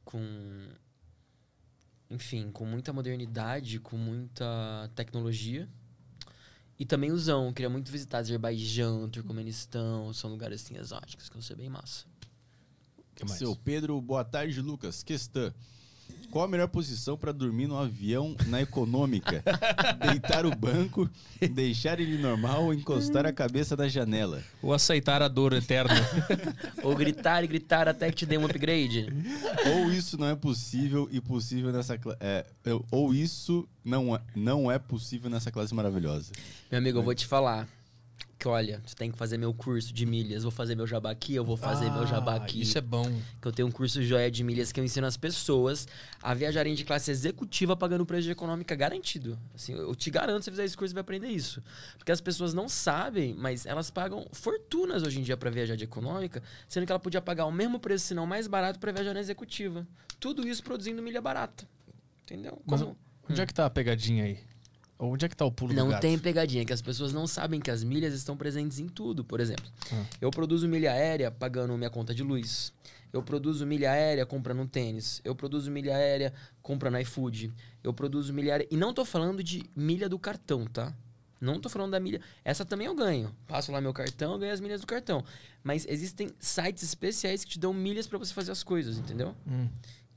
com. 0.03 0.19
Enfim, 2.09 2.51
com 2.51 2.65
muita 2.65 2.91
modernidade, 2.91 3.79
com 3.79 3.95
muita 3.95 4.91
tecnologia. 4.93 5.69
E 6.77 6.85
também 6.85 7.13
o 7.13 7.17
Zão, 7.17 7.47
eu 7.47 7.53
queria 7.53 7.69
muito 7.69 7.89
visitar 7.89 8.17
Azerbaijão, 8.17 9.09
Turcomenistão, 9.09 10.11
são 10.11 10.29
lugares 10.29 10.65
assim 10.65 10.75
exóticos 10.75 11.29
que 11.29 11.33
vão 11.33 11.41
ser 11.41 11.55
bem 11.55 11.69
massa. 11.69 12.05
que 13.15 13.23
mais? 13.23 13.39
Seu 13.39 13.55
Pedro, 13.55 14.01
boa 14.01 14.25
tarde, 14.25 14.61
Lucas. 14.61 15.01
Questão. 15.01 15.53
Qual 16.31 16.43
a 16.43 16.47
melhor 16.47 16.67
posição 16.67 17.17
para 17.17 17.31
dormir 17.31 17.67
no 17.67 17.77
avião 17.77 18.35
na 18.47 18.61
econômica? 18.61 19.43
Deitar 20.11 20.45
o 20.45 20.55
banco, 20.55 21.09
deixar 21.51 21.99
ele 21.99 22.17
normal 22.17 22.65
ou 22.65 22.73
encostar 22.73 23.25
a 23.25 23.31
cabeça 23.31 23.75
na 23.75 23.87
janela? 23.87 24.43
Ou 24.61 24.73
aceitar 24.73 25.21
a 25.21 25.27
dor 25.27 25.53
eterna. 25.53 25.95
Ou 26.83 26.95
gritar 26.95 27.43
e 27.43 27.47
gritar 27.47 27.87
até 27.87 28.09
que 28.09 28.17
te 28.17 28.25
dê 28.25 28.37
um 28.37 28.45
upgrade. 28.45 29.07
Ou 29.73 29.91
isso 29.91 30.17
não 30.17 30.27
é 30.27 30.35
possível 30.35 31.07
e 31.11 31.19
possível 31.19 31.71
nessa 31.71 31.99
é, 32.19 32.45
ou 32.91 33.13
isso 33.13 33.67
não 33.83 34.15
é, 34.15 34.21
não 34.35 34.71
é 34.71 34.77
possível 34.77 35.29
nessa 35.29 35.51
classe 35.51 35.73
maravilhosa. 35.73 36.31
Meu 36.69 36.79
amigo, 36.79 36.99
eu 36.99 37.03
vou 37.03 37.15
te 37.15 37.25
falar. 37.25 37.67
Que 38.39 38.47
olha, 38.47 38.83
você 38.85 38.93
tem 38.95 39.11
que 39.11 39.17
fazer 39.17 39.35
meu 39.35 39.51
curso 39.51 39.91
de 39.91 40.05
milhas. 40.05 40.43
Vou 40.43 40.51
fazer 40.51 40.75
meu 40.75 40.85
jabá 40.85 41.09
aqui, 41.09 41.33
eu 41.33 41.43
vou 41.43 41.57
fazer 41.57 41.89
meu 41.89 42.05
jabá 42.05 42.33
Ah, 42.33 42.35
aqui. 42.35 42.61
Isso 42.61 42.77
é 42.77 42.81
bom. 42.81 43.03
Que 43.41 43.47
eu 43.47 43.51
tenho 43.51 43.67
um 43.67 43.71
curso 43.71 44.03
joia 44.03 44.29
de 44.29 44.43
milhas 44.43 44.71
que 44.71 44.79
eu 44.79 44.83
ensino 44.83 45.07
as 45.07 45.17
pessoas 45.17 45.87
a 46.21 46.35
viajarem 46.35 46.75
de 46.75 46.83
classe 46.83 47.09
executiva 47.09 47.75
pagando 47.75 48.05
preço 48.05 48.25
de 48.25 48.31
econômica 48.31 48.75
garantido. 48.75 49.39
Assim, 49.55 49.73
eu 49.73 49.95
te 49.95 50.11
garanto, 50.11 50.41
se 50.43 50.45
você 50.45 50.51
fizer 50.51 50.65
esse 50.65 50.77
curso, 50.77 50.89
você 50.91 50.93
vai 50.93 51.01
aprender 51.01 51.29
isso. 51.29 51.63
Porque 51.97 52.11
as 52.11 52.21
pessoas 52.21 52.53
não 52.53 52.69
sabem, 52.69 53.33
mas 53.33 53.65
elas 53.65 53.89
pagam 53.89 54.27
fortunas 54.31 55.01
hoje 55.01 55.19
em 55.19 55.23
dia 55.23 55.35
para 55.35 55.49
viajar 55.49 55.75
de 55.75 55.85
econômica, 55.85 56.43
sendo 56.69 56.85
que 56.85 56.91
ela 56.91 56.99
podia 56.99 57.21
pagar 57.21 57.45
o 57.47 57.51
mesmo 57.51 57.79
preço, 57.79 58.05
se 58.05 58.13
não 58.13 58.27
mais 58.27 58.45
barato, 58.45 58.77
para 58.79 58.91
viajar 58.91 59.15
na 59.15 59.19
executiva. 59.19 59.87
Tudo 60.19 60.47
isso 60.47 60.61
produzindo 60.63 61.01
milha 61.01 61.21
barata. 61.21 61.67
Entendeu? 62.21 62.61
Mas 62.67 62.81
Como- 62.81 62.95
onde 63.27 63.41
é 63.41 63.45
que 63.47 63.53
tá 63.53 63.65
a 63.65 63.69
pegadinha 63.69 64.25
aí? 64.25 64.39
Onde 64.99 65.25
é 65.25 65.29
que 65.29 65.35
tá 65.35 65.45
o 65.45 65.51
pulo 65.51 65.73
do 65.73 65.75
Não 65.77 65.89
gato? 65.89 66.01
tem 66.01 66.17
pegadinha, 66.17 66.65
que 66.65 66.73
as 66.73 66.81
pessoas 66.81 67.13
não 67.13 67.27
sabem 67.27 67.59
que 67.59 67.69
as 67.69 67.83
milhas 67.83 68.13
estão 68.13 68.35
presentes 68.35 68.79
em 68.79 68.87
tudo. 68.87 69.23
Por 69.23 69.39
exemplo, 69.39 69.65
Ah. 69.93 70.03
eu 70.19 70.31
produzo 70.31 70.67
milha 70.67 70.91
aérea 70.91 71.29
pagando 71.29 71.77
minha 71.77 71.89
conta 71.89 72.15
de 72.15 72.23
luz. 72.23 72.73
Eu 73.13 73.21
produzo 73.23 73.65
milha 73.65 73.91
aérea 73.91 74.25
comprando 74.25 74.61
um 74.61 74.67
tênis. 74.67 75.21
Eu 75.23 75.35
produzo 75.35 75.69
milha 75.71 75.95
aérea 75.95 76.33
comprando 76.61 76.99
iFood. 76.99 77.53
Eu 77.83 77.93
produzo 77.93 78.33
milha 78.33 78.53
aérea. 78.53 78.67
E 78.71 78.75
não 78.75 78.93
tô 78.93 79.05
falando 79.05 79.43
de 79.43 79.63
milha 79.75 80.09
do 80.09 80.17
cartão, 80.19 80.65
tá? 80.65 80.93
Não 81.39 81.59
tô 81.59 81.69
falando 81.69 81.91
da 81.91 81.99
milha. 81.99 82.19
Essa 82.43 82.65
também 82.65 82.87
eu 82.87 82.95
ganho. 82.95 83.33
Passo 83.47 83.71
lá 83.71 83.79
meu 83.79 83.93
cartão, 83.93 84.33
eu 84.33 84.39
ganho 84.39 84.51
as 84.53 84.59
milhas 84.59 84.81
do 84.81 84.87
cartão. 84.87 85.23
Mas 85.63 85.85
existem 85.87 86.31
sites 86.39 86.81
especiais 86.83 87.45
que 87.45 87.51
te 87.51 87.59
dão 87.59 87.71
milhas 87.73 88.07
pra 88.07 88.17
você 88.17 88.33
fazer 88.33 88.51
as 88.51 88.63
coisas, 88.63 88.97
entendeu? 88.97 89.35
Hum. 89.47 89.69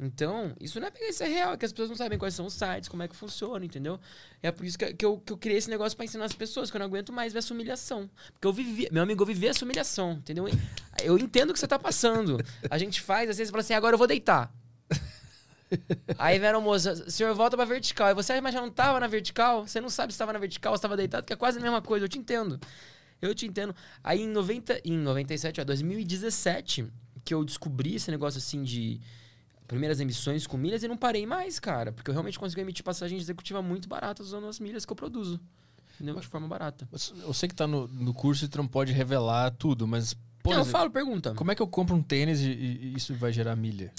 Então, 0.02 0.56
isso 0.58 0.80
não 0.80 0.86
é 0.86 0.90
porque 0.90 1.04
isso 1.04 1.22
é 1.22 1.28
real, 1.28 1.52
é 1.52 1.56
que 1.58 1.64
as 1.66 1.72
pessoas 1.72 1.90
não 1.90 1.96
sabem 1.96 2.18
quais 2.18 2.32
são 2.32 2.46
os 2.46 2.54
sites, 2.54 2.88
como 2.88 3.02
é 3.02 3.08
que 3.08 3.14
funciona, 3.14 3.62
entendeu? 3.62 4.00
É 4.42 4.50
por 4.50 4.64
isso 4.64 4.78
que, 4.78 4.94
que 4.94 5.04
eu, 5.04 5.18
que 5.18 5.30
eu 5.30 5.36
criei 5.36 5.58
esse 5.58 5.68
negócio 5.68 5.94
pra 5.94 6.06
ensinar 6.06 6.24
as 6.24 6.32
pessoas, 6.32 6.70
que 6.70 6.76
eu 6.76 6.78
não 6.78 6.86
aguento 6.86 7.12
mais 7.12 7.34
ver 7.34 7.40
essa 7.40 7.52
humilhação. 7.52 8.08
Porque 8.32 8.46
eu 8.46 8.52
vivi, 8.52 8.88
meu 8.90 9.02
amigo, 9.02 9.22
eu 9.22 9.26
vivi 9.26 9.46
essa 9.46 9.62
humilhação, 9.62 10.12
entendeu? 10.12 10.48
Eu 11.02 11.18
entendo 11.18 11.50
o 11.50 11.52
que 11.52 11.60
você 11.60 11.68
tá 11.68 11.78
passando. 11.78 12.42
A 12.70 12.78
gente 12.78 13.02
faz, 13.02 13.28
às 13.28 13.36
vezes, 13.36 13.50
fala 13.50 13.60
assim, 13.60 13.74
agora 13.74 13.92
eu 13.92 13.98
vou 13.98 14.06
deitar. 14.06 14.50
Aí 16.16 16.38
vem 16.38 16.48
a 16.48 16.58
moça, 16.58 16.92
o 17.06 17.10
senhor 17.10 17.34
volta 17.34 17.54
pra 17.54 17.66
vertical. 17.66 18.08
E 18.08 18.14
você 18.14 18.40
mas 18.40 18.54
já 18.54 18.62
não 18.62 18.70
tava 18.70 18.98
na 19.00 19.06
vertical? 19.06 19.68
Você 19.68 19.82
não 19.82 19.90
sabe 19.90 20.14
se 20.14 20.18
tava 20.18 20.32
na 20.32 20.38
vertical 20.38 20.72
ou 20.72 20.78
se 20.78 20.82
tava 20.82 20.96
deitado, 20.96 21.26
que 21.26 21.32
é 21.34 21.36
quase 21.36 21.58
a 21.58 21.60
mesma 21.60 21.82
coisa, 21.82 22.06
eu 22.06 22.08
te 22.08 22.18
entendo. 22.18 22.58
Eu 23.20 23.34
te 23.34 23.46
entendo. 23.46 23.76
Aí 24.02 24.22
em 24.22 24.28
90, 24.28 24.80
em 24.82 24.96
97, 24.96 25.60
ó, 25.60 25.64
2017, 25.64 26.86
que 27.22 27.34
eu 27.34 27.44
descobri 27.44 27.96
esse 27.96 28.10
negócio 28.10 28.38
assim 28.38 28.62
de 28.62 28.98
primeiras 29.70 30.00
emissões 30.00 30.48
com 30.48 30.56
milhas 30.56 30.82
e 30.82 30.88
não 30.88 30.96
parei 30.96 31.24
mais, 31.24 31.60
cara. 31.60 31.92
Porque 31.92 32.10
eu 32.10 32.12
realmente 32.12 32.38
consegui 32.38 32.60
emitir 32.60 32.84
passagem 32.84 33.16
executiva 33.16 33.62
muito 33.62 33.88
barata 33.88 34.20
usando 34.20 34.48
as 34.48 34.58
milhas 34.58 34.84
que 34.84 34.92
eu 34.92 34.96
produzo. 34.96 35.40
De 36.00 36.26
forma 36.26 36.48
barata. 36.48 36.88
Eu 37.22 37.32
sei 37.32 37.48
que 37.48 37.54
tá 37.54 37.66
no, 37.66 37.86
no 37.86 38.12
curso 38.12 38.44
e 38.44 38.48
tu 38.48 38.58
não 38.58 38.66
pode 38.66 38.90
revelar 38.92 39.50
tudo, 39.52 39.86
mas. 39.86 40.14
Por 40.42 40.50
não, 40.50 40.56
eu 40.56 40.62
exemplo, 40.62 40.78
falo, 40.78 40.90
pergunta. 40.90 41.34
como 41.34 41.52
é 41.52 41.54
que 41.54 41.60
eu 41.60 41.68
compro 41.68 41.94
um 41.94 42.02
tênis 42.02 42.40
e, 42.40 42.50
e 42.50 42.94
isso 42.96 43.14
vai 43.14 43.30
gerar 43.30 43.54
milha? 43.54 43.92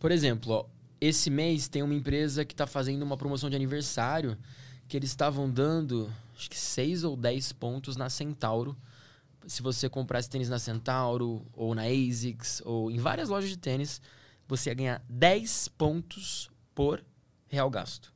Por 0.00 0.10
exemplo, 0.10 0.52
ó, 0.52 0.66
esse 1.00 1.30
mês 1.30 1.68
tem 1.68 1.82
uma 1.82 1.94
empresa 1.94 2.44
que 2.44 2.52
está 2.52 2.66
fazendo 2.66 3.02
uma 3.02 3.16
promoção 3.16 3.48
de 3.48 3.54
aniversário 3.54 4.36
que 4.88 4.96
eles 4.96 5.10
estavam 5.10 5.48
dando, 5.48 6.12
acho 6.36 6.50
que 6.50 6.58
6 6.58 7.04
ou 7.04 7.16
10 7.16 7.52
pontos 7.52 7.96
na 7.96 8.10
Centauro. 8.10 8.76
Se 9.46 9.62
você 9.62 9.88
comprasse 9.88 10.28
tênis 10.28 10.48
na 10.48 10.58
Centauro, 10.58 11.46
ou 11.52 11.72
na 11.74 11.84
ASICS, 11.84 12.62
ou 12.64 12.90
em 12.90 12.98
várias 12.98 13.28
lojas 13.28 13.48
de 13.48 13.56
tênis, 13.56 14.02
você 14.46 14.70
ia 14.70 14.74
ganhar 14.74 15.04
10 15.08 15.68
pontos 15.68 16.50
por 16.74 17.04
real 17.48 17.70
gasto. 17.70 18.12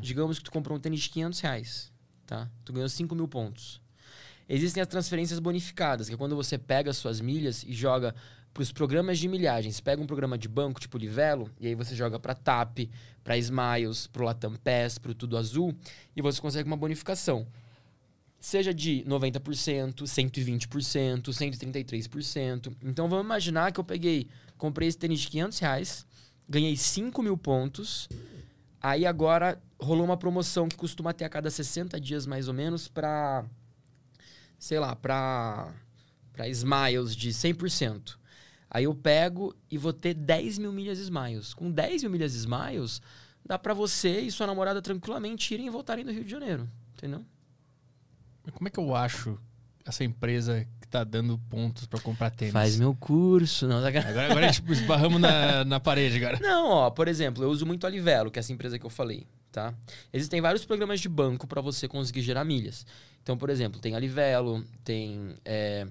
Digamos 0.00 0.38
que 0.38 0.44
tu 0.44 0.50
comprou 0.50 0.76
um 0.76 0.80
tênis 0.80 1.00
de 1.00 1.10
500 1.10 1.40
reais, 1.40 1.92
tá? 2.26 2.50
Tu 2.64 2.72
ganhou 2.72 2.88
5 2.88 3.14
mil 3.14 3.28
pontos. 3.28 3.80
Existem 4.48 4.80
as 4.80 4.88
transferências 4.88 5.38
bonificadas, 5.38 6.08
que 6.08 6.14
é 6.14 6.16
quando 6.16 6.34
você 6.34 6.56
pega 6.56 6.90
as 6.90 6.96
suas 6.96 7.20
milhas 7.20 7.62
e 7.62 7.72
joga 7.72 8.14
para 8.52 8.62
os 8.62 8.72
programas 8.72 9.18
de 9.18 9.28
milhagem. 9.28 9.70
Você 9.70 9.82
pega 9.82 10.02
um 10.02 10.06
programa 10.06 10.38
de 10.38 10.48
banco, 10.48 10.80
tipo 10.80 10.98
Livelo, 10.98 11.50
e 11.60 11.66
aí 11.66 11.74
você 11.74 11.94
joga 11.94 12.18
para 12.18 12.34
TAP, 12.34 12.88
para 13.22 13.36
Smiles, 13.36 14.06
para 14.06 14.22
o 14.22 14.24
Latam 14.24 14.56
Pass, 14.56 14.98
para 14.98 15.12
o 15.12 15.14
Tudo 15.14 15.36
Azul, 15.36 15.76
e 16.16 16.22
você 16.22 16.40
consegue 16.40 16.66
uma 16.66 16.76
bonificação. 16.76 17.46
Seja 18.40 18.72
de 18.72 19.04
90%, 19.06 20.04
120%, 20.04 21.28
133%. 21.28 22.74
Então 22.82 23.08
vamos 23.08 23.24
imaginar 23.24 23.70
que 23.70 23.80
eu 23.80 23.84
peguei, 23.84 24.28
comprei 24.58 24.88
esse 24.88 24.98
tênis 24.98 25.20
de 25.20 25.28
500 25.28 25.58
reais, 25.60 26.06
ganhei 26.48 26.76
5 26.76 27.22
mil 27.22 27.38
pontos, 27.38 28.08
aí 28.80 29.06
agora 29.06 29.62
rolou 29.80 30.04
uma 30.04 30.16
promoção 30.16 30.68
que 30.68 30.76
costuma 30.76 31.14
ter 31.14 31.24
a 31.24 31.28
cada 31.28 31.50
60 31.50 32.00
dias 32.00 32.26
mais 32.26 32.48
ou 32.48 32.54
menos 32.54 32.88
para 32.88 33.44
sei 34.58 34.78
lá, 34.78 34.94
para 34.94 35.72
para 36.32 36.48
Smiles 36.48 37.16
de 37.16 37.30
100%. 37.30 38.16
Aí 38.70 38.84
eu 38.84 38.94
pego 38.94 39.56
e 39.68 39.76
vou 39.76 39.92
ter 39.92 40.14
10 40.14 40.58
mil 40.58 40.72
milhas 40.72 40.98
Smiles. 40.98 41.52
Com 41.52 41.68
10 41.68 42.02
mil 42.02 42.12
milhas 42.12 42.34
Smiles, 42.34 43.02
dá 43.44 43.58
pra 43.58 43.74
você 43.74 44.20
e 44.20 44.30
sua 44.30 44.46
namorada 44.46 44.80
tranquilamente 44.80 45.52
irem 45.52 45.66
e 45.66 45.70
voltarem 45.70 46.04
do 46.04 46.12
Rio 46.12 46.24
de 46.24 46.30
Janeiro. 46.30 46.68
Entendeu? 46.94 47.24
Como 48.52 48.68
é 48.68 48.70
que 48.70 48.78
eu 48.78 48.94
acho 48.94 49.38
essa 49.84 50.04
empresa 50.04 50.66
que 50.88 50.92
tá 50.92 51.04
dando 51.04 51.38
pontos 51.50 51.86
pra 51.86 52.00
comprar 52.00 52.30
tênis? 52.30 52.52
Faz 52.52 52.78
meu 52.78 52.94
curso. 52.94 53.68
Não, 53.68 53.82
tá... 53.82 53.88
Agora, 53.88 54.30
agora 54.30 54.50
tipo, 54.50 54.72
esbarramos 54.72 55.20
na, 55.20 55.64
na 55.64 55.78
parede, 55.78 56.18
cara. 56.18 56.38
Não, 56.40 56.70
ó, 56.70 56.90
por 56.90 57.06
exemplo, 57.06 57.44
eu 57.44 57.50
uso 57.50 57.66
muito 57.66 57.86
a 57.86 57.90
Livelo, 57.90 58.30
que 58.30 58.38
é 58.38 58.40
essa 58.40 58.52
empresa 58.52 58.78
que 58.78 58.86
eu 58.86 58.90
falei, 58.90 59.26
tá? 59.52 59.74
Existem 60.12 60.40
vários 60.40 60.64
programas 60.64 60.98
de 61.00 61.08
banco 61.08 61.46
para 61.46 61.60
você 61.60 61.86
conseguir 61.86 62.22
gerar 62.22 62.44
milhas. 62.44 62.86
Então, 63.22 63.36
por 63.36 63.50
exemplo, 63.50 63.78
tem 63.78 63.94
a 63.94 63.98
Livelo, 63.98 64.64
tem, 64.82 65.36
é, 65.44 65.86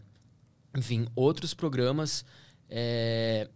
enfim, 0.76 1.08
outros 1.16 1.54
programas 1.54 2.26
é, 2.68 3.48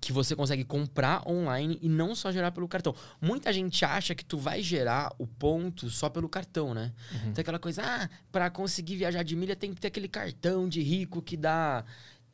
que 0.00 0.12
você 0.12 0.36
consegue 0.36 0.64
comprar 0.64 1.26
online 1.28 1.78
e 1.82 1.88
não 1.88 2.14
só 2.14 2.30
gerar 2.30 2.52
pelo 2.52 2.68
cartão. 2.68 2.94
Muita 3.20 3.52
gente 3.52 3.84
acha 3.84 4.14
que 4.14 4.24
tu 4.24 4.38
vai 4.38 4.62
gerar 4.62 5.12
o 5.18 5.26
ponto 5.26 5.90
só 5.90 6.08
pelo 6.08 6.28
cartão, 6.28 6.72
né? 6.72 6.92
Tem 7.34 7.42
aquela 7.42 7.58
coisa, 7.58 7.82
ah, 7.84 8.08
para 8.30 8.50
conseguir 8.50 8.96
viajar 8.96 9.22
de 9.22 9.34
milha 9.34 9.56
tem 9.56 9.74
que 9.74 9.80
ter 9.80 9.88
aquele 9.88 10.08
cartão 10.08 10.68
de 10.68 10.82
rico 10.82 11.20
que 11.20 11.36
dá 11.36 11.84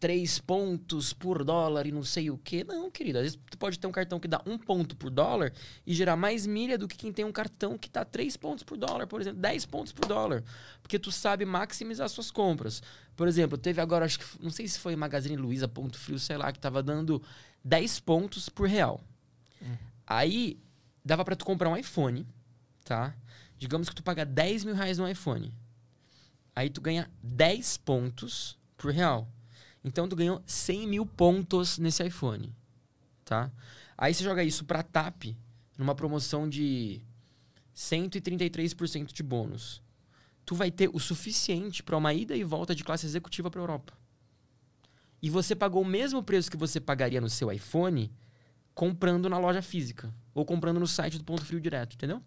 três 0.05 0.39
pontos 0.39 1.15
por 1.15 1.43
dólar 1.43 1.87
e 1.87 1.91
não 1.91 2.05
sei 2.05 2.31
o 2.31 2.37
quê. 2.37 2.63
Não, 2.63 2.91
querido. 2.91 3.19
Às 3.19 3.23
vezes 3.23 3.39
tu 3.51 3.57
pode 3.57 3.79
ter 3.79 3.87
um 3.87 3.93
cartão 3.93 4.21
que 4.21 4.29
dá 4.29 4.39
um 4.45 4.59
ponto 4.59 4.95
por 4.95 5.09
dólar 5.09 5.51
e 5.87 5.95
gerar 5.95 6.15
mais 6.15 6.47
milha 6.47 6.77
do 6.77 6.87
que 6.87 6.95
quem 6.95 7.11
tem 7.11 7.25
um 7.25 7.33
cartão 7.33 7.79
que 7.79 7.89
dá 7.89 8.05
três 8.05 8.37
pontos 8.37 8.63
por 8.63 8.77
dólar, 8.77 9.07
por 9.07 9.23
exemplo, 9.23 9.41
10 9.41 9.65
pontos 9.65 9.93
por 9.95 10.07
dólar. 10.07 10.45
Porque 10.83 10.99
tu 10.99 11.11
sabe 11.11 11.47
maximizar 11.47 12.07
suas 12.11 12.31
compras. 12.31 12.83
Por 13.17 13.27
exemplo, 13.27 13.57
teve 13.57 13.81
agora, 13.81 14.05
acho 14.05 14.19
que, 14.19 14.27
não 14.43 14.51
sei 14.51 14.69
se 14.69 14.79
foi 14.79 14.95
Magazine 14.95 15.37
Luiza, 15.37 15.67
Ponto 15.67 15.97
Frio, 15.97 16.19
sei 16.19 16.37
lá, 16.37 16.53
que 16.53 16.59
tava 16.59 16.83
dando 16.83 17.23
10 17.65 18.01
pontos 18.01 18.49
por 18.49 18.69
real. 18.69 19.03
Aí, 20.07 20.61
dava 21.05 21.25
pra 21.25 21.35
tu 21.35 21.45
comprar 21.45 21.71
um 21.71 21.77
iPhone, 21.77 22.27
tá? 22.85 23.15
Digamos 23.57 23.89
que 23.89 23.95
tu 23.95 24.03
paga 24.03 24.25
10 24.25 24.65
mil 24.65 24.75
reais 24.75 24.99
no 24.99 25.09
iPhone. 25.09 25.55
Aí 26.55 26.69
tu 26.69 26.81
ganha 26.81 27.11
10 27.23 27.79
pontos 27.79 28.59
por 28.77 28.93
real. 28.93 29.29
Então 29.83 30.09
tu 30.09 30.15
ganhou 30.15 30.43
100 30.47 30.87
mil 30.87 31.07
pontos 31.07 31.79
nesse 31.79 32.07
iPhone, 32.07 32.55
tá? 33.25 33.51
Aí 33.97 34.13
você 34.13 34.23
joga 34.25 34.45
isso 34.45 34.65
pra 34.65 34.83
TAP 34.83 35.37
numa 35.77 35.95
promoção 35.95 36.49
de 36.49 37.03
133% 37.75 39.13
de 39.13 39.23
bônus. 39.23 39.83
Tu 40.45 40.55
vai 40.55 40.71
ter 40.71 40.91
o 40.93 40.99
suficiente 40.99 41.83
para 41.83 41.97
uma 41.97 42.13
ida 42.13 42.37
e 42.37 42.45
volta 42.45 42.75
de 42.75 42.85
classe 42.85 43.07
executiva 43.07 43.51
para 43.51 43.61
Europa. 43.61 43.95
E 45.25 45.31
você 45.31 45.55
pagou 45.57 45.81
o 45.81 45.87
mesmo 45.87 46.23
preço 46.23 46.51
que 46.51 46.57
você 46.57 46.79
pagaria 46.79 47.19
no 47.19 47.31
seu 47.31 47.51
iPhone 47.51 48.13
comprando 48.75 49.27
na 49.31 49.39
loja 49.39 49.63
física 49.63 50.13
ou 50.35 50.45
comprando 50.45 50.79
no 50.79 50.87
site 50.87 51.17
do 51.17 51.25
Ponto 51.25 51.43
Frio 51.43 51.59
direto, 51.59 51.95
entendeu? 51.95 52.21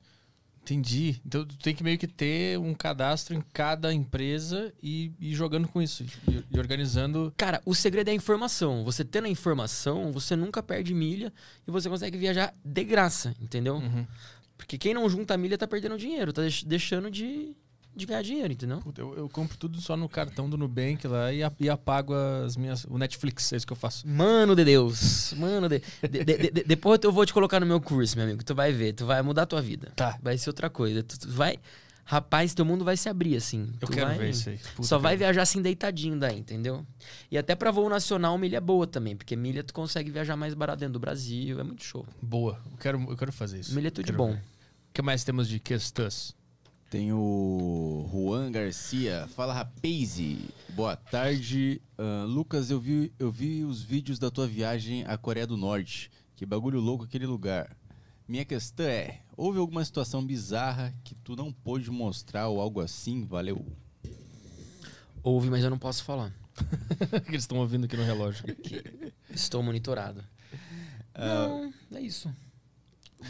Entendi. 0.63 1.21
Então 1.23 1.45
tu 1.45 1.55
tem 1.59 1.75
que 1.75 1.83
meio 1.83 1.97
que 1.99 2.07
ter 2.07 2.57
um 2.57 2.73
cadastro 2.73 3.35
em 3.35 3.41
cada 3.53 3.93
empresa 3.93 4.73
e 4.81 5.13
ir 5.19 5.35
jogando 5.35 5.67
com 5.67 5.79
isso. 5.79 6.03
E, 6.27 6.43
e 6.49 6.57
organizando. 6.59 7.31
Cara, 7.37 7.61
o 7.65 7.75
segredo 7.75 8.07
é 8.07 8.11
a 8.11 8.15
informação. 8.15 8.83
Você 8.83 9.05
tendo 9.05 9.25
a 9.25 9.29
informação, 9.29 10.11
você 10.11 10.35
nunca 10.35 10.63
perde 10.63 10.91
milha 10.93 11.31
e 11.67 11.71
você 11.71 11.87
consegue 11.87 12.17
viajar 12.17 12.51
de 12.65 12.83
graça, 12.83 13.35
entendeu? 13.39 13.75
Uhum. 13.75 14.07
Porque 14.57 14.75
quem 14.77 14.93
não 14.95 15.07
junta 15.07 15.37
milha 15.37 15.55
tá 15.55 15.67
perdendo 15.67 15.97
dinheiro, 15.99 16.33
tá 16.33 16.41
deix- 16.41 16.63
deixando 16.63 17.11
de, 17.11 17.55
de 17.97 18.05
ganhar 18.05 18.21
dinheiro, 18.21 18.53
entendeu? 18.53 18.81
Eu, 18.97 19.15
eu 19.17 19.29
compro 19.29 19.57
tudo 19.57 19.81
só 19.81 19.97
no 19.97 20.07
cartão 20.07 20.49
do 20.49 20.57
Nubank 20.57 21.07
lá 21.07 21.33
e, 21.33 21.41
e 21.59 21.69
apago 21.69 22.13
as 22.45 22.55
minhas. 22.55 22.85
O 22.85 22.97
Netflix, 22.97 23.51
é 23.51 23.57
isso 23.57 23.65
que 23.67 23.73
eu 23.73 23.77
faço. 23.77 24.07
Mano 24.07 24.55
de 24.55 24.63
Deus, 24.63 25.33
mano 25.37 25.67
de... 25.67 25.81
de- 26.09 26.23
de- 26.23 26.51
de- 26.51 26.63
Depois 26.63 26.99
eu 27.03 27.11
vou 27.11 27.25
te 27.25 27.33
colocar 27.33 27.59
no 27.59 27.65
meu 27.65 27.81
curso, 27.81 28.15
meu 28.15 28.25
amigo. 28.25 28.43
Tu 28.43 28.53
vai 28.55 28.71
ver, 28.71 28.93
tu 28.93 29.05
vai 29.05 29.21
mudar 29.21 29.43
a 29.43 29.45
tua 29.45 29.61
vida. 29.61 29.91
Tá. 29.95 30.17
Vai 30.21 30.37
ser 30.37 30.49
outra 30.49 30.69
coisa. 30.69 31.01
Tu, 31.03 31.19
tu 31.19 31.29
vai... 31.29 31.57
Rapaz, 32.09 32.53
teu 32.53 32.63
mundo 32.63 32.85
vai 32.85 32.95
se 32.95 33.09
abrir, 33.09 33.35
assim. 33.35 33.67
Eu 33.81 33.87
Tu 33.89 33.91
quero 33.91 34.07
vai- 34.07 34.17
ver 34.17 34.29
isso 34.29 34.47
aí. 34.49 34.57
Puta, 34.77 34.87
Só 34.87 34.97
vai 34.97 35.17
cara. 35.17 35.17
viajar 35.17 35.41
assim 35.41 35.61
deitadinho 35.61 36.17
daí, 36.17 36.39
entendeu? 36.39 36.85
E 37.29 37.37
até 37.37 37.53
pra 37.53 37.69
voo 37.69 37.89
nacional, 37.89 38.37
milha 38.37 38.55
é 38.55 38.61
boa 38.61 38.87
também. 38.87 39.13
Porque 39.13 39.35
milha 39.35 39.61
tu 39.61 39.73
consegue 39.73 40.09
viajar 40.09 40.37
mais 40.37 40.53
barato 40.53 40.79
dentro 40.79 40.93
do 40.93 40.99
Brasil. 41.01 41.59
É 41.59 41.63
muito 41.63 41.83
show. 41.83 42.05
Boa. 42.21 42.61
Eu 42.71 42.77
quero, 42.77 43.05
eu 43.09 43.17
quero 43.17 43.33
fazer 43.33 43.59
isso. 43.59 43.75
Milha 43.75 43.89
é 43.89 43.91
tudo 43.91 44.05
de 44.05 44.13
bom. 44.13 44.31
ver. 44.31 44.37
O 44.37 44.93
que 44.93 45.01
mais 45.01 45.25
temos 45.25 45.49
de 45.49 45.59
questões? 45.59 46.33
Tem 46.89 47.11
o 47.11 48.07
Juan 48.09 48.49
Garcia. 48.49 49.27
Fala, 49.35 49.53
rapaz. 49.53 50.21
Boa 50.69 50.95
tarde. 50.95 51.81
Ah, 51.97 52.23
Lucas, 52.25 52.71
eu 52.71 52.79
vi, 52.79 53.11
eu 53.19 53.29
vi 53.29 53.65
os 53.65 53.81
vídeos 53.81 54.17
da 54.17 54.31
tua 54.31 54.47
viagem 54.47 55.03
à 55.03 55.17
Coreia 55.17 55.45
do 55.45 55.57
Norte. 55.57 56.09
Que 56.33 56.45
bagulho 56.45 56.79
louco 56.79 57.03
aquele 57.03 57.25
lugar. 57.25 57.75
Minha 58.25 58.45
questão 58.45 58.85
é, 58.85 59.19
houve 59.35 59.59
alguma 59.59 59.83
situação 59.83 60.25
bizarra 60.25 60.93
que 61.03 61.13
tu 61.13 61.35
não 61.35 61.51
pôde 61.51 61.91
mostrar 61.91 62.47
ou 62.47 62.61
algo 62.61 62.79
assim? 62.79 63.25
Valeu. 63.25 63.65
Ouve, 65.21 65.49
mas 65.49 65.65
eu 65.65 65.69
não 65.69 65.77
posso 65.77 66.05
falar. 66.05 66.33
eles 67.27 67.43
estão 67.43 67.57
ouvindo 67.57 67.83
aqui 67.83 67.97
no 67.97 68.03
relógio. 68.03 68.45
Estou 69.29 69.61
monitorado. 69.61 70.23
Não, 71.17 71.73
é 71.91 71.99
isso. 71.99 72.33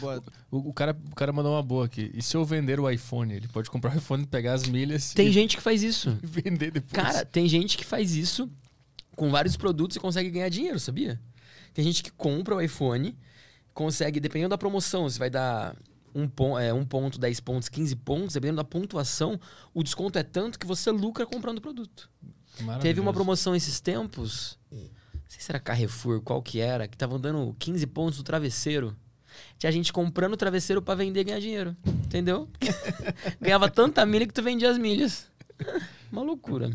Boa- 0.00 0.22
O, 0.50 0.68
o 0.70 0.72
cara, 0.72 0.96
o 1.10 1.14
cara 1.14 1.32
mandou 1.32 1.52
uma 1.54 1.62
boa 1.62 1.86
aqui. 1.86 2.10
E 2.14 2.22
se 2.22 2.36
eu 2.36 2.44
vender 2.44 2.78
o 2.78 2.88
iPhone? 2.88 3.32
Ele 3.34 3.48
pode 3.48 3.70
comprar 3.70 3.94
o 3.94 3.98
iPhone, 3.98 4.26
pegar 4.26 4.54
as 4.54 4.64
milhas 4.68 5.12
Tem 5.14 5.28
e 5.28 5.32
gente 5.32 5.56
que 5.56 5.62
faz 5.62 5.82
isso. 5.82 6.16
vender 6.22 6.70
depois. 6.70 6.92
Cara, 6.92 7.24
tem 7.24 7.48
gente 7.48 7.76
que 7.76 7.84
faz 7.84 8.14
isso 8.14 8.50
com 9.16 9.30
vários 9.30 9.56
produtos 9.56 9.96
e 9.96 10.00
consegue 10.00 10.30
ganhar 10.30 10.48
dinheiro, 10.48 10.78
sabia? 10.78 11.20
Tem 11.74 11.84
gente 11.84 12.02
que 12.02 12.10
compra 12.12 12.54
o 12.56 12.60
iPhone, 12.60 13.16
consegue, 13.74 14.20
dependendo 14.20 14.50
da 14.50 14.58
promoção, 14.58 15.08
se 15.08 15.18
vai 15.18 15.30
dar 15.30 15.76
um, 16.14 16.28
pon 16.28 16.58
é, 16.58 16.72
um 16.72 16.84
ponto, 16.84 17.18
10 17.18 17.40
pontos, 17.40 17.68
15 17.68 17.96
pontos, 17.96 18.34
dependendo 18.34 18.56
da 18.56 18.64
pontuação, 18.64 19.38
o 19.74 19.82
desconto 19.82 20.18
é 20.18 20.22
tanto 20.22 20.58
que 20.58 20.66
você 20.66 20.90
lucra 20.90 21.26
comprando 21.26 21.58
o 21.58 21.60
produto. 21.60 22.10
Teve 22.80 23.00
uma 23.00 23.12
promoção 23.12 23.54
esses 23.54 23.80
tempos, 23.80 24.58
não 24.72 24.80
sei 25.28 25.40
se 25.40 25.50
era 25.50 25.60
Carrefour, 25.60 26.20
qual 26.22 26.42
que 26.42 26.58
era, 26.60 26.88
que 26.88 26.96
tava 26.96 27.18
dando 27.18 27.54
15 27.58 27.86
pontos 27.88 28.18
no 28.18 28.24
travesseiro. 28.24 28.96
Tinha 29.58 29.72
gente 29.72 29.92
comprando 29.92 30.36
travesseiro 30.36 30.80
pra 30.80 30.94
vender 30.94 31.20
e 31.20 31.24
ganhar 31.24 31.40
dinheiro. 31.40 31.76
Entendeu? 32.04 32.48
Ganhava 33.40 33.70
tanta 33.70 34.04
milha 34.06 34.26
que 34.26 34.32
tu 34.32 34.42
vendia 34.42 34.70
as 34.70 34.78
milhas. 34.78 35.30
Uma 36.10 36.22
loucura. 36.22 36.70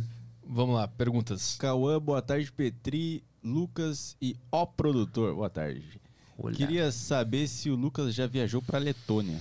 Vamos 0.45 0.75
lá, 0.75 0.88
perguntas. 0.88 1.56
Cauã, 1.58 2.00
boa 2.00 2.22
tarde, 2.22 2.51
Petri, 2.51 3.24
Lucas 3.43 4.16
e 4.22 4.35
ó 4.51 4.66
produtor. 4.66 5.35
Boa 5.35 5.50
tarde. 5.50 6.01
Olha. 6.38 6.56
Queria 6.56 6.92
saber 6.92 7.48
se 7.48 7.69
o 7.69 7.75
Lucas 7.75 8.14
já 8.14 8.27
viajou 8.27 8.61
pra 8.61 8.80
Letônia. 8.80 9.40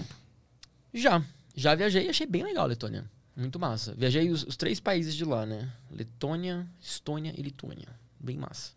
Já. 0.93 1.23
Já 1.55 1.75
viajei 1.75 2.07
e 2.07 2.09
achei 2.09 2.27
bem 2.27 2.43
legal 2.43 2.65
a 2.65 2.69
Letônia. 2.69 3.05
Muito 3.37 3.59
massa. 3.59 3.95
Viajei 3.95 4.31
os, 4.31 4.45
os 4.45 4.57
três 4.57 4.79
países 4.79 5.15
de 5.15 5.25
lá, 5.25 5.47
né? 5.47 5.71
Letônia, 5.91 6.67
Estônia 6.81 7.35
e 7.37 7.43
Litônia. 7.43 7.89
Bem 8.19 8.37
massa. 8.37 8.73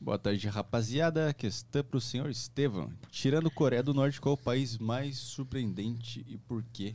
Boa 0.00 0.16
tarde, 0.16 0.46
rapaziada. 0.46 1.34
Questão 1.34 1.82
pro 1.82 2.00
senhor 2.00 2.30
Estevam. 2.30 2.92
Tirando 3.10 3.50
Coreia 3.50 3.82
do 3.82 3.92
Norte, 3.92 4.20
qual 4.20 4.36
o 4.36 4.38
país 4.38 4.78
mais 4.78 5.18
surpreendente 5.18 6.24
e 6.28 6.38
por 6.38 6.64
quê? 6.72 6.94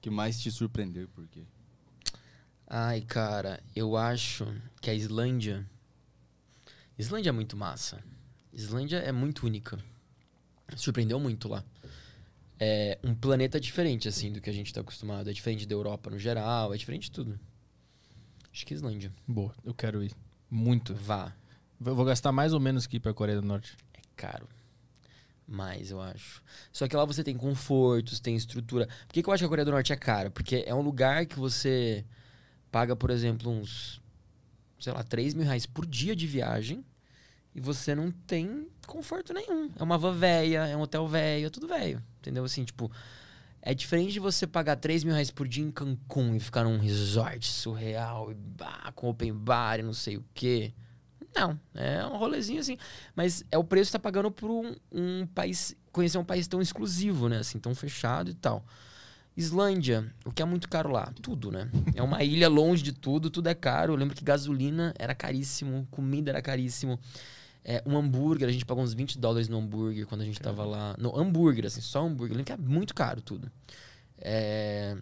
Que 0.00 0.08
mais 0.08 0.40
te 0.40 0.50
surpreendeu 0.50 1.02
e 1.02 1.06
por 1.06 1.28
quê? 1.28 1.42
Ai, 2.66 3.02
cara, 3.02 3.62
eu 3.74 3.98
acho 3.98 4.46
que 4.80 4.88
a 4.88 4.94
Islândia. 4.94 5.68
Islândia 6.98 7.28
é 7.28 7.32
muito 7.32 7.54
massa. 7.54 8.02
Islândia 8.50 8.96
é 8.96 9.12
muito 9.12 9.46
única. 9.46 9.78
Surpreendeu 10.74 11.20
muito 11.20 11.48
lá. 11.48 11.62
É 12.58 12.98
um 13.04 13.14
planeta 13.14 13.60
diferente, 13.60 14.08
assim, 14.08 14.32
do 14.32 14.40
que 14.40 14.48
a 14.48 14.54
gente 14.54 14.72
tá 14.72 14.80
acostumado. 14.80 15.28
É 15.28 15.34
diferente 15.34 15.66
da 15.66 15.74
Europa 15.74 16.08
no 16.08 16.18
geral, 16.18 16.72
é 16.72 16.78
diferente 16.78 17.04
de 17.04 17.10
tudo. 17.10 17.38
Acho 18.50 18.64
que 18.64 18.72
Islândia. 18.72 19.12
Boa, 19.28 19.54
eu 19.62 19.74
quero 19.74 20.02
ir. 20.02 20.12
Muito. 20.50 20.94
Vá. 20.94 21.34
Eu 21.84 21.94
vou 21.94 22.04
gastar 22.04 22.32
mais 22.32 22.52
ou 22.52 22.60
menos 22.60 22.86
que 22.86 22.96
ir 22.96 23.00
pra 23.00 23.12
Coreia 23.12 23.40
do 23.40 23.46
Norte. 23.46 23.76
É 23.94 24.00
caro. 24.16 24.48
Mais, 25.46 25.90
eu 25.90 26.00
acho. 26.00 26.42
Só 26.72 26.88
que 26.88 26.96
lá 26.96 27.04
você 27.04 27.22
tem 27.22 27.36
confortos, 27.36 28.18
tem 28.18 28.34
estrutura. 28.34 28.86
Por 29.06 29.12
que, 29.12 29.22
que 29.22 29.28
eu 29.28 29.32
acho 29.32 29.42
que 29.42 29.46
a 29.46 29.48
Coreia 29.48 29.64
do 29.64 29.70
Norte 29.70 29.92
é 29.92 29.96
cara? 29.96 30.30
Porque 30.30 30.64
é 30.66 30.74
um 30.74 30.80
lugar 30.80 31.26
que 31.26 31.38
você 31.38 32.04
paga, 32.70 32.96
por 32.96 33.10
exemplo, 33.10 33.50
uns, 33.50 34.00
sei 34.78 34.92
lá, 34.92 35.02
3 35.04 35.34
mil 35.34 35.44
reais 35.44 35.64
por 35.64 35.86
dia 35.86 36.16
de 36.16 36.26
viagem 36.26 36.84
e 37.54 37.60
você 37.60 37.94
não 37.94 38.10
tem 38.10 38.68
conforto 38.86 39.32
nenhum. 39.32 39.70
É 39.78 39.82
uma 39.82 39.96
van 39.96 40.14
é 40.26 40.76
um 40.76 40.80
hotel 40.80 41.06
velho, 41.06 41.46
é 41.46 41.50
tudo 41.50 41.68
velho. 41.68 42.02
Entendeu? 42.18 42.44
Assim, 42.44 42.64
tipo, 42.64 42.90
é 43.62 43.72
diferente 43.72 44.12
de 44.12 44.20
você 44.20 44.46
pagar 44.46 44.76
3 44.76 45.04
mil 45.04 45.14
reais 45.14 45.30
por 45.30 45.46
dia 45.46 45.64
em 45.64 45.70
Cancún 45.70 46.34
e 46.34 46.40
ficar 46.40 46.64
num 46.64 46.78
resort 46.78 47.46
surreal 47.46 48.30
e 48.30 48.34
bah, 48.34 48.92
com 48.94 49.08
open 49.08 49.32
bar 49.32 49.78
e 49.78 49.82
não 49.82 49.94
sei 49.94 50.16
o 50.16 50.24
quê. 50.34 50.74
Não, 51.36 51.60
é 51.74 52.04
um 52.06 52.16
rolezinho 52.16 52.60
assim. 52.60 52.78
Mas 53.14 53.44
é 53.52 53.58
o 53.58 53.64
preço 53.64 53.90
que 53.90 53.92
tá 53.92 53.98
pagando 53.98 54.30
por 54.30 54.50
um, 54.50 54.74
um 54.90 55.26
país. 55.26 55.76
Conhecer 55.92 56.16
um 56.16 56.24
país 56.24 56.48
tão 56.48 56.62
exclusivo, 56.62 57.28
né? 57.28 57.38
Assim, 57.38 57.58
tão 57.58 57.74
fechado 57.74 58.30
e 58.30 58.34
tal. 58.34 58.64
Islândia, 59.36 60.10
o 60.24 60.32
que 60.32 60.40
é 60.40 60.44
muito 60.46 60.66
caro 60.66 60.90
lá? 60.90 61.12
Tudo, 61.20 61.52
né? 61.52 61.70
É 61.94 62.02
uma 62.02 62.24
ilha 62.24 62.48
longe 62.48 62.82
de 62.82 62.92
tudo, 62.92 63.28
tudo 63.28 63.48
é 63.48 63.54
caro. 63.54 63.92
Eu 63.92 63.96
lembro 63.96 64.16
que 64.16 64.24
gasolina 64.24 64.94
era 64.98 65.14
caríssimo, 65.14 65.86
comida 65.90 66.30
era 66.30 66.40
caríssimo. 66.40 66.98
É, 67.62 67.82
um 67.84 67.98
hambúrguer, 67.98 68.48
a 68.48 68.52
gente 68.52 68.64
pagou 68.64 68.82
uns 68.82 68.94
20 68.94 69.18
dólares 69.18 69.48
no 69.48 69.58
hambúrguer 69.58 70.06
quando 70.06 70.22
a 70.22 70.24
gente 70.24 70.40
tava 70.40 70.64
lá. 70.64 70.94
No 70.98 71.18
hambúrguer, 71.18 71.66
assim, 71.66 71.82
só 71.82 72.06
hambúrguer. 72.06 72.32
Eu 72.32 72.38
lembro 72.38 72.46
que 72.46 72.52
é 72.52 72.56
muito 72.56 72.94
caro 72.94 73.20
tudo. 73.20 73.50
É 74.18 74.96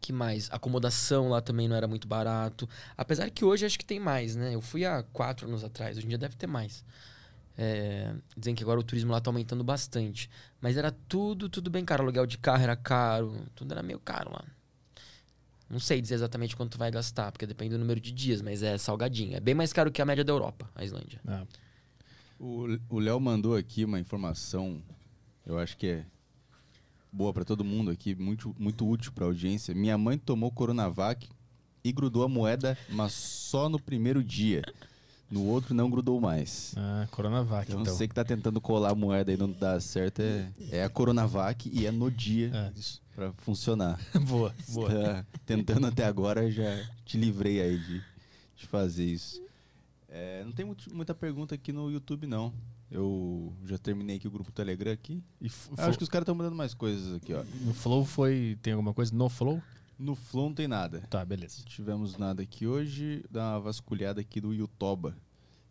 que 0.00 0.12
mais? 0.12 0.48
Acomodação 0.50 1.28
lá 1.28 1.40
também 1.40 1.68
não 1.68 1.76
era 1.76 1.86
muito 1.86 2.08
barato. 2.08 2.68
Apesar 2.96 3.30
que 3.30 3.44
hoje 3.44 3.66
acho 3.66 3.78
que 3.78 3.84
tem 3.84 4.00
mais, 4.00 4.34
né? 4.36 4.54
Eu 4.54 4.60
fui 4.60 4.84
há 4.84 5.02
quatro 5.02 5.46
anos 5.46 5.62
atrás, 5.62 5.96
hoje 5.96 6.06
em 6.06 6.08
dia 6.08 6.18
deve 6.18 6.36
ter 6.36 6.46
mais. 6.46 6.84
É, 7.58 8.14
dizem 8.36 8.54
que 8.54 8.62
agora 8.62 8.80
o 8.80 8.82
turismo 8.82 9.12
lá 9.12 9.20
tá 9.20 9.28
aumentando 9.30 9.62
bastante. 9.62 10.30
Mas 10.60 10.76
era 10.76 10.90
tudo, 10.90 11.48
tudo 11.48 11.68
bem 11.70 11.84
caro. 11.84 12.02
Aluguel 12.02 12.26
de 12.26 12.38
carro 12.38 12.62
era 12.62 12.74
caro, 12.74 13.46
tudo 13.54 13.72
era 13.72 13.82
meio 13.82 13.98
caro 14.00 14.32
lá. 14.32 14.44
Não 15.68 15.78
sei 15.78 16.00
dizer 16.00 16.14
exatamente 16.14 16.56
quanto 16.56 16.76
vai 16.78 16.90
gastar, 16.90 17.30
porque 17.30 17.46
depende 17.46 17.74
do 17.74 17.78
número 17.78 18.00
de 18.00 18.10
dias, 18.10 18.42
mas 18.42 18.62
é 18.62 18.76
salgadinho. 18.76 19.36
É 19.36 19.40
bem 19.40 19.54
mais 19.54 19.72
caro 19.72 19.92
que 19.92 20.02
a 20.02 20.06
média 20.06 20.24
da 20.24 20.32
Europa, 20.32 20.68
a 20.74 20.84
Islândia. 20.84 21.20
Ah, 21.26 21.44
O 22.38 22.66
o 22.88 22.98
Léo 22.98 23.20
mandou 23.20 23.54
aqui 23.54 23.84
uma 23.84 24.00
informação, 24.00 24.82
eu 25.46 25.58
acho 25.58 25.76
que 25.76 25.86
é 25.86 26.06
boa 27.12 27.32
pra 27.32 27.44
todo 27.44 27.64
mundo 27.64 27.90
aqui, 27.90 28.14
muito, 28.14 28.54
muito 28.58 28.88
útil 28.88 29.12
pra 29.12 29.24
audiência. 29.26 29.74
Minha 29.74 29.96
mãe 29.98 30.16
tomou 30.18 30.50
Coronavac 30.50 31.28
e 31.82 31.92
grudou 31.92 32.22
a 32.24 32.28
moeda, 32.28 32.76
mas 32.90 33.12
só 33.12 33.68
no 33.68 33.80
primeiro 33.80 34.22
dia. 34.22 34.62
No 35.30 35.44
outro 35.44 35.72
não 35.74 35.88
grudou 35.88 36.20
mais. 36.20 36.74
ah, 36.76 37.06
Coronavac, 37.10 37.68
Então, 37.70 37.82
então. 37.82 37.94
você 37.94 38.08
que 38.08 38.14
tá 38.14 38.24
tentando 38.24 38.60
colar 38.60 38.90
a 38.90 38.94
moeda 38.96 39.32
e 39.32 39.36
não 39.36 39.48
dá 39.50 39.78
certo, 39.80 40.20
é, 40.20 40.50
é 40.72 40.82
a 40.84 40.88
Coronavac 40.88 41.70
e 41.72 41.86
é 41.86 41.92
no 41.92 42.10
dia 42.10 42.50
Ah, 42.52 42.72
isso. 42.76 43.00
pra 43.14 43.32
funcionar. 43.34 44.00
boa, 44.28 44.52
boa. 44.70 44.90
Tá 44.90 45.26
tentando 45.46 45.86
até 45.86 46.04
agora, 46.04 46.50
já 46.50 46.84
te 47.04 47.16
livrei 47.16 47.60
aí 47.62 47.78
de, 47.78 48.02
de 48.56 48.66
fazer 48.66 49.04
isso. 49.04 49.40
É, 50.08 50.42
não 50.44 50.50
tem 50.50 50.66
muito- 50.66 50.92
muita 50.92 51.14
pergunta 51.14 51.54
aqui 51.54 51.72
no 51.72 51.88
YouTube, 51.92 52.26
não. 52.26 52.52
Eu 52.90 53.52
já 53.64 53.78
terminei 53.78 54.16
aqui 54.16 54.26
o 54.26 54.30
grupo 54.30 54.50
Telegram 54.50 54.90
aqui. 54.92 55.22
E 55.40 55.46
acho 55.78 55.96
que 55.96 56.02
os 56.02 56.08
caras 56.08 56.24
estão 56.24 56.34
mandando 56.34 56.56
mais 56.56 56.74
coisas 56.74 57.14
aqui, 57.14 57.32
ó. 57.32 57.44
no 57.64 57.72
Flow 57.72 58.04
foi. 58.04 58.58
Tem 58.60 58.72
alguma 58.72 58.92
coisa? 58.92 59.14
No 59.14 59.28
Flow? 59.28 59.62
No 59.98 60.14
Flow 60.16 60.46
não 60.48 60.54
tem 60.54 60.66
nada. 60.66 61.00
Tá, 61.10 61.24
beleza. 61.24 61.58
Não 61.58 61.66
tivemos 61.66 62.16
nada 62.16 62.42
aqui 62.42 62.66
hoje. 62.66 63.24
Dá 63.30 63.52
uma 63.52 63.60
vasculhada 63.60 64.20
aqui 64.20 64.40
do 64.40 64.52
Yutoba. 64.52 65.16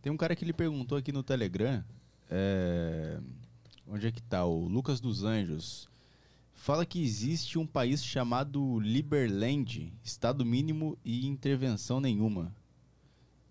Tem 0.01 0.11
um 0.11 0.17
cara 0.17 0.35
que 0.35 0.45
ele 0.45 0.53
perguntou 0.53 0.97
aqui 0.97 1.11
no 1.11 1.21
Telegram. 1.23 1.83
é, 2.29 3.19
Onde 3.87 4.07
é 4.07 4.11
que 4.11 4.21
tá? 4.21 4.45
O 4.45 4.67
Lucas 4.67 4.99
dos 5.01 5.23
Anjos. 5.23 5.89
Fala 6.53 6.85
que 6.85 7.01
existe 7.01 7.57
um 7.57 7.65
país 7.65 8.03
chamado 8.03 8.79
Liberland, 8.79 9.91
estado 10.03 10.45
mínimo 10.45 10.97
e 11.03 11.25
intervenção 11.25 11.99
nenhuma. 11.99 12.53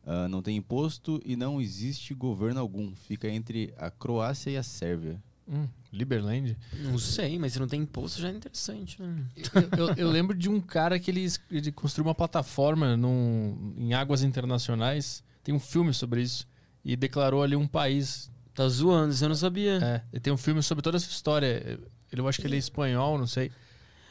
Ah, 0.07 0.27
não 0.29 0.41
tem 0.43 0.57
imposto 0.57 1.21
e 1.25 1.37
não 1.37 1.61
existe 1.61 2.15
governo 2.15 2.61
algum. 2.61 2.95
Fica 2.95 3.29
entre 3.29 3.75
a 3.77 3.91
Croácia 3.91 4.51
e 4.51 4.57
a 4.57 4.63
Sérvia. 4.63 5.23
Hum, 5.47 5.67
Liberland. 5.93 6.57
Não 6.83 6.99
sei, 6.99 7.39
mas 7.39 7.53
se 7.55 7.59
não 7.59 7.67
tem 7.67 7.81
imposto 7.83 8.21
já 8.21 8.29
é 8.29 8.33
interessante, 8.33 9.01
né? 9.01 9.25
eu, 9.37 9.87
eu- 9.89 9.95
eu 9.97 10.11
lembro 10.11 10.37
de 10.37 10.49
um 10.49 10.61
cara 10.61 10.99
que 10.99 11.11
ele, 11.11 11.27
ele 11.51 11.73
construiu 11.73 12.07
uma 12.09 12.15
plataforma 12.15 12.97
num, 12.97 13.75
em 13.77 13.95
águas 13.95 14.23
internacionais. 14.23 15.23
Tem 15.43 15.55
um 15.55 15.59
filme 15.61 15.93
sobre 15.95 16.23
isso. 16.23 16.47
E 16.85 16.97
declarou 16.97 17.43
ali 17.43 17.57
um 17.57 17.67
país. 17.67 18.31
Tá 18.55 18.69
zoando, 18.69 19.15
você 19.15 19.27
não 19.29 19.35
sabia. 19.35 19.79
É, 19.83 20.03
e 20.13 20.21
tem 20.21 20.33
um 20.33 20.37
filme 20.37 20.63
sobre 20.63 20.83
toda 20.83 20.97
essa 20.97 21.09
história. 21.09 21.79
Ele, 22.13 22.21
eu 22.21 22.29
acho 22.29 22.41
que 22.41 22.47
ele 22.47 22.57
é 22.57 22.59
espanhol, 22.59 23.17
não 23.19 23.27
sei. 23.27 23.51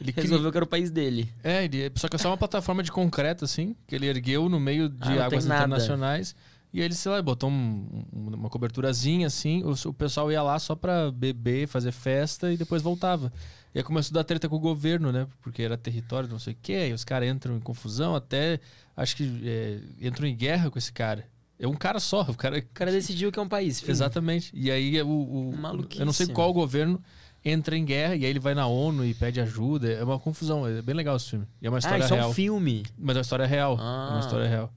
Ele 0.00 0.12
cri- 0.12 0.22
Resolveu 0.22 0.50
que 0.52 0.58
era 0.58 0.64
o 0.64 0.68
país 0.68 0.90
dele. 0.90 1.32
É, 1.42 1.64
ele, 1.64 1.90
só 1.96 2.08
que 2.08 2.16
é 2.16 2.18
só 2.18 2.28
uma 2.30 2.36
plataforma 2.36 2.82
de 2.82 2.92
concreto, 2.92 3.44
assim, 3.44 3.74
que 3.86 3.94
ele 3.94 4.06
ergueu 4.06 4.48
no 4.48 4.60
meio 4.60 4.88
de 4.88 4.96
Ah, 5.18 5.26
águas 5.26 5.44
internacionais. 5.44 6.36
E 6.72 6.80
aí 6.80 6.84
ele, 6.84 6.94
sei 6.94 7.10
lá, 7.10 7.22
botou 7.22 7.50
um- 7.50 8.04
um- 8.12 8.34
uma 8.34 8.48
coberturazinha, 8.50 9.26
assim. 9.26 9.62
O, 9.64 9.88
o 9.88 9.92
pessoal 9.94 10.30
ia 10.30 10.42
lá 10.42 10.58
só 10.58 10.76
pra 10.76 11.10
beber, 11.10 11.66
fazer 11.66 11.92
festa 11.92 12.52
e 12.52 12.56
depois 12.56 12.82
voltava. 12.82 13.32
E 13.74 13.78
aí 13.78 13.84
começou 13.84 14.12
a 14.12 14.20
dar 14.20 14.24
treta 14.24 14.48
com 14.48 14.56
o 14.56 14.60
governo, 14.60 15.10
né? 15.10 15.26
Porque 15.42 15.62
era 15.62 15.76
território, 15.78 16.28
não 16.28 16.38
sei 16.38 16.52
o 16.52 16.56
quê. 16.62 16.88
E 16.88 16.92
os 16.92 17.04
caras 17.04 17.28
entram 17.28 17.56
em 17.56 17.60
confusão, 17.60 18.14
até 18.14 18.60
acho 18.96 19.16
que 19.16 19.40
é, 19.44 19.78
entram 20.00 20.26
em 20.28 20.36
guerra 20.36 20.70
com 20.70 20.78
esse 20.78 20.92
cara. 20.92 21.24
É 21.58 21.66
um 21.66 21.74
cara 21.74 21.98
só, 21.98 22.20
o 22.22 22.34
cara. 22.36 22.58
O 22.58 22.62
cara 22.74 22.92
decidiu 22.92 23.32
que 23.32 23.38
é 23.38 23.42
um 23.42 23.48
país. 23.48 23.80
fim. 23.80 23.90
Exatamente. 23.90 24.50
E 24.54 24.70
aí 24.70 25.00
o, 25.02 25.08
o- 25.08 25.54
eu 25.98 26.06
não 26.06 26.12
sei 26.12 26.26
qual 26.28 26.52
governo 26.52 27.02
entra 27.44 27.76
em 27.76 27.84
guerra 27.84 28.14
e 28.16 28.24
aí 28.24 28.30
ele 28.30 28.38
vai 28.40 28.54
na 28.54 28.66
ONU 28.66 29.04
e 29.04 29.14
pede 29.14 29.40
ajuda. 29.40 29.90
É 29.92 30.02
uma 30.04 30.18
confusão. 30.18 30.66
É 30.66 30.82
bem 30.82 30.94
legal 30.94 31.16
esse 31.16 31.30
filme. 31.30 31.46
E 31.62 31.66
é 31.66 31.70
uma 31.70 31.76
Ah, 31.76 31.80
história 31.80 32.04
isso 32.04 32.14
é 32.14 32.16
real. 32.16 32.30
um 32.30 32.34
filme. 32.34 32.84
Mas 32.98 33.16
é 33.16 33.18
uma 33.18 33.22
história 33.22 33.46
real. 33.46 33.76
É 33.76 33.80
Ah. 33.80 34.08
uma 34.12 34.20
história 34.20 34.48
real. 34.48 34.72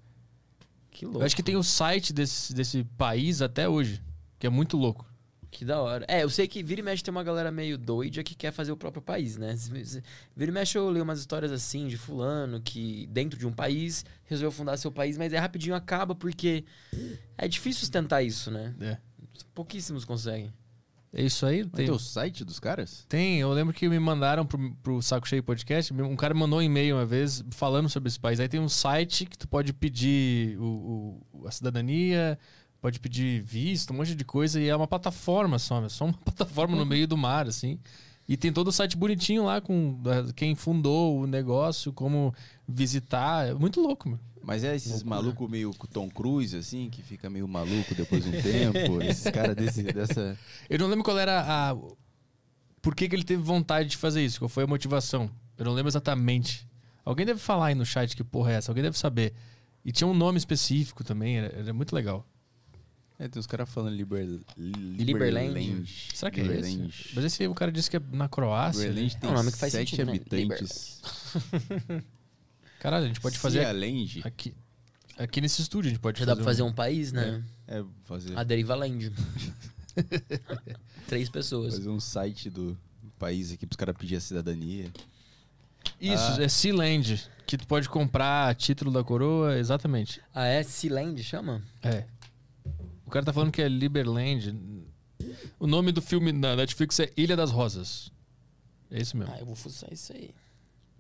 Que 0.92 1.06
louco. 1.06 1.20
Eu 1.22 1.26
acho 1.26 1.36
que 1.36 1.44
tem 1.44 1.56
o 1.56 1.64
site 1.64 2.14
desse, 2.14 2.54
desse 2.54 2.84
país 2.98 3.42
até 3.42 3.68
hoje, 3.68 4.02
que 4.38 4.46
é 4.46 4.50
muito 4.50 4.78
louco. 4.78 5.06
Que 5.50 5.66
da 5.66 5.82
hora. 5.82 6.06
É, 6.08 6.24
eu 6.24 6.30
sei 6.30 6.48
que 6.48 6.64
vira 6.64 6.80
e 6.80 6.84
mexe 6.84 7.04
tem 7.04 7.12
uma 7.12 7.24
galera 7.24 7.52
meio 7.52 7.78
doida 7.78 8.24
que 8.24 8.34
quer 8.36 8.54
fazer 8.54 8.72
o 8.72 8.78
próprio 8.78 9.02
país, 9.02 9.36
né? 9.36 9.54
Vira 10.34 10.50
e 10.50 10.54
mexe 10.54 10.78
eu 10.78 10.90
leio 10.90 11.04
umas 11.04 11.20
histórias 11.20 11.52
assim 11.52 11.88
de 11.90 11.98
fulano 11.98 12.62
que 12.62 13.06
dentro 13.12 13.38
de 13.38 13.46
um 13.46 13.52
país 13.52 14.06
resolveu 14.24 14.50
fundar 14.52 14.78
seu 14.78 14.90
país, 14.92 15.18
mas 15.18 15.34
é 15.34 15.38
rapidinho 15.38 15.76
acaba 15.76 16.16
porque 16.16 16.64
é 17.38 17.50
difícil 17.50 17.82
sustentar 17.82 18.22
isso, 18.24 18.50
né? 18.50 18.74
É. 18.80 18.98
Pouquíssimos 19.54 20.06
conseguem. 20.06 20.54
É 21.14 21.22
isso 21.24 21.46
aí. 21.46 21.64
Mas 21.64 21.72
Tem, 21.74 21.92
o 21.92 22.00
site 22.00 22.46
dos 22.46 22.58
caras? 22.60 23.06
tem, 23.10 23.40
eu 23.40 23.52
lembro 23.52 23.74
que 23.74 23.88
me 23.90 24.00
mandaram 24.00 24.46
pro, 24.46 24.74
pro 24.82 25.02
Saco 25.02 25.28
Cheio 25.28 25.44
Podcast. 25.44 25.94
Um 25.94 26.16
cara 26.16 26.34
mandou 26.34 26.60
um 26.60 26.62
e-mail 26.62 26.96
uma 26.96 27.06
vez 27.06 27.44
falando 27.52 27.90
sobre 27.90 28.08
esse 28.08 28.20
país. 28.20 28.40
Aí 28.40 28.48
tem 28.48 28.60
um 28.62 28.70
site 28.70 29.26
que 29.26 29.38
tu 29.38 29.46
pode 29.48 29.74
pedir 29.74 30.58
o, 30.58 31.22
o- 31.34 31.48
a 31.48 31.52
cidadania, 31.52 32.40
pode 32.82 32.98
pedir 33.00 33.42
visto, 33.42 33.92
um 33.92 33.98
monte 33.98 34.16
de 34.16 34.24
coisa. 34.24 34.60
E 34.62 34.70
é 34.70 34.76
uma 34.76 34.88
plataforma 34.88 35.60
só, 35.60 35.84
é 35.84 35.90
só 35.90 36.06
uma 36.06 36.14
plataforma 36.24 36.78
no 36.78 36.86
meio 36.86 37.06
do 37.08 37.18
mar, 37.18 37.46
assim. 37.46 37.78
E 38.26 38.38
tem 38.38 38.54
todo 38.54 38.70
o 38.70 38.72
site 38.72 38.96
bonitinho 38.96 39.44
lá 39.44 39.60
com 39.60 40.00
quem 40.34 40.56
fundou 40.56 41.20
o 41.20 41.28
negócio, 41.28 41.92
como 41.92 42.34
visitar. 42.66 43.48
É 43.50 43.54
muito 43.54 43.82
louco, 43.82 44.08
mano. 44.08 44.22
Mas 44.44 44.64
é 44.64 44.76
esses 44.76 45.04
malucos 45.04 45.50
meio 45.50 45.72
com 45.74 45.88
Tom 45.88 46.10
Cruise, 46.10 46.56
assim, 46.56 46.90
que 46.90 47.02
fica 47.04 47.30
meio 47.30 47.48
maluco 47.48 47.94
depois 47.94 48.24
de 48.24 48.30
um 48.30 48.42
tempo. 48.42 49.02
Esses 49.04 49.32
caras 49.32 49.56
desse, 49.56 49.84
dessa. 49.84 50.38
Eu 50.70 50.80
não 50.80 50.88
lembro 50.88 51.04
qual 51.04 51.18
era 51.18 51.42
a. 51.42 51.76
Por 52.82 52.96
que, 52.96 53.08
que 53.08 53.16
ele 53.16 53.24
teve 53.24 53.44
vontade 53.44 53.90
de 53.90 53.98
fazer 53.98 54.24
isso? 54.26 54.40
Qual 54.40 54.50
foi 54.50 54.64
a 54.64 54.68
motivação? 54.68 55.30
Eu 55.58 55.66
não 55.66 55.74
lembro 55.74 55.90
exatamente. 55.90 56.68
Alguém 57.06 57.26
deve 57.26 57.40
falar 57.40 57.68
aí 57.68 57.76
no 57.76 57.86
chat 57.86 58.16
que 58.16 58.24
porra 58.24 58.52
é 58.52 58.56
essa, 58.56 58.72
alguém 58.72 58.84
deve 58.84 58.98
saber. 58.98 59.34
E 59.86 59.92
tinha 59.92 60.08
um 60.08 60.14
nome 60.14 60.38
específico 60.38 61.04
também, 61.04 61.38
era, 61.38 61.56
era 61.56 61.74
muito 61.74 61.94
legal. 61.94 62.26
É, 63.20 63.28
tem 63.28 63.40
os 63.40 63.46
caras 63.46 63.70
falando 63.70 63.96
Liber... 63.96 64.28
Liberland. 64.58 65.48
Liberland. 65.54 66.10
Será 66.14 66.32
que 66.32 66.40
é 66.40 66.44
Liberland. 66.44 66.90
esse? 66.90 67.16
Mas 67.16 67.26
esse 67.26 67.44
aí 67.44 67.48
o 67.48 67.54
cara 67.54 67.72
disse 67.72 67.88
que 67.90 67.98
é 67.98 68.02
na 68.12 68.28
Croácia. 68.28 68.88
Liberland 68.88 69.14
né? 69.14 69.20
tem 69.20 69.30
É 69.30 69.34
um 69.34 69.36
nome 69.36 69.52
que 69.52 69.58
faz 69.60 69.72
sete 69.72 69.96
sentido, 69.96 70.12
né? 70.12 70.20
Caralho, 72.82 73.06
a 73.06 73.08
gente 73.08 73.22
pode 73.22 73.38
fazer 73.38 73.60
Cialand. 73.60 74.22
aqui, 74.24 74.54
aqui 75.18 75.40
nesse 75.40 75.62
estúdio, 75.62 75.90
a 75.90 75.92
gente 75.94 76.02
pode 76.02 76.18
Já 76.20 76.26
dá 76.26 76.32
fazer. 76.32 76.42
pra 76.44 76.52
fazer 76.52 76.64
um 76.64 76.74
país, 76.74 77.12
né? 77.12 77.44
É, 77.68 77.84
fazer, 78.06 78.36
A 78.36 78.44
Deriva 78.44 78.74
Land. 78.74 79.14
Três 81.08 81.30
pessoas. 81.30 81.76
fazer 81.76 81.90
um 81.90 82.00
site 82.00 82.50
do 82.50 82.76
país 83.20 83.52
aqui 83.52 83.66
pros 83.68 83.78
caras 83.78 83.96
pedirem 83.96 84.18
a 84.18 84.22
cidadania. 84.22 84.92
Isso, 86.00 86.24
Ah. 86.40 86.44
é 86.44 86.48
Sealand, 86.48 87.30
que 87.46 87.56
tu 87.58 87.68
pode 87.68 87.88
comprar 87.88 88.56
título 88.56 88.92
da 88.92 89.04
coroa, 89.04 89.58
exatamente. 89.58 90.20
Ah, 90.34 90.46
é? 90.46 90.64
Sealand 90.64 91.22
chama? 91.24 91.62
É. 91.84 92.06
O 93.06 93.10
cara 93.12 93.26
tá 93.26 93.32
falando 93.34 93.52
que 93.52 93.62
é 93.62 93.68
Liberland. 93.68 94.56
O 95.60 95.68
nome 95.68 95.92
do 95.92 96.02
filme 96.02 96.32
na 96.32 96.56
Netflix 96.56 97.00
é 97.00 97.12
Ilha 97.16 97.36
das 97.36 97.52
Rosas. 97.52 98.12
É 98.90 99.00
isso 99.00 99.16
mesmo. 99.16 99.32
Ah, 99.36 99.40
eu 99.40 99.46
vou 99.46 99.56
fuçar 99.56 99.92
isso 99.94 100.12
aí. 100.14 100.34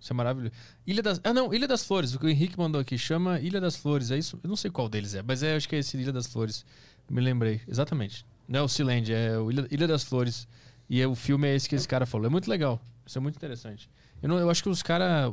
Isso 0.01 0.11
é 0.11 0.15
maravilhoso. 0.15 0.51
Ilha 0.85 1.03
das. 1.03 1.21
Ah, 1.23 1.31
não, 1.31 1.53
Ilha 1.53 1.67
das 1.67 1.83
Flores. 1.85 2.15
O 2.15 2.19
que 2.19 2.25
o 2.25 2.29
Henrique 2.29 2.57
mandou 2.57 2.81
aqui 2.81 2.97
chama 2.97 3.39
Ilha 3.39 3.61
das 3.61 3.75
Flores. 3.75 4.09
É 4.09 4.17
isso? 4.17 4.39
Eu 4.43 4.49
não 4.49 4.55
sei 4.55 4.71
qual 4.71 4.89
deles 4.89 5.13
é, 5.13 5.21
mas 5.21 5.43
é, 5.43 5.55
acho 5.55 5.69
que 5.69 5.75
é 5.75 5.79
esse 5.79 5.95
Ilha 5.95 6.11
das 6.11 6.25
Flores. 6.25 6.65
Me 7.07 7.21
lembrei. 7.21 7.61
Exatamente. 7.67 8.25
Não 8.47 8.61
é 8.61 8.63
o 8.63 8.67
Sealand, 8.67 9.13
é 9.13 9.37
o 9.37 9.51
Ilha, 9.51 9.67
Ilha 9.69 9.87
das 9.87 10.03
Flores. 10.03 10.47
E 10.89 10.99
é, 10.99 11.07
o 11.07 11.13
filme 11.13 11.47
é 11.47 11.55
esse 11.55 11.69
que 11.69 11.75
esse 11.75 11.87
cara 11.87 12.07
falou. 12.07 12.25
É 12.25 12.29
muito 12.29 12.49
legal. 12.49 12.81
Isso 13.05 13.15
é 13.17 13.21
muito 13.21 13.35
interessante. 13.35 13.91
Eu, 14.23 14.27
não, 14.27 14.39
eu 14.39 14.49
acho 14.49 14.63
que 14.63 14.69
os 14.69 14.81
caras. 14.81 15.31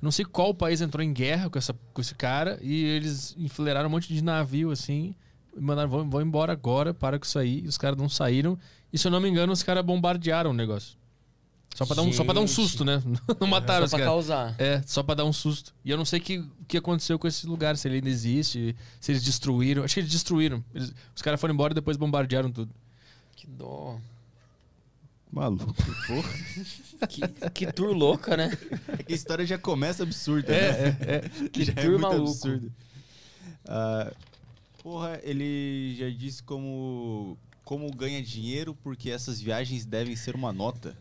Não 0.00 0.12
sei 0.12 0.24
qual 0.24 0.54
país 0.54 0.80
entrou 0.80 1.02
em 1.02 1.12
guerra 1.12 1.50
com, 1.50 1.58
essa, 1.58 1.74
com 1.92 2.00
esse 2.00 2.14
cara 2.14 2.58
e 2.62 2.84
eles 2.84 3.34
enfileiraram 3.36 3.88
um 3.88 3.92
monte 3.92 4.14
de 4.14 4.22
navio 4.22 4.70
assim. 4.70 5.14
E 5.56 5.60
mandaram, 5.60 5.90
vão, 5.90 6.08
vão 6.08 6.22
embora 6.22 6.52
agora, 6.52 6.94
para 6.94 7.18
com 7.18 7.24
isso 7.24 7.38
aí. 7.38 7.64
E 7.64 7.66
os 7.66 7.76
caras 7.76 7.98
não 7.98 8.08
saíram. 8.08 8.56
E 8.92 8.98
se 8.98 9.08
eu 9.08 9.10
não 9.10 9.20
me 9.20 9.28
engano, 9.28 9.52
os 9.52 9.62
caras 9.64 9.84
bombardearam 9.84 10.50
o 10.50 10.54
negócio. 10.54 10.96
Só 11.74 11.84
pra, 11.84 11.96
dar 11.96 12.02
um, 12.02 12.12
só 12.12 12.22
pra 12.24 12.32
dar 12.34 12.40
um 12.40 12.46
susto, 12.46 12.84
né? 12.84 13.02
Não 13.40 13.48
mataram 13.48 13.80
Só 13.80 13.84
os 13.86 13.90
pra 13.90 13.98
caras. 13.98 14.12
causar. 14.14 14.54
É, 14.60 14.80
só 14.86 15.02
pra 15.02 15.14
dar 15.16 15.24
um 15.24 15.32
susto. 15.32 15.74
E 15.84 15.90
eu 15.90 15.96
não 15.96 16.04
sei 16.04 16.20
o 16.20 16.22
que, 16.22 16.44
que 16.68 16.76
aconteceu 16.78 17.18
com 17.18 17.26
esse 17.26 17.46
lugar, 17.48 17.76
se 17.76 17.88
ele 17.88 17.96
ainda 17.96 18.08
existe, 18.08 18.76
se 19.00 19.10
eles 19.10 19.24
destruíram. 19.24 19.82
Acho 19.82 19.94
que 19.94 20.00
eles 20.00 20.12
destruíram. 20.12 20.64
Eles- 20.72 20.92
os 21.14 21.20
caras 21.20 21.40
foram 21.40 21.52
embora 21.52 21.72
e 21.72 21.74
depois 21.74 21.96
bombardearam 21.96 22.50
tudo. 22.52 22.70
Que 23.34 23.46
dó. 23.48 23.98
Maluco, 25.32 25.74
porra. 26.06 27.08
Que, 27.08 27.50
que 27.50 27.72
tour 27.72 27.92
louca, 27.92 28.36
né? 28.36 28.56
É 28.96 29.02
que 29.02 29.12
a 29.12 29.16
história 29.16 29.44
já 29.44 29.58
começa 29.58 30.04
absurda, 30.04 30.52
né? 30.52 30.58
É, 30.58 30.96
é. 31.44 31.48
Que 31.48 31.64
já 31.64 31.72
é 31.74 31.88
muito 31.88 32.00
maluco. 32.02 32.30
absurdo. 32.30 32.72
Ah, 33.66 34.12
porra, 34.80 35.18
ele 35.24 35.96
já 35.98 36.08
disse 36.08 36.40
como, 36.40 37.36
como 37.64 37.90
ganha 37.92 38.22
dinheiro 38.22 38.76
porque 38.80 39.10
essas 39.10 39.40
viagens 39.40 39.84
devem 39.84 40.14
ser 40.14 40.36
uma 40.36 40.52
nota. 40.52 40.96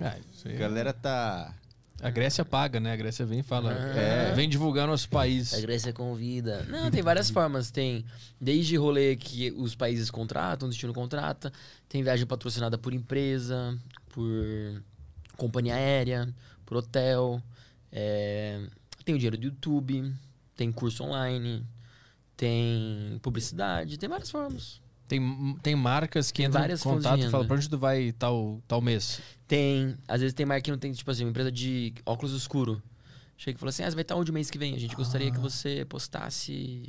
Ah, 0.00 0.14
aí 0.16 0.22
A 0.44 0.48
é- 0.48 0.56
galera 0.56 0.92
tá. 0.92 1.54
A 2.02 2.08
Grécia 2.08 2.44
paga, 2.46 2.80
né? 2.80 2.92
A 2.92 2.96
Grécia 2.96 3.26
vem 3.26 3.40
e 3.40 3.42
fala. 3.42 3.72
Ah. 3.74 4.34
Vem 4.34 4.48
divulgar 4.48 4.86
nosso 4.86 5.06
país. 5.10 5.52
A 5.52 5.60
Grécia 5.60 5.92
convida. 5.92 6.62
Não, 6.64 6.90
tem 6.90 7.02
várias 7.02 7.28
formas. 7.28 7.70
Tem 7.70 8.06
desde 8.40 8.74
rolê 8.76 9.16
que 9.16 9.50
os 9.52 9.74
países 9.74 10.10
contratam, 10.10 10.66
o 10.66 10.70
destino 10.70 10.94
contrata. 10.94 11.52
Tem 11.88 12.02
viagem 12.02 12.26
patrocinada 12.26 12.78
por 12.78 12.94
empresa, 12.94 13.78
por 14.08 14.24
companhia 15.36 15.74
aérea, 15.74 16.32
por 16.64 16.78
hotel. 16.78 17.42
é, 17.92 18.62
Tem 19.04 19.14
o 19.14 19.18
dinheiro 19.18 19.36
do 19.36 19.44
YouTube, 19.44 20.10
tem 20.56 20.72
curso 20.72 21.04
online, 21.04 21.66
tem 22.36 23.18
publicidade, 23.22 23.98
tem 23.98 24.08
várias 24.08 24.30
formas. 24.30 24.80
Tem, 25.10 25.56
tem 25.60 25.74
marcas 25.74 26.30
que 26.30 26.36
Tem 26.36 26.46
entram 26.46 26.64
em 26.64 26.78
contato 26.78 27.18
e 27.18 27.28
falam 27.28 27.44
pra 27.44 27.56
onde 27.56 27.68
tu 27.68 27.76
vai 27.76 28.12
tal, 28.12 28.62
tal 28.68 28.80
mês. 28.80 29.20
Tem, 29.48 29.96
às 30.06 30.20
vezes 30.20 30.32
tem 30.32 30.46
marca 30.46 30.62
que 30.62 30.70
não 30.70 30.78
tem, 30.78 30.92
tipo 30.92 31.10
assim, 31.10 31.24
uma 31.24 31.30
empresa 31.30 31.50
de 31.50 31.92
óculos 32.06 32.32
escuro. 32.32 32.80
Chega 33.36 33.56
e 33.56 33.58
fala 33.58 33.70
assim, 33.70 33.82
ah, 33.82 33.90
você 33.90 33.96
vai 33.96 34.02
estar 34.02 34.14
onde 34.14 34.30
mês 34.30 34.52
que 34.52 34.56
vem? 34.56 34.72
A 34.72 34.78
gente 34.78 34.94
gostaria 34.94 35.32
que 35.32 35.40
você 35.40 35.84
postasse 35.84 36.86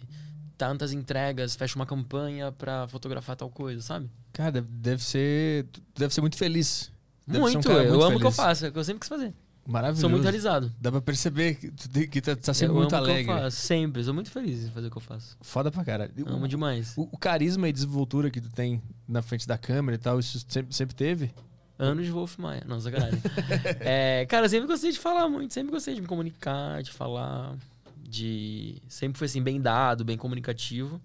tantas 0.55 0.93
entregas, 0.93 1.55
fecha 1.55 1.75
uma 1.75 1.87
campanha 1.87 2.51
pra 2.51 2.87
fotografar 2.87 3.35
tal 3.35 3.49
coisa, 3.49 3.81
sabe? 3.81 4.07
Cara, 4.31 4.51
deve, 4.51 4.67
deve 4.69 5.03
ser. 5.03 5.65
tu 5.71 5.81
Deve 5.97 6.13
ser 6.13 6.21
muito 6.21 6.37
feliz. 6.37 6.91
Deve 7.25 7.39
um 7.39 7.41
muito, 7.41 7.67
cara 7.67 7.83
eu 7.83 7.89
muito 7.89 8.03
amo 8.03 8.17
o 8.17 8.19
que 8.19 8.27
eu 8.27 8.31
faço, 8.31 8.67
é 8.67 8.69
o 8.69 8.71
que 8.71 8.77
eu 8.77 8.83
sempre 8.83 8.99
quis 8.99 9.09
fazer. 9.09 9.33
Maravilhoso. 9.65 10.01
Sou 10.01 10.09
muito 10.09 10.23
realizado. 10.23 10.71
Dá 10.79 10.91
pra 10.91 11.01
perceber 11.01 11.55
que 11.55 11.71
tu, 11.71 11.89
que 12.09 12.21
tá, 12.21 12.35
tá 12.35 12.53
sempre 12.53 12.75
eu 12.75 12.79
muito 12.79 12.93
amo 12.95 13.03
o 13.03 13.05
que 13.05 13.11
alegre. 13.11 13.31
eu 13.31 13.37
faço, 13.37 13.57
sempre. 13.57 14.03
Sou 14.03 14.13
muito 14.13 14.31
feliz 14.31 14.65
em 14.65 14.71
fazer 14.71 14.87
o 14.87 14.91
que 14.91 14.97
eu 14.97 15.01
faço. 15.01 15.37
Foda 15.41 15.71
pra 15.71 15.85
caralho. 15.85 16.11
Eu 16.17 16.27
amo 16.27 16.47
demais. 16.47 16.93
O, 16.97 17.03
o 17.11 17.17
carisma 17.17 17.69
e 17.69 17.73
desenvoltura 17.73 18.29
que 18.31 18.41
tu 18.41 18.49
tem 18.49 18.81
na 19.07 19.21
frente 19.21 19.47
da 19.47 19.57
câmera 19.57 19.95
e 19.95 19.99
tal, 19.99 20.19
isso 20.19 20.43
sempre, 20.47 20.73
sempre 20.75 20.95
teve? 20.95 21.31
Anos 21.77 22.05
de 22.05 22.11
Wolf 22.11 22.37
Maia. 22.37 22.63
Não, 22.67 22.79
sacanagem. 22.79 23.19
é, 23.81 24.25
cara, 24.27 24.45
eu 24.45 24.49
sempre 24.49 24.67
gostei 24.67 24.91
de 24.91 24.99
falar 24.99 25.27
muito, 25.29 25.53
sempre 25.53 25.71
gostei 25.71 25.95
de 25.95 26.01
me 26.01 26.07
comunicar, 26.07 26.81
de 26.83 26.91
falar, 26.91 27.55
de. 27.97 28.81
Sempre 28.87 29.17
foi 29.17 29.25
assim, 29.25 29.41
bem 29.41 29.61
dado, 29.61 30.03
bem 30.03 30.17
comunicativo. 30.17 31.01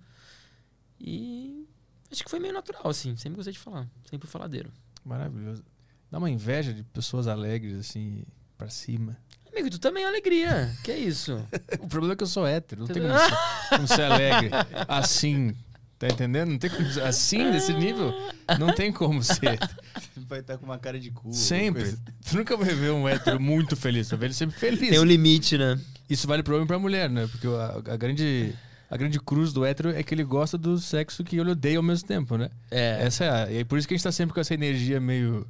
E 1.01 1.67
acho 2.11 2.25
que 2.25 2.31
foi 2.31 2.41
meio 2.41 2.55
natural, 2.55 2.89
assim. 2.89 3.17
Sempre 3.17 3.37
gostei 3.37 3.53
de 3.53 3.59
falar. 3.59 3.87
Sempre 4.05 4.27
fui 4.27 4.31
faladeiro. 4.31 4.71
Maravilhoso. 5.05 5.63
Dá 6.11 6.19
uma 6.19 6.31
inveja 6.31 6.73
de 6.73 6.83
pessoas 6.83 7.27
alegres, 7.27 7.79
assim, 7.79 8.23
pra 8.57 8.69
cima. 8.69 9.17
Amigo, 9.53 9.71
tu 9.71 9.79
também 9.79 10.05
é 10.05 10.09
alegria. 10.09 10.71
Que 10.83 10.91
é 10.91 10.99
isso? 10.99 11.43
O 11.81 11.89
problema 11.89 12.15
é 12.15 12.17
que 12.17 12.23
eu 12.23 12.27
sou 12.27 12.47
hétero, 12.47 12.83
não 12.83 12.89
tem 12.89 13.03
como 13.03 13.19
ser, 13.19 13.69
como 13.71 13.89
ser 13.89 14.03
alegre 14.03 14.51
assim. 14.89 15.55
Tá 15.99 16.09
entendendo? 16.09 16.51
Não 16.51 16.59
tem 16.59 16.69
como 16.69 16.91
ser 16.91 17.03
assim, 17.03 17.51
desse 17.51 17.73
nível. 17.73 18.13
Não 18.59 18.75
tem 18.75 18.93
como 18.93 19.23
ser. 19.23 19.59
Vai 20.29 20.41
estar 20.41 20.59
com 20.59 20.67
uma 20.67 20.79
cara 20.79 21.01
de 21.01 21.11
cu. 21.11 21.33
Sempre. 21.33 21.97
Tu 22.29 22.37
nunca 22.37 22.57
vai 22.57 22.75
ver 22.75 22.91
um 22.91 23.09
hétero 23.09 23.41
muito 23.41 23.77
feliz. 23.77 24.09
Tu 24.09 24.11
vai 24.11 24.19
ver 24.19 24.27
ele 24.27 24.35
sempre 24.35 24.59
feliz. 24.59 24.91
Tem 24.91 24.99
um 24.99 25.05
limite, 25.05 25.57
né? 25.57 25.81
Isso 26.11 26.27
vale 26.27 26.43
pro 26.43 26.55
homem 26.55 26.65
e 26.65 26.69
pra 26.69 26.79
mulher, 26.79 27.09
né? 27.09 27.27
Porque 27.29 27.47
a, 27.47 27.93
a 27.93 27.97
grande, 27.97 28.53
a 28.91 28.97
grande 28.97 29.19
cruz 29.21 29.53
do 29.53 29.65
hétero 29.65 29.91
é 29.91 30.03
que 30.03 30.13
ele 30.13 30.25
gosta 30.25 30.59
do 30.59 30.79
sexo 30.79 31.25
que 31.25 31.39
ele 31.39 31.53
odeia 31.53 31.79
ao 31.79 31.83
mesmo 31.83 32.07
tempo, 32.07 32.37
né? 32.37 32.51
É. 32.71 33.07
Essa 33.07 33.25
é 33.25 33.31
a, 33.31 33.51
E 33.53 33.59
é 33.59 33.65
por 33.65 33.79
isso 33.79 33.89
que 33.89 33.95
a 33.95 33.97
gente 33.97 34.05
tá 34.05 34.13
sempre 34.13 34.35
com 34.35 34.41
essa 34.41 34.53
energia 34.53 35.01
meio. 35.01 35.47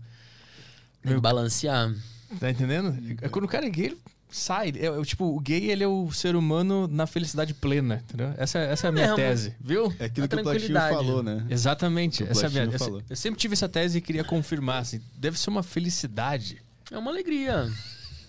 Que 1.02 1.18
balancear. 1.18 1.92
Tá 2.40 2.50
entendendo? 2.50 2.96
É 3.22 3.28
quando 3.28 3.44
o 3.44 3.48
cara 3.48 3.66
é 3.66 3.70
gay, 3.70 3.86
ele 3.86 3.98
sai. 4.28 4.72
É, 4.76 4.86
é, 4.86 5.04
tipo, 5.04 5.24
o 5.24 5.40
gay, 5.40 5.70
ele 5.70 5.84
é 5.84 5.88
o 5.88 6.10
ser 6.12 6.36
humano 6.36 6.86
na 6.88 7.06
felicidade 7.06 7.54
plena, 7.54 8.02
entendeu? 8.04 8.34
Essa, 8.36 8.58
essa 8.58 8.86
é 8.86 8.88
a 8.88 8.92
minha 8.92 9.06
mesmo. 9.06 9.16
tese, 9.16 9.54
viu? 9.60 9.94
É 9.98 10.06
aquilo 10.06 10.26
A 10.26 10.28
que 10.28 10.36
o 10.36 10.42
Platinho 10.42 10.74
falou, 10.74 11.22
né? 11.22 11.46
Exatamente. 11.48 12.24
O 12.24 12.28
Essa 12.28 12.46
é 12.46 12.46
a 12.46 12.66
minha, 12.66 12.78
falou. 12.78 13.02
eu 13.08 13.16
sempre 13.16 13.40
tive 13.40 13.54
essa 13.54 13.68
tese 13.68 13.98
e 13.98 14.00
queria 14.00 14.24
confirmar. 14.24 14.78
Assim, 14.82 15.00
deve 15.16 15.38
ser 15.38 15.50
uma 15.50 15.62
felicidade. 15.62 16.60
É 16.90 16.98
uma 16.98 17.10
alegria. 17.10 17.70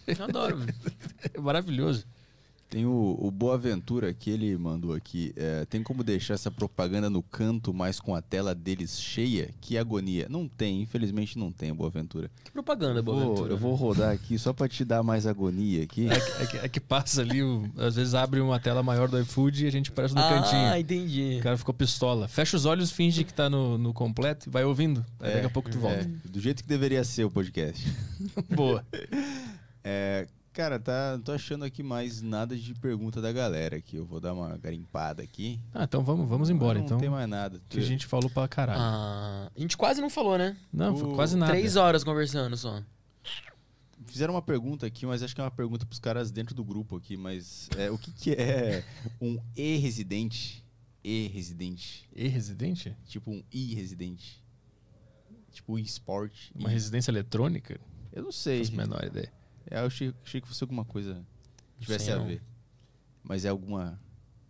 Eu 0.07 0.23
adoro. 0.23 0.59
É 1.33 1.39
maravilhoso. 1.39 2.05
Tem 2.69 2.85
o, 2.85 3.17
o 3.19 3.31
Boaventura 3.31 4.13
que 4.13 4.29
ele 4.29 4.57
mandou 4.57 4.93
aqui. 4.93 5.31
é, 5.37 5.63
tem 5.65 5.81
como 5.81 6.03
deixar 6.03 6.33
essa 6.33 6.51
propaganda 6.51 7.09
no 7.09 7.23
canto, 7.23 7.73
mas 7.73 7.97
com 7.99 8.13
a 8.13 8.21
tela 8.21 8.53
deles 8.53 8.99
cheia? 8.99 9.51
Que 9.61 9.77
agonia. 9.77 10.27
Não 10.29 10.49
tem, 10.49 10.81
infelizmente 10.81 11.39
não 11.39 11.49
tem, 11.49 11.73
Boaventura. 11.73 12.29
Que 12.43 12.51
propaganda, 12.51 13.01
vou, 13.01 13.15
Boaventura. 13.15 13.53
eu 13.53 13.57
vou 13.57 13.73
rodar 13.73 14.11
aqui 14.11 14.37
só 14.37 14.51
pra 14.51 14.67
te 14.67 14.83
dar 14.83 15.01
mais 15.01 15.25
agonia 15.25 15.81
aqui. 15.83 16.09
É 16.09 16.19
que, 16.19 16.31
é 16.43 16.45
que- 16.45 16.57
é 16.57 16.69
que 16.69 16.79
passa 16.81 17.21
ali, 17.21 17.41
o- 17.41 17.71
às 17.77 17.95
vezes 17.95 18.13
abre 18.13 18.41
uma 18.41 18.59
tela 18.59 18.83
maior 18.83 19.07
do 19.07 19.17
iFood 19.21 19.63
e 19.63 19.67
a 19.67 19.71
gente 19.71 19.89
parece 19.89 20.13
no 20.13 20.21
cantinho. 20.21 20.61
Ah, 20.69 20.77
entendi. 20.77 21.37
O 21.39 21.43
cara 21.43 21.57
ficou 21.57 21.73
pistola. 21.73 22.27
Fecha 22.27 22.57
os 22.57 22.65
olhos, 22.65 22.91
finge 22.91 23.23
que 23.23 23.33
tá 23.33 23.49
no, 23.49 23.77
no 23.77 23.93
completo 23.93 24.49
e 24.49 24.51
vai 24.51 24.65
ouvindo. 24.65 25.05
Aí 25.21 25.35
daqui 25.35 25.45
a 25.45 25.49
pouco 25.49 25.69
tu 25.69 25.79
volta. 25.79 26.01
É, 26.01 26.27
do 26.29 26.39
jeito 26.41 26.63
que 26.63 26.67
deveria 26.69 27.01
ser 27.05 27.23
o 27.23 27.31
podcast. 27.31 27.87
Boa. 28.53 28.85
É, 29.83 30.27
Cara, 30.57 30.79
tá, 30.79 31.11
não 31.13 31.21
tô 31.21 31.31
achando 31.33 31.63
aqui 31.63 31.83
mais 31.83 32.19
nada 32.19 32.57
de 32.57 32.73
pergunta 32.73 33.21
da 33.21 33.31
galera 33.31 33.77
aqui. 33.77 33.95
Eu 33.95 34.07
vou 34.07 34.19
dar 34.19 34.33
uma 34.33 34.57
garimpada 34.57 35.21
aqui. 35.21 35.59
Ah, 35.71 35.83
então 35.83 36.03
vamos, 36.03 36.27
vamos 36.27 36.49
embora, 36.49 36.79
não 36.79 36.85
então. 36.85 36.97
tem 36.97 37.11
mais 37.11 37.29
nada. 37.29 37.61
Que 37.69 37.77
a 37.77 37.83
gente 37.83 38.07
falou 38.07 38.27
pra 38.27 38.47
caralho. 38.47 38.79
Ah, 38.81 39.51
a 39.55 39.59
gente 39.59 39.77
quase 39.77 40.01
não 40.01 40.09
falou, 40.09 40.35
né? 40.35 40.57
Não, 40.73 40.97
foi 40.97 41.09
o- 41.09 41.13
quase 41.13 41.37
nada. 41.37 41.51
Três 41.51 41.75
horas 41.75 42.03
conversando 42.03 42.57
só. 42.57 42.81
Fizeram 44.07 44.33
uma 44.33 44.41
pergunta 44.41 44.87
aqui, 44.87 45.05
mas 45.05 45.21
acho 45.21 45.35
que 45.35 45.39
é 45.39 45.43
uma 45.43 45.51
pergunta 45.51 45.85
pros 45.85 45.99
caras 45.99 46.31
dentro 46.31 46.55
do 46.55 46.63
grupo 46.63 46.97
aqui. 46.97 47.15
Mas 47.15 47.69
é, 47.77 47.91
o 47.91 47.97
que, 47.99 48.11
que 48.11 48.31
é 48.31 48.83
um 49.21 49.39
E-residente? 49.55 50.65
E-residente. 51.03 52.09
E 52.15 52.27
residente? 52.27 52.97
Tipo 53.05 53.29
um 53.29 53.43
I-residente. 53.53 54.43
Tipo 55.51 55.73
um 55.73 55.77
eSport. 55.77 56.33
Uma 56.55 56.69
residência 56.69 57.11
eletrônica? 57.11 57.79
Eu 58.11 58.23
não 58.23 58.31
sei. 58.31 58.65
Faço 58.65 58.73
a 58.73 58.77
menor 58.77 59.03
ideia. 59.03 59.36
É, 59.69 59.79
eu 59.81 59.85
achei, 59.87 60.13
achei 60.25 60.41
que 60.41 60.47
fosse 60.47 60.63
alguma 60.63 60.85
coisa 60.85 61.23
que 61.77 61.85
tivesse 61.85 62.05
Sei 62.05 62.13
a 62.13 62.17
ver. 62.19 62.41
Mas 63.23 63.45
é 63.45 63.49
alguma, 63.49 63.99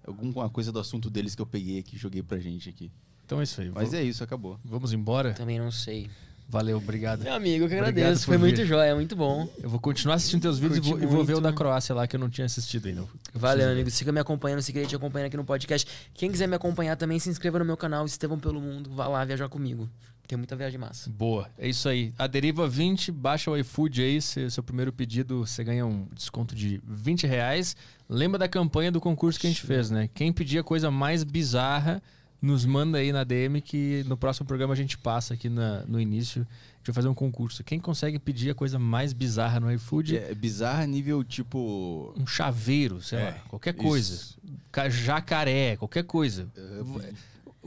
alguma 0.06 0.50
coisa 0.50 0.72
do 0.72 0.80
assunto 0.80 1.10
deles 1.10 1.34
que 1.36 1.42
eu 1.42 1.46
peguei 1.48 1.80
aqui 1.80 1.96
e 1.96 2.00
joguei 2.00 2.22
pra 2.22 2.38
gente 2.38 2.70
aqui. 2.70 2.92
Então 3.26 3.40
é 3.40 3.44
isso 3.44 3.60
aí. 3.60 3.68
Mas 3.68 3.90
Vamos- 3.90 3.94
é 3.94 4.04
isso, 4.04 4.24
acabou. 4.24 4.60
Vamos 4.64 4.94
embora? 4.94 5.34
Também 5.34 5.60
não 5.60 5.72
sei. 5.72 6.10
Valeu, 6.50 6.78
obrigado. 6.78 7.24
Meu 7.24 7.34
amigo, 7.34 7.66
eu 7.66 7.68
que 7.68 7.76
Obrigado 7.76 7.90
agradeço. 7.98 8.26
Foi 8.26 8.38
muito 8.38 8.64
jóia, 8.66 8.96
muito 8.96 9.18
bom. 9.18 9.50
Eu 9.62 9.70
vou 9.70 9.82
continuar 9.82 10.16
assistindo 10.16 10.42
teus 10.44 10.58
vídeos 10.58 10.78
e 10.78 10.90
vou, 10.90 11.02
e 11.02 11.06
vou 11.06 11.26
ver 11.26 11.36
o 11.36 11.42
da 11.42 11.52
Croácia 11.52 11.94
lá 11.94 12.08
que 12.08 12.16
eu 12.16 12.20
não 12.22 12.30
tinha 12.30 12.46
assistido 12.46 12.88
ainda. 12.88 13.02
Eu 13.02 13.10
Valeu, 13.34 13.56
preciso 13.58 13.72
amigo. 13.74 13.92
Siga 13.92 14.12
me 14.14 14.20
acompanhando, 14.22 14.62
se 14.62 14.72
querer 14.72 14.88
te 14.88 14.96
acompanhar 14.96 15.26
aqui 15.26 15.36
no 15.36 15.44
podcast. 15.44 15.86
Quem 16.14 16.32
quiser 16.32 16.48
me 16.48 16.56
acompanhar 16.56 16.96
também, 16.96 17.20
se 17.20 17.30
inscreva 17.30 17.60
no 17.60 17.66
meu 17.66 17.76
canal, 17.76 18.06
Estevão 18.06 18.40
Pelo 18.40 18.62
Mundo. 18.62 18.90
Vá 18.92 19.10
lá 19.10 19.26
viajar 19.26 19.50
comigo. 19.50 19.90
Tem 20.28 20.38
muita 20.38 20.56
viagem 20.56 20.78
massa. 20.78 21.10
Boa, 21.10 21.50
é 21.58 21.70
isso 21.70 21.88
aí. 21.88 22.14
A 22.20 22.28
Deriva 22.28 22.68
20, 22.68 23.12
baixa 23.12 23.50
o 23.50 23.58
iFood 23.58 24.02
aí, 24.02 24.22
se- 24.22 24.50
seu 24.52 24.62
primeiro 24.62 24.92
pedido 24.92 25.46
você 25.46 25.64
ganha 25.64 25.86
um 25.86 26.06
desconto 26.14 26.54
de 26.54 26.82
20 26.86 27.26
reais. 27.26 27.76
Lembra 28.10 28.38
da 28.38 28.48
campanha 28.48 28.92
do 28.92 29.00
concurso 29.00 29.40
que 29.40 29.48
a 29.48 29.50
gente 29.50 29.62
fez, 29.66 29.90
né? 29.90 30.10
Quem 30.14 30.34
pedir 30.34 30.60
a 30.60 30.64
coisa 30.64 30.92
mais 30.92 31.24
bizarra, 31.24 32.02
nos 32.42 32.66
manda 32.66 32.98
aí 33.00 33.12
na 33.12 33.24
DM 33.24 33.62
que 33.62 34.04
no 34.06 34.16
próximo 34.18 34.46
programa 34.46 34.74
a 34.74 34.78
gente 34.78 34.98
passa 34.98 35.34
aqui 35.34 35.50
na- 35.50 35.84
no 35.88 36.00
início. 36.00 36.42
A 36.42 36.78
gente 36.78 36.88
vai 36.88 36.94
fazer 36.96 37.08
um 37.08 37.14
concurso. 37.14 37.64
Quem 37.64 37.80
consegue 37.80 38.20
pedir 38.20 38.52
a 38.52 38.54
coisa 38.56 38.78
mais 38.78 39.12
bizarra 39.14 39.60
no 39.60 39.72
iFood, 39.72 40.18
É 40.18 40.36
bizarra 40.36 40.86
nível 40.86 41.24
tipo. 41.24 42.14
um 42.18 42.28
chaveiro, 42.28 43.02
sei 43.02 43.18
É, 43.20 43.24
lá, 43.24 43.32
qualquer 43.48 43.74
coisa. 43.74 44.14
isso. 44.14 44.38
Ca- 44.72 44.88
Jacaré, 44.90 45.78
qualquer 45.78 46.04
coisa. 46.04 46.48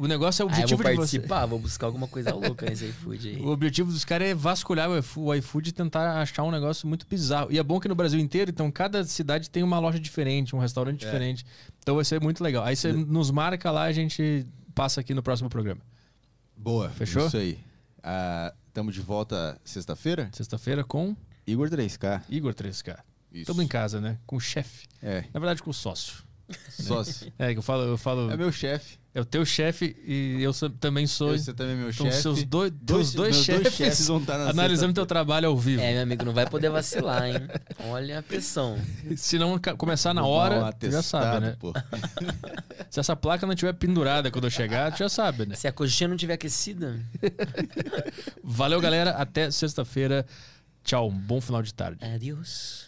O 0.03 0.07
negócio 0.09 0.43
é 0.43 0.47
o 0.47 0.49
Ah, 0.49 0.53
eu 0.53 0.55
vou 0.55 0.63
objetivo 0.63 0.83
de 0.83 0.89
você. 0.89 0.97
participar, 0.97 1.45
vou 1.47 1.59
buscar 1.59 1.87
alguma 1.87 2.09
coisa 2.09 2.33
louca 2.35 2.65
nesse 2.65 2.87
iFood 2.87 3.29
aí. 3.29 3.37
O 3.45 3.49
objetivo 3.49 3.93
dos 3.93 4.03
caras 4.05 4.29
é 4.29 4.35
vasculhar 4.35 4.89
o 4.89 4.97
iFo- 4.97 5.21
o 5.21 5.35
iFood 5.35 5.69
e 5.69 5.73
tentar 5.73 6.23
achar 6.23 6.43
um 6.43 6.51
negócio 6.51 6.89
muito 6.89 7.07
bizarro. 7.07 7.53
E 7.53 7.59
é 7.59 7.63
bom 7.63 7.79
que 7.79 7.87
no 7.87 7.95
Brasil 7.95 8.19
inteiro, 8.19 8.51
então, 8.51 8.71
cada 8.71 9.05
cidade 9.05 9.51
tem 9.51 9.63
uma 9.63 9.79
loja 9.79 10.01
diferente, 10.01 10.57
um 10.57 10.59
restaurante 10.59 11.03
É. 11.03 11.07
diferente. 11.07 11.45
Então 11.81 11.97
vai 11.97 12.05
ser 12.07 12.19
muito 12.19 12.43
legal. 12.43 12.65
Aí 12.65 12.75
você 12.75 12.93
nos 12.95 13.31
marca 13.31 13.71
lá, 13.71 13.83
a 13.83 13.93
gente 13.93 14.47
passa 14.75 15.03
aqui 15.03 15.13
no 15.13 15.23
próximo 15.23 15.51
programa. 15.51 15.83
Boa. 16.57 16.89
Fechou? 16.89 17.27
Isso 17.27 17.37
aí. 17.37 17.59
Ah, 18.03 18.55
tamo 18.73 18.91
de 18.91 19.01
volta 19.03 19.61
sexta-feira? 19.65 20.31
Sexta-feira 20.33 20.83
com 20.83 21.15
Igor 21.47 21.69
3K. 21.69 22.23
Igor 22.31 22.55
3K. 22.55 22.99
Isso. 23.31 23.43
Estamos 23.43 23.63
em 23.63 23.69
casa, 23.69 24.01
né? 24.01 24.19
Com 24.27 24.37
o 24.37 24.41
chefe. 24.41 24.87
É, 25.03 25.25
Na 25.35 25.41
verdade, 25.41 25.63
com 25.63 25.71
o 25.71 25.75
sócio. 25.75 26.23
sócio. 26.71 27.31
É, 27.39 27.53
que 27.53 27.59
eu 27.59 27.63
falo, 27.63 27.83
eu 27.83 27.99
falo. 27.99 28.31
é 28.31 28.37
meu 28.37 28.51
chefe. 28.51 28.99
É 29.13 29.21
o 29.21 29.25
teu 29.25 29.45
chefe 29.45 29.97
e 30.07 30.41
eu 30.41 30.53
sou- 30.53 30.71
também 30.71 31.05
sou. 31.05 31.37
Você 31.37 31.53
também 31.53 31.73
é 31.75 31.77
meu 31.79 31.91
Então, 31.91 32.07
chefe. 32.07 32.23
seus 32.23 32.45
dois, 32.45 32.71
Dois- 32.81 33.13
dois 33.13 33.37
chefes, 33.37 33.63
dois 33.65 33.75
chefes 33.75 34.07
vão 34.07 34.19
estar 34.19 34.39
na 34.39 34.51
analisando 34.51 34.95
teu 34.95 35.05
trabalho 35.05 35.49
ao 35.49 35.57
vivo. 35.57 35.83
É, 35.83 35.93
meu 35.95 36.03
amigo, 36.03 36.25
não 36.25 36.33
vai 36.33 36.49
poder 36.49 36.71
vacilar, 36.71 37.27
hein? 37.27 37.35
Olha 37.89 38.21
a 38.21 38.23
pressão. 38.23 38.79
Se 39.17 39.37
não 39.37 39.59
começar 39.77 40.15
na 40.15 40.25
hora, 40.25 40.73
tu 40.73 40.89
já 40.89 41.03
sabe, 41.03 41.45
né? 41.45 41.57
pô. 41.59 41.73
Se 42.89 43.01
essa 43.01 43.17
placa 43.17 43.45
não 43.47 43.53
estiver 43.55 43.73
pendurada 43.73 44.31
quando 44.31 44.45
eu 44.45 44.51
chegar, 44.51 44.93
tu 44.93 44.99
já 45.01 45.09
sabe, 45.09 45.45
né? 45.45 45.57
Se 45.57 45.67
a 45.67 45.73
coxinha 45.73 46.07
não 46.07 46.17
tiver 46.17 46.35
aquecida, 46.35 47.01
Valeu, 48.45 48.81
galera. 48.81 49.11
Até 49.13 49.51
sexta-feira. 49.51 50.25
Tchau. 50.85 51.09
Um 51.09 51.19
bom 51.19 51.41
final 51.41 51.63
de 51.63 51.75
tarde. 51.75 52.05
adeus. 52.05 52.87